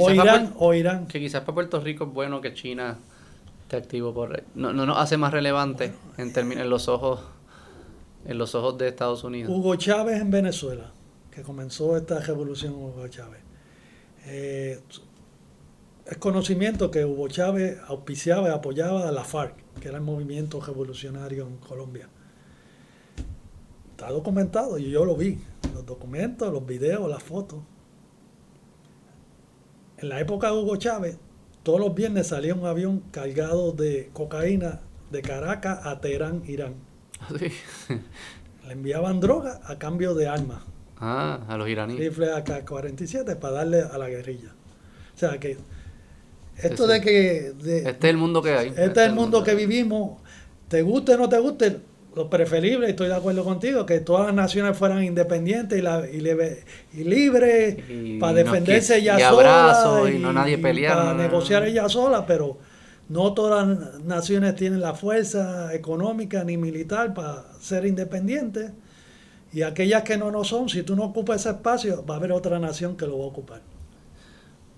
O 0.00 0.10
Irán, 0.10 0.54
o 0.58 0.74
Irán. 0.74 1.06
Que 1.06 1.18
quizás 1.18 1.40
para 1.42 1.54
Puerto 1.54 1.80
Rico 1.80 2.04
es 2.04 2.12
bueno 2.12 2.40
que 2.40 2.54
China 2.54 2.98
esté 3.62 3.76
activo 3.76 4.14
por 4.14 4.42
no, 4.54 4.72
no 4.72 4.86
nos 4.86 4.98
hace 4.98 5.16
más 5.16 5.32
relevante 5.32 5.92
en 6.18 6.32
en 6.36 6.70
los 6.70 6.88
ojos 6.88 7.20
en 8.24 8.38
los 8.38 8.54
ojos 8.54 8.78
de 8.78 8.88
Estados 8.88 9.24
Unidos. 9.24 9.52
Hugo 9.52 9.74
Chávez 9.76 10.20
en 10.20 10.30
Venezuela, 10.30 10.92
que 11.30 11.42
comenzó 11.42 11.96
esta 11.96 12.20
revolución 12.20 12.74
Hugo 12.74 13.08
Chávez. 13.08 13.41
Eh, 14.26 14.80
es 16.06 16.16
conocimiento 16.18 16.90
que 16.90 17.04
Hugo 17.04 17.28
Chávez 17.28 17.78
auspiciaba 17.86 18.48
y 18.48 18.52
apoyaba 18.52 19.08
a 19.08 19.12
la 19.12 19.24
FARC, 19.24 19.54
que 19.80 19.88
era 19.88 19.98
el 19.98 20.04
movimiento 20.04 20.60
revolucionario 20.60 21.46
en 21.46 21.56
Colombia. 21.58 22.08
Está 23.90 24.10
documentado 24.10 24.78
y 24.78 24.90
yo 24.90 25.04
lo 25.04 25.16
vi, 25.16 25.38
los 25.74 25.86
documentos, 25.86 26.52
los 26.52 26.66
videos, 26.66 27.08
las 27.08 27.22
fotos 27.22 27.60
en 30.02 30.08
la 30.08 30.20
época 30.20 30.48
de 30.48 30.54
Hugo 30.54 30.76
Chávez, 30.76 31.16
todos 31.62 31.78
los 31.78 31.94
viernes 31.94 32.26
salía 32.26 32.54
un 32.54 32.66
avión 32.66 33.04
cargado 33.12 33.70
de 33.70 34.10
cocaína 34.12 34.80
de 35.12 35.22
Caracas 35.22 35.86
a 35.86 36.00
Teherán, 36.00 36.42
Irán. 36.46 36.74
Le 37.30 37.52
enviaban 38.72 39.20
droga 39.20 39.60
a 39.64 39.78
cambio 39.78 40.14
de 40.14 40.26
armas. 40.26 40.64
Ah, 41.04 41.40
a 41.48 41.56
los 41.56 41.68
iraníes. 41.68 41.98
Rifles 41.98 42.30
AK-47 42.30 43.36
para 43.36 43.54
darle 43.54 43.82
a 43.82 43.98
la 43.98 44.08
guerrilla. 44.08 44.52
O 45.14 45.18
sea 45.18 45.38
que 45.38 45.58
esto 46.58 46.86
de 46.86 47.00
que... 47.00 47.52
este 47.58 47.90
es 47.90 48.04
el 48.04 48.16
mundo 48.16 48.40
que 48.40 48.50
hay. 48.50 48.68
Este, 48.68 48.84
es 48.84 48.98
el 48.98 49.12
mundo, 49.12 49.42
que 49.42 49.54
vivimos. 49.54 50.20
Te 50.68 50.82
guste 50.82 51.14
o 51.14 51.18
no 51.18 51.28
te 51.28 51.38
guste, 51.38 51.78
lo 52.14 52.30
preferible, 52.30 52.88
estoy 52.88 53.08
de 53.08 53.14
acuerdo 53.14 53.44
contigo, 53.44 53.84
que 53.84 54.00
todas 54.00 54.26
las 54.26 54.34
naciones 54.34 54.76
fueran 54.76 55.02
independientes 55.02 55.78
y, 55.78 55.82
la, 55.82 56.08
y, 56.08 57.04
libres 57.04 57.76
para 58.20 58.34
defenderse 58.34 58.98
ellas 58.98 59.20
solas 59.22 60.08
y, 60.14 60.18
no 60.18 60.32
nadie 60.32 60.56
pelear, 60.56 60.96
para 60.96 61.14
negociar 61.14 61.66
ellas 61.66 61.92
solas, 61.92 62.24
pero 62.26 62.58
no 63.08 63.34
todas 63.34 63.66
las 63.66 64.00
naciones 64.00 64.54
tienen 64.54 64.80
la 64.80 64.94
fuerza 64.94 65.74
económica 65.74 66.44
ni 66.44 66.56
militar 66.56 67.12
para 67.12 67.44
ser 67.60 67.84
independientes. 67.84 68.70
Y 69.52 69.62
aquellas 69.62 70.02
que 70.02 70.16
no 70.16 70.30
lo 70.30 70.44
son, 70.44 70.68
si 70.68 70.82
tú 70.82 70.96
no 70.96 71.04
ocupas 71.04 71.40
ese 71.40 71.50
espacio, 71.50 72.04
va 72.06 72.14
a 72.14 72.16
haber 72.16 72.32
otra 72.32 72.58
nación 72.58 72.96
que 72.96 73.06
lo 73.06 73.18
va 73.18 73.24
a 73.24 73.28
ocupar. 73.28 73.60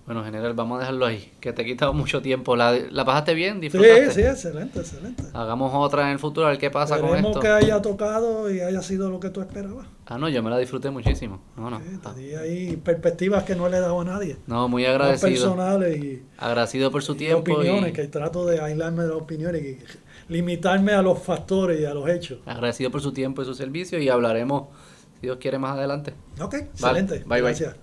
Bueno, 0.05 0.23
general, 0.23 0.53
vamos 0.53 0.77
a 0.77 0.79
dejarlo 0.81 1.07
ahí, 1.07 1.31
que 1.39 1.51
te 1.51 1.63
he 1.63 1.65
quitado 1.65 1.91
mucho 1.91 2.21
tiempo. 2.21 2.55
¿La, 2.55 2.73
la 2.91 3.05
pasaste 3.05 3.33
bien? 3.33 3.59
¿Disfrutaste? 3.59 4.11
Sí, 4.11 4.21
sí, 4.21 4.27
excelente, 4.27 4.79
excelente. 4.79 5.23
Hagamos 5.33 5.71
otra 5.73 6.03
en 6.03 6.09
el 6.09 6.19
futuro, 6.19 6.45
a 6.45 6.51
ver 6.51 6.59
qué 6.59 6.69
pasa 6.69 6.99
con 6.99 7.17
esto. 7.17 7.39
que 7.39 7.47
haya 7.47 7.81
tocado 7.81 8.51
y 8.53 8.59
haya 8.59 8.83
sido 8.83 9.09
lo 9.09 9.19
que 9.19 9.31
tú 9.31 9.41
esperabas. 9.41 9.87
Ah, 10.05 10.19
no, 10.19 10.29
yo 10.29 10.43
me 10.43 10.51
la 10.51 10.59
disfruté 10.59 10.91
muchísimo. 10.91 11.41
No, 11.57 11.71
no. 11.71 11.79
Sí, 11.79 11.97
te 11.97 12.19
di 12.19 12.35
ahí 12.35 12.77
perspectivas 12.77 13.45
que 13.45 13.55
no 13.55 13.67
le 13.67 13.77
he 13.77 13.79
dado 13.79 13.99
a 13.99 14.05
nadie. 14.05 14.37
No, 14.45 14.67
muy 14.69 14.85
agradecido. 14.85 15.31
personales 15.31 15.97
y... 15.97 16.23
Agradecido 16.37 16.91
por 16.91 17.01
su 17.01 17.15
tiempo. 17.15 17.53
opiniones, 17.55 17.91
que 17.91 18.07
trato 18.07 18.45
de 18.45 18.59
aislarme 18.59 19.01
de 19.03 19.09
las 19.09 19.17
opiniones 19.17 19.63
y 19.63 19.79
limitarme 20.27 20.93
a 20.93 21.01
los 21.01 21.19
factores 21.19 21.79
y 21.79 21.85
a 21.85 21.93
los 21.93 22.09
hechos. 22.09 22.39
Agradecido 22.45 22.91
por 22.91 23.01
su 23.01 23.11
tiempo 23.11 23.41
y 23.41 23.45
su 23.45 23.53
servicio 23.53 23.99
y 23.99 24.09
hablaremos, 24.09 24.69
si 25.15 25.27
Dios 25.27 25.37
quiere, 25.39 25.59
más 25.59 25.77
adelante. 25.77 26.13
Ok, 26.41 26.55
vale. 26.79 26.99
excelente. 26.99 27.23
Bye, 27.25 27.41
Gracias. 27.41 27.75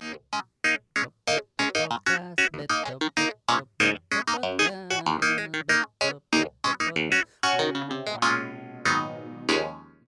bye. 0.00 2.41